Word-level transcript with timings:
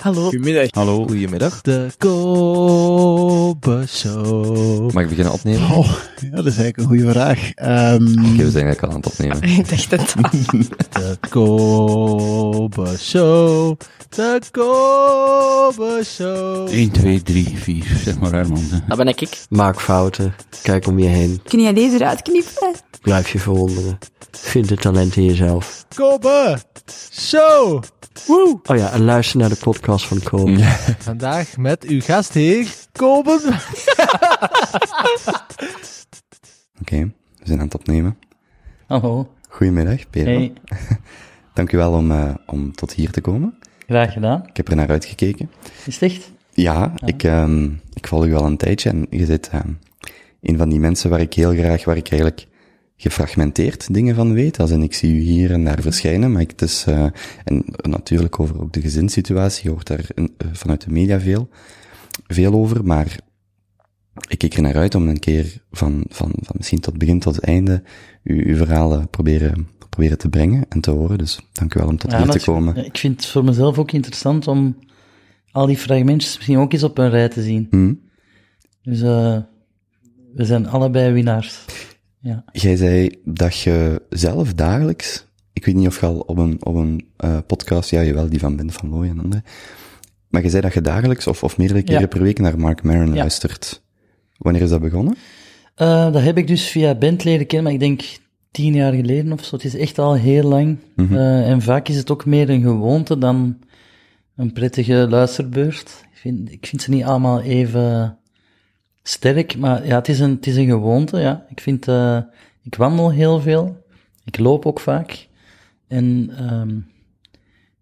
Hallo. 0.00 0.22
Goedemiddag. 0.22 0.66
Hallo. 0.70 1.06
Goedemiddag. 1.06 1.60
De 1.60 1.86
Kobe 1.98 3.84
Show. 3.88 4.92
Mag 4.92 5.02
ik 5.02 5.08
beginnen 5.08 5.32
opnemen? 5.32 5.70
Oh, 5.70 5.86
ja, 6.20 6.30
dat 6.30 6.46
is 6.46 6.56
eigenlijk 6.56 6.76
een 6.76 6.84
goede 6.84 7.10
vraag. 7.10 7.50
Ehm, 7.54 8.02
Oké, 8.02 8.42
we 8.44 8.50
zijn 8.50 8.66
eigenlijk 8.66 8.82
al 8.82 8.88
aan 8.90 8.96
het 8.96 9.06
opnemen. 9.06 9.42
Ik 9.58 9.68
dacht 9.68 9.90
het 9.90 10.14
al. 10.22 10.30
De 11.02 11.16
Kobe 11.28 12.96
Show. 12.98 13.76
De 14.08 14.40
Kobe 14.50 16.02
Show. 16.04 16.68
1, 16.68 16.90
2, 16.90 17.22
3, 17.22 17.56
4, 17.56 17.84
zeg 18.04 18.18
maar 18.18 18.32
Herman. 18.32 18.62
Dat 18.88 18.96
ben 18.96 19.06
ik. 19.08 19.28
Maak 19.48 19.80
fouten. 19.80 20.34
Kijk 20.62 20.86
om 20.86 20.98
je 20.98 21.06
heen. 21.08 21.40
Kun 21.44 21.60
jij 21.60 21.72
deze 21.72 21.94
eruit 21.94 22.22
knippen? 22.22 22.72
Blijf 23.02 23.28
je 23.32 23.38
verwonderen. 23.38 23.98
Vind 24.30 24.70
het 24.70 24.80
talent 24.80 25.16
in 25.16 25.24
jezelf. 25.24 25.84
Kobe 25.94 26.58
Show. 27.12 27.82
Woe. 28.26 28.60
Oh 28.64 28.76
ja, 28.76 28.90
en 28.92 29.04
luister 29.04 29.38
naar 29.38 29.48
de 29.48 29.56
podcast 29.56 29.89
van 29.98 30.22
Kobe. 30.22 30.58
Vandaag 30.98 31.56
met 31.56 31.84
uw 31.84 32.00
gastheer, 32.00 32.74
Kobe. 32.92 33.40
Oké, 36.80 36.96
we 37.36 37.44
zijn 37.44 37.58
aan 37.58 37.64
het 37.64 37.74
opnemen. 37.74 38.16
Hallo. 38.86 39.32
Goedemiddag, 39.48 40.10
Pedro. 40.10 40.32
Hey, 40.32 40.52
Dank 41.54 41.72
u 41.72 41.76
wel 41.76 41.92
om, 41.92 42.10
eh, 42.10 42.34
om 42.46 42.72
tot 42.74 42.92
hier 42.92 43.10
te 43.10 43.20
komen. 43.20 43.54
graag 43.86 44.12
gedaan. 44.12 44.46
Ik 44.46 44.56
heb 44.56 44.68
er 44.68 44.76
naar 44.76 44.88
uitgekeken. 44.88 45.50
Is 45.86 45.94
het 46.00 46.10
echt? 46.10 46.30
Ja, 46.52 46.92
Ik, 47.04 47.22
ehm, 47.22 47.64
ik 47.94 48.06
volg 48.06 48.24
u 48.24 48.34
al 48.34 48.44
een 48.46 48.56
tijdje 48.56 48.90
en 48.90 49.06
je 49.10 49.24
zit 49.24 49.48
ehm, 49.48 49.68
een 50.42 50.56
van 50.56 50.68
die 50.68 50.80
mensen 50.80 51.10
waar 51.10 51.20
ik 51.20 51.34
heel 51.34 51.52
graag, 51.54 51.84
waar 51.84 51.96
ik 51.96 52.10
eigenlijk 52.10 52.46
gefragmenteerd 53.00 53.94
dingen 53.94 54.14
van 54.14 54.32
weet. 54.32 54.60
Als 54.60 54.70
in, 54.70 54.82
ik 54.82 54.94
zie 54.94 55.14
u 55.14 55.20
hier 55.20 55.52
en 55.52 55.64
daar 55.64 55.80
verschijnen, 55.80 56.32
maar 56.32 56.40
ik, 56.40 56.50
het 56.50 56.62
is, 56.62 56.84
eh, 56.86 57.06
en 57.44 57.64
natuurlijk 57.82 58.40
over 58.40 58.60
ook 58.60 58.72
de 58.72 58.80
gezinssituatie, 58.80 59.62
je 59.62 59.70
hoort 59.70 59.86
daar 59.86 60.06
eh, 60.14 60.24
vanuit 60.52 60.84
de 60.84 60.90
media 60.90 61.20
veel, 61.20 61.48
veel 62.26 62.52
over, 62.52 62.84
maar 62.84 63.18
ik 64.28 64.38
kijk 64.38 64.54
er 64.54 64.62
naar 64.62 64.76
uit 64.76 64.94
om 64.94 65.08
een 65.08 65.18
keer 65.18 65.62
van, 65.70 66.04
van, 66.08 66.32
van 66.36 66.54
misschien 66.56 66.80
tot 66.80 66.98
begin 66.98 67.18
tot 67.18 67.38
einde 67.38 67.82
uw, 68.24 68.44
uw 68.44 68.56
verhalen 68.56 69.08
proberen, 69.08 69.68
proberen 69.88 70.18
te 70.18 70.28
brengen 70.28 70.64
en 70.68 70.80
te 70.80 70.90
horen. 70.90 71.18
Dus 71.18 71.40
dank 71.52 71.74
u 71.74 71.78
wel 71.78 71.88
om 71.88 71.98
tot 71.98 72.16
hier 72.16 72.26
te 72.26 72.40
komen. 72.44 72.76
Ik 72.76 72.98
vind 72.98 73.16
het 73.16 73.26
voor 73.30 73.44
mezelf 73.44 73.78
ook 73.78 73.92
interessant 73.92 74.46
om 74.46 74.76
al 75.50 75.66
die 75.66 75.76
fragmentjes 75.76 76.36
misschien 76.36 76.58
ook 76.58 76.72
eens 76.72 76.82
op 76.82 76.98
een 76.98 77.10
rij 77.10 77.28
te 77.28 77.42
zien. 77.42 77.66
Hm? 77.70 77.94
Dus 78.82 79.00
eh, 79.00 79.38
we 80.34 80.44
zijn 80.44 80.68
allebei 80.68 81.12
winnaars. 81.12 81.64
Ja. 82.20 82.44
Jij 82.52 82.76
zei 82.76 83.10
dat 83.24 83.58
je 83.58 84.02
zelf 84.08 84.54
dagelijks, 84.54 85.26
ik 85.52 85.64
weet 85.64 85.74
niet 85.74 85.86
of 85.86 86.00
je 86.00 86.06
al 86.06 86.18
op 86.18 86.38
een, 86.38 86.64
op 86.64 86.74
een 86.74 87.06
eh, 87.16 87.38
podcast, 87.46 87.90
ja 87.90 88.02
jawel, 88.02 88.28
die 88.28 88.38
van 88.38 88.56
Ben 88.56 88.70
van 88.72 88.88
Looy 88.88 89.08
en 89.08 89.20
andere, 89.20 89.42
maar 90.28 90.42
je 90.42 90.48
zei 90.50 90.62
dat 90.62 90.74
je 90.74 90.80
dagelijks 90.80 91.26
of, 91.26 91.42
of 91.42 91.56
meerdere 91.58 91.82
keren 91.82 92.00
Ja. 92.00 92.06
per 92.06 92.22
week 92.22 92.38
naar 92.38 92.58
Mark 92.58 92.82
Maron 92.82 93.14
luistert. 93.14 93.82
Wanneer 94.38 94.62
is 94.62 94.70
dat 94.70 94.80
begonnen? 94.80 95.16
Eh, 95.74 96.12
dat 96.12 96.22
heb 96.22 96.38
ik 96.38 96.46
dus 96.46 96.68
via 96.68 96.94
Bent 96.94 97.24
leren 97.24 97.46
kennen, 97.46 97.64
maar 97.64 97.82
ik 97.82 97.88
denk 97.88 98.18
tien 98.50 98.74
jaar 98.74 98.92
geleden 98.92 99.32
of 99.32 99.44
zo. 99.44 99.54
Het 99.56 99.64
is 99.64 99.76
echt 99.76 99.98
al 99.98 100.14
heel 100.14 100.48
lang. 100.48 100.78
Mhm. 100.96 101.14
Eh, 101.14 101.50
en 101.50 101.62
vaak 101.62 101.88
is 101.88 101.96
het 101.96 102.10
ook 102.10 102.24
meer 102.26 102.50
een 102.50 102.62
gewoonte 102.62 103.18
dan 103.18 103.58
een 104.36 104.52
prettige 104.52 105.06
luisterbeurt. 105.08 106.04
Ik 106.12 106.18
vind, 106.18 106.52
ik 106.52 106.66
vind 106.66 106.82
ze 106.82 106.90
niet 106.90 107.04
allemaal 107.04 107.40
even 107.40 108.18
sterk, 109.10 109.56
maar 109.58 109.86
ja, 109.86 109.94
het 109.96 110.08
is 110.08 110.20
een, 110.20 110.30
het 110.30 110.46
is 110.46 110.56
een 110.56 110.66
gewoonte, 110.68 111.18
ja. 111.18 111.44
Ik 111.48 111.60
vind, 111.60 111.88
eh, 111.88 112.18
ik 112.62 112.74
wandel 112.74 113.10
heel 113.12 113.40
veel. 113.40 113.76
Ik 114.24 114.38
loop 114.38 114.66
ook 114.66 114.80
vaak. 114.80 115.28
En 115.88 116.30
ehm, 116.38 116.78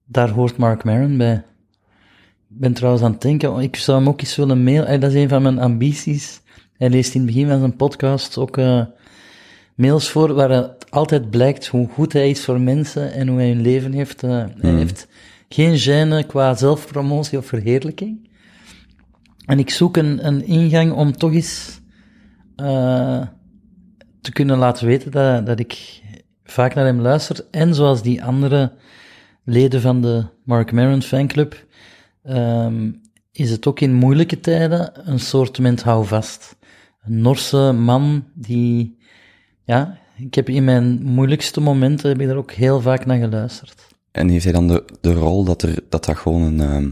daar 0.05 0.29
hoort 0.31 0.57
Mark 0.57 0.85
Maron 0.85 1.17
bij. 1.17 1.35
Ik 2.51 2.59
ben 2.61 2.73
trouwens 2.73 3.05
aan 3.05 3.13
het 3.13 3.21
denken, 3.23 3.53
oh, 3.53 3.63
ik 3.63 3.77
zou 3.77 3.99
hem 3.99 4.09
ook 4.09 4.21
eens 4.21 4.37
willen 4.37 4.63
mail. 4.65 4.85
eh, 4.85 5.01
Dat 5.01 5.11
is 5.13 5.23
een 5.23 5.29
van 5.29 5.43
mijn 5.43 5.59
ambities. 5.59 6.41
Hij 6.77 6.91
leest 6.91 7.15
in 7.15 7.21
het 7.21 7.31
begin 7.31 7.49
van 7.49 7.59
zijn 7.59 7.77
podcast 7.77 8.39
ook 8.39 8.57
eh, 8.57 8.85
mails 9.75 10.09
voor 10.11 10.35
waar 10.35 10.51
het 10.51 10.91
altijd 10.91 11.31
blijkt 11.31 11.67
hoe 11.67 11.89
goed 11.89 12.13
hij 12.13 12.31
is 12.31 12.45
voor 12.45 12.61
mensen 12.61 13.13
en 13.13 13.29
hoe 13.29 13.39
hij 13.39 13.49
hun 13.49 13.61
leven 13.61 13.93
heeft. 13.93 14.21
Hij 14.21 14.53
heeft 14.61 15.09
geen 15.49 15.79
gêne 15.79 16.27
qua 16.27 16.55
zelfpromotie 16.55 17.39
of 17.39 17.47
verheerlijking. 17.47 18.28
En 19.49 19.59
ik 19.59 19.71
zoek 19.71 19.97
een, 19.97 20.27
een 20.27 20.45
ingang 20.45 20.93
om 20.93 21.13
toch 21.13 21.33
eens 21.33 21.81
eh, 22.57 23.23
te 24.21 24.33
kunnen 24.33 24.59
laten 24.59 24.87
weten 24.87 25.11
dat, 25.11 25.47
dat 25.47 25.59
ik 25.59 26.03
vaak 26.45 26.75
naar 26.75 26.85
hem 26.85 27.01
luister. 27.01 27.45
En 27.51 27.75
zoals 27.75 28.03
die 28.03 28.25
andere 28.25 28.73
leden 29.45 29.81
van 29.81 30.03
de 30.03 30.25
Mark 30.45 30.73
Maron 30.73 31.03
fanclub, 31.03 31.67
ehm, 32.23 32.91
is 33.33 33.51
het 33.51 33.67
ook 33.67 33.81
in 33.81 33.95
moeilijke 33.95 34.41
tijden 34.41 34.93
een 35.09 35.21
soort 35.21 35.59
ment 35.59 35.83
houvast. 35.83 36.57
Een 37.03 37.21
Norse 37.21 37.73
man 37.73 38.25
die, 38.35 38.99
ja, 39.65 39.99
ik 40.17 40.35
heb 40.35 40.49
in 40.49 40.65
mijn 40.65 41.03
moeilijkste 41.03 41.61
momenten 41.61 42.09
heb 42.09 42.21
ik 42.21 42.27
daar 42.27 42.37
ook 42.37 42.53
heel 42.53 42.81
vaak 42.81 43.07
naar 43.07 43.19
geluisterd. 43.19 43.87
En 44.11 44.29
heeft 44.29 44.45
hij 44.45 44.53
dan 44.53 44.69
de, 44.69 44.85
de 45.01 45.13
rol 45.13 45.45
dat 45.45 45.63
er, 45.63 45.79
dat 45.89 46.05
dat 46.05 46.17
gewoon 46.17 46.43
een, 46.43 46.61
ehm, 46.61 46.91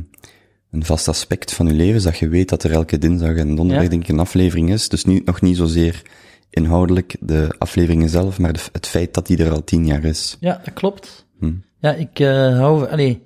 een 0.76 0.84
vast 0.84 1.08
aspect 1.08 1.52
van 1.52 1.66
uw 1.68 1.76
leven 1.76 1.94
is, 1.94 2.02
dat 2.02 2.18
je 2.18 2.28
weet 2.28 2.48
dat 2.48 2.62
er 2.62 2.72
elke 2.72 2.98
dinsdag 2.98 3.36
en 3.36 3.54
donderdag 3.54 3.84
Ja. 3.84 3.90
denk 3.90 4.02
ik 4.02 4.08
een 4.08 4.18
aflevering 4.18 4.70
is, 4.72 4.88
dus 4.88 5.04
niet, 5.04 5.24
nog 5.24 5.40
niet 5.40 5.56
zozeer 5.56 6.02
inhoudelijk 6.50 7.16
de 7.20 7.54
afleveringen 7.58 8.08
zelf, 8.08 8.38
maar 8.38 8.52
de- 8.52 8.68
het 8.72 8.86
feit 8.86 9.14
dat 9.14 9.26
die 9.26 9.44
er 9.44 9.52
al 9.52 9.64
tien 9.64 9.86
jaar 9.86 10.04
is. 10.04 10.36
Ja, 10.40 10.60
dat 10.64 10.74
klopt. 10.74 11.26
Hm. 11.38 11.52
Ja, 11.80 11.92
ik 11.94 12.18
eh 12.20 12.58
hou... 12.58 12.88
Allee, 12.90 13.22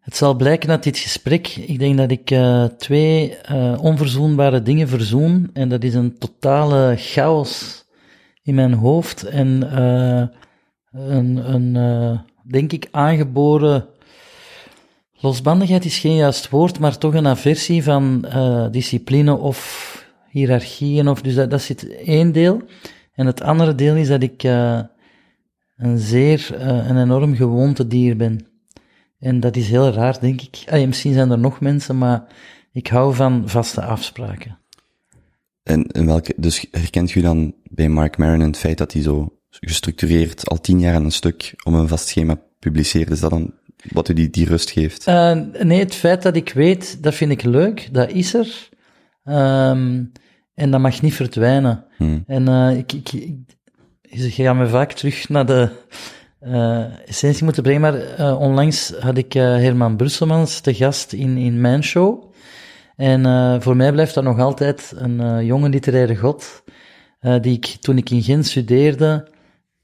het 0.00 0.16
zal 0.16 0.34
blijken 0.34 0.70
uit 0.70 0.82
dit 0.82 0.98
gesprek, 0.98 1.46
ik 1.48 1.78
denk 1.78 1.96
dat 1.96 2.10
ik 2.10 2.30
eh, 2.30 2.64
twee 2.64 3.36
eh, 3.36 3.78
onverzoenbare 3.80 4.62
dingen 4.62 4.88
verzoen, 4.88 5.50
en 5.52 5.68
dat 5.68 5.84
is 5.84 5.94
een 5.94 6.18
totale 6.18 6.94
chaos 6.96 7.84
in 8.42 8.54
mijn 8.54 8.72
hoofd 8.72 9.22
en 9.22 9.48
een, 10.92 11.52
een 11.54 12.20
denk 12.50 12.72
ik, 12.72 12.88
aangeboren... 12.90 13.86
Losbandigheid 15.22 15.84
is 15.84 15.98
geen 15.98 16.16
juist 16.16 16.48
woord, 16.48 16.78
maar 16.78 16.98
toch 16.98 17.14
een 17.14 17.26
aversie 17.26 17.82
van 17.82 18.24
eh, 18.24 18.66
discipline 18.70 19.36
of 19.36 19.90
hiërarchieën, 20.28 21.08
of, 21.08 21.22
dus 21.22 21.34
dat, 21.34 21.50
dat 21.50 21.62
zit 21.62 21.96
één 21.96 22.32
deel. 22.32 22.62
En 23.14 23.26
het 23.26 23.42
andere 23.42 23.74
deel 23.74 23.94
is 23.94 24.08
dat 24.08 24.22
ik... 24.22 24.42
eh, 24.42 24.80
een 25.82 25.98
zeer, 25.98 26.54
eh, 26.54 26.88
een 26.88 27.02
enorm 27.02 27.34
gewoonte 27.34 27.86
dier 27.86 28.16
ben. 28.16 28.46
En 29.18 29.40
dat 29.40 29.56
is 29.56 29.68
heel 29.68 29.90
raar, 29.90 30.20
denk 30.20 30.40
ik. 30.40 30.64
Allee, 30.66 30.86
misschien 30.86 31.12
zijn 31.12 31.30
er 31.30 31.38
nog 31.38 31.60
mensen, 31.60 31.98
maar 31.98 32.24
ik 32.72 32.86
hou 32.86 33.14
van 33.14 33.48
vaste 33.48 33.82
afspraken. 33.82 34.58
En, 35.62 35.86
en 35.86 36.06
welke, 36.06 36.34
dus 36.36 36.66
herkent 36.70 37.14
u 37.14 37.20
dan 37.20 37.54
bij 37.62 37.88
Mark 37.88 38.18
Maron 38.18 38.40
het 38.40 38.56
feit 38.56 38.78
dat 38.78 38.92
hij 38.92 39.02
zo 39.02 39.38
gestructureerd 39.50 40.48
al 40.48 40.60
tien 40.60 40.80
jaar 40.80 40.94
aan 40.94 41.04
een 41.04 41.12
stuk 41.12 41.54
om 41.64 41.74
een 41.74 41.88
vast 41.88 42.08
schema 42.08 42.40
publiceert? 42.58 43.10
Is 43.10 43.20
dat 43.20 43.30
dan 43.30 43.54
wat 43.90 44.08
u 44.08 44.12
die, 44.14 44.30
die 44.30 44.46
rust 44.46 44.70
geeft? 44.70 45.06
Eh, 45.06 45.38
nee, 45.62 45.78
het 45.78 45.94
feit 45.94 46.22
dat 46.22 46.36
ik 46.36 46.52
weet, 46.52 47.02
dat 47.02 47.14
vind 47.14 47.30
ik 47.30 47.42
leuk, 47.42 47.88
dat 47.92 48.10
is 48.10 48.34
er. 48.34 48.70
Ehm, 49.24 50.02
en 50.54 50.70
dat 50.70 50.80
mag 50.80 51.02
niet 51.02 51.14
verdwijnen. 51.14 51.84
Hmm. 51.96 52.24
En 52.26 52.48
eh, 52.48 52.76
ik, 52.76 52.92
ik, 52.92 53.12
ik, 53.12 53.36
je 54.02 54.30
gaat 54.30 54.56
me 54.56 54.66
vaak 54.66 54.92
terug 54.92 55.28
naar 55.28 55.46
de 55.46 55.68
eh, 56.40 57.08
essentie 57.08 57.44
moeten 57.44 57.62
brengen, 57.62 57.80
maar 57.80 57.94
eh, 57.94 58.40
onlangs 58.40 58.92
had 59.00 59.16
ik 59.16 59.32
Herman 59.32 59.96
Brusselmans 59.96 60.60
te 60.60 60.74
gast 60.74 61.12
in, 61.12 61.36
in 61.36 61.60
mijn 61.60 61.84
show. 61.84 62.30
En 62.96 63.62
voor 63.62 63.76
mij 63.76 63.92
blijft 63.92 64.14
dat 64.14 64.24
nog 64.24 64.38
altijd 64.38 64.92
een 64.96 65.44
jonge 65.44 65.68
literaire 65.68 66.16
god, 66.16 66.62
die 67.40 67.56
ik 67.56 67.66
toen 67.80 67.96
ik 67.96 68.10
in 68.10 68.22
Gent 68.22 68.46
studeerde, 68.46 69.28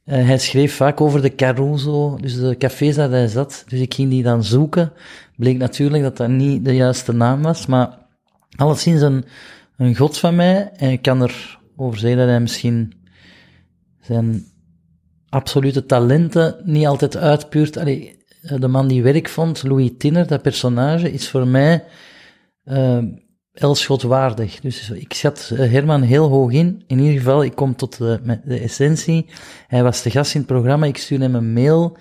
eh, 0.08 0.26
hij 0.26 0.38
schreef 0.38 0.74
vaak 0.74 1.00
over 1.00 1.22
de 1.22 1.34
Caruso, 1.34 2.18
dus 2.20 2.40
de 2.40 2.56
cafés 2.56 2.96
waar 2.96 3.10
hij 3.10 3.28
zat. 3.28 3.64
Dus 3.68 3.80
ik 3.80 3.94
ging 3.94 4.10
die 4.10 4.22
dan 4.22 4.44
zoeken. 4.44 4.92
Bleek 5.36 5.58
natuurlijk 5.58 6.02
dat 6.02 6.16
dat 6.16 6.28
niet 6.28 6.64
de 6.64 6.74
juiste 6.74 7.12
naam 7.12 7.42
was, 7.42 7.66
maar 7.66 7.98
alleszins 8.56 9.00
een, 9.00 9.24
een 9.76 9.96
god 9.96 10.18
van 10.18 10.36
mij. 10.36 10.70
En 10.76 10.90
ik 10.90 11.02
kan 11.02 11.22
erover 11.22 11.98
zeggen 11.98 12.18
dat 12.18 12.28
hij 12.28 12.40
misschien 12.40 12.92
zijn 14.00 14.44
absolute 15.28 15.86
talenten 15.86 16.56
niet 16.64 16.86
altijd 16.86 17.16
uitpuurt. 17.16 17.76
Allee, 17.76 18.24
eh, 18.42 18.60
de 18.60 18.68
man 18.68 18.88
die 18.88 19.02
werk 19.02 19.28
vond, 19.28 19.62
Louis 19.62 19.90
Tinner, 19.98 20.26
dat 20.26 20.42
personage, 20.42 21.12
is 21.12 21.28
voor 21.28 21.46
mij 21.46 21.84
eh 22.64 22.98
Elschot 23.58 24.02
waardig. 24.02 24.60
Dus 24.60 24.90
ik 24.90 25.12
schat 25.12 25.50
eh, 25.52 25.70
Herman 25.70 26.02
heel 26.02 26.28
hoog 26.28 26.52
in. 26.52 26.82
In 26.86 26.98
ieder 26.98 27.18
geval, 27.18 27.44
ik 27.44 27.54
kom 27.54 27.76
tot 27.76 27.98
de, 27.98 28.40
de 28.44 28.58
essentie. 28.58 29.26
Hij 29.66 29.82
was 29.82 30.02
de 30.02 30.10
gast 30.10 30.34
in 30.34 30.40
het 30.40 30.48
programma. 30.48 30.86
Ik 30.86 30.96
stuurde 30.96 31.24
hem 31.24 31.34
een 31.34 31.52
mail 31.52 31.96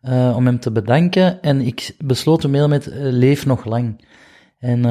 eh, 0.00 0.32
om 0.36 0.46
hem 0.46 0.60
te 0.60 0.72
bedanken. 0.72 1.42
En 1.42 1.60
ik 1.60 1.94
besloot 2.04 2.42
de 2.42 2.48
mail 2.48 2.68
met 2.68 2.86
eh, 2.86 2.98
leef 3.00 3.46
nog 3.46 3.64
lang. 3.64 4.04
En 4.58 4.84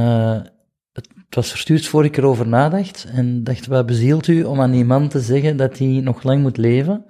het, 0.94 1.10
was 1.30 1.50
verstuurd 1.50 1.86
voor 1.86 2.06
ik 2.06 2.18
erover 2.18 2.48
nadacht. 2.48 3.08
En 3.14 3.44
dacht, 3.44 3.68
wat 3.68 3.86
bezielt 3.86 4.28
u 4.28 4.44
om 4.44 4.62
aan 4.62 4.72
die 4.72 4.86
man 4.86 5.08
te 5.08 5.20
zeggen 5.20 5.58
dat 5.58 5.78
hij 5.78 5.88
nog 5.88 6.24
lang 6.24 6.42
moet 6.42 6.58
leven? 6.58 7.06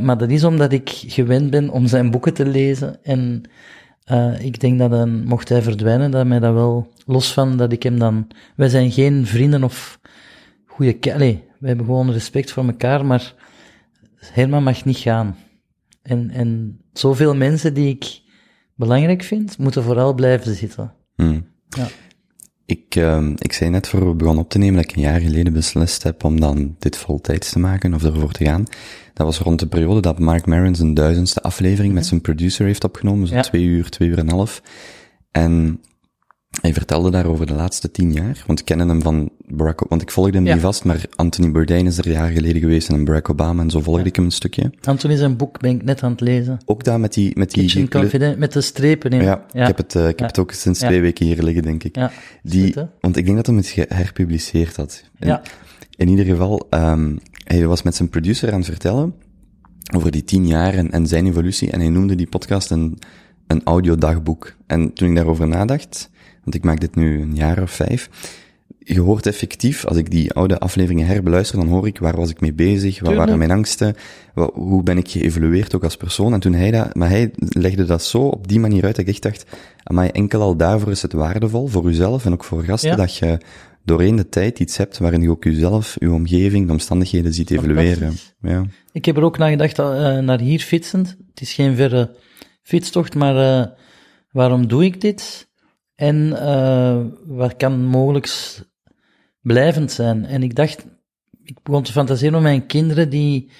Maar 0.00 0.18
dat 0.18 0.30
is 0.30 0.44
omdat 0.44 0.72
ik 0.72 0.88
gewend 1.06 1.50
ben 1.50 1.70
om 1.70 1.86
zijn 1.86 2.10
boeken 2.10 2.34
te 2.34 2.46
lezen. 2.46 3.04
En 3.04 3.42
Eh, 4.04 4.44
ik 4.44 4.60
denk 4.60 4.78
dat 4.78 4.90
dan, 4.90 5.24
mocht 5.24 5.48
hij 5.48 5.62
verdwijnen, 5.62 6.10
dat 6.10 6.26
mij 6.26 6.38
dat 6.38 6.54
wel, 6.54 6.92
los 7.06 7.32
van 7.32 7.56
dat 7.56 7.72
ik 7.72 7.82
hem 7.82 7.98
dan, 7.98 8.28
wij 8.56 8.68
zijn 8.68 8.90
geen 8.90 9.26
vrienden 9.26 9.64
of 9.64 10.00
goede, 10.66 11.14
allee, 11.14 11.44
we 11.58 11.66
hebben 11.66 11.86
gewoon 11.86 12.12
respect 12.12 12.50
voor 12.50 12.64
elkaar, 12.64 13.06
maar 13.06 13.34
Herman 14.16 14.62
mag 14.62 14.84
niet 14.84 14.96
gaan. 14.96 15.36
En, 16.02 16.30
en 16.30 16.80
zoveel 16.92 17.34
mensen 17.34 17.74
die 17.74 17.88
ik 17.88 18.20
belangrijk 18.74 19.22
vind, 19.22 19.58
moeten 19.58 19.82
vooral 19.82 20.14
blijven 20.14 20.54
zitten. 20.54 20.94
Hmm. 21.14 21.46
Ja. 21.68 21.86
Ik, 22.72 22.96
ehm, 22.96 23.32
ik 23.38 23.52
zei 23.52 23.70
net 23.70 23.88
voor 23.88 24.08
we 24.08 24.14
begonnen 24.14 24.44
op 24.44 24.50
te 24.50 24.58
nemen 24.58 24.74
dat 24.74 24.90
ik 24.90 24.96
een 24.96 25.02
jaar 25.02 25.20
geleden 25.20 25.52
beslist 25.52 26.02
heb 26.02 26.24
om 26.24 26.40
dan 26.40 26.76
dit 26.78 26.96
voltijds 26.96 27.50
te 27.52 27.58
maken 27.58 27.94
of 27.94 28.04
ervoor 28.04 28.32
te 28.32 28.44
gaan. 28.44 28.64
Dat 29.14 29.26
was 29.26 29.38
rond 29.38 29.58
de 29.60 29.66
periode 29.66 30.00
dat 30.00 30.18
Mark 30.18 30.46
Maron 30.46 30.74
zijn 30.74 30.94
duizendste 30.94 31.42
aflevering 31.42 31.94
met 31.94 32.06
zijn 32.06 32.20
producer 32.20 32.66
heeft 32.66 32.84
opgenomen, 32.84 33.26
zo 33.26 33.34
Ja. 33.34 33.40
twee 33.40 33.64
uur, 33.64 33.88
twee 33.90 34.08
uur 34.08 34.18
en 34.18 34.28
een 34.28 34.34
half. 34.34 34.62
En 35.30 35.80
hij 36.60 36.72
vertelde 36.72 37.10
daar 37.10 37.26
over 37.26 37.46
de 37.46 37.54
laatste 37.54 37.90
tien 37.90 38.12
jaar, 38.12 38.42
want 38.46 38.58
ik 38.58 38.64
kende 38.64 38.86
hem 38.86 39.02
van 39.02 39.30
Barack, 39.46 39.84
want 39.88 40.02
ik 40.02 40.10
volgde 40.10 40.36
hem 40.36 40.46
Ja. 40.46 40.52
niet 40.52 40.62
vast, 40.62 40.84
maar 40.84 41.04
Anthony 41.16 41.50
Bourdain 41.50 41.86
is 41.86 41.98
er 41.98 42.06
een 42.06 42.12
jaar 42.12 42.30
geleden 42.30 42.60
geweest 42.60 42.88
en 42.88 43.04
Barack 43.04 43.30
Obama 43.30 43.62
en 43.62 43.70
zo 43.70 43.80
volgde 43.80 44.04
ik 44.04 44.16
hem 44.16 44.24
een 44.24 44.30
stukje. 44.30 44.70
Anthony 44.82 45.16
zijn 45.16 45.36
boek 45.36 45.60
ben 45.60 45.70
ik 45.70 45.82
net 45.84 46.02
aan 46.02 46.10
het 46.10 46.20
lezen. 46.20 46.58
Ook 46.64 46.84
daar 46.84 47.00
met 47.00 47.12
die, 47.14 47.38
met 47.38 47.50
die, 47.50 47.88
Confident, 47.88 48.38
met 48.38 48.52
de 48.52 48.60
strepen 48.60 49.10
in. 49.10 49.22
ja, 49.22 49.44
ik 49.52 49.66
heb 49.66 49.76
het, 49.76 49.94
eh, 49.94 50.08
ik 50.08 50.18
heb 50.18 50.28
het 50.28 50.38
ook 50.38 50.52
sinds 50.52 50.78
twee 50.78 51.00
weken 51.00 51.26
hier 51.26 51.42
liggen, 51.42 51.62
denk 51.62 51.84
ik. 51.84 51.96
Ja, 51.96 52.10
Die, 52.42 52.72
goed, 52.72 52.86
want 53.00 53.16
ik 53.16 53.24
denk 53.24 53.36
dat 53.36 53.46
hij 53.46 53.56
het 53.56 53.66
geherpubliceerd 53.66 54.76
had. 54.76 55.04
In, 55.18 55.28
Ja. 55.28 55.42
in 55.96 56.08
ieder 56.08 56.24
geval, 56.24 56.66
ehm 56.70 57.16
hij 57.44 57.66
was 57.66 57.82
met 57.82 57.94
zijn 57.94 58.08
producer 58.08 58.52
aan 58.52 58.58
het 58.58 58.68
vertellen 58.68 59.14
over 59.94 60.10
die 60.10 60.24
tien 60.24 60.46
jaar 60.46 60.74
en, 60.74 60.90
en 60.90 61.06
zijn 61.06 61.26
evolutie. 61.26 61.70
En 61.70 61.80
hij 61.80 61.88
noemde 61.88 62.14
die 62.14 62.26
podcast 62.26 62.70
een, 62.70 62.98
een 63.46 63.60
audiodagboek. 63.64 64.54
En 64.66 64.92
toen 64.92 65.08
ik 65.08 65.16
daarover 65.16 65.48
nadacht, 65.48 66.10
want 66.42 66.54
ik 66.54 66.64
maak 66.64 66.80
dit 66.80 66.94
nu 66.94 67.20
een 67.20 67.34
jaar 67.34 67.62
of 67.62 67.70
vijf, 67.70 68.10
je 68.84 69.00
hoort 69.00 69.26
effectief, 69.26 69.84
als 69.84 69.96
ik 69.96 70.10
die 70.10 70.32
oude 70.32 70.58
afleveringen 70.58 71.06
herbeluister, 71.06 71.58
dan 71.58 71.68
hoor 71.68 71.86
ik 71.86 71.98
waar 71.98 72.16
was 72.16 72.30
ik 72.30 72.40
mee 72.40 72.52
bezig, 72.52 73.00
wat 73.00 73.14
waren 73.14 73.38
mijn 73.38 73.50
angsten, 73.50 73.94
hoe 74.52 74.82
ben 74.82 74.98
ik 74.98 75.08
geëvolueerd 75.08 75.74
ook 75.74 75.84
als 75.84 75.96
persoon. 75.96 76.32
En 76.32 76.40
toen 76.40 76.52
hij 76.54 76.70
dat, 76.70 76.94
maar 76.94 77.08
hij 77.08 77.30
legde 77.36 77.84
dat 77.84 78.02
zo 78.02 78.18
op 78.18 78.48
die 78.48 78.60
manier 78.60 78.84
uit 78.84 78.96
dat 78.96 79.04
ik 79.04 79.10
echt 79.10 79.22
dacht, 79.22 79.44
maar 79.92 80.08
enkel 80.08 80.40
al 80.40 80.56
daarvoor 80.56 80.90
is 80.90 81.02
het 81.02 81.12
waardevol, 81.12 81.66
voor 81.66 81.88
uzelf 81.88 82.24
en 82.24 82.32
ook 82.32 82.44
voor 82.44 82.62
gasten, 82.62 82.90
Ja. 82.90 82.96
dat 82.96 83.16
je 83.16 83.38
doorheen 83.84 84.16
de 84.16 84.28
tijd 84.28 84.58
iets 84.58 84.76
hebt 84.76 84.98
waarin 84.98 85.22
je 85.22 85.30
ook 85.30 85.44
jezelf, 85.44 85.96
je 85.98 86.12
omgeving, 86.12 86.66
de 86.66 86.72
omstandigheden 86.72 87.32
ziet 87.34 87.50
evolueren. 87.50 88.12
Ja. 88.40 88.64
Ik 88.92 89.04
heb 89.04 89.16
er 89.16 89.22
ook 89.22 89.38
naar 89.38 89.50
gedacht, 89.50 89.78
eh, 89.78 90.18
naar 90.18 90.40
hier 90.40 90.60
fietsend. 90.60 91.16
Het 91.30 91.40
is 91.40 91.52
geen 91.52 91.76
verre 91.76 92.16
fietstocht, 92.62 93.14
maar 93.14 93.60
eh, 93.60 93.66
waarom 94.30 94.66
doe 94.68 94.84
ik 94.84 95.00
dit? 95.00 95.50
En 96.02 96.40
eh, 96.40 97.00
wat 97.26 97.56
kan 97.56 97.84
mogelijk 97.84 98.28
blijvend 99.40 99.92
zijn? 99.92 100.24
En 100.24 100.42
ik 100.42 100.54
dacht, 100.54 100.86
ik 101.42 101.62
begon 101.62 101.82
te 101.82 101.92
fantaseren 101.92 102.34
om 102.34 102.42
mijn 102.42 102.66
kinderen 102.66 103.10
die 103.10 103.50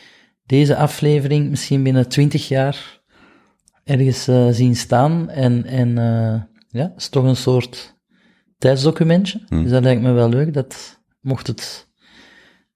deze 0.46 0.76
aflevering 0.76 1.50
misschien 1.50 1.82
binnen 1.82 2.08
twintig 2.08 2.48
jaar 2.48 3.00
ergens 3.84 4.28
eh, 4.28 4.48
zien 4.50 4.76
staan. 4.76 5.30
En, 5.30 5.64
en 5.64 5.98
eh, 5.98 6.42
ja, 6.68 6.88
het 6.88 6.96
is 6.96 7.08
toch 7.08 7.24
een 7.24 7.36
soort 7.36 7.96
tijdsdocumentje. 8.58 9.40
Hmm. 9.46 9.62
Dus 9.62 9.70
dat 9.72 9.82
lijkt 9.82 10.02
me 10.02 10.12
wel 10.12 10.28
leuk, 10.28 10.54
dat 10.54 11.00
mocht 11.20 11.46
het 11.46 11.88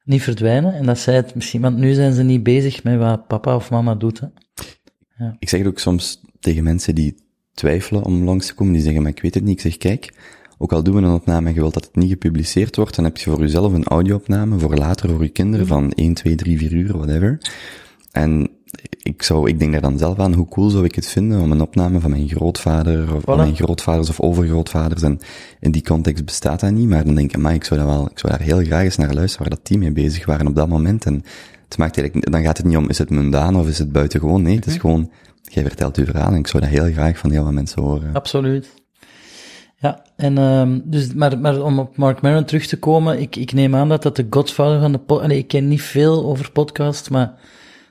niet 0.05 0.23
verdwijnen. 0.23 0.75
En 0.75 0.87
dat 0.87 0.99
zij 0.99 1.15
het 1.15 1.35
misschien, 1.35 1.61
want 1.61 1.77
nu 1.77 1.93
zijn 1.93 2.12
ze 2.12 2.23
niet 2.23 2.43
bezig 2.43 2.85
met 2.85 2.99
wat 2.99 3.27
papa 3.27 3.57
of 3.57 3.71
mama 3.71 3.95
doet. 3.95 4.21
Hè. 4.21 5.31
Ik 5.39 5.49
zeg 5.49 5.61
het 5.61 5.69
ook 5.69 5.79
soms 5.79 6.21
tegen 6.41 6.65
mensen 6.65 6.95
die 6.95 7.25
twijfelen 7.56 8.05
om 8.05 8.25
langs 8.25 8.47
te 8.47 8.55
komen, 8.55 8.73
die 8.73 8.82
zeggen, 8.82 9.03
maar 9.03 9.11
ik 9.11 9.23
weet 9.23 9.35
het 9.35 9.44
niet. 9.44 9.55
Ik 9.55 9.61
zeg, 9.61 9.76
kijk, 9.76 10.12
ook 10.58 10.73
al 10.73 10.82
doen 10.82 10.94
we 10.94 11.03
een 11.03 11.14
opname 11.14 11.49
en 11.49 11.55
je 11.55 11.61
wilt 11.61 11.75
dat 11.75 11.85
het 11.85 11.97
niet 11.97 12.11
gepubliceerd 12.11 12.76
wordt, 12.76 12.97
dan 12.97 13.05
heb 13.05 13.17
je 13.17 13.31
voor 13.31 13.41
jezelf 13.41 13.73
een 13.73 13.85
audio-opname, 13.85 14.58
voor 14.58 14.76
later, 14.76 15.11
voor 15.11 15.23
je 15.23 15.29
kinderen, 15.29 15.67
van 15.67 15.93
1, 15.93 16.14
2, 16.14 16.35
3, 16.35 16.58
4 16.58 16.73
uur, 16.73 16.97
whatever. 16.97 17.38
En 18.12 18.49
ik 19.03 19.23
zou, 19.23 19.49
ik 19.49 19.58
denk 19.58 19.73
daar 19.73 19.81
dan 19.81 19.99
zelf 19.99 20.19
aan, 20.19 20.35
hoe 20.35 20.49
cool 20.49 20.70
zou 20.70 20.85
ik 20.85 20.94
het 20.94 21.06
vinden 21.06 21.41
om 21.41 21.53
een 21.53 21.61
opname 21.61 22.00
van 22.00 22.11
mijn 22.11 22.29
grootvader, 22.29 23.14
of 23.14 23.23
van 23.25 23.37
mijn 23.37 23.56
grootvaders 23.56 24.09
of 24.09 24.20
overgrootvaders, 24.20 25.02
en 25.02 25.19
in 25.61 25.70
die 25.70 25.82
context 25.82 26.25
bestaat 26.25 26.61
dat 26.61 26.70
niet, 26.70 26.88
maar 26.88 27.05
dan 27.05 27.14
denk 27.14 27.32
ik, 27.32 27.41
maar 27.41 27.55
ik 27.55 27.64
zou 27.64 27.81
daar 27.81 27.88
wel, 27.88 28.09
ik 28.11 28.19
zou 28.19 28.32
daar 28.32 28.43
heel 28.43 28.64
graag 28.64 28.85
eens 28.85 28.97
naar 28.97 29.14
luisteren, 29.14 29.49
waar 29.49 29.56
dat 29.56 29.64
team 29.64 29.81
mee 29.81 29.93
bezig 29.93 30.26
waren 30.26 30.47
op 30.47 30.55
dat 30.55 30.69
moment, 30.69 31.05
en 31.05 31.14
het 31.69 31.79
maakt 31.79 31.99
eigenlijk, 31.99 32.31
dan 32.31 32.43
gaat 32.43 32.56
het 32.56 32.67
niet 32.67 32.76
om, 32.76 32.88
is 32.88 32.99
het 32.99 33.11
mundaan 33.11 33.56
of 33.56 33.69
is 33.69 33.79
het 33.79 33.93
buitengewoon, 33.93 34.43
nee, 34.43 34.56
het 34.56 34.67
is 34.67 34.76
gewoon, 34.76 35.11
jij 35.53 35.63
vertelt 35.63 35.97
uw 35.97 36.05
verhaal, 36.05 36.31
en 36.33 36.39
ik 36.39 36.47
zou 36.47 36.63
dat 36.63 36.73
heel 36.73 36.93
graag 36.93 37.19
van 37.19 37.31
heel 37.31 37.43
veel 37.43 37.53
mensen 37.53 37.83
horen. 37.83 38.13
Absoluut. 38.13 38.75
Ja, 39.79 40.05
en 40.17 40.39
ehm, 40.39 40.81
dus, 40.85 41.15
maar, 41.15 41.39
maar 41.39 41.63
om 41.63 41.79
op 41.79 41.97
Mark 41.97 42.21
Maron 42.21 42.45
terug 42.45 42.67
te 42.67 42.79
komen, 42.79 43.21
ik, 43.21 43.37
ik 43.37 43.53
neem 43.53 43.75
aan 43.75 43.89
dat 43.89 44.03
dat 44.03 44.17
de 44.17 44.27
godfather 44.31 44.81
van 44.81 44.93
de 44.93 44.99
podcast... 44.99 45.31
Ik 45.31 45.49
ken 45.49 45.69
niet 45.69 45.83
veel 45.83 46.25
over 46.25 46.53
podcasts, 46.53 47.09
maar... 47.09 47.35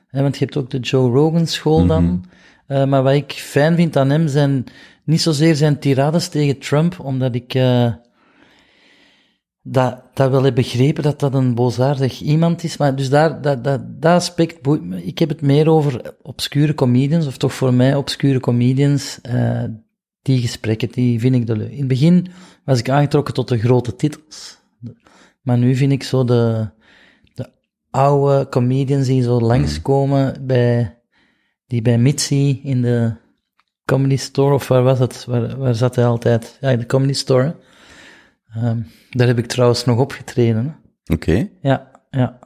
Hè, 0.08 0.22
want 0.22 0.38
je 0.38 0.46
hebt 0.46 0.58
ook 0.58 0.70
de 0.70 0.80
Joe 0.80 1.12
Rogan 1.12 1.48
school 1.48 1.86
dan. 1.86 2.26
Eh, 2.68 2.86
maar 2.86 3.04
wat 3.04 3.14
ik 3.14 3.32
fijn 3.32 3.76
vind 3.76 3.98
aan 3.98 4.10
hem 4.10 4.28
zijn 4.28 4.66
niet 5.04 5.22
zozeer 5.22 5.56
zijn 5.56 5.80
tirades 5.80 6.28
tegen 6.28 6.60
Trump, 6.60 7.00
omdat 7.00 7.36
ik 7.36 7.54
eh, 7.54 7.94
dat, 9.68 10.02
dat 10.14 10.32
wel 10.32 10.44
heb 10.44 10.56
begrepen 10.56 11.04
dat 11.04 11.20
dat 11.20 11.34
een 11.34 11.56
boosaardig 11.56 12.22
iemand 12.22 12.64
is. 12.64 12.78
Maar 12.78 12.96
dus 12.96 13.10
daar, 13.10 13.42
dat, 13.42 13.64
dat, 13.64 14.02
dat 14.02 14.16
aspect 14.16 14.62
boeit 14.62 14.84
me. 14.84 15.06
Ik 15.06 15.20
heb 15.20 15.30
het 15.30 15.42
meer 15.42 15.70
over 15.70 16.16
obscure 16.22 16.74
comedians, 16.74 17.28
of 17.28 17.38
toch 17.38 17.54
voor 17.54 17.74
mij 17.74 17.96
obscure 17.96 18.40
comedians. 18.40 19.20
eh, 19.22 19.64
die 20.26 20.42
gesprekken, 20.42 20.92
die 20.92 21.20
vind 21.20 21.36
ik 21.36 21.48
de 21.48 21.58
leuk. 21.58 21.72
In 21.72 21.78
het 21.78 21.88
begin 21.88 22.28
was 22.64 22.80
ik 22.80 22.90
aangetrokken 22.90 23.34
tot 23.34 23.48
de 23.48 23.58
grote 23.58 23.96
titels. 23.96 24.58
Maar 25.42 25.58
nu 25.58 25.76
vind 25.76 25.92
ik 25.92 26.04
zo 26.04 26.24
de, 26.24 26.70
de 27.34 27.50
oude 27.90 28.50
comedians 28.50 29.08
die 29.08 29.24
zo 29.24 29.40
langskomen 29.40 30.46
bij, 30.46 30.98
die 31.68 31.82
bij 31.82 31.98
Mitzi 31.98 32.62
in 32.64 32.82
de 32.82 33.14
comedy 33.86 34.18
store, 34.18 34.54
of 34.54 34.68
waar 34.68 34.84
was 34.84 35.00
het? 35.00 35.26
Waar, 35.26 35.58
waar 35.58 35.76
zat 35.76 35.96
hij 35.96 36.06
altijd? 36.06 36.58
Ja, 36.62 36.70
in 36.70 36.80
de 36.80 36.86
comedy 36.86 37.14
store. 37.14 37.56
Ehm, 38.56 38.80
daar 39.10 39.28
heb 39.28 39.38
ik 39.38 39.46
trouwens 39.46 39.86
nog 39.86 40.00
opgetreden. 40.00 40.76
Oké, 41.06 41.50
Ja, 41.62 41.92
ja. 42.10 42.40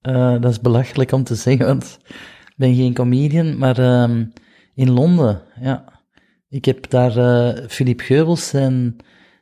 Eh, 0.00 0.40
dat 0.40 0.50
is 0.50 0.60
belachelijk 0.60 1.12
om 1.12 1.24
te 1.24 1.34
zeggen, 1.34 1.66
want 1.66 1.98
ik 2.48 2.54
ben 2.56 2.74
geen 2.74 2.94
comedian, 2.94 3.58
maar 3.58 3.78
ehm, 3.78 4.24
in 4.74 4.90
Londen, 4.90 5.42
ja. 5.60 5.84
Ik 6.48 6.64
heb 6.64 6.90
daar 6.90 7.16
eh 7.16 7.68
Philippe 7.68 8.04
Geubels 8.04 8.48
zijn 8.48 8.96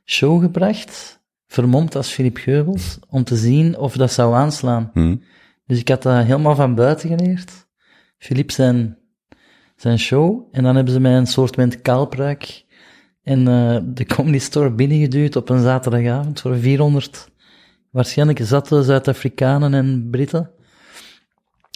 show 0.04 0.40
gebracht, 0.42 1.20
vermomd 1.46 1.96
als 1.96 2.10
Philippe 2.12 2.40
Geubels, 2.40 2.98
om 3.08 3.24
te 3.24 3.36
zien 3.36 3.78
of 3.78 3.96
dat 3.96 4.12
zou 4.12 4.34
aanslaan. 4.34 4.90
hm. 4.92 5.16
Dus 5.66 5.78
ik 5.78 5.88
had 5.88 6.02
dat 6.02 6.24
helemaal 6.24 6.54
van 6.54 6.74
buiten 6.74 7.08
geleerd. 7.08 7.66
Philippe 8.18 8.52
zijn, 8.52 8.98
zijn 9.76 9.98
show, 9.98 10.48
en 10.52 10.62
dan 10.62 10.74
hebben 10.74 10.92
ze 10.92 11.00
mij 11.00 11.16
een 11.16 11.26
soort 11.26 11.56
met 11.56 11.82
kaalpruik 11.82 12.64
en 13.28 13.48
eh, 13.48 13.78
de 13.84 14.06
comedy 14.06 14.38
store 14.38 14.70
binnengeduwd 14.70 15.36
op 15.36 15.48
een 15.48 15.62
zaterdagavond 15.62 16.40
voor 16.40 16.56
400 16.56 17.28
waarschijnlijk 17.90 18.40
zatte 18.42 18.82
Zuid-Afrikanen 18.82 19.74
en 19.74 20.08
Britten. 20.10 20.50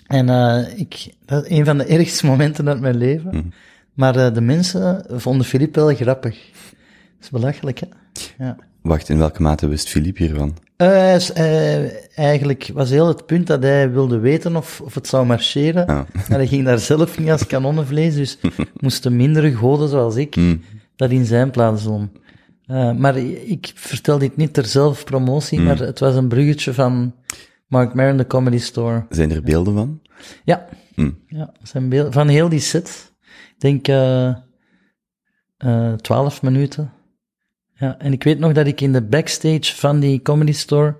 En 0.07 0.29
eh, 0.29 0.79
ik, 0.79 1.15
dat 1.25 1.45
is 1.45 1.59
een 1.59 1.65
van 1.65 1.79
de 1.79 1.85
ergste 1.85 2.27
momenten 2.27 2.69
uit 2.69 2.81
mijn 2.81 2.97
leven. 2.97 3.35
Mhm. 3.35 3.47
Maar 3.95 4.17
eh, 4.17 4.35
de 4.35 4.41
mensen 4.41 5.05
vonden 5.09 5.47
Philippe 5.47 5.81
wel 5.81 5.95
grappig. 5.95 6.35
Dat 6.53 7.21
is 7.21 7.31
belachelijk, 7.31 7.81
hè? 7.81 7.87
Ja. 8.45 8.57
Wacht, 8.83 9.09
in 9.09 9.19
welke 9.19 9.43
mate 9.43 9.69
wist 9.69 9.89
Philippe 9.89 10.23
hiervan? 10.23 10.57
Eh, 10.77 12.19
eigenlijk 12.19 12.71
was 12.75 12.91
heel 12.91 13.09
het 13.09 13.27
punt 13.27 13.47
dat 13.47 13.63
hij 13.63 13.91
wilde 13.91 14.19
weten 14.19 14.57
of, 14.57 14.81
of 14.81 14.95
het 14.95 15.07
zou 15.07 15.27
marcheren. 15.27 15.87
Ah. 15.87 16.01
En 16.29 16.35
hij 16.35 16.47
ging 16.47 16.65
daar 16.65 16.79
zelf 16.79 17.19
niet 17.19 17.31
als 17.31 17.47
kanonnenvlees, 17.47 18.15
dus 18.15 18.39
moesten 18.81 19.17
mindere 19.17 19.55
goden 19.55 19.89
zoals 19.89 20.17
ik 20.17 20.35
Hm. 20.35 20.57
Dat 21.03 21.11
in 21.11 21.25
zijn 21.25 21.51
plaats 21.51 21.83
doen. 21.83 22.11
Eh, 22.67 22.93
maar 22.93 23.17
ik 23.17 23.73
vertel 23.75 24.19
dit 24.19 24.37
niet 24.37 24.53
ter 24.53 24.65
zelfpromotie, 24.65 25.59
Hmm. 25.59 25.67
maar 25.67 25.79
het 25.79 25.99
was 25.99 26.15
een 26.15 26.29
bruggetje 26.29 26.73
van 26.73 27.15
Mark 27.67 27.95
Maron, 27.95 28.17
de 28.17 28.27
Comedy 28.27 28.59
Store. 28.59 29.07
Zijn 29.09 29.31
er 29.31 29.43
beelden 29.43 29.75
van? 29.75 30.01
Ja, 30.45 30.67
Hm. 30.95 31.11
ja 31.27 31.53
zijn 31.63 31.89
beeld, 31.89 32.13
van 32.13 32.29
heel 32.29 32.49
die 32.49 32.61
set. 32.61 33.13
Ik 33.55 33.61
denk 33.61 33.89
eh 33.89 34.35
eh, 35.57 35.93
twaalf 35.93 36.43
minuten. 36.43 36.93
Ja, 37.75 37.99
en 37.99 38.13
ik 38.13 38.23
weet 38.25 38.39
nog 38.39 38.53
dat 38.53 38.67
ik 38.67 38.81
in 38.81 38.93
de 38.93 39.03
backstage 39.03 39.77
van 39.77 40.01
die 40.01 40.23
Comedy 40.23 40.53
Store 40.53 40.97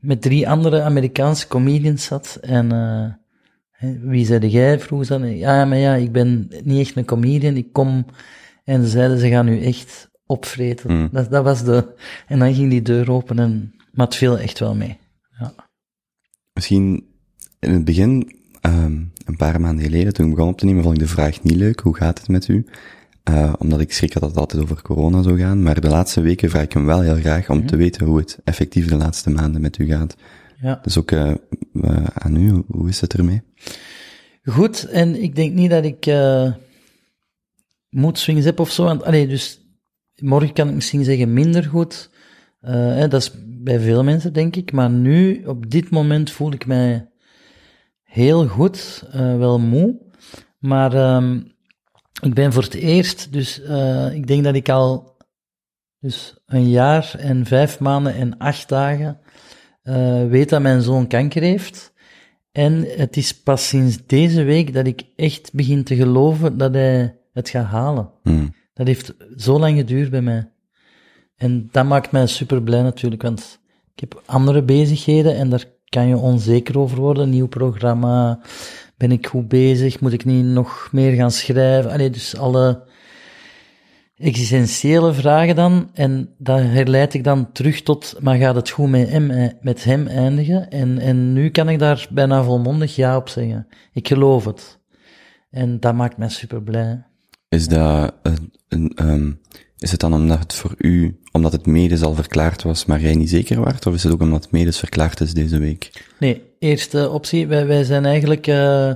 met 0.00 0.22
drie 0.22 0.48
andere 0.48 0.82
Amerikaanse 0.82 1.48
comedians 1.48 2.04
zat. 2.04 2.38
En 2.42 2.68
wie 4.02 4.26
zei 4.26 4.48
jij? 4.48 4.80
Vroeg 4.80 5.04
ze. 5.04 5.36
Ja, 5.36 5.64
maar 5.64 5.78
ja, 5.78 5.94
ik 5.94 6.12
ben 6.12 6.48
niet 6.64 6.86
echt 6.86 6.96
een 6.96 7.04
comedian. 7.04 7.56
Ik 7.56 7.72
kom... 7.72 8.06
En 8.66 8.82
ze 8.82 8.88
zeiden, 8.88 9.18
ze 9.18 9.28
gaan 9.28 9.48
u 9.48 9.62
echt 9.62 10.10
opvreten. 10.26 10.92
Mm. 10.92 11.08
Dat, 11.12 11.30
dat 11.30 11.44
was 11.44 11.64
de... 11.64 11.94
En 12.26 12.38
dan 12.38 12.54
ging 12.54 12.70
die 12.70 12.82
deur 12.82 13.10
open 13.10 13.38
en... 13.38 13.74
Maar 13.92 14.06
het 14.06 14.14
viel 14.14 14.38
echt 14.38 14.58
wel 14.58 14.74
mee. 14.74 14.98
Ja. 15.38 15.54
Misschien 16.52 17.04
in 17.58 17.70
het 17.70 17.84
begin, 17.84 18.36
ehm, 18.60 18.92
een 19.24 19.36
paar 19.36 19.60
maanden 19.60 19.84
geleden, 19.84 20.12
toen 20.12 20.28
ik 20.28 20.34
begon 20.34 20.50
op 20.50 20.58
te 20.58 20.64
nemen, 20.64 20.82
vond 20.82 20.94
ik 20.94 21.00
de 21.00 21.08
vraag 21.08 21.42
niet 21.42 21.56
leuk. 21.56 21.80
Hoe 21.80 21.96
gaat 21.96 22.18
het 22.18 22.28
met 22.28 22.48
u? 22.48 22.66
Eh, 23.22 23.52
omdat 23.58 23.80
ik 23.80 23.92
schrik 23.92 24.12
dat 24.12 24.22
het 24.22 24.36
altijd 24.36 24.62
over 24.62 24.82
corona 24.82 25.22
zou 25.22 25.38
gaan. 25.38 25.62
Maar 25.62 25.80
de 25.80 25.88
laatste 25.88 26.20
weken 26.20 26.50
vraag 26.50 26.62
ik 26.62 26.72
hem 26.72 26.86
wel 26.86 27.00
heel 27.00 27.16
graag 27.16 27.50
om 27.50 27.66
te 27.66 27.76
weten 27.76 28.06
hoe 28.06 28.18
het 28.18 28.38
effectief 28.44 28.88
de 28.88 28.96
laatste 28.96 29.30
maanden 29.30 29.60
met 29.60 29.78
u 29.78 29.86
gaat. 29.86 30.16
Ja. 30.60 30.78
Dus 30.82 30.98
ook 30.98 31.10
eh, 31.10 31.30
eh, 31.30 32.04
aan 32.14 32.36
u, 32.36 32.62
hoe 32.68 32.88
is 32.88 33.00
het 33.00 33.14
ermee? 33.14 33.42
Goed, 34.44 34.84
en 34.84 35.22
ik 35.22 35.36
denk 35.36 35.52
niet 35.52 35.70
dat 35.70 35.84
ik 35.84 36.06
eh 37.96 38.02
moedswings 38.02 38.44
heb 38.44 38.60
of 38.60 38.70
zo. 38.70 38.84
Want, 38.84 39.04
allee, 39.04 39.26
dus 39.26 39.60
morgen 40.16 40.52
kan 40.52 40.68
ik 40.68 40.74
misschien 40.74 41.04
zeggen 41.04 41.32
minder 41.32 41.64
goed. 41.64 42.10
Eh, 42.60 43.00
dat 43.00 43.14
is 43.14 43.30
bij 43.44 43.80
veel 43.80 44.04
mensen, 44.04 44.32
denk 44.32 44.56
ik. 44.56 44.72
Maar 44.72 44.90
nu, 44.90 45.44
op 45.44 45.70
dit 45.70 45.90
moment, 45.90 46.30
voel 46.30 46.52
ik 46.52 46.66
mij 46.66 47.08
heel 48.02 48.46
goed, 48.46 49.04
eh, 49.12 49.38
wel 49.38 49.58
moe. 49.58 50.00
Maar 50.58 50.94
ehm, 50.94 51.40
ik 52.22 52.34
ben 52.34 52.52
voor 52.52 52.62
het 52.62 52.74
eerst, 52.74 53.32
dus 53.32 53.62
eh, 53.62 54.14
ik 54.14 54.26
denk 54.26 54.44
dat 54.44 54.54
ik 54.54 54.68
al 54.68 55.16
dus 56.00 56.36
een 56.46 56.70
jaar 56.70 57.14
en 57.18 57.46
vijf 57.46 57.80
maanden 57.80 58.14
en 58.14 58.38
acht 58.38 58.68
dagen 58.68 59.20
weet 60.28 60.48
dat 60.48 60.62
mijn 60.62 60.82
zoon 60.82 61.06
kanker 61.06 61.42
heeft. 61.42 61.92
En 62.52 62.86
het 62.96 63.16
is 63.16 63.42
pas 63.42 63.68
sinds 63.68 64.06
deze 64.06 64.42
week 64.42 64.72
dat 64.74 64.86
ik 64.86 65.02
echt 65.16 65.52
begin 65.52 65.84
te 65.84 65.96
geloven 65.96 66.56
dat 66.56 66.74
hij 66.74 67.16
het 67.36 67.48
gaat 67.48 67.66
halen. 67.66 68.10
Hmm. 68.22 68.54
Dat 68.74 68.86
heeft 68.86 69.14
zo 69.36 69.58
lang 69.58 69.76
geduurd 69.76 70.10
bij 70.10 70.22
mij. 70.22 70.50
En 71.36 71.68
dat 71.72 71.84
maakt 71.84 72.12
mij 72.12 72.26
super 72.26 72.62
blij 72.62 72.82
natuurlijk, 72.82 73.22
want 73.22 73.60
ik 73.94 74.00
heb 74.00 74.22
andere 74.26 74.62
bezigheden 74.62 75.36
en 75.36 75.50
daar 75.50 75.64
kan 75.88 76.06
je 76.06 76.16
onzeker 76.16 76.78
over 76.78 77.00
worden. 77.00 77.30
Nieuw 77.30 77.46
programma, 77.46 78.40
ben 78.96 79.12
ik 79.12 79.26
goed 79.26 79.48
bezig, 79.48 80.00
moet 80.00 80.12
ik 80.12 80.24
niet 80.24 80.44
nog 80.44 80.88
meer 80.92 81.12
gaan 81.12 81.30
schrijven? 81.30 81.90
Allee, 81.90 82.10
dus 82.10 82.36
alle 82.36 82.84
existentiële 84.16 85.12
vragen 85.12 85.56
dan. 85.56 85.90
En 85.92 86.34
dat 86.38 86.58
herleid 86.58 87.14
ik 87.14 87.24
dan 87.24 87.52
terug 87.52 87.82
tot, 87.82 88.16
maar 88.20 88.36
gaat 88.36 88.54
het 88.54 88.70
goed 88.70 88.88
met 88.88 89.08
hem, 89.08 89.52
met 89.60 89.84
hem 89.84 90.06
eindigen? 90.06 90.70
En, 90.70 90.98
en 90.98 91.32
nu 91.32 91.50
kan 91.50 91.68
ik 91.68 91.78
daar 91.78 92.06
bijna 92.10 92.42
volmondig 92.42 92.96
ja 92.96 93.16
op 93.16 93.28
zeggen. 93.28 93.66
Ik 93.92 94.08
geloof 94.08 94.44
het. 94.44 94.78
En 95.50 95.80
dat 95.80 95.94
maakt 95.94 96.16
mij 96.16 96.28
super 96.28 96.62
blij. 96.62 97.04
Is 97.48 97.68
dat, 97.68 98.14
een, 98.22 98.52
een, 98.68 98.92
ehm, 98.94 99.32
is 99.78 99.90
het 99.90 100.00
dan 100.00 100.14
omdat 100.14 100.38
het 100.38 100.54
voor 100.54 100.74
u, 100.78 101.20
omdat 101.32 101.52
het 101.52 101.66
medisch 101.66 102.02
al 102.02 102.14
verklaard 102.14 102.62
was, 102.62 102.84
maar 102.84 103.00
jij 103.00 103.14
niet 103.14 103.30
zeker 103.30 103.60
waart? 103.60 103.86
Of 103.86 103.94
is 103.94 104.02
het 104.02 104.12
ook 104.12 104.20
omdat 104.20 104.42
het 104.42 104.52
medisch 104.52 104.78
verklaard 104.78 105.20
is 105.20 105.34
deze 105.34 105.58
week? 105.58 106.06
Nee, 106.18 106.42
eerste 106.58 107.10
optie. 107.10 107.46
Wij, 107.46 107.84
zijn 107.84 108.04
eigenlijk 108.04 108.46
eh, 108.46 108.92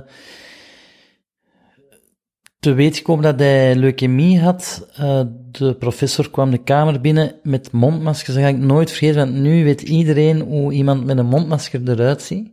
te 2.59 2.73
weten 2.73 2.95
gekomen 2.95 3.23
dat 3.23 3.39
hij 3.39 3.75
leukemie 3.75 4.39
had. 4.39 4.87
Eh, 4.95 5.21
de 5.51 5.75
professor 5.75 6.31
kwam 6.31 6.51
de 6.51 6.63
kamer 6.63 7.01
binnen 7.01 7.35
met 7.43 7.71
mondmaskers. 7.71 8.35
Dat 8.35 8.43
ga 8.43 8.49
ik 8.49 8.57
nooit 8.57 8.89
vergeten, 8.89 9.17
want 9.17 9.33
nu 9.33 9.63
weet 9.63 9.81
iedereen 9.81 10.41
hoe 10.41 10.73
iemand 10.73 11.05
met 11.05 11.17
een 11.17 11.25
mondmasker 11.25 11.89
eruit 11.89 12.21
ziet. 12.21 12.49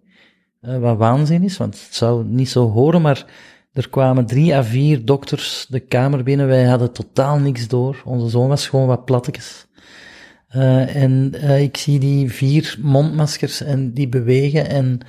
Eh, 0.61 0.78
wat 0.78 0.97
waanzin 0.97 1.43
is, 1.43 1.57
want 1.57 1.81
het 1.85 1.95
zou 1.95 2.25
niet 2.25 2.49
zo 2.49 2.71
horen, 2.71 3.02
maar 3.02 3.26
er 3.78 3.88
kwamen 3.88 4.26
drie 4.26 4.54
à 4.54 4.62
vier 4.62 5.04
dokters 5.04 5.66
de 5.68 5.80
kamer 5.80 6.23
binnen. 6.23 6.47
Wij 6.47 6.64
hadden 6.64 6.92
totaal 6.92 7.38
niks 7.38 7.68
door. 7.68 8.02
Onze 8.04 8.28
zoon 8.28 8.49
was 8.49 8.68
gewoon 8.68 8.87
wat 8.87 9.04
plattekes. 9.04 9.66
Uh, 10.56 10.97
en 10.97 11.32
uh, 11.35 11.62
ik 11.62 11.76
zie 11.76 11.99
die 11.99 12.32
vier 12.32 12.76
mondmaskers 12.80 13.61
en 13.61 13.92
die 13.92 14.08
bewegen 14.08 14.68
en 14.68 15.00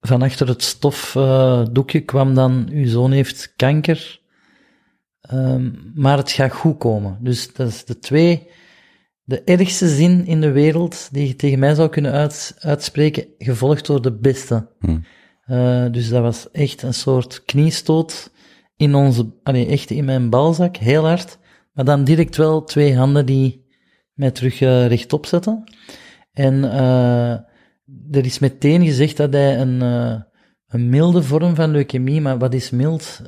van 0.00 0.22
achter 0.22 0.48
het 0.48 0.62
stofdoekje 0.62 2.00
kwam 2.00 2.34
dan, 2.34 2.68
uw 2.72 2.86
zoon 2.86 3.12
heeft 3.12 3.52
kanker, 3.56 4.20
um, 5.32 5.92
maar 5.94 6.16
het 6.16 6.30
gaat 6.30 6.52
goed 6.52 6.78
komen. 6.78 7.18
Dus 7.20 7.52
dat 7.52 7.68
is 7.68 7.84
de 7.84 7.98
twee, 7.98 8.46
de 9.22 9.42
ergste 9.42 9.88
zin 9.88 10.26
in 10.26 10.40
de 10.40 10.50
wereld 10.50 11.08
die 11.12 11.26
je 11.26 11.36
tegen 11.36 11.58
mij 11.58 11.74
zou 11.74 11.88
kunnen 11.88 12.12
uit, 12.12 12.56
uitspreken, 12.58 13.26
gevolgd 13.38 13.86
door 13.86 14.02
de 14.02 14.12
beste. 14.12 14.68
Hmm. 14.78 15.04
Dus 15.90 16.08
dat 16.08 16.22
was 16.22 16.50
echt 16.50 16.82
een 16.82 16.94
soort 16.94 17.44
kniestoot 17.44 18.30
in 18.76 18.94
onze, 18.94 19.32
allee, 19.42 19.66
echt 19.66 19.90
in 19.90 20.04
mijn 20.04 20.30
balzak, 20.30 20.76
heel 20.76 21.06
hard, 21.06 21.38
maar 21.72 21.84
dan 21.84 22.04
direct 22.04 22.36
wel 22.36 22.64
twee 22.64 22.96
handen 22.96 23.26
die 23.26 23.66
mij 24.14 24.30
terug 24.30 24.60
uh, 24.60 24.86
rechtop 24.86 25.26
zetten. 25.26 25.64
En 26.32 26.54
uh, 26.54 27.30
er 28.10 28.24
is 28.24 28.38
meteen 28.38 28.84
gezegd 28.84 29.16
dat 29.16 29.32
hij 29.32 29.60
een, 29.60 29.80
een 30.68 30.88
milde 30.88 31.22
vorm 31.22 31.54
van 31.54 31.70
leukemie, 31.70 32.20
maar 32.20 32.38
wat 32.38 32.54
is 32.54 32.70
mild 32.70 33.20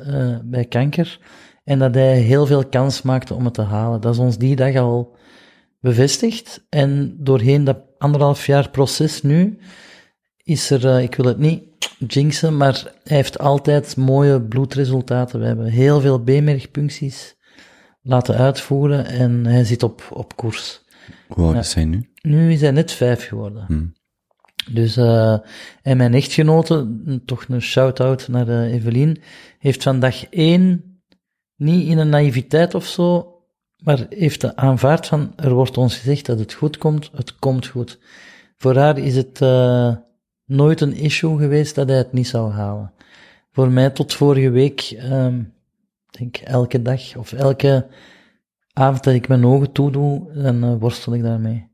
bij 0.45 0.65
kanker? 0.65 1.19
En 1.67 1.79
dat 1.79 1.95
hij 1.95 2.19
heel 2.19 2.47
veel 2.47 2.67
kans 2.67 3.03
maakte 3.03 3.35
om 3.35 3.45
het 3.45 3.55
te 3.55 3.63
halen. 3.63 4.01
Dat 4.01 4.15
is 4.15 4.21
ons 4.21 4.39
die 4.39 4.57
dag 4.57 4.77
al 4.77 5.17
bevestigd. 5.81 6.67
En 6.69 7.17
doorheen 7.19 7.65
dat 7.65 7.79
anderhalf 7.99 8.47
jaar 8.47 8.71
proces 8.71 9.23
nu, 9.23 9.59
is 10.47 10.71
er, 10.71 11.01
ik 11.01 11.15
wil 11.15 11.25
het 11.25 11.39
niet 11.39 11.63
jinxen, 12.09 12.57
maar 12.57 12.93
hij 13.05 13.17
heeft 13.17 13.39
altijd 13.39 13.97
mooie 13.97 14.43
bloedresultaten. 14.43 15.41
We 15.41 15.47
hebben 15.47 15.67
heel 15.67 16.01
veel 16.01 16.23
beenmergpuncties 16.23 17.37
laten 18.03 18.35
uitvoeren 18.35 19.07
en 19.07 19.47
hij 19.47 19.65
zit 19.65 19.83
op, 19.83 20.09
op 20.11 20.37
koers. 20.37 20.85
Hoe 21.29 21.47
oud 21.47 21.57
is 21.57 21.75
hij 21.75 21.85
nu? 21.85 22.11
Nu 22.23 22.53
is 22.53 22.61
hij 22.61 22.71
net 22.71 22.93
vijf 22.93 23.27
geworden. 23.27 23.65
Hmm. 23.67 23.95
Dus, 24.71 24.97
uh, 24.97 25.39
en 25.83 25.97
mijn 25.97 26.15
echtgenote, 26.15 27.01
toch 27.25 27.45
een 27.49 27.63
shout-out 27.63 28.29
naar 28.29 28.49
uh, 28.49 28.73
Evelien, 28.75 29.23
heeft 29.59 29.83
van 29.83 30.01
dag 30.01 30.29
één, 30.29 30.83
niet 31.57 31.89
in 31.89 31.99
een 31.99 32.09
naïviteit 32.09 32.75
of 32.75 32.87
zo, 32.87 33.35
maar 33.77 34.07
heeft 34.09 34.57
aanvaard 34.57 35.07
van, 35.07 35.33
er 35.37 35.53
wordt 35.53 35.77
ons 35.77 35.97
gezegd 35.97 36.27
dat 36.27 36.39
het 36.39 36.53
goed 36.53 36.79
komt, 36.79 37.11
het 37.13 37.39
komt 37.39 37.67
goed. 37.67 37.99
Voor 38.57 38.77
haar 38.77 38.99
is 38.99 39.17
het 39.17 39.41
uh, 39.41 39.95
nooit 40.47 40.81
een 40.81 40.95
issue 40.95 41.39
geweest 41.39 41.75
dat 41.75 41.89
hij 41.89 41.99
het 41.99 42.13
niet 42.13 42.29
zou 42.29 42.53
halen. 42.53 42.93
Voor 43.53 43.71
mij 43.71 43.91
tot 43.91 44.15
vorige 44.15 44.51
week, 44.51 44.99
um, 45.03 45.53
denk 46.11 46.37
elke 46.37 46.83
dag 46.83 47.17
of 47.17 47.33
elke 47.33 47.87
avond 48.73 49.05
dat 49.05 49.15
ik 49.15 49.29
mijn 49.29 49.45
ogen 49.45 49.73
toedoe, 49.73 50.33
dan 50.35 50.65
uh, 50.65 50.75
worstel 50.79 51.15
ik 51.15 51.23
daarmee. 51.23 51.69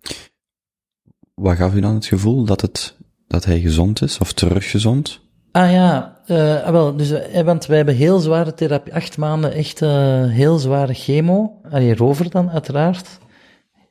Wat 1.34 1.56
gaf 1.56 1.74
u 1.74 1.80
dan 1.80 1.94
het 1.94 2.06
gevoel 2.06 2.44
dat, 2.44 2.60
het, 2.60 2.96
dat 3.26 3.44
hij 3.44 3.60
gezond 3.60 4.02
is 4.02 4.18
of 4.18 4.32
teruggezond? 4.32 5.20
Ah 5.52 5.70
ja, 5.70 6.20
uh, 6.26 6.68
wel, 6.68 6.96
dus, 6.96 7.10
uh, 7.10 7.40
want 7.40 7.66
wij 7.66 7.76
hebben 7.76 7.94
heel 7.94 8.18
zware 8.18 8.54
therapie, 8.54 8.94
acht 8.94 9.16
maanden 9.16 9.52
echt 9.52 9.80
heel 9.80 10.58
zware 10.58 10.94
chemo. 10.94 11.60
Allee, 11.70 11.94
rover 11.94 12.30
dan 12.30 12.50
uiteraard. 12.50 13.18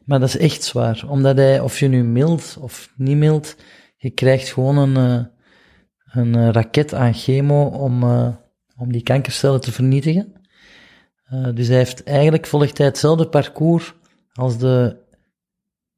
Maar 0.05 0.19
dat 0.19 0.29
is 0.29 0.37
echt 0.37 0.63
zwaar, 0.63 1.03
omdat 1.07 1.37
hij, 1.37 1.59
of 1.59 1.79
je 1.79 1.87
nu 1.87 2.03
mild 2.03 2.57
of 2.59 2.93
niet 2.95 3.17
mild, 3.17 3.55
je 4.01 4.09
krijgt 4.09 4.49
gewoon 4.49 4.77
een, 4.77 5.27
een 6.11 6.51
raket 6.51 6.93
aan 6.93 7.13
chemo 7.13 7.65
om, 7.65 8.03
om 8.77 8.91
die 8.91 9.03
kankercellen 9.03 9.61
te 9.61 9.71
vernietigen. 9.71 10.33
Dus 11.53 11.67
hij 11.67 11.77
heeft 11.77 12.03
eigenlijk 12.03 12.45
volgt 12.45 12.77
hij 12.77 12.87
hetzelfde 12.87 13.27
parcours 13.27 13.93
als 14.33 14.57
de 14.57 14.97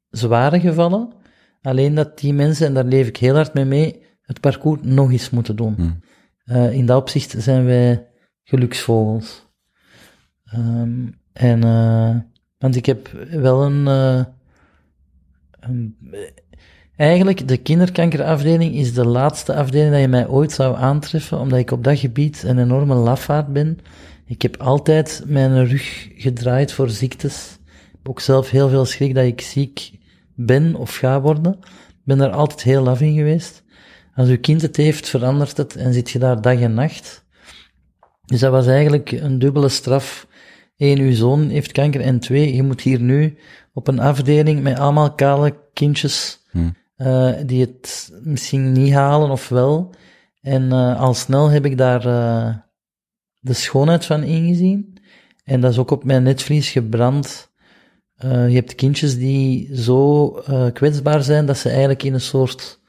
zware 0.09 0.59
gevallen. 0.59 1.13
Alleen 1.61 1.95
dat 1.95 2.19
die 2.19 2.33
mensen, 2.33 2.67
en 2.67 2.73
daar 2.73 2.85
leef 2.85 3.07
ik 3.07 3.17
heel 3.17 3.35
hard 3.35 3.53
mee 3.53 3.65
mee, 3.65 4.01
het 4.21 4.39
parcours 4.39 4.81
nog 4.83 5.11
eens 5.11 5.29
moeten 5.29 5.55
doen. 5.55 5.73
Hmm. 5.75 5.99
Uh, 6.45 6.73
in 6.73 6.85
dat 6.85 7.01
opzicht 7.01 7.35
zijn 7.37 7.65
wij 7.65 8.07
geluksvogels. 8.43 9.47
Um, 10.55 11.19
en, 11.33 11.65
uh, 11.65 12.15
want 12.57 12.75
ik 12.75 12.85
heb 12.85 13.07
wel 13.29 13.63
een, 13.63 13.85
een, 15.59 15.97
Eigenlijk, 16.95 17.47
de 17.47 17.57
kinderkankerafdeling 17.57 18.75
is 18.75 18.93
de 18.93 19.05
laatste 19.05 19.55
afdeling 19.55 19.91
dat 19.91 20.01
je 20.01 20.07
mij 20.07 20.27
ooit 20.27 20.51
zou 20.51 20.75
aantreffen, 20.77 21.39
omdat 21.39 21.59
ik 21.59 21.71
op 21.71 21.83
dat 21.83 21.99
gebied 21.99 22.43
een 22.43 22.59
enorme 22.59 22.95
lafaard 22.95 23.53
ben. 23.53 23.79
Ik 24.25 24.41
heb 24.41 24.57
altijd 24.57 25.23
mijn 25.25 25.67
rug 25.67 26.09
gedraaid 26.15 26.71
voor 26.71 26.89
ziektes. 26.89 27.59
Ik 27.65 27.89
heb 27.91 28.09
ook 28.09 28.19
zelf 28.19 28.49
heel 28.49 28.69
veel 28.69 28.85
schrik 28.85 29.15
dat 29.15 29.25
ik 29.25 29.41
ziek 29.41 29.91
ben 30.35 30.75
of 30.75 30.95
ga 30.95 31.21
worden. 31.21 31.57
Ik 31.61 32.03
ben 32.03 32.17
daar 32.17 32.31
altijd 32.31 32.63
heel 32.63 32.83
laf 32.83 33.01
in 33.01 33.15
geweest. 33.15 33.63
Als 34.15 34.29
uw 34.29 34.39
kind 34.39 34.61
het 34.61 34.77
heeft, 34.77 35.09
verandert 35.09 35.57
het 35.57 35.75
en 35.75 35.93
zit 35.93 36.09
je 36.09 36.19
daar 36.19 36.41
dag 36.41 36.59
en 36.59 36.73
nacht. 36.73 37.25
Dus 38.25 38.39
dat 38.39 38.51
was 38.51 38.67
eigenlijk 38.67 39.11
een 39.11 39.39
dubbele 39.39 39.69
straf. 39.69 40.27
Eén, 40.77 40.99
uw 40.99 41.13
zoon 41.13 41.49
heeft 41.49 41.71
kanker 41.71 42.01
en 42.01 42.19
twee, 42.19 42.55
je 42.55 42.63
moet 42.63 42.81
hier 42.81 43.01
nu 43.01 43.37
op 43.73 43.87
een 43.87 43.99
afdeling 43.99 44.61
met 44.61 44.79
allemaal 44.79 45.13
kale 45.15 45.55
kindjes, 45.73 46.41
Hmm. 46.53 46.75
Uh, 46.97 47.33
die 47.45 47.61
het 47.61 48.11
misschien 48.23 48.71
niet 48.71 48.93
halen 48.93 49.29
of 49.29 49.49
wel. 49.49 49.93
En 50.41 50.63
uh, 50.63 50.99
al 50.99 51.13
snel 51.13 51.49
heb 51.49 51.65
ik 51.65 51.77
daar 51.77 52.05
uh, 52.05 52.55
de 53.39 53.53
schoonheid 53.53 54.05
van 54.05 54.23
ingezien. 54.23 54.97
En 55.43 55.61
dat 55.61 55.71
is 55.71 55.77
ook 55.77 55.91
op 55.91 56.03
mijn 56.03 56.23
netvlies 56.23 56.69
gebrand. 56.69 57.51
Je 58.23 58.27
hebt 58.55 58.75
kindjes 58.75 59.17
die 59.17 59.75
zo 59.75 60.29
kwetsbaar 60.73 61.23
zijn 61.23 61.45
dat 61.45 61.57
ze 61.57 61.69
eigenlijk 61.69 62.03
in 62.03 62.13
een 62.13 62.21
soort 62.21 62.81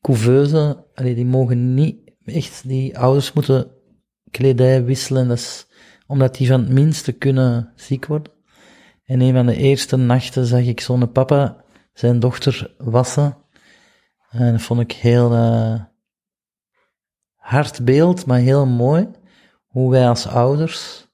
couveuse, 0.00 0.86
die 0.94 1.26
mogen 1.26 1.74
niet 1.74 1.96
echt, 2.24 2.68
die 2.68 2.98
ouders 2.98 3.32
moeten 3.32 3.70
kledij 4.30 4.84
wisselen. 4.84 5.28
Dat 5.28 5.38
is 5.38 5.66
omdat 6.06 6.34
die 6.36 6.46
van 6.46 6.60
het 6.60 6.68
minste 6.68 7.12
kunnen 7.12 7.72
ziek 7.76 8.06
worden. 8.06 8.32
En 9.04 9.20
een 9.20 9.34
van 9.34 9.46
de 9.46 9.56
eerste 9.56 9.96
nachten 9.96 10.46
zag 10.46 10.62
ik 10.62 10.80
zo'n 10.80 11.12
papa 11.12 11.64
zijn 11.92 12.20
dochter 12.20 12.74
wassen. 12.78 13.36
En 14.30 14.52
dat 14.52 14.62
vond 14.62 14.80
ik 14.80 14.92
heel 14.92 15.32
eh, 15.32 15.80
hard 17.34 17.84
beeld, 17.84 18.26
maar 18.26 18.38
heel 18.38 18.66
mooi. 18.66 19.08
Hoe 19.66 19.90
wij 19.90 20.08
als 20.08 20.26
ouders 20.26 21.08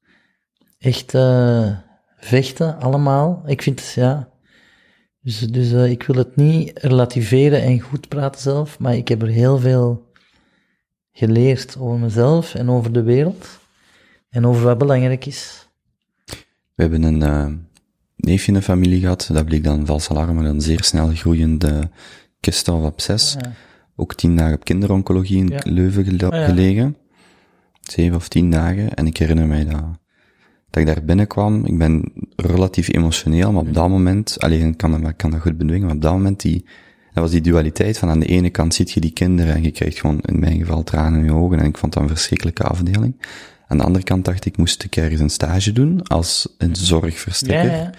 echt 0.78 1.14
eh, 1.14 1.76
vechten, 2.16 2.80
allemaal. 2.80 3.42
Ik 3.47 3.62
vind 3.62 3.80
het, 3.80 3.92
ja. 3.92 4.28
Dus, 5.20 5.38
dus 5.38 5.73
eh, 5.73 5.90
ik 5.90 6.02
wil 6.02 6.16
het 6.16 6.37
niet 6.37 6.78
relativeren 6.78 7.62
en 7.62 7.80
goed 7.80 8.08
praten 8.08 8.40
zelf, 8.40 8.78
maar 8.78 8.97
ik 8.97 9.08
heb 9.08 9.23
er 9.23 9.28
heel 9.28 9.58
veel 9.58 10.12
geleerd 11.12 11.78
over 11.78 11.99
mezelf 11.99 12.54
en 12.54 12.70
over 12.70 12.92
de 12.92 13.02
wereld. 13.02 13.58
En 14.28 14.47
over 14.47 14.62
wat 14.62 14.78
belangrijk 14.78 15.26
is. 15.26 15.68
We 16.75 16.82
hebben 16.82 17.02
een 17.02 17.67
neefje 18.18 18.48
in 18.48 18.54
de 18.58 18.62
familie 18.62 19.00
gehad, 19.00 19.28
dat 19.32 19.44
bleek 19.44 19.64
dan 19.64 19.87
vals 19.87 20.10
alarm, 20.10 20.34
maar 20.34 20.44
een 20.44 20.60
zeer 20.60 20.84
snel 20.84 21.08
groeiende 21.14 21.90
kist 22.40 22.68
of 22.68 22.84
absces. 22.84 23.37
Ja. 23.40 23.52
Ook 23.96 24.14
tien 24.14 24.37
dagen 24.37 24.54
op 24.54 24.64
kinderoncologie 24.64 25.38
in 25.38 25.48
Ja. 25.48 25.60
Leuven 25.64 26.16
ja. 26.18 26.44
gelegen. 26.44 26.96
Zeven 27.80 28.16
of 28.16 28.28
tien 28.28 28.50
dagen. 28.50 28.94
En 28.94 29.06
ik 29.06 29.16
herinner 29.16 29.46
mij 29.46 29.64
dat, 29.64 29.82
dat 30.70 30.80
ik 30.82 30.87
daar 30.87 31.04
binnenkwam. 31.04 31.64
Ik 31.64 31.78
ben 31.78 32.12
relatief 32.37 32.92
emotioneel, 32.92 33.52
maar 33.52 33.60
op 33.62 33.75
dat 33.75 33.88
moment, 33.88 34.37
alleen 34.40 34.66
ik 34.68 34.76
kan, 34.76 34.90
dat- 34.90 35.10
ik 35.10 35.16
kan 35.16 35.30
dat 35.30 35.40
goed 35.40 35.58
bedwingen, 35.58 35.87
maar 35.87 35.96
op 35.96 36.02
dat 36.02 36.12
moment 36.12 36.40
die, 36.40 36.64
dat 37.12 37.22
was 37.22 37.30
die 37.30 37.40
dualiteit 37.40 37.98
van 37.98 38.08
aan 38.08 38.20
de 38.20 38.26
ene 38.26 38.50
kant 38.50 38.75
ziet 38.75 38.90
je 38.90 39.00
die 39.00 39.10
kinderen 39.12 39.54
en 39.54 39.62
je 39.62 39.70
krijgt 39.70 40.00
gewoon 40.00 40.20
in 40.20 40.38
mijn 40.40 40.58
geval 40.58 40.82
tranen 40.84 41.18
in 41.18 41.25
je 41.25 41.32
ogen 41.32 41.58
en 41.58 41.66
ik 41.66 41.78
vond 41.78 41.92
dat 41.92 42.02
een 42.02 42.08
verschrikkelijke 42.08 42.62
afdeling. 42.62 43.14
Aan 43.68 43.78
de 43.78 43.84
andere 43.84 44.04
kant 44.04 44.25
dacht 44.25 44.44
ik, 44.44 44.56
moest 44.56 44.82
ik 44.82 44.96
ergens 44.96 45.20
een 45.20 45.30
stage 45.30 45.72
doen 45.72 46.02
als 46.02 46.54
een 46.58 46.68
Ja, 46.68 46.75
zorgverstrekker 46.75 47.70
ja. 47.70 47.90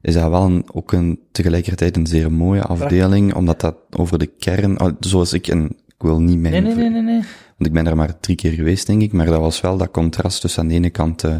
is 0.00 0.14
dat 0.14 0.30
wel 0.30 0.42
een, 0.42 0.64
ook 0.72 0.92
een, 0.92 1.20
tegelijkertijd 1.32 1.96
een 1.96 2.06
zeer 2.06 2.32
mooie 2.32 2.62
afdeling, 2.62 3.34
omdat 3.34 3.60
dat 3.60 3.76
over 3.90 4.18
de 4.18 4.26
kern, 4.26 4.80
oh, 4.80 4.92
zoals 5.00 5.32
ik, 5.32 5.48
en 5.48 5.64
ik 5.64 5.94
wil 5.98 6.20
niet 6.20 6.38
mijn, 6.38 6.52
Nee, 6.52 6.62
nee, 6.62 6.74
nee, 6.74 6.90
nee, 6.90 7.02
nee. 7.02 7.22
want 7.56 7.66
ik 7.66 7.72
ben 7.72 7.86
er 7.86 7.96
maar 7.96 8.20
drie 8.20 8.36
keer 8.36 8.52
geweest, 8.52 8.86
denk 8.86 9.02
ik, 9.02 9.12
maar 9.12 9.26
dat 9.26 9.40
was 9.40 9.60
wel 9.60 9.76
dat 9.76 9.90
contrast 9.90 10.40
tussen 10.40 10.62
aan 10.62 10.68
de 10.68 10.74
ene 10.74 10.90
kant 10.90 11.24
eh, 11.24 11.36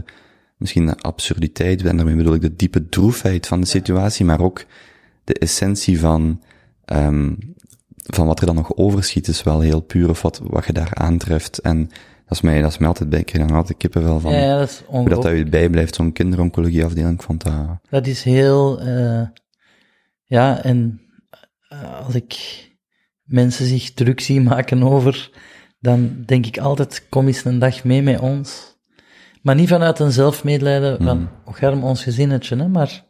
misschien 0.56 0.86
de 0.86 0.96
absurditeit, 0.96 1.84
en 1.84 1.96
daarmee 1.96 2.16
bedoel 2.16 2.34
ik 2.34 2.40
de 2.40 2.56
diepe 2.56 2.88
droefheid 2.88 3.46
van 3.46 3.60
de 3.60 3.66
situatie, 3.66 4.24
maar 4.24 4.40
ook 4.40 4.64
de 5.24 5.34
essentie 5.34 6.00
van, 6.00 6.40
ehm 6.84 7.32
van 8.14 8.26
wat 8.26 8.40
er 8.40 8.46
dan 8.46 8.54
nog 8.54 8.76
overschiet, 8.76 9.28
is 9.28 9.42
wel 9.42 9.60
heel 9.60 9.80
puur, 9.80 10.08
of 10.08 10.22
wat, 10.22 10.40
wat 10.42 10.66
je 10.66 10.72
daar 10.72 10.94
aantreft. 10.94 11.58
En 11.58 11.90
dat 12.30 12.38
is 12.38 12.44
mij, 12.44 12.60
dat 12.60 12.70
is 12.70 12.78
mij 12.78 12.88
altijd 12.88 13.08
bij, 13.08 13.18
ik 13.18 13.26
krijg 13.26 13.46
dan 13.46 13.56
altijd 13.56 13.78
kippenvel 13.78 14.20
van, 14.20 14.32
Ja, 14.32 14.38
ja, 14.38 14.58
dat 14.58 14.68
is 14.68 14.82
hoe 14.86 14.86
dat, 14.86 14.94
dat 14.94 15.16
ongelooflijk. 15.16 15.44
je 15.44 15.50
bijblijft, 15.50 15.94
zo'n 15.94 16.12
kinderoncologieafdeling, 16.12 17.14
ik 17.14 17.22
vond 17.22 17.44
dat, 17.44 17.54
Dat 17.90 18.06
is 18.06 18.22
heel, 18.22 18.80
eh, 18.80 19.22
ja, 20.24 20.62
en 20.62 21.00
eh, 21.68 22.06
als 22.06 22.14
ik 22.14 22.34
mensen 23.22 23.66
zich 23.66 23.94
druk 23.94 24.20
zie 24.20 24.40
maken 24.40 24.82
over, 24.82 25.30
dan 25.80 26.22
denk 26.26 26.46
ik 26.46 26.58
altijd, 26.58 27.06
kom 27.08 27.26
eens 27.26 27.44
een 27.44 27.58
dag 27.58 27.84
mee 27.84 28.02
met 28.02 28.20
ons. 28.20 28.78
Maar 29.42 29.54
niet 29.54 29.68
vanuit 29.68 29.98
een 29.98 30.12
zelfmedelijden 30.12 31.02
van, 31.02 31.28
arm 31.60 31.84
ons 31.84 32.02
gezinnetje, 32.02 32.56
hè, 32.56 32.68
maar, 32.68 33.04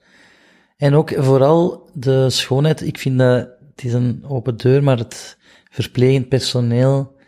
en 0.77 0.95
ook 0.95 1.13
vooral 1.17 1.91
de 1.95 2.31
schoonheid, 2.31 2.83
ik 2.83 2.99
vind 2.99 3.19
dat, 3.19 3.49
het 3.71 3.85
is 3.85 3.93
een 3.93 4.25
open 4.29 4.57
deur, 4.57 4.83
maar 4.83 4.99
het 4.99 5.39
verplegend 5.71 6.29
personeel, 6.29 7.19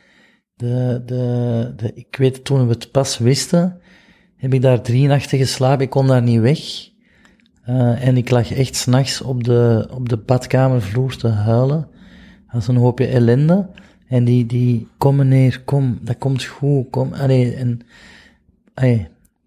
de, 0.62 1.02
de, 1.06 1.72
de, 1.76 1.92
ik 1.94 2.16
weet, 2.16 2.44
toen 2.44 2.66
we 2.66 2.72
het 2.72 2.90
pas 2.90 3.18
wisten, 3.18 3.80
heb 4.36 4.54
ik 4.54 4.62
daar 4.62 4.80
drie 4.80 5.06
nachten 5.06 5.38
geslapen, 5.38 5.84
ik 5.84 5.90
kon 5.90 6.06
daar 6.06 6.22
niet 6.22 6.40
weg. 6.40 6.90
Eh, 7.62 8.06
en 8.06 8.16
ik 8.16 8.30
lag 8.30 8.52
echt 8.52 8.76
s'nachts 8.76 9.20
op 9.20 9.44
de, 9.44 9.88
op 9.90 10.08
de 10.08 10.16
badkamervloer 10.16 11.16
te 11.16 11.28
huilen. 11.28 11.88
Als 12.48 12.68
een 12.68 12.76
hoopje 12.76 13.06
ellende. 13.06 13.68
En 14.08 14.24
die, 14.24 14.46
die, 14.46 14.88
kom 14.98 15.16
meneer, 15.16 15.62
kom, 15.64 15.98
dat 16.02 16.18
komt 16.18 16.44
goed, 16.44 16.90
kom. 16.90 17.12
Allee, 17.12 17.54
en, 17.54 17.80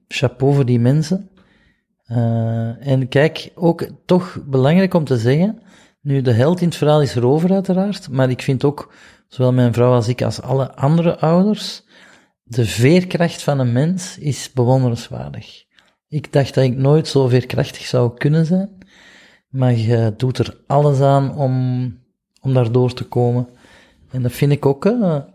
chapeau 0.07 0.53
voor 0.53 0.65
die 0.65 0.79
mensen. 0.79 1.29
Eh, 2.05 2.87
en 2.87 3.07
kijk, 3.07 3.51
ook 3.55 3.87
toch 4.05 4.39
belangrijk 4.45 4.93
om 4.93 5.03
te 5.03 5.17
zeggen, 5.17 5.59
nu 6.01 6.21
de 6.21 6.31
held 6.31 6.61
in 6.61 6.67
het 6.67 6.77
verhaal 6.77 7.01
is 7.01 7.15
Rover 7.15 7.51
uiteraard, 7.51 8.09
maar 8.09 8.29
ik 8.29 8.41
vind 8.41 8.63
ook, 8.63 8.93
zowel 9.27 9.53
mijn 9.53 9.73
vrouw 9.73 9.93
als 9.93 10.07
ik 10.07 10.21
als 10.21 10.41
alle 10.41 10.75
andere 10.75 11.19
ouders, 11.19 11.83
de 12.43 12.65
veerkracht 12.65 13.43
van 13.43 13.59
een 13.59 13.71
mens 13.71 14.17
is 14.17 14.51
bewonderenswaardig. 14.51 15.63
Ik 16.07 16.33
dacht 16.33 16.53
dat 16.53 16.63
ik 16.63 16.75
nooit 16.75 17.07
zo 17.07 17.27
veerkrachtig 17.27 17.85
zou 17.85 18.17
kunnen 18.17 18.45
zijn, 18.45 18.77
maar 19.49 19.73
je 19.73 20.13
doet 20.17 20.37
er 20.37 20.63
alles 20.67 20.99
aan 20.99 21.35
om, 21.35 21.53
om 22.41 22.53
daardoor 22.53 22.93
te 22.93 23.03
komen. 23.03 23.49
En 24.11 24.21
dat 24.21 24.31
vind 24.31 24.51
ik 24.51 24.65
ook. 24.65 24.83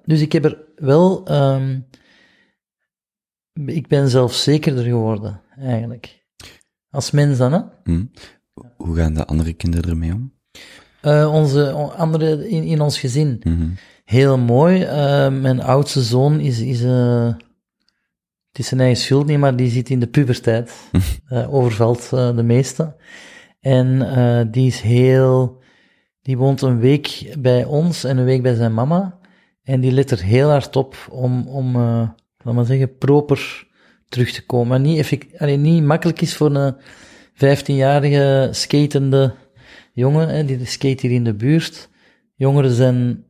dus 0.05 0.21
ik 0.21 0.33
heb 0.33 0.45
er 0.45 0.65
wel, 0.75 1.27
ehm, 1.27 1.81
ik 3.53 3.89
ben 3.89 4.09
zelfzekerder 4.09 4.85
geworden, 4.85 5.43
eigenlijk. 5.57 6.27
Als 6.91 7.11
mens 7.11 7.39
dan, 7.39 7.53
hè? 7.53 7.61
Hm. 7.85 8.05
Hoe 8.77 8.97
gaan 8.97 9.15
de 9.15 9.27
andere 9.27 9.53
kinderen 9.53 9.91
ermee 9.91 10.13
om? 10.13 10.40
Eh, 11.01 11.35
onze 11.35 11.71
andere 11.73 12.49
in, 12.49 12.63
in 12.63 12.81
ons 12.81 12.99
gezin. 12.99 13.41
Mhm. 13.45 13.69
Heel 14.11 14.39
mooi. 14.39 14.83
Eh, 14.83 15.29
mijn 15.29 15.63
oudste 15.63 16.03
zoon 16.03 16.41
is, 16.41 16.61
is 16.61 16.83
eh, 16.83 17.27
het 18.49 18.59
is 18.59 18.67
zijn 18.67 18.81
eigen 18.81 19.03
schuld 19.03 19.27
niet, 19.27 19.39
maar 19.39 19.57
die 19.57 19.71
zit 19.71 19.91
in 19.91 20.01
de 20.01 20.07
puberteit. 20.07 20.73
Eh, 21.29 21.55
overvalt 21.55 22.11
de 22.11 22.43
meeste. 22.43 22.97
En 23.61 24.49
die 24.51 24.67
is 24.67 24.81
heel, 24.81 25.63
die 26.23 26.39
woont 26.39 26.63
een 26.63 26.79
week 26.79 27.35
bij 27.39 27.65
ons 27.65 28.05
en 28.05 28.19
een 28.19 28.25
week 28.25 28.43
bij 28.43 28.55
zijn 28.55 28.75
mama. 28.75 29.19
En 29.63 29.81
die 29.81 29.93
let 29.93 30.11
er 30.11 30.23
heel 30.23 30.49
hard 30.49 30.77
op 30.77 30.97
om, 31.11 31.49
om 31.49 31.73
laat 32.39 32.55
maar 32.55 32.65
zeggen, 32.65 32.97
proper 32.97 33.67
terug 34.09 34.33
te 34.33 34.47
komen. 34.47 34.69
Maar 34.69 34.81
niet, 34.81 34.99
effect, 34.99 35.39
allee, 35.39 35.57
niet 35.57 35.85
makkelijk 35.85 36.21
is 36.21 36.37
voor 36.37 36.55
een 36.55 36.75
15-jarige 37.35 38.49
skatende 38.51 39.35
jongen, 39.93 40.47
die 40.47 40.65
skate 40.65 41.07
hier 41.07 41.17
in 41.17 41.25
de 41.25 41.35
buurt. 41.35 41.89
Jongeren 42.35 42.71
zijn 42.71 43.25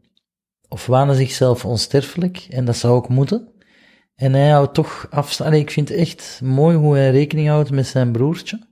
of 0.68 0.86
wanen 0.86 1.14
zichzelf 1.14 1.64
onsterfelijk, 1.64 2.46
en 2.50 2.64
dat 2.64 2.76
zou 2.76 2.94
ook 2.94 3.08
moeten. 3.08 3.48
En 4.14 4.32
hij 4.32 4.50
houdt 4.50 4.74
toch 4.74 5.06
afstand. 5.10 5.54
Ik 5.54 5.70
vind 5.70 5.88
het 5.88 5.98
echt 5.98 6.40
mooi 6.44 6.76
hoe 6.76 6.96
hij 6.96 7.10
rekening 7.10 7.48
houdt 7.48 7.70
met 7.70 7.86
zijn 7.86 8.12
broertje. 8.12 8.68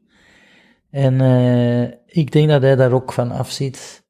En 0.90 1.20
eh, 1.20 1.82
ik 2.06 2.32
denk 2.32 2.48
dat 2.48 2.62
hij 2.62 2.76
daar 2.76 2.92
ook 2.92 3.12
van 3.12 3.30
afziet. 3.30 4.06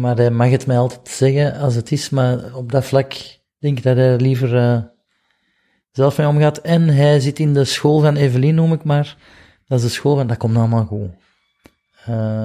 Maar 0.00 0.16
hij 0.16 0.30
mag 0.30 0.50
het 0.50 0.66
mij 0.66 0.78
altijd 0.78 1.08
zeggen 1.08 1.58
als 1.58 1.74
het 1.74 1.92
is, 1.92 2.10
maar 2.10 2.54
op 2.54 2.72
dat 2.72 2.84
vlak 2.84 3.12
denk 3.58 3.78
ik 3.78 3.84
dat 3.84 3.96
hij 3.96 4.12
er 4.12 4.20
liever 4.20 4.56
eh, 4.56 4.82
zelf 5.90 6.18
mee 6.18 6.26
omgaat. 6.26 6.58
En 6.58 6.88
hij 6.88 7.20
zit 7.20 7.38
in 7.38 7.54
de 7.54 7.64
school 7.64 8.00
van 8.00 8.16
Evelien, 8.16 8.54
noem 8.54 8.72
ik 8.72 8.84
maar. 8.84 9.16
Dat 9.66 9.78
is 9.78 9.84
de 9.84 9.90
school 9.90 10.16
van, 10.16 10.26
dat 10.26 10.36
komt 10.36 10.56
allemaal 10.56 10.84
goed. 10.84 11.10
Eh, 12.06 12.44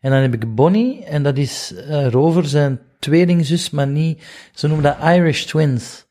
en 0.00 0.10
dan 0.10 0.12
heb 0.12 0.34
ik 0.34 0.54
Bonnie, 0.54 1.04
en 1.04 1.22
dat 1.22 1.36
is 1.38 1.74
eh, 1.88 2.08
Rover, 2.08 2.46
zijn 2.46 2.80
tweelingzus, 2.98 3.70
maar 3.70 3.86
niet, 3.86 4.22
ze 4.54 4.66
noemen 4.66 4.84
dat 4.84 5.14
Irish 5.14 5.42
Twins. 5.44 6.06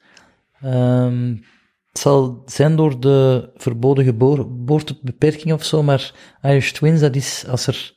Ehm, 0.62 1.36
het 1.90 2.00
zal 2.00 2.42
zijn 2.46 2.76
door 2.76 3.00
de 3.00 3.50
verboden 3.56 4.04
geboor- 4.06 4.38
geboortebeperking 4.38 5.54
of 5.54 5.64
zo, 5.64 5.84
maar 5.84 6.14
Irish 6.42 6.72
Twins, 6.72 7.00
dat 7.00 7.16
is 7.16 7.46
als 7.50 7.68
er 7.68 7.94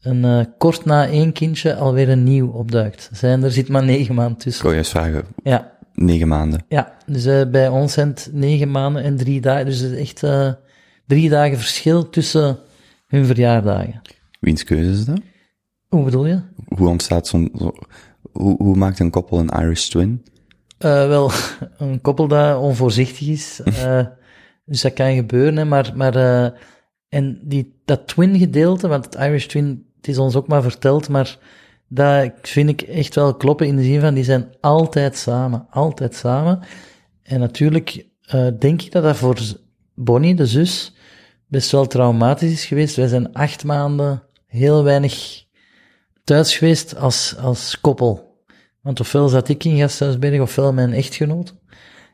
een, 0.00 0.24
eh, 0.24 0.40
kort 0.58 0.84
na 0.84 1.06
één 1.06 1.32
kindje 1.32 1.74
alweer 1.74 2.08
een 2.08 2.24
nieuw 2.24 2.50
opduikt. 2.50 3.10
Zijn, 3.12 3.42
er 3.42 3.50
zit 3.52 3.68
maar 3.68 3.84
negen 3.84 4.14
maanden 4.14 4.38
tussen. 4.38 4.62
wou 4.62 4.74
juist 4.74 4.90
vragen, 4.90 5.24
Ja, 5.42 5.72
negen 5.94 6.28
maanden. 6.28 6.64
ja, 6.68 6.92
dus 7.06 7.24
bij 7.50 7.68
ons 7.68 7.92
zijn 7.92 8.08
het 8.08 8.28
negen 8.32 8.70
maanden 8.70 9.02
en 9.02 9.16
drie 9.16 9.40
dagen. 9.40 9.66
Dus 9.66 9.78
het 9.78 9.92
is 9.92 9.98
echt 9.98 10.22
drie 11.06 11.28
dagen 11.28 11.56
verschil 11.58 12.10
tussen 12.10 12.58
hun 13.06 13.26
verjaardagen. 13.26 14.00
Wiens 14.44 14.64
keuze 14.64 14.90
is 14.90 15.04
dat? 15.04 15.20
Hoe 15.88 16.04
bedoel 16.04 16.26
je? 16.26 16.40
Hoe 16.68 16.88
ontstaat 16.88 17.26
zo'n, 17.26 17.50
zo, 17.58 17.72
hoe, 18.32 18.56
hoe 18.56 18.76
maakt 18.76 18.98
een 18.98 19.10
koppel 19.10 19.38
een 19.38 19.48
Irish 19.48 19.88
twin? 19.88 20.24
Eh, 20.78 21.06
wel, 21.06 21.30
een 21.78 22.00
koppel 22.00 22.28
dat 22.28 22.58
onvoorzichtig 22.58 23.28
is. 23.28 23.60
eh, 23.64 24.06
dus 24.64 24.80
dat 24.80 24.92
kan 24.92 25.14
gebeuren, 25.14 25.56
hè, 25.56 25.64
maar, 25.64 25.92
maar 25.94 26.16
eh, 26.16 26.58
en 27.08 27.40
die, 27.42 27.80
dat 27.84 28.06
twin-gedeelte, 28.06 28.88
want 28.88 29.04
het 29.04 29.14
Irish 29.14 29.46
twin, 29.46 29.86
het 29.96 30.08
is 30.08 30.18
ons 30.18 30.36
ook 30.36 30.46
maar 30.46 30.62
verteld, 30.62 31.08
maar 31.08 31.38
dat 31.88 32.32
vind 32.42 32.68
ik 32.68 32.82
echt 32.82 33.14
wel 33.14 33.34
kloppen 33.34 33.66
in 33.66 33.76
de 33.76 33.82
zin 33.82 34.00
van, 34.00 34.14
die 34.14 34.24
zijn 34.24 34.54
altijd 34.60 35.16
samen, 35.16 35.66
altijd 35.70 36.14
samen. 36.14 36.60
En 37.22 37.40
natuurlijk 37.40 38.06
denk 38.58 38.82
ik 38.82 38.92
dat 38.92 39.02
dat 39.02 39.16
voor 39.16 39.38
Bonnie, 39.94 40.34
de 40.34 40.46
zus, 40.46 40.94
best 41.46 41.70
wel 41.70 41.86
traumatisch 41.86 42.52
is 42.52 42.64
geweest. 42.64 42.96
Wij 42.96 43.06
zijn 43.06 43.32
acht 43.32 43.64
maanden 43.64 44.22
heel 44.54 44.84
weinig 44.84 45.44
thuis 46.24 46.56
geweest 46.56 46.96
als, 46.96 47.36
als 47.36 47.80
koppel. 47.80 48.42
Want 48.80 49.00
ofwel 49.00 49.28
zat 49.28 49.48
ik 49.48 49.64
in 49.64 49.78
Gasthuisberg, 49.78 50.40
ofwel 50.40 50.72
mijn 50.72 50.92
echtgenoot. 50.92 51.54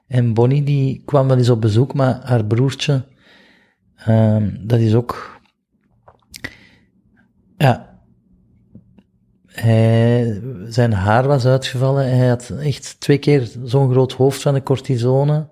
En 0.06 0.34
Bonnie 0.34 0.62
die 0.62 1.02
kwam 1.04 1.28
wel 1.28 1.36
eens 1.36 1.50
op 1.50 1.60
bezoek, 1.60 1.94
maar 1.94 2.20
haar 2.22 2.44
broertje, 2.44 3.04
ehm, 3.96 4.56
dat 4.60 4.78
is 4.78 4.94
ook, 4.94 5.40
ja, 7.56 8.00
zijn 10.68 10.92
haar 10.92 11.26
was 11.26 11.46
uitgevallen. 11.46 12.16
Hij 12.16 12.28
had 12.28 12.50
echt 12.50 13.00
twee 13.00 13.18
keer 13.18 13.50
zo'n 13.64 13.90
groot 13.90 14.12
hoofd 14.12 14.42
van 14.42 14.54
de 14.54 14.62
cortisone. 14.62 15.50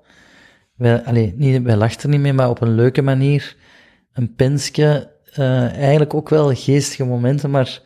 Wij, 0.74 1.04
allee, 1.04 1.34
niet, 1.36 1.66
lachten 1.66 2.10
niet 2.10 2.20
mee, 2.20 2.32
maar 2.32 2.50
op 2.50 2.60
een 2.60 2.74
leuke 2.74 3.02
manier. 3.02 3.56
Een 4.12 4.34
pensje, 4.34 5.17
eh, 5.38 5.72
eigenlijk 5.72 6.14
ook 6.14 6.28
wel 6.28 6.54
geestige 6.54 7.04
momenten, 7.04 7.50
maar 7.50 7.82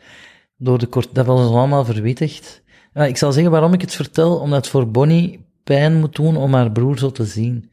door 0.57 0.77
de 0.79 0.85
kort, 0.85 1.09
dat 1.13 1.25
was 1.25 1.39
ons 1.39 1.55
allemaal 1.55 1.85
verwittigd. 1.85 2.61
Ik 2.93 3.17
zal 3.17 3.31
zeggen 3.31 3.51
waarom 3.51 3.73
ik 3.73 3.81
het 3.81 3.95
vertel, 3.95 4.37
omdat 4.37 4.57
het 4.57 4.67
voor 4.67 4.91
Bonnie 4.91 5.45
pijn 5.63 5.99
moet 5.99 6.15
doen 6.15 6.37
om 6.37 6.53
haar 6.53 6.71
broer 6.71 6.97
zo 6.97 7.11
te 7.11 7.25
zien. 7.25 7.71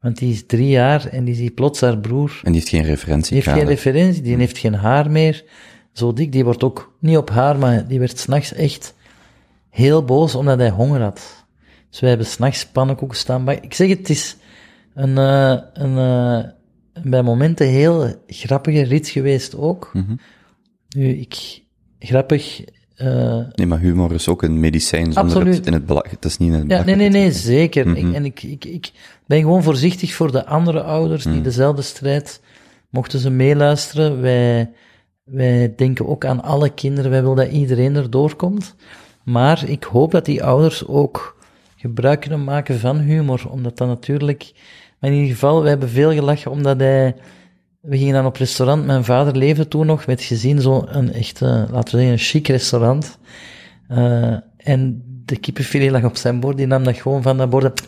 Want 0.00 0.18
die 0.18 0.32
is 0.32 0.46
drie 0.46 0.68
jaar 0.68 1.06
en 1.06 1.24
die 1.24 1.34
ziet 1.34 1.54
plots 1.54 1.80
haar 1.80 1.98
broer. 1.98 2.40
En 2.42 2.52
die 2.52 2.60
heeft 2.60 2.68
geen 2.68 2.84
referentie. 2.84 3.32
Die 3.34 3.42
heeft 3.42 3.58
geen 3.58 3.68
referentie, 3.68 4.22
die 4.22 4.36
heeft 4.36 4.58
geen 4.58 4.74
haar 4.74 5.10
meer. 5.10 5.44
Zo 5.92 6.12
dik, 6.12 6.32
die 6.32 6.44
wordt 6.44 6.62
ook 6.62 6.92
niet 7.00 7.16
op 7.16 7.30
haar, 7.30 7.58
maar 7.58 7.86
die 7.88 7.98
werd 7.98 8.18
s'nachts 8.18 8.52
echt 8.52 8.94
heel 9.70 10.04
boos 10.04 10.34
omdat 10.34 10.58
hij 10.58 10.70
honger 10.70 11.00
had. 11.00 11.46
Dus 11.90 12.00
wij 12.00 12.08
hebben 12.08 12.26
s'nachts 12.26 12.66
pannenkoeken 12.66 13.16
staan 13.16 13.44
bakken. 13.44 13.64
Ik 13.64 13.74
zeg 13.74 13.88
het, 13.88 13.98
het 13.98 14.08
is 14.08 14.36
een, 14.94 15.18
eh, 15.18 15.58
een, 15.72 15.98
eh, 15.98 16.50
bij 17.02 17.22
momenten 17.22 17.66
heel 17.66 18.24
grappige 18.26 18.82
rit 18.82 19.08
geweest 19.08 19.56
ook. 19.56 19.90
Mhm. 19.92 20.14
Nu, 20.88 21.08
ik, 21.08 21.62
grappig, 21.98 22.64
eh, 22.94 23.38
Nee, 23.54 23.66
maar 23.66 23.78
humor 23.78 24.12
is 24.12 24.28
ook 24.28 24.42
een 24.42 24.60
medicijn 24.60 25.04
zonder 25.04 25.22
Absoluut. 25.22 25.56
het 25.56 25.66
in 25.66 25.72
het 25.72 25.86
belang. 25.86 26.10
Het 26.10 26.24
is 26.24 26.36
niet 26.36 26.52
in 26.52 26.58
het 26.58 26.70
Ja, 26.70 26.84
nee, 26.84 26.94
nee, 26.94 27.08
nee, 27.08 27.32
zeker. 27.32 27.88
Mhm. 27.88 27.96
ik, 27.96 28.14
en 28.14 28.24
ik, 28.24 28.42
ik, 28.42 28.64
ik 28.64 28.90
ben 29.26 29.40
gewoon 29.40 29.62
voorzichtig 29.62 30.14
voor 30.14 30.32
de 30.32 30.46
andere 30.46 30.82
ouders 30.82 31.24
die 31.24 31.40
dezelfde 31.40 31.82
strijd, 31.82 32.40
mochten 32.90 33.18
ze 33.18 33.30
meeluisteren. 33.30 34.20
Wij, 34.20 34.70
wij 35.24 35.72
denken 35.76 36.06
ook 36.06 36.24
aan 36.24 36.42
alle 36.42 36.70
kinderen, 36.70 37.10
wij 37.10 37.20
willen 37.20 37.36
dat 37.36 37.50
iedereen 37.50 37.96
erdoor 37.96 38.36
komt. 38.36 38.74
Maar 39.24 39.68
ik 39.68 39.84
hoop 39.84 40.10
dat 40.10 40.24
die 40.24 40.44
ouders 40.44 40.86
ook 40.86 41.36
gebruik 41.76 42.20
kunnen 42.20 42.44
maken 42.44 42.78
van 42.78 42.98
humor, 42.98 43.50
omdat 43.50 43.76
dat 43.76 43.88
natuurlijk... 43.88 44.52
Maar 45.00 45.10
in 45.10 45.16
ieder 45.16 45.32
geval, 45.32 45.62
we 45.62 45.68
hebben 45.68 45.88
veel 45.88 46.12
gelachen, 46.12 46.50
omdat 46.50 46.80
hij... 46.80 47.16
We 47.80 47.96
gingen 47.98 48.14
dan 48.14 48.26
op 48.26 48.36
restaurant, 48.36 48.86
mijn 48.86 49.04
vader 49.04 49.36
leefde 49.36 49.68
toen 49.68 49.86
nog, 49.86 50.06
met 50.06 50.22
gezien 50.22 50.60
zo 50.60 50.84
een 50.88 51.12
echt, 51.12 51.40
laten 51.40 51.82
we 51.82 51.90
zeggen, 51.90 52.12
een 52.12 52.18
chic 52.18 52.48
restaurant. 52.48 53.18
Eh, 53.88 54.36
en 54.56 55.02
de 55.24 55.36
kippenfilet 55.36 55.90
lag 55.90 56.04
op 56.04 56.16
zijn 56.16 56.40
bord, 56.40 56.56
die 56.56 56.66
nam 56.66 56.84
dat 56.84 56.96
gewoon 56.96 57.22
van 57.22 57.36
dat 57.36 57.50
bord. 57.50 57.82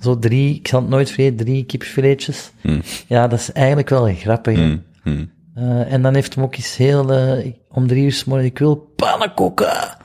Zo 0.00 0.18
drie, 0.18 0.54
ik 0.54 0.68
zal 0.68 0.80
het 0.80 0.90
nooit 0.90 1.10
vergeten, 1.10 1.36
drie 1.36 1.64
kippenfiletjes. 1.64 2.50
Mm. 2.62 2.82
Ja, 3.06 3.28
dat 3.28 3.38
is 3.38 3.52
eigenlijk 3.52 3.88
wel 3.88 4.14
grappig. 4.14 4.58
Mm, 4.58 4.82
mm. 5.04 5.30
Eh, 5.54 5.92
en 5.92 6.02
dan 6.02 6.14
heeft 6.14 6.34
hem 6.34 6.44
ook 6.44 6.56
eens 6.56 6.76
heel, 6.76 7.12
eh, 7.12 7.52
om 7.68 7.86
drie 7.86 8.04
uur 8.04 8.12
's 8.12 8.24
morgens, 8.24 8.48
ik 8.48 8.58
wil 8.58 8.76
pannenkoeken. 8.96 9.97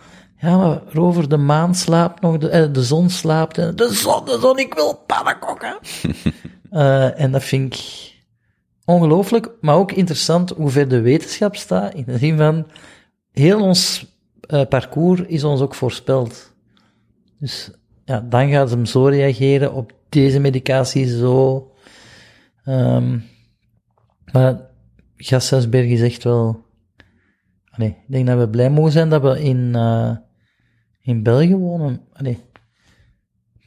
Ja, 0.44 0.58
maar 0.58 0.82
Rover, 0.88 1.30
de 1.30 1.38
maan 1.38 1.76
slaapt 1.76 2.22
nog, 2.22 2.38
de, 2.38 2.50
eh, 2.50 2.74
de 2.74 2.84
zon 2.84 3.10
slaapt, 3.10 3.58
en 3.58 3.76
de 3.76 3.94
zon, 3.94 4.26
de 4.26 4.38
zon, 4.42 4.60
ik 4.60 4.74
wil 4.74 5.04
pannenkoeken. 5.08 5.78
Eh, 6.70 7.20
en 7.20 7.32
dat 7.32 7.44
vind 7.44 7.74
ik 7.74 8.14
ongelooflijk, 8.86 9.50
maar 9.62 9.76
ook 9.76 9.92
interessant 9.92 10.50
hoe 10.50 10.70
ver 10.70 10.88
de 10.88 11.02
wetenschap 11.02 11.56
staat, 11.56 11.94
in 11.94 12.04
de 12.06 12.18
zin 12.18 12.38
van, 12.38 12.68
heel 13.32 13.62
ons 13.62 14.06
eh, 14.40 14.66
parcours 14.70 15.22
is 15.22 15.44
ons 15.44 15.62
ook 15.62 15.76
voorspeld. 15.76 16.54
Dus 17.40 17.72
ja, 18.06 18.26
dan 18.30 18.50
gaat 18.50 18.70
ze 18.70 18.76
hem 18.76 18.86
zo 18.86 19.06
reageren, 19.06 19.74
op 19.74 19.92
deze 20.10 20.40
medicatie 20.40 21.18
zo. 21.18 21.72
Ehm, 22.64 23.20
maar 24.32 24.70
Gasthuisberg 25.18 25.90
is 25.90 26.02
echt 26.02 26.24
wel... 26.24 26.66
Allee, 27.70 27.90
ik 27.90 28.12
denk 28.12 28.28
dat 28.28 28.38
we 28.38 28.50
blij 28.50 28.70
mogen 28.70 28.92
zijn 28.92 29.10
dat 29.10 29.22
we 29.22 29.44
in, 29.44 29.76
in 31.04 31.24
België 31.24 31.56
wonen. 31.56 32.02
Allee, 32.14 32.38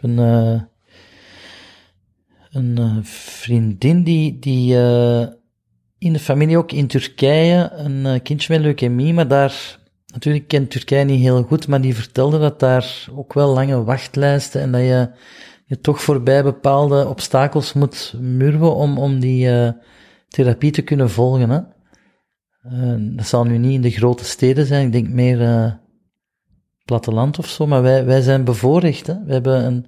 een, 0.01 0.19
eh, 0.19 0.61
een 2.51 2.79
eh, 2.79 2.97
vriendin 3.03 4.03
die, 4.03 4.39
die 4.39 4.77
eh, 4.77 5.27
in 5.99 6.13
de 6.13 6.19
familie 6.19 6.59
ook 6.59 6.73
in 6.73 6.87
Turkije 6.87 7.71
een 7.73 8.23
kindje 8.23 8.55
met 8.55 8.63
leukemie, 8.63 9.15
maar 9.15 9.29
daar... 9.29 9.85
Natuurlijk 10.07 10.49
kent 10.49 10.71
Turkije 10.71 11.05
niet 11.05 11.21
heel 11.21 11.43
goed, 11.43 11.69
maar 11.69 11.81
die 11.81 11.95
vertelde 11.95 12.39
dat 12.39 12.61
daar 12.61 13.07
ook 13.15 13.33
wel 13.33 13.53
lange 13.53 13.85
wachtlijsten 13.85 14.61
en 14.61 14.73
dat 14.73 14.81
je 14.81 15.11
je 15.65 15.81
toch 15.81 16.03
voorbij 16.03 16.43
bepaalde 16.43 17.09
obstakels 17.09 17.73
moet 17.73 18.15
murwen 18.21 18.75
om, 18.75 18.99
om 18.99 19.21
die 19.21 19.73
therapie 20.29 20.71
te 20.71 20.83
kunnen 20.83 21.11
volgen. 21.11 21.51
Hè? 21.51 21.61
Dat 23.15 23.27
zal 23.27 23.45
nu 23.45 23.59
niet 23.59 23.73
in 23.73 23.81
de 23.81 23.91
grote 23.91 24.25
steden 24.25 24.67
zijn, 24.67 24.87
ik 24.87 24.93
denk 24.93 25.09
meer 25.09 25.39
platteland 26.87 27.39
of 27.39 27.49
zo, 27.49 27.67
maar 27.67 27.83
wij, 27.83 28.05
wij 28.05 28.21
zijn 28.21 28.45
bevoorrecht. 28.45 29.07
Hè? 29.07 29.15
We 29.25 29.33
hebben 29.33 29.65
een, 29.65 29.87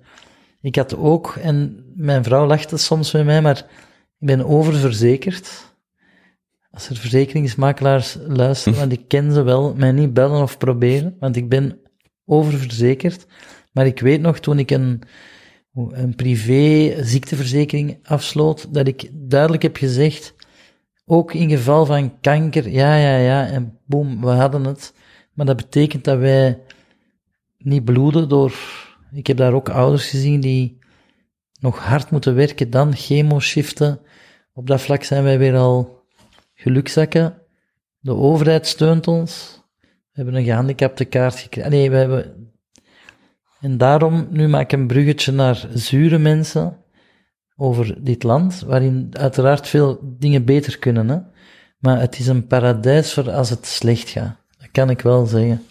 ik 0.60 0.76
had 0.76 0.96
ook, 0.96 1.36
en 1.42 1.84
mijn 1.94 2.24
vrouw 2.24 2.46
lachte 2.46 2.76
soms 2.76 3.12
met 3.12 3.24
mij, 3.24 3.42
maar 3.42 3.58
ik 4.18 4.26
ben 4.26 4.46
oververzekerd. 4.46 5.66
Als 6.70 6.88
er 6.88 6.96
verzekeringsmakelaars 6.96 8.16
luisteren, 8.26 8.78
want 8.78 8.92
ik 8.92 9.08
ken 9.08 9.32
ze 9.32 9.42
wel, 9.42 9.74
mij 9.74 9.92
niet 9.92 10.14
bellen 10.14 10.42
of 10.42 10.58
proberen, 10.58 11.16
want 11.20 11.36
ik 11.36 11.48
ben 11.48 11.80
oververzekerd. 12.24 13.26
Maar 13.72 13.86
ik 13.86 14.00
weet 14.00 14.20
nog, 14.20 14.38
toen 14.38 14.58
ik 14.58 14.70
een, 14.70 15.02
een 15.74 16.14
privé 16.14 16.94
ziekteverzekering 17.04 17.98
afsloot, 18.02 18.74
dat 18.74 18.86
ik 18.86 19.10
duidelijk 19.12 19.62
heb 19.62 19.76
gezegd, 19.76 20.34
ook 21.04 21.34
in 21.34 21.50
geval 21.50 21.86
van 21.86 22.20
kanker, 22.20 22.68
ja, 22.68 22.96
ja, 22.96 23.16
ja, 23.16 23.46
en 23.46 23.78
boem, 23.86 24.20
we 24.20 24.30
hadden 24.30 24.64
het. 24.64 24.94
Maar 25.32 25.46
dat 25.46 25.56
betekent 25.56 26.04
dat 26.04 26.18
wij 26.18 26.58
niet 27.58 27.84
bloeden 27.84 28.28
door... 28.28 28.54
Ik 29.12 29.26
heb 29.26 29.36
daar 29.36 29.52
ook 29.52 29.68
ouders 29.68 30.10
gezien 30.10 30.40
die 30.40 30.78
nog 31.60 31.78
hard 31.78 32.10
moeten 32.10 32.34
werken, 32.34 32.70
dan 32.70 32.96
chemo 32.96 33.40
shiften. 33.40 34.00
Op 34.52 34.66
dat 34.66 34.80
vlak 34.80 35.02
zijn 35.02 35.22
wij 35.22 35.38
weer 35.38 35.56
al 35.56 36.04
gelukzakken. 36.54 37.42
De 38.00 38.14
overheid 38.14 38.66
steunt 38.66 39.06
ons. 39.06 39.62
We 39.80 39.88
hebben 40.12 40.34
een 40.34 40.44
gehandicapte 40.44 41.04
kaart 41.04 41.38
gekregen. 41.38 41.70
Nee, 41.70 41.90
we 41.90 41.96
hebben... 41.96 42.50
En 43.60 43.78
daarom, 43.78 44.28
nu 44.30 44.48
maak 44.48 44.62
ik 44.62 44.72
een 44.72 44.86
bruggetje 44.86 45.32
naar 45.32 45.66
zure 45.72 46.18
mensen 46.18 46.76
over 47.56 48.04
dit 48.04 48.22
land, 48.22 48.60
waarin 48.60 49.08
uiteraard 49.12 49.68
veel 49.68 49.98
dingen 50.18 50.44
beter 50.44 50.78
kunnen. 50.78 51.08
Hè? 51.08 51.18
Maar 51.78 52.00
het 52.00 52.18
is 52.18 52.26
een 52.26 52.46
paradijs 52.46 53.12
voor 53.12 53.30
als 53.30 53.50
het 53.50 53.66
slecht 53.66 54.08
gaat. 54.08 54.36
Dat 54.58 54.70
kan 54.70 54.90
ik 54.90 55.00
wel 55.00 55.26
zeggen. 55.26 55.62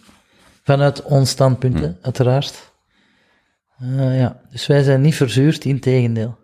Vanuit 0.67 1.03
ons 1.03 1.29
standpunt, 1.29 1.79
hè, 1.79 1.91
uiteraard. 2.01 2.71
Eh, 3.79 4.19
ja, 4.19 4.41
dus 4.51 4.67
wij 4.67 4.83
zijn 4.83 5.01
niet 5.01 5.15
verzuurd, 5.15 5.65
in 5.65 5.79
tegendeel. 5.79 6.37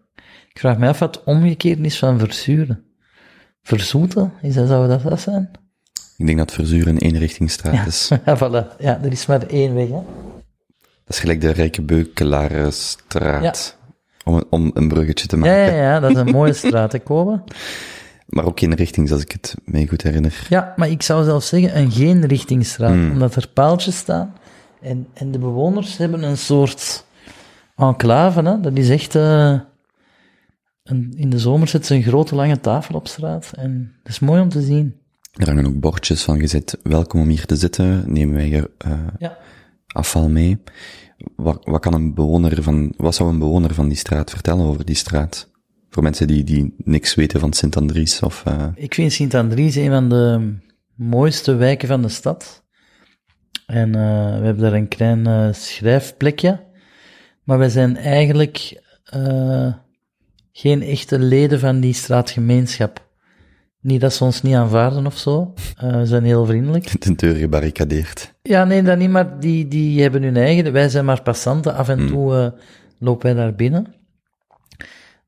Ik 0.54 0.60
vraag 0.60 0.78
me 0.78 0.88
af 0.88 1.00
wat 1.00 1.24
omgekeerd 1.24 1.86
is 1.86 2.00
van 2.00 2.20
verzuren. 2.20 2.84
Verzoeten, 3.62 4.34
is 4.42 4.54
dat, 4.56 4.68
zou 4.68 4.88
dat 4.88 5.04
dat 5.04 5.20
zijn? 5.20 5.52
Ik 6.18 6.26
denk 6.26 6.38
dat 6.38 6.52
verzuren 6.52 6.96
een 6.96 7.02
eenrichtingsstraat 7.02 7.88
is. 7.88 8.08
ja, 8.26 8.38
voilà. 8.38 8.76
Ja, 8.80 9.00
er 9.04 9.12
is 9.12 9.26
maar 9.26 9.48
één 9.48 9.74
weg, 9.74 9.88
hè. 9.88 10.02
Dat 11.06 11.16
is 11.16 11.20
gelijk 11.20 11.42
de 11.42 11.52
Rijkenbeukelarenstraat. 11.52 13.78
Om, 14.24 14.44
om 14.50 14.72
een 14.74 14.88
bruggetje 14.88 15.28
te 15.28 15.36
Ja, 15.36 15.42
maken. 15.42 15.74
ja, 15.74 15.82
ja, 15.82 16.00
dat 16.00 16.12
is 16.12 16.18
een 16.18 16.32
mooie 16.32 16.54
straat, 16.64 16.92
hè, 16.92 17.00
Kobe? 17.00 17.44
Maar 18.28 18.46
ook 18.46 18.60
geen 18.60 18.74
richtings, 18.74 19.12
als 19.12 19.22
ik 19.22 19.32
het 19.32 19.56
mij 19.66 19.88
goed 19.88 20.02
herinner. 20.02 20.46
Ja, 20.50 20.74
maar 20.76 20.90
ik 20.90 21.02
zou 21.02 21.24
zelfs 21.24 21.48
zeggen 21.48 21.78
een 21.78 21.92
geen 21.92 22.26
richtingsstraat, 22.26 22.92
Hmm. 22.94 23.12
omdat 23.12 23.36
er 23.36 23.48
paaltjes 23.48 23.98
staan. 23.98 24.34
En, 24.82 25.08
en 25.14 25.32
de 25.32 25.40
bewoners 25.40 25.98
hebben 25.98 26.24
een 26.24 26.38
soort 26.38 27.06
enclave, 27.76 28.42
hè. 28.42 28.60
Dat 28.60 28.78
is 28.78 28.90
echt... 28.90 29.16
eh, 29.16 29.60
een, 30.84 31.14
in 31.16 31.30
de 31.30 31.40
zomer 31.40 31.68
zit 31.68 31.86
ze 31.86 31.96
een 31.96 32.04
grote 32.04 32.36
lange 32.36 32.60
tafel 32.60 32.96
op 32.96 33.08
straat. 33.08 33.52
En 33.56 33.94
dat 34.04 34.12
is 34.14 34.20
mooi 34.20 34.42
om 34.42 34.50
te 34.50 34.62
zien. 34.62 34.96
Er 35.34 35.48
hangen 35.48 35.66
ook 35.66 35.80
bordjes 35.80 36.24
van 36.24 36.40
gezet, 36.40 36.78
welkom 36.84 37.22
om 37.22 37.28
hier 37.28 37.46
te 37.46 37.56
zitten, 37.56 38.04
nemen 38.14 38.36
wij 38.36 38.48
je 38.50 38.70
eh, 38.78 38.92
Ja. 39.20 39.38
afval 39.88 40.30
mee. 40.30 40.58
Wat, 41.36 41.60
wat 41.66 41.82
kan 41.82 41.94
een 41.94 42.14
bewoner 42.14 42.64
van, 42.64 42.94
wat 42.98 43.16
zou 43.16 43.30
een 43.30 43.40
bewoner 43.40 43.74
van 43.74 43.88
die 43.88 43.98
straat 43.98 44.30
vertellen 44.30 44.66
over 44.66 44.86
die 44.86 44.96
straat? 44.96 45.50
Voor 45.94 46.04
mensen 46.04 46.28
die, 46.28 46.44
die 46.44 46.74
niks 46.78 47.16
weten 47.16 47.40
van 47.40 47.54
Sint-Andries 47.54 48.20
of, 48.20 48.44
eh, 48.46 48.68
Ik 48.76 48.94
vind 48.94 49.14
Sint-Andries 49.14 49.76
een 49.76 49.90
van 49.90 50.10
de 50.10 50.54
mooiste 50.96 51.56
wijken 51.56 51.88
van 51.88 52.02
de 52.02 52.10
stad. 52.10 52.64
En 53.66 53.96
eh, 53.96 54.40
we 54.40 54.46
hebben 54.46 54.64
daar 54.64 54.74
een 54.74 54.88
klein 54.88 55.28
eh, 55.28 55.48
schrijfplekje. 55.52 56.72
Maar 57.44 57.58
wij 57.58 57.70
zijn 57.70 57.98
eigenlijk 57.98 58.82
geen 60.52 60.82
echte 60.82 61.20
leden 61.20 61.60
van 61.60 61.80
die 61.80 61.94
straatgemeenschap. 61.94 63.08
Niet 63.80 64.02
dat 64.02 64.14
ze 64.14 64.24
ons 64.24 64.42
niet 64.42 64.56
aanvaarden 64.56 65.06
of 65.06 65.18
zo. 65.18 65.54
Ze 65.80 66.02
zijn 66.04 66.24
heel 66.24 66.46
vriendelijk. 66.46 67.02
De 67.04 67.16
deur 67.16 67.36
gebarricadeerd. 67.36 68.34
Ja, 68.42 68.66
nee, 68.66 68.84
dat 68.84 68.98
niet, 68.98 69.10
maar 69.10 69.40
die, 69.40 69.68
die 69.68 70.02
hebben 70.02 70.24
hun 70.24 70.38
eigen. 70.38 70.72
Wij 70.72 70.90
zijn 70.90 71.06
maar 71.06 71.22
passanten. 71.22 71.76
Af 71.76 71.90
en 71.90 72.08
toe 72.08 72.36
eh, 72.36 72.60
lopen 73.00 73.36
wij 73.36 73.44
daar 73.44 73.56
binnen. 73.56 74.03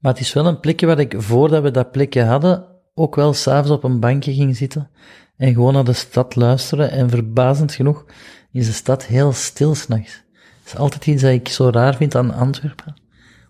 Maar 0.06 0.14
het 0.14 0.24
is 0.24 0.34
wel 0.34 0.46
een 0.46 0.60
plekje 0.60 0.86
waar 0.86 1.00
ik, 1.00 1.16
voordat 1.18 1.64
we 1.64 1.72
dat 1.72 1.92
plekje 1.92 2.24
hadden, 2.24 2.66
ook 2.94 3.16
wel 3.16 3.34
s'avonds 3.34 3.70
op 3.70 3.84
een 3.84 4.00
bankje 4.00 4.34
ging 4.34 4.56
zitten. 4.56 4.90
En 5.38 5.54
gewoon 5.54 5.74
naar 5.74 5.84
de 5.84 5.94
stad 5.94 6.36
luisteren. 6.36 6.92
En 6.92 7.10
verbazend 7.10 7.74
genoeg 7.74 8.06
is 8.52 8.66
de 8.66 8.72
stad 8.72 9.06
heel 9.06 9.32
stil 9.32 9.76
s'nachts. 9.76 10.24
Dat 10.64 10.74
is 10.74 10.76
altijd 10.76 11.08
iets 11.08 11.22
dat 11.22 11.32
ik 11.32 11.48
zo 11.48 11.70
raar 11.70 11.96
vind 11.96 12.16
aan 12.16 12.34
Antwerpen. 12.34 12.94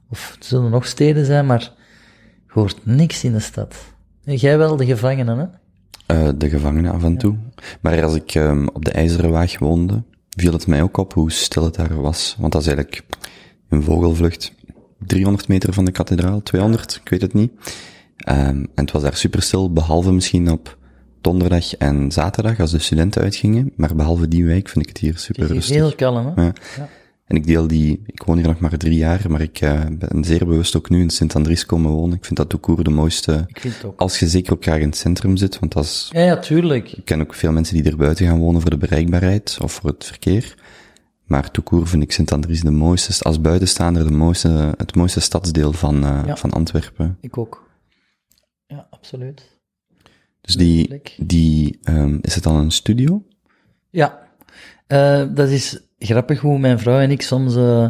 Of 0.09 0.31
het 0.35 0.45
zullen 0.45 0.71
nog 0.71 0.85
steden 0.85 1.25
zijn, 1.25 1.45
maar 1.45 1.71
je 2.47 2.51
hoort 2.53 2.85
niks 2.85 3.23
in 3.23 3.31
de 3.31 3.39
stad. 3.39 3.75
En 4.23 4.35
jij 4.35 4.57
wel, 4.57 4.75
de 4.75 4.85
gevangenen, 4.85 5.37
hè? 5.37 5.45
Eh, 6.05 6.33
de 6.37 6.49
gevangenen 6.49 6.91
af 6.91 7.03
en 7.03 7.17
toe. 7.17 7.35
Maar 7.81 8.03
als 8.03 8.15
ik 8.15 8.35
ehm, 8.35 8.67
op 8.67 8.85
de 8.85 8.91
IJzeren 8.91 9.31
Waag 9.31 9.59
woonde, 9.59 10.03
viel 10.29 10.53
het 10.53 10.67
mij 10.67 10.81
ook 10.81 10.97
op 10.97 11.13
hoe 11.13 11.31
stil 11.31 11.63
het 11.63 11.75
daar 11.75 12.01
was. 12.01 12.35
Want 12.39 12.51
dat 12.51 12.61
is 12.61 12.67
eigenlijk 12.67 13.03
een 13.69 13.83
vogelvlucht. 13.83 14.53
300 14.99 15.47
meter 15.47 15.73
van 15.73 15.85
de 15.85 15.91
kathedraal, 15.91 16.43
200, 16.43 16.99
ik 17.03 17.09
weet 17.09 17.21
het 17.21 17.33
niet. 17.33 17.51
Ehm, 18.17 18.37
en 18.47 18.69
het 18.75 18.91
was 18.91 19.01
daar 19.01 19.15
super 19.17 19.41
stil, 19.41 19.73
behalve 19.73 20.11
misschien 20.11 20.51
op 20.51 20.77
donderdag 21.21 21.75
en 21.75 22.11
zaterdag 22.11 22.59
als 22.59 22.71
de 22.71 22.79
studenten 22.79 23.21
uitgingen. 23.21 23.71
Maar 23.75 23.95
behalve 23.95 24.27
die 24.27 24.45
week 24.45 24.69
vind 24.69 24.83
ik 24.83 24.89
het 24.89 24.97
hier 24.97 25.17
super 25.17 25.41
Het 25.41 25.51
is 25.51 25.55
rustig. 25.57 25.75
heel 25.75 25.95
kalm, 25.95 26.33
hè? 26.35 26.43
Ja. 26.43 26.53
En 27.25 27.35
ik 27.35 27.47
deel 27.47 27.67
die, 27.67 28.01
ik 28.05 28.23
woon 28.23 28.37
hier 28.37 28.47
nog 28.47 28.59
maar 28.59 28.77
drie 28.77 28.97
jaar, 28.97 29.21
maar 29.29 29.41
ik 29.41 29.61
eh, 29.61 29.81
ben 29.91 30.23
zeer 30.23 30.45
bewust 30.45 30.75
ook 30.75 30.89
nu 30.89 31.01
in 31.01 31.09
Sint-Andries 31.09 31.65
komen 31.65 31.91
wonen. 31.91 32.15
Ik 32.17 32.25
vind 32.25 32.37
dat 32.37 32.49
Toekoer 32.49 32.83
de 32.83 32.89
mooiste, 32.89 33.43
Ik 33.47 33.59
vind 33.59 33.75
het 33.75 33.85
ook. 33.85 33.99
als 33.99 34.19
je 34.19 34.27
zeker 34.27 34.53
ook 34.53 34.63
graag 34.63 34.79
in 34.79 34.87
het 34.87 34.97
centrum 34.97 35.37
zit, 35.37 35.59
want 35.59 35.73
dat 35.73 35.83
is, 35.83 36.09
Ja, 36.11 36.21
ja, 36.21 36.37
tuurlijk. 36.39 36.91
ik 36.91 37.05
ken 37.05 37.21
ook 37.21 37.33
veel 37.33 37.51
mensen 37.51 37.75
die 37.75 37.91
er 37.91 37.97
buiten 37.97 38.25
gaan 38.27 38.39
wonen 38.39 38.61
voor 38.61 38.69
de 38.69 38.77
bereikbaarheid 38.77 39.57
of 39.61 39.71
voor 39.71 39.89
het 39.89 40.05
verkeer. 40.05 40.55
Maar 41.25 41.51
Toekoer 41.51 41.87
vind 41.87 42.03
ik 42.03 42.11
Sint-Andries 42.11 42.61
de 42.61 42.71
mooiste, 42.71 43.23
als 43.23 43.41
buitenstaander 43.41 44.07
de 44.07 44.13
mooiste, 44.13 44.73
het 44.77 44.95
mooiste 44.95 45.19
stadsdeel 45.19 45.73
van, 45.73 46.03
eh, 46.03 46.21
Ja. 46.25 46.35
van 46.35 46.51
Antwerpen. 46.51 47.17
Ik 47.21 47.37
ook. 47.37 47.69
Ja, 48.67 48.87
absoluut. 48.89 49.57
Dus 50.41 50.55
die, 50.55 51.01
die, 51.17 51.79
ehm, 51.83 52.17
is 52.21 52.35
het 52.35 52.43
dan 52.43 52.55
een 52.55 52.71
studio? 52.71 53.23
Ja, 53.89 54.23
Eh, 54.87 55.23
dat 55.33 55.49
is 55.49 55.79
grappig 55.99 56.39
hoe 56.39 56.59
mijn 56.59 56.79
vrouw 56.79 56.99
en 56.99 57.11
ik 57.11 57.21
soms 57.21 57.55
eh, 57.55 57.89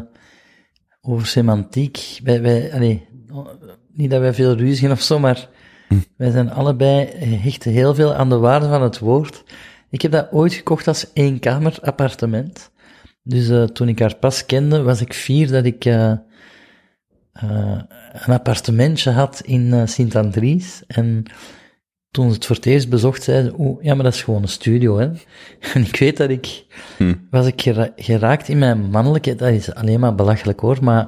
over 1.02 1.28
semantiek, 1.28 2.20
wij, 2.24 2.42
wij, 2.42 2.74
allee, 2.74 3.08
niet 3.94 4.10
dat 4.10 4.20
wij 4.20 4.34
veel 4.34 4.56
ruziën 4.56 4.92
of 4.92 5.02
zo, 5.02 5.20
maar 5.20 5.50
wij 6.18 6.32
zijn 6.32 6.52
allebei, 6.52 7.06
hechten 7.36 7.72
heel 7.72 7.96
veel 7.96 8.14
aan 8.14 8.30
de 8.30 8.38
waarde 8.38 8.68
van 8.68 8.82
het 8.82 9.00
woord. 9.00 9.44
Ik 9.90 10.02
heb 10.02 10.12
dat 10.12 10.32
ooit 10.32 10.54
gekocht 10.54 10.88
als 10.88 11.06
eenkamer 11.14 11.78
appartement. 11.82 12.72
Dus 13.28 13.50
eh, 13.50 13.64
toen 13.64 13.88
ik 13.88 14.00
haar 14.00 14.16
pas 14.16 14.46
kende, 14.46 14.82
was 14.82 15.02
ik 15.02 15.14
fier 15.14 15.52
dat 15.52 15.66
ik 15.66 15.86
eh, 15.86 16.12
eh, 17.32 17.80
een 18.12 18.34
appartementje 18.34 19.12
had 19.12 19.42
in 19.46 19.88
Sint-Andries. 19.88 20.84
En 20.88 21.24
toen 22.12 22.28
ze 22.30 22.36
het 22.36 22.46
voor 22.46 22.56
het 22.56 22.66
eerst 22.66 22.90
bezocht, 22.90 23.24
zei 23.24 23.44
ze, 23.44 23.78
ja, 23.82 23.94
maar 23.96 24.04
dat 24.04 24.14
is 24.14 24.24
gewoon 24.24 24.42
een 24.42 24.48
studio, 24.48 24.98
hè. 24.98 25.06
En 25.74 25.82
ik 25.82 25.96
weet 25.96 26.18
dat 26.18 26.30
ik, 26.30 26.66
was 27.30 27.48
ik 27.48 27.62
gera- 27.62 27.94
geraakt 27.96 28.48
in 28.48 28.58
mijn 28.58 28.90
mannelijkheid, 28.90 29.40
dat 29.40 29.50
is 29.50 29.74
alleen 29.74 30.00
maar 30.00 30.16
belachelijk 30.16 30.60
hoor, 30.60 30.78
maar, 30.84 31.08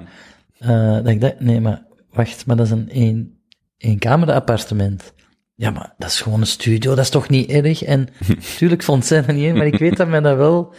dat 1.03 1.07
ik 1.07 1.21
dacht, 1.21 1.39
nee, 1.39 1.61
maar 1.61 1.85
wacht, 2.11 2.45
maar 2.45 2.55
dat 2.55 2.65
is 2.65 2.71
een 2.71 3.37
een, 3.77 4.29
appartement. 4.29 5.13
Ja, 5.55 5.69
maar 5.71 5.93
dat 5.97 6.09
is 6.09 6.21
gewoon 6.21 6.39
een 6.39 6.47
studio, 6.47 6.95
dat 6.95 7.03
is 7.03 7.09
toch 7.09 7.29
niet 7.29 7.49
erg? 7.49 7.83
En 7.83 8.07
natuurlijk 8.27 8.83
vond 8.83 9.05
zij 9.05 9.25
dat 9.25 9.35
niet 9.35 9.53
maar 9.53 9.65
ik 9.65 9.79
weet 9.79 9.97
dat 9.97 10.07
mij 10.07 10.19
dat 10.19 10.37
wel 10.37 10.75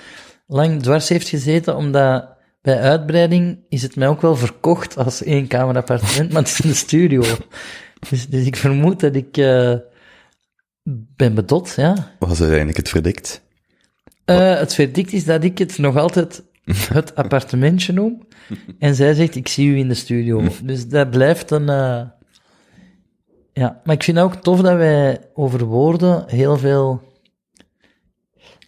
lang 0.48 0.82
dwars 0.82 1.08
heeft 1.08 1.28
gezeten, 1.28 1.76
omdat 1.76 2.36
bij 2.62 2.80
uitbreiding 2.80 3.58
is 3.68 3.82
het 3.82 3.96
mij 3.96 4.08
ook 4.08 4.20
wel 4.20 4.36
verkocht 4.36 4.96
als 4.96 5.22
eenkamer 5.24 5.76
appartement, 5.76 6.32
maar 6.32 6.42
het 6.42 6.50
is 6.50 6.64
een 6.64 6.74
studio. 6.74 7.22
Dus, 8.10 8.28
dus 8.28 8.46
ik 8.46 8.56
vermoed 8.56 9.00
dat 9.00 9.14
ik 9.14 9.36
eh, 9.36 9.74
ben 11.16 11.34
bedot, 11.34 11.74
ja. 11.76 12.10
Was 12.18 12.38
uiteindelijk 12.40 12.76
het 12.78 12.88
verdikt? 12.88 13.42
Eh, 14.24 14.58
het 14.58 14.74
verdict 14.74 15.12
is 15.12 15.24
dat 15.24 15.44
ik 15.44 15.58
het 15.58 15.78
nog 15.78 15.96
altijd 15.96 16.42
het 16.92 17.14
appartementje 17.14 17.92
noem. 17.92 18.26
En 18.78 18.94
zij 18.94 19.14
zegt, 19.14 19.34
ik 19.34 19.48
zie 19.48 19.68
u 19.68 19.76
in 19.78 19.88
de 19.88 19.94
studio. 19.94 20.42
Dus 20.62 20.88
dat 20.88 21.10
blijft 21.10 21.50
een... 21.50 21.68
eh, 21.68 22.02
Ja, 23.52 23.80
maar 23.84 23.94
ik 23.94 24.02
vind 24.02 24.16
het 24.16 24.26
ook 24.26 24.34
tof 24.34 24.60
dat 24.60 24.76
wij 24.76 25.18
over 25.34 25.64
woorden 25.64 26.24
heel 26.26 26.56
veel 26.58 27.02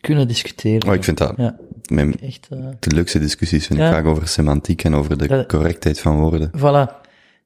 kunnen 0.00 0.28
discussiëren. 0.28 0.88
Oh, 0.88 0.94
ik 0.94 1.04
vind 1.04 1.18
dat, 1.18 1.32
Ja, 1.36 1.56
mijn, 1.88 2.20
echt... 2.20 2.46
eh, 2.50 2.58
de 2.78 2.90
leukste 2.94 3.18
discussies 3.18 3.66
vind 3.66 3.78
ik 3.78 3.84
Ja. 3.84 3.92
vaak 3.92 4.04
over 4.04 4.28
semantiek 4.28 4.84
en 4.84 4.94
over 4.94 5.18
de 5.18 5.44
correctheid 5.46 6.00
van 6.00 6.18
woorden. 6.20 6.50
voilà. 6.58 6.98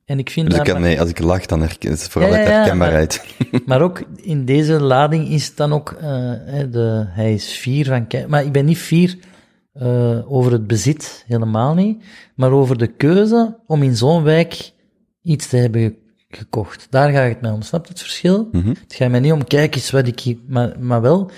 En 0.04 0.18
ik 0.18 0.30
vind 0.30 0.50
Dus 0.50 0.58
ik 0.58 0.64
dat... 0.64 0.72
kan, 0.74 0.82
nee, 0.82 1.00
als 1.00 1.08
ik 1.10 1.18
lach, 1.18 1.46
dan 1.46 1.60
herken, 1.60 1.92
is 1.92 2.02
het 2.02 2.10
vooral 2.12 2.30
Ja, 2.30 2.36
uit 2.38 2.48
herkenbaarheid. 2.48 3.24
Maar 3.66 3.82
ook 3.82 4.02
in 4.16 4.44
deze 4.44 4.80
lading 4.80 5.28
is 5.28 5.46
het 5.46 5.56
dan 5.56 5.72
ook, 5.72 5.92
eh, 5.92 6.02
de, 6.70 7.04
hij 7.08 7.34
is 7.34 7.46
fier 7.52 7.86
van, 7.86 8.06
maar 8.28 8.44
ik 8.44 8.52
ben 8.52 8.64
niet 8.64 8.78
fier 8.78 9.16
eh, 9.72 10.32
over 10.32 10.52
het 10.52 10.66
bezit, 10.66 11.24
helemaal 11.26 11.74
niet, 11.74 12.02
maar 12.34 12.50
over 12.50 12.78
de 12.78 12.86
keuze 12.86 13.56
om 13.66 13.82
in 13.82 13.96
zo'n 13.96 14.22
wijk 14.22 14.72
iets 15.22 15.46
te 15.48 15.56
hebben 15.56 15.80
ge- 15.82 15.96
gekocht. 16.28 16.86
Daar 16.90 17.10
gaat 17.10 17.28
het 17.28 17.40
mij 17.40 17.50
om, 17.50 17.62
snap 17.62 17.88
het 17.88 18.00
verschil? 18.00 18.48
Mhm. 18.52 18.68
Het 18.68 18.94
gaat 18.94 19.10
mij 19.10 19.20
niet 19.20 19.32
om, 19.32 19.44
kijk 19.44 19.74
eens 19.74 19.90
wat 19.90 20.06
ik 20.06 20.20
hier, 20.20 20.36
maar, 20.48 20.72
maar 20.80 21.00
wel, 21.00 21.30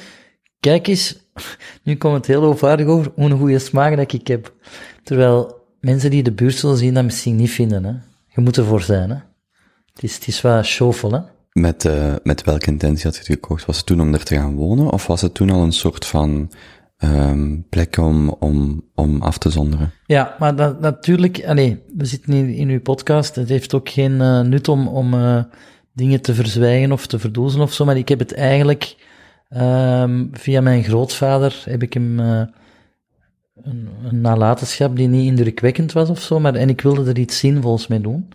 kijk 0.66 0.86
eens, 0.86 1.16
nu 1.82 1.96
komt 1.96 2.14
het 2.14 2.26
heel 2.26 2.42
hoogvaardig 2.42 2.86
over, 2.86 3.12
hoe 3.14 3.30
een 3.30 3.38
goede 3.38 3.58
smaak 3.58 3.96
dat 3.96 4.12
ik 4.12 4.26
heb. 4.26 4.52
Terwijl 5.02 5.64
mensen 5.80 6.10
die 6.10 6.22
de 6.22 6.32
buurt 6.32 6.54
zullen 6.54 6.76
zien 6.76 6.94
dat 6.94 7.04
misschien 7.04 7.36
niet 7.36 7.50
vinden, 7.50 7.84
hè. 7.84 7.92
Je 8.28 8.40
moet 8.40 8.56
ervoor 8.56 8.82
zijn, 8.82 9.10
hè. 9.10 9.16
Het 9.94 10.02
is, 10.02 10.14
het 10.14 10.26
is 10.26 10.40
wel 10.40 10.62
showvol, 10.62 11.12
hè. 11.12 11.20
Met, 11.52 11.84
eh, 11.84 12.14
met 12.22 12.44
welke 12.44 12.66
intentie 12.66 13.04
had 13.04 13.14
je 13.14 13.20
het 13.20 13.28
gekocht? 13.28 13.66
Was 13.66 13.76
het 13.76 13.86
toen 13.86 14.00
om 14.00 14.12
er 14.12 14.24
te 14.24 14.34
gaan 14.34 14.54
wonen, 14.54 14.90
of 14.90 15.06
was 15.06 15.20
het 15.20 15.34
toen 15.34 15.50
al 15.50 15.62
een 15.62 15.72
soort 15.72 16.06
van 16.06 16.50
ehm 16.96 17.60
plek 17.68 17.96
om, 17.96 18.28
om, 18.30 18.84
om 18.94 19.22
af 19.22 19.38
te 19.38 19.50
zonderen? 19.50 19.92
Ja, 20.06 20.36
maar 20.38 20.56
dat, 20.56 20.80
natuurlijk, 20.80 21.44
allee, 21.46 21.82
we 21.96 22.04
zitten 22.04 22.32
hier 22.32 22.58
in 22.58 22.68
uw 22.68 22.80
podcast, 22.80 23.34
het 23.34 23.48
heeft 23.48 23.74
ook 23.74 23.88
geen 23.88 24.20
eh, 24.20 24.40
nut 24.40 24.68
om, 24.68 24.88
om 24.88 25.14
eh, 25.14 25.42
dingen 25.92 26.20
te 26.20 26.34
verzwijgen 26.34 26.92
of 26.92 27.06
te 27.06 27.18
verdoezen 27.18 27.60
of 27.60 27.72
zo, 27.72 27.84
maar 27.84 27.96
ik 27.96 28.08
heb 28.08 28.18
het 28.18 28.34
eigenlijk, 28.34 28.96
ehm, 29.48 30.26
via 30.32 30.60
mijn 30.60 30.84
grootvader 30.84 31.62
heb 31.64 31.82
ik 31.82 31.92
hem 31.92 32.20
eh, 32.20 32.42
een, 33.62 33.88
een 34.04 34.20
nalatenschap 34.20 34.96
die 34.96 35.08
niet 35.08 35.26
indrukwekkend 35.26 35.92
was 35.92 36.10
of 36.10 36.20
zo, 36.20 36.40
maar, 36.40 36.54
en 36.54 36.68
ik 36.68 36.80
wilde 36.80 37.10
er 37.10 37.18
iets 37.18 37.38
zinvols 37.38 37.86
mee 37.86 38.00
doen. 38.00 38.28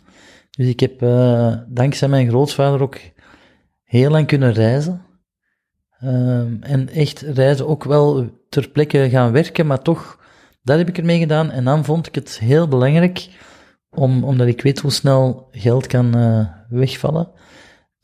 Dus 0.52 0.68
ik 0.68 0.80
heb 0.80 1.02
eh, 1.02 1.54
dankzij 1.68 2.08
mijn 2.08 2.28
grootvader 2.28 2.82
ook 2.82 2.98
heel 3.84 4.10
lang 4.10 4.28
kunnen 4.28 4.54
reizen. 4.54 5.02
Ehm, 6.00 6.56
en 6.60 6.90
echt 6.90 7.22
reizen 7.22 7.68
ook 7.68 7.84
wel 7.84 8.30
ter 8.50 8.70
plekke 8.70 9.10
gaan 9.10 9.32
werken, 9.32 9.68
maar 9.68 9.82
toch, 9.82 10.20
dat 10.64 10.78
heb 10.78 10.88
ik 10.88 10.98
ermee 10.98 11.20
gedaan. 11.20 11.52
En 11.52 11.64
dan 11.64 11.86
vond 11.86 12.08
ik 12.08 12.16
het 12.16 12.40
heel 12.40 12.68
belangrijk, 12.68 13.30
om, 13.90 14.24
omdat 14.24 14.48
ik 14.48 14.62
weet 14.62 14.80
hoe 14.80 14.92
snel 14.92 15.48
geld 15.52 15.88
kan 15.88 16.16
eh, 16.16 16.46
wegvallen, 16.70 17.32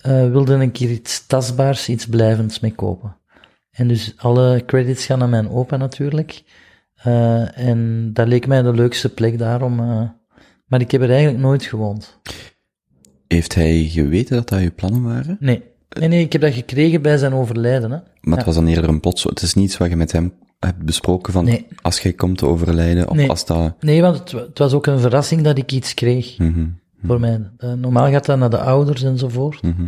eh, 0.08 0.30
wilde 0.32 0.58
ik 0.62 0.78
hier 0.78 0.90
iets 0.90 1.26
tastbaars, 1.28 1.90
iets 1.90 2.06
blijvends 2.08 2.60
mee 2.60 2.72
kopen. 2.76 3.18
En 3.72 3.88
dus 3.88 4.14
alle 4.18 4.64
credits 4.66 5.06
gaan 5.06 5.20
naar 5.20 5.30
mijn 5.30 5.50
opa 5.50 5.78
natuurlijk. 5.78 6.44
Eh, 6.96 7.58
en 7.68 8.10
dat 8.14 8.28
leek 8.28 8.48
mij 8.48 8.62
de 8.62 8.74
leukste 8.74 9.10
plek 9.14 9.38
daarom. 9.38 9.80
eh 9.80 10.02
maar 10.66 10.82
ik 10.82 10.92
heb 10.92 11.02
er 11.02 11.10
eigenlijk 11.10 11.40
nooit 11.40 11.64
gewoond. 11.64 12.20
Heeft 13.28 13.56
hij 13.56 13.84
geweten 13.84 14.36
dat 14.36 14.50
dat 14.50 14.62
je 14.62 14.72
plannen 14.72 15.04
waren? 15.04 15.38
Nee. 15.40 15.64
Nee, 16.00 16.08
nee, 16.10 16.24
ik 16.24 16.32
heb 16.32 16.42
dat 16.42 16.54
gekregen 16.54 17.02
bij 17.02 17.18
zijn 17.18 17.34
overlijden. 17.34 17.92
Hè. 17.92 17.98
Maar 18.22 18.38
het 18.38 18.46
was 18.46 18.56
dan 18.56 18.68
eerder 18.68 18.90
een 18.90 19.00
plots, 19.00 19.24
het 19.24 19.42
is 19.42 19.54
niets 19.54 19.78
wat 19.78 19.90
je 19.90 19.96
met 19.96 20.12
hem 20.12 20.34
hebt 20.60 20.84
besproken 20.86 21.34
van, 21.34 21.46
Nee. 21.46 21.68
als 21.82 22.00
jij 22.00 22.14
komt 22.14 22.38
te 22.38 22.46
overlijden, 22.46 23.10
of 23.10 23.16
Nee. 23.16 23.30
als 23.30 23.46
dat... 23.46 23.76
Nee, 23.80 24.02
want 24.02 24.18
het, 24.18 24.32
het 24.32 24.58
was 24.58 24.74
ook 24.74 24.86
een 24.88 25.00
verrassing 25.00 25.42
dat 25.42 25.58
ik 25.58 25.72
iets 25.72 25.94
kreeg 25.94 26.38
Mhm, 26.38 26.68
voor 27.04 27.20
mij. 27.20 27.52
Eh, 27.58 27.74
normaal 27.74 28.10
gaat 28.12 28.26
dat 28.26 28.38
naar 28.38 28.50
de 28.50 28.60
ouders 28.60 29.04
enzovoort. 29.04 29.62
mhm. 29.62 29.88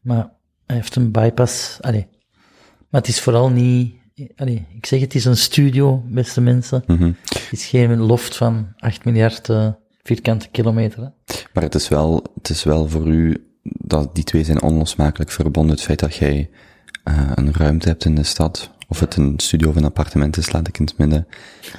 Maar 0.00 0.30
hij 0.66 0.76
heeft 0.76 0.96
een 0.96 1.10
bypass. 1.10 1.78
Allee. 1.80 2.06
Maar 2.90 3.00
het 3.00 3.08
is 3.08 3.20
vooral 3.20 3.50
niet. 3.50 3.94
Allee, 4.36 4.66
ik 4.76 4.86
zeg 4.86 5.00
het 5.00 5.14
is 5.14 5.24
een 5.24 5.36
studio, 5.36 6.02
beste 6.06 6.40
mensen. 6.40 6.82
Mhm. 6.86 7.12
Het 7.34 7.48
is 7.50 7.66
geen 7.66 7.96
loft 7.98 8.36
van 8.36 8.72
8 8.78 9.04
miljard 9.04 9.48
eh, 9.48 9.68
vierkante 10.02 10.48
kilometer. 10.48 11.02
Hè. 11.02 11.08
Maar 11.52 11.62
het 11.62 11.74
is 11.74 11.88
wel, 11.88 12.24
het 12.34 12.48
is 12.48 12.64
wel 12.64 12.88
voor 12.88 13.06
u, 13.06 13.46
dat 13.62 14.14
die 14.14 14.24
twee 14.24 14.44
zijn 14.44 14.62
onlosmakelijk 14.62 15.30
verbonden, 15.30 15.74
het 15.74 15.84
feit 15.84 15.98
dat 15.98 16.14
jij 16.14 16.50
eh, 17.04 17.30
een 17.34 17.52
ruimte 17.52 17.88
hebt 17.88 18.04
in 18.04 18.14
de 18.14 18.22
stad, 18.22 18.70
of 18.88 19.00
het 19.00 19.16
een 19.16 19.34
studio 19.36 19.68
of 19.68 19.76
een 19.76 19.84
appartement 19.84 20.36
is, 20.36 20.52
laat 20.52 20.68
ik 20.68 20.78
in 20.78 20.84
het 20.84 20.98
midden. 20.98 21.26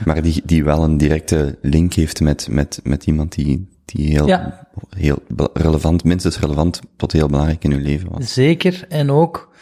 Maar 0.05 0.21
die, 0.21 0.41
die 0.45 0.63
wel 0.63 0.83
een 0.83 0.97
directe 0.97 1.57
link 1.62 1.93
heeft 1.93 2.21
met, 2.21 2.47
met, 2.49 2.79
met 2.83 3.05
iemand 3.05 3.36
die, 3.36 3.72
die 3.85 4.09
heel, 4.11 4.27
Ja. 4.27 4.67
heel 4.89 5.17
relevant, 5.53 6.03
minstens 6.03 6.39
relevant 6.39 6.81
tot 6.97 7.11
heel 7.11 7.27
belangrijk 7.27 7.63
in 7.63 7.71
uw 7.71 7.81
leven 7.81 8.09
was. 8.11 8.33
Zeker, 8.33 8.85
en 8.89 9.11
ook, 9.11 9.53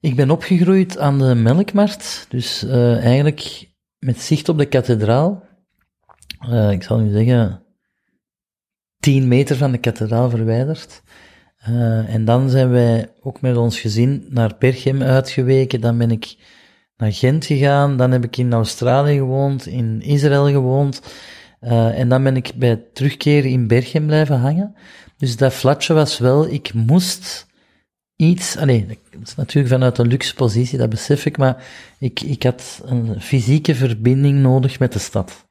ik 0.00 0.16
ben 0.16 0.30
opgegroeid 0.30 0.98
aan 0.98 1.18
de 1.18 1.34
melkmarkt, 1.34 2.26
dus 2.28 2.64
eh, 2.64 3.04
eigenlijk 3.04 3.68
met 3.98 4.20
zicht 4.20 4.48
op 4.48 4.58
de 4.58 4.66
kathedraal. 4.66 5.44
Eh, 6.38 6.70
ik 6.70 6.82
zal 6.82 6.98
nu 6.98 7.12
zeggen, 7.12 7.62
10 8.98 9.28
meter 9.28 9.56
van 9.56 9.72
de 9.72 9.78
kathedraal 9.78 10.30
verwijderd. 10.30 11.02
Eh, 11.58 12.14
en 12.14 12.24
dan 12.24 12.50
zijn 12.50 12.70
wij 12.70 13.12
ook 13.20 13.40
met 13.40 13.56
ons 13.56 13.80
gezin 13.80 14.26
naar 14.28 14.56
Berchem 14.58 15.02
uitgeweken. 15.02 15.80
Dan 15.80 15.98
ben 15.98 16.10
ik 16.10 16.36
naar 16.96 17.12
Gent 17.12 17.44
gegaan. 17.44 17.96
Dan 17.96 18.10
heb 18.10 18.24
ik 18.24 18.36
in 18.36 18.52
Australië 18.52 19.16
gewoond, 19.16 19.66
in 19.66 20.02
Israël 20.02 20.46
gewoond. 20.46 21.02
Eh, 21.60 21.98
en 21.98 22.08
dan 22.08 22.22
ben 22.22 22.36
ik 22.36 22.52
bij 22.54 22.68
het 22.68 22.94
terugkeren 22.94 23.50
in 23.50 23.66
Berchem 23.66 24.06
blijven 24.06 24.38
hangen. 24.38 24.74
Dus 25.16 25.36
dat 25.36 25.52
flatje 25.52 25.94
was 25.94 26.18
wel, 26.18 26.48
ik 26.48 26.74
moest 26.74 27.46
iets, 28.16 28.56
allee, 28.56 28.86
dat 28.86 29.28
is 29.28 29.34
natuurlijk 29.34 29.74
vanuit 29.74 29.98
een 29.98 30.06
luxe 30.06 30.34
positie, 30.34 30.78
dat 30.78 30.90
besef 30.90 31.26
ik, 31.26 31.38
maar 31.38 31.64
ik, 31.98 32.20
ik 32.20 32.42
had 32.42 32.82
een 32.84 33.20
fysieke 33.20 33.74
verbinding 33.74 34.38
nodig 34.38 34.78
met 34.78 34.92
de 34.92 34.98
stad. 34.98 35.46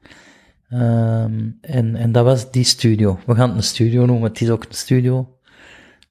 Ehm, 0.68 1.50
en, 1.60 1.96
en 1.96 2.12
dat 2.12 2.24
was 2.24 2.50
die 2.50 2.64
studio. 2.64 3.18
We 3.26 3.34
gaan 3.34 3.48
het 3.48 3.56
een 3.56 3.62
studio 3.62 4.06
noemen, 4.06 4.28
het 4.28 4.40
is 4.40 4.50
ook 4.50 4.64
een 4.64 4.74
studio. 4.74 5.38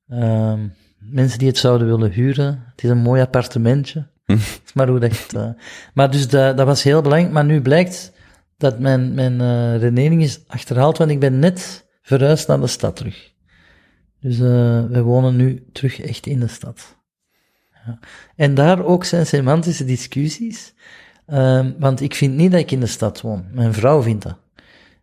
Ehm, 0.09 0.67
mensen 0.97 1.39
die 1.39 1.47
het 1.47 1.57
zouden 1.57 1.87
willen 1.87 2.11
huren, 2.11 2.63
het 2.71 2.83
is 2.83 2.89
een 2.89 2.97
mooi 2.97 3.21
appartementje. 3.21 4.07
is 4.25 4.73
maar 4.73 4.87
hoe 4.87 4.99
dat 4.99 5.33
eh, 5.35 5.49
maar 5.93 6.11
dus 6.11 6.27
dat, 6.27 6.57
dat 6.57 6.65
was 6.65 6.83
heel 6.83 7.01
belangrijk, 7.01 7.33
maar 7.33 7.45
nu 7.45 7.61
blijkt 7.61 8.11
dat 8.57 8.79
mijn, 8.79 9.13
mijn 9.13 9.41
eh, 9.41 9.77
redenering 9.77 10.21
is 10.21 10.47
achterhaald, 10.47 10.97
want 10.97 11.11
ik 11.11 11.19
ben 11.19 11.39
net 11.39 11.87
verhuisd 12.01 12.47
naar 12.47 12.59
de 12.59 12.67
stad 12.67 12.95
terug. 12.95 13.33
Dus 14.19 14.39
eh 14.39 14.85
wij 14.85 15.01
wonen 15.01 15.35
nu 15.35 15.65
terug 15.71 16.01
echt 16.01 16.25
in 16.25 16.39
de 16.39 16.47
stad. 16.47 16.97
Ja. 17.85 17.99
En 18.35 18.55
daar 18.55 18.85
ook 18.85 19.03
zijn 19.03 19.25
semantische 19.25 19.85
discussies, 19.85 20.73
Ehm, 21.27 21.71
want 21.79 22.01
ik 22.01 22.15
vind 22.15 22.35
niet 22.35 22.51
dat 22.51 22.59
ik 22.59 22.71
in 22.71 22.79
de 22.79 22.85
stad 22.85 23.21
woon. 23.21 23.45
Mijn 23.51 23.73
vrouw 23.73 24.01
vindt 24.01 24.23
dat. 24.23 24.37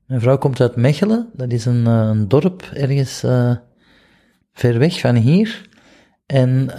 Mijn 0.07 0.21
vrouw 0.21 0.39
komt 0.39 0.61
uit 0.61 0.77
Mechelen, 0.77 1.31
dat 1.33 1.53
is 1.53 1.65
een, 1.65 1.87
eh, 1.87 2.09
een 2.13 2.29
dorp 2.29 2.63
ergens 2.63 3.21
ver 4.53 4.79
weg 4.79 5.01
van 5.01 5.15
hier. 5.15 5.69
En 6.27 6.71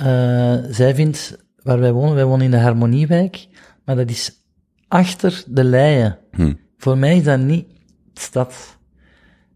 zij 0.70 0.96
vindt, 0.96 1.38
waar 1.62 1.80
wij 1.80 1.92
wonen, 1.92 2.16
wij 2.16 2.26
wonen 2.26 2.46
in 2.46 2.52
de 2.52 2.58
Harmoniewijk, 2.58 3.48
maar 3.86 3.96
dat 3.96 4.10
is 4.10 4.46
achter 4.88 5.44
de 5.48 5.64
Leien. 5.64 6.18
Hm. 6.32 6.54
Voor 6.78 6.98
mij 6.98 7.18
is 7.18 7.24
dat 7.24 7.40
niet 7.40 7.66
stad. 8.14 8.78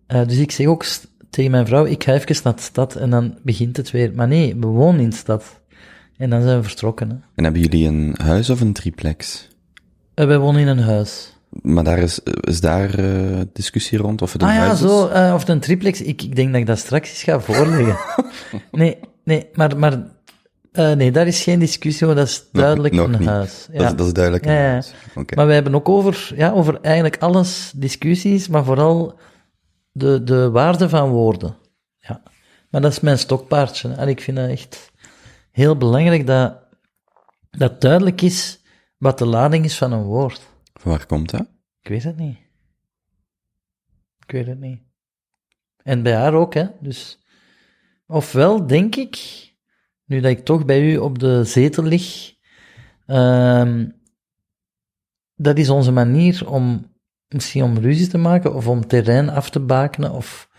Eh, 0.05 0.27
dus 0.27 0.37
ik 0.37 0.51
zeg 0.51 0.67
ook 0.67 0.85
tegen 1.29 1.51
mijn 1.51 1.65
vrouw, 1.67 1.85
ik 1.85 2.03
ga 2.03 2.13
even 2.13 2.35
naar 2.43 2.55
de 2.55 2.61
stad 2.61 2.95
en 2.95 3.09
dan 3.09 3.37
begint 3.43 3.77
het 3.77 3.91
weer. 3.91 4.11
Maar 4.15 4.27
nee, 4.27 4.55
we 4.55 4.67
wonen 4.67 5.01
in 5.01 5.09
de 5.09 5.15
stad. 5.15 5.59
En 6.17 6.29
dan 6.29 6.41
zijn 6.41 6.57
we 6.57 6.67
vertrokken. 6.67 7.09
Hè. 7.09 7.15
En 7.35 7.43
hebben 7.43 7.61
jullie 7.61 7.87
een 7.87 8.15
huis 8.21 8.49
of 8.49 8.61
een 8.61 8.73
triplex? 8.73 9.47
Eh, 10.13 10.25
wij 10.25 10.37
wonen 10.37 10.61
in 10.61 10.67
een 10.67 10.79
huis. 10.79 11.37
Maar 11.49 11.83
daar 11.83 11.97
is, 11.99 12.19
is 12.41 12.61
daar 12.61 12.99
eh, 12.99 13.39
discussie 13.53 13.97
rond 13.97 14.21
of 14.21 14.33
het 14.33 14.41
een 14.41 14.47
Ah 14.47 14.53
ja, 14.53 14.59
huis 14.59 14.81
is? 14.81 14.89
zo, 14.89 15.03
of 15.33 15.39
het 15.39 15.49
een 15.49 15.59
triplex. 15.59 16.01
Ik, 16.01 16.21
ik 16.21 16.35
denk 16.35 16.51
dat 16.51 16.61
ik 16.61 16.67
dat 16.67 16.77
straks 16.77 17.09
eens 17.09 17.23
ga 17.23 17.39
voorleggen. 17.53 17.97
nee, 18.71 18.97
nee, 19.23 19.47
maar, 19.53 19.77
maar 19.77 20.03
eh, 20.71 20.91
nee, 20.91 21.11
daar 21.11 21.27
is 21.27 21.43
geen 21.43 21.59
discussie 21.59 22.05
over, 22.05 22.17
dat 22.17 22.27
is 22.27 22.49
duidelijk 22.51 22.93
nog 22.93 23.07
een 23.07 23.27
huis. 23.27 23.67
Dat, 23.71 23.81
is, 23.81 23.95
dat 23.97 24.07
is 24.07 24.13
duidelijk 24.13 24.45
een 24.45 24.51
Ja, 24.51 24.63
ja. 24.63 24.69
huis. 24.71 24.93
Oké. 25.15 25.35
Maar 25.35 25.47
we 25.47 25.53
hebben 25.53 25.75
ook 25.75 25.89
over, 25.89 26.31
ja, 26.35 26.51
over 26.51 26.81
eigenlijk 26.81 27.17
alles 27.17 27.71
discussies, 27.75 28.47
maar 28.47 28.63
vooral 28.63 29.19
de, 29.91 30.23
de 30.23 30.49
waarde 30.49 30.89
van 30.89 31.09
woorden. 31.09 31.55
Ja. 31.99 32.21
Maar 32.69 32.81
dat 32.81 32.91
is 32.91 32.99
mijn 32.99 33.17
stokpaardje. 33.17 33.93
En 33.93 34.07
ik 34.07 34.21
vind 34.21 34.37
het 34.37 34.49
echt 34.49 34.91
heel 35.51 35.77
belangrijk 35.77 36.27
dat, 36.27 36.57
dat 37.49 37.81
duidelijk 37.81 38.21
is 38.21 38.61
wat 38.97 39.17
de 39.17 39.25
lading 39.25 39.65
is 39.65 39.77
van 39.77 39.91
een 39.91 40.03
woord. 40.03 40.41
Van 40.73 40.91
waar 40.91 41.05
komt 41.05 41.29
dat? 41.29 41.47
Ik 41.81 41.89
weet 41.89 42.03
het 42.03 42.17
niet. 42.17 42.37
Ik 44.25 44.31
weet 44.31 44.47
het 44.47 44.59
niet. 44.59 44.81
En 45.83 46.03
bij 46.03 46.15
haar 46.15 46.33
ook, 46.33 46.53
hè. 46.53 46.65
Dus, 46.79 47.19
ofwel 48.07 48.67
denk 48.67 48.95
ik, 48.95 49.47
nu 50.09 50.19
dat 50.19 50.31
ik 50.31 50.45
toch 50.45 50.65
bij 50.65 50.91
u 50.91 50.97
op 50.97 51.19
de 51.19 51.43
zetel 51.43 51.83
lig, 51.83 52.33
ehm, 53.05 53.87
dat 55.35 55.57
is 55.57 55.69
onze 55.69 55.91
manier 55.91 56.49
om, 56.49 56.85
misschien 57.27 57.63
om 57.63 57.77
ruzie 57.77 58.07
te 58.07 58.17
maken, 58.17 58.55
of 58.55 58.67
om 58.67 58.87
terrein 58.87 59.29
af 59.29 59.49
te 59.49 59.59
bakenen, 59.59 60.11
of 60.11 60.49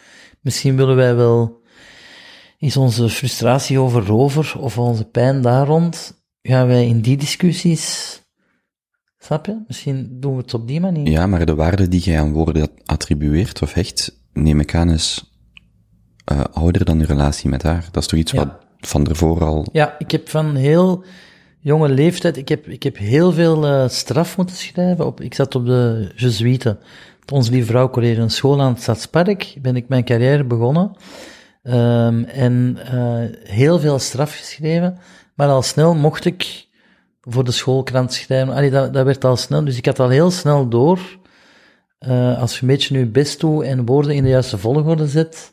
misschien 0.40 0.76
willen 0.76 0.96
wij 0.96 1.14
wel, 1.14 1.62
is 2.58 2.76
onze 2.76 3.08
frustratie 3.08 3.78
over 3.78 4.06
rover, 4.06 4.58
of 4.58 4.78
onze 4.78 5.04
pijn 5.04 5.42
daar 5.42 5.66
rond, 5.66 6.22
gaan 6.42 6.66
wij 6.66 6.86
in 6.86 7.00
die 7.00 7.16
discussies, 7.16 8.18
snap 9.18 9.46
je? 9.46 9.62
Misschien 9.66 10.20
doen 10.20 10.32
we 10.36 10.40
het 10.42 10.54
op 10.54 10.68
die 10.68 10.80
manier. 10.80 11.08
Ja, 11.08 11.26
maar 11.26 11.46
de 11.46 11.54
waarde 11.54 11.88
die 11.88 12.00
jij 12.00 12.20
aan 12.20 12.32
woorden 12.32 12.68
attribueert 12.84 13.62
of 13.62 13.72
hecht, 13.72 14.20
neem 14.32 14.60
ik 14.60 14.74
aan, 14.74 14.90
is 14.90 15.24
eh, 16.24 16.40
ouder 16.52 16.84
dan 16.84 16.98
uw 17.00 17.06
relatie 17.06 17.50
met 17.50 17.62
haar. 17.62 17.88
Dat 17.90 18.02
is 18.02 18.08
toch 18.08 18.18
iets 18.18 18.32
Ja. 18.32 18.38
wat 18.38 18.68
van 18.80 19.06
ervoor 19.06 19.44
al... 19.44 19.66
Ja, 19.72 19.94
ik 19.98 20.10
heb 20.10 20.28
van 20.28 20.54
heel 20.54 21.04
jonge 21.60 21.88
leeftijd, 21.88 22.36
ik 22.36 22.48
heb, 22.48 22.66
ik 22.66 22.82
heb 22.82 22.96
heel 22.96 23.32
veel 23.32 23.66
eh, 23.66 23.88
straf 23.88 24.36
moeten 24.36 24.56
schrijven. 24.56 25.06
Op, 25.06 25.20
ik 25.20 25.34
zat 25.34 25.54
op 25.54 25.66
de 25.66 26.12
Jesuiten, 26.16 26.78
het 27.20 27.32
Ons 27.32 27.48
Lieve 27.48 27.66
Vrouw 27.66 27.90
College, 27.90 28.20
een 28.20 28.30
school 28.30 28.60
aan 28.60 28.72
het 28.72 28.82
Stadspark, 28.82 29.54
ben 29.62 29.76
ik 29.76 29.88
mijn 29.88 30.04
carrière 30.04 30.44
begonnen. 30.44 30.96
Ehm, 31.62 32.22
en 32.24 32.78
eh, 32.84 33.52
heel 33.54 33.78
veel 33.78 33.98
straf 33.98 34.36
geschreven, 34.36 34.98
maar 35.34 35.48
al 35.48 35.62
snel 35.62 35.94
mocht 35.94 36.24
ik 36.24 36.66
voor 37.20 37.44
de 37.44 37.52
schoolkrant 37.52 38.12
schrijven. 38.12 38.54
Allee, 38.54 38.70
dat, 38.70 38.92
dat 38.92 39.04
werd 39.04 39.24
al 39.24 39.36
snel, 39.36 39.64
dus 39.64 39.76
ik 39.76 39.86
had 39.86 40.00
al 40.00 40.08
heel 40.08 40.30
snel 40.30 40.68
door, 40.68 41.18
eh, 41.98 42.40
als 42.40 42.54
je 42.54 42.60
een 42.60 42.68
beetje 42.68 42.98
je 42.98 43.06
best 43.06 43.40
doet 43.40 43.62
en 43.62 43.86
woorden 43.86 44.14
in 44.14 44.22
de 44.22 44.28
juiste 44.28 44.58
volgorde 44.58 45.06
zet, 45.06 45.52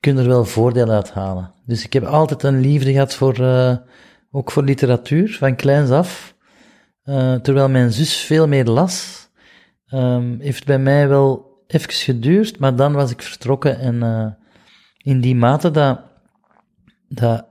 kun 0.00 0.14
je 0.14 0.20
er 0.20 0.28
wel 0.28 0.44
voordeel 0.44 0.90
uit 0.90 1.10
halen. 1.10 1.52
Dus 1.66 1.84
ik 1.84 1.92
heb 1.92 2.04
altijd 2.04 2.42
een 2.42 2.60
liefde 2.60 2.92
gehad 2.92 3.14
voor, 3.14 3.34
eh, 3.34 3.76
ook 4.30 4.50
voor 4.50 4.62
literatuur, 4.62 5.36
van 5.38 5.56
kleins 5.56 5.90
af. 5.90 6.34
Eh, 7.02 7.34
terwijl 7.34 7.68
mijn 7.68 7.92
zus 7.92 8.16
veel 8.16 8.48
meer 8.48 8.64
las, 8.64 9.28
ehm, 9.86 10.38
heeft 10.38 10.66
bij 10.66 10.78
mij 10.78 11.08
wel 11.08 11.48
even 11.66 11.92
geduurd, 11.92 12.58
maar 12.58 12.76
dan 12.76 12.92
was 12.92 13.10
ik 13.10 13.22
vertrokken 13.22 13.78
en 13.78 14.02
eh, 14.02 14.26
in 14.96 15.20
die 15.20 15.36
mate 15.36 15.70
dat, 15.70 16.00
dat 17.08 17.46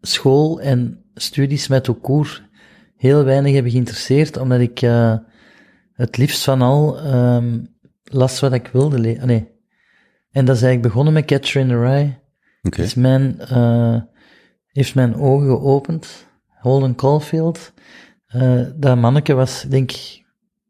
school 0.00 0.60
en 0.60 1.04
studies 1.14 1.68
met 1.68 1.88
Okoer 1.88 2.48
heel 2.96 3.24
weinig 3.24 3.52
hebben 3.52 3.72
geïnteresseerd, 3.72 4.36
omdat 4.36 4.60
ik 4.60 4.78
het 5.94 6.16
liefst 6.16 6.44
van 6.44 6.62
al 6.62 6.98
ehm, 6.98 7.64
las 8.04 8.40
wat 8.40 8.52
ik 8.52 8.66
wilde 8.72 8.98
lezen. 8.98 9.53
En 10.34 10.44
dat 10.44 10.56
is 10.56 10.62
eigenlijk 10.62 10.82
begonnen 10.82 11.12
met 11.12 11.24
Catcher 11.24 11.60
in 11.60 11.68
the 11.68 11.80
Rye. 11.80 12.14
Oké. 12.62 12.82
Is 12.82 12.94
mijn, 12.94 13.40
eh, 13.40 13.96
heeft 14.66 14.94
mijn 14.94 15.16
ogen 15.16 15.46
geopend. 15.46 16.26
Holden 16.60 16.94
Caulfield. 16.94 17.72
Eh, 18.26 18.60
dat 18.76 18.98
manneke 18.98 19.34
was, 19.34 19.64
denk 19.68 19.90
ik, 19.90 20.24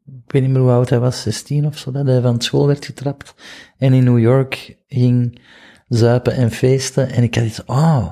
ik 0.05 0.31
weet 0.31 0.41
niet 0.41 0.51
meer 0.51 0.61
hoe 0.61 0.71
oud 0.71 0.89
hij 0.89 0.99
was, 0.99 1.21
16 1.21 1.65
of 1.65 1.77
zo, 1.77 1.91
dat 1.91 2.05
hij 2.05 2.21
van 2.21 2.41
school 2.41 2.67
werd 2.67 2.85
getrapt. 2.85 3.35
En 3.77 3.93
in 3.93 4.03
New 4.03 4.19
York 4.19 4.77
ging 4.87 5.41
zuipen 5.87 6.33
en 6.33 6.51
feesten. 6.51 7.09
En 7.09 7.23
ik 7.23 7.35
had 7.35 7.43
iets, 7.43 7.65
oh, 7.65 8.11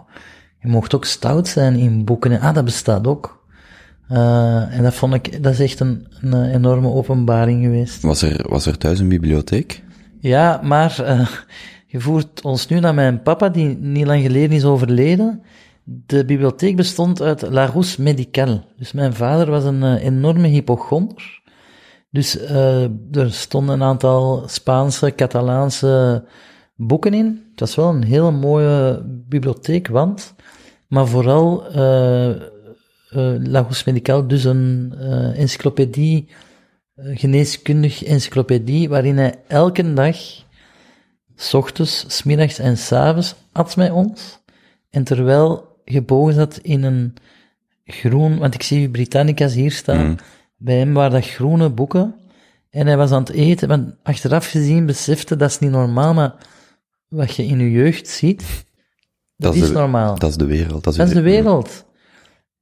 je 0.59 0.67
mocht 0.67 0.95
ook 0.95 1.05
stout 1.05 1.47
zijn 1.47 1.75
in 1.75 2.05
boeken. 2.05 2.31
En, 2.31 2.39
ah, 2.39 2.53
dat 2.53 2.65
bestaat 2.65 3.07
ook. 3.07 3.45
Eh, 4.07 4.77
en 4.77 4.83
dat 4.83 4.93
vond 4.93 5.13
ik, 5.13 5.43
dat 5.43 5.53
is 5.53 5.59
echt 5.59 5.79
een, 5.79 6.07
een 6.21 6.51
enorme 6.51 6.87
openbaring 6.87 7.63
geweest. 7.63 8.01
Was 8.01 8.21
er, 8.21 8.49
was 8.49 8.65
er 8.65 8.77
thuis 8.77 8.99
een 8.99 9.07
bibliotheek? 9.07 9.83
Ja, 10.23 10.59
maar 10.63 10.99
eh, 10.99 11.27
je 11.85 11.99
voert 11.99 12.41
ons 12.41 12.67
nu 12.67 12.79
naar 12.79 12.93
mijn 12.93 13.21
papa, 13.21 13.49
die 13.49 13.77
niet 13.77 14.05
lang 14.05 14.21
geleden 14.21 14.51
is 14.51 14.63
overleden. 14.63 15.43
De 15.83 16.25
bibliotheek 16.25 16.75
bestond 16.75 17.21
uit 17.21 17.41
La 17.41 17.65
Rousse 17.65 18.01
Médicale. 18.01 18.63
Dus 18.77 18.91
mijn 18.91 19.13
vader 19.13 19.49
was 19.49 19.63
een 19.63 19.83
eh, 19.83 20.03
enorme 20.03 20.47
hypochonder. 20.47 21.41
Dus 22.09 22.37
eh, 22.37 22.83
er 23.11 23.33
stonden 23.33 23.75
een 23.75 23.87
aantal 23.87 24.43
Spaanse, 24.47 25.15
Catalaanse 25.15 26.25
boeken 26.75 27.13
in. 27.13 27.43
Het 27.51 27.59
was 27.59 27.75
wel 27.75 27.89
een 27.89 28.03
hele 28.03 28.31
mooie 28.31 29.01
bibliotheek, 29.05 29.87
want, 29.87 30.35
maar 30.87 31.07
vooral 31.07 31.67
eh, 31.67 32.29
eh, 32.29 32.37
La 33.39 33.59
Rousse 33.59 33.83
Médicale, 33.85 34.25
dus 34.25 34.43
een 34.43 34.93
encyclopedie 35.35 36.29
een 36.95 37.17
geneeskundig 37.17 38.03
encyclopedie 38.03 38.89
waarin 38.89 39.17
hij 39.17 39.35
elke 39.47 39.93
dag, 39.93 40.17
s 41.35 41.53
ochtends, 41.53 42.05
s 42.07 42.23
middags 42.23 42.59
en 42.59 42.77
s 42.77 42.91
avonds, 42.91 43.35
at 43.51 43.75
met 43.75 43.91
ons. 43.91 44.39
En 44.89 45.03
terwijl 45.03 45.81
gebogen 45.85 46.33
zat 46.33 46.57
in 46.57 46.83
een 46.83 47.13
groen, 47.85 48.37
want 48.37 48.53
ik 48.53 48.63
zie 48.63 48.89
Britannica's 48.89 49.53
hier 49.53 49.71
staan. 49.71 50.07
Mm. 50.07 50.15
Bij 50.57 50.77
hem 50.77 50.93
waren 50.93 51.11
dat 51.11 51.29
groene 51.29 51.69
boeken. 51.69 52.15
En 52.69 52.87
hij 52.87 52.97
was 52.97 53.11
aan 53.11 53.23
het 53.23 53.31
eten, 53.31 53.67
want 53.67 53.95
achteraf 54.03 54.49
gezien 54.49 54.85
besefte 54.85 55.35
dat 55.35 55.49
is 55.49 55.59
niet 55.59 55.71
normaal, 55.71 56.13
maar 56.13 56.35
wat 57.07 57.35
je 57.35 57.45
in 57.45 57.59
je 57.59 57.71
jeugd 57.71 58.07
ziet, 58.07 58.65
dat, 59.35 59.55
is, 59.55 59.67
de, 59.67 59.73
normaal. 59.73 60.19
Dat 60.19 60.29
is 60.29 60.37
de 60.37 60.45
wereld. 60.45 60.83
Dat 60.83 60.93
is, 60.93 60.99
Dat 60.99 61.07
is 61.07 61.13
de 61.13 61.21
wereld. 61.21 61.85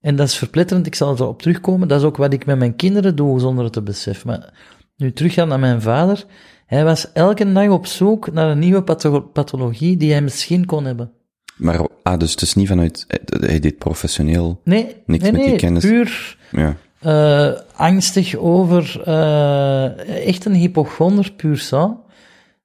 En 0.01 0.15
dat 0.15 0.27
is 0.27 0.35
verpletterend, 0.37 0.85
ik 0.85 0.95
zal 0.95 1.13
erop 1.15 1.41
terugkomen. 1.41 1.87
Dat 1.87 1.99
is 1.99 2.05
ook 2.05 2.17
wat 2.17 2.33
ik 2.33 2.45
met 2.45 2.57
mijn 2.57 2.75
kinderen 2.75 3.15
doe, 3.15 3.39
zonder 3.39 3.63
het 3.63 3.73
te 3.73 3.81
beseffen. 3.81 4.27
Maar 4.27 4.53
nu 4.97 5.13
teruggaan 5.13 5.47
naar 5.47 5.59
mijn 5.59 5.81
vader. 5.81 6.25
Hij 6.65 6.83
was 6.83 7.11
elke 7.11 7.51
dag 7.51 7.69
op 7.69 7.85
zoek 7.85 8.31
naar 8.31 8.49
een 8.49 8.59
nieuwe 8.59 8.83
patho- 8.83 9.19
pathologie 9.21 9.97
die 9.97 10.11
hij 10.11 10.21
misschien 10.21 10.65
kon 10.65 10.85
hebben. 10.85 11.11
Maar, 11.55 11.87
ah, 12.03 12.19
dus 12.19 12.31
het 12.31 12.41
is 12.41 12.53
niet 12.53 12.67
vanuit, 12.67 13.05
hij- 13.07 13.19
hij 13.49 13.59
deed 13.59 13.77
professioneel, 13.77 14.61
Nee, 14.63 14.83
Niks 15.05 15.23
nee, 15.23 15.31
met 15.31 15.41
die 15.41 15.49
nee, 15.49 15.59
kennis. 15.59 15.83
puur 15.85 16.37
ja. 16.51 16.75
eh, 16.99 17.59
angstig 17.75 18.35
over, 18.35 19.01
eh, 19.05 20.27
echt 20.27 20.45
een 20.45 20.53
hypochonder 20.55 21.31
puur 21.31 21.57
sang, 21.57 21.97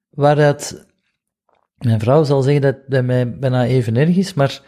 waaruit, 0.09 0.85
mijn 1.77 1.99
vrouw 1.99 2.23
zal 2.23 2.41
zeggen 2.41 2.61
dat 2.61 2.75
dat 2.87 3.03
mij 3.03 3.37
bijna 3.37 3.65
even 3.65 3.95
erg 3.97 4.15
is, 4.15 4.33
maar 4.33 4.61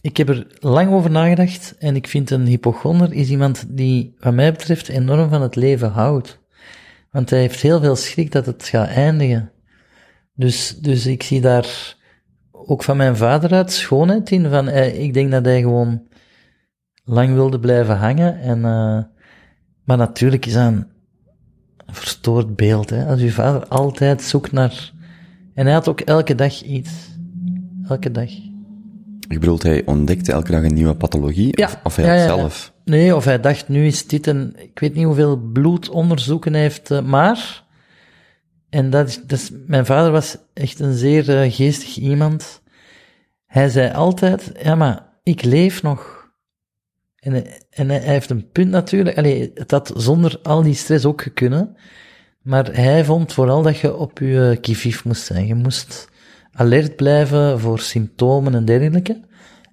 ik 0.00 0.16
heb 0.16 0.28
er 0.28 0.46
lang 0.58 0.92
over 0.92 1.10
nagedacht 1.10 1.74
en 1.78 1.96
ik 1.96 2.06
vind 2.06 2.30
een 2.30 2.46
hypochonder 2.46 3.12
is 3.12 3.30
iemand 3.30 3.64
die, 3.68 4.14
wat 4.18 4.34
mij 4.34 4.52
betreft, 4.52 4.88
enorm 4.88 5.28
van 5.28 5.42
het 5.42 5.56
leven 5.56 5.90
houdt. 5.90 6.38
Want 7.10 7.30
hij 7.30 7.38
heeft 7.38 7.60
heel 7.60 7.80
veel 7.80 7.96
schrik 7.96 8.32
dat 8.32 8.46
het 8.46 8.68
gaat 8.68 8.88
eindigen. 8.88 9.50
Dus, 10.34 10.78
dus 10.78 11.06
ik 11.06 11.22
zie 11.22 11.40
daar 11.40 11.96
ook 12.52 12.82
van 12.82 12.96
mijn 12.96 13.16
vader 13.16 13.52
uit 13.52 13.72
schoonheid 13.72 14.30
in, 14.30 14.50
van, 14.50 14.68
eh, 14.68 15.02
ik 15.02 15.14
denk 15.14 15.30
dat 15.30 15.44
hij 15.44 15.60
gewoon 15.60 16.02
lang 17.04 17.34
wilde 17.34 17.60
blijven 17.60 17.96
hangen. 17.96 18.40
En, 18.40 18.64
eh, 18.64 19.02
maar 19.84 19.96
natuurlijk 19.96 20.46
is 20.46 20.52
dat 20.52 20.66
een 20.66 20.86
verstoord 21.86 22.56
beeld. 22.56 22.90
Hè? 22.90 23.06
Als 23.06 23.20
uw 23.20 23.30
vader 23.30 23.66
altijd 23.66 24.22
zoekt 24.22 24.52
naar... 24.52 24.92
En 25.54 25.64
hij 25.64 25.74
had 25.74 25.88
ook 25.88 26.00
elke 26.00 26.34
dag 26.34 26.62
iets. 26.62 26.90
Elke 27.88 28.10
dag. 28.10 28.30
Je 29.30 29.38
bedoelt, 29.38 29.62
hij 29.62 29.82
ontdekte 29.86 30.32
elke 30.32 30.50
dag 30.50 30.62
een 30.62 30.74
nieuwe 30.74 30.94
pathologie? 30.94 31.58
Ja. 31.58 31.66
Of, 31.66 31.78
of 31.84 31.96
hij 31.96 32.04
Ja, 32.04 32.14
ja, 32.14 32.24
zelf? 32.26 32.72
Nee, 32.84 33.16
of 33.16 33.24
hij 33.24 33.40
dacht, 33.40 33.68
nu 33.68 33.86
is 33.86 34.06
dit 34.06 34.26
een... 34.26 34.54
Ik 34.58 34.78
weet 34.78 34.94
niet 34.94 35.04
hoeveel 35.04 35.36
bloedonderzoeken 35.36 36.52
hij 36.52 36.62
heeft, 36.62 36.90
eh, 36.90 37.02
maar... 37.02 37.64
En 38.68 38.90
dat 38.90 39.08
is, 39.08 39.20
dat 39.26 39.38
is... 39.38 39.50
Mijn 39.66 39.86
vader 39.86 40.12
was 40.12 40.36
echt 40.54 40.80
een 40.80 40.94
zeer 40.94 41.40
eh, 41.42 41.52
geestig 41.52 41.96
iemand. 41.96 42.62
Hij 43.46 43.68
zei 43.68 43.92
altijd, 43.92 44.52
ja, 44.62 44.74
maar 44.74 45.06
ik 45.22 45.42
leef 45.44 45.82
nog. 45.82 46.28
En, 47.16 47.32
hij- 47.32 47.60
en 47.70 47.88
hij 47.88 47.98
hij 47.98 48.12
heeft 48.12 48.30
een 48.30 48.50
punt 48.50 48.70
natuurlijk. 48.70 49.16
Allee, 49.18 49.50
het 49.54 49.70
had 49.70 49.92
zonder 49.96 50.38
al 50.42 50.62
die 50.62 50.74
stress 50.74 51.04
ook 51.04 51.24
kunnen. 51.34 51.76
Maar 52.42 52.74
hij 52.74 53.04
vond 53.04 53.32
vooral 53.32 53.62
dat 53.62 53.78
je 53.78 53.96
op 53.96 54.18
je 54.18 54.58
kivief 54.60 55.04
moest 55.04 55.24
zijn. 55.24 55.46
Je 55.46 55.54
moest 55.54 56.08
alert 56.60 56.96
blijven 56.96 57.60
voor 57.60 57.80
symptomen 57.80 58.54
en 58.54 58.64
dergelijke. 58.64 59.20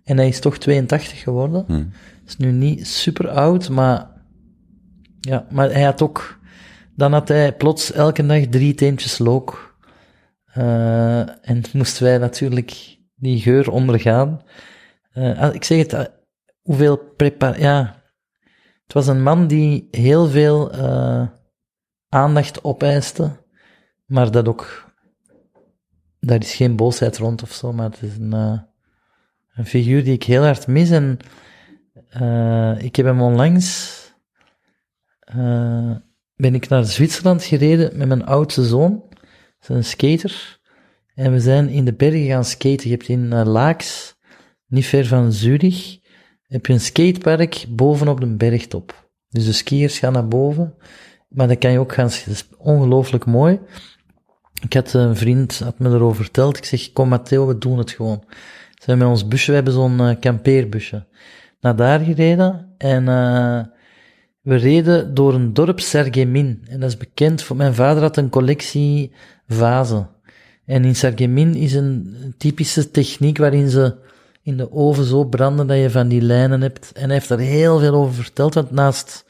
En 0.03 0.17
hij 0.17 0.27
is 0.27 0.39
toch 0.39 0.57
82 0.57 1.21
geworden. 1.21 1.63
Hm. 1.67 1.83
Is 2.25 2.37
nu 2.37 2.51
niet 2.51 2.87
super 2.87 3.29
oud, 3.29 3.69
maar 3.69 4.07
ja, 5.19 5.45
maar 5.49 5.71
hij 5.71 5.83
had 5.83 6.01
ook, 6.01 6.39
dan 6.95 7.13
had 7.13 7.27
hij 7.27 7.55
plots 7.55 7.91
elke 7.91 8.25
dag 8.25 8.45
drie 8.45 8.73
teentjes 8.73 9.17
look. 9.17 9.77
Eh, 10.45 11.19
en 11.19 11.61
moesten 11.73 12.03
wij 12.03 12.17
natuurlijk 12.17 12.97
die 13.15 13.39
geur 13.39 13.71
ondergaan. 13.71 14.41
Eh, 15.11 15.41
ah, 15.41 15.53
ik 15.53 15.63
zeg 15.63 15.77
het, 15.77 15.93
eh, 15.93 16.05
hoeveel 16.61 16.97
prepar, 16.97 17.59
ja. 17.59 18.01
Het 18.83 18.93
was 18.93 19.07
een 19.07 19.23
man 19.23 19.47
die 19.47 19.87
heel 19.91 20.27
veel 20.27 20.71
eh, 20.71 21.27
aandacht 22.09 22.63
opeiste, 22.63 23.31
maar 24.05 24.31
dat 24.31 24.47
ook, 24.47 24.86
daar 26.19 26.39
is 26.39 26.55
geen 26.55 26.75
boosheid 26.75 27.17
rond 27.17 27.41
of 27.41 27.51
zo, 27.51 27.73
maar 27.73 27.89
het 27.89 28.01
is 28.01 28.17
een, 28.17 28.33
eh, 28.33 28.59
een 29.53 29.65
figuur 29.65 30.03
die 30.03 30.13
ik 30.13 30.23
heel 30.23 30.43
hard 30.43 30.67
mis 30.67 30.89
en 30.89 31.17
eh, 32.09 32.75
ik 32.81 32.95
heb 32.95 33.05
hem 33.05 33.21
onlangs, 33.21 33.95
eh, 35.19 35.95
ben 36.35 36.55
ik 36.55 36.69
naar 36.69 36.85
Zwitserland 36.85 37.43
gereden 37.43 37.97
met 37.97 38.07
mijn 38.07 38.25
oudste 38.25 38.65
zoon, 38.65 39.03
dat 39.59 39.69
is 39.69 39.75
een 39.75 39.83
skater, 39.83 40.59
en 41.17 41.31
we 41.31 41.39
zijn 41.39 41.69
in 41.69 41.85
de 41.85 41.93
bergen 41.93 42.25
gaan 42.25 42.45
skaten. 42.45 42.89
Je 42.89 42.95
hebt 42.95 43.07
in 43.07 43.43
Laaks, 43.43 44.15
niet 44.67 44.85
ver 44.85 45.05
van 45.05 45.31
Zurich, 45.31 45.99
heb 46.47 46.65
je 46.65 46.73
een 46.73 46.79
skatepark 46.79 47.65
bovenop 47.69 48.19
de 48.19 48.35
bergtop. 48.35 49.09
Dus 49.29 49.45
de 49.45 49.51
skiers 49.51 49.99
gaan 49.99 50.13
naar 50.13 50.27
boven, 50.27 50.73
maar 51.29 51.47
dan 51.47 51.57
kan 51.57 51.71
je 51.71 51.79
ook 51.79 51.93
gaan, 51.93 52.07
dat 52.07 52.27
is 52.27 52.47
ongelooflijk 52.57 53.25
mooi. 53.25 53.59
Ik 54.63 54.73
had 54.73 54.93
een 54.93 55.15
vriend, 55.15 55.59
had 55.59 55.79
me 55.79 55.89
erover 55.89 56.23
verteld, 56.23 56.57
ik 56.57 56.65
zeg, 56.65 56.93
kom 56.93 57.09
Matteo, 57.09 57.47
we 57.47 57.57
doen 57.57 57.77
het 57.77 57.91
gewoon. 57.91 58.23
We 58.27 58.83
zijn 58.83 58.97
met 58.97 59.07
ons 59.07 59.27
busje, 59.27 59.49
we 59.49 59.55
hebben 59.55 59.73
zo'n 59.73 59.99
eh, 59.99 60.19
kampeerbusje, 60.19 61.05
naar 61.61 61.75
daar 61.75 61.99
gereden 61.99 62.73
en 62.77 63.07
eh, 63.07 63.59
we 64.41 64.55
reden 64.55 65.13
door 65.13 65.33
een 65.33 65.53
dorp 65.53 65.79
Sergemin. 65.79 66.61
En 66.69 66.79
dat 66.79 66.89
is 66.89 66.97
bekend, 66.97 67.41
voor 67.41 67.55
mijn 67.55 67.73
vader 67.73 68.01
had 68.01 68.17
een 68.17 68.29
collectie 68.29 69.11
vazen. 69.47 70.09
En 70.65 70.85
in 70.85 70.95
Sergemin 70.95 71.55
is 71.55 71.73
een 71.73 72.33
typische 72.37 72.91
techniek 72.91 73.37
waarin 73.37 73.69
ze 73.69 73.95
in 74.41 74.57
de 74.57 74.71
oven 74.71 75.03
zo 75.03 75.25
branden 75.25 75.67
dat 75.67 75.77
je 75.77 75.89
van 75.89 76.07
die 76.07 76.21
lijnen 76.21 76.61
hebt. 76.61 76.91
En 76.91 77.03
hij 77.03 77.13
heeft 77.13 77.27
daar 77.27 77.39
heel 77.39 77.79
veel 77.79 77.93
over 77.93 78.13
verteld, 78.13 78.53
want 78.53 78.71
naast 78.71 79.25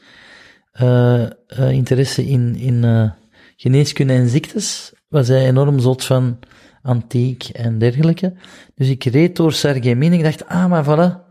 eh, 0.72 1.26
interesse 1.70 2.26
in, 2.26 2.56
in 2.56 2.84
eh, 2.84 3.10
geneeskunde 3.56 4.12
en 4.12 4.28
ziektes 4.28 4.92
was 5.08 5.28
hij 5.28 5.46
enorm 5.46 5.80
zot 5.80 6.04
van 6.04 6.38
antiek 6.82 7.44
en 7.44 7.78
dergelijke. 7.78 8.32
Dus 8.74 8.88
ik 8.88 9.04
reed 9.04 9.36
door 9.36 9.52
Sergemin 9.52 10.12
en 10.12 10.18
ik 10.18 10.24
dacht, 10.24 10.46
ah, 10.46 10.66
maar 10.66 10.84
voilà. 10.84 11.26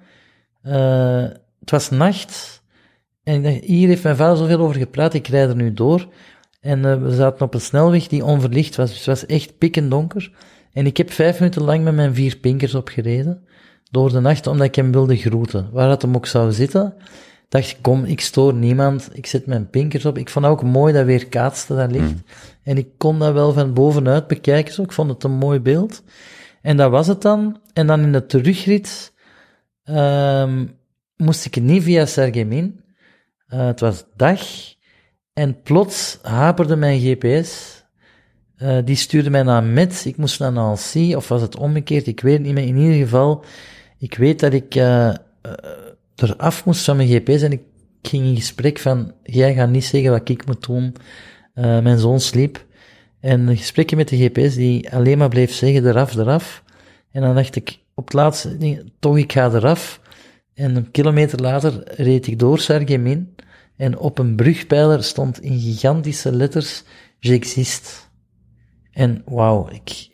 Eh, 0.61 1.37
het 1.59 1.71
was 1.71 1.89
nacht. 1.89 2.63
En 3.23 3.35
ik 3.35 3.43
dacht, 3.43 3.63
hier 3.63 3.87
heeft 3.87 4.03
mijn 4.03 4.15
vader 4.15 4.37
zoveel 4.37 4.59
over 4.59 4.75
gepraat, 4.75 5.13
ik 5.13 5.27
rijd 5.27 5.49
er 5.49 5.55
nu 5.55 5.73
door. 5.73 6.07
En 6.61 6.85
eh, 6.85 7.01
we 7.01 7.15
zaten 7.15 7.45
op 7.45 7.53
een 7.53 7.61
snelweg 7.61 8.07
die 8.07 8.25
onverlicht 8.25 8.75
was, 8.75 8.89
dus 8.89 8.97
het 8.97 9.05
was 9.05 9.25
echt 9.25 9.57
pikkendonker. 9.57 10.31
En 10.73 10.85
ik 10.85 10.97
heb 10.97 11.11
vijf 11.11 11.39
minuten 11.39 11.63
lang 11.63 11.83
met 11.83 11.95
mijn 11.95 12.13
vier 12.13 12.37
pinkers 12.37 12.75
opgereden, 12.75 13.43
door 13.91 14.11
de 14.11 14.19
nacht, 14.19 14.47
omdat 14.47 14.67
ik 14.67 14.75
hem 14.75 14.91
wilde 14.91 15.17
groeten. 15.17 15.69
Waar 15.71 15.87
dat 15.87 16.01
hem 16.01 16.15
ook 16.15 16.25
zou 16.25 16.51
zitten, 16.51 16.93
dacht 17.49 17.69
ik, 17.69 17.77
kom, 17.81 18.03
ik 18.05 18.21
stoor 18.21 18.53
niemand, 18.53 19.09
ik 19.13 19.25
zet 19.25 19.45
mijn 19.45 19.69
pinkers 19.69 20.05
op. 20.05 20.17
Ik 20.17 20.29
vond 20.29 20.45
ook 20.45 20.63
mooi 20.63 20.93
dat 20.93 21.05
weer 21.05 21.27
kaatste 21.27 21.75
dat 21.75 21.91
licht. 21.91 22.13
En 22.67 22.77
ik 22.77 22.87
kon 22.97 23.19
dat 23.19 23.33
wel 23.33 23.53
van 23.53 23.73
bovenuit 23.73 24.27
bekijken, 24.27 24.73
zo. 24.73 24.81
ik 24.81 24.91
vond 24.91 25.09
het 25.09 25.23
een 25.23 25.31
mooi 25.37 25.59
beeld. 25.59 26.03
En 26.61 26.77
dat 26.77 26.91
was 26.91 27.07
het 27.07 27.21
dan. 27.21 27.59
En 27.73 27.87
dan 27.87 28.01
in 28.01 28.11
de 28.11 28.25
terugrit 28.25 29.13
ehm, 29.83 30.65
moest 31.15 31.45
ik 31.45 31.61
niet 31.61 31.83
via 31.83 32.05
Sergemin. 32.05 32.79
Eh, 33.47 33.65
het 33.65 33.79
was 33.79 34.05
dag. 34.15 34.41
En 35.33 35.61
plots 35.61 36.19
haperde 36.21 36.75
mijn 36.75 36.99
GPS. 36.99 37.83
Eh, 38.55 38.77
die 38.85 38.95
stuurde 38.95 39.29
mij 39.29 39.43
naar 39.43 39.63
Metz. 39.63 40.05
Ik 40.05 40.17
moest 40.17 40.39
naar 40.39 40.51
Nancy. 40.51 41.13
Of 41.15 41.27
was 41.27 41.41
het 41.41 41.57
omgekeerd? 41.57 42.07
Ik 42.07 42.19
weet 42.19 42.33
het 42.33 42.45
niet 42.45 42.53
meer. 42.53 42.67
In 42.67 42.77
ieder 42.77 42.97
geval, 42.97 43.43
ik 43.97 44.15
weet 44.15 44.39
dat 44.39 44.53
ik 44.53 44.75
eh, 44.75 45.13
eraf 46.15 46.65
moest 46.65 46.83
van 46.83 46.95
mijn 46.95 47.09
GPS. 47.09 47.41
En 47.41 47.51
ik 47.51 47.61
ging 48.01 48.25
in 48.25 48.35
gesprek 48.35 48.79
van, 48.79 49.13
jij 49.23 49.53
gaat 49.53 49.69
niet 49.69 49.85
zeggen 49.85 50.11
wat 50.11 50.29
ik 50.29 50.45
moet 50.45 50.65
doen. 50.65 50.95
Eh, 51.57 51.79
mijn 51.79 51.97
zoon 51.97 52.19
sliep. 52.19 52.65
En 53.19 53.47
een 53.47 53.57
gesprekje 53.57 53.95
met 53.95 54.07
de 54.07 54.17
GPS 54.17 54.55
die 54.55 54.91
alleen 54.91 55.17
maar 55.17 55.29
bleef 55.29 55.53
zeggen, 55.53 55.87
eraf, 55.87 56.15
eraf. 56.15 56.63
En 57.11 57.21
dan 57.21 57.35
dacht 57.35 57.55
ik, 57.55 57.79
op 57.95 58.03
het 58.03 58.13
laatste, 58.13 58.49
nee, 58.49 58.93
toch, 58.99 59.17
ik 59.17 59.31
ga 59.31 59.51
eraf. 59.51 60.01
En 60.53 60.75
een 60.75 60.91
kilometer 60.91 61.41
later 61.41 61.83
reed 61.95 62.27
ik 62.27 62.39
door 62.39 62.59
Sergemin. 62.59 63.35
En 63.75 63.97
op 63.97 64.17
een 64.17 64.35
brugpijler 64.35 65.03
stond 65.03 65.41
in 65.41 65.59
gigantische 65.59 66.31
letters, 66.31 66.83
J'existe. 67.19 67.89
En 68.91 69.21
wauw, 69.25 69.69
ik 69.71 70.09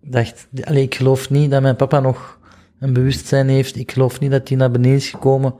dacht, 0.00 0.48
allee, 0.62 0.82
ik 0.82 0.94
geloof 0.94 1.30
niet 1.30 1.50
dat 1.50 1.62
mijn 1.62 1.76
papa 1.76 2.00
nog 2.00 2.38
een 2.78 2.92
bewustzijn 2.92 3.48
heeft. 3.48 3.76
Ik 3.76 3.92
geloof 3.92 4.20
niet 4.20 4.30
dat 4.30 4.48
hij 4.48 4.56
naar 4.56 4.70
beneden 4.70 4.96
is 4.96 5.10
gekomen 5.10 5.54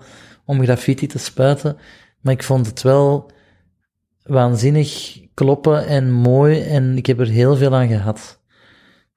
om 0.44 0.62
graffiti 0.62 1.06
te 1.06 1.18
spuiten. 1.18 1.76
Maar 2.20 2.32
ik 2.32 2.42
vond 2.42 2.66
het 2.66 2.82
wel 2.82 3.30
waanzinnig 4.22 5.20
kloppen 5.38 5.86
en 5.86 6.12
mooi. 6.12 6.62
En 6.62 6.96
ik 6.96 7.06
heb 7.06 7.20
er 7.20 7.28
heel 7.28 7.56
veel 7.56 7.74
aan 7.74 7.88
gehad. 7.88 8.40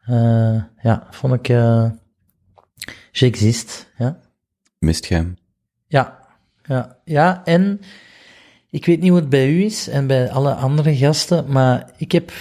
Eh, 0.02 0.64
ja, 0.82 1.08
vond 1.10 1.34
ik, 1.34 1.50
eh 1.50 1.90
J'existe, 3.12 3.74
ja. 3.98 4.20
Mist 4.80 5.06
jij 5.06 5.18
hem? 5.18 5.38
Ja, 5.88 6.28
ja, 6.64 6.98
ja, 7.04 7.46
en 7.46 7.82
ik 8.70 8.86
weet 8.86 9.00
niet 9.00 9.10
hoe 9.10 9.20
het 9.20 9.30
bij 9.30 9.50
u 9.50 9.64
is 9.64 9.88
en 9.88 10.08
bij 10.08 10.32
alle 10.32 10.54
andere 10.54 10.96
gasten, 10.96 11.52
maar 11.52 11.92
ik 11.98 12.12
heb, 12.12 12.32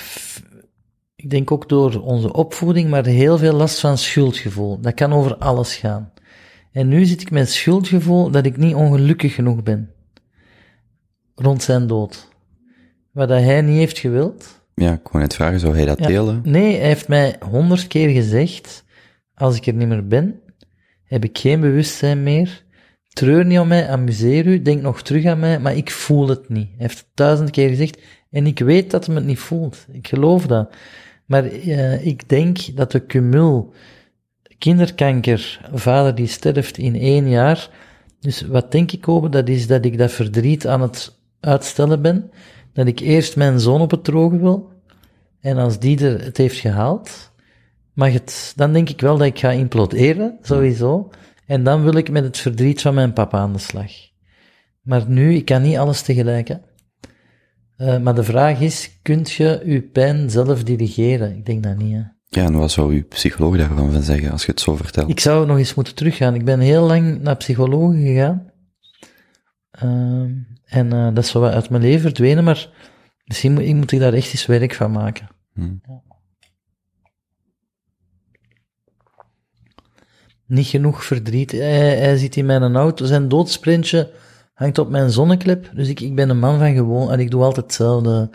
ik 1.16 1.30
denk 1.30 1.50
ook 1.50 1.68
door 1.68 2.00
onze 2.00 2.32
opvoeding, 2.32 2.90
maar 2.90 3.06
heel 3.06 3.38
veel 3.38 3.52
last 3.52 3.80
van 3.80 3.98
schuldgevoel. 3.98 4.80
Dat 4.80 4.94
kan 4.94 5.12
over 5.12 5.36
alles 5.36 5.76
gaan. 5.76 6.12
En 6.72 6.88
nu 6.88 7.04
zit 7.04 7.20
ik 7.20 7.30
met 7.30 7.50
schuldgevoel 7.50 8.30
dat 8.30 8.46
ik 8.46 8.56
niet 8.56 8.74
ongelukkig 8.74 9.34
genoeg 9.34 9.62
ben. 9.62 9.90
Rond 11.34 11.62
zijn 11.62 11.86
dood. 11.86 12.29
Wat 13.12 13.28
dat 13.28 13.40
hij 13.40 13.62
niet 13.62 13.76
heeft 13.76 13.98
gewild. 13.98 14.60
Ja, 14.74 14.92
ik 14.92 15.08
wou 15.08 15.22
net 15.24 15.34
vragen, 15.34 15.60
zou 15.60 15.74
hij 15.76 15.84
dat 15.84 15.98
Ja. 15.98 16.06
delen? 16.06 16.40
Nee, 16.44 16.76
hij 16.76 16.86
heeft 16.86 17.08
mij 17.08 17.36
honderd 17.50 17.86
keer 17.86 18.08
gezegd, 18.08 18.84
als 19.34 19.56
ik 19.56 19.66
er 19.66 19.74
niet 19.74 19.88
meer 19.88 20.06
ben, 20.06 20.40
heb 21.04 21.24
ik 21.24 21.38
geen 21.38 21.60
bewustzijn 21.60 22.22
meer. 22.22 22.62
Treur 23.08 23.44
niet 23.44 23.58
om 23.58 23.68
mij, 23.68 23.88
amuseer 23.88 24.46
u, 24.46 24.62
denk 24.62 24.82
nog 24.82 25.02
terug 25.02 25.24
aan 25.24 25.38
mij, 25.38 25.58
maar 25.60 25.76
ik 25.76 25.90
voel 25.90 26.28
het 26.28 26.48
niet. 26.48 26.68
Hij 26.68 26.76
heeft 26.86 26.98
het 26.98 27.06
duizend 27.14 27.50
keer 27.50 27.68
gezegd 27.68 27.98
en 28.30 28.46
ik 28.46 28.58
weet 28.58 28.90
dat 28.90 29.06
hij 29.06 29.14
het 29.14 29.24
niet 29.24 29.38
voelt. 29.38 29.86
Ik 29.92 30.08
geloof 30.08 30.46
dat. 30.46 30.74
Maar 31.26 31.44
eh, 31.44 32.06
ik 32.06 32.28
denk 32.28 32.76
dat 32.76 32.92
de 32.92 33.06
cumul 33.06 33.72
kinderkanker, 34.58 35.60
vader 35.72 36.14
die 36.14 36.26
sterft 36.26 36.78
in 36.78 36.94
één 36.94 37.28
jaar. 37.28 37.70
Dus 38.20 38.46
wat 38.46 38.72
denk 38.72 38.92
ik 38.92 39.08
over, 39.08 39.30
dat 39.30 39.48
is 39.48 39.66
dat 39.66 39.84
ik 39.84 39.98
dat 39.98 40.12
verdriet 40.12 40.66
aan 40.66 40.80
het 40.82 41.18
uitstellen 41.40 42.02
ben. 42.02 42.30
Dat 42.72 42.86
ik 42.86 43.00
eerst 43.00 43.36
mijn 43.36 43.60
zoon 43.60 43.80
op 43.80 43.90
het 43.90 44.04
droge 44.04 44.38
wil. 44.38 44.72
En 45.40 45.56
als 45.56 45.78
die 45.78 46.04
er 46.04 46.24
het 46.24 46.36
heeft 46.36 46.58
gehaald, 46.58 47.32
mag 47.92 48.12
het, 48.12 48.52
dan 48.56 48.72
denk 48.72 48.88
ik 48.88 49.00
wel 49.00 49.16
dat 49.16 49.26
ik 49.26 49.38
ga 49.38 49.50
imploderen, 49.50 50.38
sowieso. 50.42 51.10
En 51.46 51.64
dan 51.64 51.82
wil 51.82 51.94
ik 51.94 52.10
met 52.10 52.24
het 52.24 52.38
verdriet 52.38 52.80
van 52.80 52.94
mijn 52.94 53.12
papa 53.12 53.38
aan 53.38 53.52
de 53.52 53.58
slag. 53.58 53.90
Maar 54.82 55.04
nu, 55.08 55.34
ik 55.34 55.44
kan 55.44 55.62
niet 55.62 55.76
alles 55.76 56.02
tegelijk, 56.02 56.48
hè. 56.48 56.56
Eh, 57.76 57.98
maar 57.98 58.14
de 58.14 58.24
vraag 58.24 58.60
is, 58.60 58.98
kunt 59.02 59.30
je 59.30 59.62
je 59.64 59.82
pijn 59.82 60.30
zelf 60.30 60.64
dirigeren? 60.64 61.36
Ik 61.36 61.46
denk 61.46 61.62
dat 61.62 61.76
niet, 61.76 61.94
hè. 61.94 62.02
Ja, 62.32 62.44
en 62.44 62.52
wat 62.52 62.70
zou 62.70 62.94
uw 62.94 63.06
psycholoog 63.08 63.56
daarvan 63.56 63.92
van 63.92 64.02
zeggen, 64.02 64.30
als 64.30 64.44
je 64.44 64.50
het 64.50 64.60
zo 64.60 64.76
vertelt? 64.76 65.10
Ik 65.10 65.20
zou 65.20 65.46
nog 65.46 65.58
eens 65.58 65.74
moeten 65.74 65.94
teruggaan. 65.94 66.34
Ik 66.34 66.44
ben 66.44 66.60
heel 66.60 66.86
lang 66.86 67.20
naar 67.20 67.36
psychologen 67.36 68.02
gegaan. 68.02 68.50
Ehm, 69.70 70.30
en 70.70 70.92
eh, 70.92 71.04
dat 71.14 71.24
is 71.24 71.30
zo 71.30 71.40
wat 71.40 71.52
uit 71.52 71.70
mijn 71.70 71.82
leven 71.82 72.00
verdwenen, 72.00 72.44
maar 72.44 72.68
misschien 73.24 73.52
moet, 73.52 73.62
ik 73.62 73.74
moet 73.74 73.92
ik 73.92 73.98
daar 73.98 74.12
echt 74.12 74.32
eens 74.32 74.46
werk 74.46 74.74
van 74.74 74.90
maken. 74.92 75.28
Hmm. 75.52 75.80
Ja. 75.86 76.02
Niet 80.46 80.66
genoeg 80.66 81.04
verdriet. 81.04 81.50
Hij, 81.50 81.96
hij 81.98 82.16
zit 82.16 82.36
in 82.36 82.46
mijn 82.46 82.76
auto. 82.76 83.04
Zijn 83.04 83.28
doodsprintje 83.28 84.12
hangt 84.54 84.78
op 84.78 84.90
mijn 84.90 85.10
zonneklep. 85.10 85.70
Dus 85.74 85.88
ik, 85.88 86.00
ik 86.00 86.14
ben 86.14 86.28
een 86.28 86.38
man 86.38 86.58
van 86.58 86.74
gewoon 86.74 87.12
en 87.12 87.20
ik 87.20 87.30
doe 87.30 87.42
altijd 87.42 87.64
hetzelfde. 87.66 88.30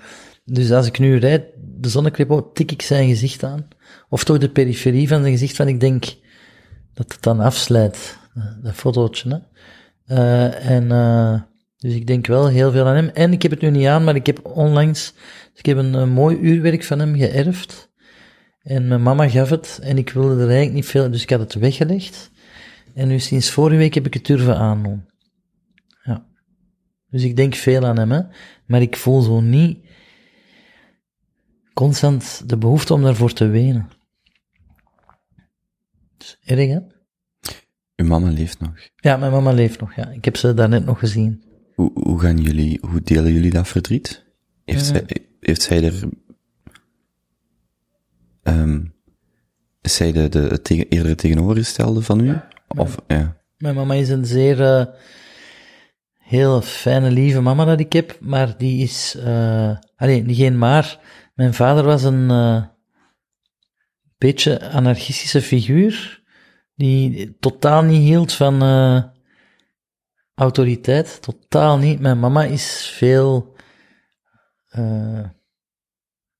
Dus 0.46 0.72
als 0.72 0.88
ik 0.88 1.00
nu 1.00 1.18
rijd, 1.18 1.44
de 1.58 1.90
zonneklep 1.90 2.32
op, 2.32 2.56
tik 2.56 2.72
ik 2.72 2.82
zijn 2.82 3.08
gezicht 3.08 3.44
aan. 3.44 3.68
Of 4.10 4.24
toch 4.24 4.38
de 4.38 4.50
periferie 4.50 5.08
van 5.08 5.20
zijn 5.20 5.32
gezicht, 5.32 5.56
van 5.56 5.68
ik 5.68 5.80
denk 5.80 6.04
dat 6.94 7.12
het 7.12 7.22
dan 7.22 7.40
afslijt. 7.40 8.18
eh, 8.36 8.44
Dat 8.64 8.74
fotootje, 8.74 9.30
hè. 9.30 9.38
Eh, 10.16 10.70
en, 10.70 10.92
dus 11.86 11.94
ik 11.94 12.08
denk 12.08 12.28
wel 12.28 12.48
heel 12.48 12.72
veel 12.72 12.88
aan 12.88 12.96
hem. 12.96 13.08
En 13.08 13.32
ik 13.32 13.42
heb 13.42 13.52
het 13.52 13.62
nu 13.62 13.70
niet 13.70 13.88
aan, 13.88 14.04
maar 14.04 14.16
ik 14.16 14.26
heb 14.26 14.46
onlangs, 14.46 15.14
dus 15.14 15.60
ik 15.60 15.66
heb 15.66 15.78
een, 15.78 15.96
eh, 15.96 16.08
mooi 16.08 16.38
uurwerk 16.38 16.84
van 16.84 17.00
hem 17.00 17.16
geërfd. 17.16 17.92
En 18.62 18.88
mijn 18.88 19.02
mama 19.02 19.30
gaf 19.30 19.50
het, 19.50 19.80
en 19.82 19.98
ik 19.98 20.10
wilde 20.10 20.34
er 20.34 20.40
eigenlijk 20.40 20.74
niet 20.74 20.86
veel, 20.86 21.12
dus 21.12 21.22
ik 21.22 21.30
had 21.30 21.40
het 21.40 21.54
weggelegd. 21.54 22.32
En 22.94 23.08
nu 23.08 23.20
sinds 23.20 23.50
vorige 23.50 23.78
week 23.78 23.94
heb 23.94 24.06
ik 24.06 24.14
het 24.14 24.26
durven 24.26 24.58
aandoen. 24.58 25.06
Ja. 26.04 26.26
Dus 27.10 27.24
ik 27.24 27.36
denk 27.36 27.56
veel 27.56 27.86
aan 27.86 27.98
hem, 27.98 28.12
hè. 28.12 28.22
Maar 28.66 28.82
ik 28.82 28.96
voel 28.96 29.22
zo 29.22 29.42
niet 29.42 29.86
constant 31.74 32.50
de 32.50 32.58
behoefte 32.58 32.94
om 32.94 33.02
daarvoor 33.02 33.34
te 33.34 33.48
wenen. 33.48 33.90
Dus 36.18 36.38
erg, 36.44 36.68
hè? 36.68 36.80
Uw 37.96 38.08
mama 38.08 38.30
leeft 38.30 38.60
nog. 38.60 38.74
Ja, 38.96 39.18
mijn 39.18 39.32
mama 39.32 39.52
leeft 39.52 39.80
nog, 39.80 39.96
ja. 39.96 40.10
Ik 40.10 40.26
heb 40.26 40.38
ze 40.38 40.54
daarnet 40.54 40.86
nog 40.86 41.00
gezien. 41.00 41.54
Hoe, 41.76 41.92
hoe 41.94 42.20
gaan 42.20 42.38
jullie, 42.38 42.80
hoe 42.90 43.02
delen 43.02 43.34
jullie 43.34 43.52
dat 43.52 43.68
verdriet? 43.68 44.26
Heeft, 44.66 44.82
Eh. 44.82 44.86
zij, 44.88 45.06
heeft 45.40 45.62
zij 45.62 45.84
er, 45.84 46.10
ehm 48.44 48.84
is 49.82 49.96
zij 49.96 50.12
de, 50.12 50.30
de 50.30 50.62
tegen, 50.62 50.88
eerder 50.88 51.16
tegenovergestelde 51.16 52.02
van 52.02 52.20
u? 52.20 52.36
Of, 52.68 52.98
ja. 53.08 53.38
Mijn 53.58 53.76
mama 53.76 53.94
is 53.94 54.10
een 54.10 54.26
zeer 54.26 54.62
eh, 54.62 54.86
heel 56.18 56.62
fijne, 56.62 57.12
lieve 57.12 57.42
mama 57.42 57.66
dat 57.66 57.80
ik 57.80 57.94
heb, 57.94 58.18
maar 58.22 58.58
die 58.58 58.84
is, 58.84 59.16
eh 59.24 59.78
allee, 59.96 60.24
niet 60.24 60.38
geen 60.38 60.58
maar. 60.58 61.00
Mijn 61.36 61.54
vader 61.54 61.84
was 61.84 62.04
een 62.04 62.30
eh, 62.30 62.64
beetje 64.18 64.70
anarchistische 64.70 65.42
figuur, 65.42 66.24
die 66.76 67.36
totaal 67.40 67.84
niet 67.84 68.02
hield 68.02 68.34
van 68.34 68.62
eh, 68.62 69.04
autoriteit, 70.36 71.22
totaal 71.22 71.78
niet. 71.78 72.00
Mijn 72.00 72.20
mama 72.20 72.44
is 72.44 72.94
veel 72.98 73.56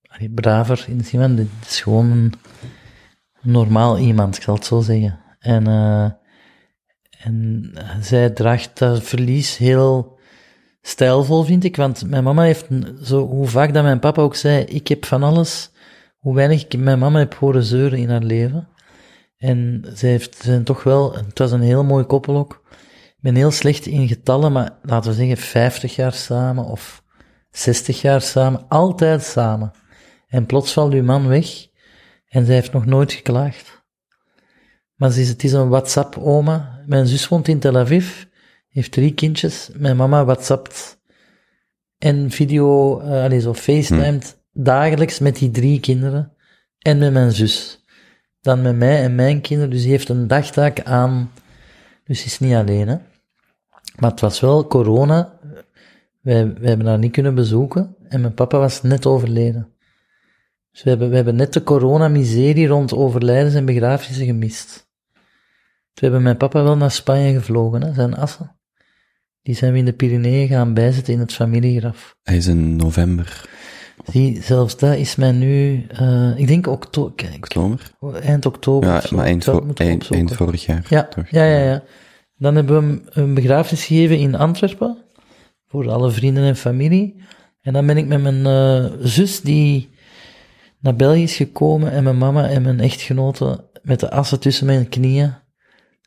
allee, 0.08 0.30
braver 0.34 0.84
in 0.88 1.04
zin 1.04 1.36
dit 1.36 1.48
is 1.66 1.80
gewoon 1.80 2.10
een 2.10 2.32
normaal 3.40 3.98
iemand, 3.98 4.36
ik 4.36 4.42
zal 4.42 4.54
het 4.54 4.64
zo 4.64 4.80
zeggen. 4.80 5.18
En 5.38 5.66
eh 5.66 6.10
en 7.26 7.72
zij 8.00 8.30
draagt 8.30 8.78
dat 8.78 9.02
verlies 9.02 9.56
heel 9.56 10.18
stijlvol, 10.82 11.42
vind 11.42 11.64
ik. 11.64 11.76
Want 11.76 12.10
mijn 12.10 12.24
mama 12.24 12.42
heeft, 12.42 12.66
zo, 13.02 13.26
hoe 13.26 13.46
vaak 13.46 13.74
dat 13.74 13.82
mijn 13.82 13.98
papa 13.98 14.22
ook 14.22 14.34
zei, 14.34 14.64
ik 14.64 14.88
heb 14.88 15.04
van 15.04 15.22
alles, 15.22 15.70
hoe 16.18 16.34
weinig 16.34 16.64
ik 16.64 16.78
mijn 16.78 16.98
mama 16.98 17.18
heb 17.18 17.34
horen 17.34 17.62
zeuren 17.62 17.98
in 17.98 18.10
haar 18.10 18.22
leven. 18.22 18.68
En 19.36 19.84
zij 19.94 20.10
heeft, 20.10 20.36
zijn 20.42 20.64
toch 20.64 20.82
wel, 20.82 21.14
het 21.14 21.38
was 21.38 21.52
een 21.52 21.60
heel 21.60 21.84
mooi 21.84 22.04
koppel 22.04 22.36
ook. 22.36 22.64
Ik 23.16 23.22
ben 23.22 23.34
heel 23.34 23.50
slecht 23.50 23.86
in 23.86 24.08
getallen, 24.08 24.52
maar 24.52 24.78
laten 24.82 25.10
we 25.10 25.16
zeggen 25.16 25.36
50 25.36 25.96
jaar 25.96 26.12
samen 26.12 26.64
of 26.64 27.02
60 27.50 28.00
jaar 28.00 28.20
samen, 28.20 28.68
altijd 28.68 29.22
samen. 29.22 29.72
En 30.26 30.46
plots 30.46 30.72
valt 30.72 30.92
uw 30.92 31.02
man 31.02 31.28
weg 31.28 31.66
en 32.28 32.44
zij 32.44 32.54
heeft 32.54 32.72
nog 32.72 32.86
nooit 32.86 33.12
geklaagd. 33.12 33.84
Maar 34.94 35.10
ze 35.10 35.20
is, 35.20 35.28
het 35.28 35.44
is 35.44 35.52
een 35.52 35.68
WhatsApp-oma. 35.68 36.82
Mijn 36.86 37.06
zus 37.06 37.28
woont 37.28 37.48
in 37.48 37.58
Tel 37.58 37.76
Aviv, 37.76 38.24
heeft 38.68 38.92
drie 38.92 39.14
kindjes. 39.14 39.70
Mijn 39.74 39.96
mama 39.96 40.24
WhatsAppt 40.24 41.00
en 41.98 42.30
video, 42.30 43.00
eh 43.00 43.22
allee, 43.22 43.40
zo 43.40 43.54
facetimed 43.54 44.44
dagelijks 44.52 45.18
met 45.18 45.36
die 45.36 45.50
drie 45.50 45.80
kinderen. 45.80 46.32
En 46.78 46.98
met 46.98 47.12
mijn 47.12 47.32
zus. 47.32 47.84
Dan 48.40 48.62
met 48.62 48.76
mij 48.76 49.02
en 49.02 49.14
mijn 49.14 49.40
kinderen. 49.40 49.70
Dus 49.70 49.82
die 49.82 49.90
heeft 49.90 50.08
een 50.08 50.26
dagtaak 50.26 50.80
aan. 50.82 51.30
Dus 52.06 52.24
is 52.24 52.38
niet 52.38 52.54
alleen, 52.54 52.88
hè. 52.88 52.96
Maar 53.98 54.10
het 54.10 54.20
was 54.20 54.40
wel 54.40 54.66
corona. 54.66 55.38
Wij, 56.20 56.52
hebben 56.60 56.86
haar 56.86 56.98
niet 56.98 57.12
kunnen 57.12 57.34
bezoeken. 57.34 57.96
En 58.08 58.20
mijn 58.20 58.34
papa 58.34 58.58
was 58.58 58.82
net 58.82 59.06
overleden. 59.06 59.72
Dus 60.72 60.82
we 60.82 60.90
hebben, 60.90 61.08
we 61.10 61.16
hebben 61.16 61.36
net 61.36 61.52
de 61.52 61.62
coronamiserie 61.62 62.66
rond 62.66 62.92
overlijdens 62.92 63.54
en 63.54 63.64
begrafenissen 63.64 64.26
gemist. 64.26 64.88
We 65.94 66.02
hebben 66.02 66.22
mijn 66.22 66.36
papa 66.36 66.62
wel 66.62 66.76
naar 66.76 66.90
Spanje 66.90 67.32
gevlogen, 67.32 67.82
hè, 67.82 67.94
zijn 67.94 68.14
assen. 68.14 68.56
Die 69.42 69.54
zijn 69.54 69.72
we 69.72 69.78
in 69.78 69.84
de 69.84 69.92
Pyreneeën 69.92 70.48
gaan 70.48 70.74
bijzetten 70.74 71.12
in 71.12 71.20
het 71.20 71.32
familiegraf. 71.32 72.16
Hij 72.22 72.36
is 72.36 72.46
in 72.46 72.76
november, 72.76 73.48
Zie, 74.12 74.42
zelfs 74.42 74.76
dat 74.76 74.94
is 74.94 75.16
mij 75.16 75.32
nu, 75.32 75.86
eh, 75.88 76.38
ik 76.38 76.46
denk 76.46 76.66
okto 76.66 77.10
kijk, 77.16 77.34
oktober. 77.34 77.92
eind 78.22 78.46
oktober. 78.46 78.88
Ja, 78.88 79.02
maar 79.10 79.24
eind, 79.24 79.44
vo- 79.44 79.66
eind, 79.74 80.32
vorig 80.32 80.66
jaar. 80.66 80.86
Ja, 80.88 81.04
toch? 81.04 81.28
ja, 81.30 81.44
ja, 81.44 81.58
ja. 81.58 81.82
Dan 82.36 82.54
hebben 82.54 82.76
we 82.76 82.86
hem 82.86 83.02
een 83.26 83.34
begrafenis 83.34 83.84
gegeven 83.84 84.18
in 84.18 84.34
Antwerpen, 84.34 84.96
voor 85.68 85.90
alle 85.90 86.10
vrienden 86.10 86.44
en 86.44 86.56
familie. 86.56 87.22
En 87.60 87.72
dan 87.72 87.86
ben 87.86 87.96
ik 87.96 88.06
met 88.06 88.22
mijn 88.22 88.46
eh, 88.46 88.92
zus, 89.00 89.40
die 89.40 89.90
naar 90.80 90.96
België 90.96 91.22
is 91.22 91.36
gekomen, 91.36 91.92
en 91.92 92.04
mijn 92.04 92.18
mama 92.18 92.48
en 92.48 92.62
mijn 92.62 92.80
echtgenote, 92.80 93.64
met 93.82 94.00
de 94.00 94.10
assen 94.10 94.40
tussen 94.40 94.66
mijn 94.66 94.88
knieën, 94.88 95.34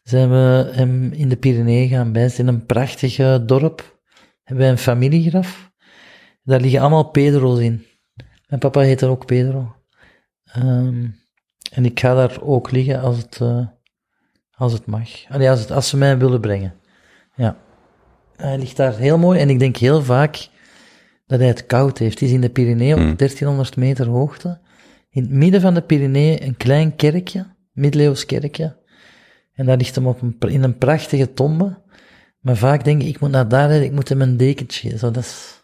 zijn 0.04 0.30
we 0.30 0.70
hem 0.72 1.12
in 1.14 1.30
de 1.30 1.36
Pyreneeën 1.38 1.90
gaan 1.90 2.12
bijzetten, 2.12 2.48
in 2.48 2.54
een 2.54 2.66
prachtig 2.66 3.18
eh, 3.20 3.38
dorp. 3.46 4.00
Hebben 4.44 4.64
wij 4.66 4.74
een 4.74 4.82
familiegraf. 4.82 5.72
Daar 6.44 6.62
liggen 6.62 6.80
allemaal 6.80 7.10
Pedro's 7.10 7.60
in. 7.60 7.84
Mijn 8.50 8.62
papa 8.62 8.80
heet 8.80 9.02
er 9.02 9.10
ook 9.10 9.26
Pedro. 9.26 9.76
Ehm, 10.44 11.08
en 11.72 11.86
ik 11.86 12.00
ga 12.00 12.14
daar 12.14 12.42
ook 12.42 12.72
liggen 12.72 13.02
als 13.02 13.18
het... 13.18 13.38
eh, 13.42 13.68
als 14.52 14.74
het 14.74 14.86
mag. 14.86 15.10
Allee, 15.30 15.50
als, 15.50 15.60
het, 15.60 15.72
als 15.72 15.90
ze 15.90 15.98
mij 15.98 16.18
willen 16.18 16.42
brengen. 16.42 16.74
Ja. 17.36 17.58
Hij 18.36 18.58
ligt 18.58 18.78
daar 18.78 18.98
heel 18.98 19.18
mooi 19.18 19.40
en 19.40 19.50
ik 19.50 19.60
denk 19.60 19.78
heel 19.78 20.04
vaak 20.04 20.50
dat 21.26 21.40
hij 21.40 21.48
het 21.48 21.66
koud 21.66 21.98
heeft. 21.98 22.20
Het 22.20 22.30
is 22.30 22.32
in 22.34 22.42
de 22.42 22.50
Pyreneeën 22.50 22.94
op 22.94 23.00
Hmm. 23.00 23.16
1300 23.16 23.76
meter 23.76 24.08
hoogte. 24.08 24.60
In 25.10 25.22
het 25.22 25.32
midden 25.32 25.62
van 25.62 25.74
de 25.74 25.82
Pyreneeën 25.82 26.44
een 26.44 26.58
klein 26.58 26.96
kerkje, 26.96 27.46
middeleeuws 27.72 28.26
kerkje. 28.26 28.78
En 29.54 29.66
daar 29.66 29.78
ligt 29.78 29.96
hem 29.96 30.08
op 30.08 30.22
een, 30.22 30.36
in 30.40 30.64
een 30.64 30.78
prachtige 30.78 31.34
tombe. 31.34 31.82
Maar 32.40 32.58
vaak 32.58 32.84
denk 32.84 33.02
ik, 33.02 33.08
ik 33.08 33.20
moet 33.20 33.32
naar 33.32 33.48
daar 33.48 33.68
rijden, 33.68 33.86
ik 33.88 33.94
moet 33.94 34.10
hem 34.10 34.22
een 34.22 34.38
dekentje. 34.38 34.98
Zo, 34.98 35.12
dat 35.12 35.24
is... 35.24 35.62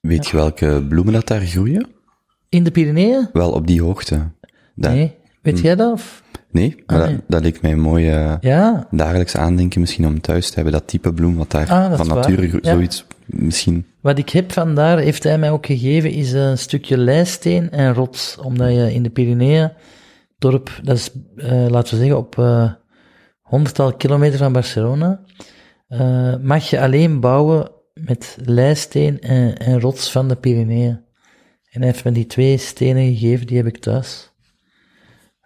Weet 0.00 0.26
je 0.26 0.36
welke 0.36 0.86
bloemen 0.88 1.12
dat 1.12 1.26
daar 1.26 1.40
groeien? 1.40 1.93
In 2.54 2.64
de 2.64 2.70
Pyreneeën? 2.70 3.28
Wel 3.32 3.50
op 3.52 3.66
die 3.66 3.82
hoogte. 3.82 4.30
Daar. 4.74 4.94
Nee. 4.94 5.14
Weet 5.42 5.58
jij 5.60 5.74
dat? 5.76 5.92
Of? 5.92 6.22
Nee, 6.50 6.82
maar 6.86 7.00
Ah, 7.00 7.06
nee. 7.06 7.14
Dat, 7.16 7.24
dat 7.28 7.42
leek 7.42 7.62
mij 7.62 7.72
een 7.72 7.80
mooi 7.80 8.10
eh, 8.10 8.34
Ja, 8.40 8.86
dagelijks 8.90 9.36
aandenken 9.36 9.80
misschien 9.80 10.06
om 10.06 10.20
thuis 10.20 10.48
te 10.48 10.54
hebben. 10.54 10.72
Dat 10.72 10.86
type 10.86 11.12
bloem 11.12 11.36
wat 11.36 11.50
daar 11.50 11.68
Ah, 11.70 11.94
van 11.94 12.06
nature 12.06 12.58
Ja. 12.62 12.72
zoiets 12.72 13.06
misschien... 13.26 13.86
wat 14.00 14.18
ik 14.18 14.28
heb 14.30 14.52
vandaar, 14.52 14.98
heeft 14.98 15.22
hij 15.22 15.38
mij 15.38 15.50
ook 15.50 15.66
gegeven, 15.66 16.10
is 16.10 16.32
een 16.32 16.58
stukje 16.58 16.98
lijsteen 16.98 17.70
en 17.70 17.94
rots. 17.94 18.38
Omdat 18.38 18.70
je 18.70 18.94
in 18.94 19.02
de 19.02 19.10
Pyreneeën, 19.10 19.72
dorp, 20.38 20.80
dat 20.82 20.96
is, 20.96 21.10
eh, 21.36 21.66
laten 21.68 21.94
we 21.94 22.00
zeggen, 22.00 22.18
op 22.18 22.38
eh 22.38 22.72
honderdtal 23.42 23.94
kilometer 23.94 24.38
van 24.38 24.52
Barcelona, 24.52 25.20
mag 26.42 26.70
je 26.70 26.80
alleen 26.80 27.20
bouwen 27.20 27.70
met 27.94 28.36
lijsteen 28.44 29.20
en, 29.20 29.56
en 29.56 29.80
rots 29.80 30.10
van 30.12 30.28
de 30.28 30.34
Pyreneeën. 30.36 31.03
En 31.74 31.80
hij 31.80 31.90
heeft 31.90 32.04
me 32.04 32.12
die 32.12 32.26
twee 32.26 32.56
stenen 32.56 33.14
gegeven, 33.16 33.46
die 33.46 33.56
heb 33.56 33.66
ik 33.66 33.76
thuis. 33.78 34.32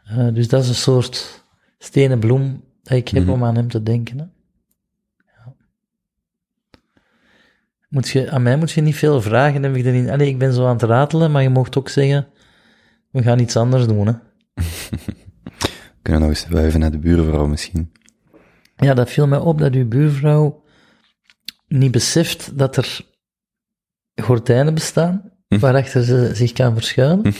Eh, 0.04 0.28
dus 0.34 0.48
dat 0.48 0.62
is 0.62 0.68
een 0.68 0.74
soort 0.74 1.44
stenen 1.78 2.18
bloem 2.18 2.64
dat 2.82 2.96
ik 2.98 3.08
heb 3.08 3.22
Mhm. 3.22 3.32
om 3.32 3.44
aan 3.44 3.54
hem 3.56 3.68
te 3.68 3.82
denken. 3.82 4.18
Hè. 4.18 4.24
Ja. 5.26 5.54
Moet 7.88 8.08
je, 8.08 8.30
aan 8.30 8.42
mij 8.42 8.56
moet 8.56 8.70
je 8.70 8.80
niet 8.80 8.96
veel 8.96 9.20
vragen, 9.22 9.62
heb 9.62 9.74
ik 9.76 9.84
erin. 9.84 10.10
Allee, 10.10 10.28
ik 10.28 10.38
ben 10.38 10.52
zo 10.52 10.66
aan 10.66 10.72
het 10.72 10.82
ratelen, 10.82 11.30
maar 11.30 11.42
je 11.42 11.48
mocht 11.48 11.78
ook 11.78 11.88
zeggen, 11.88 12.28
we 13.10 13.22
gaan 13.22 13.38
iets 13.38 13.56
anders 13.56 13.86
doen. 13.86 14.06
Hè. 14.06 14.12
Kunnen 16.02 16.20
we 16.22 16.26
nog 16.26 16.28
eens 16.28 16.48
wuiven 16.48 16.80
naar 16.80 16.90
de 16.90 16.98
buurvrouw 16.98 17.46
misschien. 17.46 17.92
Ja, 18.76 18.94
dat 18.94 19.10
viel 19.10 19.26
mij 19.26 19.38
op 19.38 19.58
dat 19.58 19.74
uw 19.74 19.88
buurvrouw 19.88 20.64
niet 21.68 21.90
beseft 21.92 22.58
dat 22.58 22.76
er 22.76 23.00
gordijnen 24.14 24.74
bestaan, 24.74 25.32
Hm. 25.48 25.58
waarachter 25.58 26.04
ze 26.04 26.30
zich 26.34 26.52
kan 26.52 26.74
verschuilen. 26.74 27.34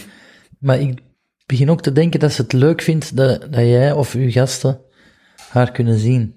Maar 0.58 0.80
ik 0.80 0.98
begin 1.46 1.70
ook 1.70 1.82
te 1.82 1.92
denken 1.92 2.20
dat 2.20 2.32
ze 2.32 2.42
het 2.42 2.52
leuk 2.52 2.82
vindt 2.82 3.16
dat, 3.16 3.40
dat 3.40 3.54
jij 3.60 3.92
of 3.92 4.14
uw 4.14 4.30
gasten 4.30 4.80
haar 5.48 5.72
kunnen 5.72 5.98
zien. 5.98 6.34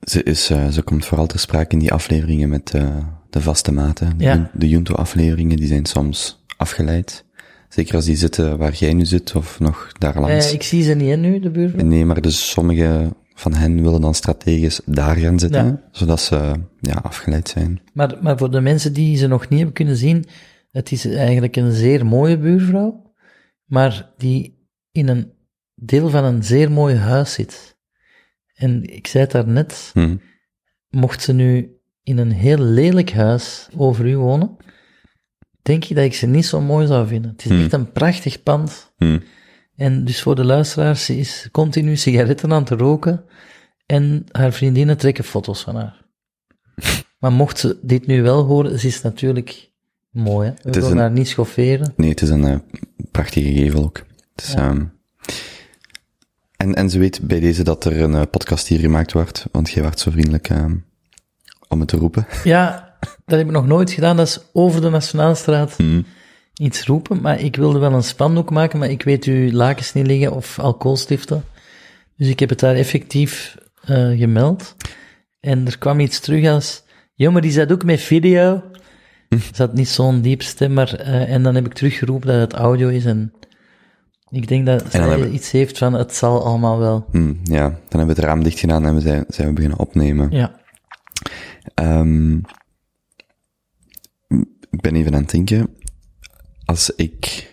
Ze, 0.00 0.22
is, 0.22 0.50
eh, 0.50 0.68
ze 0.68 0.82
komt 0.82 1.04
vooral 1.06 1.26
te 1.26 1.38
sprake 1.38 1.72
in 1.72 1.78
die 1.78 1.92
afleveringen 1.92 2.48
met 2.48 2.74
eh, 2.74 2.96
de 3.30 3.40
vaste 3.40 3.72
maten. 3.72 4.18
De, 4.18 4.24
Ja. 4.24 4.34
Jun- 4.34 4.48
de 4.54 4.68
Junto-afleveringen, 4.68 5.56
die 5.56 5.66
zijn 5.66 5.86
soms 5.86 6.44
afgeleid. 6.56 7.24
Zeker 7.68 7.94
als 7.94 8.04
die 8.04 8.16
zitten 8.16 8.58
waar 8.58 8.74
jij 8.74 8.92
nu 8.94 9.04
zit, 9.06 9.34
of 9.34 9.60
nog 9.60 9.92
daar 9.98 10.20
langs. 10.20 10.46
Eh, 10.46 10.52
ik 10.52 10.62
zie 10.62 10.82
ze 10.82 10.94
niet, 10.94 11.08
hè, 11.08 11.16
nu, 11.16 11.40
de 11.40 11.50
buurvrouw. 11.50 11.84
Nee, 11.84 12.04
maar 12.04 12.20
dus 12.20 12.50
sommige 12.50 13.14
van 13.38 13.54
hen 13.54 13.82
willen 13.82 14.00
dan 14.00 14.14
strategisch 14.14 14.80
daar 14.84 15.16
gaan 15.16 15.38
zitten, 15.38 15.64
Ja. 15.66 15.82
zodat 15.92 16.20
ze 16.20 16.52
ja, 16.80 16.92
afgeleid 17.02 17.48
zijn. 17.48 17.80
Maar, 17.92 18.16
maar 18.20 18.38
voor 18.38 18.50
de 18.50 18.60
mensen 18.60 18.92
die 18.92 19.16
ze 19.16 19.26
nog 19.26 19.48
niet 19.48 19.56
hebben 19.58 19.74
kunnen 19.76 19.96
zien, 19.96 20.24
het 20.70 20.92
is 20.92 21.06
eigenlijk 21.06 21.56
een 21.56 21.72
zeer 21.72 22.06
mooie 22.06 22.38
buurvrouw, 22.38 23.12
maar 23.64 24.10
die 24.16 24.66
in 24.92 25.08
een 25.08 25.32
deel 25.74 26.08
van 26.10 26.24
een 26.24 26.42
zeer 26.44 26.70
mooi 26.72 26.96
huis 26.96 27.32
zit. 27.32 27.76
En 28.54 28.82
ik 28.96 29.06
zei 29.06 29.22
het 29.24 29.32
daarnet, 29.32 29.90
Hm. 29.92 30.16
mocht 30.88 31.22
ze 31.22 31.32
nu 31.32 31.76
in 32.02 32.18
een 32.18 32.32
heel 32.32 32.58
lelijk 32.58 33.10
huis 33.12 33.68
over 33.76 34.06
u 34.06 34.16
wonen, 34.16 34.56
denk 35.62 35.84
ik 35.84 35.96
dat 35.96 36.04
ik 36.04 36.14
ze 36.14 36.26
niet 36.26 36.46
zo 36.46 36.60
mooi 36.60 36.86
zou 36.86 37.06
vinden. 37.06 37.30
Het 37.30 37.44
is 37.44 37.50
Hmm. 37.50 37.60
echt 37.62 37.72
een 37.72 37.92
prachtig 37.92 38.42
pand. 38.42 38.92
Hm. 38.96 39.18
En 39.78 40.04
dus 40.04 40.22
voor 40.22 40.34
de 40.34 40.44
luisteraars, 40.44 41.04
ze 41.04 41.18
is 41.18 41.48
continu 41.52 41.96
sigaretten 41.96 42.52
aan 42.52 42.64
te 42.64 42.74
roken 42.76 43.24
en 43.86 44.24
haar 44.30 44.52
vriendinnen 44.52 44.96
trekken 44.96 45.24
foto's 45.24 45.60
van 45.62 45.76
haar. 45.76 46.04
Maar 47.20 47.32
mocht 47.32 47.58
ze 47.58 47.78
dit 47.82 48.06
nu 48.06 48.22
wel 48.22 48.42
horen, 48.44 48.78
ze 48.78 48.86
is 48.86 49.02
natuurlijk 49.02 49.70
mooi. 50.10 50.48
Hè? 50.48 50.52
We 50.54 50.60
Het 50.62 50.76
is 50.76 50.82
willen 50.82 50.90
een- 50.96 51.02
haar 51.02 51.10
niet 51.12 51.28
schofferen. 51.28 51.92
Nee, 51.96 52.10
het 52.10 52.22
is 52.22 52.28
een 52.28 52.44
eh, 52.44 52.56
prachtige 53.10 53.52
gevel 53.52 53.82
ook. 53.84 54.04
Dus, 54.34 54.52
Ja. 54.52 54.90
en, 56.56 56.74
en 56.74 56.90
ze 56.90 56.98
weet 56.98 57.20
bij 57.22 57.40
deze 57.40 57.62
dat 57.64 57.84
er 57.84 58.00
een 58.00 58.14
eh, 58.14 58.22
podcast 58.30 58.66
hier 58.66 58.78
gemaakt 58.78 59.12
wordt, 59.12 59.46
want 59.52 59.70
jij 59.70 59.82
werd 59.82 60.00
zo 60.00 60.10
vriendelijk 60.10 60.48
ehm, 60.48 60.76
om 61.68 61.80
het 61.80 61.88
te 61.88 61.96
roepen. 61.96 62.26
Ja, 62.44 62.96
dat 63.24 63.38
heb 63.38 63.46
ik 63.46 63.52
nog 63.52 63.66
nooit 63.66 63.90
gedaan. 63.90 64.16
Dat 64.16 64.26
is 64.26 64.40
over 64.52 64.80
de 64.80 64.88
Nationaalstraat 64.90 65.76
Hm. 65.76 66.02
Iets 66.58 66.86
roepen. 66.86 67.20
Maar 67.20 67.40
ik 67.40 67.56
wilde 67.56 67.78
wel 67.78 67.92
een 67.92 68.02
spandoek 68.02 68.50
maken, 68.50 68.78
maar 68.78 68.90
ik 68.90 69.02
weet 69.02 69.24
uw 69.24 69.50
lakens 69.50 69.92
niet 69.92 70.06
liggen 70.06 70.32
of 70.32 70.58
alcoholstiften. 70.58 71.44
Dus 72.16 72.28
ik 72.28 72.40
heb 72.40 72.48
het 72.48 72.60
daar 72.60 72.74
effectief 72.74 73.56
eh, 73.84 74.18
gemeld. 74.18 74.76
En 75.40 75.66
er 75.66 75.78
kwam 75.78 76.00
iets 76.00 76.20
terug 76.20 76.48
als, 76.48 76.82
joh, 77.14 77.32
maar 77.32 77.42
die 77.42 77.50
zat 77.50 77.72
ook 77.72 77.84
met 77.84 78.00
video. 78.00 78.62
Er 79.28 79.50
zat 79.52 79.74
niet 79.74 79.88
zo'n 79.88 80.20
diep 80.20 80.42
stem, 80.42 80.72
maar, 80.72 80.94
eh, 80.94 81.32
en 81.32 81.42
dan 81.42 81.54
heb 81.54 81.66
ik 81.66 81.72
teruggeroepen 81.72 82.28
dat 82.28 82.40
het 82.40 82.52
audio 82.52 82.88
is 82.88 83.04
en 83.04 83.32
ik 84.30 84.48
denk 84.48 84.66
dat 84.66 84.84
zij 84.90 85.28
iets 85.28 85.50
heeft 85.50 85.78
van, 85.78 85.92
het 85.92 86.14
zal 86.14 86.44
allemaal 86.44 86.78
wel. 86.78 87.06
Hm, 87.10 87.34
ja, 87.42 87.68
dan 87.68 87.98
hebben 87.98 88.06
we 88.06 88.20
het 88.20 88.30
raam 88.30 88.42
dicht 88.42 88.58
gedaan 88.58 88.86
en 88.86 88.94
we 88.94 89.00
zijn, 89.00 89.24
zijn 89.28 89.48
we 89.48 89.54
beginnen 89.54 89.78
opnemen. 89.78 90.30
Ja. 90.30 90.60
Ehm, 91.74 92.36
ik 94.70 94.80
ben 94.80 94.94
even 94.94 95.14
aan 95.14 95.20
het 95.20 95.30
denken. 95.30 95.68
Als 96.68 96.90
ik, 96.94 97.52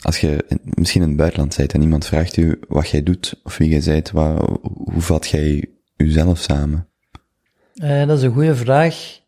als 0.00 0.20
je 0.20 0.44
misschien 0.74 1.02
in 1.02 1.08
het 1.08 1.16
buitenland 1.16 1.56
bent 1.56 1.72
en 1.72 1.82
iemand 1.82 2.06
vraagt 2.06 2.36
u 2.36 2.60
wat 2.68 2.88
jij 2.88 3.02
doet 3.02 3.40
of 3.42 3.56
wie 3.56 3.68
jij 3.68 3.82
bent, 3.84 4.10
wat, 4.10 4.58
hoe 4.62 5.00
vat 5.00 5.28
jij 5.28 5.70
jezelf 5.96 6.38
samen? 6.38 6.88
Eh, 7.74 8.06
dat 8.06 8.18
is 8.18 8.24
een 8.24 8.32
goede 8.32 8.56
vraag. 8.56 9.20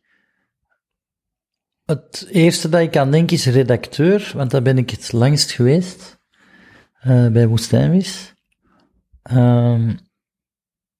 Het 1.85 2.27
eerste 2.31 2.69
dat 2.69 2.81
ik 2.81 2.97
aan 2.97 3.11
denk 3.11 3.31
is 3.31 3.47
redacteur, 3.47 4.33
want 4.35 4.51
daar 4.51 4.63
ben 4.63 4.79
ik 4.79 4.91
het 4.91 5.13
langst 5.13 5.51
geweest, 5.51 6.19
eh, 7.01 7.29
bij 7.29 7.47
Woestijnvis. 7.47 8.35
Ehm, 9.23 9.97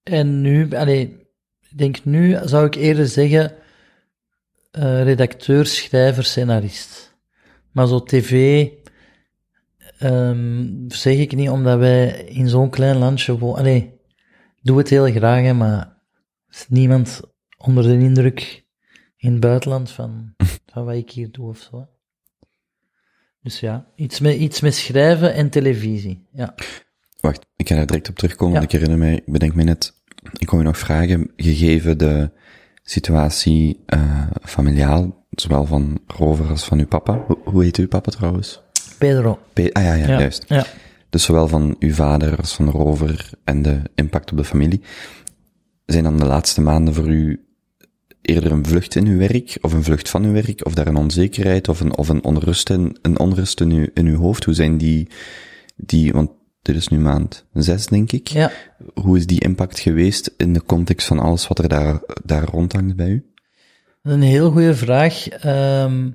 en 0.03 0.41
nu, 0.41 0.75
allee, 0.75 1.29
ik 1.71 1.79
denk 1.79 2.05
nu 2.05 2.39
zou 2.45 2.67
ik 2.67 2.75
eerder 2.75 3.07
zeggen 3.07 3.53
eh, 4.71 5.03
redacteur, 5.03 5.67
schrijver, 5.67 6.25
scenarist. 6.25 7.10
Maar 7.73 7.87
zo 7.87 8.03
tv 8.03 8.67
ehm, 9.99 10.67
zeg 10.89 11.17
ik 11.17 11.35
niet, 11.35 11.49
omdat 11.49 11.79
wij 11.79 12.09
in 12.25 12.49
zo'n 12.49 12.71
klein 12.71 12.97
landje 12.97 13.39
wonen. 13.39 13.59
Allee, 13.59 13.93
doe 14.63 14.79
het 14.79 14.89
heel 14.89 15.11
graag, 15.11 15.43
hè, 15.43 15.53
maar 15.55 15.99
is 16.51 16.67
niemand 16.69 17.21
onder 17.59 17.83
de 17.83 17.99
indruk 17.99 18.65
in 19.17 19.31
het 19.33 19.41
buitenland 19.41 19.91
van, 19.91 20.35
van 20.73 20.85
wat 20.85 20.95
ik 20.95 21.11
hier 21.11 21.31
doe 21.31 21.49
of 21.49 21.59
zo. 21.71 21.89
Dus 23.43 23.61
ja, 23.61 23.87
iets 23.95 24.21
met, 24.21 24.37
iets 24.37 24.61
met 24.61 24.75
schrijven 24.75 25.35
en 25.35 25.51
televisie. 25.51 26.27
Ja. 26.33 26.55
Wacht, 27.21 27.47
ik 27.57 27.69
ga 27.69 27.75
daar 27.75 27.87
direct 27.87 28.09
op 28.09 28.17
terugkomen, 28.17 28.55
Ja. 28.55 28.61
want 28.61 28.73
ik 28.73 28.79
herinner 28.81 29.07
mij, 29.07 29.15
ik 29.15 29.33
bedenk 29.33 29.55
me 29.55 29.63
net, 29.63 30.03
ik 30.39 30.47
kon 30.47 30.59
je 30.59 30.65
nog 30.65 30.79
vragen, 30.79 31.33
gegeven 31.37 31.99
de 31.99 32.31
situatie 32.83 33.83
eh 33.87 34.27
familiaal, 34.43 35.20
zowel 35.41 35.67
van 35.67 35.99
Rover 36.07 36.49
als 36.49 36.65
van 36.65 36.79
uw 36.79 36.87
papa. 36.87 37.25
Hoe, 37.27 37.39
hoe 37.45 37.63
heet 37.63 37.77
uw 37.77 37.89
papa 37.89 38.11
trouwens? 38.11 38.61
Pedro. 38.99 39.39
Pe- 39.53 39.73
ah 39.73 39.83
ja, 39.83 39.95
ja, 39.95 40.07
Ja, 40.09 40.19
juist. 40.19 40.45
ja. 40.49 40.67
Dus 41.11 41.25
zowel 41.25 41.49
van 41.49 41.77
uw 41.79 41.93
vader 41.95 42.37
als 42.37 42.55
van 42.55 42.69
Rover 42.71 43.31
en 43.45 43.63
de 43.63 43.81
impact 43.95 44.31
op 44.31 44.37
de 44.37 44.45
familie. 44.45 44.81
Zijn 45.87 46.05
dan 46.05 46.17
de 46.19 46.25
laatste 46.27 46.61
maanden 46.61 46.95
voor 46.95 47.09
u 47.09 47.45
eerder 48.23 48.53
een 48.53 48.67
vlucht 48.67 48.95
in 48.95 49.07
uw 49.07 49.19
werk, 49.19 49.59
of 49.61 49.73
een 49.73 49.85
vlucht 49.85 50.09
van 50.11 50.25
uw 50.25 50.33
werk, 50.33 50.67
of 50.67 50.75
daar 50.75 50.87
een 50.87 50.97
onzekerheid, 50.97 51.69
of 51.69 51.81
een, 51.81 51.97
of 51.97 52.09
een 52.09 52.25
onrust 52.25 52.71
in, 52.71 52.99
een 53.03 53.19
onrust 53.19 53.61
in 53.61 53.71
uw, 53.71 53.87
in 53.95 54.07
uw 54.07 54.17
hoofd? 54.19 54.45
Hoe 54.45 54.55
zijn 54.55 54.79
die, 54.79 55.09
die, 55.77 56.13
want 56.13 56.31
dit 56.63 56.77
is 56.77 56.89
nu 56.89 56.99
maand 56.99 57.45
zes, 57.53 57.87
denk 57.87 58.13
ik. 58.13 58.29
Ja. 58.29 58.51
Hoe 58.95 59.17
is 59.17 59.27
die 59.27 59.41
impact 59.41 59.79
geweest 59.79 60.35
in 60.37 60.53
de 60.53 60.63
context 60.65 61.07
van 61.07 61.19
alles 61.19 61.49
wat 61.49 61.59
er 61.59 61.69
daar, 61.69 62.01
daar 62.25 62.45
rondhangt 62.45 62.97
bij 62.97 63.09
u? 63.09 63.30
Dat 64.03 64.13
is 64.13 64.19
een 64.19 64.23
heel 64.29 64.51
goede 64.51 64.75
vraag. 64.75 65.29
Ehm, 65.29 66.11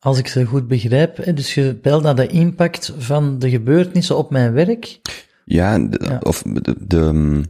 als 0.00 0.18
ik 0.18 0.26
ze 0.26 0.44
goed 0.44 0.68
begrijp, 0.68 1.36
dus 1.36 1.54
je 1.54 1.74
peilt 1.74 2.02
naar 2.02 2.16
de 2.16 2.26
impact 2.26 2.92
van 2.98 3.38
de 3.38 3.50
gebeurtenissen 3.50 4.16
op 4.16 4.30
mijn 4.30 4.52
werk. 4.52 5.00
Ja, 5.44 5.78
de- 5.78 6.00
Ja. 6.04 6.18
of 6.22 6.42
de, 6.46 6.74
de, 6.86 7.40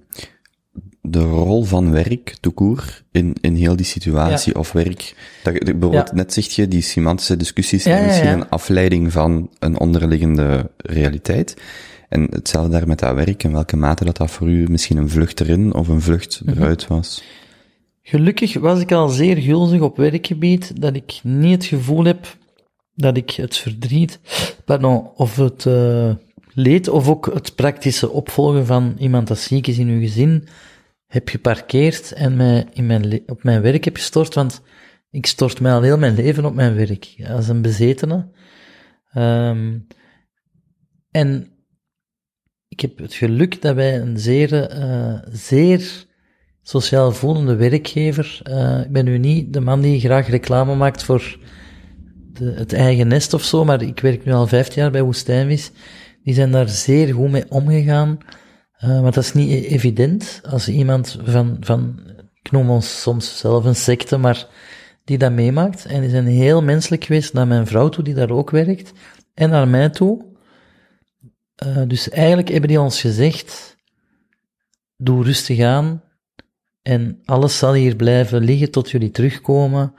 de 1.03 1.21
rol 1.21 1.65
van 1.65 1.91
werk, 1.91 2.37
toekoer, 2.41 3.03
in, 3.13 3.35
in 3.41 3.55
heel 3.55 3.77
die 3.77 3.87
situatie, 3.87 4.59
of 4.59 4.73
werk. 4.73 5.15
Dat, 5.43 5.53
bijvoorbeeld, 5.59 6.09
Ja. 6.09 6.15
net 6.15 6.33
zeg 6.33 6.45
je, 6.47 6.69
die 6.69 6.83
semantische 6.83 7.37
discussies 7.37 7.83
zijn 7.83 8.07
misschien 8.07 8.29
een 8.33 8.49
afleiding 8.49 9.13
van 9.13 9.51
een 9.59 9.79
onderliggende 9.79 10.71
realiteit. 10.77 11.57
En 12.09 12.27
hetzelfde 12.31 12.71
daar 12.71 12.87
met 12.87 12.99
dat 12.99 13.15
werk, 13.15 13.43
in 13.43 13.53
welke 13.53 13.77
mate 13.77 14.05
dat 14.05 14.17
dat 14.17 14.31
voor 14.31 14.49
u 14.49 14.67
misschien 14.71 14.97
een 14.97 15.09
vlucht 15.09 15.41
erin 15.41 15.75
of 15.75 15.89
een 15.89 16.01
vlucht 16.01 16.41
Mhm. 16.45 16.57
eruit 16.59 16.87
was. 16.87 17.23
Gelukkig 18.03 18.55
was 18.55 18.81
ik 18.81 18.93
al 18.93 19.09
zeer 19.09 19.37
gulzig 19.37 19.81
op 19.81 19.97
werkgebied, 19.97 20.81
dat 20.81 20.97
ik 20.97 21.21
niet 21.23 21.53
het 21.53 21.65
gevoel 21.65 22.05
heb 22.05 22.37
dat 22.95 23.17
ik 23.17 23.31
het 23.31 23.57
verdriet, 23.57 24.21
pardon, 24.65 25.11
of 25.15 25.37
het 25.37 25.67
eh, 25.67 26.15
leed, 26.55 26.89
of 26.89 27.09
ook 27.09 27.35
het 27.35 27.55
praktische 27.55 28.11
opvolgen 28.11 28.67
van 28.67 28.97
iemand 28.99 29.29
dat 29.29 29.39
ziek 29.39 29.67
is 29.67 29.79
in 29.79 29.89
uw 29.89 30.01
gezin, 30.01 30.49
heb 31.07 31.29
geparkeerd 31.29 32.13
en 32.13 32.37
mij 32.37 32.67
in 32.73 32.87
mijn 32.87 33.23
op 33.27 33.43
mijn 33.43 33.63
werk 33.63 33.85
heb 33.85 33.97
gestort, 33.97 34.35
want 34.35 34.63
ik 35.11 35.27
stort 35.27 35.61
mij 35.61 35.73
al 35.73 35.83
heel 35.83 35.99
mijn 35.99 36.15
leven 36.15 36.45
op 36.45 36.55
mijn 36.55 36.75
werk, 36.75 37.15
als 37.29 37.49
een 37.49 37.63
bezetene. 37.63 38.29
Ehm, 39.13 39.79
en 41.11 41.53
ik 42.69 42.81
heb 42.81 42.99
het 42.99 43.15
geluk 43.15 43.63
dat 43.63 43.75
wij 43.75 44.01
een 44.01 44.19
zeer, 44.19 44.69
eh, 44.69 45.19
zeer 45.31 46.07
sociaal 46.63 47.13
voelende 47.13 47.57
werkgever, 47.57 48.41
eh, 48.43 48.81
ik 48.81 48.93
ben 48.93 49.05
nu 49.05 49.19
niet 49.19 49.53
de 49.53 49.61
man 49.61 49.81
die 49.81 50.01
graag 50.01 50.29
reclame 50.29 50.75
maakt 50.75 51.03
voor 51.03 51.39
de, 52.33 52.53
het 52.57 52.73
eigen 52.73 53.09
nest 53.09 53.35
of 53.35 53.43
zo, 53.43 53.65
maar 53.65 53.83
ik 53.83 54.01
werk 54.01 54.25
nu 54.25 54.33
al 54.33 54.47
15 54.47 54.83
jaar 54.83 54.91
bij 54.91 55.03
Woestijnvis. 55.03 55.71
Die 56.25 56.35
zijn 56.35 56.51
daar 56.51 56.69
zeer 56.69 57.15
goed 57.15 57.31
mee 57.31 57.45
omgegaan. 57.49 58.19
Uh, 58.85 59.01
want 59.01 59.15
dat 59.15 59.25
is 59.25 59.33
niet 59.33 59.51
e- 59.51 59.67
evident 59.67 60.41
als 60.51 60.69
iemand 60.69 61.19
van, 61.25 61.57
van, 61.61 62.01
ik 62.43 62.51
noem 62.51 62.71
ons 62.71 63.01
soms 63.01 63.39
zelf 63.39 63.65
een 63.65 63.77
secte, 63.77 64.17
maar 64.17 64.47
die 65.05 65.19
dat 65.19 65.33
meemaakt. 65.33 65.85
En 65.85 66.01
die 66.01 66.11
zijn 66.11 66.27
heel 66.27 66.63
menselijk 66.63 67.05
geweest 67.05 67.33
naar 67.33 67.47
mijn 67.47 67.67
vrouw 67.67 67.89
toe, 67.89 68.05
die 68.05 68.15
daar 68.15 68.31
ook 68.31 68.51
werkt, 68.51 68.93
en 69.35 69.51
naar 69.51 69.69
mij 69.69 69.89
toe. 69.89 70.25
Uh, 71.67 71.83
dus 71.87 72.09
eigenlijk 72.09 72.49
hebben 72.49 72.69
die 72.69 72.81
ons 72.81 73.01
gezegd, 73.01 73.77
doe 74.97 75.25
rustig 75.25 75.61
aan, 75.61 76.03
en 76.83 77.21
alles 77.25 77.59
zal 77.59 77.75
hier 77.75 77.97
blijven 77.97 78.45
liggen 78.45 78.71
tot 78.71 78.91
jullie 78.91 79.11
terugkomen. 79.11 79.95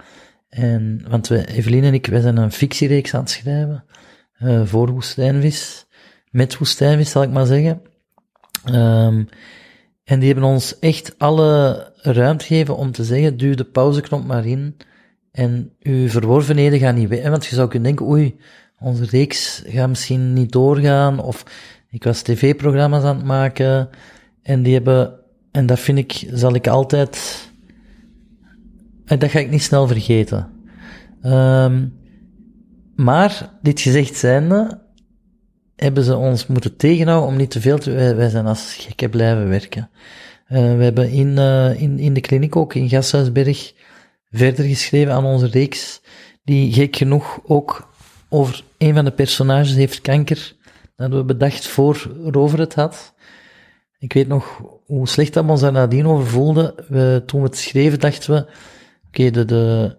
En, 0.50 1.06
want 1.08 1.28
we, 1.28 1.48
Evelien 1.48 1.84
en 1.84 1.94
ik, 1.94 2.06
wij 2.06 2.22
zijn 2.22 2.38
een 2.38 2.52
fictiereeks 2.52 3.14
aan 3.14 3.22
het 3.22 3.30
schrijven, 3.30 3.84
uh, 4.40 4.66
voor 4.66 4.92
Woestijnvis, 4.92 5.86
met 6.30 6.58
Woestijnvis 6.58 7.12
zal 7.12 7.24
ik 7.24 7.32
maar 7.32 7.46
zeggen. 7.46 7.82
Um, 8.66 9.28
en 10.04 10.20
die 10.20 10.32
hebben 10.32 10.50
ons 10.50 10.80
echt 10.80 11.16
alle 11.18 11.92
ruimte 12.02 12.46
gegeven 12.46 12.78
om 12.78 12.92
te 12.92 13.04
zeggen, 13.04 13.38
duw 13.38 13.56
de 13.56 13.64
pauzeknop 13.64 14.26
maar 14.26 14.46
in 14.46 14.78
en 15.32 15.74
uw 15.80 16.10
verworvenheden 16.10 16.80
gaan 16.80 16.96
niet 16.96 17.10
weg. 17.10 17.30
Want 17.30 17.46
je 17.46 17.56
zou 17.56 17.68
kunnen 17.68 17.88
denken, 17.88 18.10
oei, 18.12 18.40
onze 18.80 19.06
reeks 19.06 19.64
gaat 19.66 19.90
misschien 19.90 20.34
niet 20.34 20.52
doorgaan, 20.52 21.20
of 21.20 21.46
ik 21.90 22.04
was 22.04 22.22
tv-programma's 22.22 23.04
aan 23.04 23.16
het 23.16 23.26
maken, 23.26 23.90
en 24.42 24.64
die 24.64 24.74
hebben, 24.74 25.20
en 25.54 25.66
dat 25.66 25.80
vind 25.80 25.98
ik, 25.98 26.30
zal 26.34 26.56
ik 26.56 26.68
altijd, 26.68 27.50
en 29.06 29.20
dat 29.20 29.30
ga 29.30 29.40
ik 29.40 29.50
niet 29.50 29.64
snel 29.64 29.88
vergeten. 29.88 30.50
Um, 31.24 31.94
maar, 32.96 33.50
dit 33.62 33.82
gezegd 33.82 34.16
zijnde, 34.16 34.82
hebben 35.76 36.04
ze 36.04 36.16
ons 36.16 36.48
moeten 36.48 36.76
tegenhouden 36.76 37.30
om 37.30 37.38
niet 37.38 37.52
te 37.52 37.62
veel 37.62 37.78
te... 37.78 37.92
Wij, 37.92 38.16
wij 38.16 38.30
zijn 38.30 38.46
als 38.46 38.76
gekken 38.80 39.10
blijven 39.10 39.50
werken. 39.50 39.90
Uh, 40.50 40.60
we 40.78 40.84
hebben 40.84 41.12
in, 41.12 41.28
uh, 41.28 41.82
in, 41.82 42.00
in 42.00 42.14
de 42.14 42.22
kliniek 42.22 42.56
ook, 42.56 42.74
in 42.74 42.90
Gasthuisberg, 42.90 43.74
verder 44.32 44.66
geschreven 44.66 45.14
aan 45.14 45.26
onze 45.26 45.48
reeks, 45.48 46.02
die 46.44 46.74
gek 46.74 46.96
genoeg 46.96 47.40
ook 47.44 47.94
over 48.30 48.64
een 48.78 48.94
van 48.94 49.06
de 49.06 49.12
personages 49.12 49.74
heeft 49.74 50.02
kanker. 50.02 50.56
Dat 50.96 51.12
we 51.12 51.24
bedacht 51.24 51.68
voor 51.68 52.12
Rover 52.32 52.60
het 52.60 52.76
had. 52.76 53.14
Ik 53.98 54.14
weet 54.14 54.28
nog 54.28 54.62
hoe 54.86 55.08
slecht 55.08 55.34
dat 55.34 55.46
we 55.46 55.52
ons 55.52 55.62
daar 55.62 55.72
nadien 55.72 56.06
over 56.06 56.28
voelden. 56.28 56.74
We, 56.88 57.24
toen 57.26 57.42
we 57.42 57.48
het 57.48 57.58
schreven, 57.58 58.00
dachten 58.00 58.34
we, 58.34 58.40
oké, 58.40 58.50
okay, 59.08 59.32
de, 59.32 59.46
de 59.46 59.96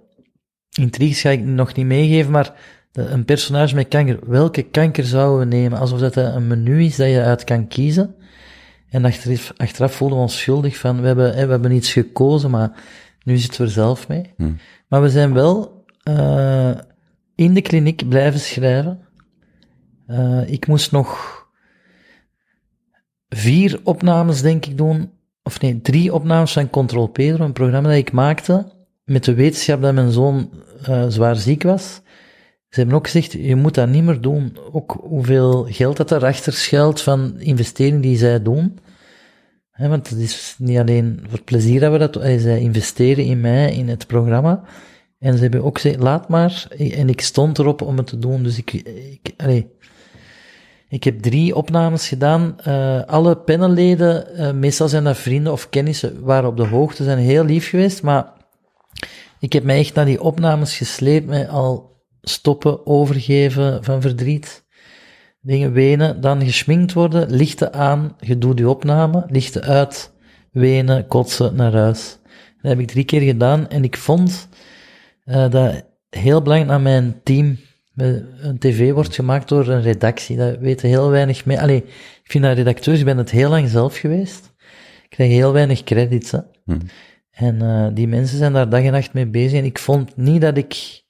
intriges 0.81 1.21
ga 1.21 1.31
ik 1.31 1.45
nog 1.45 1.75
niet 1.75 1.87
meegeven, 1.87 2.31
maar 2.31 2.55
een 2.93 3.25
personage 3.25 3.75
met 3.75 3.89
kanker, 3.89 4.19
welke 4.27 4.63
kanker 4.63 5.05
zouden 5.05 5.39
we 5.39 5.57
nemen? 5.57 5.79
Alsof 5.79 5.99
dat 5.99 6.17
een 6.17 6.47
menu 6.47 6.85
is 6.85 6.97
dat 6.97 7.09
je 7.09 7.23
uit 7.23 7.45
kan 7.45 7.69
kiezen. 7.69 8.15
En 8.91 9.05
achteraf, 9.05 9.53
achteraf 9.57 9.95
voelden 9.95 10.17
we 10.17 10.23
ons 10.23 10.39
schuldig 10.39 10.77
van, 10.77 11.01
we 11.01 11.07
hebben, 11.07 11.33
we 11.33 11.39
hebben 11.39 11.73
iets 11.73 11.93
gekozen, 11.93 12.51
maar 12.51 12.73
nu 13.23 13.37
zitten 13.37 13.61
we 13.61 13.67
er 13.67 13.73
zelf 13.73 14.09
mee. 14.09 14.33
Hmm. 14.37 14.57
Maar 14.89 15.03
we 15.03 15.11
zijn 15.11 15.33
wel 15.33 15.85
uh, 16.09 16.71
in 17.35 17.55
de 17.55 17.63
kliniek 17.63 18.09
blijven 18.09 18.41
schrijven. 18.41 19.01
Uh, 20.09 20.51
ik 20.51 20.67
moest 20.67 20.93
nog 20.93 21.43
vier 23.35 23.81
opnames, 23.83 24.43
denk 24.43 24.67
ik, 24.67 24.77
doen. 24.77 25.11
Of 25.43 25.61
nee, 25.61 25.81
drie 25.81 26.15
opnames 26.15 26.53
van 26.53 26.71
Control 26.71 27.07
Pedro, 27.07 27.45
een 27.45 27.53
programma 27.53 27.89
dat 27.89 27.99
ik 27.99 28.13
maakte, 28.13 28.73
met 29.05 29.25
de 29.25 29.35
wetenschap 29.35 29.83
dat 29.83 29.95
mijn 29.95 30.11
zoon 30.11 30.51
uh, 30.89 31.05
zwaar 31.09 31.37
ziek 31.37 31.63
was. 31.63 32.01
Ze 32.69 32.81
hebben 32.81 32.99
ook 32.99 33.05
gezegd, 33.05 33.33
je 33.33 33.57
moet 33.57 33.75
dat 33.75 33.89
niet 33.89 34.05
meer 34.05 34.21
doen. 34.21 34.59
Ook 34.73 34.97
hoeveel 35.01 35.67
geld 35.71 35.97
dat 35.97 36.11
erachter 36.11 36.53
schuilt 36.53 37.01
van 37.01 37.35
investeringen 37.39 38.01
die 38.01 38.17
zij 38.17 38.43
doen. 38.43 38.79
Want 39.77 40.09
het 40.09 40.19
is 40.19 40.55
niet 40.59 40.79
alleen 40.79 41.25
voor 41.29 41.43
plezier 41.43 41.81
dat 41.81 41.93
we 41.93 41.99
dat 41.99 42.13
doen. 42.13 42.39
Zij 42.39 42.61
investeren 42.61 43.25
in 43.25 43.41
mij, 43.41 43.75
in 43.75 43.89
het 43.89 44.07
programma. 44.07 44.63
En 45.19 45.35
ze 45.37 45.43
hebben 45.43 45.65
ook 45.65 45.79
gezegd, 45.79 46.01
laat 46.01 46.29
maar. 46.29 46.67
En 46.79 47.09
ik 47.09 47.21
stond 47.21 47.59
erop 47.59 47.83
om 47.83 47.97
het 47.97 48.07
te 48.07 48.19
doen. 48.19 48.43
Dus 48.43 48.59
ik, 48.59 48.73
ik, 48.73 49.35
ik 50.89 51.05
heb 51.05 51.21
drie 51.21 51.57
opnames 51.57 52.09
gedaan. 52.09 52.57
Uh, 52.69 53.03
alle 53.05 53.37
panelleden, 53.37 54.27
uh, 54.37 54.53
meestal 54.53 54.89
zijn 54.89 55.05
dat 55.05 55.17
vrienden 55.17 55.53
of 55.53 55.69
kennissen, 55.69 56.23
waren 56.23 56.49
op 56.49 56.57
de 56.57 56.67
hoogte, 56.67 57.05
zijn 57.05 57.19
heel 57.19 57.45
lief 57.45 57.69
geweest. 57.69 58.03
Maar 58.03 58.33
ik 59.39 59.53
heb 59.53 59.65
mij 59.65 59.79
echt 59.79 59.95
naar 59.95 60.05
die 60.05 60.23
opnames 60.23 60.77
gesleept 60.77 61.27
met 61.27 61.49
al 61.49 61.93
stoppen, 62.23 62.87
overgeven 62.87 63.85
van 63.85 64.01
verdriet, 64.01 64.65
dingen 65.41 65.73
wenen, 65.73 66.21
dan 66.21 66.45
geschminkt 66.45 66.93
worden, 66.93 67.31
lichten 67.31 67.73
aan, 67.73 68.17
je 68.21 68.39
doet 68.39 68.57
die 68.57 68.69
opname, 68.69 69.27
lichten 69.29 69.63
uit, 69.63 70.13
wenen, 70.53 71.07
kotsen, 71.07 71.55
naar 71.55 71.73
huis. 71.73 72.19
Dat 72.61 72.71
heb 72.71 72.81
ik 72.81 72.89
drie 72.89 73.05
keer 73.05 73.21
gedaan 73.21 73.69
en 73.69 73.85
ik 73.85 73.97
vond 73.97 74.49
uh, 75.25 75.51
dat 75.51 75.85
heel 76.11 76.43
belangrijk 76.43 76.73
aan 76.73 76.83
mijn 76.83 77.21
team. 77.23 77.59
Een 77.97 78.59
tv 78.59 78.93
wordt 78.93 79.15
gemaakt 79.15 79.49
door 79.49 79.69
een 79.69 79.83
redactie, 79.83 80.37
dat 80.37 80.59
weten 80.59 80.89
heel 80.89 81.11
weinig 81.11 81.45
mee. 81.45 81.61
Allee, 81.61 81.85
ik 82.25 82.31
vind 82.31 82.45
dat 82.45 82.57
redacteurs, 82.57 82.99
ik 82.99 83.05
ben 83.05 83.19
het 83.19 83.31
heel 83.31 83.51
lang 83.51 83.69
zelf 83.69 83.97
geweest. 83.97 84.53
Ik 85.03 85.11
krijg 85.11 85.31
heel 85.31 85.53
weinig 85.53 85.85
credits, 85.85 86.31
hè. 86.31 86.39
Hmm. 86.65 86.81
En 87.31 87.63
uh, 87.63 87.87
die 87.93 88.09
mensen 88.09 88.39
zijn 88.39 88.53
daar 88.53 88.69
dag 88.69 88.83
en 88.83 88.93
nacht 88.93 89.13
mee 89.13 89.27
bezig 89.27 89.59
en 89.59 89.65
ik 89.65 89.79
vond 89.79 90.17
niet 90.17 90.41
dat 90.41 90.57
ik 90.57 91.03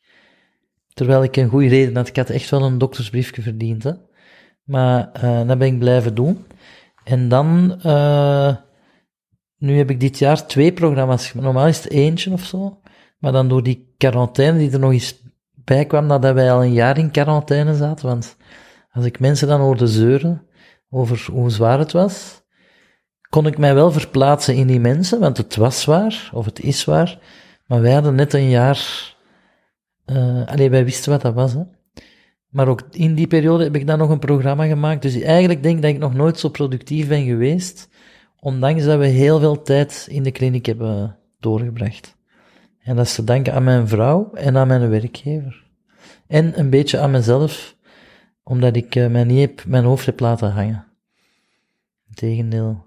Terwijl 0.95 1.23
ik 1.23 1.37
een 1.37 1.49
goede 1.49 1.69
reden 1.69 1.97
had, 1.97 2.09
ik 2.09 2.17
had 2.17 2.31
echt 2.31 2.51
wel 2.51 2.63
een 2.63 2.79
doktersbriefje 2.79 3.43
verdiend. 3.43 3.83
Hè. 3.83 3.93
Maar 4.65 5.11
uh, 5.25 5.47
dat 5.47 5.59
ben 5.59 5.69
ik 5.69 5.79
blijven 5.79 6.15
doen. 6.15 6.45
En 7.05 7.29
dan, 7.29 7.81
uh, 7.87 8.57
nu 9.59 9.77
heb 9.77 9.91
ik 9.91 10.01
dit 10.01 10.19
jaar 10.19 10.47
twee 10.47 10.73
programma's 10.73 11.35
Normaal 11.35 11.67
is 11.67 11.77
het 11.77 11.93
eentje 11.93 12.33
of 12.33 12.45
zo. 12.45 12.81
Maar 13.19 13.33
dan 13.33 13.49
door 13.49 13.63
die 13.63 13.95
quarantaine 13.97 14.59
die 14.59 14.71
er 14.71 14.79
nog 14.79 14.93
eens 14.93 15.23
bij 15.65 15.87
kwam, 15.87 16.07
nadat 16.07 16.35
wij 16.35 16.53
al 16.53 16.63
een 16.63 16.73
jaar 16.73 16.99
in 16.99 17.11
quarantaine 17.11 17.75
zaten. 17.75 18.07
Want 18.07 18.37
als 18.93 19.05
ik 19.05 19.21
mensen 19.21 19.49
dan 19.49 19.61
hoorde 19.61 19.87
zeuren 19.87 20.47
over 20.91 21.27
hoe 21.33 21.51
zwaar 21.51 21.79
het 21.79 21.93
was, 21.93 22.43
kon 23.29 23.47
ik 23.47 23.59
mij 23.59 23.75
wel 23.75 23.93
verplaatsen 23.93 24.55
in 24.55 24.67
die 24.67 24.81
mensen, 24.81 25.21
want 25.21 25.37
het 25.37 25.57
was 25.57 25.81
zwaar, 25.81 26.31
of 26.33 26.45
het 26.45 26.61
is 26.61 26.81
zwaar. 26.81 27.19
Maar 27.67 27.81
wij 27.81 27.93
hadden 27.93 28.15
net 28.15 28.33
een 28.33 28.49
jaar 28.49 29.13
uh, 30.07 30.47
allee, 30.47 30.71
wij 30.71 30.85
wisten 30.85 31.13
wat 31.13 31.23
dat 31.23 31.35
was, 31.35 31.53
hè. 31.53 31.63
Maar 32.49 32.69
ook 32.69 32.83
in 32.91 33.15
die 33.15 33.27
periode 33.27 33.65
heb 33.65 33.75
ik 33.75 33.87
dan 33.87 33.99
nog 33.99 34.11
een 34.11 34.19
programma 34.19 34.67
gemaakt. 34.67 35.03
Dus 35.03 35.21
eigenlijk 35.21 35.63
denk 35.63 35.77
ik 35.77 35.83
dat 35.83 35.91
ik 35.91 35.99
nog 35.99 36.15
nooit 36.15 36.39
zo 36.39 36.49
productief 36.49 37.09
ben 37.09 37.25
geweest, 37.25 37.89
ondanks 38.41 38.85
dat 38.85 38.99
we 38.99 39.07
heel 39.07 39.39
veel 39.39 39.63
tijd 39.63 40.07
in 40.11 40.23
de 40.23 40.31
kliniek 40.31 40.67
hebben 40.67 41.19
doorgebracht. 41.41 42.14
En 42.85 42.97
dat 42.97 43.07
is 43.07 43.15
te 43.15 43.25
danken 43.25 43.53
aan 43.55 43.65
mijn 43.65 43.89
vrouw 43.89 44.31
en 44.35 44.57
aan 44.57 44.67
mijn 44.67 44.89
werkgever. 44.89 45.65
En 46.27 46.59
een 46.59 46.71
beetje 46.71 46.99
aan 46.99 47.11
mezelf, 47.11 47.77
omdat 48.43 48.77
ik 48.77 48.95
uh, 48.95 49.07
mij 49.07 49.25
niet 49.25 49.41
heb, 49.41 49.65
mijn 49.67 49.85
hoofd 49.85 50.07
heb 50.07 50.21
laten 50.21 50.51
hangen. 50.53 50.85
Integendeel. 52.09 52.85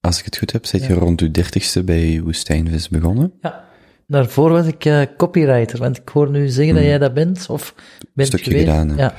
Als 0.00 0.18
ik 0.18 0.24
het 0.24 0.38
goed 0.38 0.52
heb, 0.52 0.66
zit 0.66 0.84
je 0.84 0.94
rond 0.94 1.20
uw 1.20 1.30
dertigste 1.30 1.82
bij 1.84 2.20
Woestijnvis 2.24 2.88
begonnen? 2.88 3.32
Ja. 3.40 3.64
Daarvoor 4.06 4.50
was 4.50 4.66
ik 4.66 4.84
uh, 4.84 5.02
copywriter, 5.16 5.78
want 5.78 5.96
ik 5.96 6.08
hoor 6.08 6.30
nu 6.30 6.48
zeggen 6.48 6.74
dat 6.74 6.84
jij 6.84 6.98
dat 6.98 7.14
bent, 7.14 7.46
of 7.50 7.74
bent 8.14 8.28
Stukje 8.28 8.50
geweest. 8.50 8.68
gedaan, 8.68 8.88
hè. 8.88 8.96
Ja, 8.96 9.14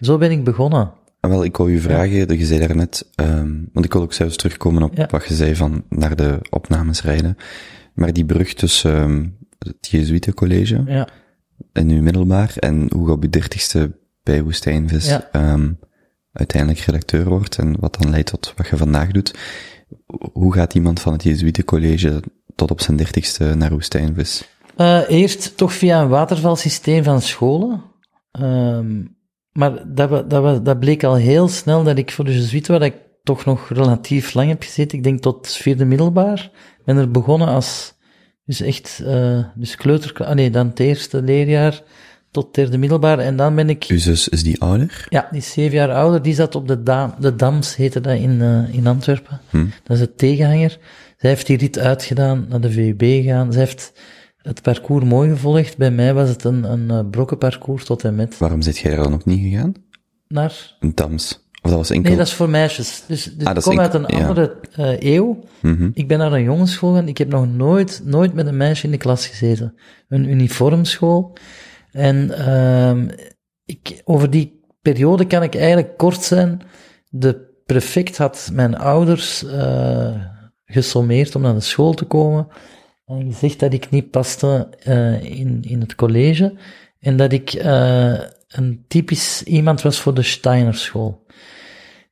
zo 0.00 0.18
ben 0.18 0.30
ik 0.30 0.44
begonnen. 0.44 0.92
Ah, 1.20 1.30
wel, 1.30 1.44
ik 1.44 1.56
wou 1.56 1.72
u 1.72 1.78
vragen, 1.78 2.28
dat 2.28 2.38
je 2.38 2.44
zei 2.44 2.66
daarnet, 2.66 3.10
um, 3.16 3.68
want 3.72 3.84
ik 3.86 3.92
wil 3.92 4.02
ook 4.02 4.12
zelfs 4.12 4.36
terugkomen 4.36 4.82
op 4.82 4.96
Ja. 4.96 5.08
wat 5.10 5.26
je 5.26 5.34
zei 5.34 5.56
van 5.56 5.84
naar 5.88 6.16
de 6.16 6.38
opnames 6.50 7.02
rijden. 7.02 7.36
Maar 7.94 8.12
die 8.12 8.24
brug 8.24 8.54
tussen 8.54 9.00
um, 9.02 9.36
het 9.64 9.88
Jezuïetencollege 9.88 10.82
Ja, 10.86 11.08
en 11.72 11.88
uw 11.88 12.02
middelbaar 12.02 12.54
en 12.56 12.88
hoe 12.92 13.06
je 13.06 13.12
op 13.12 13.22
je 13.22 13.28
dertigste 13.28 13.98
bij 14.22 14.42
Woestijnvis 14.42 15.08
Ja. 15.08 15.52
um, 15.52 15.78
uiteindelijk 16.32 16.80
redacteur 16.80 17.28
wordt 17.28 17.58
en 17.58 17.76
wat 17.80 17.96
dan 18.00 18.10
leidt 18.10 18.30
tot 18.30 18.52
wat 18.56 18.68
je 18.68 18.76
vandaag 18.76 19.10
doet. 19.10 19.34
Hoe 20.32 20.52
gaat 20.54 20.74
iemand 20.74 21.00
van 21.00 21.12
het 21.12 21.22
Jezuïetencollege 21.22 22.22
tot 22.54 22.70
op 22.70 22.80
zijn 22.80 22.96
dertigste 22.96 23.54
naar 23.54 23.70
Woestijnvis? 23.70 24.48
Eh, 24.76 25.00
eerst 25.08 25.56
toch 25.56 25.72
via 25.72 26.02
een 26.02 26.08
watervalsysteem 26.08 27.04
van 27.04 27.20
scholen. 27.20 27.82
Ehm, 28.30 29.02
maar 29.52 29.94
dat, 29.94 30.30
dat, 30.30 30.64
dat 30.64 30.78
bleek 30.80 31.04
al 31.04 31.14
heel 31.14 31.48
snel 31.48 31.84
dat 31.84 31.98
ik 31.98 32.10
voor 32.12 32.24
de 32.24 32.34
Jesuiten, 32.34 32.72
waar 32.72 32.82
ik 32.88 32.94
toch 33.22 33.44
nog 33.44 33.68
relatief 33.68 34.34
lang 34.34 34.48
heb 34.48 34.62
gezeten, 34.62 34.98
ik 34.98 35.04
denk 35.04 35.20
tot 35.20 35.48
vierde 35.48 35.84
middelbaar, 35.84 36.50
ben 36.84 36.96
er 36.96 37.10
begonnen 37.10 37.48
als, 37.48 37.93
dus 38.44 38.60
echt, 38.60 39.02
eh 39.04 39.44
dus 39.54 39.76
kleuter, 39.76 40.24
ah 40.24 40.34
nee, 40.34 40.50
dan 40.50 40.66
het 40.66 40.80
eerste 40.80 41.22
leerjaar, 41.22 41.82
tot 42.34 42.54
derde 42.54 42.78
middelbaar. 42.78 43.18
En 43.18 43.36
dan 43.36 43.54
ben 43.54 43.68
ik... 43.68 43.84
Uw 43.88 43.98
zus, 43.98 44.28
is 44.28 44.42
die 44.42 44.60
ouder? 44.60 45.06
Ja, 45.08 45.28
die 45.30 45.40
is 45.40 45.52
zeven 45.52 45.76
jaar 45.76 45.92
ouder. 45.92 46.22
Die 46.22 46.34
zat 46.34 46.54
op 46.54 46.68
de, 46.68 46.82
Dam, 46.82 47.14
de 47.18 47.36
Dams, 47.36 47.76
heette 47.76 48.00
dat 48.00 48.18
in, 48.18 48.40
eh, 48.40 48.74
in 48.74 48.86
Antwerpen. 48.86 49.40
Hm. 49.50 49.66
Dat 49.82 49.96
is 49.96 50.00
het 50.00 50.18
tegenhanger. 50.18 50.78
Zij 51.16 51.30
heeft 51.30 51.46
die 51.46 51.56
rit 51.56 51.78
uitgedaan, 51.78 52.46
naar 52.48 52.60
de 52.60 52.70
VUB 52.70 53.02
gegaan. 53.02 53.52
Zij 53.52 53.60
heeft 53.60 53.92
het 54.36 54.62
parcours 54.62 55.04
mooi 55.04 55.30
gevolgd. 55.30 55.76
Bij 55.76 55.90
mij 55.90 56.14
was 56.14 56.28
het 56.28 56.44
een, 56.44 56.64
een 56.64 56.90
eh, 56.90 57.10
brokkenparcours 57.10 57.84
tot 57.84 58.04
en 58.04 58.14
met. 58.14 58.38
Waarom 58.38 58.62
zit 58.62 58.78
jij 58.78 58.92
er 58.92 59.02
dan 59.02 59.10
nog 59.10 59.24
niet 59.24 59.40
gegaan? 59.40 59.72
Naar... 60.28 60.76
Dams. 60.94 61.43
Of 61.64 61.70
dat 61.70 61.78
was 61.78 61.90
enkel... 61.90 62.08
Nee, 62.08 62.18
dat 62.18 62.26
is 62.26 62.34
voor 62.34 62.48
meisjes. 62.48 63.02
Dus, 63.06 63.24
dus 63.24 63.46
Ah, 63.46 63.56
ik 63.56 63.62
kom 63.62 63.78
enkel- 63.78 63.84
uit 63.92 63.94
een 63.94 64.16
ja. 64.18 64.26
andere 64.26 64.56
eh, 64.72 65.14
eeuw. 65.14 65.38
Mhm. 65.62 65.90
Ik 65.94 66.08
ben 66.08 66.18
naar 66.18 66.32
een 66.32 66.42
jongensschool 66.42 66.90
gegaan. 66.90 67.08
Ik 67.08 67.18
heb 67.18 67.28
nog 67.28 67.46
nooit, 67.48 68.00
nooit 68.04 68.34
met 68.34 68.46
een 68.46 68.56
meisje 68.56 68.84
in 68.84 68.90
de 68.90 68.96
klas 68.96 69.26
gezeten. 69.26 69.74
Een 70.08 70.28
uniformschool. 70.28 71.36
En 71.92 72.38
ehm 72.38 73.08
ik, 73.64 74.00
over 74.04 74.30
die 74.30 74.60
periode 74.82 75.26
kan 75.26 75.42
ik 75.42 75.54
eigenlijk 75.54 75.96
kort 75.96 76.22
zijn. 76.22 76.60
De 77.08 77.52
prefect 77.66 78.16
had 78.16 78.50
mijn 78.52 78.76
ouders 78.76 79.44
eh 79.44 80.14
gesommeerd 80.66 81.34
om 81.34 81.42
naar 81.42 81.54
de 81.54 81.60
school 81.60 81.94
te 81.94 82.04
komen. 82.04 82.46
En 83.06 83.32
gezegd 83.32 83.60
dat 83.60 83.72
ik 83.72 83.90
niet 83.90 84.10
paste 84.10 84.68
eh, 84.82 85.22
in, 85.24 85.62
in 85.62 85.80
het 85.80 85.94
college. 85.94 86.54
En 87.00 87.16
dat 87.16 87.32
ik 87.32 87.52
een 88.48 88.84
typisch 88.88 89.42
iemand 89.42 89.82
was 89.82 90.00
voor 90.00 90.14
de 90.14 90.22
Steinerschool. 90.22 91.22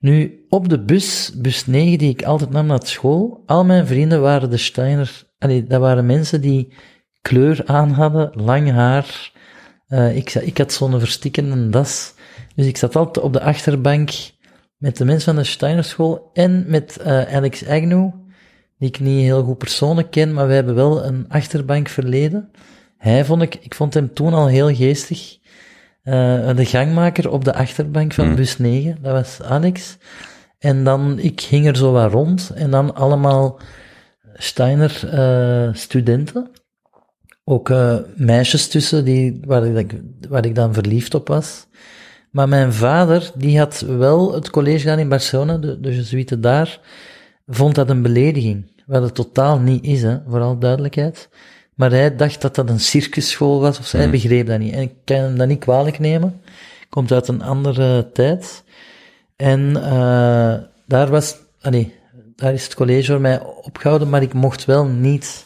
Nu, 0.02 0.44
op 0.48 0.68
de 0.68 0.84
bus, 0.84 1.32
bus 1.36 1.66
9, 1.66 1.98
die 1.98 2.10
ik 2.10 2.22
altijd 2.22 2.50
nam 2.50 2.66
naar 2.66 2.86
school, 2.86 3.42
al 3.46 3.64
mijn 3.64 3.86
vrienden 3.86 4.20
waren 4.20 4.50
de 4.50 4.56
Steiner. 4.56 5.24
Dat 5.38 5.80
waren 5.80 6.06
mensen 6.06 6.40
die 6.40 6.72
kleur 7.20 7.62
aan 7.66 7.90
hadden, 7.90 8.30
lang 8.34 8.70
haar. 8.70 9.32
Eh, 9.86 10.16
ik, 10.16 10.34
ik 10.34 10.58
had 10.58 10.72
zo'n 10.72 10.98
verstikkende 10.98 11.68
das. 11.68 12.14
Dus 12.54 12.66
ik 12.66 12.76
zat 12.76 12.96
altijd 12.96 13.24
op 13.24 13.32
de 13.32 13.40
achterbank 13.40 14.10
met 14.76 14.96
de 14.96 15.04
mensen 15.04 15.34
van 15.34 15.42
de 15.42 15.48
Steinerschool 15.48 16.30
en 16.32 16.64
met 16.68 16.96
eh, 16.96 17.34
Alex 17.34 17.66
Agnew, 17.66 18.10
die 18.78 18.88
ik 18.88 19.00
niet 19.00 19.22
heel 19.22 19.44
goed 19.44 19.58
persoonlijk 19.58 20.10
ken, 20.10 20.32
maar 20.32 20.46
we 20.46 20.54
hebben 20.54 20.74
wel 20.74 21.04
een 21.04 21.24
achterbank 21.28 21.88
verleden. 21.88 22.50
Hij 22.98 23.24
vond 23.24 23.42
ik, 23.42 23.54
ik 23.54 23.74
vond 23.74 23.94
hem 23.94 24.14
toen 24.14 24.34
al 24.34 24.46
heel 24.46 24.74
geestig. 24.74 25.38
Eh, 26.02 26.56
de 26.56 26.64
gangmaker 26.64 27.30
op 27.30 27.44
de 27.44 27.54
achterbank 27.54 28.12
van 28.12 28.26
Hmm. 28.26 28.34
bus 28.34 28.58
9, 28.58 28.98
dat 29.02 29.12
was 29.12 29.42
Alex. 29.42 29.96
En 30.58 30.84
dan, 30.84 31.18
ik 31.18 31.40
ging 31.40 31.66
er 31.66 31.76
zo 31.76 31.92
wat 31.92 32.12
rond 32.12 32.50
en 32.54 32.70
dan 32.70 32.94
allemaal 32.94 33.60
Steiner 34.34 35.08
eh, 35.10 35.74
studenten. 35.74 36.50
Ook 37.44 37.70
eh, 37.70 37.96
meisjes 38.16 38.68
tussen 38.68 39.04
die, 39.04 39.40
waar, 39.44 39.64
ik, 39.64 40.00
waar 40.28 40.44
ik 40.44 40.54
dan 40.54 40.74
verliefd 40.74 41.14
op 41.14 41.28
was. 41.28 41.66
Maar 42.30 42.48
mijn 42.48 42.72
vader, 42.72 43.30
die 43.34 43.58
had 43.58 43.80
wel 43.80 44.34
het 44.34 44.50
college 44.50 44.78
gedaan 44.78 44.98
in 44.98 45.08
Barcelona, 45.08 45.56
de, 45.56 45.80
de 45.80 45.94
Jesuiten 45.94 46.40
daar, 46.40 46.80
vond 47.46 47.74
dat 47.74 47.90
een 47.90 48.02
belediging. 48.02 48.82
Wat 48.86 49.02
het 49.02 49.14
totaal 49.14 49.58
niet 49.58 49.84
is, 49.84 50.02
hè, 50.02 50.18
vooral 50.26 50.58
duidelijkheid. 50.58 51.28
Maar 51.74 51.90
hij 51.90 52.16
dacht 52.16 52.40
dat 52.40 52.54
dat 52.54 52.68
een 52.68 52.80
circusschool 52.80 53.60
was, 53.60 53.78
of 53.78 53.86
zo. 53.86 53.96
hij 53.96 54.10
begreep 54.10 54.46
dat 54.46 54.58
niet. 54.58 54.74
En 54.74 54.80
ik 54.80 54.94
kan 55.04 55.16
hem 55.16 55.38
dat 55.38 55.48
niet 55.48 55.58
kwalijk 55.58 55.98
nemen. 55.98 56.42
Komt 56.88 57.12
uit 57.12 57.28
een 57.28 57.42
andere 57.42 58.10
tijd. 58.12 58.64
En 59.36 59.76
eh, 59.76 60.54
daar 60.86 61.10
was, 61.10 61.36
allee, 61.60 61.94
daar 62.36 62.52
is 62.52 62.64
het 62.64 62.74
college 62.74 63.12
voor 63.12 63.20
mij 63.20 63.40
opgehouden, 63.40 64.08
maar 64.08 64.22
ik 64.22 64.32
mocht 64.32 64.64
wel 64.64 64.86
niet 64.86 65.44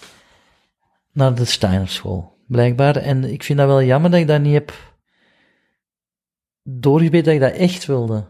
naar 1.12 1.34
de 1.34 1.44
Steinerschool, 1.44 2.36
blijkbaar. 2.46 2.96
En 2.96 3.24
ik 3.24 3.42
vind 3.42 3.58
dat 3.58 3.68
wel 3.68 3.82
jammer 3.82 4.10
dat 4.10 4.20
ik 4.20 4.26
dat 4.26 4.40
niet 4.40 4.52
heb 4.52 4.72
doorgebeten 6.62 7.24
dat 7.24 7.34
ik 7.34 7.40
dat 7.40 7.60
echt 7.60 7.86
wilde. 7.86 8.24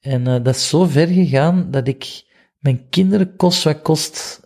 En 0.00 0.26
eh, 0.26 0.44
dat 0.44 0.54
is 0.54 0.68
zo 0.68 0.84
ver 0.84 1.06
gegaan 1.06 1.70
dat 1.70 1.88
ik 1.88 2.24
mijn 2.58 2.88
kinderen 2.88 3.36
kost 3.36 3.62
wat 3.62 3.82
kost 3.82 4.40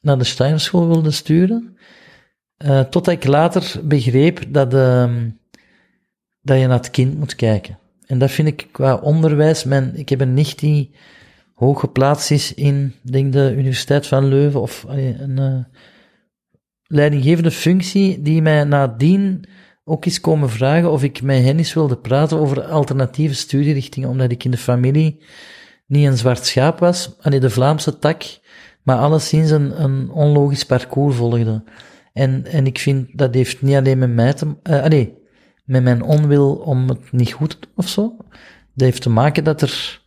naar 0.00 0.18
de 0.18 0.24
Steinerschool 0.24 0.88
wilde 0.88 1.10
sturen. 1.10 1.75
Eh, 2.56 2.80
totdat 2.80 3.14
ik 3.14 3.24
later 3.24 3.80
begreep 3.84 4.44
dat, 4.48 4.74
ehm, 4.74 5.30
dat 6.40 6.58
je 6.58 6.66
naar 6.66 6.76
het 6.76 6.90
kind 6.90 7.18
moet 7.18 7.34
kijken. 7.34 7.78
En 8.06 8.18
dat 8.18 8.30
vind 8.30 8.48
ik 8.48 8.68
qua 8.72 8.94
onderwijs, 8.94 9.64
ik 9.94 10.08
heb 10.08 10.20
een 10.20 10.34
nicht 10.34 10.58
die 10.58 10.94
hoog 11.54 11.80
geplaatst 11.80 12.30
is 12.30 12.54
in, 12.54 12.94
denk 13.02 13.32
de 13.32 13.54
Universiteit 13.56 14.06
van 14.06 14.24
Leuven, 14.24 14.60
of 14.60 14.84
allee, 14.88 15.16
een 15.18 15.38
eh, 15.38 15.80
leidinggevende 16.86 17.50
functie, 17.50 18.22
die 18.22 18.42
mij 18.42 18.64
nadien 18.64 19.44
ook 19.84 20.06
is 20.06 20.20
komen 20.20 20.50
vragen 20.50 20.90
of 20.90 21.02
ik 21.02 21.22
met 21.22 21.44
hen 21.44 21.58
eens 21.58 21.74
wilde 21.74 21.96
praten 21.96 22.38
over 22.38 22.62
alternatieve 22.62 23.34
studierichtingen, 23.34 24.08
omdat 24.08 24.30
ik 24.30 24.44
in 24.44 24.50
de 24.50 24.56
familie 24.56 25.22
niet 25.86 26.06
een 26.06 26.16
zwart 26.16 26.46
schaap 26.46 26.78
was, 26.78 27.12
allee, 27.20 27.40
de 27.40 27.50
Vlaamse 27.50 27.98
tak, 27.98 28.22
maar 28.82 28.98
alleszins 28.98 29.50
een, 29.50 29.82
een 29.82 30.10
onlogisch 30.10 30.66
parcours 30.66 31.16
volgde. 31.16 31.62
En, 32.16 32.46
en 32.46 32.66
ik 32.66 32.78
vind, 32.78 33.18
dat 33.18 33.34
heeft 33.34 33.62
niet 33.62 33.76
alleen 33.76 33.98
met 33.98 34.10
mij 34.10 34.32
te, 34.32 34.56
allee, 34.62 35.18
met 35.64 35.82
mijn 35.82 36.02
onwil 36.02 36.54
om 36.54 36.88
het 36.88 37.12
niet 37.12 37.32
goed 37.32 37.60
te 37.60 37.68
of 37.74 37.88
zo. 37.88 38.16
Dat 38.74 38.88
heeft 38.88 39.02
te 39.02 39.10
maken 39.10 39.44
dat 39.44 39.62
er 39.62 40.02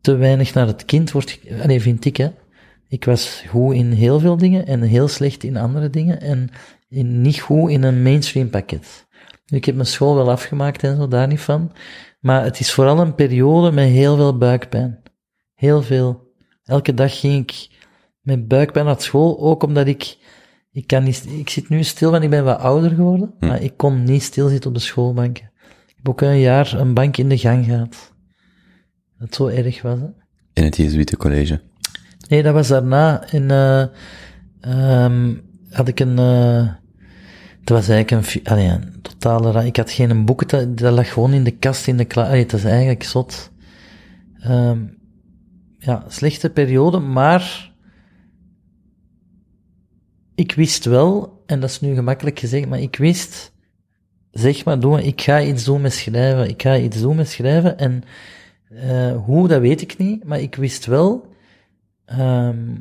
te 0.00 0.16
weinig 0.16 0.54
naar 0.54 0.66
het 0.66 0.84
kind 0.84 1.10
wordt, 1.10 1.40
allee, 1.62 1.80
vind 1.80 2.04
ik, 2.04 2.16
hè. 2.16 2.30
Ik 2.88 3.04
was 3.04 3.44
goed 3.48 3.74
in 3.74 3.90
heel 3.90 4.20
veel 4.20 4.36
dingen 4.36 4.66
en 4.66 4.82
heel 4.82 5.08
slecht 5.08 5.42
in 5.42 5.56
andere 5.56 5.90
dingen 5.90 6.20
en 6.20 6.50
niet 7.22 7.40
goed 7.40 7.70
in 7.70 7.82
een 7.82 8.02
mainstream 8.02 8.50
pakket. 8.50 9.06
Ik 9.46 9.64
heb 9.64 9.74
mijn 9.74 9.86
school 9.86 10.14
wel 10.14 10.30
afgemaakt 10.30 10.82
en 10.82 10.96
zo, 10.96 11.08
daar 11.08 11.28
niet 11.28 11.40
van. 11.40 11.72
Maar 12.20 12.44
het 12.44 12.60
is 12.60 12.72
vooral 12.72 12.98
een 12.98 13.14
periode 13.14 13.72
met 13.72 13.88
heel 13.88 14.16
veel 14.16 14.38
buikpijn. 14.38 15.02
Heel 15.54 15.82
veel. 15.82 16.32
Elke 16.64 16.94
dag 16.94 17.20
ging 17.20 17.42
ik 17.42 17.68
met 18.20 18.48
buikpijn 18.48 18.84
naar 18.84 19.00
school, 19.00 19.40
ook 19.40 19.62
omdat 19.62 19.86
ik, 19.86 20.16
ik 20.72 20.86
kan 20.86 21.02
niet, 21.04 21.26
ik 21.38 21.48
zit 21.50 21.68
nu 21.68 21.82
stil, 21.82 22.10
want 22.10 22.22
ik 22.22 22.30
ben 22.30 22.44
wat 22.44 22.58
ouder 22.58 22.90
geworden, 22.90 23.34
Hm. 23.40 23.46
maar 23.46 23.62
ik 23.62 23.76
kon 23.76 24.04
niet 24.04 24.22
stilzitten 24.22 24.68
op 24.70 24.76
de 24.76 24.82
schoolbanken. 24.82 25.50
Ik 25.86 25.94
heb 25.96 26.08
ook 26.08 26.20
een 26.20 26.38
jaar 26.38 26.72
een 26.80 26.94
bank 26.94 27.16
in 27.16 27.28
de 27.28 27.38
gang 27.38 27.64
gehad. 27.64 28.12
Dat 29.18 29.34
zo 29.34 29.46
erg 29.46 29.82
was, 29.82 29.98
hè. 29.98 30.06
In 30.52 30.64
het 30.64 30.76
Jezuïetencollege. 30.76 31.60
Nee, 32.28 32.42
dat 32.42 32.54
was 32.54 32.68
daarna. 32.68 33.24
Eh, 33.30 33.84
ehm, 34.60 35.34
had 35.70 35.88
ik 35.88 36.00
een, 36.00 36.18
eh, 36.18 36.66
het 37.60 37.68
was 37.68 37.88
eigenlijk 37.88 38.34
een, 38.34 38.44
allee, 38.46 38.68
een 38.68 39.00
totale, 39.02 39.50
ra- 39.50 39.62
ik 39.62 39.76
had 39.76 39.90
geen 39.90 40.24
boeken, 40.24 40.48
dat, 40.48 40.78
dat 40.78 40.92
lag 40.94 41.12
gewoon 41.12 41.32
in 41.32 41.44
de 41.44 41.50
kast 41.56 41.86
in 41.86 41.96
de 41.96 42.04
klas. 42.04 42.28
Het 42.28 42.52
is 42.52 42.64
eigenlijk 42.64 43.02
zot. 43.02 43.50
Ehm, 44.40 44.78
ja, 45.78 46.04
slechte 46.08 46.50
periode, 46.50 46.98
maar 46.98 47.71
ik 50.42 50.54
wist 50.54 50.84
wel, 50.84 51.42
en 51.46 51.60
dat 51.60 51.70
is 51.70 51.80
nu 51.80 51.94
gemakkelijk 51.94 52.38
gezegd, 52.38 52.68
maar 52.68 52.80
ik 52.80 52.96
wist, 52.96 53.52
zeg 54.30 54.64
maar, 54.64 55.04
ik 55.04 55.20
ga 55.20 55.42
iets 55.42 55.64
doen 55.64 55.80
met 55.80 55.92
schrijven, 55.92 56.48
ik 56.48 56.62
ga 56.62 56.76
iets 56.76 57.00
doen 57.00 57.16
met 57.16 57.28
schrijven, 57.28 57.78
en 57.78 58.02
eh, 58.68 59.16
hoe, 59.24 59.48
dat 59.48 59.60
weet 59.60 59.80
ik 59.80 59.98
niet, 59.98 60.24
maar 60.24 60.40
ik 60.40 60.54
wist 60.54 60.86
wel, 60.86 61.30
Ehm, 62.18 62.76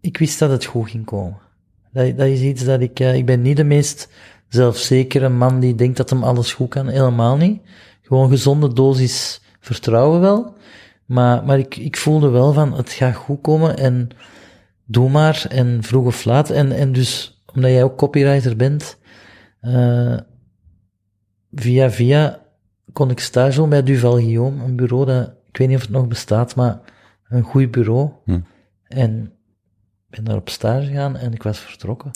ik 0.00 0.18
wist 0.18 0.38
dat 0.38 0.50
het 0.50 0.64
goed 0.64 0.90
ging 0.90 1.04
komen. 1.04 1.38
Dat, 1.92 2.16
dat 2.16 2.26
is 2.26 2.40
iets 2.40 2.64
dat 2.64 2.80
ik, 2.80 3.00
eh, 3.00 3.14
ik 3.14 3.26
ben 3.26 3.42
niet 3.42 3.56
de 3.56 3.64
meest 3.64 4.08
zelfzekere 4.48 5.28
man 5.28 5.60
die 5.60 5.74
denkt 5.74 5.96
dat 5.96 6.10
hem 6.10 6.22
alles 6.22 6.52
goed 6.52 6.68
kan, 6.68 6.88
helemaal 6.88 7.36
niet. 7.36 7.60
Gewoon 8.02 8.28
gezonde 8.28 8.72
dosis 8.72 9.40
vertrouwen 9.60 10.20
wel. 10.20 10.54
Maar, 11.06 11.44
maar 11.44 11.58
ik, 11.58 11.76
ik 11.76 11.96
voelde 11.96 12.28
wel 12.28 12.52
van, 12.52 12.72
het 12.74 12.92
gaat 12.92 13.14
goed 13.14 13.40
komen 13.40 13.76
en 13.78 14.08
doe 14.90 15.10
maar, 15.10 15.46
en 15.48 15.82
vroeg 15.82 16.06
of 16.06 16.24
laat. 16.24 16.50
En, 16.50 16.72
en 16.72 16.92
dus, 16.92 17.42
omdat 17.54 17.70
jij 17.70 17.82
ook 17.82 17.96
copywriter 17.96 18.56
bent, 18.56 18.98
eh, 19.60 20.16
via 21.52 21.90
via 21.90 22.42
kon 22.92 23.10
ik 23.10 23.20
stage 23.20 23.56
doen 23.56 23.68
bij 23.68 23.82
Duval 23.82 24.16
Guillaume, 24.16 24.64
een 24.64 24.76
bureau 24.76 25.06
dat, 25.06 25.32
ik 25.48 25.56
weet 25.56 25.68
niet 25.68 25.76
of 25.76 25.82
het 25.82 25.92
nog 25.92 26.08
bestaat, 26.08 26.54
maar 26.54 26.80
een 27.28 27.42
goed 27.42 27.70
bureau. 27.70 28.10
Hm. 28.24 28.40
En 28.84 29.32
ben 30.06 30.24
daar 30.24 30.36
op 30.36 30.48
stage 30.48 30.86
gegaan 30.86 31.16
en 31.16 31.32
ik 31.32 31.42
was 31.42 31.58
vertrokken. 31.58 32.10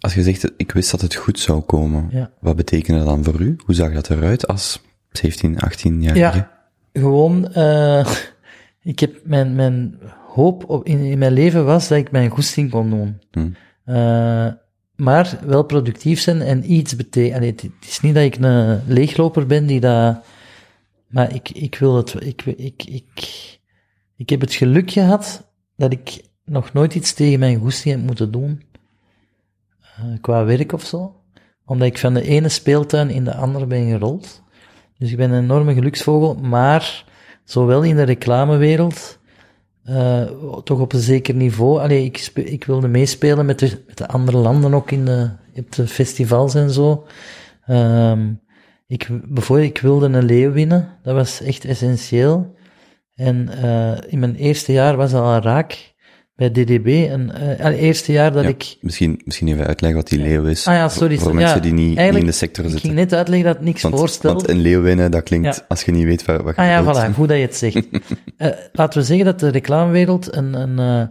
Als 0.00 0.14
je 0.14 0.22
zegt, 0.22 0.52
ik 0.56 0.72
wist 0.72 0.90
dat 0.90 1.00
het 1.00 1.14
goed 1.14 1.38
zou 1.38 1.60
komen, 1.60 2.08
Ja. 2.10 2.30
wat 2.40 2.56
betekende 2.56 2.98
dat 2.98 3.08
dan 3.08 3.24
voor 3.24 3.40
u? 3.40 3.56
Hoe 3.64 3.74
zag 3.74 3.92
dat 3.92 4.10
eruit 4.10 4.46
als 4.46 4.82
17, 5.10 5.54
18-jarige? 5.54 6.18
Ja. 6.18 6.68
Gewoon, 6.92 7.52
eh, 7.52 8.06
ik 8.92 8.98
heb 8.98 9.20
mijn, 9.24 9.54
mijn 9.54 9.98
hoop 10.36 10.68
op, 10.68 10.86
in, 10.86 10.98
in 10.98 11.18
mijn 11.18 11.32
leven 11.32 11.64
was 11.64 11.88
dat 11.88 11.98
ik 11.98 12.10
mijn 12.10 12.30
goesting 12.30 12.70
kon 12.70 12.90
doen. 12.90 13.20
Hm. 13.30 13.48
Eh, 13.84 14.52
maar 14.96 15.38
wel 15.44 15.62
productief 15.62 16.20
zijn 16.20 16.40
en 16.40 16.72
iets 16.72 16.96
betekenen. 16.96 17.48
Het, 17.48 17.62
het 17.62 17.72
is 17.80 18.00
niet 18.00 18.14
dat 18.14 18.24
ik 18.24 18.36
een 18.40 18.80
leegloper 18.86 19.46
ben 19.46 19.66
die 19.66 19.80
dat, 19.80 20.24
maar 21.08 21.34
ik, 21.34 21.50
ik 21.50 21.74
wil 21.74 21.96
het, 21.96 22.14
ik, 22.24 22.42
ik, 22.44 22.84
ik, 22.84 23.10
ik 24.16 24.28
heb 24.28 24.40
het 24.40 24.54
geluk 24.54 24.90
gehad 24.90 25.50
dat 25.76 25.92
ik 25.92 26.24
nog 26.44 26.72
nooit 26.72 26.94
iets 26.94 27.12
tegen 27.12 27.38
mijn 27.38 27.58
goesting 27.58 27.94
heb 27.94 28.04
moeten 28.04 28.30
doen. 28.30 28.62
Eh, 29.80 30.04
qua 30.20 30.44
werk 30.44 30.72
of 30.72 30.84
zo. 30.84 31.14
omdat 31.64 31.88
ik 31.88 31.98
van 31.98 32.14
de 32.14 32.22
ene 32.22 32.48
speeltuin 32.48 33.10
in 33.10 33.24
de 33.24 33.34
andere 33.34 33.66
ben 33.66 33.90
gerold. 33.90 34.42
Dus 34.98 35.10
ik 35.10 35.16
ben 35.16 35.30
een 35.30 35.42
enorme 35.42 35.74
geluksvogel, 35.74 36.34
maar 36.34 37.04
zowel 37.44 37.82
in 37.82 37.96
de 37.96 38.02
reclamewereld, 38.02 39.18
eh, 39.86 40.22
toch 40.64 40.80
op 40.80 40.92
een 40.92 41.00
zeker 41.00 41.34
niveau. 41.34 41.80
Allee, 41.80 42.04
ik, 42.34 42.64
wilde 42.64 42.88
meespelen 42.88 43.46
met 43.46 43.58
de, 43.58 43.82
met 43.86 43.98
de 43.98 44.08
andere 44.08 44.36
landen 44.36 44.74
ook 44.74 44.90
in 44.90 45.04
de, 45.04 45.30
op 45.54 45.72
de 45.72 45.86
festivals 45.86 46.54
en 46.54 46.70
zo. 46.70 47.06
Ehm, 47.66 48.32
ik, 48.86 49.08
bijvoorbeeld, 49.24 49.68
ik 49.68 49.78
wilde 49.78 50.06
een 50.06 50.24
leeuw 50.24 50.52
winnen, 50.52 50.98
dat 51.02 51.14
was 51.14 51.40
echt 51.40 51.64
essentieel. 51.64 52.54
En 53.14 53.48
eh, 53.48 54.12
in 54.12 54.18
mijn 54.18 54.34
eerste 54.34 54.72
jaar 54.72 54.96
was 54.96 55.14
al 55.14 55.40
raak 55.40 55.94
bij 56.36 56.50
DDB. 56.50 57.06
En, 57.10 57.34
eh, 57.34 57.64
het 57.66 57.76
eerste 57.76 58.12
jaar 58.12 58.32
dat 58.32 58.42
Ja, 58.42 58.48
ik 58.48 58.76
Misschien, 58.80 59.20
misschien 59.24 59.48
even 59.48 59.66
uitleggen 59.66 60.00
wat 60.00 60.08
die 60.08 60.18
leeuw 60.18 60.44
is. 60.44 60.66
Ah 60.66 60.74
ja, 60.74 60.88
sorry. 60.88 61.18
Voor, 61.18 61.28
ja, 61.32 61.34
mensen 61.36 61.62
die 61.62 61.72
niet, 61.72 61.98
in 61.98 62.26
de 62.26 62.32
sector 62.32 62.64
Ik 62.64 62.70
zitten. 62.70 62.88
ging 62.88 63.00
net 63.00 63.12
uitleggen 63.14 63.46
dat 63.46 63.56
het 63.56 63.64
niks 63.64 63.82
want, 63.82 63.94
voorstelt. 63.98 64.34
want 64.34 64.48
een 64.48 64.60
leeuw 64.60 64.80
winnen, 64.80 65.10
dat 65.10 65.22
klinkt, 65.22 65.56
Ja. 65.56 65.64
als 65.68 65.82
je 65.82 65.92
niet 65.92 66.04
weet 66.04 66.24
wat, 66.24 66.42
wat 66.42 66.54
je 66.56 66.60
ah 66.62 66.66
ja, 66.68 66.82
voilà, 66.84 67.14
goed 67.14 67.28
dat 67.28 67.36
je 67.36 67.42
het 67.42 67.56
zegt. 67.56 67.76
Eh, 68.36 68.48
laten 68.72 69.00
we 69.00 69.06
zeggen 69.06 69.24
dat 69.24 69.40
de 69.40 69.48
reclamewereld 69.48 70.34
een, 70.36 70.54
een 70.54 70.78
eh, 70.78 71.08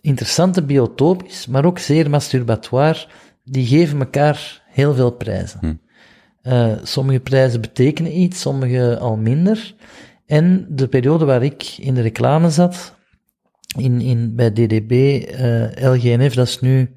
interessante 0.00 0.62
biotoop 0.62 1.22
is, 1.22 1.46
maar 1.46 1.64
ook 1.64 1.78
zeer 1.78 2.10
masturbatoire. 2.10 3.06
Die 3.44 3.66
geven 3.66 3.98
elkaar 3.98 4.62
heel 4.66 4.94
veel 4.94 5.10
prijzen. 5.10 5.58
Hm. 5.60 5.74
Eh, 6.42 6.72
sommige 6.82 7.20
prijzen 7.20 7.60
betekenen 7.60 8.20
iets, 8.20 8.40
sommige 8.40 8.98
al 8.98 9.16
minder. 9.16 9.74
En 10.26 10.66
de 10.68 10.88
periode 10.88 11.24
waar 11.24 11.42
ik 11.42 11.62
in 11.78 11.94
de 11.94 12.00
reclame 12.00 12.50
zat, 12.50 12.94
in, 13.78 14.00
in, 14.00 14.34
bij 14.34 14.52
DDB, 14.52 15.24
eh, 15.28 15.92
LGNF, 15.92 16.34
dat 16.34 16.46
is 16.46 16.60
nu 16.60 16.94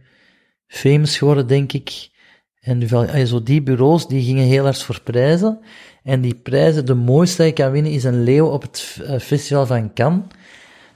famous 0.68 1.18
geworden, 1.18 1.48
denk 1.48 1.74
ik. 1.74 2.12
En 2.60 3.28
zo 3.28 3.44
die 3.44 3.62
bureaus, 3.64 4.08
die 4.08 4.24
gingen 4.24 4.46
heel 4.46 4.64
hard 4.64 4.84
voor 4.84 5.02
prijzen. 5.02 5.60
En 6.04 6.22
die 6.22 6.36
prijzen, 6.36 6.86
de 6.86 6.94
mooiste 6.94 7.38
dat 7.38 7.48
je 7.48 7.54
kan 7.64 7.72
winnen, 7.72 7.92
is 7.92 8.04
een 8.04 8.24
leeuw 8.24 8.48
op 8.48 8.62
het 8.62 9.00
eh, 9.06 9.20
festival 9.20 9.66
van 9.66 9.94
Cannes. 9.94 10.26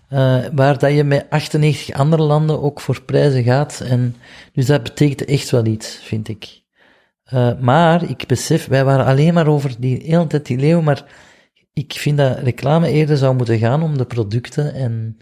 eh, 0.10 0.46
waar 0.54 0.78
dat 0.80 0.94
je 0.94 1.04
met 1.04 1.26
98 1.30 1.96
andere 1.96 2.22
landen 2.24 2.62
ook 2.62 2.82
voor 2.82 3.02
prijzen 3.02 3.44
gaat. 3.44 3.82
En, 3.82 4.16
dus 4.54 4.66
dat 4.66 4.84
betekent 4.84 5.26
echt 5.26 5.50
wel 5.50 5.66
iets, 5.66 6.00
vind 6.04 6.28
ik. 6.28 6.62
Eh, 7.24 7.60
maar 7.60 8.10
ik 8.10 8.24
besef, 8.28 8.68
wij 8.68 8.84
waren 8.86 9.06
alleen 9.06 9.34
maar 9.34 9.48
over 9.48 9.76
die 9.80 10.02
hele 10.04 10.28
tijd 10.28 10.46
die 10.46 10.58
leeuw, 10.58 10.82
maar 10.82 11.06
ik 11.74 11.94
vind 11.94 12.18
dat 12.18 12.40
reclame 12.40 12.92
eerder 12.92 13.18
zou 13.18 13.36
moeten 13.36 13.58
gaan 13.58 13.84
om 13.84 13.98
de 13.98 14.06
producten. 14.06 14.74
En, 14.74 15.18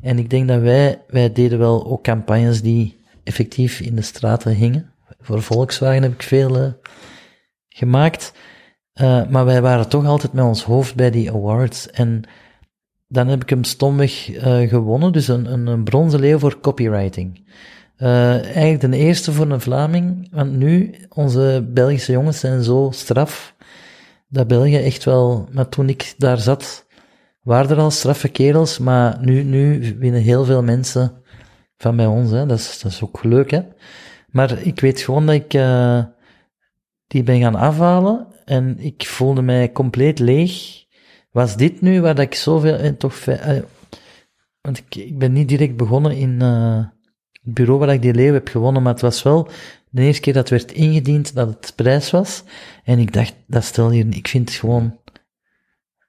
en 0.00 0.18
ik 0.18 0.30
denk 0.30 0.48
dat 0.48 0.60
wij, 0.60 1.02
wij 1.08 1.32
deden 1.32 1.58
wel 1.58 1.86
ook 1.86 2.02
campagnes 2.02 2.62
die 2.62 3.00
effectief 3.24 3.80
in 3.80 3.94
de 3.94 4.02
straten 4.02 4.54
hingen. 4.54 4.92
Voor 5.20 5.42
Volkswagen 5.42 6.02
heb 6.02 6.12
ik 6.12 6.22
veel 6.22 6.58
eh, 6.58 6.72
gemaakt. 7.68 8.32
Eh, 8.92 9.26
maar 9.28 9.44
wij 9.44 9.62
waren 9.62 9.88
toch 9.88 10.06
altijd 10.06 10.32
met 10.32 10.44
ons 10.44 10.64
hoofd 10.64 10.94
bij 10.94 11.10
die 11.10 11.32
awards. 11.32 11.90
En 11.90 12.22
dan 13.08 13.28
heb 13.28 13.42
ik 13.42 13.50
hem 13.50 13.64
stomweg 13.64 14.30
eh, 14.30 14.68
gewonnen, 14.68 15.12
dus 15.12 15.28
een, 15.28 15.52
een, 15.52 15.66
een 15.66 15.84
bronzen 15.84 16.20
leeuw 16.20 16.38
voor 16.38 16.60
copywriting. 16.60 17.50
Eigenlijk 17.96 18.80
de 18.80 18.96
eerste 18.96 19.32
voor 19.32 19.50
een 19.50 19.60
Vlaming, 19.60 20.28
want 20.32 20.52
nu, 20.52 20.94
onze 21.08 21.68
Belgische 21.68 22.12
jongens 22.12 22.40
zijn 22.40 22.62
zo 22.62 22.88
straf, 22.92 23.54
dat 24.28 24.46
België 24.46 24.76
echt 24.76 25.04
wel, 25.04 25.48
maar 25.52 25.68
toen 25.68 25.88
ik 25.88 26.14
daar 26.18 26.38
zat, 26.38 26.86
waren 27.42 27.70
er 27.70 27.82
al 27.82 27.90
straffe 27.90 28.28
kerels, 28.28 28.78
maar 28.78 29.18
nu, 29.20 29.42
nu 29.42 29.96
winnen 29.98 30.20
heel 30.20 30.44
veel 30.44 30.62
mensen 30.62 31.22
van 31.76 31.96
bij 31.96 32.06
ons, 32.06 32.30
hè. 32.30 32.46
Dat, 32.46 32.58
is, 32.58 32.80
dat 32.80 32.92
is 32.92 33.02
ook 33.02 33.24
leuk, 33.24 33.50
hè. 33.50 33.60
Maar 34.28 34.58
ik 34.58 34.80
weet 34.80 35.00
gewoon 35.00 35.26
dat 35.26 35.34
ik 35.34 35.54
eh, 35.54 36.04
die 37.06 37.22
ben 37.22 37.40
gaan 37.40 37.54
afhalen 37.54 38.26
en 38.44 38.78
ik 38.78 39.06
voelde 39.06 39.42
mij 39.42 39.72
compleet 39.72 40.18
leeg. 40.18 40.84
Was 41.30 41.56
dit 41.56 41.80
nu 41.80 42.00
waar 42.00 42.14
dat 42.14 42.24
ik 42.24 42.34
zoveel, 42.34 42.76
en 42.76 42.96
toch, 42.96 43.14
fe- 43.14 43.32
eh, 43.32 43.62
want 44.60 44.78
ik, 44.78 44.94
ik 44.94 45.18
ben 45.18 45.32
niet 45.32 45.48
direct 45.48 45.76
begonnen 45.76 46.16
in 46.16 46.42
eh, 46.42 46.84
het 47.42 47.54
bureau 47.54 47.78
waar 47.78 47.92
ik 47.92 48.02
die 48.02 48.14
leeuw 48.14 48.32
heb 48.32 48.48
gewonnen, 48.48 48.82
maar 48.82 48.92
het 48.92 49.02
was 49.02 49.22
wel 49.22 49.48
de 49.90 50.02
eerste 50.02 50.20
keer 50.20 50.32
dat 50.32 50.48
werd 50.48 50.72
ingediend 50.72 51.34
dat 51.34 51.48
het 51.48 51.72
prijs 51.76 52.10
was. 52.10 52.42
En 52.84 52.98
ik 52.98 53.12
dacht, 53.12 53.34
dat 53.46 53.64
stel 53.64 53.90
hier, 53.90 54.06
ik 54.10 54.28
vind 54.28 54.48
het 54.48 54.58
gewoon, 54.58 54.98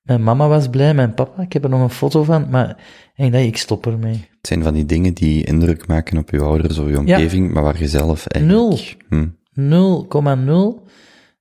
mijn 0.04 0.24
mama 0.24 0.48
was 0.48 0.68
blij, 0.70 0.94
mijn 0.94 1.14
papa, 1.14 1.42
ik 1.42 1.54
heb 1.54 1.64
er 1.64 1.70
nog 1.70 1.82
een 1.82 1.90
foto 1.90 2.24
van, 2.24 2.50
maar 2.50 2.78
ik 3.16 3.32
dacht, 3.32 3.44
ik 3.44 3.58
stop 3.58 3.86
ermee. 3.86 4.14
Het 4.38 4.48
zijn 4.48 4.64
van 4.64 4.74
die 4.74 4.86
dingen 4.86 5.14
die 5.14 5.46
indruk 5.46 5.88
maken 5.88 6.18
op 6.18 6.30
je 6.30 6.40
ouders 6.42 6.78
of 6.78 6.90
je 6.90 7.00
omgeving, 7.00 7.54
maar 7.54 7.64
waar 7.64 7.80
je 7.80 7.88
zelf 7.88 8.28
eigenlijk... 8.28 8.98
Hm. 9.10 9.28
0,0. 9.56 10.90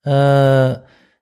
Eh, 0.01 0.73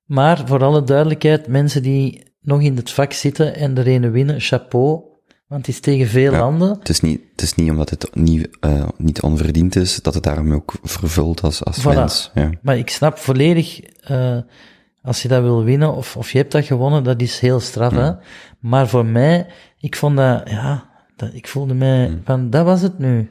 maar 0.05 0.43
voor 0.47 0.65
alle 0.65 0.83
duidelijkheid, 0.83 1.47
mensen 1.47 1.83
die 1.83 2.23
nog 2.41 2.61
in 2.63 2.77
het 2.77 2.91
vak 2.91 3.13
zitten 3.13 3.55
en 3.57 3.79
er 3.79 3.87
ene 3.87 4.11
winnen, 4.11 4.41
chapeau. 4.41 5.01
Want 5.47 5.67
het 5.67 5.75
is 5.75 5.81
tegen 5.81 6.07
veel 6.07 6.33
Ja. 6.33 6.39
landen. 6.39 6.79
Het 6.79 6.89
is 6.89 7.01
niet, 7.01 7.21
het 7.33 7.43
is 7.43 7.55
niet 7.55 7.71
omdat 7.71 7.91
het 7.91 8.15
niet, 8.15 8.49
eh, 8.61 8.89
niet 8.97 9.21
onverdiend 9.23 9.77
is, 9.77 10.03
dat 10.03 10.15
het 10.15 10.23
daarom 10.23 10.53
ook 10.53 10.75
vervult 10.83 11.41
als, 11.43 11.65
als 11.65 11.81
Voilà. 11.81 11.95
mens. 11.95 12.31
Ja. 12.35 12.51
Maar 12.63 12.79
ik 12.79 12.91
snap 12.91 13.19
volledig, 13.19 13.81
eh, 13.81 14.37
als 15.03 15.23
je 15.23 15.29
dat 15.29 15.43
wil 15.43 15.65
winnen, 15.65 15.95
of, 15.95 16.17
of 16.17 16.33
je 16.33 16.39
hebt 16.39 16.53
dat 16.53 16.65
gewonnen, 16.65 17.05
dat 17.05 17.21
is 17.23 17.39
heel 17.41 17.61
straf, 17.61 17.93
hè. 17.93 18.11
Maar 18.61 18.89
voor 18.89 19.07
mij, 19.07 19.47
ik 19.81 19.97
vond 19.97 20.17
dat, 20.17 20.43
ja, 20.51 20.85
dat, 21.17 21.31
ik 21.33 21.49
voelde 21.49 21.75
mij 21.75 22.19
van, 22.25 22.51
dat 22.51 22.65
was 22.65 22.83
het 22.83 22.99
nu. 22.99 23.31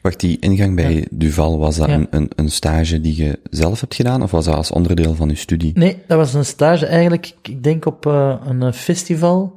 Wacht, 0.00 0.20
die 0.20 0.38
ingang 0.38 0.76
bij 0.76 1.06
Duval, 1.10 1.58
was 1.58 1.76
dat 1.76 1.88
Ja. 1.88 1.94
een, 1.94 2.06
een, 2.10 2.30
een 2.36 2.50
stage 2.50 3.00
die 3.00 3.22
je 3.24 3.38
zelf 3.50 3.80
hebt 3.80 3.94
gedaan, 3.94 4.22
of 4.22 4.30
was 4.30 4.44
dat 4.44 4.54
als 4.54 4.70
onderdeel 4.70 5.14
van 5.14 5.28
je 5.28 5.34
studie? 5.34 5.72
Nee, 5.74 6.02
dat 6.06 6.18
was 6.18 6.34
een 6.34 6.44
stage 6.44 6.86
eigenlijk, 6.86 7.34
ik 7.42 7.62
denk 7.62 7.86
op 7.86 8.06
eh, 8.06 8.34
een 8.44 8.72
festival. 8.72 9.54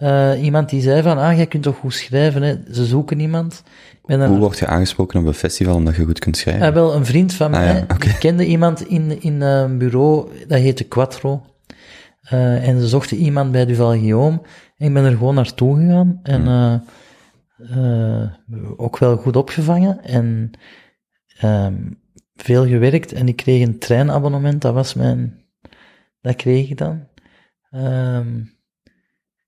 Eh, 0.00 0.42
iemand 0.42 0.68
die 0.68 0.82
zei 0.82 1.02
van, 1.02 1.18
ah, 1.18 1.36
jij 1.36 1.46
kunt 1.46 1.62
toch 1.62 1.76
goed 1.76 1.94
schrijven, 1.94 2.42
hè? 2.42 2.54
ze 2.72 2.84
zoeken 2.86 3.20
iemand. 3.20 3.62
Ik 4.06 4.16
Hoe 4.16 4.38
word 4.38 4.58
je 4.58 4.66
aangesproken 4.66 5.20
op 5.20 5.26
een 5.26 5.34
festival 5.34 5.74
omdat 5.74 5.96
je 5.96 6.04
goed 6.04 6.18
kunt 6.18 6.36
schrijven? 6.36 6.66
Eh, 6.66 6.72
wel, 6.72 6.94
een 6.94 7.04
vriend 7.06 7.34
van 7.34 7.54
Ah, 7.54 7.60
mij, 7.60 7.84
ja, 7.88 7.96
die 7.96 8.18
kende 8.18 8.46
iemand 8.46 8.86
in, 8.86 9.22
in 9.22 9.40
een 9.40 9.78
bureau, 9.78 10.28
dat 10.46 10.58
heette 10.58 10.84
Quattro. 10.84 11.42
Eh, 12.20 12.68
en 12.68 12.80
ze 12.80 12.88
zochten 12.88 13.16
iemand 13.16 13.52
bij 13.52 13.66
Duval 13.66 13.90
Guillaume. 13.90 14.40
En 14.76 14.86
ik 14.86 14.94
ben 14.94 15.04
er 15.04 15.10
gewoon 15.16 15.34
naartoe 15.34 15.76
gegaan. 15.76 16.20
En 16.22 16.42
Hmm. 16.42 16.82
eh, 17.70 18.28
ook 18.76 18.98
wel 18.98 19.16
goed 19.16 19.36
opgevangen. 19.36 20.04
En 20.04 20.50
ehm, 21.40 21.74
veel 22.36 22.66
gewerkt. 22.66 23.12
En 23.12 23.28
ik 23.28 23.36
kreeg 23.36 23.66
een 23.66 23.78
treinabonnement, 23.78 24.62
dat 24.62 24.74
was 24.74 24.94
mijn... 24.94 25.44
Dat 26.20 26.36
kreeg 26.36 26.70
ik 26.70 26.78
dan. 26.78 27.06
Ehm, 27.70 28.26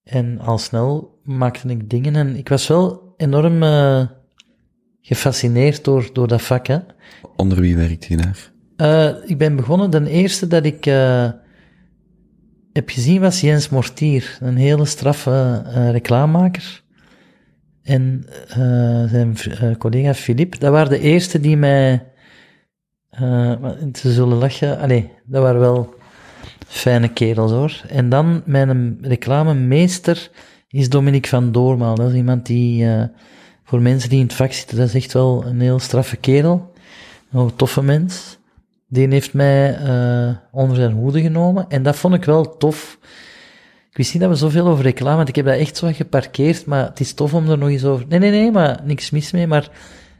en 0.04 0.40
al 0.40 0.58
snel 0.58 1.20
maakte 1.24 1.68
ik 1.68 1.90
dingen. 1.90 2.16
En 2.16 2.36
ik 2.36 2.48
was 2.48 2.66
wel 2.66 3.14
enorm 3.16 3.62
eh, 3.62 4.06
gefascineerd 5.00 5.84
door, 5.84 6.10
door 6.12 6.28
dat 6.28 6.42
vak, 6.42 6.66
hè. 6.66 6.78
Onder 7.36 7.60
wie 7.60 7.76
werkte 7.76 8.06
je 8.08 8.16
daar? 8.16 8.50
Eh, 8.76 9.30
ik 9.30 9.38
ben 9.38 9.56
begonnen, 9.56 9.90
de 9.90 10.10
eerste 10.10 10.46
dat 10.46 10.64
ik 10.64 10.86
eh, 10.86 11.30
heb 12.72 12.88
gezien 12.90 13.20
was 13.20 13.40
Jens 13.40 13.68
Mortier, 13.68 14.38
een 14.40 14.56
hele 14.56 14.84
straffe 14.84 15.62
reclamemaker. 15.90 16.82
En 17.82 18.26
zijn 19.08 19.36
collega 19.78 20.14
Filip, 20.14 20.58
dat 20.58 20.72
waren 20.72 20.90
de 20.90 20.98
eerste 20.98 21.40
die 21.40 21.56
mij, 21.56 22.06
ze 23.92 24.12
zullen 24.12 24.36
lachen, 24.36 24.78
allee, 24.78 25.10
dat 25.24 25.42
waren 25.42 25.60
wel 25.60 25.94
fijne 26.72 27.08
kerels 27.08 27.50
hoor. 27.50 27.82
En 27.88 28.08
dan 28.08 28.42
mijn 28.44 28.98
reclamemeester 29.00 30.30
is 30.68 30.88
Dominique 30.88 31.28
van 31.28 31.52
Doormaal, 31.52 31.94
dat 31.94 32.08
is 32.08 32.16
iemand 32.16 32.46
die, 32.46 32.86
eh, 32.86 33.04
voor 33.64 33.80
mensen 33.80 34.08
die 34.08 34.18
in 34.18 34.26
het 34.26 34.34
vak 34.34 34.52
zitten, 34.52 34.76
dat 34.76 34.86
is 34.86 34.94
echt 34.94 35.12
wel 35.12 35.44
een 35.46 35.60
heel 35.60 35.78
straffe 35.78 36.16
kerel. 36.16 36.72
Een 37.32 37.56
toffe 37.56 37.82
mens. 37.82 38.38
Die 38.88 39.08
heeft 39.08 39.32
mij 39.32 39.74
eh, 39.74 40.34
onder 40.50 40.76
zijn 40.76 40.92
hoede 40.92 41.20
genomen. 41.20 41.64
En 41.68 41.82
dat 41.82 41.96
vond 41.96 42.14
ik 42.14 42.24
wel 42.24 42.56
tof. 42.56 42.98
Ik 43.90 43.96
wist 43.96 44.12
niet 44.12 44.22
dat 44.22 44.30
we 44.30 44.36
zoveel 44.36 44.66
over 44.66 44.84
reclame, 44.84 45.16
want 45.16 45.28
ik 45.28 45.36
heb 45.36 45.44
dat 45.44 45.58
echt 45.58 45.76
zo 45.76 45.90
geparkeerd, 45.92 46.66
maar 46.66 46.84
het 46.84 47.00
is 47.00 47.12
tof 47.12 47.34
om 47.34 47.50
er 47.50 47.58
nog 47.58 47.68
eens 47.68 47.84
over... 47.84 48.06
Nee, 48.08 48.18
nee, 48.18 48.30
nee, 48.30 48.50
maar 48.50 48.80
niks 48.84 49.10
mis 49.10 49.32
mee, 49.32 49.46
maar 49.46 49.70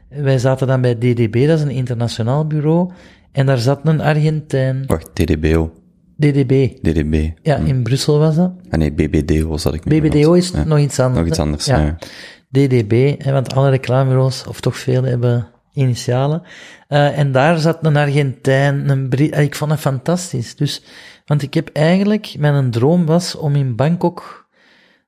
wij 0.07 0.37
zaten 0.37 0.67
dan 0.67 0.81
bij 0.81 0.95
DDB, 0.95 1.47
dat 1.47 1.57
is 1.57 1.63
een 1.63 1.69
internationaal 1.69 2.47
bureau, 2.47 2.91
en 3.31 3.45
daar 3.45 3.57
zat 3.57 3.79
een 3.83 4.01
Argentijn, 4.01 4.83
Wacht, 4.87 5.15
TDBO, 5.15 5.71
DDB. 6.17 6.77
DDB. 6.81 7.29
Ja, 7.41 7.55
in 7.55 7.83
Brussel 7.83 8.19
was 8.19 8.35
dat. 8.35 8.51
Ah 8.69 8.79
nee, 8.79 8.91
BBDO 8.93 9.57
zat 9.57 9.73
ik 9.73 9.85
mee 9.85 10.01
BBDO 10.01 10.33
is 10.33 10.49
Ja. 10.49 10.63
nog 10.63 10.79
iets 10.79 10.99
anders. 10.99 11.19
Nog 11.19 11.27
iets 11.27 11.39
anders, 11.39 11.65
Ja. 11.65 11.79
ja. 11.79 11.97
DDB, 12.49 13.23
hè, 13.23 13.31
want 13.31 13.55
alle 13.55 13.69
reclamebureaus, 13.69 14.47
of 14.47 14.61
toch 14.61 14.77
veel, 14.77 15.03
hebben 15.03 15.47
initialen. 15.73 16.41
Eh, 16.87 17.17
en 17.17 17.31
daar 17.31 17.57
zat 17.57 17.85
een 17.85 17.97
Argentijn, 17.97 18.89
een 18.89 19.09
Brit, 19.09 19.37
ik 19.37 19.55
vond 19.55 19.69
dat 19.69 19.79
fantastisch. 19.79 20.55
Dus, 20.55 20.83
want 21.25 21.41
ik 21.41 21.53
heb 21.53 21.69
eigenlijk, 21.73 22.35
mijn 22.37 22.71
droom 22.71 23.05
was 23.05 23.35
om 23.35 23.55
in 23.55 23.75
Bangkok 23.75 24.47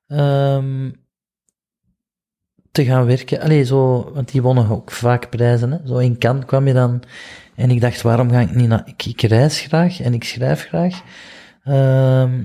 ehm, 0.06 0.90
te 2.72 2.84
gaan 2.84 3.06
werken. 3.06 3.40
Allee, 3.40 3.64
zo, 3.64 4.10
want 4.14 4.32
die 4.32 4.42
wonnen 4.42 4.70
ook 4.70 4.90
vaak 4.90 5.30
prijzen. 5.30 5.70
Hè. 5.72 5.78
Zo 5.86 5.96
in 5.96 6.18
Cannes 6.18 6.44
kwam 6.44 6.66
je 6.66 6.72
dan 6.72 7.02
En 7.56 7.70
ik 7.70 7.80
dacht, 7.80 8.02
waarom 8.02 8.30
ga 8.30 8.40
ik 8.40 8.54
niet 8.54 8.68
naar... 8.68 8.82
Ik, 8.86 9.04
ik 9.06 9.22
reis 9.22 9.60
graag 9.60 10.00
en 10.00 10.14
ik 10.14 10.24
schrijf 10.24 10.64
graag. 10.66 11.02
Ehm, 11.64 12.44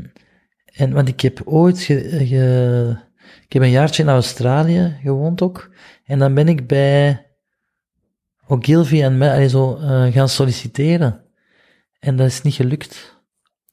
en, 0.65 0.91
want 0.93 1.07
ik 1.07 1.21
heb 1.21 1.41
ooit... 1.45 1.79
Ge, 1.81 2.09
ge- 2.25 2.97
ik 3.45 3.53
heb 3.53 3.61
een 3.61 3.69
jaartje 3.69 4.03
in 4.03 4.09
Australië 4.09 4.97
gewoond 5.03 5.41
ook. 5.41 5.71
En 6.05 6.19
dan 6.19 6.33
ben 6.33 6.47
ik 6.47 6.67
bij 6.67 7.25
Ogilvy 8.47 9.01
en 9.03 9.17
mij 9.17 9.49
zo, 9.49 9.75
eh, 9.77 10.05
gaan 10.13 10.29
solliciteren. 10.29 11.21
En 11.99 12.15
dat 12.15 12.27
is 12.27 12.41
niet 12.41 12.53
gelukt. 12.53 13.19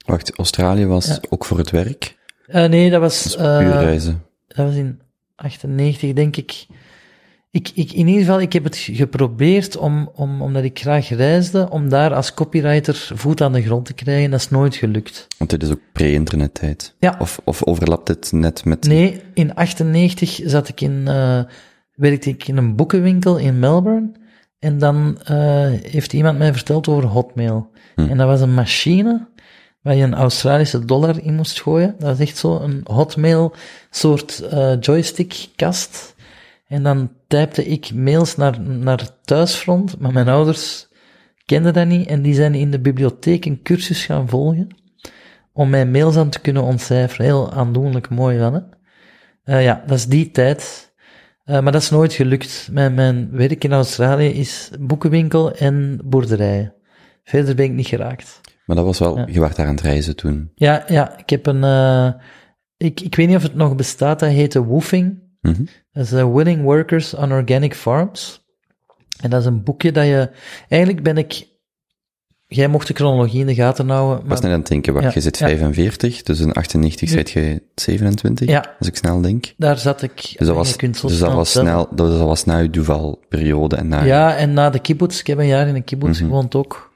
Wacht, 0.07 0.36
Australië 0.39 0.86
was 0.86 1.07
Ja. 1.07 1.18
ook 1.28 1.45
voor 1.45 1.59
het 1.59 1.70
werk? 1.70 2.16
Eh, 2.47 2.64
nee, 2.68 2.91
dat 2.91 3.01
was... 3.01 3.22
Dus 3.22 3.36
eh, 3.36 3.59
puur 3.59 3.70
reizen. 3.70 4.22
dat 4.47 4.66
was 4.66 4.74
in 4.74 5.01
98, 5.36 6.12
denk 6.12 6.36
ik. 6.36 6.66
Ik, 7.51 7.70
ik. 7.74 7.92
In 7.92 8.07
ieder 8.07 8.24
geval, 8.24 8.40
ik 8.40 8.53
heb 8.53 8.64
het 8.64 8.76
geprobeerd 8.76 9.76
om, 9.76 10.11
om, 10.14 10.42
omdat 10.42 10.64
ik 10.64 10.78
graag 10.78 11.09
reisde, 11.09 11.70
om 11.70 11.88
daar 11.88 12.14
als 12.14 12.34
copywriter 12.34 13.11
voet 13.14 13.40
aan 13.40 13.53
de 13.53 13.62
grond 13.62 13.86
te 13.86 13.94
krijgen. 13.94 14.30
Dat 14.30 14.40
is 14.40 14.51
nooit 14.51 14.76
gelukt. 14.76 15.26
Want 15.38 15.51
dit 15.51 15.62
is 15.62 15.70
ook 15.70 15.80
pre-internettijd. 15.92 16.94
Ja. 16.99 17.16
Of, 17.18 17.40
of 17.44 17.64
overlapt 17.64 18.09
het 18.09 18.32
net 18.32 18.64
met... 18.64 18.86
Nee, 18.86 19.20
in 19.34 19.55
98 19.55 20.40
zat 20.44 20.68
ik 20.68 20.80
in, 20.80 21.09
eh, 21.09 21.40
werkte 21.94 22.28
ik 22.30 22.49
in 22.49 22.57
een 22.57 22.76
boekenwinkel 22.76 23.36
in 23.36 23.59
Melbourne. 23.59 24.12
En 24.59 24.78
dan 24.78 25.18
eh, 25.24 25.70
heeft 25.82 26.12
iemand 26.12 26.38
mij 26.38 26.53
verteld 26.53 26.88
over 26.88 27.05
Hotmail. 27.05 27.70
Hm. 27.94 28.01
En 28.01 28.16
dat 28.16 28.26
was 28.26 28.40
een 28.40 28.55
machine 28.55 29.26
waar 29.82 29.94
je 29.94 30.03
een 30.03 30.14
Australische 30.14 30.84
dollar 30.84 31.22
in 31.22 31.34
moest 31.34 31.61
gooien. 31.61 31.94
Dat 31.99 32.09
was 32.09 32.26
echt 32.26 32.36
zo 32.36 32.59
een 32.59 32.80
Hotmail 32.84 33.55
soort 33.90 34.40
eh, 34.40 34.80
joystick-kast. 34.80 36.16
En 36.69 36.83
dan 36.83 37.11
typte 37.27 37.66
ik 37.66 37.95
mails 37.95 38.37
naar, 38.37 38.61
naar 38.61 39.09
thuisfront, 39.23 39.99
maar 39.99 40.12
mijn 40.12 40.29
ouders 40.29 40.89
kenden 41.45 41.73
dat 41.73 41.87
niet. 41.87 42.09
En 42.09 42.23
die 42.23 42.35
zijn 42.35 42.55
in 42.55 42.71
de 42.71 42.81
bibliotheek 42.81 43.45
een 43.45 43.62
cursus 43.62 44.05
gaan 44.05 44.29
volgen 44.29 44.66
om 45.53 45.71
mijn 45.71 45.91
mails 45.91 46.16
aan 46.16 46.29
te 46.29 46.41
kunnen 46.41 46.62
ontcijferen. 46.62 47.27
Heel 47.27 47.53
aandoenlijk 47.53 48.09
mooi 48.09 48.39
van, 48.39 48.55
hè? 48.55 48.61
Eh, 49.45 49.62
ja, 49.64 49.83
dat 49.87 49.99
is 49.99 50.07
die 50.07 50.31
tijd. 50.31 50.93
Eh, 51.45 51.61
maar 51.61 51.73
dat 51.73 51.83
is 51.83 51.91
nooit 51.91 52.12
gelukt. 52.12 52.69
Mijn, 52.73 52.95
mijn 52.95 53.29
werk 53.31 53.64
in 53.64 53.73
Australië 53.73 54.29
is 54.29 54.71
boekenwinkel 54.81 55.53
en 55.53 56.01
boerderijen. 56.05 56.75
Verder 57.25 57.55
ben 57.55 57.64
ik 57.64 57.73
niet 57.73 57.87
geraakt. 57.87 58.41
Maar 58.64 58.77
dat 58.77 58.85
was 58.85 58.99
wel... 58.99 59.19
Ja. 59.19 59.27
Je 59.27 59.41
werd 59.41 59.57
daar 59.57 59.66
aan 59.66 59.75
het 59.75 59.85
reizen 59.85 60.16
toen. 60.16 60.51
Ja, 60.55 60.85
ja, 60.89 61.19
ik 61.19 61.31
heb 61.31 61.47
een... 61.47 61.64
eh, 61.64 62.12
ik, 62.77 63.01
ik 63.01 63.14
weet 63.14 63.27
niet 63.27 63.37
of 63.37 63.43
het 63.43 63.55
nog 63.55 63.77
bestaat, 63.77 64.21
dat 64.21 64.31
heette 64.31 64.64
Woofing. 64.64 65.27
Mhm. 65.41 65.64
Dat 65.93 66.05
is 66.05 66.12
eh, 66.12 66.32
Willing 66.34 66.62
Workers 66.62 67.14
on 67.14 67.32
Organic 67.32 67.74
Farms. 67.74 68.47
En 69.20 69.30
dat 69.30 69.41
is 69.41 69.47
een 69.47 69.62
boekje 69.62 69.93
dat 69.93 70.05
je... 70.07 70.30
Eigenlijk 70.68 71.03
ben 71.03 71.16
ik... 71.16 71.47
Jij 72.47 72.68
mocht 72.68 72.86
de 72.86 72.95
chronologie 72.95 73.41
in 73.41 73.47
de 73.47 73.55
gaten 73.55 73.89
houden, 73.89 74.22
Ik 74.24 74.28
was 74.30 74.41
net 74.41 74.53
aan 74.53 74.59
het 74.59 74.68
denken, 74.68 74.93
wacht, 74.93 75.05
Ja, 75.05 75.11
je 75.14 75.20
zit 75.20 75.39
ja. 75.39 75.47
45, 75.49 76.22
dus 76.22 76.41
in 76.41 76.53
98 76.53 77.09
Nu- 77.09 77.14
zit 77.16 77.30
je 77.30 77.62
27, 77.74 78.49
Ja. 78.49 78.74
als 78.78 78.89
ik 78.89 78.97
snel 78.97 79.20
denk. 79.20 79.55
Daar 79.57 79.78
zat 79.78 80.03
ik... 80.03 80.14
Dus 80.16 80.47
dat 80.47 80.57
was, 80.57 80.76
dus 80.76 81.01
dat 81.01 81.11
snel 81.11 81.34
was 81.34 81.51
snel, 81.51 81.89
dat 81.95 82.18
was 82.18 82.45
na 82.45 82.59
je 82.59 82.70
Duval-periode 82.70 83.76
en 83.76 83.89
na... 83.89 84.03
Ja, 84.05 84.36
en 84.36 84.53
na 84.53 84.70
de 84.70 84.78
kibbutz, 84.78 85.20
ik 85.20 85.26
heb 85.26 85.39
een 85.39 85.47
jaar 85.47 85.68
in 85.68 85.74
een 85.74 85.84
kibbutz 85.84 86.18
Mhm. 86.20 86.28
gewoond 86.28 86.55
ook, 86.55 86.93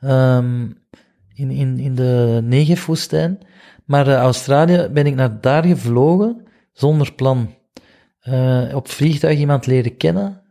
Ehm, 0.00 0.62
in, 1.34 1.50
in, 1.50 1.78
in 1.78 1.94
de 1.94 2.40
Negev-woestijn. 2.44 3.38
Maar 3.84 4.08
eh, 4.08 4.14
Australië 4.14 4.88
ben 4.92 5.06
ik 5.06 5.14
naar 5.14 5.40
daar 5.40 5.64
gevlogen, 5.64 6.44
zonder 6.72 7.12
plan. 7.12 7.54
Eh, 8.20 8.74
op 8.74 8.88
vliegtuig 8.88 9.38
iemand 9.38 9.66
leren 9.66 9.96
kennen, 9.96 10.42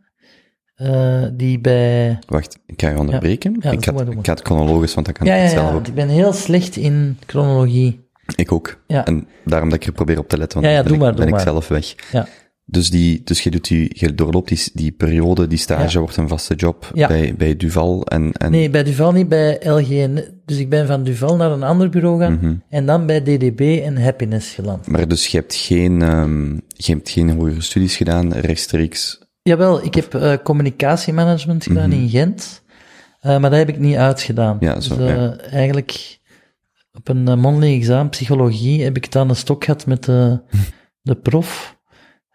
eh, 0.74 1.24
die 1.32 1.60
bij... 1.60 2.18
Wacht, 2.26 2.58
ik 2.66 2.80
ga 2.80 2.88
je 2.88 2.98
onderbreken. 2.98 3.56
Ja, 3.60 3.70
ik, 3.70 3.84
ga, 3.84 3.92
maar, 3.92 4.08
ik 4.08 4.26
het 4.26 4.40
chronologisch, 4.40 4.94
want 4.94 5.06
dan 5.06 5.14
kan 5.14 5.26
Ja, 5.26 5.34
ik 5.34 5.48
zelf 5.48 5.74
ook. 5.74 5.86
ik 5.86 5.94
ben 5.94 6.08
heel 6.08 6.32
slecht 6.32 6.76
in 6.76 7.18
chronologie. 7.26 8.08
Ik 8.36 8.52
ook. 8.52 8.82
Ja. 8.86 9.04
En 9.04 9.28
daarom 9.44 9.68
dat 9.68 9.80
ik 9.80 9.86
er 9.86 9.92
probeer 9.92 10.18
op 10.18 10.28
te 10.28 10.38
letten, 10.38 10.60
want 10.60 10.72
Ja, 10.72 10.80
ben, 10.80 10.86
doe 10.88 10.96
ik, 10.96 11.02
maar, 11.02 11.14
ben 11.14 11.26
doe 11.26 11.36
ik 11.36 11.42
zelf 11.42 11.68
weg. 11.68 11.94
Ja. 12.12 12.26
Dus, 12.70 12.90
die, 12.90 13.20
dus 13.24 13.42
je, 13.42 13.50
doet 13.50 13.68
die, 13.68 13.90
je 13.94 14.14
doorloopt 14.14 14.48
die, 14.48 14.62
die 14.72 14.92
periode, 14.92 15.46
die 15.46 15.58
stage 15.58 15.92
Ja. 15.92 15.98
wordt 15.98 16.16
een 16.16 16.28
vaste 16.28 16.54
job 16.54 16.90
Ja. 16.94 17.08
bij, 17.08 17.34
bij 17.38 17.56
Duval. 17.56 18.06
En, 18.06 18.32
en, 18.32 18.50
Nee, 18.50 18.70
bij 18.70 18.82
Duval 18.82 19.12
niet, 19.12 19.28
bij 19.28 19.58
LGN. 19.62 20.24
Dus 20.44 20.58
ik 20.58 20.68
ben 20.68 20.86
van 20.86 21.02
Duval 21.04 21.36
naar 21.36 21.50
een 21.50 21.62
ander 21.62 21.88
bureau 21.90 22.20
gaan, 22.20 22.32
Mhm. 22.32 22.54
en 22.68 22.86
dan 22.86 23.06
bij 23.06 23.20
DDB 23.22 23.80
en 23.84 24.02
Happiness 24.02 24.54
geland. 24.54 24.86
Maar 24.86 25.08
dus 25.08 25.26
je 25.26 25.36
hebt 25.36 25.54
geen, 25.54 26.02
ehm, 26.02 26.52
je 26.54 26.92
hebt 26.92 27.10
geen 27.10 27.30
hogere 27.30 27.60
studies 27.60 27.96
gedaan, 27.96 28.32
rechtstreeks. 28.32 29.18
Jawel, 29.42 29.84
ik 29.84 29.94
heb 29.94 30.14
eh, 30.14 30.32
communicatiemanagement 30.44 31.64
gedaan 31.64 31.88
Mhm. 31.90 31.98
in 32.00 32.08
Gent, 32.08 32.62
eh, 33.20 33.30
maar 33.38 33.50
dat 33.50 33.58
heb 33.58 33.68
ik 33.68 33.78
niet 33.78 33.96
uitgedaan. 33.96 34.56
Ja, 34.60 34.80
zo, 34.80 34.96
dus, 34.96 35.08
eh, 35.08 35.16
ja. 35.16 35.36
eigenlijk 35.36 36.18
op 36.92 37.08
een 37.08 37.28
uh, 37.28 37.34
mondeling 37.34 37.76
examen 37.80 38.08
psychologie 38.10 38.82
heb 38.84 38.96
ik 38.96 39.12
dan 39.12 39.28
een 39.28 39.36
stok 39.36 39.64
gehad 39.64 39.86
met 39.86 40.04
de, 40.04 40.40
de 41.02 41.14
prof 41.14 41.78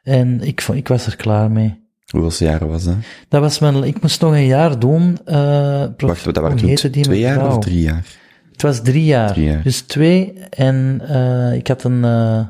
en 0.06 0.42
ik, 0.42 0.62
ik 0.62 0.88
was 0.88 1.06
er 1.06 1.16
klaar 1.16 1.52
mee. 1.52 1.84
Hoeveel 2.10 2.48
jaren 2.48 2.68
was 2.68 2.84
dat? 2.84 2.96
Dat 3.30 3.42
was 3.42 3.60
mijn, 3.60 3.84
ik 3.84 4.02
moest 4.02 4.22
nog 4.22 4.32
een 4.32 4.46
jaar 4.46 4.80
doen. 4.80 5.18
eh 5.26 5.86
prof, 5.98 6.10
Wacht, 6.10 6.24
dat 6.24 6.38
waren 6.38 6.58
toen 6.58 6.76
twee 6.76 7.20
jaar 7.20 7.48
of 7.48 7.64
drie 7.64 7.80
jaar? 7.82 8.06
Het 8.52 8.62
was 8.62 8.82
drie 8.82 9.06
jaar. 9.06 9.34
Drie 9.34 9.46
jaar. 9.46 9.64
Dus 9.64 9.82
twee. 9.82 10.34
En 10.50 11.02
eh, 11.08 11.54
ik 11.58 11.68
had 11.68 11.84
een, 11.84 12.04
eh, 12.04 12.46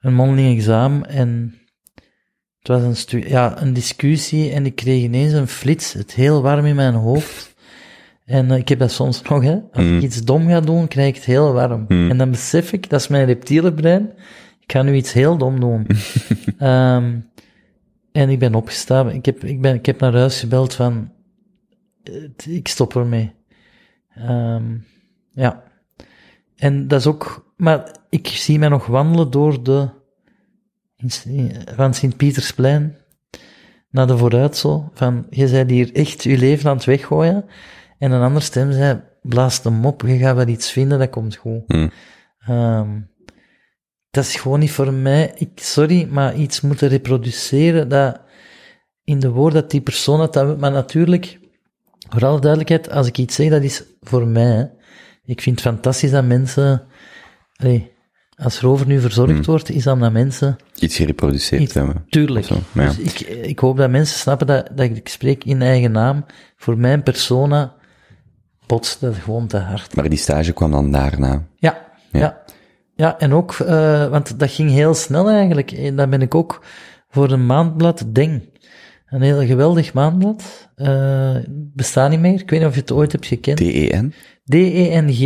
een 0.00 0.14
mondeling 0.14 0.56
examen 0.56 1.08
en 1.08 1.54
het 2.58 2.68
was 2.68 2.82
een, 2.82 2.96
stu- 2.96 3.28
ja, 3.28 3.62
een 3.62 3.72
discussie 3.72 4.52
en 4.52 4.66
ik 4.66 4.74
kreeg 4.74 5.02
ineens 5.02 5.32
een 5.32 5.48
flits, 5.48 5.92
het 5.92 6.12
heel 6.14 6.42
warm 6.42 6.64
in 6.66 6.74
mijn 6.74 6.94
hoofd. 6.94 7.54
En 8.24 8.50
ik 8.50 8.68
heb 8.68 8.78
dat 8.78 8.92
soms 8.92 9.22
nog, 9.22 9.42
hè. 9.42 9.58
Als 9.72 9.84
Mm. 9.84 9.96
ik 9.96 10.02
iets 10.02 10.24
dom 10.24 10.48
ga 10.48 10.60
doen, 10.60 10.88
krijg 10.88 11.08
ik 11.08 11.14
het 11.14 11.24
heel 11.24 11.52
warm. 11.52 11.84
Mm. 11.88 12.10
En 12.10 12.18
dan 12.18 12.30
besef 12.30 12.72
ik, 12.72 12.90
dat 12.90 13.00
is 13.00 13.08
mijn 13.08 13.26
reptiele 13.26 13.72
brein, 13.74 14.10
ik 14.68 14.74
ga 14.74 14.82
nu 14.82 14.94
iets 14.94 15.12
heel 15.12 15.38
dom 15.38 15.60
doen. 15.60 15.86
Ehm, 16.58 17.18
en 18.12 18.28
ik 18.28 18.38
ben 18.38 18.54
opgestaan, 18.54 19.10
ik 19.10 19.24
heb, 19.24 19.44
ik 19.44 19.60
ben, 19.60 19.74
ik 19.74 19.86
heb 19.86 20.00
naar 20.00 20.12
huis 20.12 20.40
gebeld 20.40 20.74
van, 20.74 21.12
ik 22.46 22.68
stop 22.68 22.96
ermee. 22.96 23.34
Ehm, 24.14 24.76
ja. 25.30 25.62
En 26.56 26.88
dat 26.88 27.00
is 27.00 27.06
ook, 27.06 27.52
maar 27.56 27.96
ik 28.08 28.26
zie 28.26 28.58
mij 28.58 28.68
nog 28.68 28.86
wandelen 28.86 29.30
door 29.30 29.62
de, 29.62 29.88
van 31.74 31.94
Sint-Pietersplein 31.94 32.96
naar 33.90 34.06
de 34.06 34.18
vooruit 34.18 34.56
zo, 34.56 34.90
van, 34.92 35.26
je 35.30 35.50
bent 35.50 35.70
hier 35.70 35.94
echt 35.94 36.22
je 36.22 36.38
leven 36.38 36.70
aan 36.70 36.76
het 36.76 36.84
weggooien. 36.84 37.44
En 37.98 38.10
een 38.10 38.22
andere 38.22 38.44
stem 38.44 38.72
zei, 38.72 39.00
blaas 39.22 39.62
hem 39.62 39.86
op, 39.86 40.02
je 40.02 40.18
gaat 40.18 40.36
wel 40.36 40.48
iets 40.48 40.72
vinden, 40.72 40.98
dat 40.98 41.10
komt 41.10 41.36
goed. 41.36 41.62
Hm. 41.66 41.88
Ehm, 42.38 42.88
dat 44.10 44.24
is 44.24 44.36
gewoon 44.36 44.58
niet 44.58 44.70
voor 44.72 44.92
mij. 44.92 45.32
Ik, 45.34 45.48
sorry, 45.54 46.08
maar 46.10 46.34
iets 46.36 46.60
moeten 46.60 46.88
reproduceren 46.88 47.88
dat 47.88 48.20
in 49.04 49.18
de 49.18 49.30
woord 49.30 49.54
dat 49.54 49.70
die 49.70 49.80
persoon 49.80 50.18
had. 50.18 50.32
Dat, 50.32 50.58
maar 50.58 50.72
natuurlijk, 50.72 51.38
voor 52.08 52.24
alle 52.26 52.40
duidelijkheid, 52.40 52.90
als 52.90 53.06
ik 53.06 53.18
iets 53.18 53.34
zeg, 53.34 53.50
dat 53.50 53.62
is 53.62 53.82
voor 54.00 54.26
mij. 54.26 54.44
hè. 54.52 54.64
Ik 55.24 55.40
vind 55.40 55.56
het 55.60 55.68
fantastisch 55.74 56.10
dat 56.10 56.24
mensen, 56.24 56.86
als 58.36 58.58
erover 58.58 58.86
nu 58.86 59.00
verzorgd 59.00 59.32
Hmm. 59.32 59.44
wordt, 59.44 59.70
is 59.70 59.82
dan 59.84 60.00
dat 60.00 60.12
mensen, 60.12 60.56
Iets 60.74 60.96
gereproduceerd 60.96 61.62
Iets- 61.62 61.74
hebben. 61.74 62.04
tuurlijk. 62.08 62.46
Zo, 62.46 62.56
maar 62.72 62.84
ja. 62.84 62.92
Dus 62.92 62.98
ik, 62.98 63.20
ik 63.28 63.58
hoop 63.58 63.76
dat 63.76 63.90
mensen 63.90 64.18
snappen 64.18 64.46
dat, 64.46 64.68
dat 64.74 64.86
ik 64.86 65.08
spreek 65.08 65.44
in 65.44 65.62
eigen 65.62 65.92
naam. 65.92 66.24
Voor 66.56 66.78
mijn 66.78 67.02
persona 67.02 67.74
botst 68.66 69.00
dat 69.00 69.14
gewoon 69.14 69.46
te 69.46 69.56
hard. 69.58 69.94
Maar 69.96 70.08
die 70.08 70.18
stage 70.18 70.52
kwam 70.52 70.70
dan 70.70 70.92
daarna. 70.92 71.46
Ja, 71.56 71.86
Ja. 72.12 72.18
ja. 72.20 72.42
Ja. 72.98 73.18
en 73.18 73.32
ook, 73.32 73.52
eh, 73.52 74.08
want 74.08 74.38
dat 74.38 74.50
ging 74.50 74.70
heel 74.70 74.94
snel 74.94 75.28
eigenlijk. 75.28 75.70
En 75.72 75.96
dan 75.96 76.10
ben 76.10 76.22
ik 76.22 76.34
ook 76.34 76.64
voor 77.08 77.30
een 77.30 77.46
maandblad 77.46 78.04
Deng. 78.06 78.56
Een 79.08 79.22
heel 79.22 79.46
geweldig 79.46 79.92
maandblad. 79.92 80.68
eh 80.74 81.36
bestaat 81.74 82.10
niet 82.10 82.20
meer. 82.20 82.40
Ik 82.40 82.50
weet 82.50 82.58
niet 82.60 82.68
of 82.68 82.74
je 82.74 82.80
het 82.80 82.92
ooit 82.92 83.12
hebt 83.12 83.26
gekend. 83.26 83.56
T-E-N? 83.56 84.12
D-E-N-G. 84.44 85.18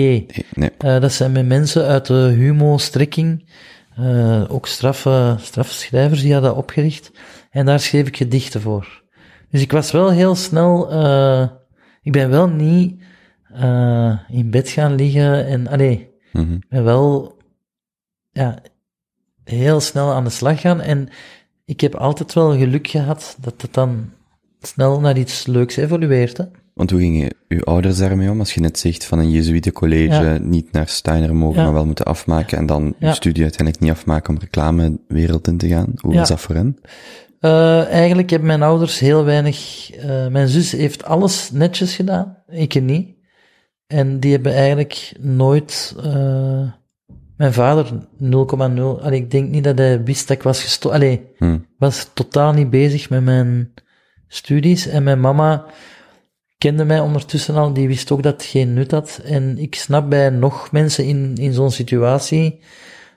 Nee. 0.55 0.71
Eh, 0.79 1.01
dat 1.01 1.13
zijn 1.13 1.33
met 1.33 1.47
mensen 1.47 1.87
uit 1.87 2.07
de 2.07 2.15
humo-strekking, 2.37 3.49
eh, 3.97 4.45
ook 4.49 4.67
straffe, 4.67 5.37
straffe 5.41 5.73
schrijvers, 5.75 6.21
die 6.23 6.33
hadden 6.33 6.51
dat 6.51 6.59
opgericht. 6.59 7.11
En 7.51 7.67
daar 7.67 7.81
schreef 7.81 8.07
ik 8.07 8.17
gedichten 8.17 8.61
voor. 8.61 9.03
Dus 9.51 9.61
ik 9.63 9.73
was 9.73 9.91
wel 9.91 10.11
heel 10.11 10.35
snel, 10.35 10.91
eh, 10.91 11.47
ik 12.03 12.13
ben 12.13 12.31
wel 12.31 12.49
niet 12.49 13.03
eh, 13.55 14.19
in 14.29 14.51
bed 14.51 14.69
gaan 14.69 14.95
liggen 14.95 15.47
en, 15.47 15.69
allee, 15.69 16.11
Mhm. 16.33 16.53
ik 16.53 16.69
ben 16.69 16.85
wel, 16.85 17.37
ja, 18.33 18.59
heel 19.45 19.81
snel 19.81 20.13
aan 20.13 20.25
de 20.25 20.31
slag 20.31 20.61
gaan. 20.61 20.81
En 20.81 21.09
ik 21.65 21.81
heb 21.81 21.95
altijd 21.95 22.33
wel 22.33 22.57
geluk 22.57 22.87
gehad 22.87 23.37
dat 23.41 23.63
het 23.63 23.75
dan 23.75 24.11
snel 24.61 25.01
naar 25.01 25.19
iets 25.19 25.47
leuks 25.47 25.77
evolueert, 25.77 26.37
hè. 26.37 26.45
Want 26.75 26.91
hoe 26.91 27.01
gingen 27.01 27.35
uw 27.49 27.63
ouders 27.63 27.99
daarmee 27.99 28.31
om? 28.31 28.39
Als 28.39 28.55
je 28.55 28.61
net 28.61 28.79
zegt 28.79 29.05
van 29.05 29.19
een 29.19 29.31
Jezuïetencollege 29.31 30.23
Ja. 30.25 30.39
niet 30.39 30.73
naar 30.73 30.89
Steiner 30.89 31.35
mogen, 31.35 31.59
Ja. 31.59 31.65
maar 31.65 31.73
wel 31.75 31.87
moeten 31.87 32.05
afmaken 32.05 32.59
en 32.59 32.67
dan 32.67 32.95
Ja. 32.99 33.09
je 33.09 33.15
studie 33.15 33.43
uiteindelijk 33.43 33.85
niet 33.85 33.93
afmaken 33.93 34.35
om 34.35 34.41
reclamewereld 34.41 35.47
in 35.47 35.59
te 35.59 35.69
gaan. 35.69 35.93
Hoe 35.97 36.15
was 36.15 36.29
dat 36.29 36.41
voor 36.41 36.55
hen? 36.55 36.79
Eh, 37.41 37.87
eigenlijk 37.89 38.31
hebben 38.31 38.49
mijn 38.49 38.63
ouders 38.63 38.99
heel 38.99 39.25
weinig. 39.25 39.91
eh, 39.93 40.27
mijn 40.29 40.49
zus 40.49 40.73
heeft 40.73 41.05
alles 41.05 41.51
netjes 41.51 41.95
gedaan, 41.95 42.37
ik 42.49 42.83
niet. 42.83 43.09
En 43.87 44.21
die 44.21 44.33
hebben 44.33 44.55
eigenlijk 44.55 45.13
nooit. 45.21 45.95
eh, 46.05 46.63
mijn 47.43 47.55
vader 47.55 47.87
0,0. 48.19 49.03
Allee, 49.03 49.21
ik 49.21 49.31
denk 49.31 49.49
niet 49.49 49.65
dat 49.65 49.79
hij 49.79 50.03
wist 50.03 50.29
dat 50.29 50.37
ik 50.37 50.43
was 50.43 50.63
gestopt. 50.63 50.95
Allee, 50.95 51.31
Hm. 51.37 51.59
was 51.79 52.11
totaal 52.15 52.53
niet 52.53 52.71
bezig 52.71 53.11
met 53.11 53.23
mijn 53.25 53.73
studies. 54.29 54.87
En 54.87 55.03
mijn 55.03 55.21
mama 55.21 55.65
kende 56.59 56.85
mij 56.85 57.01
ondertussen 57.01 57.55
al, 57.55 57.73
die 57.73 57.89
wist 57.89 58.11
ook 58.11 58.23
dat 58.23 58.33
het 58.33 58.45
geen 58.45 58.75
nut 58.75 58.91
had. 58.91 59.21
En 59.25 59.59
ik 59.59 59.75
snap 59.75 60.11
bij 60.11 60.31
nog 60.31 60.73
mensen 60.73 61.05
in, 61.05 61.35
in 61.37 61.53
zo'n 61.53 61.71
situatie, 61.71 62.61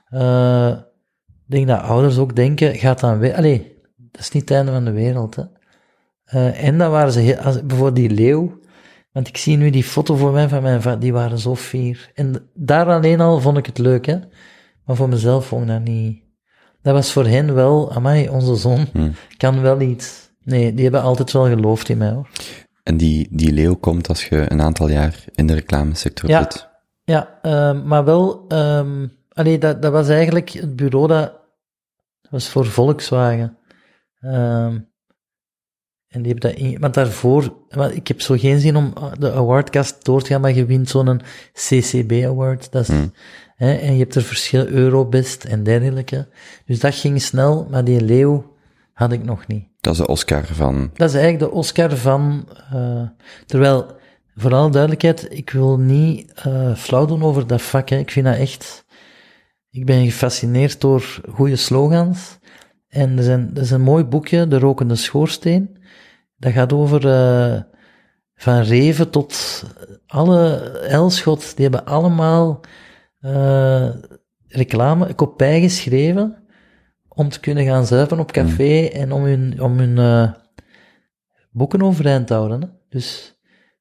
eh, 0.09 0.69
ik 1.27 1.51
denk 1.51 1.67
dat 1.67 1.81
ouders 1.81 2.17
ook 2.17 2.35
denken, 2.35 2.75
gaat 2.75 2.99
dan 2.99 3.19
weer, 3.19 3.35
allee, 3.35 3.81
dat 3.95 4.21
is 4.21 4.31
niet 4.31 4.49
het 4.49 4.57
einde 4.57 4.71
van 4.71 4.85
de 4.85 4.91
wereld, 4.91 5.35
hè. 5.35 5.43
Eh, 6.25 6.63
en 6.63 6.77
dan 6.77 6.91
waren 6.91 7.11
ze, 7.11 7.19
heel, 7.19 7.37
als, 7.37 7.65
bijvoorbeeld 7.65 8.09
die 8.09 8.17
leeuw, 8.17 8.59
want 9.15 9.27
ik 9.27 9.37
zie 9.37 9.57
nu 9.57 9.69
die 9.69 9.83
foto 9.83 10.15
voor 10.15 10.31
mij 10.31 10.47
van 10.49 10.61
mijn 10.61 10.81
vader, 10.81 10.99
die 10.99 11.13
waren 11.13 11.39
zo 11.39 11.55
fier. 11.55 12.11
En 12.13 12.49
daar 12.53 12.85
alleen 12.87 13.21
al 13.21 13.39
vond 13.41 13.57
ik 13.57 13.65
het 13.65 13.77
leuk, 13.77 14.05
hè. 14.05 14.17
Maar 14.85 14.95
voor 14.95 15.09
mezelf 15.09 15.45
vond 15.45 15.61
ik 15.61 15.67
dat 15.67 15.81
niet. 15.83 16.23
Dat 16.81 16.93
was 16.93 17.11
voor 17.11 17.25
hen 17.25 17.53
wel, 17.53 17.91
amai, 17.91 18.29
onze 18.29 18.55
zoon 18.55 18.87
Hm. 18.93 19.11
kan 19.37 19.61
wel 19.61 19.81
iets. 19.81 20.29
Nee, 20.43 20.73
die 20.73 20.83
hebben 20.83 21.01
altijd 21.01 21.31
wel 21.31 21.45
geloofd 21.47 21.89
in 21.89 21.97
mij, 21.97 22.09
hoor. 22.11 22.27
En 22.83 22.97
die, 22.97 23.27
die 23.31 23.51
leeuw 23.51 23.75
komt 23.75 24.07
als 24.07 24.25
je 24.25 24.51
een 24.51 24.61
aantal 24.61 24.89
jaar 24.89 25.23
in 25.35 25.47
de 25.47 25.53
reclamesector 25.53 26.29
Ja. 26.29 26.41
zit. 26.41 26.67
Ja, 27.03 27.39
ehm, 27.41 27.87
maar 27.87 28.03
wel, 28.05 28.47
allee, 29.33 29.57
dat, 29.57 29.81
dat 29.81 29.91
was 29.91 30.09
eigenlijk 30.09 30.49
het 30.49 30.75
bureau 30.75 31.07
dat, 31.07 31.31
dat 32.21 32.31
was 32.31 32.49
voor 32.49 32.65
Volkswagen. 32.65 33.57
Ehm, 34.19 34.79
en 36.15 36.21
die 36.21 36.31
hebben 36.31 36.51
dat 36.51 36.59
in, 36.59 36.79
want 36.79 36.93
daarvoor, 36.93 37.53
ik 37.93 38.07
heb 38.07 38.21
zo 38.21 38.35
geen 38.37 38.59
zin 38.59 38.75
om 38.75 38.93
uh, 38.97 39.03
de 39.19 39.31
awardcast 39.31 40.05
door 40.05 40.21
te 40.21 40.27
gaan, 40.27 40.41
maar 40.41 40.53
je 40.53 40.65
wint 40.65 40.89
zo'n 40.89 41.21
CCB 41.53 42.11
award, 42.25 42.71
dat 42.71 42.81
is, 42.81 42.87
Hmm. 42.87 43.13
hè, 43.55 43.73
en 43.73 43.93
je 43.93 43.99
hebt 43.99 44.15
er 44.15 44.21
verschil 44.21 44.65
Eurobest 44.67 45.43
en 45.43 45.63
dergelijke. 45.63 46.27
Dus 46.65 46.79
dat 46.79 46.95
ging 46.95 47.21
snel, 47.21 47.67
maar 47.69 47.83
die 47.83 48.01
leeuw 48.01 48.53
had 48.93 49.11
ik 49.11 49.23
nog 49.23 49.47
niet. 49.47 49.65
Dat 49.81 49.93
is 49.93 49.99
de 49.99 50.07
Oscar 50.07 50.45
van... 50.45 50.89
Dat 50.93 51.09
is 51.09 51.15
eigenlijk 51.15 51.51
de 51.51 51.57
Oscar 51.57 51.95
van. 51.97 52.47
eh, 52.73 53.01
terwijl, 53.45 53.85
vooral 54.35 54.71
duidelijkheid, 54.71 55.27
ik 55.29 55.49
wil 55.49 55.77
niet 55.77 56.31
eh 56.33 56.75
flauw 56.75 57.05
doen 57.05 57.23
over 57.23 57.47
dat 57.47 57.61
vak. 57.61 57.89
Hè. 57.89 57.97
Ik 57.97 58.11
vind 58.11 58.25
dat 58.25 58.35
echt. 58.35 58.85
Ik 59.69 59.85
ben 59.85 60.05
gefascineerd 60.05 60.81
door 60.81 61.21
goede 61.33 61.55
slogans. 61.55 62.37
En 62.87 63.17
er, 63.17 63.23
zijn, 63.23 63.51
er 63.55 63.61
is 63.61 63.71
een 63.71 63.81
mooi 63.81 64.03
boekje, 64.03 64.47
De 64.47 64.59
Rokende 64.59 64.95
Schoorsteen. 64.95 65.77
Dat 66.37 66.51
gaat 66.51 66.73
over 66.73 67.07
eh, 67.07 67.61
van 68.35 68.59
Reven 68.61 69.09
tot 69.09 69.63
alle 70.07 70.57
Elschot. 70.79 71.55
Die 71.55 71.67
hebben 71.67 71.85
allemaal 71.85 72.61
eh, 73.19 73.89
reclame, 74.47 75.13
kopij 75.13 75.61
geschreven 75.61 76.43
om 77.07 77.29
te 77.29 77.39
kunnen 77.39 77.65
gaan 77.65 77.85
zuipen 77.85 78.19
op 78.19 78.31
café 78.31 78.85
en 78.85 79.11
om 79.11 79.23
hun, 79.23 79.61
om 79.61 79.77
hun 79.77 79.97
eh, 79.97 80.31
boeken 81.51 81.81
overeind 81.81 82.27
te 82.27 82.33
houden. 82.33 82.61
Hè? 82.61 82.67
Dus 82.89 83.39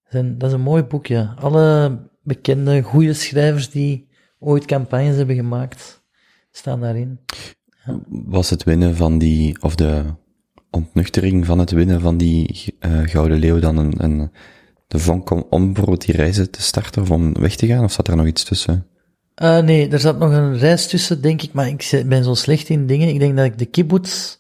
zijn, 0.09 0.39
dat 0.39 0.49
is 0.49 0.55
een 0.55 0.61
mooi 0.61 0.83
boekje. 0.83 1.33
Alle 1.37 1.99
bekende, 2.23 2.83
goede 2.83 3.13
schrijvers 3.13 3.71
die 3.71 4.09
ooit 4.39 4.65
campagnes 4.65 5.17
hebben 5.17 5.37
gemaakt, 5.37 6.05
staan 6.51 6.81
daarin. 6.81 7.21
Was 8.09 8.51
het 8.51 8.63
winnen 8.63 8.97
van 8.97 9.19
die, 9.19 9.63
of 9.63 9.75
de 9.75 10.05
ontnuchtering 10.75 11.47
van 11.47 11.59
het 11.59 11.71
winnen 11.71 12.01
van 12.01 12.17
die 12.17 12.75
eh, 12.79 13.01
Gouden 13.05 13.39
Leeuw 13.39 13.59
dan 13.59 13.77
een, 13.77 13.95
een 13.97 14.31
de 14.87 14.99
vonk 14.99 15.31
om, 15.31 15.47
om 15.51 15.67
bijvoorbeeld 15.67 16.07
die 16.07 16.17
reizen 16.17 16.51
te 16.51 16.63
starten 16.63 17.03
of 17.03 17.11
om 17.11 17.33
weg 17.33 17.57
te 17.57 17.67
gaan, 17.67 17.85
of 17.85 17.93
zat 17.93 18.09
er 18.09 18.17
nog 18.17 18.27
iets 18.27 18.45
tussen? 18.45 18.87
Eh, 19.35 19.59
nee, 19.59 19.89
er 19.89 20.01
zat 20.01 20.19
nog 20.19 20.33
een 20.33 20.59
reis 20.59 20.87
tussen, 20.87 21.23
denk 21.23 21.43
ik, 21.43 21.53
maar 21.53 21.69
ik 21.69 22.03
ben 22.07 22.25
zo 22.25 22.35
slecht 22.35 22.69
in 22.69 22.87
dingen. 22.87 23.09
Ik 23.09 23.19
denk 23.19 23.37
dat 23.37 23.45
ik 23.45 23.59
de 23.59 23.65
kibbutz 23.65 24.37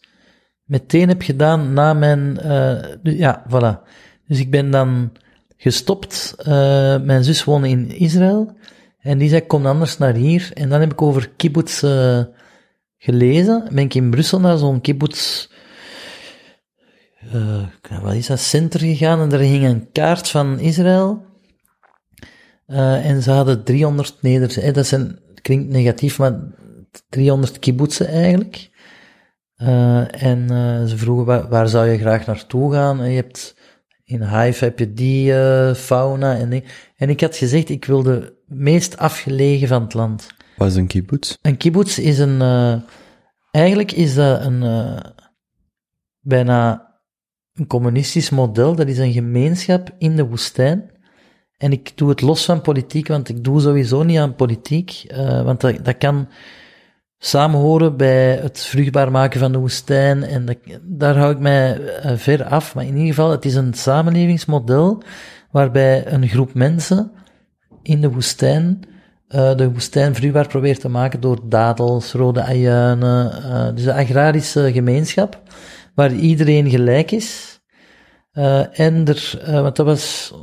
meteen 0.65 1.09
heb 1.09 1.23
gedaan 1.23 1.73
na 1.73 1.93
mijn... 1.93 2.39
eh, 2.39 2.82
du- 3.02 3.19
ja, 3.19 3.44
voilà. 3.48 3.89
Dus 4.27 4.39
ik 4.39 4.51
ben 4.51 4.70
dan 4.70 5.12
gestopt. 5.56 6.35
Mijn 7.05 7.24
zus 7.24 7.44
woonde 7.44 7.69
in 7.69 7.97
Israël. 7.97 8.56
En 9.01 9.19
die 9.19 9.28
zei, 9.28 9.47
kom 9.47 9.66
anders 9.66 9.98
naar 9.98 10.15
hier. 10.15 10.51
En 10.55 10.69
dan 10.69 10.81
heb 10.81 10.93
ik 10.93 11.02
over 11.02 11.31
kibbutz 11.36 11.85
gelezen. 12.98 13.69
Ben 13.73 13.85
ik 13.85 13.94
in 13.94 14.11
Brussel 14.11 14.40
naar 14.40 14.59
zo'n 14.59 14.81
kibbutz... 14.81 15.48
eh, 17.32 18.02
wat 18.02 18.14
is 18.14 18.26
dat? 18.26 18.40
Center 18.40 18.80
gegaan. 18.80 19.20
En 19.20 19.28
daar 19.28 19.40
hing 19.40 19.64
een 19.64 19.92
kaart 19.92 20.28
van 20.28 20.59
Israël. 20.59 21.24
Eh, 22.66 23.06
en 23.06 23.22
ze 23.22 23.30
hadden 23.30 23.64
300 23.64 24.16
neders. 24.20 24.56
eh, 24.56 24.74
dat 24.74 24.86
zijn, 24.86 25.18
klinkt 25.42 25.68
negatief, 25.68 26.18
maar 26.18 26.40
300 27.09 27.59
kibbutzen 27.59 28.09
eigenlijk. 28.09 28.72
En 29.56 30.48
ze 30.88 30.94
vroegen 30.96 31.24
waar, 31.24 31.48
waar 31.48 31.68
zou 31.68 31.88
je 31.88 31.98
graag 31.98 32.26
naartoe 32.26 32.72
gaan? 32.72 33.01
En 33.01 33.10
je 33.10 33.16
hebt 33.16 33.56
in 34.05 34.20
Haifa 34.20 34.64
heb 34.64 34.78
je 34.78 34.92
die 34.92 35.32
fauna 35.74 36.36
en 36.36 36.48
die. 36.48 36.64
En 36.96 37.09
ik 37.09 37.20
had 37.20 37.36
gezegd, 37.36 37.68
ik 37.68 37.84
wil 37.84 38.02
de 38.02 38.42
meest 38.46 38.96
afgelegen 38.96 39.68
van 39.68 39.82
het 39.82 39.94
land. 39.94 40.26
Wat 40.56 40.68
is 40.68 40.74
een 40.74 40.86
kibbutz? 40.86 41.36
Een 41.42 41.56
kibbutz 41.56 41.98
is 41.98 42.18
een, 42.18 42.42
eigenlijk 43.51 43.92
is 43.92 44.14
dat 44.14 44.44
een, 44.44 44.62
bijna 46.20 46.93
een 47.55 47.66
communistisch 47.66 48.31
model. 48.31 48.74
Dat 48.74 48.89
is 48.89 48.98
een 48.98 49.12
gemeenschap 49.12 49.90
in 49.98 50.16
de 50.16 50.26
woestijn. 50.26 50.90
En 51.56 51.72
ik 51.72 51.93
doe 51.94 52.09
het 52.09 52.20
los 52.20 52.44
van 52.44 52.60
politiek, 52.60 53.09
want 53.09 53.28
ik 53.28 53.44
doe 53.44 53.60
sowieso 53.60 54.02
niet 54.02 54.18
aan 54.18 54.35
politiek, 54.35 55.05
eh, 55.09 55.43
want 55.43 55.60
dat, 55.60 55.85
dat 55.85 55.98
kan 55.98 56.28
samenhoren 57.18 57.97
bij 57.97 58.36
het 58.36 58.60
vruchtbaar 58.60 59.10
maken 59.10 59.40
van 59.40 59.52
de 59.52 59.59
woestijn 59.59 60.22
en 60.22 60.59
daar 60.82 61.16
hou 61.16 61.32
ik 61.32 61.39
mij 61.39 61.81
eh, 61.81 62.16
ver 62.16 62.44
af. 62.44 62.74
Maar 62.74 62.85
in 62.85 62.97
ieder 62.97 63.14
geval, 63.14 63.31
het 63.31 63.44
is 63.44 63.55
een 63.55 63.74
samenlevingsmodel 63.74 65.02
waarbij 65.51 66.12
een 66.12 66.28
groep 66.28 66.55
mensen 66.55 67.12
in 67.82 68.01
de 68.01 68.10
woestijn 68.10 68.81
eh, 69.28 69.56
de 69.56 69.72
woestijn 69.72 70.14
vruchtbaar 70.14 70.48
probeert 70.48 70.81
te 70.81 70.89
maken 70.89 71.20
door 71.20 71.39
dadels, 71.48 72.12
rode 72.12 72.43
ajuinen, 72.43 73.74
dus 73.74 73.85
een 73.85 73.93
agrarische 73.93 74.72
gemeenschap 74.72 75.43
waar 75.94 76.12
iedereen 76.14 76.70
gelijk 76.70 77.10
is. 77.10 77.60
Eh, 78.32 78.78
en 78.80 79.06
er, 79.06 79.40
eh, 79.44 79.60
want 79.62 79.76
dat 79.76 79.86
was 79.86 80.34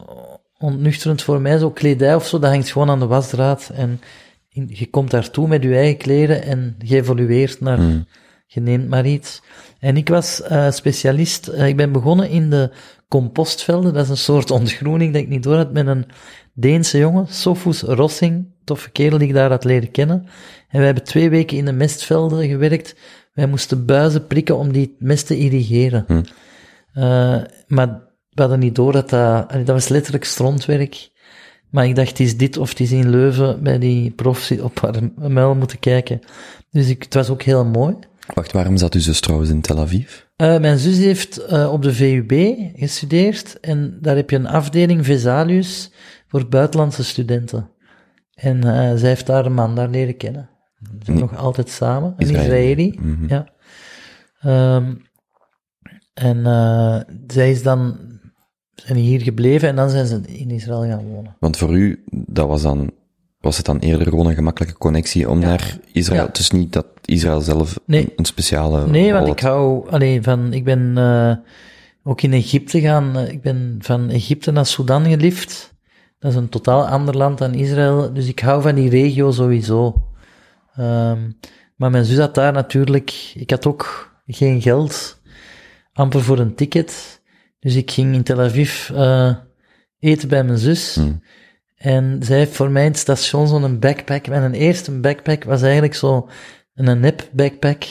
ontnuchterend 0.57 1.21
voor 1.21 1.41
mij, 1.41 1.57
zo 1.57 1.71
kledij 1.71 2.15
of 2.15 2.27
zo, 2.27 2.39
dat 2.39 2.49
hangt 2.51 2.71
gewoon 2.71 2.89
aan 2.89 2.99
de 2.99 3.05
wasdraad 3.07 3.71
en 3.73 4.01
in- 4.49 4.69
je 4.73 4.89
komt 4.89 5.11
daartoe 5.11 5.47
met 5.47 5.63
je 5.63 5.75
eigen 5.75 5.97
kleren 5.97 6.43
en 6.43 6.75
je 6.79 6.95
evolueert 6.95 7.61
naar, 7.61 7.77
Hmm. 7.77 8.05
je 8.47 8.59
neemt 8.61 8.87
maar 8.89 9.05
iets. 9.05 9.41
En 9.79 9.97
ik 9.97 10.09
was 10.09 10.41
eh, 10.41 10.71
specialist, 10.71 11.47
ik 11.47 11.75
ben 11.75 11.91
begonnen 11.91 12.29
in 12.29 12.49
de 12.49 12.71
compostvelden, 13.07 13.93
dat 13.93 14.03
is 14.03 14.09
een 14.09 14.17
soort 14.17 14.51
ontgroening 14.51 15.13
dat 15.13 15.21
ik 15.21 15.27
niet 15.27 15.43
door 15.43 15.55
had, 15.55 15.73
met 15.73 15.87
een 15.87 16.05
Deense 16.53 16.97
jongen, 16.97 17.27
Sofus 17.29 17.81
Rossing, 17.81 18.45
toffe 18.63 18.89
kerel 18.89 19.17
die 19.17 19.27
ik 19.27 19.33
daar 19.33 19.49
had 19.49 19.63
leren 19.63 19.91
kennen. 19.91 20.25
En 20.69 20.77
wij 20.77 20.85
hebben 20.85 21.03
twee 21.03 21.29
weken 21.29 21.57
in 21.57 21.65
de 21.65 21.71
mestvelden 21.71 22.47
gewerkt. 22.47 22.95
Wij 23.33 23.47
moesten 23.47 23.85
buizen 23.85 24.27
prikken 24.27 24.57
om 24.57 24.71
die 24.71 24.95
mest 24.99 25.27
te 25.27 25.37
irrigeren. 25.37 26.03
Hm. 26.07 26.21
Eh, 26.93 27.41
maar 27.67 27.87
we 28.29 28.41
hadden 28.41 28.59
niet 28.59 28.75
door 28.75 28.91
dat 28.91 29.09
dat... 29.09 29.49
Dat 29.51 29.67
was 29.67 29.87
letterlijk 29.87 30.23
strontwerk. 30.23 31.09
Maar 31.69 31.85
ik 31.85 31.95
dacht, 31.95 32.09
het 32.09 32.19
is 32.19 32.37
dit 32.37 32.57
of 32.57 32.69
het 32.69 32.79
is 32.79 32.91
in 32.91 33.09
Leuven 33.09 33.63
bij 33.63 33.79
die 33.79 34.11
profs 34.11 34.51
op 34.51 34.81
haar 34.81 35.31
muil 35.31 35.55
moeten 35.55 35.79
kijken. 35.79 36.19
Dus 36.71 36.89
ik, 36.89 37.03
het 37.03 37.13
was 37.13 37.29
ook 37.29 37.41
heel 37.41 37.65
mooi. 37.65 37.95
Wacht, 38.33 38.51
waarom 38.51 38.77
zat 38.77 38.93
uw 38.93 39.01
zus 39.01 39.19
trouwens 39.19 39.49
in 39.49 39.61
Tel 39.61 39.79
Aviv? 39.79 40.21
Eh, 40.35 40.59
mijn 40.59 40.77
zus 40.77 40.97
heeft 40.97 41.37
eh, 41.37 41.73
op 41.73 41.81
de 41.81 41.93
VUB 41.93 42.55
gestudeerd 42.75 43.59
en 43.59 43.97
daar 44.01 44.15
heb 44.15 44.29
je 44.29 44.35
een 44.35 44.47
afdeling 44.47 45.05
Vesalius 45.05 45.91
voor 46.27 46.47
buitenlandse 46.47 47.03
studenten. 47.03 47.69
En 48.33 48.61
zij 48.99 49.09
heeft 49.09 49.25
daar 49.25 49.45
een 49.45 49.53
man 49.53 49.75
daar 49.75 49.89
leren 49.89 50.17
kennen. 50.17 50.50
Zijn 50.99 51.19
nog 51.19 51.37
altijd 51.37 51.69
samen, 51.69 52.13
een 52.17 52.29
Israëli. 52.29 52.99
Mhm. 53.01 53.27
Ja. 53.27 53.47
Ehm, 54.41 54.93
en 56.13 56.45
eh, 56.45 56.99
zij 57.27 57.51
is 57.51 57.63
dan 57.63 57.97
zijn 58.75 58.97
hier 58.97 59.21
gebleven 59.21 59.69
en 59.69 59.75
dan 59.75 59.89
zijn 59.89 60.05
ze 60.05 60.21
in 60.27 60.49
Israël 60.51 60.81
gaan 60.83 61.05
wonen. 61.07 61.35
Want 61.39 61.57
voor 61.57 61.77
u, 61.77 62.03
dat 62.11 62.47
was 62.47 62.61
dan, 62.61 62.91
was 63.39 63.57
het 63.57 63.65
dan 63.65 63.79
eerder 63.79 64.07
gewoon 64.07 64.27
een 64.27 64.33
gemakkelijke 64.35 64.77
connectie 64.77 65.29
om 65.29 65.39
naar 65.39 65.77
Israël, 65.91 66.23
Ja. 66.23 66.29
is 66.33 66.51
niet 66.51 66.73
dat 66.73 66.85
Israël 67.05 67.41
zelf 67.41 67.79
Nee. 67.85 68.01
een, 68.03 68.11
een 68.15 68.25
speciale 68.25 68.87
Nee, 68.87 69.11
want 69.13 69.27
had. 69.27 69.37
ik 69.37 69.43
hou 69.43 69.89
alleen 69.89 70.23
van. 70.23 70.53
Ik 70.53 70.63
ben 70.63 70.97
eh, 70.97 71.35
ook 72.03 72.21
in 72.21 72.33
Egypte 72.33 72.81
gaan. 72.81 73.17
eh, 73.17 73.29
ik 73.31 73.41
ben 73.41 73.75
van 73.79 74.09
Egypte 74.09 74.51
naar 74.51 74.65
Sudan 74.65 75.05
gelift. 75.05 75.73
Dat 76.19 76.31
is 76.31 76.37
een 76.37 76.49
totaal 76.49 76.87
ander 76.87 77.17
land 77.17 77.37
dan 77.37 77.53
Israël. 77.53 78.13
Dus 78.13 78.27
ik 78.27 78.39
hou 78.39 78.61
van 78.61 78.75
die 78.75 78.89
regio 78.89 79.31
sowieso. 79.31 80.09
Ehm, 80.75 81.31
maar 81.75 81.91
mijn 81.91 82.05
zus 82.05 82.17
had 82.17 82.35
daar 82.35 82.53
natuurlijk. 82.53 83.31
Ik 83.33 83.49
had 83.49 83.65
ook 83.65 84.11
geen 84.25 84.61
geld. 84.61 85.19
amper 85.93 86.23
voor 86.23 86.39
een 86.39 86.55
ticket. 86.55 87.21
Dus 87.59 87.75
ik 87.75 87.91
ging 87.91 88.13
in 88.13 88.23
Tel 88.23 88.39
Aviv 88.41 88.89
eh, 88.89 89.35
eten 89.99 90.29
bij 90.29 90.43
mijn 90.43 90.57
zus. 90.57 90.95
Hmm. 90.95 91.23
En 91.75 92.17
zij 92.23 92.37
heeft 92.37 92.55
voor 92.55 92.71
mij 92.71 92.83
in 92.85 92.91
het 92.91 92.99
station 92.99 93.47
zo'n 93.47 93.79
backpack. 93.79 94.27
Mijn 94.27 94.53
eerste 94.53 94.99
backpack 94.99 95.43
was 95.43 95.61
eigenlijk 95.61 95.95
zo 95.95 96.29
een 96.75 96.99
nep 96.99 97.29
backpack. 97.31 97.83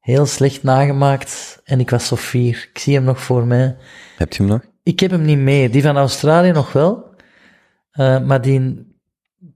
Heel 0.00 0.26
slecht 0.26 0.62
nagemaakt. 0.62 1.60
En 1.64 1.80
ik 1.80 1.90
was 1.90 2.06
zo 2.06 2.16
fier. 2.16 2.68
Ik 2.72 2.78
zie 2.78 2.94
hem 2.94 3.04
nog 3.04 3.20
voor 3.20 3.46
mij. 3.46 3.76
Heb 4.16 4.32
je 4.32 4.42
hem 4.42 4.52
nog? 4.52 4.60
Ik 4.82 5.00
heb 5.00 5.10
hem 5.10 5.22
niet 5.22 5.38
meer. 5.38 5.70
Die 5.70 5.82
van 5.82 5.96
Australië 5.96 6.52
nog 6.52 6.72
wel. 6.72 7.14
Eh, 7.90 8.20
maar 8.20 8.40
die 8.40 8.89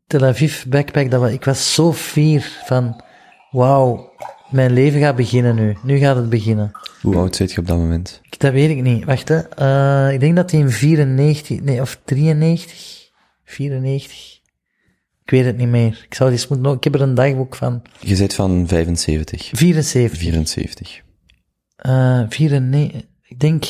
Tel 0.07 0.25
Aviv 0.25 0.65
backpack, 0.65 1.11
dat 1.11 1.21
was, 1.21 1.31
ik 1.33 1.45
was 1.45 1.75
zo 1.75 1.93
fier 1.93 2.61
van, 2.65 3.03
wauw, 3.51 4.13
mijn 4.51 4.73
leven 4.73 5.01
gaat 5.01 5.17
beginnen 5.17 5.55
nu. 5.55 5.77
Nu 5.83 5.99
gaat 5.99 6.17
het 6.17 6.29
beginnen. 6.29 6.71
Hoe 7.03 7.17
oud 7.17 7.37
zit 7.37 7.53
je 7.53 7.61
op 7.61 7.67
dat 7.67 7.77
moment? 7.79 8.21
Ik- 8.23 8.39
Dat 8.39 8.53
weet 8.53 8.71
ik 8.71 8.83
niet. 8.83 9.05
Wacht, 9.05 9.29
hè. 9.29 9.39
Eh, 9.49 10.13
ik 10.15 10.21
denk 10.21 10.37
dat 10.37 10.51
hij 10.51 10.61
in 10.61 10.71
94, 10.71 11.61
nee, 11.61 11.81
of 11.81 12.01
93, 12.05 13.11
94. 13.45 14.33
Ik 15.25 15.31
weet 15.31 15.45
het 15.45 15.57
niet 15.57 15.69
meer. 15.69 16.05
Ik 16.07 16.15
zou 16.15 16.31
eens 16.31 16.49
moeten, 16.49 16.73
ik 16.73 16.85
heb 16.85 16.95
er 16.95 17.01
een 17.01 17.15
dagboek 17.15 17.55
van. 17.57 17.83
Je 18.01 18.17
zit 18.17 18.35
van 18.35 18.67
75, 18.69 19.51
74. 19.53 20.19
74. 20.19 21.03
Eh 21.77 22.23
94, 22.29 23.03
ik 23.23 23.41
denk, 23.41 23.65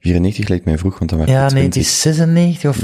94 0.00 0.48
lijkt 0.48 0.64
mij 0.64 0.78
vroeg, 0.78 0.98
want 0.98 1.10
dan 1.10 1.18
waren 1.18 1.34
ja, 1.34 1.40
nee, 1.50 1.62
het 1.62 1.72
20. 1.72 1.82
is 1.82 2.00
96 2.00 2.70
of 2.70 2.76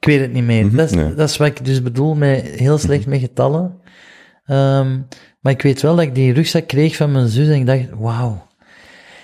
Ik 0.00 0.06
weet 0.06 0.20
het 0.20 0.32
niet 0.32 0.44
meer. 0.44 0.66
Mhm, 0.66 0.76
dat, 0.76 0.90
is, 0.90 0.96
nee. 0.96 1.14
dat 1.14 1.28
is 1.28 1.36
wat 1.36 1.46
ik 1.46 1.64
dus 1.64 1.82
bedoel 1.82 2.14
met 2.14 2.46
heel 2.46 2.78
slecht 2.78 3.06
met 3.06 3.20
getallen. 3.20 3.80
Ehm, 4.44 5.00
maar 5.40 5.52
ik 5.52 5.62
weet 5.62 5.82
wel 5.82 5.96
dat 5.96 6.04
ik 6.04 6.14
die 6.14 6.32
rugzak 6.32 6.66
kreeg 6.66 6.96
van 6.96 7.12
mijn 7.12 7.28
zus 7.28 7.48
en 7.48 7.54
ik 7.54 7.66
dacht, 7.66 7.88
wauw. 7.98 8.46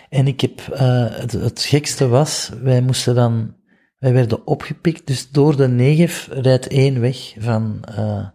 En 0.08 0.26
ik 0.26 0.40
heb, 0.40 0.60
eh, 0.60 1.06
het, 1.08 1.32
het 1.32 1.62
gekste 1.62 2.08
was, 2.08 2.50
wij 2.62 2.80
moesten 2.80 3.14
dan, 3.14 3.54
wij 3.98 4.12
werden 4.12 4.46
opgepikt, 4.46 5.06
dus 5.06 5.30
door 5.30 5.56
de 5.56 5.68
Negev 5.68 6.26
rijdt 6.30 6.66
één 6.66 7.00
weg 7.00 7.34
van 7.38 7.84
eh, 7.96 8.26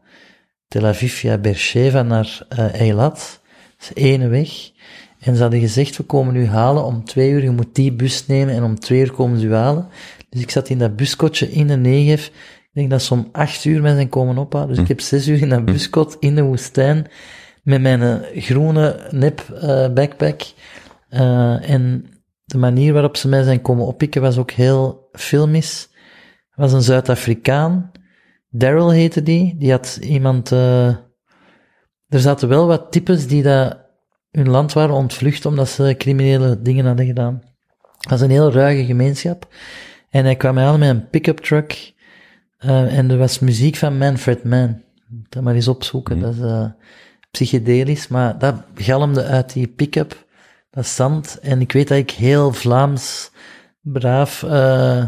Tel 0.68 0.86
Aviv 0.86 1.14
via 1.14 1.38
Beersheva 1.38 2.02
naar 2.02 2.46
eh 2.50 2.74
Eilat. 2.74 3.42
Dat 3.78 3.90
is 3.90 4.04
één 4.04 4.30
weg. 4.30 4.72
En 5.20 5.36
ze 5.36 5.42
hadden 5.42 5.60
gezegd, 5.60 5.98
we 5.98 6.04
komen 6.04 6.36
u 6.36 6.48
halen 6.48 6.84
om 6.84 7.04
twee 7.04 7.30
uur, 7.30 7.44
je 7.44 7.50
moet 7.50 7.76
die 7.76 7.94
bus 7.94 8.28
nemen 8.28 8.56
en 8.56 8.64
om 8.64 8.80
twee 8.80 9.00
uur 9.00 9.12
komen 9.12 9.40
ze 9.40 9.46
u 9.46 9.54
halen. 9.54 9.88
Dus 10.32 10.42
ik 10.42 10.52
zat 10.52 10.70
in 10.70 10.78
dat 10.78 10.96
buskotje 10.96 11.52
in 11.52 11.68
de 11.68 11.76
Negev. 11.76 12.28
Ik 12.28 12.70
denk 12.74 12.90
dat 12.90 13.02
ze 13.02 13.14
om 13.14 13.30
acht 13.32 13.66
uur 13.66 13.82
mij 13.82 13.94
zijn 13.94 14.10
komen 14.10 14.38
ophalen. 14.38 14.68
Dus 14.68 14.78
ik 14.78 14.88
heb 14.88 15.00
zes 15.00 15.28
uur 15.28 15.42
in 15.42 15.50
dat 15.50 15.66
buskot 15.66 16.18
in 16.20 16.36
de 16.36 16.44
woestijn 16.44 17.08
met 17.64 17.82
mijn 17.82 18.02
eh, 18.02 18.42
groene 18.44 19.08
nep 19.10 19.40
eh, 19.50 19.94
backpack. 19.94 20.42
Eh, 21.10 21.70
en 21.70 22.06
de 22.44 22.58
manier 22.58 22.94
waarop 22.94 23.18
ze 23.18 23.28
mij 23.28 23.44
zijn 23.44 23.62
komen 23.62 23.86
oppikken 23.86 24.22
was 24.22 24.38
ook 24.38 24.52
heel 24.52 25.10
filmisch. 25.12 25.90
Was 26.56 26.74
een 26.74 26.82
Zuid-Afrikaan. 26.82 27.92
Daryl 28.50 28.92
heette 28.92 29.24
die. 29.24 29.56
Die 29.58 29.72
had 29.72 30.00
iemand... 30.02 30.52
er 30.52 31.00
zaten 32.20 32.48
wel 32.48 32.68
wat 32.68 32.92
types 32.92 33.28
die 33.28 33.44
dat 33.44 33.78
hun 34.32 34.50
land 34.50 34.74
waren 34.74 34.96
ontvlucht 34.96 35.46
omdat 35.46 35.70
ze 35.70 35.96
criminele 35.98 36.62
dingen 36.62 36.86
hadden 36.86 37.06
gedaan. 37.06 37.42
Dat 38.00 38.12
was 38.12 38.22
een 38.22 38.30
heel 38.30 38.52
ruige 38.52 38.86
gemeenschap. 38.86 39.48
En 40.12 40.24
hij 40.24 40.36
kwam 40.36 40.60
aan 40.60 40.80
met 40.80 40.90
een 40.90 41.10
pick-up 41.10 41.38
truck. 41.38 41.94
eh, 42.58 42.98
en 42.98 43.12
er 43.12 43.18
was 43.18 43.40
muziek 43.40 43.76
van 43.76 43.98
Manfred 43.98 44.44
Mann. 44.44 44.84
Dat 45.30 45.44
maar 45.44 45.56
eens 45.56 45.68
opzoeken. 45.68 46.20
Dat 46.20 46.34
is 46.34 46.42
eh, 46.42 46.66
psychedelisch, 47.32 48.08
maar 48.08 48.40
dat 48.40 48.56
galmde 48.76 49.24
uit 49.24 49.54
die 49.54 49.68
pick-up. 49.68 50.26
Dat 50.70 50.88
zand. 50.88 51.40
En 51.42 51.62
ik 51.62 51.72
weet 51.72 51.88
dat 51.88 51.98
ik 51.98 52.12
heel 52.12 52.54
Vlaams, 52.54 53.32
braaf, 53.82 54.44
eh, 54.44 55.04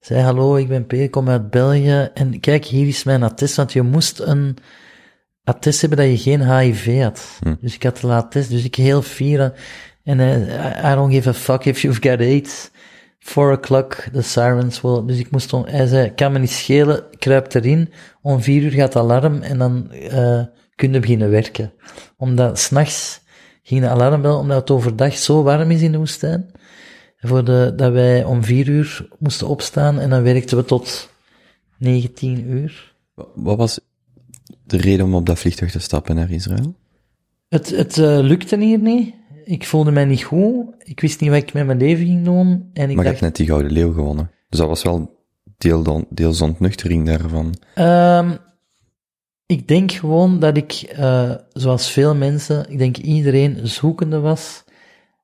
zei 0.00 0.22
hallo, 0.22 0.56
ik 0.56 0.68
ben 0.68 0.86
Peter, 0.86 1.04
ik 1.04 1.10
kom 1.10 1.28
uit 1.28 1.50
België. 1.50 2.10
En 2.14 2.40
kijk, 2.40 2.64
hier 2.64 2.86
is 2.88 3.04
mijn 3.04 3.22
attest, 3.22 3.56
want 3.56 3.72
je 3.72 3.82
moest 3.82 4.18
een 4.18 4.56
attest 5.44 5.80
hebben 5.80 5.98
dat 5.98 6.06
je 6.06 6.18
geen 6.30 6.58
HIV 6.58 7.02
had. 7.02 7.38
Dus 7.60 7.74
ik 7.74 7.82
had 7.82 7.96
de 7.98 8.12
attest, 8.12 8.50
dus 8.50 8.64
ik 8.64 8.74
heel 8.74 9.02
fier. 9.02 9.52
En 10.04 10.20
I 10.90 10.94
don't 10.94 11.12
give 11.12 11.28
a 11.28 11.32
fuck 11.32 11.64
if 11.64 11.80
you've 11.82 12.08
got 12.08 12.20
AIDS. 12.20 12.70
Four 13.24 13.52
o'clock, 13.52 14.08
the 14.12 14.22
sirens 14.22 14.80
will... 14.80 15.02
Dus 15.06 15.18
ik 15.18 15.30
moest 15.30 15.52
om... 15.52 15.64
Hij 15.66 15.86
zei, 15.86 16.14
kan 16.14 16.32
me 16.32 16.38
niet 16.38 16.50
schelen, 16.50 17.04
kruip 17.18 17.54
erin. 17.54 17.92
Om 18.22 18.40
vier 18.42 18.62
uur 18.62 18.70
gaat 18.70 18.94
het 18.94 19.02
alarm 19.02 19.42
en 19.42 19.58
dan 19.58 19.90
eh 19.92 20.42
kun 20.74 20.92
je 20.92 21.00
beginnen 21.00 21.30
werken. 21.30 21.72
Omdat 22.16 22.58
s'nachts 22.58 23.20
ging 23.62 23.80
de 23.80 23.88
alarmbel, 23.88 24.38
omdat 24.38 24.56
het 24.60 24.70
overdag 24.70 25.16
zo 25.16 25.42
warm 25.42 25.70
is 25.70 25.82
in 25.82 25.92
de 25.92 25.98
woestijn. 25.98 26.50
Voor 27.18 27.44
de, 27.44 27.72
dat 27.76 27.92
wij 27.92 28.24
om 28.24 28.44
vier 28.44 28.68
uur 28.68 29.08
moesten 29.18 29.46
opstaan 29.48 29.98
en 29.98 30.10
dan 30.10 30.22
werkten 30.22 30.56
we 30.56 30.64
tot 30.64 31.10
19 31.78 32.50
uur. 32.50 32.94
wa- 33.14 33.26
wat 33.34 33.56
was 33.56 33.80
de 34.64 34.76
reden 34.76 35.06
om 35.06 35.14
op 35.14 35.26
dat 35.26 35.38
vliegtuig 35.38 35.70
te 35.72 35.78
stappen 35.78 36.14
naar 36.14 36.30
Israël? 36.30 36.74
Het, 37.48 37.70
het 37.70 37.98
eh, 37.98 38.18
lukte 38.20 38.56
hier 38.58 38.78
niet. 38.78 39.14
Ik 39.44 39.66
voelde 39.66 39.90
mij 39.90 40.04
niet 40.04 40.22
goed. 40.22 40.64
Ik 40.78 41.00
wist 41.00 41.20
niet 41.20 41.30
wat 41.30 41.38
ik 41.38 41.52
met 41.52 41.66
mijn 41.66 41.78
leven 41.78 42.06
ging 42.06 42.24
doen. 42.24 42.70
En 42.72 42.90
ik 42.90 42.94
Maar 42.96 43.04
je 43.04 43.10
hebt 43.10 43.22
net 43.22 43.36
die 43.36 43.46
Gouden 43.46 43.72
Leeuw 43.72 43.92
gewonnen. 43.92 44.30
Dus 44.48 44.58
dat 44.58 44.68
was 44.68 44.82
wel 44.82 45.22
deel, 45.58 45.82
dan- 45.82 46.06
deels 46.10 46.40
ontnuchtering 46.40 47.06
daarvan. 47.06 47.54
Ehm, 47.74 48.30
ik 49.46 49.68
denk 49.68 49.92
gewoon 49.92 50.38
dat 50.38 50.56
ik, 50.56 50.72
eh, 50.72 51.30
zoals 51.52 51.90
veel 51.90 52.14
mensen, 52.14 52.70
ik 52.70 52.78
denk 52.78 52.96
iedereen 52.96 53.58
zoekende 53.62 54.20
was. 54.20 54.64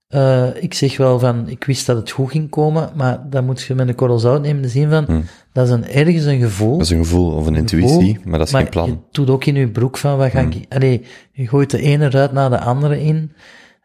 Eh, 0.09 0.49
ik 0.63 0.75
zeg 0.75 0.97
wel 0.97 1.19
van, 1.19 1.49
ik 1.49 1.65
wist 1.65 1.87
dat 1.87 1.97
het 1.97 2.11
goed 2.11 2.31
ging 2.31 2.51
komen, 2.51 2.91
maar 2.95 3.31
dat 3.31 3.45
moet 3.45 3.63
je 3.63 3.75
met 3.75 3.89
een 3.89 3.95
korrel 3.95 4.19
zout 4.19 4.41
nemen 4.41 4.57
in 4.57 4.63
de 4.63 4.69
zin 4.69 4.91
van, 4.91 5.05
Hmm. 5.05 5.25
dat 5.53 5.67
is 5.67 5.73
een, 5.73 5.87
ergens 5.89 6.25
een 6.25 6.41
gevoel. 6.41 6.73
Dat 6.73 6.87
is 6.87 6.91
een 6.91 6.99
gevoel 7.05 7.35
of 7.35 7.47
een 7.47 7.55
intuïtie, 7.55 8.19
maar 8.25 8.39
dat 8.39 8.47
is 8.47 8.53
maar 8.53 8.63
geen 8.63 8.71
plan. 8.71 8.89
je 8.89 8.97
doet 9.11 9.31
ook 9.31 9.45
in 9.45 9.55
je 9.55 9.69
broek 9.71 9.97
van, 9.97 10.17
wat 10.17 10.31
ga 10.31 10.41
ik... 10.41 10.67
Allee, 10.69 11.03
je 11.33 11.49
gooit 11.49 11.71
de 11.71 11.81
ene 11.81 12.11
ruit 12.11 12.33
na 12.33 12.49
de 12.49 12.61
andere 12.61 13.03
in. 13.03 13.33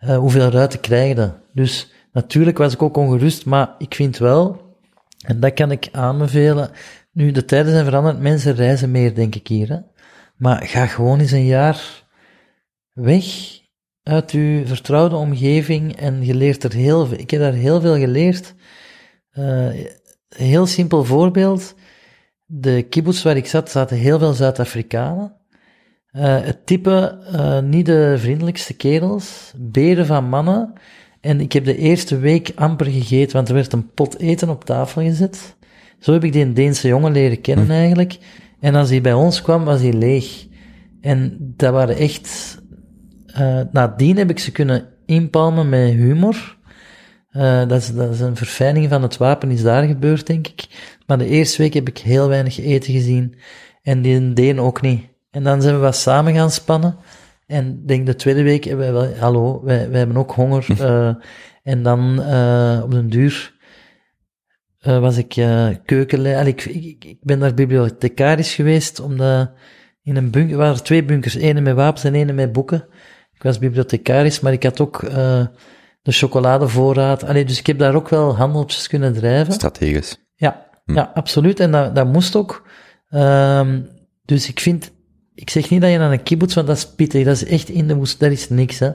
Eh, 0.05 0.17
hoeveel 0.17 0.49
ruiten 0.49 0.79
krijg 0.79 1.15
je? 1.15 1.31
Dus 1.53 1.91
natuurlijk 2.11 2.57
was 2.57 2.73
ik 2.73 2.81
ook 2.81 2.97
ongerust, 2.97 3.45
maar 3.45 3.75
ik 3.77 3.95
vind 3.95 4.17
wel, 4.17 4.75
en 5.25 5.39
dat 5.39 5.53
kan 5.53 5.71
ik 5.71 5.89
aanbevelen, 5.91 6.69
nu 7.11 7.31
de 7.31 7.45
tijden 7.45 7.71
zijn 7.71 7.85
veranderd, 7.85 8.19
mensen 8.19 8.55
reizen 8.55 8.91
meer, 8.91 9.15
denk 9.15 9.35
ik 9.35 9.47
hier. 9.47 9.69
Hè? 9.69 9.77
Maar 10.35 10.63
ga 10.63 10.85
gewoon 10.85 11.19
eens 11.19 11.31
een 11.31 11.45
jaar 11.45 12.03
weg 12.93 13.25
uit 14.03 14.31
uw 14.31 14.65
vertrouwde 14.65 15.15
omgeving 15.15 15.95
en 15.95 16.25
je 16.25 16.35
leert 16.35 16.63
er 16.63 16.73
heel 16.73 17.05
veel. 17.05 17.19
Ik 17.19 17.31
heb 17.31 17.39
daar 17.39 17.53
heel 17.53 17.81
veel 17.81 17.97
geleerd. 17.97 18.53
Een 19.31 19.87
heel 20.29 20.65
simpel 20.65 21.03
voorbeeld. 21.03 21.75
De 22.45 22.85
kibbutz 22.89 23.23
waar 23.23 23.37
ik 23.37 23.47
zat, 23.47 23.69
zaten 23.69 23.97
heel 23.97 24.19
veel 24.19 24.33
Zuid-Afrikanen. 24.33 25.35
Eh, 26.15 26.41
het 26.41 26.65
type, 26.65 27.17
eh, 27.31 27.59
niet 27.59 27.85
de 27.85 28.15
vriendelijkste 28.17 28.73
kerels, 28.73 29.53
beren 29.57 30.05
van 30.05 30.29
mannen. 30.29 30.73
En 31.21 31.39
ik 31.39 31.51
heb 31.51 31.65
de 31.65 31.77
eerste 31.77 32.17
week 32.17 32.51
amper 32.55 32.85
gegeten, 32.85 33.35
want 33.35 33.47
er 33.47 33.53
werd 33.53 33.73
een 33.73 33.93
pot 33.93 34.19
eten 34.19 34.49
op 34.49 34.65
tafel 34.65 35.01
gezet. 35.01 35.55
Zo 35.99 36.13
heb 36.13 36.23
ik 36.23 36.33
die 36.33 36.53
Deense 36.53 36.87
jongen 36.87 37.11
leren 37.11 37.41
kennen 37.41 37.71
eigenlijk. 37.71 38.17
En 38.59 38.75
als 38.75 38.89
hij 38.89 39.01
bij 39.01 39.13
ons 39.13 39.41
kwam, 39.41 39.63
was 39.63 39.81
hij 39.81 39.93
leeg. 39.93 40.47
En 41.01 41.37
dat 41.39 41.73
waren 41.73 41.97
echt... 41.97 42.57
eh 43.25 43.61
nadien 43.71 44.17
heb 44.17 44.29
ik 44.29 44.39
ze 44.39 44.51
kunnen 44.51 44.85
inpalmen 45.05 45.69
met 45.69 45.93
humor. 45.93 46.57
Dat, 47.67 47.71
is, 47.71 47.93
dat 47.93 48.13
is 48.13 48.19
een 48.19 48.35
verfijning 48.35 48.89
van 48.89 49.01
het 49.01 49.17
wapen, 49.17 49.51
is 49.51 49.61
daar 49.61 49.87
gebeurd, 49.87 50.27
denk 50.27 50.47
ik. 50.47 50.65
Maar 51.05 51.17
de 51.17 51.27
eerste 51.27 51.61
week 51.61 51.73
heb 51.73 51.87
ik 51.87 51.97
heel 51.97 52.27
weinig 52.27 52.59
eten 52.59 52.93
gezien. 52.93 53.35
En 53.81 54.01
die 54.01 54.33
deden 54.33 54.59
ook 54.63 54.81
niet. 54.81 55.14
En 55.35 55.43
dan 55.43 55.61
zijn 55.61 55.75
we 55.75 55.81
wat 55.81 55.95
samen 55.95 56.33
gaan 56.33 56.51
spannen. 56.51 56.97
En 57.47 57.85
denk 57.85 58.05
de 58.05 58.15
tweede 58.15 58.43
week 58.43 58.63
hebben 58.63 58.93
wij 58.93 58.93
wel, 58.93 59.17
hallo, 59.19 59.63
wij, 59.63 59.89
wij 59.89 59.97
hebben 59.97 60.17
ook 60.17 60.31
honger. 60.31 60.65
eh, 60.79 61.15
en 61.63 61.83
dan 61.83 62.21
eh, 62.21 62.81
op 62.83 62.91
den 62.91 63.09
duur 63.09 63.53
eh, 64.79 64.99
was 64.99 65.17
ik 65.17 65.35
uh, 65.35 65.67
keukenleider. 65.85 66.47
Ik, 66.47 66.65
ik, 66.65 67.05
ik 67.05 67.17
ben 67.21 67.39
daar 67.39 67.53
bibliothecaris 67.53 68.53
geweest, 68.53 68.99
omdat 68.99 69.51
in 70.03 70.15
een 70.15 70.31
bunker, 70.31 70.51
er 70.51 70.57
waren 70.57 70.83
twee 70.83 71.03
bunkers, 71.03 71.35
ene 71.35 71.61
met 71.61 71.75
wapens 71.75 72.03
en 72.03 72.15
ene 72.15 72.33
met 72.33 72.51
boeken. 72.51 72.87
Ik 73.33 73.43
was 73.43 73.59
bibliothecaris, 73.59 74.39
maar 74.39 74.53
ik 74.53 74.63
had 74.63 74.79
ook 74.79 74.99
de 76.01 76.11
chocoladevoorraad. 76.11 77.23
Allee, 77.23 77.45
dus 77.45 77.59
ik 77.59 77.67
heb 77.67 77.79
daar 77.79 77.95
ook 77.95 78.09
wel 78.09 78.35
handeltjes 78.35 78.87
kunnen 78.87 79.13
drijven. 79.13 79.53
Strategisch. 79.53 80.17
Ja, 80.35 80.69
ja 80.85 81.11
absoluut. 81.13 81.59
En 81.59 81.71
dat, 81.71 81.95
dat 81.95 82.07
moest 82.07 82.35
ook. 82.35 82.67
Um, 83.09 83.93
dus 84.25 84.49
ik 84.49 84.59
vind, 84.59 84.91
ik 85.35 85.49
zeg 85.49 85.69
niet 85.69 85.81
dat 85.81 85.91
je 85.91 85.97
naar 85.97 86.11
een 86.11 86.23
kibbutz, 86.23 86.55
want 86.55 86.67
dat 86.67 86.77
is 86.77 86.87
pittig. 86.87 87.25
Dat 87.25 87.35
is 87.35 87.45
echt 87.45 87.69
in 87.69 87.87
de 87.87 87.95
woest, 87.95 88.19
daar 88.19 88.31
is 88.31 88.49
niks, 88.49 88.79
hè. 88.79 88.91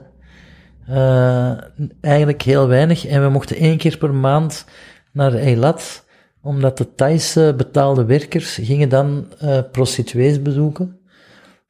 Uh, 0.91 1.59
eigenlijk 2.01 2.43
heel 2.43 2.69
weinig. 2.69 3.07
En 3.07 3.23
we 3.23 3.29
mochten 3.29 3.57
één 3.57 3.77
keer 3.79 3.99
per 3.99 4.15
maand 4.15 4.65
naar 5.13 5.35
Eilat, 5.35 6.05
omdat 6.43 6.79
de 6.79 6.95
Thaise 6.95 7.55
betaalde 7.57 8.05
werkers 8.05 8.55
gingen 8.63 8.89
dan 8.89 9.27
uh, 9.43 9.59
prostituees 9.73 10.43
bezoeken. 10.43 10.99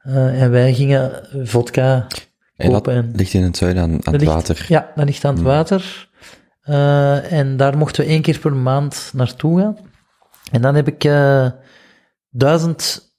Uh, 0.07 0.43
en 0.43 0.51
wij 0.51 0.75
gingen 0.75 1.13
vodka 1.43 2.07
En 2.57 2.71
dat 2.71 2.83
kopen. 2.85 2.95
en, 2.95 3.13
ligt 3.15 3.33
in 3.35 3.43
het 3.43 3.57
zuiden 3.57 3.83
aan, 3.83 3.91
aan 3.91 3.97
dat 3.97 4.13
het 4.13 4.21
ligt- 4.21 4.33
water. 4.33 4.65
Ja, 4.69 4.93
dat 4.95 5.05
ligt 5.05 5.25
aan 5.25 5.35
het 5.35 5.43
water. 5.45 6.09
Eh, 6.61 7.33
en 7.33 7.57
daar 7.57 7.77
mochten 7.77 8.05
we 8.05 8.11
één 8.11 8.23
keer 8.23 8.39
per 8.39 8.55
maand 8.57 9.11
naartoe 9.15 9.61
gaan. 9.61 9.77
En 10.53 10.63
dan 10.63 10.75
heb 10.75 10.89
ik 10.89 11.05
eh 11.05 11.47
1000 12.31 13.10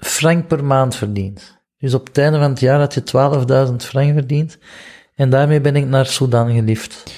frank 0.00 0.46
per 0.46 0.64
maand 0.64 0.94
verdiend. 0.96 1.56
Dus 1.78 1.94
op 1.94 2.06
het 2.06 2.18
einde 2.18 2.38
van 2.38 2.50
het 2.50 2.60
jaar 2.60 2.78
had 2.78 2.94
je 2.94 3.00
12.000 3.70 3.76
frank 3.76 4.12
verdiend. 4.12 4.58
En 5.14 5.30
daarmee 5.30 5.60
ben 5.60 5.76
ik 5.76 5.86
naar 5.86 6.06
Sudan 6.06 6.54
geliefd. 6.54 7.12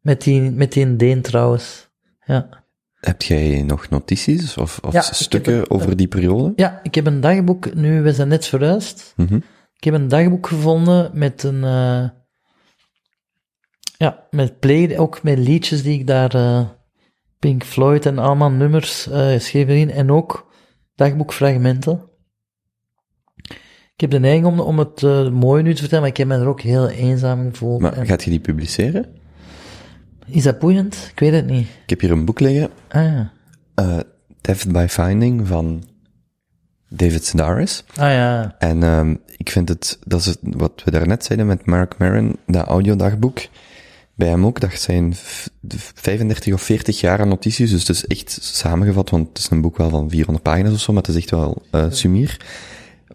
Met 0.00 0.22
die, 0.22 0.40
met 0.50 0.72
die 0.72 0.82
Indeen 0.84 1.22
trouwens. 1.22 1.88
Ja. 2.24 2.64
Heb 3.00 3.22
jij 3.22 3.62
nog 3.62 3.88
notities 3.88 4.56
of, 4.56 4.78
of 4.82 4.92
Ja, 4.92 5.00
stukken 5.00 5.54
een- 5.58 5.70
over 5.70 5.96
die 5.96 6.08
periode? 6.08 6.52
ja, 6.56 6.80
ik 6.82 6.94
heb 6.94 7.06
een 7.06 7.20
dagboek, 7.20 7.74
nu, 7.74 8.02
we 8.02 8.12
zijn 8.12 8.28
net 8.28 8.46
verhuisd. 8.46 9.12
Mhm. 9.16 9.34
Ik 9.76 9.84
heb 9.84 9.94
een 9.94 10.08
dagboek 10.08 10.46
gevonden 10.46 11.10
met 11.14 11.42
een, 11.42 11.64
eh, 11.64 12.08
ja, 13.98 14.26
met 14.30 14.58
play, 14.58 14.98
ook 14.98 15.22
met 15.22 15.38
liedjes 15.38 15.82
die 15.82 15.98
ik 15.98 16.06
daar, 16.06 16.34
eh, 16.34 16.60
Pink 17.38 17.64
Floyd 17.64 18.06
en 18.06 18.18
allemaal 18.18 18.50
nummers 18.50 19.06
eh 19.08 19.28
geschreven 19.32 19.74
in, 19.76 19.90
en 19.90 20.10
ook 20.10 20.50
dagboekfragmenten. 20.94 22.10
Ik 23.96 24.02
heb 24.02 24.10
de 24.10 24.18
neiging 24.18 24.46
om, 24.46 24.60
om 24.60 24.78
het 24.78 25.02
eh, 25.02 25.28
mooi 25.30 25.62
nu 25.62 25.70
te 25.74 25.78
vertellen, 25.80 26.00
maar 26.00 26.10
ik 26.12 26.16
heb 26.16 26.26
me 26.28 26.34
er 26.34 26.46
ook 26.48 26.60
heel 26.60 26.88
eenzaam 26.88 27.50
gevoeld. 27.50 27.80
Maar 27.80 27.92
En- 27.92 28.06
gaat 28.06 28.24
je 28.24 28.30
die 28.30 28.40
publiceren? 28.40 29.06
Is 30.26 30.42
dat 30.42 30.58
boeiend? 30.58 31.08
Ik 31.12 31.18
weet 31.20 31.32
het 31.32 31.46
niet. 31.46 31.66
Ik 31.82 31.90
heb 31.90 32.00
hier 32.00 32.10
een 32.10 32.24
boek 32.24 32.40
liggen, 32.40 32.70
Ah 32.88 33.02
ja. 33.02 33.32
eh 33.74 33.98
by 34.68 34.86
Finding 34.88 35.46
van 35.46 35.82
David 36.88 37.24
Sedaris. 37.24 37.84
Ah 37.94 38.10
ja. 38.10 38.54
En 38.58 38.82
ehm 38.82 39.14
ik 39.36 39.50
vind 39.50 39.68
het, 39.68 39.98
dat 40.04 40.20
is 40.20 40.26
het, 40.26 40.38
wat 40.42 40.82
we 40.84 40.90
daarnet 40.90 41.24
zeiden 41.24 41.46
met 41.46 41.66
Mark 41.66 41.98
Maron, 41.98 42.36
dat 42.46 42.66
audiodagboek. 42.66 43.38
Bij 44.14 44.28
hem 44.28 44.46
ook, 44.46 44.60
dat 44.60 44.72
zijn 44.80 45.14
v- 45.14 45.46
35 45.94 46.52
of 46.52 46.62
40 46.62 47.00
jaar 47.00 47.20
aan 47.20 47.28
notities, 47.28 47.70
dus 47.70 47.80
het 47.80 47.88
is 47.96 48.06
echt 48.06 48.38
samengevat, 48.40 49.10
want 49.10 49.28
het 49.28 49.38
is 49.38 49.50
een 49.50 49.60
boek 49.60 49.76
wel 49.76 49.88
van 49.90 50.10
400 50.10 50.42
pagina's 50.44 50.72
of 50.72 50.80
zo, 50.80 50.92
maar 50.92 51.02
het 51.02 51.10
is 51.10 51.20
echt 51.20 51.30
wel 51.30 51.62
eh 51.70 51.86
sumier. 51.90 52.36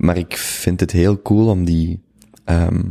Maar 0.02 0.18
ik 0.18 0.38
vind 0.38 0.80
het 0.80 0.92
heel 0.92 1.22
cool 1.22 1.48
om 1.48 1.66
die 1.66 2.02
ehm 2.46 2.82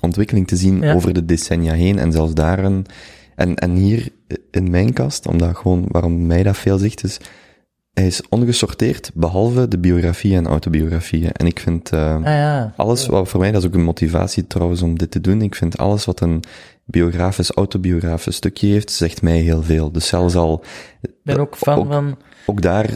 ontwikkeling 0.00 0.46
te 0.46 0.56
zien 0.56 0.80
Ja. 0.80 0.94
over 0.94 1.14
de 1.14 1.24
decennia 1.24 1.72
heen 1.72 1.98
en 1.98 2.12
zelfs 2.12 2.34
daar 2.34 2.58
een, 2.58 2.86
en, 3.34 3.54
en 3.54 3.74
hier 3.74 4.08
in 4.50 4.70
mijn 4.70 4.92
kast, 4.92 5.26
omdat 5.26 5.56
gewoon, 5.56 5.84
waarom 5.88 6.26
mij 6.26 6.42
dat 6.42 6.56
veel 6.56 6.78
zegt, 6.78 7.04
is, 7.04 7.18
hij 7.92 8.06
is 8.06 8.22
ongesorteerd, 8.28 9.10
behalve 9.14 9.68
de 9.68 9.78
biografie 9.78 10.34
en 10.36 10.46
autobiografieën. 10.46 11.32
En 11.32 11.46
ik 11.46 11.58
vind, 11.60 11.92
Ah 11.92 12.20
ja. 12.24 12.72
alles 12.76 13.06
wat 13.06 13.28
voor 13.28 13.40
mij, 13.40 13.52
dat 13.52 13.62
is 13.62 13.68
ook 13.68 13.74
een 13.74 13.82
motivatie 13.84 14.46
trouwens 14.46 14.82
om 14.82 14.98
dit 14.98 15.10
te 15.10 15.20
doen. 15.20 15.42
Ik 15.42 15.54
vind 15.54 15.78
alles 15.78 16.04
wat 16.04 16.20
een 16.20 16.42
biografisch, 16.84 17.50
autobiografisch 17.50 18.36
stukje 18.36 18.66
heeft, 18.66 18.90
zegt 18.92 19.22
mij 19.22 19.38
heel 19.38 19.62
veel. 19.62 19.92
Dus 19.92 20.06
zelfs 20.06 20.34
al, 20.34 20.64
Ik 21.02 21.10
ben 21.22 21.38
ook 21.38 21.56
fan 21.56 21.78
ook, 21.78 21.86
van... 21.92 22.18
ook 22.46 22.62
daar, 22.62 22.90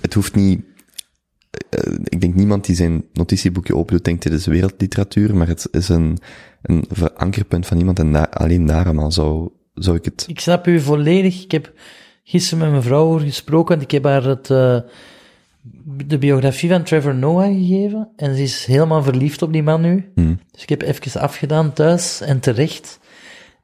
het 0.00 0.14
hoeft 0.14 0.34
niet, 0.34 0.60
eh, 1.50 1.94
ik 2.04 2.20
denk 2.20 2.34
niemand 2.34 2.64
die 2.66 2.76
zijn 2.76 3.04
notitieboekje 3.12 3.76
opendoet, 3.76 4.04
denkt 4.04 4.22
dit 4.22 4.32
is 4.32 4.46
wereldliteratuur, 4.46 5.36
maar 5.36 5.48
het 5.48 5.68
is 5.70 5.88
een, 5.88 6.18
een 6.62 6.84
verankerpunt 6.90 7.66
van 7.66 7.78
iemand 7.78 7.98
en 7.98 8.12
da 8.12 8.22
alleen 8.22 8.66
daarom 8.66 8.98
al 8.98 9.12
zou, 9.12 9.48
zou 9.74 9.96
ik 9.96 10.04
het, 10.04 10.24
Ik 10.28 10.40
snap 10.40 10.66
u 10.66 10.80
volledig. 10.80 11.42
Ik 11.42 11.50
heb 11.50 11.72
gisteren 12.24 12.58
met 12.58 12.70
mijn 12.70 12.82
vrouw 12.82 13.18
gesproken, 13.18 13.68
want 13.68 13.82
ik 13.82 13.90
heb 13.90 14.04
haar 14.04 14.24
het, 14.24 14.50
eh, 14.50 14.80
de 16.06 16.18
biografie 16.18 16.68
van 16.68 16.82
Trevor 16.82 17.14
Noah 17.14 17.54
gegeven. 17.54 18.08
En 18.16 18.36
ze 18.36 18.42
is 18.42 18.64
helemaal 18.64 19.02
verliefd 19.02 19.42
op 19.42 19.52
die 19.52 19.62
man 19.62 19.80
nu. 19.80 20.10
hm, 20.14 20.34
Dus 20.50 20.62
ik 20.62 20.68
heb 20.68 20.82
even 20.82 21.20
afgedaan 21.20 21.72
thuis 21.72 22.20
en 22.20 22.40
terecht. 22.40 22.98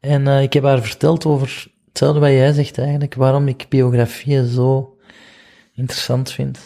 En 0.00 0.26
eh, 0.26 0.42
ik 0.42 0.52
heb 0.52 0.62
haar 0.62 0.82
verteld 0.82 1.26
over 1.26 1.66
hetzelfde 1.88 2.20
wat 2.20 2.30
jij 2.30 2.52
zegt 2.52 2.78
eigenlijk, 2.78 3.14
waarom 3.14 3.48
ik 3.48 3.66
biografieën 3.68 4.46
zo 4.46 4.96
interessant 5.74 6.30
vind. 6.32 6.58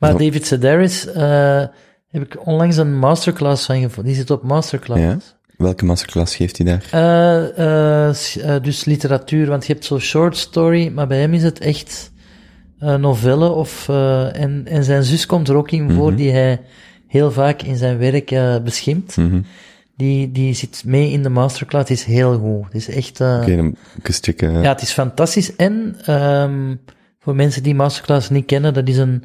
Maar. 0.00 0.18
David 0.18 0.46
Sedaris 0.46 1.06
eh, 1.06 1.64
heb 2.10 2.22
ik 2.22 2.46
onlangs 2.46 2.76
een 2.76 2.98
masterclass 2.98 3.66
van 3.66 3.76
gevonden. 3.80 4.04
Die 4.04 4.14
zit 4.14 4.30
op 4.30 4.42
masterclass. 4.42 5.00
Ja? 5.00 5.18
welke 5.56 5.84
masterclass 5.84 6.36
geeft 6.36 6.58
hij 6.58 6.66
daar? 6.66 6.86
Eh, 6.90 8.06
eh, 8.56 8.62
dus 8.62 8.84
literatuur, 8.84 9.46
want 9.46 9.66
je 9.66 9.72
hebt 9.72 9.84
zo 9.84 9.98
short 9.98 10.36
story, 10.36 10.88
maar 10.94 11.06
bij 11.06 11.18
hem 11.20 11.34
is 11.34 11.42
het 11.42 11.58
echt 11.58 12.12
novelle 12.78 13.48
of, 13.48 13.88
en, 13.88 14.62
en 14.64 14.84
zijn 14.84 15.02
zus 15.02 15.26
komt 15.26 15.48
er 15.48 15.54
ook 15.56 15.70
in 15.70 15.90
voor, 15.90 16.06
Mhm. 16.08 16.16
die 16.16 16.30
hij 16.32 16.60
heel 17.06 17.32
vaak 17.32 17.62
in 17.62 17.76
zijn 17.76 17.98
werk 17.98 18.34
beschimpt. 18.64 19.16
Mhm. 19.16 19.40
Die, 19.96 20.32
die 20.32 20.54
zit 20.54 20.82
mee 20.86 21.10
in 21.10 21.22
de 21.22 21.28
masterclass, 21.28 21.88
het 21.88 21.98
is 21.98 22.04
heel 22.04 22.38
goed. 22.38 22.64
Het 22.64 22.74
is 22.74 22.88
echt, 22.88 23.20
eh, 23.20 23.38
Oké, 23.40 23.72
checken. 24.02 24.52
ja, 24.62 24.68
het 24.68 24.82
is 24.82 24.92
fantastisch. 24.92 25.56
En, 25.56 25.96
ehm 26.04 26.74
voor 27.22 27.34
mensen 27.34 27.62
die 27.62 27.74
masterclass 27.74 28.30
niet 28.30 28.46
kennen, 28.46 28.74
dat 28.74 28.88
is 28.88 28.96
een, 28.96 29.24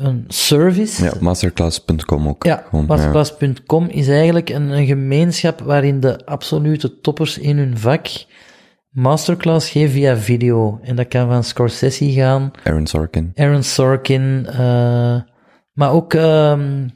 een 0.00 0.24
service. 0.28 1.04
Ja, 1.04 1.12
masterclass.com 1.20 2.28
ook. 2.28 2.44
Ja, 2.44 2.64
masterclass.com 2.86 3.86
is 3.86 4.08
eigenlijk 4.08 4.48
een, 4.48 4.68
een 4.68 4.86
gemeenschap 4.86 5.60
waarin 5.60 6.00
de 6.00 6.26
absolute 6.26 7.00
toppers 7.00 7.38
in 7.38 7.58
hun 7.58 7.78
vak 7.78 8.06
masterclass 8.90 9.70
geven 9.70 9.90
via 9.90 10.16
video. 10.16 10.78
En 10.82 10.96
dat 10.96 11.08
kan 11.08 11.28
van 11.28 11.44
Scorsese 11.44 12.12
gaan, 12.12 12.50
Aaron 12.64 12.86
Sorkin. 12.86 13.32
Aaron 13.34 13.62
Sorkin, 13.62 14.46
eh, 14.46 15.20
maar 15.72 15.92
ook 15.92 16.14
ehm 16.14 16.88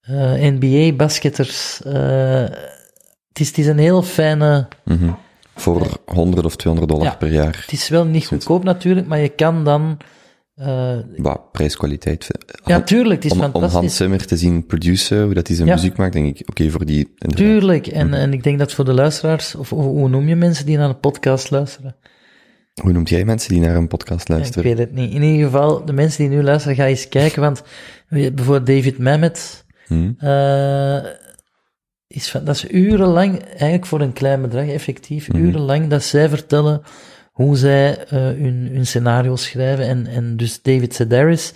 eh, 0.00 0.32
NBA-basketters. 0.52 1.82
eh, 1.82 2.40
het, 3.28 3.40
is, 3.40 3.46
het 3.48 3.58
is 3.58 3.66
een 3.66 3.78
heel 3.78 4.02
fijne... 4.02 4.68
Mhm. 4.84 5.10
Voor 5.54 5.86
100 6.04 6.44
of 6.46 6.56
200 6.56 6.92
dollar 6.92 7.12
Ja. 7.12 7.16
per 7.18 7.32
jaar. 7.32 7.58
Het 7.60 7.72
is 7.72 7.88
wel 7.88 8.04
niet 8.04 8.26
goedkoop 8.26 8.64
natuurlijk, 8.64 9.06
maar 9.06 9.18
je 9.18 9.28
kan 9.28 9.64
dan... 9.64 9.96
eh, 10.58 10.96
Wat 11.16 11.52
prijskwaliteit. 11.52 12.28
ja, 12.64 12.80
tuurlijk, 12.82 13.22
het 13.22 13.32
is 13.32 13.38
om, 13.38 13.44
om 13.44 13.50
fantastisch. 13.50 13.78
Hans 13.78 13.96
Zimmer 13.96 14.26
te 14.26 14.36
zien 14.36 14.66
produceren, 14.66 15.24
hoe 15.24 15.34
dat 15.34 15.46
hij 15.46 15.56
zijn 15.56 15.68
Ja. 15.68 15.74
muziek 15.74 15.96
maakt, 15.96 16.12
denk 16.12 16.38
ik, 16.38 16.48
oké, 16.48 16.70
voor 16.70 16.84
die... 16.84 16.98
inderdaad. 17.18 17.36
Tuurlijk, 17.46 17.86
en, 17.86 18.06
Mhm. 18.06 18.14
en 18.16 18.32
ik 18.32 18.42
denk 18.42 18.58
dat 18.58 18.72
voor 18.72 18.84
de 18.84 18.92
luisteraars, 18.92 19.54
of 19.54 19.70
hoe 19.70 19.82
hoe 19.82 20.08
noem 20.08 20.28
je 20.28 20.36
mensen 20.36 20.66
die 20.66 20.76
naar 20.76 20.88
een 20.88 21.00
podcast 21.00 21.50
luisteren? 21.50 21.96
Hoe 22.82 22.92
noemt 22.92 23.08
jij 23.08 23.24
mensen 23.24 23.50
die 23.52 23.60
naar 23.60 23.76
een 23.76 23.88
podcast 23.88 24.28
Ja, 24.28 24.34
ik 24.34 24.40
luisteren? 24.40 24.68
weet 24.68 24.78
het 24.78 24.92
niet. 24.94 25.12
In 25.14 25.22
ieder 25.22 25.44
geval, 25.46 25.84
de 25.84 25.92
mensen 25.92 26.28
die 26.28 26.36
nu 26.38 26.42
luisteren, 26.42 26.76
ga 26.76 26.86
eens 26.86 27.08
kijken, 27.08 27.42
want 27.42 27.62
bijvoorbeeld 28.08 28.66
David 28.66 28.98
Mamet, 28.98 29.64
Hm? 29.86 30.10
eh, 30.18 30.96
is 32.06 32.30
van, 32.30 32.44
dat 32.44 32.54
is 32.54 32.70
urenlang, 32.70 33.38
eigenlijk 33.44 33.86
voor 33.86 34.00
een 34.00 34.12
klein 34.12 34.40
bedrag, 34.42 34.66
effectief, 34.68 35.28
Mhm. 35.28 35.38
urenlang 35.38 35.88
dat 35.88 36.02
zij 36.02 36.28
vertellen 36.28 36.82
hoe 37.38 37.56
zij 37.56 37.98
eh, 38.04 38.08
hun, 38.20 38.68
hun 38.72 38.86
scenario's 38.86 39.42
schrijven. 39.42 39.86
En, 39.86 40.06
en 40.06 40.36
dus 40.36 40.62
David 40.62 40.94
Sedaris, 40.94 41.52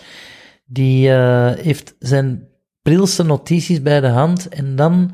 die 0.65 1.11
eh, 1.11 1.53
heeft 1.53 1.95
zijn 1.99 2.49
prilste 2.83 3.23
notities 3.23 3.83
bij 3.83 4.01
de 4.01 4.09
hand 4.09 4.49
en 4.49 4.77
dan 4.77 5.11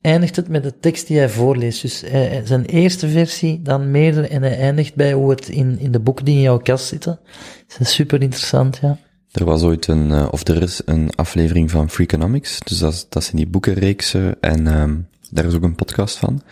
eindigt 0.00 0.36
het 0.36 0.48
met 0.48 0.62
de 0.62 0.78
tekst 0.80 1.06
die 1.06 1.18
hij 1.18 1.28
voorleest. 1.28 1.82
Dus 1.82 2.02
hij- 2.06 2.42
zijn 2.44 2.64
eerste 2.64 3.08
versie, 3.08 3.62
dan 3.62 3.90
meerdere, 3.90 4.28
en 4.28 4.42
hij 4.42 4.58
eindigt 4.58 4.94
bij 4.94 5.12
hoe 5.12 5.30
het 5.30 5.48
in, 5.48 5.78
in 5.78 5.92
de 5.92 6.00
boeken 6.00 6.24
die 6.24 6.34
in 6.34 6.40
jouw 6.40 6.58
kast 6.58 6.86
zitten. 6.86 7.18
Dat 7.66 7.80
is 7.80 7.94
super 7.94 8.22
interessant, 8.22 8.78
ja. 8.82 8.98
Er 9.32 9.44
was 9.44 9.62
ooit 9.62 9.86
een, 9.86 10.10
eh, 10.12 10.28
of 10.30 10.48
er 10.48 10.62
is 10.62 10.80
een 10.84 11.10
aflevering 11.14 11.70
van 11.70 11.90
Freakonomics, 11.90 12.58
dus 12.64 12.78
dat 13.08 13.24
zijn 13.24 13.36
die 13.36 13.46
boekenreeksen, 13.48 14.36
en 14.40 14.66
ehm 14.66 14.94
daar 15.30 15.44
is 15.44 15.54
ook 15.54 15.62
een 15.62 15.74
podcast 15.74 16.16
van. 16.16 16.42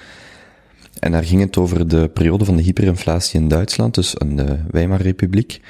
En 0.99 1.13
daar 1.13 1.25
ging 1.25 1.41
het 1.41 1.57
over 1.57 1.89
de 1.89 2.09
periode 2.09 2.45
van 2.45 2.57
de 2.57 2.63
hyperinflatie 2.63 3.41
in 3.41 3.49
Duitsland, 3.49 3.95
dus 3.95 4.15
in 4.15 4.37
de 4.37 4.59
Weimarrepubliek. 4.71 5.61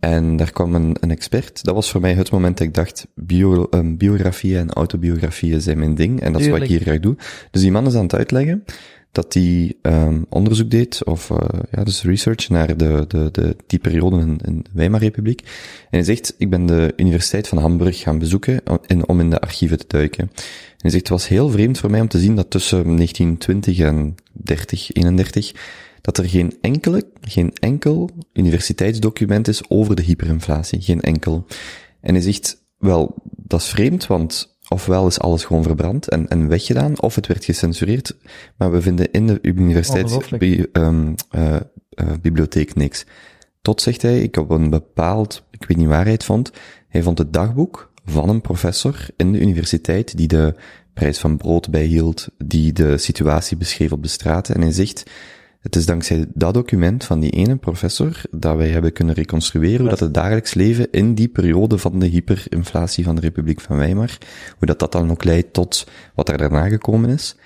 En 0.00 0.36
daar 0.36 0.52
kwam 0.52 0.74
een, 0.74 0.96
een 1.00 1.10
expert. 1.10 1.64
Dat 1.64 1.74
was 1.74 1.90
voor 1.90 2.00
mij 2.00 2.14
het 2.14 2.30
moment 2.30 2.58
dat 2.58 2.66
ik 2.66 2.74
dacht, 2.74 3.06
bio, 3.14 3.66
um, 3.70 3.96
biografieën 3.96 4.58
en 4.58 4.70
autobiografieën 4.70 5.60
zijn 5.60 5.78
mijn 5.78 5.94
ding. 5.94 6.20
En 6.20 6.32
dat 6.32 6.40
is 6.40 6.48
wat 6.48 6.62
ik 6.62 6.68
hier 6.68 6.80
graag 6.80 7.00
doe. 7.00 7.16
Dus 7.50 7.62
die 7.62 7.70
man 7.70 7.86
is 7.86 7.94
aan 7.94 8.02
het 8.02 8.14
uitleggen 8.14 8.64
dat 9.16 9.34
hij 9.34 9.74
um, 9.82 10.26
onderzoek 10.28 10.70
deed, 10.70 11.04
of 11.04 11.30
uh, 11.30 11.38
ja, 11.70 11.84
dus 11.84 12.02
research 12.02 12.48
naar 12.48 12.76
de, 12.76 13.04
de, 13.08 13.28
de, 13.32 13.56
die 13.66 13.78
periode 13.78 14.20
in, 14.20 14.40
in 14.44 14.56
de 14.62 14.70
Weimarrepubliek. 14.72 15.40
En 15.40 15.48
hij 15.90 16.02
zegt, 16.02 16.34
ik 16.38 16.50
ben 16.50 16.66
de 16.66 16.92
Universiteit 16.96 17.48
van 17.48 17.58
Hamburg 17.58 17.98
gaan 17.98 18.18
bezoeken 18.18 18.60
in, 18.86 19.08
om 19.08 19.20
in 19.20 19.30
de 19.30 19.40
archieven 19.40 19.78
te 19.78 19.84
duiken. 19.88 20.22
En 20.22 20.32
hij 20.76 20.90
zegt, 20.90 21.02
het 21.02 21.08
was 21.08 21.28
heel 21.28 21.50
vreemd 21.50 21.78
voor 21.78 21.90
mij 21.90 22.00
om 22.00 22.08
te 22.08 22.18
zien 22.18 22.34
dat 22.34 22.50
tussen 22.50 22.82
1920 22.96 23.78
en 23.78 24.14
30, 24.32 24.92
31, 24.92 25.52
dat 26.00 26.18
er 26.18 26.28
geen 26.28 26.56
enkele, 26.60 27.04
geen 27.20 27.52
enkel 27.60 28.10
universiteitsdocument 28.32 29.48
is 29.48 29.68
over 29.68 29.96
de 29.96 30.02
hyperinflatie. 30.02 30.80
Geen 30.80 31.00
enkel. 31.00 31.46
En 32.00 32.14
hij 32.14 32.22
zegt, 32.22 32.64
wel, 32.78 33.14
dat 33.36 33.60
is 33.60 33.68
vreemd, 33.68 34.06
want 34.06 34.55
ofwel 34.68 35.06
is 35.06 35.20
alles 35.20 35.44
gewoon 35.44 35.62
verbrand 35.62 36.08
en, 36.08 36.28
en 36.28 36.48
weggedaan, 36.48 37.00
of 37.00 37.14
het 37.14 37.26
werd 37.26 37.44
gecensureerd, 37.44 38.16
maar 38.56 38.72
we 38.72 38.82
vinden 38.82 39.10
in 39.10 39.26
de 39.26 39.38
universiteitsbibliotheek 39.42 40.76
um, 40.76 41.14
uh, 41.34 41.56
uh, 41.94 42.12
bibliotheek 42.20 42.74
niks. 42.74 43.04
Tot, 43.62 43.80
zegt 43.80 44.02
hij, 44.02 44.20
ik 44.20 44.36
op 44.36 44.50
een 44.50 44.70
bepaald, 44.70 45.42
ik 45.50 45.64
weet 45.68 45.76
niet 45.76 45.86
waar 45.86 46.02
hij 46.02 46.12
het 46.12 46.24
vond, 46.24 46.52
hij 46.88 47.02
vond 47.02 47.18
het 47.18 47.32
dagboek 47.32 47.92
van 48.04 48.28
een 48.28 48.40
professor 48.40 49.06
in 49.16 49.32
de 49.32 49.40
universiteit 49.40 50.16
die 50.16 50.28
de 50.28 50.54
prijs 50.94 51.18
van 51.18 51.36
brood 51.36 51.70
bijhield, 51.70 52.28
die 52.38 52.72
de 52.72 52.98
situatie 52.98 53.56
beschreef 53.56 53.92
op 53.92 54.02
de 54.02 54.08
straten. 54.08 54.54
En 54.54 54.60
hij 54.60 54.72
zegt, 54.72 55.10
het 55.60 55.76
is 55.76 55.86
dankzij 55.86 56.26
dat 56.34 56.54
document 56.54 57.04
van 57.04 57.20
die 57.20 57.30
ene 57.30 57.56
professor 57.56 58.22
dat 58.30 58.56
wij 58.56 58.68
hebben 58.68 58.92
kunnen 58.92 59.14
reconstrueren 59.14 59.80
hoe 59.80 59.88
dat 59.88 60.00
het 60.00 60.14
dagelijks 60.14 60.54
leven 60.54 60.88
in 60.90 61.14
die 61.14 61.28
periode 61.28 61.78
van 61.78 61.98
de 61.98 62.06
hyperinflatie 62.06 63.04
van 63.04 63.14
de 63.14 63.20
Republiek 63.20 63.60
van 63.60 63.76
Weimar, 63.76 64.18
hoe 64.58 64.66
dat 64.66 64.78
dat 64.78 64.92
dan 64.92 65.10
ook 65.10 65.24
leidt 65.24 65.52
tot 65.52 65.86
wat 66.14 66.28
er 66.28 66.38
daarna 66.38 66.68
gekomen 66.68 67.10
is. 67.10 67.36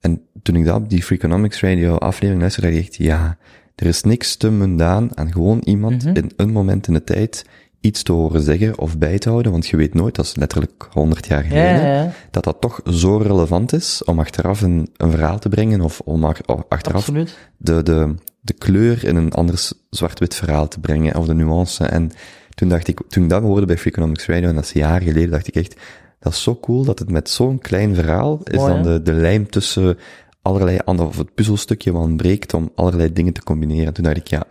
En 0.00 0.22
toen 0.42 0.56
ik 0.56 0.64
dat 0.64 0.76
op 0.76 0.90
die 0.90 1.02
Freakonomics 1.02 1.60
Radio 1.60 1.96
aflevering 1.96 2.40
luisterde, 2.40 2.70
dacht 2.70 2.80
ik 2.80 2.88
echt, 2.88 2.96
ja, 2.96 3.38
er 3.74 3.86
is 3.86 4.02
niks 4.02 4.36
te 4.36 4.50
mundaan 4.50 5.16
aan 5.16 5.32
gewoon 5.32 5.60
iemand 5.64 6.04
in 6.04 6.30
een 6.36 6.50
moment 6.50 6.86
in 6.86 6.94
de 6.94 7.04
tijd 7.04 7.44
iets 7.80 8.02
te 8.02 8.12
horen 8.12 8.40
zeggen 8.40 8.78
of 8.78 8.98
bij 8.98 9.18
te 9.18 9.28
houden, 9.28 9.52
want 9.52 9.66
je 9.66 9.76
weet 9.76 9.94
nooit, 9.94 10.14
dat 10.14 10.24
is 10.24 10.36
letterlijk 10.36 10.88
100 10.92 11.26
jaar 11.26 11.42
Ja, 11.42 11.48
geleden, 11.48 11.88
ja, 11.88 12.02
ja. 12.02 12.12
dat 12.30 12.44
dat 12.44 12.60
toch 12.60 12.80
zo 12.90 13.16
relevant 13.16 13.72
is 13.72 14.04
om 14.04 14.18
achteraf 14.18 14.60
een, 14.60 14.88
een 14.96 15.10
verhaal 15.10 15.38
te 15.38 15.48
brengen 15.48 15.80
of 15.80 16.00
om 16.04 16.24
achteraf 16.68 17.00
Absoluut. 17.00 17.38
de, 17.56 17.82
de, 17.82 18.14
de 18.40 18.52
kleur 18.52 19.04
in 19.04 19.16
een 19.16 19.32
anders 19.32 19.72
zwart-wit 19.90 20.34
verhaal 20.34 20.68
te 20.68 20.80
brengen, 20.80 21.16
of 21.16 21.26
de 21.26 21.34
nuance. 21.34 21.84
En 21.84 22.10
toen 22.54 22.68
dacht 22.68 22.88
ik, 22.88 23.00
toen 23.08 23.22
ik 23.22 23.30
dat 23.30 23.42
hoorde 23.42 23.66
bij 23.66 23.78
Freakonomics 23.78 24.26
Radio, 24.26 24.48
en 24.48 24.54
dat 24.54 24.64
is 24.64 24.72
jaren 24.72 25.06
geleden, 25.06 25.30
dacht 25.30 25.48
ik 25.48 25.54
echt, 25.54 25.76
dat 26.20 26.32
is 26.32 26.42
zo 26.42 26.56
cool 26.56 26.84
dat 26.84 26.98
het 26.98 27.10
met 27.10 27.30
zo'n 27.30 27.58
klein 27.58 27.94
verhaal 27.94 28.40
is 28.44 28.56
Mooi, 28.58 28.72
dan 28.72 28.86
hè? 28.86 28.92
de, 28.92 29.02
de 29.02 29.12
lijm 29.12 29.50
tussen 29.50 29.98
allerlei 30.42 30.78
andere, 30.84 31.08
of 31.08 31.18
het 31.18 31.34
puzzelstukje 31.34 31.92
wat 31.92 32.02
ontbreekt 32.02 32.54
om 32.54 32.70
allerlei 32.74 33.12
dingen 33.12 33.32
te 33.32 33.42
combineren. 33.42 33.92
Toen 33.92 34.04
dacht 34.04 34.16
ik, 34.16 34.26
ja, 34.26 34.44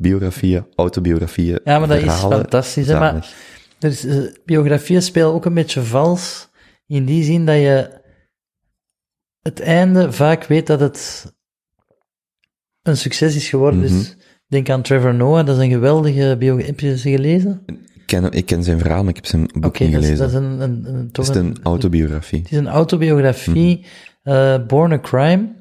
biografieën, 0.00 0.66
autobiografieën, 0.74 1.60
Ja, 1.64 1.78
maar 1.78 1.88
dat 1.88 2.02
is 2.02 2.12
fantastisch, 2.14 2.86
hè, 2.86 2.98
maar- 2.98 3.34
is, 3.80 4.04
eh, 4.04 4.18
biografieën 4.44 5.02
spelen 5.02 5.32
ook 5.32 5.44
een 5.44 5.54
beetje 5.54 5.82
vals, 5.82 6.48
in 6.86 7.04
die 7.04 7.22
zin 7.24 7.46
dat 7.46 7.54
je 7.56 8.00
het 9.40 9.60
einde 9.60 10.12
vaak 10.12 10.44
weet 10.44 10.66
dat 10.66 10.80
het 10.80 11.32
een 12.82 12.96
succes 12.96 13.36
is 13.36 13.48
geworden. 13.48 13.80
Mhm. 13.80 13.88
Dus 13.88 14.16
denk 14.46 14.68
aan 14.70 14.82
Trevor 14.82 15.14
Noah, 15.14 15.46
dat 15.46 15.56
is 15.56 15.62
een 15.62 15.70
geweldige 15.70 16.36
biografie. 16.38 16.70
Heb 16.70 16.80
je 16.80 16.98
ze 16.98 17.10
gelezen? 17.10 17.62
Ik 17.66 18.02
ken, 18.06 18.30
ik 18.32 18.46
ken 18.46 18.62
zijn 18.64 18.78
verhaal, 18.78 19.00
maar 19.00 19.08
ik 19.10 19.16
heb 19.16 19.26
zijn 19.26 19.46
boek 19.52 19.64
Oké, 19.64 19.82
niet 19.84 19.92
dat, 19.92 20.02
is- 20.02 20.08
gelezen. 20.08 20.32
dat 20.32 20.42
is 20.42 20.48
een, 20.48 20.60
een, 20.60 20.94
een, 20.94 21.10
toch 21.12 21.28
is 21.28 21.34
het 21.34 21.44
een 21.44 21.56
autobiografie? 21.62 22.38
Het 22.40 22.50
is 22.52 22.58
een 22.58 22.68
autobiografie, 22.68 23.86
eh, 24.22 24.66
Born 24.66 24.92
a 24.92 25.00
Crime. 25.00 25.58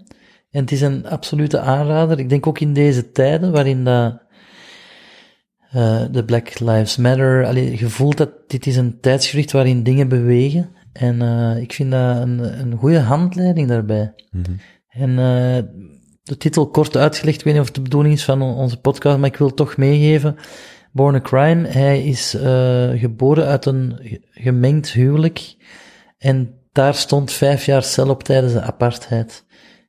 En 0.49 0.61
het 0.61 0.71
is 0.71 0.81
een 0.81 1.07
absolute 1.07 1.59
aanrader. 1.59 2.19
Ik 2.19 2.29
denk 2.29 2.47
ook 2.47 2.59
in 2.59 2.73
deze 2.73 3.11
tijden, 3.11 3.51
waarin 3.51 3.83
dat, 3.83 4.21
de 6.11 6.23
Black 6.25 6.59
Lives 6.59 6.97
Matter, 6.97 7.45
allee, 7.45 7.79
je 7.79 7.89
voelt 7.89 8.17
dat 8.17 8.29
dit 8.47 8.65
is 8.67 8.75
een 8.75 8.99
tijdsgericht 8.99 9.51
waarin 9.51 9.83
dingen 9.83 10.07
bewegen. 10.07 10.69
En 10.93 11.21
eh, 11.21 11.61
ik 11.61 11.73
vind 11.73 11.91
dat 11.91 12.17
een, 12.17 12.59
een 12.59 12.75
goede 12.77 12.99
handleiding 12.99 13.67
daarbij. 13.67 14.13
Mhm. 14.31 14.51
En 14.89 15.09
eh, 15.09 15.63
de 16.23 16.37
titel 16.37 16.69
kort 16.69 16.97
uitgelegd, 16.97 17.37
ik 17.39 17.43
weet 17.43 17.53
niet 17.53 17.61
of 17.61 17.67
het 17.67 17.75
de 17.77 17.81
bedoeling 17.81 18.13
is 18.13 18.23
van 18.23 18.41
on- 18.41 18.55
onze 18.55 18.79
podcast, 18.79 19.17
maar 19.17 19.29
ik 19.29 19.37
wil 19.37 19.53
toch 19.53 19.77
meegeven. 19.77 20.35
Born 20.91 21.15
a 21.15 21.21
Crime, 21.21 21.67
hij 21.67 22.03
is 22.03 22.33
eh, 22.33 22.89
geboren 22.95 23.45
uit 23.45 23.65
een 23.65 23.99
ge- 24.01 24.21
gemengd 24.31 24.91
huwelijk. 24.91 25.55
En 26.17 26.53
daar 26.71 26.95
stond 26.95 27.31
vijf 27.31 27.65
jaar 27.65 27.83
cel 27.83 28.09
op 28.09 28.23
tijdens 28.23 28.53
de 28.53 28.61
apartheid. 28.61 29.45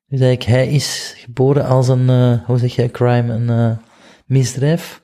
Dus 0.06 0.20
eigenlijk, 0.20 0.56
hij 0.56 0.68
is 0.68 1.14
geboren 1.16 1.64
als 1.66 1.88
een, 1.88 2.08
eh, 2.08 2.44
hoe 2.46 2.58
zeg 2.58 2.74
je, 2.74 2.90
crime, 2.90 3.32
een 3.32 3.48
eh, 3.50 3.76
misdrijf. 4.26 5.02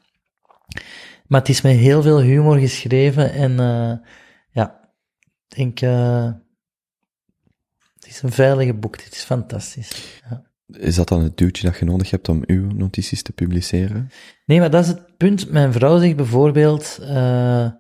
Maar 1.29 1.41
het 1.41 1.49
is 1.49 1.61
met 1.61 1.77
heel 1.77 2.03
veel 2.03 2.21
humor 2.21 2.59
geschreven 2.59 3.33
en 3.33 3.51
eh, 3.61 3.93
ja, 4.51 4.91
ik 5.49 5.57
denk, 5.57 5.81
eh, 5.81 6.33
het 7.95 8.07
is 8.07 8.23
een 8.23 8.33
veilige 8.33 8.75
boek, 8.75 8.99
dit 8.99 9.13
is 9.13 9.23
fantastisch. 9.23 10.21
Ja. 10.31 10.45
Is 10.67 10.95
dat 10.95 11.09
dan 11.09 11.23
het 11.23 11.37
duwtje 11.37 11.67
dat 11.67 11.79
je 11.79 11.85
nodig 11.85 12.11
hebt 12.11 12.29
om 12.29 12.43
uw 12.47 12.67
notities 12.71 13.23
te 13.23 13.33
publiceren? 13.33 14.11
Nee, 14.45 14.59
maar 14.61 14.71
dat 14.71 14.83
is 14.83 14.89
het 14.89 15.17
punt. 15.17 15.51
Mijn 15.51 15.73
vrouw 15.73 15.99
zegt 15.99 16.17
bijvoorbeeld, 16.17 16.99
eh, 17.03 17.71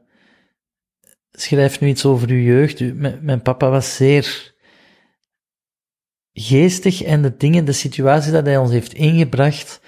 schrijf 1.33 1.81
nu 1.81 1.89
iets 1.89 2.05
over 2.05 2.29
uw 2.29 2.43
jeugd. 2.43 2.81
U- 2.81 2.95
mijn 3.21 3.43
papa 3.43 3.71
was 3.71 3.97
zeer 3.97 4.55
geestig 6.33 7.03
en 7.03 7.23
de 7.23 7.37
dingen, 7.37 7.65
de 7.65 7.73
situatie 7.73 8.33
dat 8.33 8.47
hij 8.47 8.57
ons 8.57 8.71
heeft 8.71 8.93
ingebracht, 8.93 9.81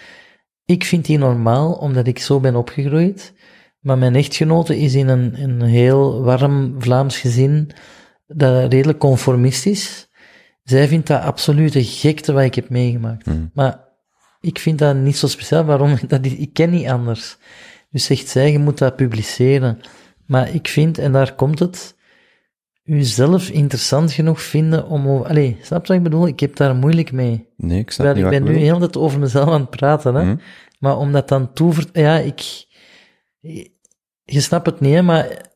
ik 0.65 0.85
vind 0.85 1.05
die 1.05 1.19
normaal, 1.19 1.73
omdat 1.73 2.07
ik 2.07 2.19
zo 2.19 2.41
ben 2.41 2.57
opgegroeid. 2.57 3.33
Maar 3.81 3.99
mijn 3.99 4.15
echtgenote 4.15 4.79
is 4.79 4.95
in 4.95 5.09
een, 5.09 5.43
een 5.43 5.63
heel 5.63 6.23
warm 6.23 6.75
Vlaams 6.79 7.19
gezin, 7.19 7.71
dat 8.27 8.73
redelijk 8.73 8.99
conformistisch. 8.99 10.09
Zij 10.63 10.89
vindt 10.89 11.07
dat 11.07 11.23
absolute 11.23 11.85
gekte 11.85 12.33
wat 12.33 12.43
ik 12.43 12.55
heb 12.55 12.69
meegemaakt. 12.69 13.25
Hmm. 13.25 13.51
Maar 13.55 13.89
ik 14.41 14.59
vind 14.59 14.79
dat 14.79 14.97
niet 14.97 15.17
zo 15.17 15.27
speciaal. 15.27 15.65
Waarom? 15.65 15.99
Dat 16.09 16.27
is, 16.27 16.35
ik 16.35 16.53
ken 16.53 16.71
niet 16.71 16.87
anders. 16.87 17.37
Dus 17.91 18.05
zegt 18.05 18.29
zij, 18.29 18.53
je 18.53 18.59
moet 18.59 18.79
dat 18.79 18.97
publiceren. 18.97 19.81
Maar 20.27 20.55
ik 20.55 20.69
vind, 20.69 20.99
en 20.99 21.13
daar 21.13 21.35
komt 21.35 21.59
het, 21.59 21.97
uzelf 22.85 23.49
interessant 23.49 24.13
genoeg 24.13 24.43
vinden 24.43 24.87
om 24.87 25.09
over... 25.09 25.27
Allee, 25.27 25.57
snap 25.63 25.81
je 25.81 25.89
wat 25.89 25.97
ik 25.97 26.03
bedoel? 26.03 26.27
Ik 26.27 26.41
heb 26.41 26.57
daar 26.57 26.75
moeilijk 26.75 27.13
mee. 27.13 27.49
Nee, 27.57 27.79
ik 27.79 27.91
snap 27.91 28.07
Terwijl 28.07 28.31
niet 28.31 28.39
ik 28.39 28.45
ben 28.45 28.55
nu 28.55 28.59
heel 28.61 28.79
de 28.79 28.91
tijd 28.91 28.97
over 28.97 29.19
mezelf 29.19 29.49
aan 29.49 29.61
het 29.61 29.71
praten, 29.71 30.15
hè. 30.15 30.23
Hm. 30.23 30.37
Maar 30.79 30.97
om 30.97 31.13
dat 31.13 31.29
dan 31.29 31.53
toevert... 31.53 31.89
Ja, 31.93 32.19
ik... 32.19 32.67
Je 33.41 34.41
snapt 34.41 34.67
het 34.67 34.81
niet, 34.81 35.03
maar 35.03 35.47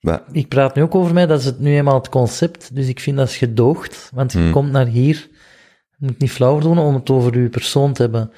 Maar, 0.00 0.22
ik 0.32 0.48
praat 0.48 0.74
nu 0.74 0.82
ook 0.82 0.94
over 0.94 1.14
mij, 1.14 1.26
dat 1.26 1.38
is 1.40 1.44
het 1.44 1.58
nu 1.60 1.76
eenmaal 1.76 1.94
het 1.94 2.08
concept, 2.08 2.74
dus 2.74 2.88
ik 2.88 3.00
vind 3.00 3.16
dat 3.16 3.28
is 3.28 3.36
gedoogd, 3.36 4.10
want 4.14 4.32
je 4.32 4.38
Hmm. 4.38 4.50
komt 4.52 4.70
naar 4.70 4.86
hier, 4.86 5.28
je 5.98 6.06
moet 6.06 6.18
niet 6.18 6.30
flauw 6.30 6.58
doen 6.58 6.78
om 6.78 6.94
het 6.94 7.10
over 7.10 7.34
uw 7.34 7.48
persoon 7.50 7.92
te 7.92 8.02
hebben, 8.02 8.30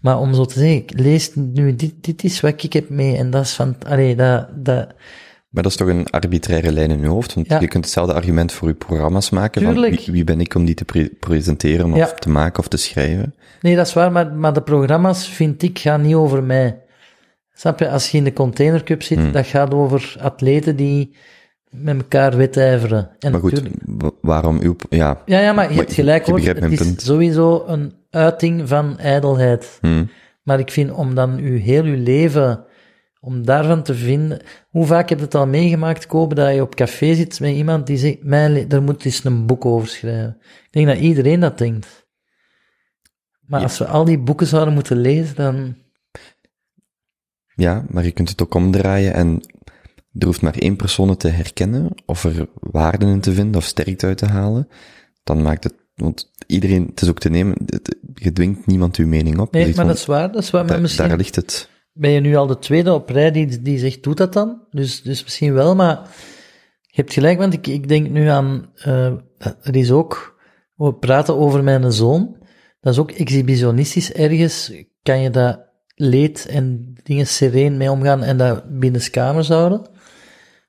maar 0.00 0.18
om 0.18 0.34
zo 0.34 0.44
te 0.44 0.58
zeggen, 0.58 0.76
ik 0.76 0.98
lees 0.98 1.30
nu, 1.34 1.76
dit, 1.76 1.94
dit 2.00 2.24
is 2.24 2.40
wat 2.40 2.62
ik 2.62 2.72
heb 2.72 2.88
mee, 2.88 3.16
en 3.16 3.30
dat 3.30 3.44
is 3.44 3.52
van, 3.54 3.76
allee, 3.86 4.16
dat, 4.16 4.48
dat, 4.64 4.86
maar 5.48 5.62
dat 5.62 5.72
is 5.72 5.78
toch 5.78 5.88
een 5.88 6.10
arbitraire 6.10 6.72
lijn 6.72 6.90
in 6.90 7.00
je 7.00 7.06
hoofd? 7.06 7.34
Want 7.34 7.46
Ja. 7.46 7.60
je 7.60 7.68
kunt 7.68 7.84
hetzelfde 7.84 8.14
argument 8.14 8.52
voor 8.52 8.68
je 8.68 8.74
programma's 8.74 9.30
maken. 9.30 9.62
Van 9.62 9.72
Tuurlijk. 9.72 10.00
wie, 10.00 10.12
wie 10.14 10.24
ben 10.24 10.40
ik 10.40 10.54
om 10.54 10.64
die 10.64 10.74
te 10.74 10.84
pre- 10.84 11.10
presenteren 11.20 11.90
of 11.92 11.96
Ja. 11.96 12.06
te 12.06 12.28
maken 12.28 12.58
of 12.58 12.68
te 12.68 12.76
schrijven? 12.76 13.34
nee, 13.60 13.76
dat 13.76 13.86
is 13.86 13.92
waar, 13.92 14.12
maar, 14.12 14.32
maar 14.32 14.52
de 14.52 14.62
programma's, 14.62 15.28
vind 15.28 15.62
ik, 15.62 15.78
gaan 15.78 16.00
niet 16.02 16.14
over 16.14 16.42
mij. 16.42 16.80
Snap 17.58 17.78
je, 17.78 17.88
als 17.90 18.10
je 18.10 18.18
in 18.18 18.24
de 18.24 18.32
containercup 18.32 19.02
zit, 19.02 19.18
Hmm. 19.18 19.32
dat 19.32 19.46
gaat 19.46 19.74
over 19.74 20.16
atleten 20.20 20.76
die 20.76 21.16
met 21.70 21.96
elkaar 21.96 22.36
wedijveren. 22.36 23.10
En 23.18 23.30
Maar 23.32 23.40
goed, 23.40 23.62
waarom 24.20 24.58
uw... 24.60 24.76
Ja, 24.88 25.22
Ja, 25.26 25.38
ja, 25.40 25.52
maar 25.52 25.70
je 25.72 25.78
hebt 25.78 25.92
gelijk 25.92 26.26
hoor. 26.26 26.40
Het 26.40 26.72
is 26.72 26.78
punt. 26.78 27.02
sowieso 27.02 27.64
een 27.66 27.94
uiting 28.10 28.68
van 28.68 28.98
ijdelheid. 28.98 29.78
hm, 29.80 30.04
Maar 30.42 30.58
ik 30.58 30.70
vind 30.70 30.90
om 30.92 31.14
dan 31.14 31.38
uw 31.38 31.58
heel 31.58 31.84
uw 31.84 32.02
leven, 32.02 32.64
om 33.20 33.44
daarvan 33.44 33.82
te 33.82 33.94
vinden... 33.94 34.40
Hoe 34.68 34.86
vaak 34.86 35.08
heb 35.08 35.18
je 35.18 35.24
het 35.24 35.34
al 35.34 35.46
meegemaakt, 35.46 36.06
Kobe, 36.06 36.34
dat 36.34 36.54
je 36.54 36.62
op 36.62 36.74
café 36.74 37.14
zit 37.14 37.40
met 37.40 37.54
iemand 37.54 37.86
die 37.86 37.96
zegt, 37.96 38.22
mijn 38.22 38.68
daar 38.68 38.82
moet 38.82 39.04
eens 39.04 39.24
een 39.24 39.46
boek 39.46 39.64
over 39.64 39.88
schrijven. 39.88 40.36
Ik 40.40 40.68
denk 40.70 40.86
dat 40.86 40.96
iedereen 40.98 41.40
dat 41.40 41.58
denkt. 41.58 42.06
Maar 43.40 43.62
als 43.62 43.78
we 43.78 43.86
al 43.86 44.04
die 44.04 44.18
boeken 44.18 44.46
zouden 44.46 44.74
moeten 44.74 44.96
lezen, 44.96 45.36
dan... 45.36 45.76
ja, 47.56 47.84
maar 47.90 48.04
je 48.04 48.10
kunt 48.10 48.28
het 48.28 48.42
ook 48.42 48.54
omdraaien 48.54 49.14
en 49.14 49.40
er 50.18 50.26
hoeft 50.26 50.42
maar 50.42 50.54
één 50.58 50.76
persoon 50.76 51.08
het 51.08 51.18
te 51.20 51.28
herkennen 51.28 51.90
of 52.06 52.24
er 52.24 52.48
waarden 52.60 53.08
in 53.08 53.20
te 53.20 53.32
vinden 53.32 53.56
of 53.56 53.64
sterkte 53.64 54.06
uit 54.06 54.18
te 54.18 54.26
halen. 54.26 54.68
Dan 55.24 55.42
maakt 55.42 55.64
het... 55.64 55.74
Want 55.94 56.30
iedereen, 56.46 56.86
het 56.86 57.00
is 57.02 57.08
ook 57.08 57.18
te 57.18 57.28
nemen, 57.28 57.56
het- 57.66 57.96
je 58.14 58.32
dwingt 58.32 58.66
niemand 58.66 58.96
uw 58.96 59.06
mening 59.06 59.38
op. 59.38 59.52
Nee, 59.52 59.74
maar 59.74 59.86
dat 59.86 59.96
is 59.96 60.06
waar, 60.06 60.32
dat 60.32 60.42
is 60.42 60.50
waar. 60.50 60.64
Maar 60.64 60.80
misschien 60.80 61.08
daar 61.08 61.16
ligt 61.16 61.36
het. 61.36 61.70
ben 61.92 62.10
je 62.10 62.20
nu 62.20 62.36
al 62.36 62.46
de 62.46 62.58
tweede 62.58 62.92
op 62.92 63.08
rij 63.08 63.30
die, 63.30 63.62
die 63.62 63.78
zegt, 63.78 64.02
doe 64.02 64.14
dat 64.14 64.32
dan? 64.32 64.60
Dus, 64.70 65.02
dus 65.02 65.22
misschien 65.22 65.52
wel, 65.52 65.74
maar 65.74 66.00
je 66.80 67.00
hebt 67.02 67.12
gelijk, 67.12 67.38
want 67.38 67.52
ik, 67.52 67.66
ik 67.66 67.88
denk 67.88 68.08
nu 68.10 68.26
aan, 68.26 68.70
eh, 68.74 69.06
er 69.38 69.76
is 69.76 69.90
ook, 69.90 70.38
we 70.74 70.94
praten 70.94 71.36
over 71.36 71.64
mijn 71.64 71.92
zoon, 71.92 72.36
dat 72.80 72.92
is 72.92 72.98
ook 72.98 73.10
exhibitionistisch 73.10 74.12
ergens, 74.12 74.72
kan 75.02 75.20
je 75.20 75.30
dat 75.30 75.60
leed 75.96 76.46
en 76.46 76.94
dingen 77.02 77.26
sereen 77.26 77.76
mee 77.76 77.90
omgaan 77.90 78.22
en 78.22 78.36
dat 78.36 78.78
binnenskamers 78.78 79.48
houden, 79.48 79.86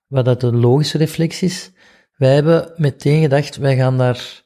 wat 0.07 0.25
dat 0.25 0.43
een 0.43 0.59
logische 0.59 0.97
reflex 0.97 1.41
is. 1.41 1.71
Wij 2.15 2.33
hebben 2.33 2.71
meteen 2.75 3.21
gedacht, 3.21 3.57
wij 3.57 3.75
gaan 3.75 3.97
daar 3.97 4.43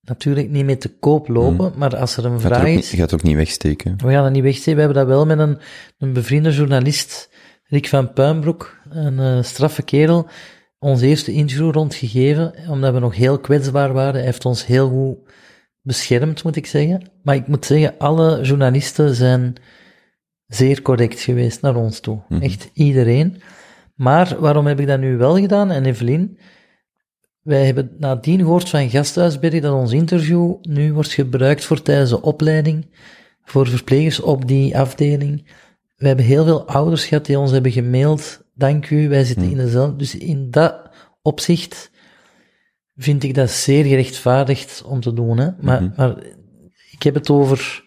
natuurlijk 0.00 0.50
niet 0.50 0.64
mee 0.64 0.76
te 0.76 0.98
koop 0.98 1.28
lopen, 1.28 1.72
maar 1.76 1.96
als 1.96 2.16
er 2.16 2.24
een 2.24 2.40
gaat, 2.40 2.52
vraag 2.52 2.66
is... 2.66 2.90
je 2.90 2.96
gaat 2.96 3.10
het 3.10 3.20
ook 3.20 3.26
niet 3.26 3.36
wegsteken. 3.36 3.96
We 3.96 4.12
gaan 4.12 4.22
dat 4.22 4.32
niet 4.32 4.42
wegsteken. 4.42 4.74
We 4.74 4.80
hebben 4.80 5.06
dat 5.06 5.06
wel 5.06 5.26
met 5.26 5.38
een, 5.38 5.58
een 5.98 6.12
bevriende 6.12 6.50
journalist, 6.50 7.30
Rick 7.64 7.88
van 7.88 8.12
Puinbroek, 8.12 8.76
een 8.90 9.18
eh, 9.18 9.42
straffe 9.42 9.82
kerel, 9.82 10.26
ons 10.78 11.00
eerste 11.00 11.32
interview 11.32 11.72
rondgegeven, 11.72 12.54
omdat 12.68 12.92
we 12.92 13.00
nog 13.00 13.14
heel 13.14 13.38
kwetsbaar 13.38 13.92
waren. 13.92 14.14
Hij 14.14 14.24
heeft 14.24 14.44
ons 14.44 14.66
heel 14.66 14.88
goed 14.88 15.32
beschermd, 15.82 16.44
moet 16.44 16.56
ik 16.56 16.66
zeggen. 16.66 17.10
Maar 17.22 17.34
ik 17.34 17.46
moet 17.46 17.66
zeggen, 17.66 17.94
alle 17.98 18.40
journalisten 18.42 19.14
zijn 19.14 19.54
zeer 20.48 20.82
correct 20.82 21.20
geweest 21.20 21.60
naar 21.60 21.76
ons 21.76 22.00
toe. 22.00 22.20
Mhm. 22.28 22.42
Echt 22.42 22.70
iedereen. 22.72 23.42
Maar 23.94 24.36
waarom 24.40 24.66
heb 24.66 24.80
ik 24.80 24.86
dat 24.86 25.00
nu 25.00 25.16
wel 25.16 25.38
gedaan? 25.38 25.70
En 25.70 25.84
Evelien, 25.84 26.38
wij 27.42 27.64
hebben 27.64 27.90
nadien 27.98 28.38
gehoord 28.38 28.68
van 28.68 28.90
Gasthuisberry 28.90 29.60
dat 29.60 29.74
ons 29.74 29.92
interview 29.92 30.54
nu 30.62 30.92
wordt 30.92 31.12
gebruikt 31.12 31.64
voor 31.64 31.82
tijdens 31.82 32.10
de 32.10 32.22
opleiding 32.22 32.86
voor 33.48 33.68
verplegers 33.68 34.20
op 34.20 34.48
die 34.48 34.78
afdeling. 34.78 35.46
We 35.96 36.06
hebben 36.06 36.24
heel 36.24 36.44
veel 36.44 36.68
ouders 36.68 37.04
gehad 37.04 37.26
die 37.26 37.38
ons 37.38 37.50
hebben 37.50 37.72
gemaild. 37.72 38.44
Dank 38.54 38.90
u, 38.90 39.08
wij 39.08 39.24
zitten 39.24 39.50
in 39.50 39.56
dezelfde. 39.56 39.96
Dus 39.96 40.16
in 40.16 40.50
dat 40.50 40.90
opzicht 41.22 41.90
vind 42.96 43.22
ik 43.22 43.34
dat 43.34 43.50
zeer 43.50 43.84
gerechtvaardigd 43.84 44.82
om 44.82 45.00
te 45.00 45.12
doen. 45.12 45.38
Hè? 45.38 45.50
Maar, 45.60 45.92
maar 45.96 46.16
ik 46.90 47.02
heb 47.02 47.14
het 47.14 47.30
over, 47.30 47.84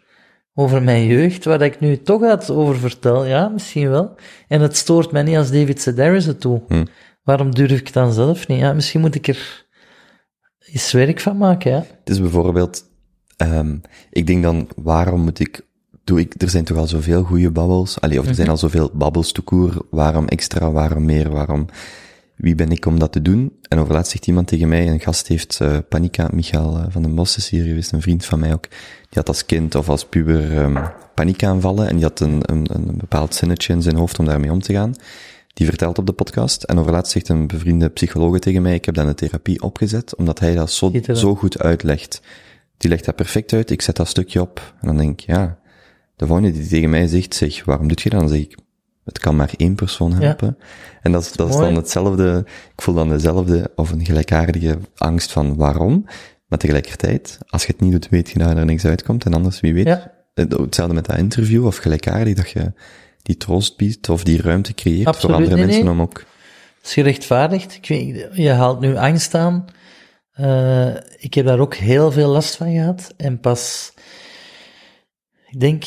over 0.53 0.84
mijn 0.84 1.06
jeugd, 1.06 1.45
waar 1.45 1.61
ik 1.61 1.80
nu 1.80 2.02
toch 2.02 2.19
wat 2.19 2.49
over 2.49 2.78
vertel. 2.78 3.26
Ja, 3.26 3.48
misschien 3.48 3.90
wel. 3.90 4.15
En 4.48 4.61
het 4.61 4.78
stoort 4.78 5.11
mij 5.11 5.23
niet 5.23 5.38
als 5.38 5.52
David 5.52 5.82
Sedaris 5.82 6.26
het 6.26 6.41
doet. 6.41 6.61
Waarom 7.23 7.56
durf 7.56 7.80
ik 7.80 7.94
dan 7.94 8.14
zelf 8.14 8.48
niet? 8.48 8.60
Ja, 8.60 8.73
misschien 8.73 9.02
moet 9.02 9.15
ik 9.15 9.28
er 9.28 9.65
eens 10.65 10.91
werk 10.91 11.19
van 11.19 11.38
maken, 11.38 11.72
ja. 11.72 11.78
Het 11.78 12.10
is 12.10 12.22
bijvoorbeeld, 12.22 12.84
ehm, 13.38 13.78
ik 14.10 14.28
denk 14.28 14.44
dan, 14.44 14.69
waarom 14.76 15.22
moet 15.22 15.40
ik, 15.40 15.61
doe 16.03 16.19
ik, 16.19 16.41
er 16.41 16.49
zijn 16.49 16.64
toch 16.64 16.78
al 16.78 16.88
zoveel 16.88 17.23
goede 17.23 17.52
babbels, 17.52 17.99
allee, 17.99 18.19
of 18.19 18.28
er 18.28 18.36
zijn 18.36 18.49
al 18.49 18.57
zoveel 18.57 18.90
babbels 18.94 19.32
toekoer, 19.32 19.86
waarom 19.90 20.28
extra, 20.28 20.72
waarom 20.72 21.06
meer, 21.06 21.30
waarom, 21.30 21.65
wie 22.41 22.55
ben 22.55 22.72
ik 22.72 22.85
om 22.85 22.99
dat 22.99 23.11
te 23.11 23.22
doen? 23.22 23.51
En 23.68 23.80
overlaatst 23.80 24.11
zegt 24.11 24.27
iemand 24.27 24.47
tegen 24.47 24.68
mij, 24.68 24.88
een 24.88 24.99
gast 24.99 25.27
heeft 25.27 25.59
eh, 25.61 25.77
Panika, 25.89 26.30
Michael 26.34 26.77
eh, 26.77 26.85
van 26.89 27.01
den 27.01 27.15
Bos 27.15 27.38
is 27.38 27.49
hier 27.49 27.63
geweest, 27.63 27.91
een 27.91 28.01
vriend 28.01 28.26
van 28.26 28.39
mij 28.39 28.53
ook, 28.53 28.68
die 28.69 29.09
had 29.09 29.27
als 29.27 29.45
kind 29.45 29.76
of 29.76 29.89
als 29.89 30.05
puber 30.05 30.57
um, 30.57 30.77
paniekaanvallen 31.15 31.88
en 31.88 31.95
die 31.95 32.03
had 32.03 32.19
een, 32.19 32.41
een, 32.45 32.68
een 32.73 32.97
bepaald 32.97 33.35
zinnetje 33.35 33.73
in 33.73 33.81
zijn 33.81 33.95
hoofd 33.95 34.19
om 34.19 34.26
daarmee 34.26 34.51
om 34.51 34.61
te 34.61 34.73
gaan. 34.73 34.93
Die 35.53 35.65
vertelt 35.65 35.97
op 35.97 36.05
de 36.05 36.13
podcast. 36.13 36.63
En 36.63 36.80
overlaatst 36.80 37.11
zegt 37.11 37.30
een 37.30 37.47
bevriende 37.47 37.89
psycholoog 37.89 38.39
tegen 38.39 38.61
mij, 38.61 38.73
ik 38.73 38.85
heb 38.85 38.95
dan 38.95 39.07
een 39.07 39.15
therapie 39.15 39.61
opgezet, 39.61 40.15
omdat 40.15 40.39
hij 40.39 40.55
dat 40.55 40.72
zo, 40.72 40.91
zo 41.13 41.35
goed 41.35 41.59
uitlegt. 41.59 42.22
Die 42.77 42.89
legt 42.89 43.05
dat 43.05 43.15
perfect 43.15 43.53
uit, 43.53 43.72
ik 43.72 43.81
zet 43.81 43.95
dat 43.95 44.07
stukje 44.07 44.41
op. 44.41 44.73
En 44.81 44.88
dan 44.88 44.97
denk 44.97 45.22
ik, 45.22 45.27
ja, 45.27 45.59
de 46.15 46.27
volgende 46.27 46.51
die 46.51 46.68
tegen 46.68 46.89
mij 46.89 47.07
zegt, 47.07 47.34
zeg, 47.34 47.65
waarom 47.65 47.88
doet 47.88 48.01
je 48.01 48.09
dat? 48.09 48.19
Dan 48.19 48.30
zeg 48.30 48.39
ik, 48.39 48.57
het 49.03 49.19
kan 49.19 49.35
maar 49.35 49.53
één 49.57 49.76
persoon 49.76 50.13
helpen. 50.13 50.57
En 51.02 51.11
dat 51.11 51.22
is, 51.22 51.32
dat 51.32 51.49
is 51.49 51.56
dan 51.56 51.76
hetzelfde, 51.76 52.45
ik 52.48 52.82
voel 52.82 52.95
dan 52.95 53.10
dezelfde, 53.10 53.72
of 53.76 53.91
een 53.91 54.06
gelijkaardige 54.06 54.78
angst 54.98 55.32
van 55.32 55.56
waarom. 55.56 56.06
Maar 56.48 56.60
tegelijkertijd, 56.60 57.38
als 57.49 57.65
je 57.65 57.72
het 57.72 57.82
niet 57.82 57.91
doet, 57.91 58.10
weet 58.10 58.30
je 58.30 58.40
dat 58.40 58.57
er 58.57 58.65
niks 58.65 58.86
uitkomt. 58.86 59.26
En 59.26 59.34
anders, 59.34 59.60
wie 59.60 59.73
weet, 59.73 59.88
Ja. 59.88 60.11
hetzelfde 60.34 60.94
met 60.94 61.06
dat 61.06 61.18
interview, 61.18 61.65
of 61.65 61.78
gelijkaardig, 61.78 62.36
dat 62.36 62.49
je 62.49 62.73
die 63.22 63.38
troost 63.38 63.78
biedt, 63.78 64.10
of 64.10 64.23
die 64.23 64.41
ruimte 64.41 64.73
creëert 64.73 65.07
Absoluut, 65.07 65.36
voor 65.36 65.36
andere 65.36 65.56
nee, 65.56 65.65
mensen 65.65 65.84
nee. 65.84 65.94
om 65.94 66.02
ook... 66.02 66.18
Het 66.78 66.90
is 66.90 66.94
gerechtvaardigd. 66.94 67.76
Ik 67.76 67.88
weet, 67.88 68.28
je 68.34 68.49
haalt 68.49 68.80
nu 68.80 68.95
angst 68.95 69.34
aan. 69.34 69.65
Eh, 70.32 70.95
ik 71.18 71.34
heb 71.34 71.45
daar 71.45 71.60
ook 71.60 71.76
heel 71.76 72.11
veel 72.11 72.30
last 72.30 72.56
van 72.56 72.72
gehad. 72.72 73.14
En 73.18 73.40
pas, 73.40 73.94
ik 75.49 75.60
denk, 75.60 75.84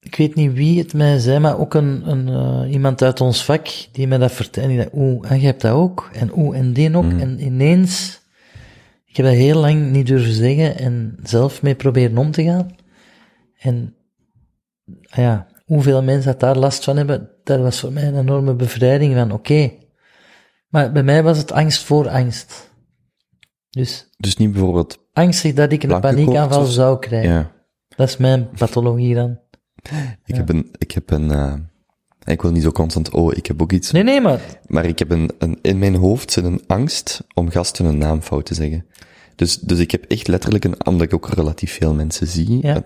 ik 0.00 0.16
weet 0.16 0.34
niet 0.34 0.52
wie 0.52 0.78
het 0.78 0.94
mij 0.94 1.18
zei, 1.18 1.38
maar 1.38 1.58
ook 1.58 1.74
een, 1.74 2.10
een, 2.10 2.28
eh, 2.28 2.72
iemand 2.72 3.02
uit 3.02 3.20
ons 3.20 3.44
vak 3.44 3.68
die 3.92 4.06
mij 4.06 4.18
dat 4.18 4.32
vertelde. 4.32 4.68
En 4.68 4.76
dacht, 4.76 4.90
oeh, 4.94 5.30
en 5.30 5.40
je 5.40 5.46
hebt 5.46 5.60
dat 5.60 5.72
ook. 5.72 6.10
En 6.12 6.38
oeh, 6.38 6.58
en 6.58 6.72
die 6.72 6.96
ook. 6.96 7.12
En 7.12 7.44
ineens, 7.44 8.20
ik 9.04 9.16
heb 9.16 9.26
dat 9.26 9.34
heel 9.34 9.60
lang 9.60 9.90
niet 9.90 10.06
durven 10.06 10.32
zeggen 10.32 10.78
en 10.78 11.16
zelf 11.22 11.62
mee 11.62 11.74
proberen 11.74 12.18
om 12.18 12.30
te 12.30 12.42
gaan. 12.44 12.76
En 13.58 13.94
ah 15.08 15.18
ja, 15.18 15.46
hoeveel 15.64 16.02
mensen 16.02 16.30
dat 16.30 16.40
daar 16.40 16.56
last 16.56 16.84
van 16.84 16.96
hebben, 16.96 17.30
dat 17.44 17.60
was 17.60 17.80
voor 17.80 17.92
mij 17.92 18.06
een 18.06 18.18
enorme 18.18 18.54
bevrijding 18.54 19.14
van, 19.14 19.32
oké. 19.32 19.72
Maar 20.68 20.92
bij 20.92 21.02
mij 21.02 21.22
was 21.22 21.38
het 21.38 21.52
angst 21.52 21.82
voor 21.82 22.08
angst. 22.08 22.70
Dus 23.70 24.08
Dus 24.16 24.36
niet 24.36 24.52
bijvoorbeeld, 24.52 24.98
angstig 25.12 25.54
dat 25.54 25.72
ik 25.72 25.82
een 25.82 26.00
paniekaanval 26.00 26.64
zou 26.64 26.98
krijgen. 26.98 27.30
ja, 27.30 27.52
Dat 27.96 28.08
is 28.08 28.16
mijn 28.16 28.48
pathologie 28.50 29.14
dan. 29.14 29.38
Ik 30.24 30.34
heb 30.34 30.48
een, 30.48 30.70
ik 30.78 30.92
heb 30.92 31.10
een, 31.10 31.30
eh, 31.30 31.54
ik 32.24 32.42
wil 32.42 32.50
niet 32.50 32.62
zo 32.62 32.70
constant, 32.70 33.10
oh, 33.10 33.32
ik 33.36 33.46
heb 33.46 33.62
ook 33.62 33.72
iets, 33.72 33.90
Nee, 33.90 34.02
nee, 34.02 34.20
maar 34.20 34.40
maar 34.66 34.84
ik 34.84 34.98
heb 34.98 35.10
een, 35.10 35.30
een, 35.38 35.58
in 35.62 35.78
mijn 35.78 35.94
hoofd 35.94 36.32
zit 36.32 36.44
een 36.44 36.62
angst 36.66 37.24
om 37.34 37.50
gasten 37.50 37.84
een 37.84 37.98
naam 37.98 38.22
fout 38.22 38.46
te 38.46 38.54
zeggen. 38.54 38.86
Dus, 39.40 39.58
dus 39.58 39.78
ik 39.78 39.90
heb 39.90 40.04
echt 40.08 40.28
letterlijk 40.28 40.64
een, 40.64 40.86
omdat 40.86 41.06
ik 41.06 41.14
ook 41.14 41.28
relatief 41.28 41.72
veel 41.72 41.94
mensen 41.94 42.26
zie, 42.26 42.58
Ja. 42.62 42.74
dat, 42.74 42.84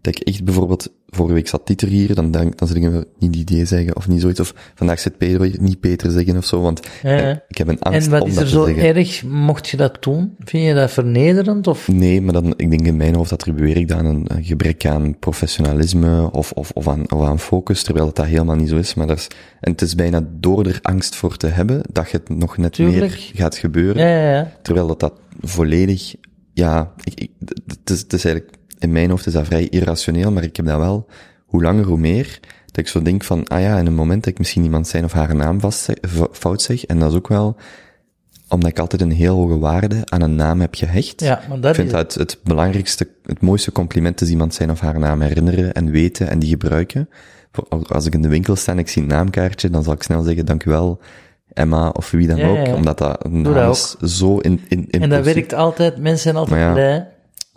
dat 0.00 0.16
ik 0.16 0.18
echt 0.18 0.44
bijvoorbeeld, 0.44 0.88
vorige 1.08 1.34
week 1.34 1.48
zat 1.48 1.66
Dieter 1.66 1.88
hier, 1.88 2.14
dan, 2.14 2.30
denk, 2.30 2.58
dan 2.58 2.76
ik 2.76 2.82
me 2.82 3.06
niet 3.18 3.36
idee 3.36 3.64
zeggen, 3.64 3.96
of 3.96 4.08
niet 4.08 4.20
zoiets, 4.20 4.40
of 4.40 4.54
vandaag 4.74 5.00
zit 5.00 5.18
Pedro 5.18 5.42
hier, 5.44 5.56
niet 5.60 5.80
Peter 5.80 6.10
zeggen 6.10 6.36
of 6.36 6.44
zo, 6.44 6.60
want 6.60 6.80
Ja, 7.02 7.18
eh, 7.18 7.36
ik 7.48 7.58
heb 7.58 7.68
een 7.68 7.80
angst 7.80 8.06
en 8.06 8.12
wat 8.12 8.22
om 8.22 8.28
is 8.28 8.34
dat 8.34 8.42
er 8.42 8.48
zo 8.50 8.64
zeggen. 8.64 8.94
erg, 8.94 9.24
mocht 9.24 9.68
je 9.68 9.76
dat 9.76 10.02
doen? 10.02 10.34
Vind 10.38 10.64
je 10.66 10.74
dat 10.74 10.90
vernederend? 10.90 11.66
Of? 11.66 11.88
Nee, 11.88 12.20
maar 12.20 12.32
dan, 12.32 12.54
ik 12.56 12.70
denk 12.70 12.86
in 12.86 12.96
mijn 12.96 13.14
hoofd 13.14 13.32
attribueer 13.32 13.76
ik 13.76 13.88
dat 13.88 13.98
aan 13.98 14.06
een, 14.06 14.24
een 14.26 14.44
gebrek 14.44 14.86
aan 14.86 15.18
professionalisme 15.18 16.30
of, 16.32 16.52
of, 16.52 16.70
of, 16.70 16.88
aan, 16.88 17.10
of 17.12 17.22
aan 17.26 17.38
focus, 17.38 17.82
terwijl 17.82 18.06
het 18.06 18.16
dat 18.16 18.26
helemaal 18.26 18.56
niet 18.56 18.68
zo 18.68 18.76
is. 18.76 18.94
Maar 18.94 19.06
dat 19.06 19.18
is, 19.18 19.26
en 19.60 19.72
het 19.72 19.82
is 19.82 19.94
bijna 19.94 20.26
door 20.40 20.66
er 20.66 20.78
angst 20.82 21.14
voor 21.16 21.36
te 21.36 21.46
hebben, 21.46 21.82
dat 21.92 22.10
je 22.10 22.16
het 22.16 22.28
nog 22.38 22.56
net 22.56 22.72
Tuurlijk. 22.72 23.00
meer 23.00 23.30
gaat 23.34 23.56
gebeuren. 23.56 24.02
Ja, 24.02 24.08
ja, 24.22 24.32
ja. 24.32 24.52
Terwijl 24.62 24.86
dat 24.86 25.00
dat 25.00 25.12
volledig, 25.40 26.14
ja, 26.52 26.92
ik, 27.04 27.20
ik, 27.20 27.30
het, 27.66 27.90
is, 27.90 28.00
het 28.00 28.12
is 28.12 28.24
eigenlijk, 28.24 28.56
in 28.78 28.92
mijn 28.92 29.10
hoofd 29.10 29.26
is 29.26 29.32
dat 29.32 29.46
vrij 29.46 29.68
irrationeel, 29.68 30.32
maar 30.32 30.42
ik 30.42 30.56
heb 30.56 30.66
dat 30.66 30.78
wel, 30.78 31.08
hoe 31.46 31.62
langer 31.62 31.84
hoe 31.84 31.98
meer, 31.98 32.40
dat 32.66 32.76
ik 32.76 32.88
zo 32.88 33.02
denk 33.02 33.24
van, 33.24 33.48
ah 33.48 33.60
ja, 33.60 33.78
in 33.78 33.86
een 33.86 33.94
moment 33.94 34.24
dat 34.24 34.32
ik 34.32 34.38
misschien 34.38 34.64
iemand 34.64 34.88
zijn 34.88 35.04
of 35.04 35.12
haar 35.12 35.34
naam 35.34 35.60
vast 35.60 35.80
zeg, 35.80 35.96
fout 36.32 36.62
zeg, 36.62 36.84
en 36.84 36.98
dat 36.98 37.10
is 37.10 37.16
ook 37.16 37.28
wel, 37.28 37.56
omdat 38.48 38.70
ik 38.70 38.78
altijd 38.78 39.02
een 39.02 39.10
heel 39.10 39.36
hoge 39.36 39.58
waarde 39.58 40.00
aan 40.04 40.20
een 40.20 40.34
naam 40.34 40.60
heb 40.60 40.74
gehecht. 40.74 41.20
Ja, 41.20 41.42
maar 41.48 41.60
dat 41.60 41.70
ik 41.70 41.76
vind 41.76 41.90
dat 41.90 42.14
het, 42.14 42.14
het 42.14 42.40
belangrijkste, 42.44 43.08
het 43.22 43.40
mooiste 43.40 43.72
compliment 43.72 44.20
is 44.20 44.30
iemand 44.30 44.54
zijn 44.54 44.70
of 44.70 44.80
haar 44.80 44.98
naam 44.98 45.20
herinneren 45.20 45.72
en 45.72 45.90
weten 45.90 46.30
en 46.30 46.38
die 46.38 46.48
gebruiken. 46.48 47.08
Als 47.88 48.06
ik 48.06 48.14
in 48.14 48.22
de 48.22 48.28
winkel 48.28 48.56
sta 48.56 48.72
en 48.72 48.78
ik 48.78 48.88
zie 48.88 49.02
een 49.02 49.08
naamkaartje, 49.08 49.70
dan 49.70 49.82
zal 49.82 49.92
ik 49.92 50.02
snel 50.02 50.22
zeggen, 50.22 50.46
dank 50.46 50.64
u 50.64 50.70
wel, 50.70 51.00
Emma 51.52 51.88
of 51.88 52.10
wie 52.10 52.26
dan 52.26 52.36
Ja, 52.36 52.48
ook, 52.48 52.66
ja, 52.66 52.74
omdat 52.74 52.98
dat 52.98 53.24
een 53.24 53.42
naam 53.42 53.70
is 53.70 53.96
zo 53.96 54.38
in, 54.38 54.60
in, 54.68 54.86
in 54.90 55.02
En 55.02 55.08
dat 55.08 55.24
werkt 55.24 55.54
altijd, 55.54 55.98
mensen 55.98 56.22
zijn 56.22 56.36
altijd 56.36 56.60
ja. 56.60 56.72
blij. 56.72 57.08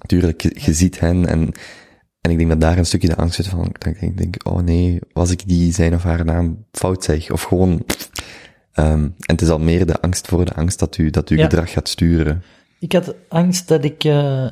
Tuurlijk, 0.06 0.42
je, 0.42 0.52
je 0.56 0.74
ziet 0.74 1.00
hen 1.00 1.26
en, 1.26 1.52
en 2.22 2.32
ik 2.32 2.38
denk 2.38 2.50
dat 2.50 2.62
daar 2.62 2.78
een 2.78 2.86
stukje 2.86 3.08
de 3.08 3.16
angst 3.16 3.36
zit 3.36 3.48
van, 3.48 3.76
dat 3.78 3.96
ik 4.00 4.18
denk, 4.18 4.36
oh 4.44 4.60
nee, 4.60 5.00
was 5.14 5.32
ik 5.32 5.48
die 5.48 5.74
zijn 5.74 5.94
of 5.94 6.04
haar 6.04 6.26
naam 6.26 6.66
fout 6.72 7.04
zeg, 7.04 7.32
of 7.32 7.42
gewoon, 7.42 7.86
ehm, 8.74 9.04
en 9.04 9.14
het 9.26 9.42
is 9.42 9.50
al 9.50 9.60
meer 9.60 9.86
de 9.86 10.02
angst 10.02 10.28
voor 10.28 10.46
de 10.46 10.54
angst 10.54 10.80
dat 10.80 10.98
u, 10.98 11.10
dat 11.10 11.30
uw 11.30 11.38
gedrag 11.38 11.72
gaat 11.72 11.90
sturen. 11.90 12.44
Ik 12.80 12.92
had 12.92 13.16
angst 13.30 13.68
dat 13.68 13.84
ik 13.84 14.04
eh, 14.04 14.48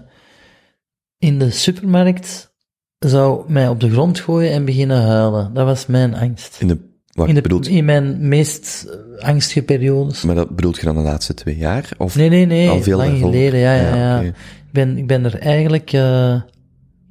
in 1.18 1.39
de 1.39 1.49
supermarkt 1.49 2.51
zou 2.99 3.51
mij 3.51 3.68
op 3.68 3.80
de 3.80 3.89
grond 3.89 4.19
gooien 4.19 4.51
en 4.51 4.65
beginnen 4.65 5.01
huilen. 5.01 5.53
Dat 5.53 5.65
was 5.65 5.85
mijn 5.85 6.15
angst. 6.15 6.57
In 6.59 6.68
de, 6.68 6.90
wat 7.12 7.28
In, 7.28 7.36
de, 7.36 7.42
bedoelt, 7.42 7.68
in 7.68 7.86
mijn 7.86 8.28
meest 8.28 8.88
eh, 9.20 9.28
angstige 9.28 9.64
periodes. 9.64 10.24
maar 10.24 10.36
dat 10.36 10.56
bedoelt 10.56 10.78
je 10.78 10.86
dan 10.86 10.96
de 10.96 11.02
laatste 11.02 11.34
twee 11.34 11.58
jaar? 11.58 11.90
Of 11.98 12.16
Nee, 12.16 12.30
nee, 12.30 12.46
nee. 12.46 12.70
al 12.70 12.82
veel 12.82 12.98
lang 12.98 13.10
daarvoor? 13.10 13.30
geleden, 13.30 13.60
ja, 13.60 13.74
ja, 13.76 13.96
ja. 13.96 14.18
oké. 14.18 14.28
Ik, 14.28 14.72
ben, 14.72 14.98
ik 14.98 15.08
ben 15.08 15.26
er 15.26 15.40
eigenlijk 15.40 15.94
eh, 15.94 16.42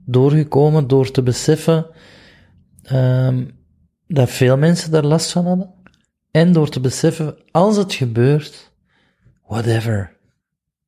doorgekomen 0.05 0.89
door 0.89 1.11
te 1.11 1.23
beseffen 1.23 1.87
ehm, 2.83 3.45
dat 4.07 4.31
veel 4.31 4.57
mensen 4.57 4.91
daar 4.91 5.05
last 5.05 5.31
van 5.33 5.47
hadden. 5.47 5.71
En 6.31 6.53
door 6.53 6.69
te 6.69 6.81
beseffen, 6.81 7.37
als 7.51 7.77
het 7.77 7.93
gebeurt, 7.95 8.73
whatever, 9.47 10.17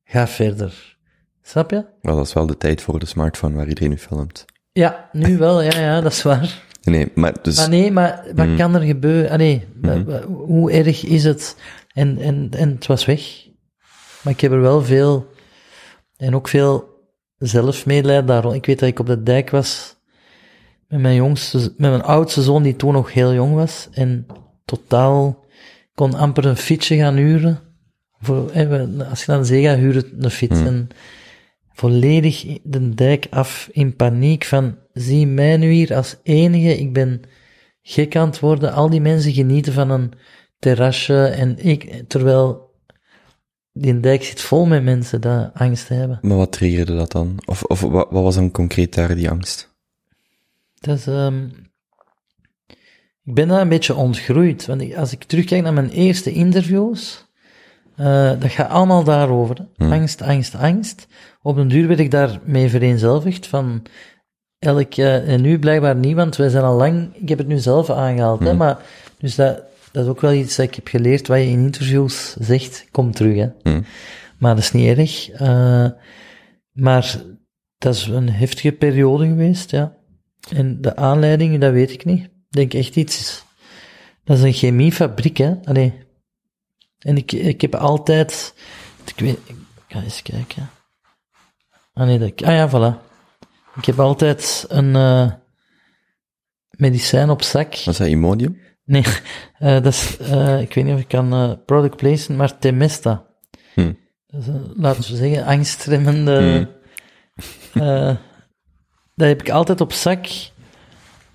ga 0.03 0.27
verder. 0.27 0.97
Snap 1.41 1.71
je? 1.71 1.85
Maar 2.01 2.15
dat 2.15 2.27
is 2.27 2.33
wel 2.33 2.45
de 2.45 2.57
tijd 2.57 2.81
voor 2.81 2.99
de 2.99 3.05
smartphone 3.05 3.55
waar 3.55 3.67
iedereen 3.67 3.89
nu 3.89 3.97
filmt. 3.97 4.45
Ja, 4.71 5.09
nu 5.11 5.37
wel, 5.37 5.61
ja, 5.61 5.79
ja, 5.79 6.01
dat 6.01 6.11
is 6.11 6.21
waar. 6.21 6.61
Nee, 6.83 7.11
maar 7.15 7.33
dus, 7.41 7.57
Maar 7.57 7.69
nee, 7.69 7.91
maar 7.91 8.25
wat 8.35 8.47
Mm. 8.47 8.57
kan 8.57 8.75
er 8.75 8.81
gebeuren? 8.81 9.29
Ah, 9.31 9.37
nee, 9.37 9.65
Mhm. 9.81 10.03
wa- 10.03 10.21
hoe 10.25 10.71
erg 10.71 11.03
is 11.05 11.23
het? 11.23 11.55
En, 11.93 12.17
en, 12.17 12.47
en 12.51 12.69
het 12.69 12.85
was 12.85 13.05
weg. 13.05 13.47
Maar 14.23 14.33
ik 14.33 14.41
heb 14.41 14.51
er 14.51 14.61
wel 14.61 14.81
veel, 14.83 15.27
en 16.17 16.35
ook 16.35 16.47
veel 16.47 16.91
zelfmedelijden 17.37 18.25
daarom. 18.25 18.53
Ik 18.53 18.65
weet 18.65 18.79
dat 18.79 18.89
ik 18.89 18.99
op 18.99 19.05
de 19.05 19.23
dijk 19.23 19.49
was 19.49 19.95
met 20.87 20.99
mijn 21.01 21.15
jongste, 21.15 21.57
met 21.57 21.89
mijn 21.89 22.03
oudste 22.03 22.41
zoon, 22.41 22.63
die 22.63 22.75
toen 22.75 22.93
nog 22.93 23.13
heel 23.13 23.33
jong 23.33 23.53
was, 23.55 23.87
en 23.91 24.25
totaal 24.65 25.45
kon 25.95 26.13
amper 26.13 26.45
een 26.45 26.57
fietsje 26.57 26.95
gaan 26.95 27.15
huren. 27.15 27.59
Voor, 28.19 28.51
als 29.09 29.19
je 29.23 29.31
naar 29.31 29.39
de 29.39 29.45
zee 29.45 29.63
gaat 29.63 29.77
huren, 29.77 30.03
een 30.17 30.31
fiets. 30.31 30.59
Mhm. 30.59 30.67
En 30.67 30.87
volledig 31.73 32.57
de 32.63 32.89
dijk 32.93 33.27
af 33.29 33.69
in 33.71 33.95
paniek 33.95 34.43
van, 34.43 34.77
zie 34.93 35.27
mij 35.27 35.57
nu 35.57 35.71
hier 35.71 35.95
als 35.95 36.15
enige, 36.23 36.77
ik 36.79 36.93
ben 36.93 37.21
gek 37.81 38.15
aan 38.15 38.27
het 38.27 38.39
worden. 38.39 38.73
Al 38.73 38.89
die 38.89 39.01
mensen 39.01 39.33
genieten 39.33 39.73
van 39.73 39.89
een 39.89 40.11
terrasje 40.59 41.25
en 41.25 41.65
ik, 41.65 42.03
terwijl 42.07 42.71
die 43.73 43.99
dijk 43.99 44.23
zit 44.23 44.41
vol 44.41 44.65
met 44.65 44.83
mensen 44.83 45.21
die 45.21 45.31
angst 45.53 45.87
hebben. 45.87 46.19
maar 46.21 46.37
wat 46.37 46.51
triggerde 46.51 46.95
dat 46.95 47.11
dan? 47.11 47.37
Of, 47.45 47.63
of 47.63 47.81
wat, 47.81 48.07
wat 48.11 48.23
was 48.23 48.35
dan 48.35 48.51
concreet 48.51 48.93
daar 48.93 49.15
die 49.15 49.29
angst? 49.29 49.71
Dat 50.79 50.97
is, 50.97 51.07
ehm, 51.07 51.45
ik 53.23 53.33
ben 53.33 53.47
daar 53.47 53.61
een 53.61 53.69
beetje 53.69 53.95
ontgroeid, 53.95 54.65
want 54.65 54.95
als 54.95 55.11
ik 55.11 55.23
terugkijk 55.23 55.63
naar 55.63 55.73
mijn 55.73 55.89
eerste 55.89 56.31
interviews, 56.31 57.31
Eh, 57.95 58.39
dat 58.39 58.51
gaat 58.51 58.69
allemaal 58.69 59.03
daarover. 59.03 59.67
hè. 59.77 59.85
Angst, 59.89 60.21
angst, 60.21 60.55
angst. 60.55 61.07
Op 61.43 61.55
den 61.55 61.67
duur 61.67 61.87
werd 61.87 61.99
ik 61.99 62.11
daarmee 62.11 62.69
vereenzelvigd 62.69 63.47
van 63.47 63.83
elk, 64.59 64.93
en 64.93 65.41
nu 65.41 65.59
blijkbaar 65.59 65.95
niet, 65.95 66.15
want 66.15 66.35
wij 66.35 66.49
zijn 66.49 66.63
al 66.63 66.75
lang, 66.75 67.15
ik 67.15 67.29
heb 67.29 67.37
het 67.37 67.47
nu 67.47 67.57
zelf 67.57 67.89
aangehaald, 67.89 68.43
hè, 68.43 68.53
maar 68.53 68.77
dus 69.17 69.35
dat, 69.35 69.63
dat 69.91 70.03
is 70.03 70.09
ook 70.09 70.21
wel 70.21 70.33
iets 70.33 70.55
dat 70.55 70.65
ik 70.67 70.75
heb 70.75 70.87
geleerd, 70.87 71.27
wat 71.27 71.37
je 71.37 71.45
in 71.45 71.59
interviews 71.59 72.35
zegt, 72.39 72.85
komt 72.91 73.15
terug, 73.15 73.35
hè. 73.35 73.47
Hmm. 73.61 73.85
Maar 74.37 74.55
dat 74.55 74.63
is 74.63 74.71
niet 74.71 74.97
erg. 74.97 75.29
Eh, 75.29 75.87
maar 76.71 77.21
dat 77.77 77.95
is 77.95 78.05
een 78.05 78.29
heftige 78.29 78.71
periode 78.71 79.27
geweest, 79.27 79.71
ja. 79.71 79.95
En 80.49 80.81
de 80.81 80.95
aanleiding, 80.95 81.59
dat 81.59 81.71
weet 81.71 81.91
ik 81.91 82.05
niet. 82.05 82.23
Ik 82.23 82.31
denk 82.49 82.73
echt 82.73 82.95
iets, 82.95 83.43
dat 84.23 84.37
is 84.37 84.43
een 84.43 84.53
chemiefabriek, 84.53 85.37
hè. 85.37 85.53
Allee. 85.63 85.93
En 86.99 87.17
ik, 87.17 87.31
ik 87.31 87.61
heb 87.61 87.75
altijd, 87.75 88.53
ik 89.05 89.19
weet, 89.19 89.39
ik 89.45 89.55
ga 89.87 90.01
eens 90.01 90.21
kijken. 90.21 90.69
Ah 91.93 92.05
nee, 92.05 92.19
dat, 92.19 92.43
ah 92.43 92.53
ja, 92.53 92.69
voilà. 92.69 93.01
Ik 93.75 93.85
heb 93.85 93.99
altijd 93.99 94.65
een 94.67 94.95
eh, 94.95 95.31
medicijn 96.69 97.29
op 97.29 97.41
zak. 97.41 97.75
Was 97.85 97.97
dat 97.97 98.07
Imodium? 98.07 98.57
Nee, 98.85 99.03
eh, 99.59 99.73
dat 99.73 99.85
is, 99.85 100.17
eh, 100.17 100.61
ik 100.61 100.73
weet 100.73 100.83
niet 100.85 100.93
of 100.93 100.99
ik 100.99 101.07
kan 101.07 101.59
product 101.65 101.95
placen, 101.97 102.35
maar 102.35 102.57
Temesta. 102.59 103.25
Hm. 103.73 103.93
Dat 104.27 104.41
is, 104.41 104.47
een, 104.47 104.73
laten 104.75 105.01
we 105.11 105.17
zeggen, 105.17 105.45
angstremmende. 105.45 106.69
eh, 107.73 108.15
dat 109.15 109.27
heb 109.27 109.41
ik 109.41 109.49
altijd 109.49 109.81
op 109.81 109.93
zak, 109.93 110.25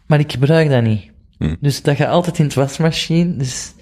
maar 0.06 0.18
ik 0.20 0.32
gebruik 0.32 0.68
dat 0.70 0.82
niet. 0.82 1.10
Hm. 1.38 1.54
Dus 1.60 1.82
dat 1.82 1.96
gaat 1.96 2.08
altijd 2.08 2.38
in 2.38 2.44
het 2.44 2.54
wasmachine. 2.54 3.36
Dus, 3.36 3.72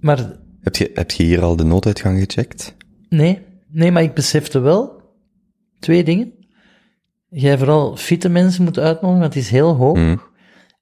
maar 0.00 0.18
Heb 0.60 0.76
je, 0.76 0.90
heb 0.94 1.10
je 1.10 1.22
hier 1.22 1.42
al 1.42 1.56
de 1.56 1.64
nooduitgang 1.64 2.18
gecheckt? 2.18 2.76
Nee, 3.08 3.42
nee, 3.68 3.90
maar 3.90 4.02
ik 4.02 4.14
besefte 4.14 4.58
wel 4.58 4.93
twee 5.84 6.04
dingen. 6.04 6.32
Jij 7.28 7.58
vooral 7.58 7.96
fitte 7.96 8.28
mensen 8.28 8.64
moet 8.64 8.78
uitnodigen, 8.78 9.20
want 9.20 9.34
het 9.34 9.42
is 9.42 9.50
heel 9.50 9.74
hoog. 9.74 9.98
Hm. 9.98 10.16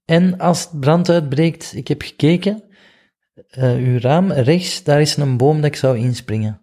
En 0.05 0.39
als 0.39 0.61
het 0.61 0.81
brand 0.81 1.09
uitbreekt, 1.11 1.73
ik 1.75 1.89
heb 1.89 2.03
gekeken, 2.03 2.63
eh, 3.49 3.75
uw 3.75 3.99
raam 3.99 4.33
rechts, 4.33 4.83
daar 4.83 5.01
is 5.01 5.17
een 5.17 5.37
boom 5.37 5.57
dat 5.57 5.65
ik 5.65 5.77
zou 5.77 5.99
inspringen. 5.99 6.61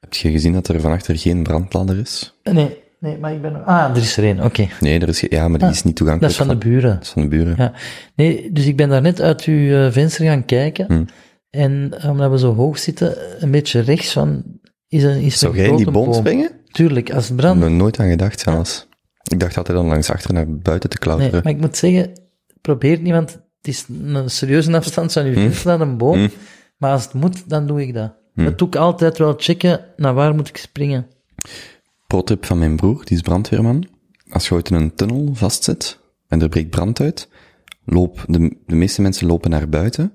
Heb 0.00 0.14
je 0.14 0.30
gezien 0.30 0.52
dat 0.52 0.68
er 0.68 0.80
van 0.80 0.92
achter 0.92 1.18
geen 1.18 1.42
brandladder 1.42 1.98
is? 1.98 2.40
Nee, 2.42 2.76
nee, 3.00 3.18
maar 3.18 3.32
ik 3.32 3.42
ben... 3.42 3.64
Ah, 3.64 3.90
er 3.90 3.96
is 3.96 4.16
er 4.16 4.24
één, 4.24 4.40
oké. 4.44 4.68
Nee, 4.80 5.00
er 5.00 5.08
is, 5.08 5.20
ja, 5.20 5.48
maar 5.48 5.58
die 5.58 5.68
is 5.68 5.74
niet 5.82 5.84
Dat 5.84 5.96
toegankelijk. 5.96 6.32
is 6.32 6.38
van 6.38 6.48
de 6.48 6.56
buren. 6.56 6.94
Dat 6.94 7.02
is 7.02 7.08
van 7.08 7.22
de 7.22 7.28
buren. 7.28 7.54
Ja. 7.56 7.72
Nee, 8.14 8.52
dus 8.52 8.66
ik 8.66 8.76
ben 8.76 8.88
daar 8.88 9.02
net 9.02 9.20
uit 9.20 9.44
uw 9.44 9.74
eh, 9.74 9.92
venster 9.92 10.24
gaan 10.24 10.44
kijken. 10.44 10.86
Hm. 10.86 11.04
En 11.50 11.94
omdat 12.08 12.30
we 12.30 12.38
zo 12.38 12.54
hoog 12.54 12.78
zitten, 12.78 13.16
een 13.42 13.50
beetje 13.50 13.80
rechts 13.80 14.12
van, 14.12 14.42
is 14.88 15.02
een, 15.02 15.20
is 15.20 15.38
Zou 15.38 15.52
een 15.52 15.58
jij 15.58 15.68
in 15.68 15.76
die 15.76 15.86
grote 15.86 16.04
boom 16.04 16.14
springen? 16.14 16.50
Tuurlijk, 16.72 17.12
als 17.12 17.28
het 17.28 17.38
Ik 17.38 17.44
heb 17.44 17.54
brandt. 17.54 17.64
er 17.64 17.70
nooit 17.76 17.98
aan 18.00 18.08
gedacht 18.10 18.40
zelfs. 18.40 18.88
Ik 19.22 19.40
dacht 19.40 19.56
altijd 19.56 19.76
dan 19.78 19.86
langs 19.86 20.10
achter 20.10 20.32
naar 20.34 20.56
buiten 20.58 20.90
te 20.90 20.96
Nee, 21.00 21.08
klauteren. 21.16 21.42
maar 21.44 21.52
ik 21.52 21.60
moet 21.60 21.76
zeggen, 21.76 22.20
probeer 22.60 22.90
het 22.90 23.02
niet, 23.02 23.12
want 23.12 23.30
het 23.30 23.68
is 23.68 23.84
een 24.02 24.30
serieuze 24.30 24.76
afstand 24.76 25.12
van 25.12 25.24
uw 25.24 25.34
venster 25.34 25.66
naar 25.66 25.80
een 25.88 25.96
boom. 25.96 26.18
Hm. 26.18 26.28
Maar 26.76 26.92
als 26.92 27.04
het 27.04 27.12
moet, 27.12 27.48
dan 27.48 27.66
doe 27.66 27.82
ik 27.82 27.94
dat. 27.94 28.14
Dat 28.34 28.58
doe 28.58 28.68
ik 28.68 28.76
altijd 28.76 29.18
wel 29.18 29.34
checken, 29.36 29.84
naar 29.96 30.14
waar 30.14 30.34
moet 30.34 30.48
ik 30.48 30.56
springen. 30.56 31.06
Protip 32.06 32.46
van 32.46 32.58
mijn 32.58 32.76
broer, 32.76 33.04
die 33.04 33.16
is 33.16 33.22
brandweerman. 33.22 33.86
Als 34.30 34.48
je 34.48 34.54
ooit 34.54 34.70
in 34.70 34.76
een 34.76 34.94
tunnel 34.94 35.30
vastzit 35.32 35.98
en 36.28 36.42
er 36.42 36.48
breekt 36.48 36.70
brand 36.70 37.00
uit, 37.00 37.28
loop, 37.84 38.24
de, 38.28 38.56
de 38.66 38.74
meeste 38.74 39.02
mensen 39.02 39.26
lopen 39.26 39.50
naar 39.50 39.68
buiten, 39.68 40.12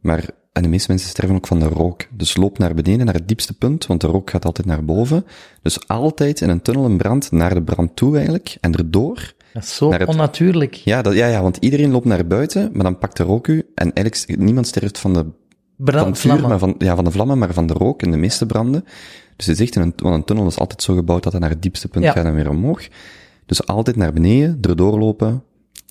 maar, 0.00 0.24
en 0.54 0.62
de 0.62 0.68
meeste 0.68 0.90
mensen 0.90 1.08
sterven 1.08 1.36
ook 1.36 1.46
van 1.46 1.58
de 1.58 1.66
rook. 1.68 2.06
Dus 2.10 2.36
loop 2.36 2.58
naar 2.58 2.74
beneden, 2.74 3.04
naar 3.06 3.14
het 3.14 3.28
diepste 3.28 3.52
punt, 3.54 3.86
want 3.86 4.00
de 4.00 4.06
rook 4.06 4.30
gaat 4.30 4.44
altijd 4.44 4.66
naar 4.66 4.84
boven. 4.84 5.24
Dus 5.62 5.88
altijd 5.88 6.40
in 6.40 6.48
een 6.48 6.62
tunnel 6.62 6.84
een 6.84 6.96
brand, 6.96 7.30
naar 7.32 7.54
de 7.54 7.62
brand 7.62 7.96
toe 7.96 8.14
eigenlijk, 8.14 8.56
en 8.60 8.74
erdoor. 8.74 9.32
Dat 9.52 9.62
is 9.62 9.74
zo 9.76 9.92
het- 9.92 10.08
onnatuurlijk. 10.08 10.74
Ja, 10.74 11.02
dat, 11.02 11.14
ja, 11.14 11.26
ja, 11.26 11.42
want 11.42 11.56
iedereen 11.56 11.90
loopt 11.90 12.04
naar 12.04 12.26
buiten, 12.26 12.70
maar 12.72 12.82
dan 12.82 12.98
pakt 12.98 13.16
de 13.16 13.22
rook 13.22 13.46
u, 13.46 13.66
en 13.74 13.92
eigenlijk, 13.92 14.38
niemand 14.40 14.66
sterft 14.66 14.98
van 14.98 15.12
de 15.12 15.26
van 15.84 16.16
vuur, 16.16 16.40
maar 16.40 16.58
van, 16.58 16.74
ja, 16.78 16.94
van 16.94 17.04
de 17.04 17.10
vlammen, 17.10 17.38
maar 17.38 17.52
van 17.54 17.66
de 17.66 17.72
rook 17.72 18.02
in 18.02 18.10
de 18.10 18.16
meeste 18.16 18.46
branden. 18.46 18.84
Dus 19.36 19.46
het 19.46 19.56
is 19.60 19.66
echt, 19.66 19.76
in 19.76 19.82
een, 19.82 19.92
want 19.96 20.14
een 20.14 20.24
tunnel 20.24 20.46
is 20.46 20.58
altijd 20.58 20.82
zo 20.82 20.94
gebouwd 20.94 21.22
dat 21.22 21.32
het 21.32 21.40
naar 21.40 21.50
het 21.50 21.62
diepste 21.62 21.88
punt 21.88 22.04
Ja. 22.04 22.12
gaat 22.12 22.24
en 22.24 22.34
weer 22.34 22.50
omhoog. 22.50 22.88
Dus 23.46 23.66
altijd 23.66 23.96
naar 23.96 24.12
beneden, 24.12 24.58
erdoor 24.60 24.98
lopen, 24.98 25.42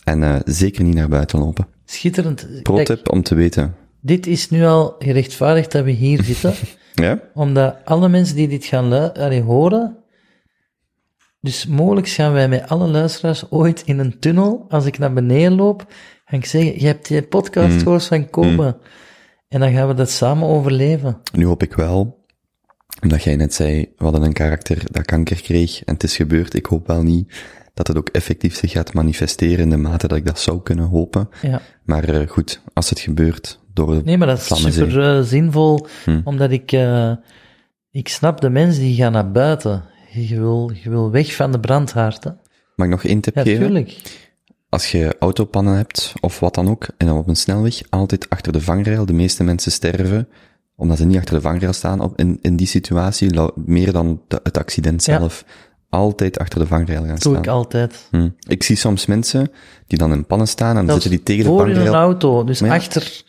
en 0.04 0.24
eh, 0.24 0.36
zeker 0.46 0.84
niet 0.84 0.96
naar 0.96 1.10
buiten 1.10 1.40
lopen. 1.40 1.68
Schitterend. 1.86 2.48
Kijk, 2.50 2.64
Pro-tip 2.64 3.12
om 3.12 3.24
te 3.24 3.36
weten. 3.36 3.76
Dit 4.04 4.28
is 4.28 4.50
nu 4.50 4.66
al 4.66 4.96
gerechtvaardigd 5.00 5.72
dat 5.72 5.84
we 5.84 5.92
hier 5.92 6.24
zitten, 6.24 6.54
Ja? 6.94 7.20
omdat 7.34 7.78
alle 7.84 8.10
mensen 8.10 8.36
die 8.36 8.48
dit 8.48 8.66
gaan 8.66 9.14
allee, 9.14 9.42
horen, 9.42 9.98
dus 11.40 11.68
mogelijk 11.68 12.08
gaan 12.08 12.34
wij 12.34 12.48
met 12.48 12.70
alle 12.70 12.88
luisteraars 12.88 13.52
ooit 13.52 13.82
in 13.86 14.00
een 14.00 14.20
tunnel, 14.20 14.66
als 14.70 14.86
ik 14.86 14.98
naar 14.98 15.14
beneden 15.14 15.56
loop, 15.56 15.86
ga 16.26 16.38
ik 16.38 16.46
zeggen, 16.46 16.80
je 16.80 16.86
hebt 16.86 17.08
die 17.08 17.22
podcast 17.22 17.82
gehoord 17.82 18.06
van 18.06 18.30
Kobe. 18.30 18.78
En 19.48 19.60
dan 19.60 19.74
gaan 19.74 19.88
we 19.88 19.94
dat 19.94 20.10
samen 20.10 20.48
overleven. 20.48 21.22
Nu 21.34 21.46
hoop 21.46 21.64
ik 21.64 21.74
wel, 21.74 22.26
omdat 23.02 23.24
jij 23.24 23.36
net 23.36 23.54
zei, 23.54 23.94
we 23.98 24.04
hadden 24.04 24.22
een 24.22 24.34
karakter 24.34 24.82
dat 24.92 25.06
kanker 25.06 25.42
kreeg, 25.42 25.84
en 25.84 25.94
het 25.94 26.04
is 26.04 26.16
gebeurd, 26.16 26.54
ik 26.54 26.66
hoop 26.66 26.88
wel 26.88 27.04
niet 27.04 27.34
dat 27.74 27.88
het 27.88 27.98
ook 27.98 28.10
effectief 28.10 28.56
zich 28.56 28.72
gaat 28.72 28.94
manifesteren 28.94 29.60
in 29.60 29.70
de 29.70 29.78
mate 29.78 30.08
dat 30.08 30.18
ik 30.18 30.26
dat 30.26 30.40
zou 30.40 30.62
kunnen 30.62 30.86
hopen. 30.86 31.30
Ja. 31.42 31.62
Maar 31.84 32.04
eh, 32.04 32.28
goed, 32.28 32.62
als 32.74 32.90
het 32.90 33.00
gebeurt, 33.00 33.60
door 33.74 33.96
de 33.96 34.02
Nee, 34.04 34.18
maar 34.18 34.28
dat 34.28 34.38
is 34.38 34.44
Vlammenzee. 34.48 34.90
super 34.90 35.18
eh, 35.18 35.24
zinvol, 35.24 35.88
Hm. 36.04 36.22
omdat 36.24 36.52
ik, 36.52 36.72
eh, 36.72 37.12
ik 37.92 38.08
snap 38.08 38.42
de 38.42 38.50
mensen 38.50 38.82
die 38.84 38.96
gaan 38.96 39.12
naar 39.12 39.32
buiten. 39.32 39.84
Je 40.12 40.40
wil, 40.40 40.72
je 40.84 40.90
wil 40.90 41.12
weg 41.12 41.36
van 41.36 41.52
de 41.52 41.60
brandhaard, 41.60 42.24
hè. 42.24 42.30
Mag 42.76 42.88
ik 42.88 42.94
nog 42.94 43.04
één 43.04 43.22
tip 43.22 43.36
Ja, 43.36 43.42
geven? 43.42 43.60
tuurlijk. 43.66 44.02
Als 44.70 44.92
je 44.92 45.16
autopannen 45.20 45.76
hebt, 45.76 46.14
of 46.20 46.40
wat 46.40 46.56
dan 46.56 46.70
ook, 46.70 46.88
en 46.98 47.08
dan 47.08 47.18
op 47.18 47.28
een 47.28 47.36
snelweg, 47.36 47.82
altijd 47.90 48.30
achter 48.30 48.52
de 48.54 48.62
vangrail. 48.62 49.06
De 49.06 49.14
meeste 49.14 49.44
mensen 49.44 49.72
sterven, 49.72 50.28
omdat 50.76 50.98
ze 50.98 51.06
niet 51.06 51.18
achter 51.18 51.36
de 51.36 51.42
vangrail 51.42 51.74
staan 51.74 52.00
op, 52.02 52.20
in, 52.20 52.40
in 52.42 52.56
die 52.56 52.68
situatie, 52.68 53.40
meer 53.56 53.92
dan 53.92 54.22
de- 54.28 54.40
het 54.44 54.58
accident 54.58 55.06
Ja. 55.06 55.18
zelf. 55.18 55.46
Altijd 55.90 56.40
achter 56.40 56.60
de 56.60 56.68
vangrail 56.68 57.00
gaan 57.00 57.10
Dat 57.14 57.22
doe 57.22 57.32
staan. 57.32 57.44
ik 57.44 57.50
altijd. 57.50 58.08
Hm. 58.12 58.30
Ik 58.48 58.64
zie 58.64 58.76
soms 58.76 59.06
mensen 59.06 59.52
die 59.88 59.98
dan 59.98 60.12
in 60.12 60.26
pannen 60.26 60.48
staan 60.48 60.78
en 60.78 60.86
dan 60.86 60.94
zitten 61.02 61.10
die 61.10 61.24
tegen 61.24 61.44
de 61.44 61.50
voor 61.50 61.62
in 61.64 61.70
een 61.70 61.76
vangrail. 61.76 62.04
auto, 62.04 62.44
dus 62.44 62.60
ja. 62.60 62.76
achter 62.76 63.24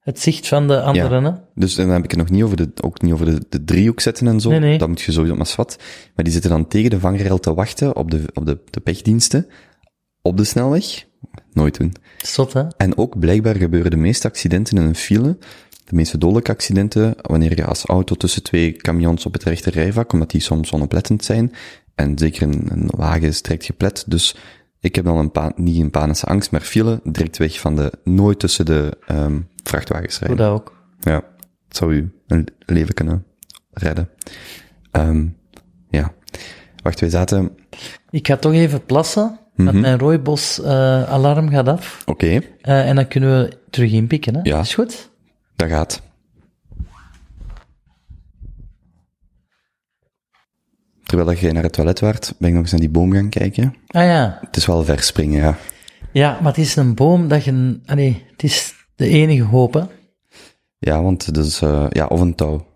het 0.00 0.20
zicht 0.20 0.48
van 0.48 0.68
de 0.68 0.80
anderen, 0.80 1.24
hè. 1.24 1.32
Dus 1.54 1.74
dan 1.74 1.88
heb 1.88 2.04
ik 2.04 2.10
het 2.10 2.18
nog 2.18 2.30
niet 2.30 2.42
over 2.42 2.56
de, 2.56 2.70
ook 2.82 3.02
niet 3.02 3.12
over 3.12 3.26
de, 3.26 3.46
de 3.48 3.64
driehoek 3.64 4.00
zetten 4.00 4.26
en 4.26 4.40
zo. 4.40 4.50
Nee, 4.50 4.60
nee. 4.60 4.78
Dat 4.78 4.88
moet 4.88 5.00
je 5.00 5.12
sowieso 5.12 5.36
maar 5.36 5.46
swat. 5.46 5.76
Maar 6.14 6.24
die 6.24 6.32
zitten 6.32 6.50
dan 6.50 6.68
tegen 6.68 6.90
de 6.90 7.00
vangrail 7.00 7.38
te 7.38 7.54
wachten 7.54 7.96
op 7.96 8.10
de, 8.10 8.22
op 8.34 8.46
de, 8.46 8.58
de 8.70 8.80
pechdiensten. 8.80 9.46
Op 10.22 10.36
de 10.36 10.44
snelweg. 10.44 11.06
Nooit 11.52 11.76
doen. 11.76 11.94
Zot, 12.18 12.52
hè. 12.52 12.62
En 12.76 12.98
ook 12.98 13.18
blijkbaar 13.18 13.56
gebeuren 13.56 13.90
de 13.90 13.96
meeste 13.96 14.28
accidenten 14.28 14.76
in 14.76 14.82
een 14.82 14.94
file, 14.94 15.38
de 15.84 15.94
meeste 15.94 16.18
dodelijke 16.18 16.50
accidenten, 16.50 17.14
wanneer 17.20 17.56
je 17.56 17.64
als 17.64 17.84
auto 17.84 18.14
tussen 18.14 18.42
twee 18.42 18.72
camions 18.72 19.26
op 19.26 19.32
het 19.32 19.42
rechte 19.42 19.70
rijvak, 19.70 20.12
omdat 20.12 20.30
die 20.30 20.40
soms 20.40 20.72
onoplettend 20.72 21.24
zijn, 21.24 21.52
en 21.94 22.18
zeker 22.18 22.42
een, 22.42 22.66
een 22.70 22.90
wagen 22.96 23.22
is 23.28 23.42
direct 23.42 23.64
geplet, 23.64 24.04
dus 24.06 24.36
ik 24.80 24.94
heb 24.94 25.04
dan 25.04 25.18
een 25.18 25.30
pa 25.30 25.52
niet 25.56 25.80
een 25.80 25.90
panische 25.90 26.26
angst, 26.26 26.50
maar 26.50 26.60
file, 26.60 27.00
direct 27.04 27.36
weg 27.36 27.60
van 27.60 27.76
de, 27.76 27.92
nooit 28.04 28.38
tussen 28.38 28.64
de 28.64 28.98
um, 29.10 29.48
vrachtwagens 29.62 30.18
Doe 30.18 30.28
rijden. 30.28 30.46
dat 30.46 30.54
ook. 30.60 30.84
Ja, 31.00 31.22
het 31.68 31.76
zou 31.76 31.94
u 31.94 32.12
een 32.26 32.46
leven 32.66 32.94
kunnen 32.94 33.24
redden. 33.72 34.08
Um, 34.92 35.36
ja. 35.90 36.12
Wacht, 36.82 37.00
wij 37.00 37.08
zaten, 37.10 37.56
Ik 38.10 38.26
ga 38.26 38.36
toch 38.36 38.52
even 38.52 38.84
plassen, 38.84 39.38
want 39.54 39.72
Mhm. 39.72 39.80
mijn 39.80 39.98
rooibos 39.98 40.58
uh, 40.58 40.66
alarm 41.10 41.48
gaat 41.50 41.68
af. 41.68 42.02
oké, 42.06 42.24
okay, 42.24 42.36
Uh, 42.62 42.88
en 42.88 42.96
dan 42.96 43.08
kunnen 43.08 43.38
we 43.42 43.58
terug 43.70 43.92
inpikken, 43.92 44.34
hè. 44.34 44.40
Ja. 44.42 44.60
Is 44.60 44.74
goed? 44.74 45.10
dat 45.56 45.68
gaat. 45.68 46.02
Terwijl 51.04 51.32
jij 51.38 51.52
naar 51.52 51.62
het 51.62 51.72
toilet 51.72 52.00
waart, 52.00 52.34
ben 52.38 52.48
ik 52.48 52.54
nog 52.54 52.62
eens 52.62 52.70
naar 52.72 52.80
die 52.80 52.90
boom 52.90 53.12
gaan 53.12 53.28
kijken. 53.28 53.74
Ah 53.86 54.02
ja. 54.04 54.38
Het 54.40 54.56
is 54.56 54.66
wel 54.66 54.84
verspringen, 54.84 55.40
ja. 55.40 55.56
Ja, 56.12 56.32
maar 56.42 56.52
het 56.52 56.58
is 56.64 56.76
een 56.76 56.94
boom 56.94 57.28
dat 57.28 57.44
je... 57.44 57.80
Allee, 57.86 58.24
het 58.32 58.42
is 58.42 58.74
de 59.00 59.08
enige 59.08 59.42
hoop, 59.42 59.74
hè. 59.74 59.82
Ja, 60.78 61.02
want 61.02 61.36
is, 61.36 61.62
uh, 61.62 61.86
ja, 61.88 62.06
of 62.06 62.20
een 62.20 62.34
touw. 62.34 62.66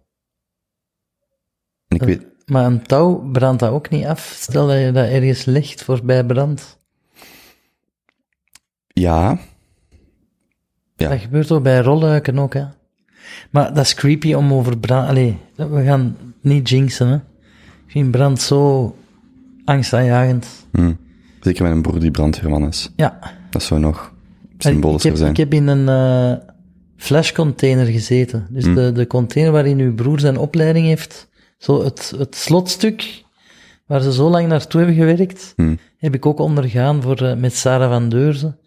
En 1.89 1.97
ik 1.97 2.03
Uh, 2.03 2.07
weet... 2.07 2.27
Maar 2.47 2.65
een 2.65 2.83
touw 2.83 3.31
brandt 3.33 3.61
dat 3.61 3.71
ook 3.71 3.91
niet 3.91 4.05
af. 4.05 4.35
Stel 4.39 4.67
dat 4.67 4.79
je 4.79 4.93
dat 4.93 5.09
ergens 5.09 5.45
legt 5.45 5.85
voorbij 5.85 6.25
brand. 6.25 6.79
Ja. 8.87 9.39
ja. 10.97 11.09
Dat 11.09 11.21
gebeurt 11.21 11.51
ook 11.51 11.63
bij 11.63 11.81
rolluiken 11.81 12.39
ook, 12.39 12.55
hè. 12.55 12.65
Maar 13.51 13.75
dat 13.75 13.85
is 13.85 13.95
creepy 13.95 14.35
om 14.35 14.53
over 14.53 14.79
brand... 14.79 15.09
Allee, 15.09 15.39
we 15.55 15.85
gaan 15.85 16.17
niet 16.41 16.69
jinxen, 16.69 17.09
hè. 17.09 17.17
Ik 17.87 17.91
vind 17.91 18.11
brand 18.11 18.41
zo 18.41 18.97
angstaanjagend. 19.65 20.67
Hm. 20.73 20.95
Zeker 21.41 21.63
met 21.63 21.73
een 21.73 21.83
broer 21.83 22.01
die 22.01 22.11
brandweerman 22.11 22.67
is. 22.67 22.93
Ja. 22.97 23.19
Dat 23.51 23.63
zou 23.63 23.81
nog 23.81 24.14
ik 24.65 25.03
heb, 25.03 25.17
zijn. 25.17 25.31
Ik 25.31 25.37
heb 25.37 25.53
in 25.53 25.67
een, 25.67 25.89
uh, 25.89 26.37
flashcontainer 26.97 27.87
gezeten. 27.87 28.47
Dus 28.51 28.65
de, 28.65 28.93
de 28.93 29.07
container 29.07 29.53
waarin 29.53 29.79
uw 29.79 29.95
broer 29.95 30.21
zijn 30.21 30.37
opleiding 30.39 30.87
heeft, 30.87 31.29
zo 31.59 31.85
het, 31.85 32.13
het 32.19 32.37
slotstuk 32.37 33.23
waar 33.87 34.03
ze 34.03 34.13
zo 34.13 34.31
lang 34.31 34.49
naartoe 34.49 34.81
hebben 34.81 34.99
gewerkt, 34.99 35.53
Hm. 35.57 35.77
heb 35.97 36.15
ik 36.15 36.27
ook 36.27 36.39
ondergaan 36.39 37.03
voor, 37.03 37.23
eh, 37.23 37.37
met 37.37 37.55
Sarah 37.55 37.91
van 37.91 38.09
Deurzen. 38.09 38.59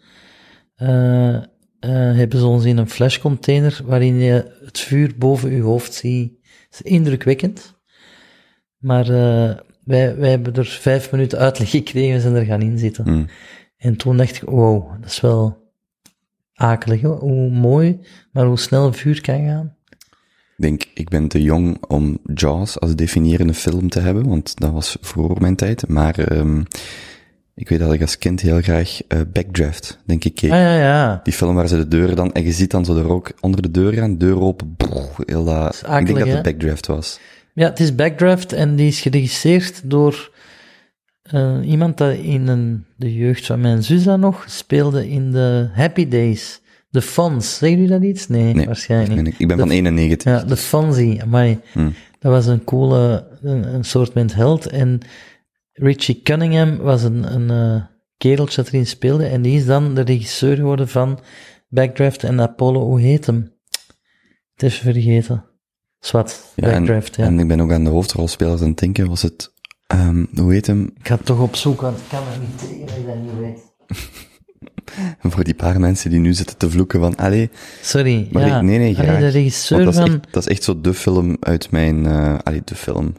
Eh, 0.74 1.34
eh, 1.34 1.42
hebben 2.16 2.38
ze 2.38 2.46
ons 2.46 2.64
in 2.64 2.76
een 2.78 2.88
flashcontainer 2.90 3.80
waarin 3.84 4.14
je 4.18 4.52
het 4.64 4.78
vuur 4.78 5.14
boven 5.18 5.54
je 5.54 5.62
hoofd 5.62 5.94
ziet. 5.94 6.32
Dat 6.70 6.80
is 6.80 6.82
indrukwekkend. 6.82 7.76
Maar 8.78 9.08
eh, 9.08 9.56
wij, 9.84 10.16
wij 10.16 10.30
hebben 10.30 10.54
er 10.54 10.66
vijf 10.66 11.10
minuten 11.12 11.38
uitleg 11.38 11.70
gekregen 11.70 12.14
en 12.14 12.20
zijn 12.20 12.34
er 12.34 12.44
gaan 12.44 12.62
inzitten. 12.62 13.04
Hm. 13.04 13.24
En 13.76 13.96
toen 13.96 14.16
dacht 14.16 14.36
ik, 14.36 14.42
wow, 14.42 15.00
dat 15.00 15.10
is 15.10 15.20
wel 15.20 15.67
akelig, 16.58 17.00
hoe 17.00 17.50
mooi, 17.50 17.98
maar 18.32 18.46
hoe 18.46 18.58
snel 18.58 18.92
vuur 18.92 19.20
kan 19.20 19.44
gaan. 19.44 19.72
Ik 20.56 20.64
denk, 20.64 20.84
ik 20.94 21.08
ben 21.08 21.28
te 21.28 21.42
jong 21.42 21.84
om 21.88 22.18
Jaws 22.34 22.80
als 22.80 22.94
definiërende 22.94 23.54
film 23.54 23.88
te 23.88 24.00
hebben, 24.00 24.28
want 24.28 24.60
dat 24.60 24.72
was 24.72 24.96
voor 25.00 25.40
mijn 25.40 25.56
tijd. 25.56 25.88
Maar 25.88 26.18
ehm, 26.18 26.62
ik 27.54 27.68
weet 27.68 27.78
dat 27.78 27.92
ik 27.92 28.00
als 28.00 28.18
kind 28.18 28.40
heel 28.40 28.60
graag 28.60 29.00
eh, 29.08 29.20
Backdraft, 29.32 29.98
denk 30.04 30.24
ik, 30.24 30.34
keek. 30.34 30.50
Ah 30.50 30.58
ja, 30.58 30.78
ja. 30.78 31.20
Die 31.22 31.32
film 31.32 31.54
waar 31.54 31.68
ze 31.68 31.76
de 31.76 31.88
deur 31.88 32.14
dan, 32.14 32.32
en 32.32 32.44
je 32.44 32.52
ziet 32.52 32.70
dan 32.70 32.84
zo 32.84 32.94
de 32.94 33.00
rook 33.00 33.32
onder 33.40 33.62
de 33.62 33.70
deur 33.70 33.92
gaan, 33.92 34.18
deur 34.18 34.40
open, 34.40 34.74
brrr, 34.76 35.10
heel 35.26 35.44
dat, 35.44 35.72
is 35.72 35.80
ik 35.80 35.86
akelig, 35.86 36.06
denk 36.06 36.18
dat 36.18 36.28
hè? 36.28 36.34
het 36.34 36.42
Backdraft 36.42 36.86
was. 36.86 37.20
Ja, 37.52 37.68
het 37.68 37.80
is 37.80 37.94
Backdraft 37.94 38.52
en 38.52 38.76
die 38.76 38.86
is 38.86 39.00
geregisseerd 39.00 39.80
door 39.84 40.30
eh, 41.30 41.58
iemand 41.64 41.98
dat 41.98 42.14
in 42.14 42.48
een, 42.48 42.84
de 42.96 43.14
jeugd 43.14 43.46
van 43.46 43.60
mijn 43.60 43.82
zus 43.82 44.04
dan 44.04 44.20
nog 44.20 44.44
speelde 44.48 45.08
in 45.08 45.30
de 45.30 45.68
Happy 45.72 46.08
Days. 46.08 46.60
De 46.90 47.02
Fons, 47.02 47.56
zeggen 47.56 47.78
jullie 47.78 47.98
dat 47.98 48.02
iets? 48.08 48.28
Nee, 48.28 48.54
Nee, 48.54 48.66
waarschijnlijk 48.66 49.22
niet. 49.22 49.34
ik 49.38 49.46
ben 49.48 49.56
De 49.56 49.62
van 49.62 49.70
91. 49.70 50.32
Ja, 50.32 50.44
de 50.44 50.56
Fonzie, 50.56 51.22
amai. 51.22 51.60
Hm. 51.72 51.90
Dat 52.18 52.32
was 52.32 52.46
een 52.46 52.64
coole, 52.64 53.28
een, 53.42 53.74
een 53.74 53.84
soort 53.84 54.14
met 54.14 54.34
held. 54.34 54.66
En 54.66 55.00
Richie 55.72 56.22
Cunningham 56.22 56.76
was 56.76 57.02
een, 57.02 57.34
een 57.34 57.50
eh, 57.50 57.82
kereltje 58.16 58.62
dat 58.62 58.72
erin 58.72 58.86
speelde. 58.86 59.26
En 59.26 59.42
die 59.42 59.56
is 59.58 59.66
dan 59.66 59.94
de 59.94 60.00
regisseur 60.00 60.56
geworden 60.56 60.88
van 60.88 61.18
Backdraft 61.68 62.24
en 62.24 62.40
Apollo, 62.40 62.80
hoe 62.86 63.00
heet 63.00 63.26
hem? 63.26 63.52
Het 64.54 64.62
is 64.62 64.78
vergeten. 64.78 65.44
Zwat, 65.98 66.52
Ja, 66.54 66.68
en, 66.68 66.72
Backdraft, 66.72 67.16
ja. 67.16 67.24
en 67.24 67.38
ik 67.38 67.48
ben 67.48 67.60
ook 67.60 67.72
aan 67.72 67.84
de 67.84 67.90
hoofdrolspelers 67.90 68.60
aan 68.60 68.68
het 68.68 68.78
denken, 68.78 69.08
was 69.08 69.22
het, 69.22 69.52
ehm, 69.88 70.24
hoe 70.34 70.52
heet 70.52 70.66
hem, 70.66 70.90
Ik 70.98 71.08
ga 71.08 71.14
het 71.14 71.24
toch 71.24 71.40
opzoeken, 71.40 71.82
want 71.86 71.98
ik 71.98 72.04
kan 72.08 72.18
er 72.32 72.38
niet 72.40 72.58
tegen 72.58 72.86
dat 72.86 72.96
ik 72.96 73.06
dat 73.06 73.16
niet 73.16 73.38
weet. 73.38 73.66
voor 75.34 75.44
die 75.44 75.54
paar 75.54 75.80
mensen 75.80 76.10
die 76.10 76.20
nu 76.20 76.34
zitten 76.34 76.56
te 76.56 76.70
vloeken 76.70 77.00
van, 77.00 77.16
allee, 77.16 77.50
Sorry, 77.82 78.28
Maar 78.32 78.46
ja. 78.46 78.56
ik- 78.56 78.62
nee, 78.62 78.78
nee, 78.78 78.96
Allee, 78.96 79.08
graag. 79.08 79.20
de 79.20 79.28
regisseur 79.28 79.84
Want 79.84 79.94
dat, 79.94 80.04
is 80.04 80.10
van... 80.10 80.20
echt, 80.20 80.32
dat 80.32 80.42
is 80.42 80.48
echt 80.48 80.62
zo 80.62 80.80
de 80.80 80.94
film 80.94 81.36
uit 81.40 81.70
mijn, 81.70 82.06
allee, 82.42 82.62
de 82.64 82.74
film, 82.74 83.12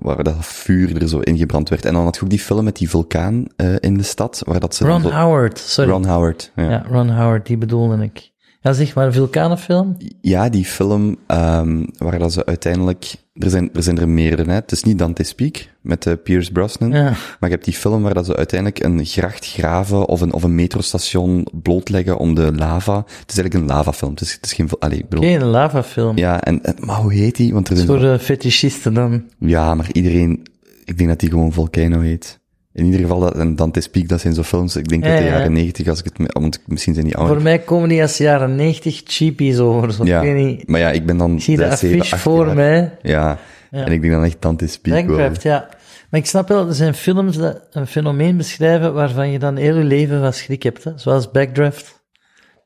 waar 0.00 0.22
dat 0.24 0.36
vuur 0.46 1.02
er 1.02 1.08
zo 1.08 1.18
ingebrand 1.18 1.68
werd. 1.68 1.84
En 1.84 1.92
dan 1.94 2.04
had 2.04 2.16
je 2.16 2.22
ook 2.22 2.30
die 2.30 2.38
film 2.38 2.64
met 2.64 2.76
die 2.76 2.90
vulkaan 2.90 3.44
eh, 3.56 3.74
in 3.80 3.96
de 3.96 4.02
stad, 4.02 4.42
waar 4.46 4.60
dat 4.60 4.74
ze... 4.74 4.84
Ron 4.86 5.00
zo- 5.02 5.10
Howard, 5.10 5.58
sorry. 5.58 5.90
Ron 5.90 6.06
Howard, 6.06 6.52
ja. 6.56 6.70
Ja, 6.70 6.84
Ron 6.88 7.10
Howard, 7.10 7.46
die 7.46 7.56
bedoelde 7.58 8.02
ik. 8.04 8.30
Ja, 8.60 8.72
zeg 8.72 8.94
maar, 8.94 9.06
een 9.06 9.12
vulkanenfilm? 9.12 9.96
Ja, 10.20 10.48
die 10.48 10.64
film 10.64 11.16
ehm, 11.26 11.84
waar 11.98 12.18
dat 12.18 12.32
ze 12.32 12.46
uiteindelijk... 12.46 13.14
Er 13.34 13.50
zijn 13.50 13.70
er, 13.72 13.82
zijn 13.82 13.98
er 13.98 14.08
meerdere, 14.08 14.48
hè. 14.48 14.54
Het 14.54 14.72
is 14.72 14.82
niet 14.82 14.98
Dante's 14.98 15.34
Peak 15.34 15.68
met 15.80 16.06
eh, 16.06 16.12
Pierce 16.24 16.52
Brosnan, 16.52 16.90
Ja. 16.90 17.02
maar 17.04 17.36
je 17.40 17.48
hebt 17.48 17.64
die 17.64 17.74
film 17.74 18.02
waar 18.02 18.14
dat 18.14 18.26
ze 18.26 18.36
uiteindelijk 18.36 18.84
een 18.84 19.04
gracht 19.04 19.46
graven 19.46 20.06
of 20.08 20.20
een, 20.20 20.32
of 20.32 20.42
een 20.42 20.54
metrostation 20.54 21.46
blootleggen 21.62 22.18
om 22.18 22.34
de 22.34 22.52
lava... 22.54 22.96
Het 22.96 23.30
is 23.30 23.38
eigenlijk 23.38 23.54
een 23.54 23.76
lavafilm, 23.76 24.10
het 24.10 24.20
is, 24.20 24.32
het 24.32 24.44
is 24.44 24.52
geen... 24.52 24.68
Allee, 24.78 25.04
bedoel... 25.08 25.24
Geen 25.24 25.44
lavafilm. 25.44 26.16
Ja, 26.16 26.40
en, 26.42 26.64
en, 26.64 26.74
maar 26.80 26.96
hoe 26.96 27.12
heet 27.12 27.36
die? 27.36 27.52
Want 27.52 27.68
er 27.68 27.76
zijn 27.76 27.88
Voor 27.88 28.04
eh, 28.04 28.18
fetischisten 28.18 28.94
dan. 28.94 29.24
Ja, 29.38 29.74
maar 29.74 29.88
iedereen, 29.92 30.42
ik 30.84 30.98
denk 30.98 31.08
dat 31.08 31.20
die 31.20 31.30
gewoon 31.30 31.52
Volcano 31.52 32.00
heet. 32.00 32.37
In 32.78 32.84
ieder 32.84 33.00
geval, 33.00 33.20
dat, 33.20 33.34
en 33.36 33.56
Dante's 33.56 33.88
Peak, 33.88 34.08
dat 34.08 34.20
zijn 34.20 34.34
zo 34.34 34.42
films, 34.42 34.76
ik 34.76 34.88
denk 34.88 35.04
Ja, 35.04 35.10
uit 35.10 35.18
de 35.18 35.24
ja. 35.24 35.30
jaren 35.30 35.52
negentig, 35.52 35.88
als 35.88 35.98
ik 35.98 36.04
het, 36.04 36.32
want 36.32 36.60
misschien 36.66 36.94
zijn 36.94 37.06
die 37.06 37.16
ouder. 37.16 37.34
Voor 37.34 37.44
mij 37.44 37.58
komen 37.58 37.88
die 37.88 38.02
als 38.02 38.16
jaren 38.16 38.54
90 38.56 39.00
cheapies 39.04 39.58
over. 39.58 39.92
Zo. 39.92 40.04
ja, 40.04 40.20
Ik 40.22 40.32
weet 40.32 40.44
niet. 40.46 40.68
maar 40.68 40.80
ja, 40.80 40.90
ik 40.90 41.06
ben 41.06 41.16
dan 41.16 41.34
Ik 41.34 41.40
zie 41.42 41.56
de 41.56 41.68
affiche 41.70 42.16
voor 42.18 42.46
jaar. 42.46 42.54
mij. 42.54 42.98
Ja. 43.02 43.38
Ja. 43.70 43.84
en 43.84 43.92
ik 43.92 44.00
denk 44.00 44.12
dan 44.12 44.24
echt 44.24 44.36
Dante's 44.42 44.78
Peak 44.78 44.94
wel. 45.06 45.16
Backdraft, 45.16 45.42
ja. 45.42 45.68
Maar 46.10 46.20
ik 46.20 46.26
snap 46.26 46.48
wel, 46.48 46.66
er 46.68 46.74
zijn 46.74 46.94
films 46.94 47.36
dat 47.36 47.60
een 47.70 47.86
fenomeen 47.86 48.36
beschrijven 48.36 48.94
waarvan 48.94 49.30
je 49.30 49.38
dan 49.38 49.56
heel 49.56 49.76
je 49.76 49.84
leven 49.84 50.20
van 50.20 50.32
schrik 50.32 50.62
hebt. 50.62 50.84
Hè? 50.84 50.92
Zoals 50.96 51.30
Backdraft. 51.30 52.02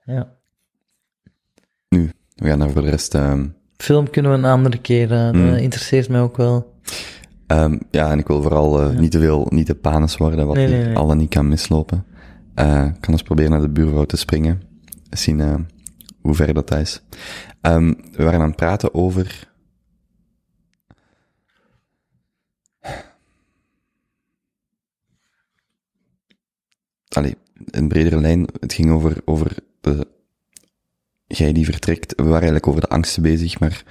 Ja. 0.05 0.28
Nu, 1.89 2.10
we 2.34 2.48
gaan 2.48 2.59
daar 2.59 2.70
voor 2.70 2.82
de 2.82 2.90
rest, 2.90 3.14
ehm, 3.14 3.47
Film 3.76 4.10
kunnen 4.10 4.30
we 4.32 4.36
een 4.39 4.44
andere 4.44 4.78
keer, 4.78 5.09
Hmm. 5.09 5.51
dat 5.51 5.59
interesseert 5.60 6.09
mij 6.09 6.20
ook 6.20 6.36
wel. 6.36 6.72
Ehm, 7.56 7.78
ja, 7.90 8.10
en 8.10 8.18
ik 8.18 8.26
wil 8.26 8.42
vooral 8.42 8.82
eh, 8.82 8.98
niet 8.98 9.10
te 9.10 9.18
veel, 9.18 9.46
niet 9.50 9.66
te 9.66 9.74
panis 9.74 10.16
worden, 10.16 10.46
wat 10.46 10.56
Nee, 10.56 10.68
nee, 10.68 10.84
nee. 10.84 10.96
al 10.96 11.06
dan 11.06 11.16
niet 11.16 11.28
kan 11.28 11.48
mislopen. 11.48 12.04
Eh, 12.54 12.84
ik 12.94 13.00
kan 13.00 13.12
eens 13.12 13.22
proberen 13.22 13.50
naar 13.50 13.60
de 13.60 13.68
buurvrouw 13.68 14.04
te 14.04 14.16
springen. 14.16 14.62
Zien 15.10 15.40
eh, 15.40 15.54
hoe 16.20 16.34
ver 16.34 16.54
dat 16.54 16.74
is. 16.74 17.02
Ehm, 17.60 17.92
we 18.12 18.24
waren 18.24 18.40
aan 18.40 18.46
het 18.46 18.56
praten 18.56 18.94
over 18.94 19.50
allee, 27.16 27.36
in 27.70 27.88
bredere 27.88 28.20
lijn, 28.20 28.46
het 28.60 28.72
ging 28.72 28.90
over, 28.90 29.16
over 29.24 29.56
de, 29.80 30.06
jij 31.26 31.52
die 31.52 31.64
vertrekt, 31.64 32.14
we 32.16 32.22
waren 32.22 32.34
eigenlijk 32.34 32.66
over 32.66 32.80
de 32.80 32.88
angsten 32.88 33.22
bezig, 33.22 33.60
maar 33.60 33.84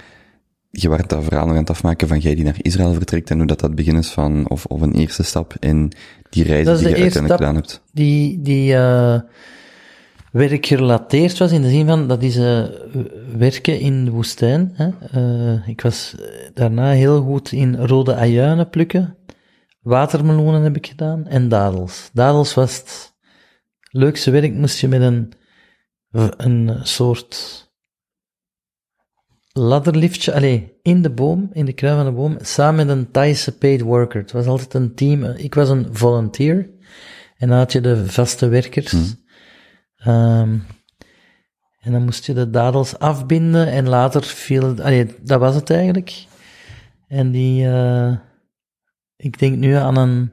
je 0.72 0.88
werd 0.88 1.08
dat 1.08 1.24
verhaal 1.24 1.46
nog 1.46 1.54
aan 1.54 1.60
het 1.60 1.70
afmaken 1.70 2.08
van 2.08 2.18
jij 2.18 2.34
die 2.34 2.44
naar 2.44 2.58
Israël 2.58 2.94
vertrekt 2.94 3.30
en 3.30 3.38
hoe 3.38 3.46
dat 3.46 3.60
dat 3.60 3.74
begin 3.74 3.96
is 3.96 4.10
van, 4.10 4.48
of, 4.48 4.64
of 4.64 4.80
een 4.80 4.94
eerste 4.94 5.22
stap 5.22 5.54
in 5.58 5.92
die 6.30 6.44
reis 6.44 6.64
die 6.64 6.76
je 6.76 6.84
uiteindelijk 6.84 7.12
stap. 7.12 7.36
gedaan 7.36 7.54
hebt. 7.54 7.82
Die, 7.92 8.42
die 8.42 8.74
eh 8.74 9.20
werkgerelateerd 10.32 11.38
was 11.38 11.52
in 11.52 11.62
de 11.62 11.68
zin 11.68 11.86
van 11.86 12.08
dat 12.08 12.22
is 12.22 12.36
eh, 12.36 12.64
werken 13.36 13.80
in 13.80 14.04
de 14.04 14.10
woestijn. 14.10 14.72
Hè? 14.74 14.90
Eh, 15.10 15.68
ik 15.68 15.80
was 15.80 16.14
daarna 16.54 16.90
heel 16.90 17.22
goed 17.22 17.52
in 17.52 17.76
rode 17.76 18.14
ajuinen 18.14 18.70
plukken. 18.70 19.16
Watermelonen 19.80 20.62
heb 20.62 20.76
ik 20.76 20.86
gedaan 20.86 21.26
en 21.26 21.48
dadels. 21.48 22.10
Dadels 22.12 22.54
was 22.54 22.76
het 22.76 23.14
leukste 23.90 24.30
werk, 24.30 24.52
moest 24.52 24.80
je 24.80 24.88
met 24.88 25.00
een, 25.00 25.32
een 26.36 26.78
soort 26.82 27.71
ladderliftje, 29.52 30.34
allee, 30.34 30.78
in 30.82 31.02
de 31.02 31.10
boom, 31.10 31.50
in 31.52 31.64
de 31.64 31.72
kruin 31.72 31.96
van 31.96 32.04
de 32.04 32.12
boom, 32.12 32.36
samen 32.40 32.86
met 32.86 32.96
een 32.96 33.10
Thaise 33.10 33.56
paid 33.56 33.80
worker. 33.80 34.20
Het 34.20 34.32
was 34.32 34.46
altijd 34.46 34.74
een 34.74 34.94
team. 34.94 35.24
Ik 35.24 35.54
was 35.54 35.68
een 35.68 35.88
volunteer. 35.96 36.70
En 37.36 37.48
dan 37.48 37.58
had 37.58 37.72
je 37.72 37.80
de 37.80 38.10
vaste 38.10 38.48
werkers. 38.48 39.14
Ehm, 39.96 40.58
en 41.80 41.92
dan 41.92 42.04
moest 42.04 42.26
je 42.26 42.32
de 42.32 42.50
dadels 42.50 42.98
afbinden 42.98 43.66
en 43.66 43.88
later 43.88 44.22
viel 44.22 44.82
allee, 44.82 45.14
dat 45.22 45.40
was 45.40 45.54
het 45.54 45.70
eigenlijk. 45.70 46.26
En 47.08 47.30
die, 47.30 47.68
eh, 47.68 48.16
ik 49.16 49.38
denk 49.38 49.56
nu 49.56 49.74
aan 49.74 49.96
een, 49.96 50.32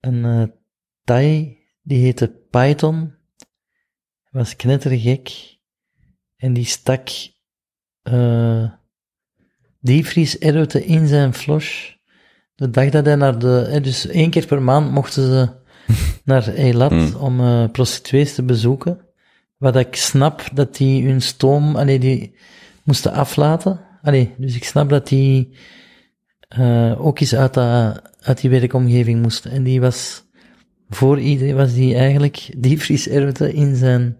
een 0.00 0.24
eh, 0.24 0.56
Thai, 1.04 1.58
die 1.82 1.98
heette 1.98 2.28
Python. 2.50 3.14
Was 4.30 4.56
knettergek. 4.56 5.56
En 6.36 6.52
die 6.52 6.64
stak, 6.64 7.08
eh, 8.02 8.64
diepvrieserwten 9.80 10.84
in 10.84 11.06
zijn 11.06 11.34
flosh. 11.34 11.90
De 12.54 12.70
dag 12.70 12.90
dat 12.90 13.04
hij 13.04 13.16
naar 13.16 13.38
de, 13.38 13.78
dus 13.82 14.06
één 14.06 14.30
keer 14.30 14.46
per 14.46 14.62
maand 14.62 14.90
mochten 14.90 15.22
ze 15.22 15.48
naar 16.24 16.54
Eilat 16.54 16.90
Hmm. 16.90 17.14
om 17.14 17.40
eh, 17.40 17.64
prostituees 17.70 18.34
te 18.34 18.42
bezoeken. 18.42 19.00
Wat 19.56 19.76
ik 19.76 19.96
snap 19.96 20.48
dat 20.52 20.76
die 20.76 21.06
hun 21.06 21.22
stoom, 21.22 21.76
allee, 21.76 21.98
die 21.98 22.34
moesten 22.84 23.12
aflaten. 23.12 23.80
Allee, 24.02 24.34
dus 24.36 24.54
ik 24.54 24.64
snap 24.64 24.88
dat 24.88 25.08
die 25.08 25.56
eh, 26.48 27.06
ook 27.06 27.20
eens 27.20 27.34
uit, 27.34 27.54
dat, 27.54 28.02
uit 28.20 28.40
die 28.40 28.50
werkomgeving 28.50 29.22
moest. 29.22 29.44
En 29.44 29.62
die 29.62 29.80
was, 29.80 30.24
voor 30.88 31.20
iedereen 31.20 31.54
was 31.54 31.74
die 31.74 31.94
eigenlijk 31.94 32.50
diepvrieserwten 32.56 33.54
in 33.54 33.76
zijn... 33.76 34.16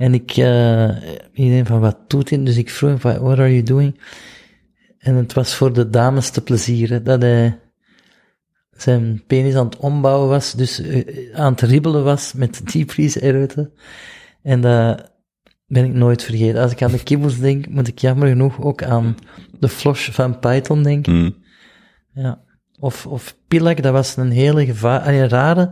En 0.00 0.14
ik, 0.14 0.30
eh 0.30 0.96
iedereen 1.32 1.66
van, 1.66 1.80
wat 1.80 2.10
doet 2.10 2.30
hij? 2.30 2.44
Dus 2.44 2.56
ik 2.56 2.70
vroeg 2.70 2.90
hem 2.90 3.00
van, 3.00 3.18
what 3.18 3.38
are 3.38 3.50
you 3.50 3.62
doing? 3.62 4.00
En 4.98 5.14
het 5.14 5.32
was 5.32 5.54
voor 5.54 5.72
de 5.72 5.90
dames 5.90 6.30
te 6.30 6.42
plezieren, 6.42 7.04
dat 7.04 7.22
hij 7.22 7.58
zijn 8.70 9.22
penis 9.26 9.54
aan 9.54 9.64
het 9.64 9.76
ombouwen 9.76 10.28
was, 10.28 10.52
dus 10.52 10.80
eh, 10.80 11.34
aan 11.34 11.52
het 11.52 11.60
ribbelen 11.60 12.04
was 12.04 12.32
met 12.32 12.60
diepvrieserwten. 12.72 13.72
En 14.42 14.60
dat 14.60 15.12
ben 15.66 15.84
ik 15.84 15.92
nooit 15.92 16.22
vergeten. 16.22 16.62
Als 16.62 16.72
ik 16.72 16.82
aan 16.82 16.90
de 16.90 17.02
kibbels 17.02 17.38
denk, 17.38 17.68
moet 17.68 17.88
ik 17.88 17.98
jammer 17.98 18.28
genoeg 18.28 18.60
ook 18.60 18.82
aan 18.82 19.16
de 19.58 19.68
flosh 19.68 20.10
van 20.10 20.38
Python 20.38 20.82
denken. 20.82 21.12
Hmm. 21.12 21.36
Ja. 22.14 22.42
Of, 22.78 23.06
of 23.06 23.36
Pilak, 23.48 23.82
dat 23.82 23.92
was 23.92 24.16
een 24.16 24.30
hele 24.30 24.64
gevaar, 24.64 25.08
een 25.08 25.28
rare. 25.28 25.70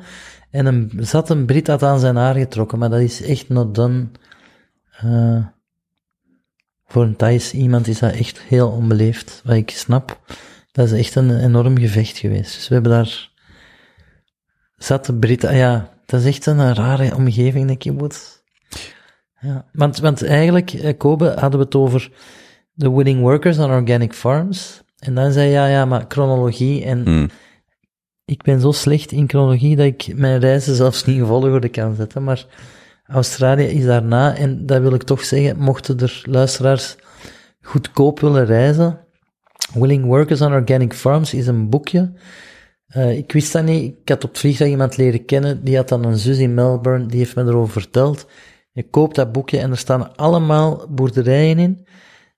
En 0.51 0.67
een, 0.67 0.91
zat 1.01 1.31
een 1.31 1.47
Brit 1.47 1.67
had 1.67 1.83
aan 1.83 2.01
zijn 2.01 2.17
haar 2.17 2.35
getrokken, 2.35 2.79
maar 2.79 2.91
dat 2.91 3.01
is 3.01 3.23
echt 3.23 3.49
not 3.49 3.75
done 3.75 4.07
Eh, 4.91 5.47
voor 6.87 7.03
een 7.03 7.17
Thais 7.17 7.53
iemand 7.53 7.87
is 7.87 7.99
dat 7.99 8.13
echt 8.13 8.41
heel 8.41 8.69
onbeleefd, 8.71 9.41
wat 9.45 9.55
ik 9.55 9.71
snap. 9.71 10.21
Dat 10.73 10.87
is 10.87 10.93
echt 10.93 11.15
een 11.15 11.39
enorm 11.39 11.79
gevecht 11.79 12.19
geweest. 12.19 12.55
Dus 12.55 12.69
we 12.69 12.75
hebben 12.75 12.93
daar 12.93 13.31
zat 14.77 15.07
de 15.07 15.15
Britten, 15.15 15.49
ah 15.49 15.57
ja, 15.57 15.91
dat 16.07 16.21
is 16.21 16.27
echt 16.27 16.47
een 16.47 16.75
rare 16.75 17.15
omgeving, 17.15 17.69
de 17.69 17.77
kibbutz. 17.77 18.37
Ja, 19.41 19.65
want, 19.73 19.99
want 19.99 20.25
eigenlijk, 20.25 20.73
eh, 20.73 20.97
Kobe, 20.97 21.35
hadden 21.39 21.59
we 21.59 21.65
het 21.65 21.75
over 21.75 22.11
de 22.73 22.91
winning 22.91 23.21
workers 23.21 23.59
on 23.59 23.71
organic 23.71 24.13
farms. 24.13 24.83
En 24.99 25.15
dan 25.15 25.33
zei 25.33 25.47
je, 25.47 25.53
ja, 25.53 25.67
ja, 25.67 25.85
maar 25.85 26.05
chronologie 26.09 26.85
en 26.85 27.03
Hmm. 27.05 27.29
Ik 28.29 28.43
ben 28.43 28.61
zo 28.61 28.73
slecht 28.73 29.13
in 29.13 29.29
chronologie 29.29 29.77
dat 29.77 29.87
ik 29.87 30.13
mijn 30.15 30.41
reizen 30.41 30.75
zelfs 30.75 31.05
niet 31.05 31.17
in 31.17 31.27
volgorde 31.27 31.69
kan 31.69 31.95
zetten. 31.95 32.25
Maar 32.25 32.47
Australië 33.05 33.65
is 33.65 33.85
daarna, 33.85 34.37
en 34.37 34.67
dat 34.67 34.81
wil 34.81 34.95
ik 34.95 35.03
toch 35.03 35.25
zeggen, 35.25 35.59
mochten 35.59 35.99
er 35.99 36.23
luisteraars 36.25 36.97
goedkoop 37.61 38.21
willen 38.21 38.47
reizen. 38.47 39.01
Willing 39.75 40.05
Workers 40.05 40.41
on 40.41 40.53
Organic 40.53 40.95
Farms 40.95 41.35
is 41.35 41.47
een 41.47 41.69
boekje. 41.69 42.13
Eh, 42.87 43.17
ik 43.17 43.33
wist 43.33 43.53
dat 43.53 43.65
niet. 43.65 43.95
Ik 44.01 44.09
had 44.09 44.25
op 44.25 44.31
het 44.31 44.39
vliegtuig 44.39 44.71
iemand 44.71 44.97
leren 44.97 45.25
kennen. 45.25 45.65
Die 45.65 45.77
had 45.77 45.89
dan 45.89 46.05
een 46.05 46.19
zus 46.19 46.39
in 46.39 46.55
Melbourne. 46.55 47.07
Die 47.07 47.19
heeft 47.19 47.37
me 47.37 47.43
erover 47.43 47.73
verteld. 47.73 48.27
Je 48.73 48.83
koopt 48.83 49.15
dat 49.15 49.33
boekje 49.33 49.59
en 49.59 49.71
er 49.71 49.79
staan 49.79 50.17
allemaal 50.17 50.87
boerderijen 50.89 51.59
in. 51.59 51.87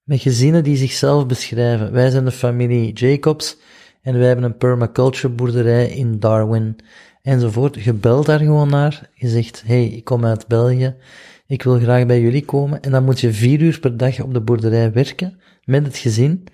Met 0.04 0.20
gezinnen 0.20 0.64
die 0.64 0.76
zichzelf 0.76 1.26
beschrijven. 1.26 1.92
Wij 1.92 2.10
zijn 2.10 2.24
de 2.24 2.30
familie 2.30 2.92
Jacobs. 2.92 3.58
En 4.02 4.18
wij 4.18 4.26
hebben 4.26 4.44
een 4.44 4.56
permaculture 4.56 5.28
boerderij 5.28 5.88
in 5.88 6.18
Darwin. 6.18 6.76
Enzovoort. 7.22 7.82
Je 7.82 7.92
belt 7.92 8.26
daar 8.26 8.38
gewoon 8.38 8.68
naar. 8.68 9.10
Je 9.14 9.28
zegt, 9.28 9.62
hey, 9.66 9.86
ik 9.86 10.04
kom 10.04 10.24
uit 10.24 10.46
België. 10.46 10.94
Ik 11.46 11.62
wil 11.62 11.78
graag 11.78 12.06
bij 12.06 12.20
jullie 12.20 12.44
komen. 12.44 12.80
En 12.80 12.90
dan 12.90 13.04
moet 13.04 13.20
je 13.20 13.32
vier 13.32 13.60
uur 13.60 13.80
per 13.80 13.96
dag 13.96 14.20
op 14.20 14.34
de 14.34 14.40
boerderij 14.40 14.92
werken. 14.92 15.40
Met 15.64 15.86
het 15.86 15.96
gezin. 15.96 16.44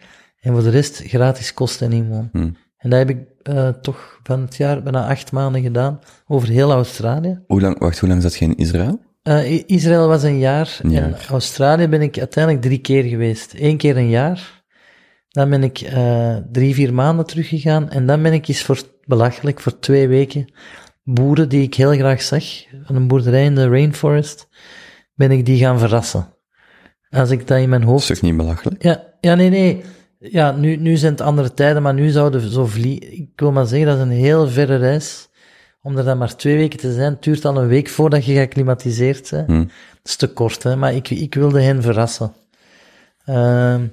En 0.41 0.53
voor 0.53 0.63
de 0.63 0.71
rest 0.71 1.03
gratis 1.05 1.55
kosten 1.55 1.87
en 1.87 1.97
inwoon. 1.97 2.29
Hmm. 2.33 2.57
En 2.77 2.91
dat 2.91 2.99
heb 2.99 3.11
ik 3.11 3.19
eh, 3.43 3.69
toch 3.69 4.21
van 4.23 4.41
het 4.41 4.57
jaar 4.57 4.83
bijna 4.83 5.09
acht 5.09 5.33
maanden 5.33 5.63
gedaan. 5.63 5.99
Over 6.27 6.49
heel 6.49 6.73
Australië. 6.73 7.43
Hoe 7.47 7.61
lang, 7.61 7.79
wacht, 7.79 7.99
hoe 7.99 8.09
lang 8.09 8.23
zat 8.23 8.37
je 8.37 8.45
in 8.45 8.57
Israël? 8.57 9.01
Eh, 9.23 9.63
Israël 9.67 10.09
was 10.09 10.23
een 10.23 10.39
jaar. 10.39 10.79
Een 10.83 10.95
En 10.95 11.11
jaar. 11.11 11.27
Australië 11.31 11.89
ben 11.89 12.03
ik 12.03 12.19
uiteindelijk 12.19 12.65
drie 12.65 12.79
keer 12.79 13.05
geweest. 13.05 13.55
Eén 13.57 13.77
keer 13.77 13.97
een 13.97 14.09
jaar. 14.09 14.56
Dan 15.37 15.51
ben 15.51 15.63
ik 15.63 15.81
eh, 15.81 16.37
drie, 16.53 16.75
vier 16.75 16.95
maanden 16.95 17.27
teruggegaan. 17.27 17.91
En 17.91 18.07
dan 18.07 18.23
ben 18.23 18.33
ik 18.33 18.49
eens 18.49 18.63
voor, 18.63 18.83
belachelijk, 19.05 19.61
voor 19.61 19.79
twee 19.79 20.09
weken, 20.09 20.53
boeren 21.03 21.49
die 21.49 21.63
ik 21.63 21.75
heel 21.75 21.93
graag 21.93 22.23
zag, 22.23 22.45
van 22.85 22.97
een 22.97 23.09
boerderij 23.09 23.45
in 23.45 23.55
de 23.55 23.69
rainforest, 23.69 24.49
ben 25.15 25.31
ik 25.31 25.47
die 25.47 25.59
gaan 25.59 25.79
verrassen. 25.79 26.29
Als 27.11 27.31
ik 27.31 27.47
dat 27.47 27.59
in 27.59 27.69
mijn 27.69 27.81
Dat 27.81 27.91
hoofd 27.91 28.11
is 28.11 28.19
toch 28.19 28.29
niet 28.29 28.37
belachelijk? 28.37 28.83
ja, 28.83 29.05
ja, 29.21 29.35
nee, 29.35 29.51
nee. 29.51 29.85
Ja, 30.19 30.53
nu, 30.53 30.77
nu 30.77 30.97
zijn 30.97 31.13
het 31.13 31.21
andere 31.21 31.55
tijden, 31.55 31.83
maar 31.83 31.95
nu 31.95 32.09
zouden 32.09 32.51
zo 32.51 32.67
vliegen. 32.67 33.13
Ik 33.13 33.31
wil 33.37 33.53
maar 33.53 33.67
zeggen, 33.67 33.89
dat 33.89 33.97
is 33.97 34.03
een 34.03 34.11
heel 34.11 34.49
verre 34.49 34.77
reis. 34.77 35.29
Om 35.83 35.97
er 35.97 36.05
dan 36.05 36.19
maar 36.19 36.37
twee 36.37 36.57
weken 36.57 36.79
te 36.79 36.93
zijn, 36.93 37.13
het 37.13 37.23
duurt 37.23 37.45
al 37.45 37.57
een 37.57 37.69
week 37.69 37.89
voordat 37.89 38.25
je 38.25 38.33
geacclimatiseerd 38.33 39.31
bent. 39.31 39.47
Hm. 39.47 39.59
Dat 39.59 39.69
is 40.05 40.17
te 40.17 40.33
kort, 40.33 40.63
hè, 40.63 40.77
maar 40.77 40.95
ik, 40.95 41.11
ik 41.11 41.35
wilde 41.35 41.61
hen 41.61 41.83
verrassen. 41.83 42.33
Ehm, 43.25 43.85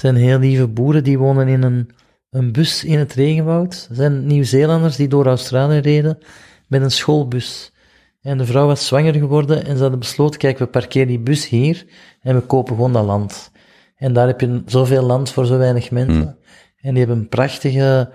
zijn 0.00 0.16
heel 0.16 0.38
lieve 0.38 0.68
boeren, 0.68 1.04
die 1.04 1.18
wonen 1.18 1.48
in 1.48 1.62
een, 1.62 1.90
een 2.30 2.52
bus 2.52 2.84
in 2.84 2.98
het 2.98 3.12
regenwoud. 3.12 3.86
Het 3.88 3.96
zijn 3.96 4.26
Nieuw-Zeelanders 4.26 4.96
die 4.96 5.08
door 5.08 5.26
Australië 5.26 5.78
reden 5.78 6.18
met 6.66 6.82
een 6.82 6.90
schoolbus. 6.90 7.72
En 8.20 8.38
de 8.38 8.46
vrouw 8.46 8.66
was 8.66 8.86
zwanger 8.86 9.14
geworden 9.14 9.64
en 9.64 9.76
ze 9.76 9.82
hadden 9.82 9.98
besloten, 9.98 10.40
kijk, 10.40 10.58
we 10.58 10.66
parkeren 10.66 11.08
die 11.08 11.18
bus 11.18 11.48
hier 11.48 11.86
en 12.20 12.34
we 12.34 12.40
kopen 12.40 12.74
gewoon 12.74 12.92
dat 12.92 13.04
land. 13.04 13.50
En 13.96 14.12
daar 14.12 14.26
heb 14.26 14.40
je 14.40 14.62
zoveel 14.66 15.02
land 15.02 15.30
voor 15.30 15.46
zo 15.46 15.58
weinig 15.58 15.90
mensen. 15.90 16.38
En 16.80 16.90
die 16.90 16.98
hebben 16.98 17.18
een 17.18 17.28
prachtige 17.28 18.10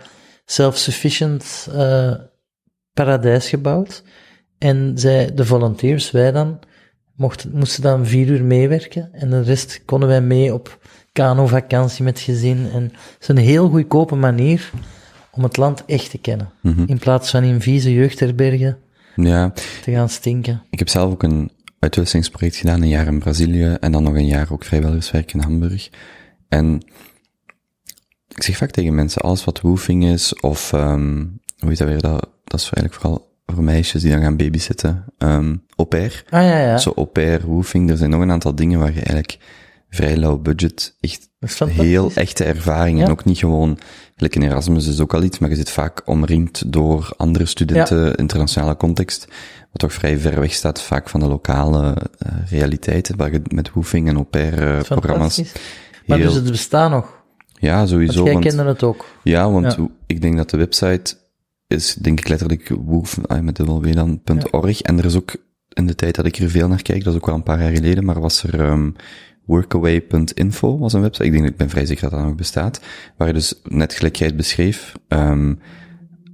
self-sufficient 0.45 1.67
eh, 1.71 2.13
paradijs 2.93 3.49
gebouwd. 3.49 4.03
En 4.57 4.91
zij, 4.95 5.33
de 5.33 5.45
volunteers, 5.45 6.11
wij 6.11 6.31
dan, 6.31 6.59
mochten, 7.15 7.51
moesten 7.53 7.83
dan 7.83 8.05
vier 8.05 8.27
uur 8.27 8.43
meewerken. 8.43 9.13
En 9.13 9.29
de 9.29 9.41
rest 9.41 9.85
konden 9.85 10.09
wij 10.09 10.21
mee 10.21 10.53
op 10.53 10.79
kano-vakantie 11.15 12.03
met 12.03 12.19
gezin. 12.19 12.69
En 12.73 12.83
het 12.83 13.21
is 13.21 13.27
een 13.27 13.37
heel 13.37 13.69
goedkope 13.69 14.15
manier 14.15 14.71
om 15.31 15.43
het 15.43 15.57
land 15.57 15.85
echt 15.85 16.09
te 16.09 16.17
kennen. 16.17 16.49
In 16.85 16.99
plaats 16.99 17.29
van 17.31 17.43
in 17.43 17.61
vieze 17.61 17.93
jeugdherbergen 17.93 18.77
Ja, 19.15 19.51
te 19.83 19.91
gaan 19.91 20.09
stinken. 20.09 20.61
ik 20.69 20.79
heb 20.79 20.89
zelf 20.89 21.11
ook 21.11 21.23
een 21.23 21.51
uitwisselingsproject 21.79 22.55
gedaan, 22.55 22.81
een 22.81 22.87
jaar 22.87 23.07
in 23.07 23.19
Brazilië 23.19 23.77
en 23.79 23.91
dan 23.91 24.03
nog 24.03 24.13
een 24.13 24.25
jaar 24.25 24.47
ook 24.51 24.63
vrijwilligerswerk 24.63 25.33
in 25.33 25.39
Hamburg. 25.39 25.89
En 26.49 26.81
ik 28.27 28.43
zeg 28.43 28.57
vaak 28.57 28.71
tegen 28.71 28.95
mensen, 28.95 29.21
alles 29.21 29.43
wat 29.45 29.59
roofing 29.59 30.05
is, 30.05 30.39
of, 30.39 30.73
ehm 30.73 31.23
hoe 31.59 31.69
heet 31.69 31.77
dat 31.77 31.87
weer, 31.87 32.01
dat, 32.01 32.29
dat 32.43 32.59
is 32.59 32.69
eigenlijk 32.69 32.93
vooral 32.93 33.33
voor 33.45 33.63
meisjes 33.63 34.01
die 34.01 34.11
dan 34.11 34.21
gaan 34.21 34.37
babysitten, 34.37 35.05
um, 35.17 35.63
au 35.75 35.87
pair. 35.87 36.23
Ah 36.29 36.43
ja, 36.43 36.59
ja. 36.59 36.77
Zo 36.77 36.93
au 36.95 37.05
pair, 37.05 37.41
roofing, 37.41 37.89
er 37.89 37.97
zijn 37.97 38.09
nog 38.09 38.21
een 38.21 38.31
aantal 38.31 38.55
dingen 38.55 38.79
waar 38.79 38.93
je 38.93 39.01
eigenlijk 39.01 39.37
vrij 39.89 40.17
low 40.17 40.41
budget 40.41 40.95
echt 40.99 41.29
heel 41.65 42.11
echte 42.13 42.43
ervaring 42.43 42.97
Ja. 42.97 43.05
en 43.05 43.11
ook 43.11 43.25
niet 43.25 43.37
gewoon, 43.37 43.77
gelijk 44.15 44.35
in 44.35 44.41
Erasmus 44.41 44.87
is 44.87 44.99
ook 44.99 45.13
al 45.13 45.23
iets, 45.23 45.39
maar 45.39 45.49
je 45.49 45.55
zit 45.55 45.69
vaak 45.69 46.01
omringd 46.05 46.71
door 46.73 47.09
andere 47.17 47.45
studenten, 47.45 48.15
internationale 48.15 48.77
context, 48.77 49.27
wat 49.71 49.79
toch 49.79 49.93
vrij 49.93 50.17
ver 50.17 50.39
weg 50.39 50.53
staat 50.53 50.81
vaak 50.81 51.09
van 51.09 51.19
de 51.19 51.27
lokale 51.27 51.97
eh, 52.17 52.31
realiteiten, 52.49 53.17
waar 53.17 53.31
je 53.31 53.41
met 53.47 53.69
roofing 53.69 54.07
en 54.07 54.15
au 54.15 54.23
pair 54.25 54.77
eh, 54.77 54.81
programma's. 54.83 55.41
Maar 56.05 56.17
dus 56.17 56.33
het 56.33 56.51
bestaat 56.51 56.89
nog. 56.89 57.23
ja, 57.59 57.75
Want 57.75 57.89
sowieso, 57.89 58.23
jij 58.23 58.33
want, 58.33 58.45
kende 58.45 58.63
het 58.63 58.83
ook. 58.83 59.05
ja, 59.23 59.51
want 59.51 59.75
Ja. 59.75 59.87
ik 60.05 60.21
denk 60.21 60.37
dat 60.37 60.49
de 60.49 60.57
website 60.57 61.15
is, 61.67 61.93
denk 61.93 62.19
ik 62.19 62.27
letterlijk 62.27 62.69
woof, 62.85 63.17
ah, 63.27 63.39
met 63.39 63.59
en 63.59 64.97
er 64.97 65.05
is 65.05 65.15
ook, 65.15 65.35
in 65.73 65.85
de 65.87 65.95
tijd 65.95 66.15
dat 66.15 66.25
ik 66.25 66.37
er 66.37 66.49
veel 66.49 66.67
naar 66.67 66.81
kijk, 66.81 67.03
dat 67.03 67.13
is 67.13 67.19
ook 67.19 67.25
wel 67.25 67.35
een 67.35 67.43
paar 67.43 67.61
jaar 67.61 67.75
geleden, 67.75 68.05
maar 68.05 68.19
was 68.19 68.43
er, 68.43 68.59
ehm 68.59 68.89
workaway.info 69.45 70.77
was 70.77 70.93
een 70.93 71.01
website, 71.01 71.25
ik 71.25 71.31
denk, 71.31 71.45
ik 71.45 71.57
ben 71.57 71.69
vrij 71.69 71.85
zeker 71.85 72.01
dat 72.01 72.11
dat 72.11 72.23
nog 72.27 72.35
bestaat, 72.35 72.81
waar 73.17 73.27
je 73.27 73.33
dus 73.33 73.53
net 73.63 73.93
gelijk 73.93 74.15
jij 74.15 74.27
het 74.27 74.37
beschreef, 74.37 74.93
ehm 75.07 75.53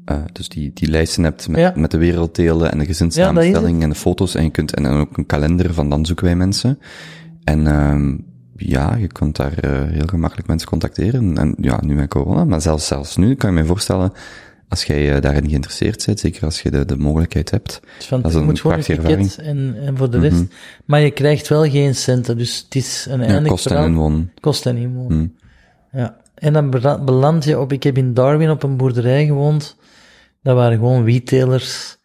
eh, 0.05 0.17
dus 0.31 0.49
die, 0.49 0.71
die 0.73 0.89
lijsten 0.89 1.23
hebt 1.23 1.47
met, 1.47 1.59
Ja. 1.59 1.73
met 1.75 1.91
de 1.91 1.97
werelddelen 1.97 2.71
en 2.71 2.77
de 2.77 2.85
gezinssamenstelling 2.85 3.83
en 3.83 3.89
de 3.89 3.95
foto's 3.95 4.35
en 4.35 4.43
je 4.43 4.49
kunt, 4.49 4.75
en 4.75 4.83
dan 4.83 4.99
ook 4.99 5.17
een 5.17 5.25
kalender 5.25 5.73
van 5.73 5.89
dan 5.89 6.05
zoeken 6.05 6.25
wij 6.25 6.35
mensen. 6.35 6.79
En, 7.43 7.67
ehm 7.67 8.17
ja, 8.55 8.95
je 8.95 9.07
kunt 9.07 9.35
daar 9.35 9.53
eh, 9.57 9.71
heel 9.91 10.07
gemakkelijk 10.07 10.47
mensen 10.47 10.67
contacteren. 10.69 11.37
En 11.37 11.55
ja, 11.57 11.79
nu 11.81 11.95
met 11.95 12.09
corona, 12.09 12.45
maar 12.45 12.61
zelfs, 12.61 12.87
zelfs 12.87 13.17
nu 13.17 13.35
kan 13.35 13.53
je 13.55 13.61
me 13.61 13.67
voorstellen, 13.67 14.11
als 14.71 14.83
jij 14.83 15.15
eh, 15.15 15.21
daarin 15.21 15.49
geïnteresseerd 15.49 16.05
bent, 16.05 16.19
zeker 16.19 16.43
als 16.43 16.61
je 16.61 16.71
de, 16.71 16.85
de 16.85 16.97
mogelijkheid 16.97 17.51
hebt. 17.51 17.73
Het 17.73 17.83
is 17.99 18.05
van, 18.05 18.21
Dat 18.21 18.31
is 18.31 18.35
je 18.35 18.39
een 18.43 18.47
moet 18.47 18.59
gewoon 18.59 18.83
een 18.87 19.29
en, 19.37 19.75
en 19.81 19.97
voor 19.97 20.09
de 20.09 20.19
rest. 20.19 20.43
Maar 20.85 20.99
je 20.99 21.11
krijgt 21.11 21.47
wel 21.47 21.69
geen 21.69 21.95
centen, 21.95 22.37
dus 22.37 22.61
het 22.63 22.75
is 22.75 23.07
een 23.09 23.19
Ja, 23.19 23.25
eindig 23.25 23.51
kosten 23.51 23.71
verhaal. 23.71 23.87
en 23.89 23.95
wonen. 23.95 24.31
Kost 24.39 24.65
en 24.65 24.75
inwonen. 24.77 25.17
Hmm. 25.17 25.35
Ja. 25.91 26.17
En 26.35 26.53
dan 26.53 26.69
beland 27.05 27.43
je 27.43 27.59
op, 27.59 27.71
ik 27.71 27.83
heb 27.83 27.97
in 27.97 28.13
Darwin 28.13 28.49
op 28.49 28.63
een 28.63 28.77
boerderij 28.77 29.25
gewoond. 29.25 29.77
Dat 30.41 30.55
waren 30.55 30.77
gewoon 30.77 31.03
wiettelers, 31.03 31.97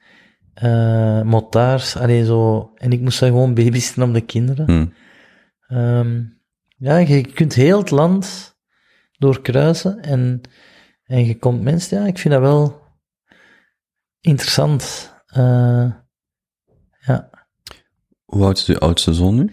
eh 0.55 1.23
motaars, 1.23 1.97
allee 1.97 2.25
zo. 2.25 2.71
En 2.75 2.93
ik 2.93 3.01
moest 3.01 3.21
daar 3.21 3.29
gewoon 3.29 3.55
babysitten 3.55 4.03
om 4.03 4.13
de 4.13 4.21
kinderen. 4.21 4.67
Hmm. 4.67 4.93
Ehm, 5.67 6.23
ja, 6.77 6.97
je 6.97 7.21
kunt 7.21 7.55
heel 7.55 7.79
het 7.79 7.91
land 7.91 8.55
doorkruisen 9.19 10.01
en, 10.01 10.41
en 11.07 11.27
je 11.27 11.39
komt 11.39 11.63
mensen, 11.63 12.01
ja, 12.01 12.07
ik 12.07 12.19
vind 12.19 12.35
dat 12.35 12.43
wel 12.43 12.81
interessant. 14.21 15.13
Eh, 15.27 15.91
ja. 17.07 17.31
Hoe 18.25 18.45
oud 18.45 18.59
is 18.59 18.67
uw 18.67 18.79
oudste 18.79 19.15
zoon 19.15 19.35
nu? 19.35 19.53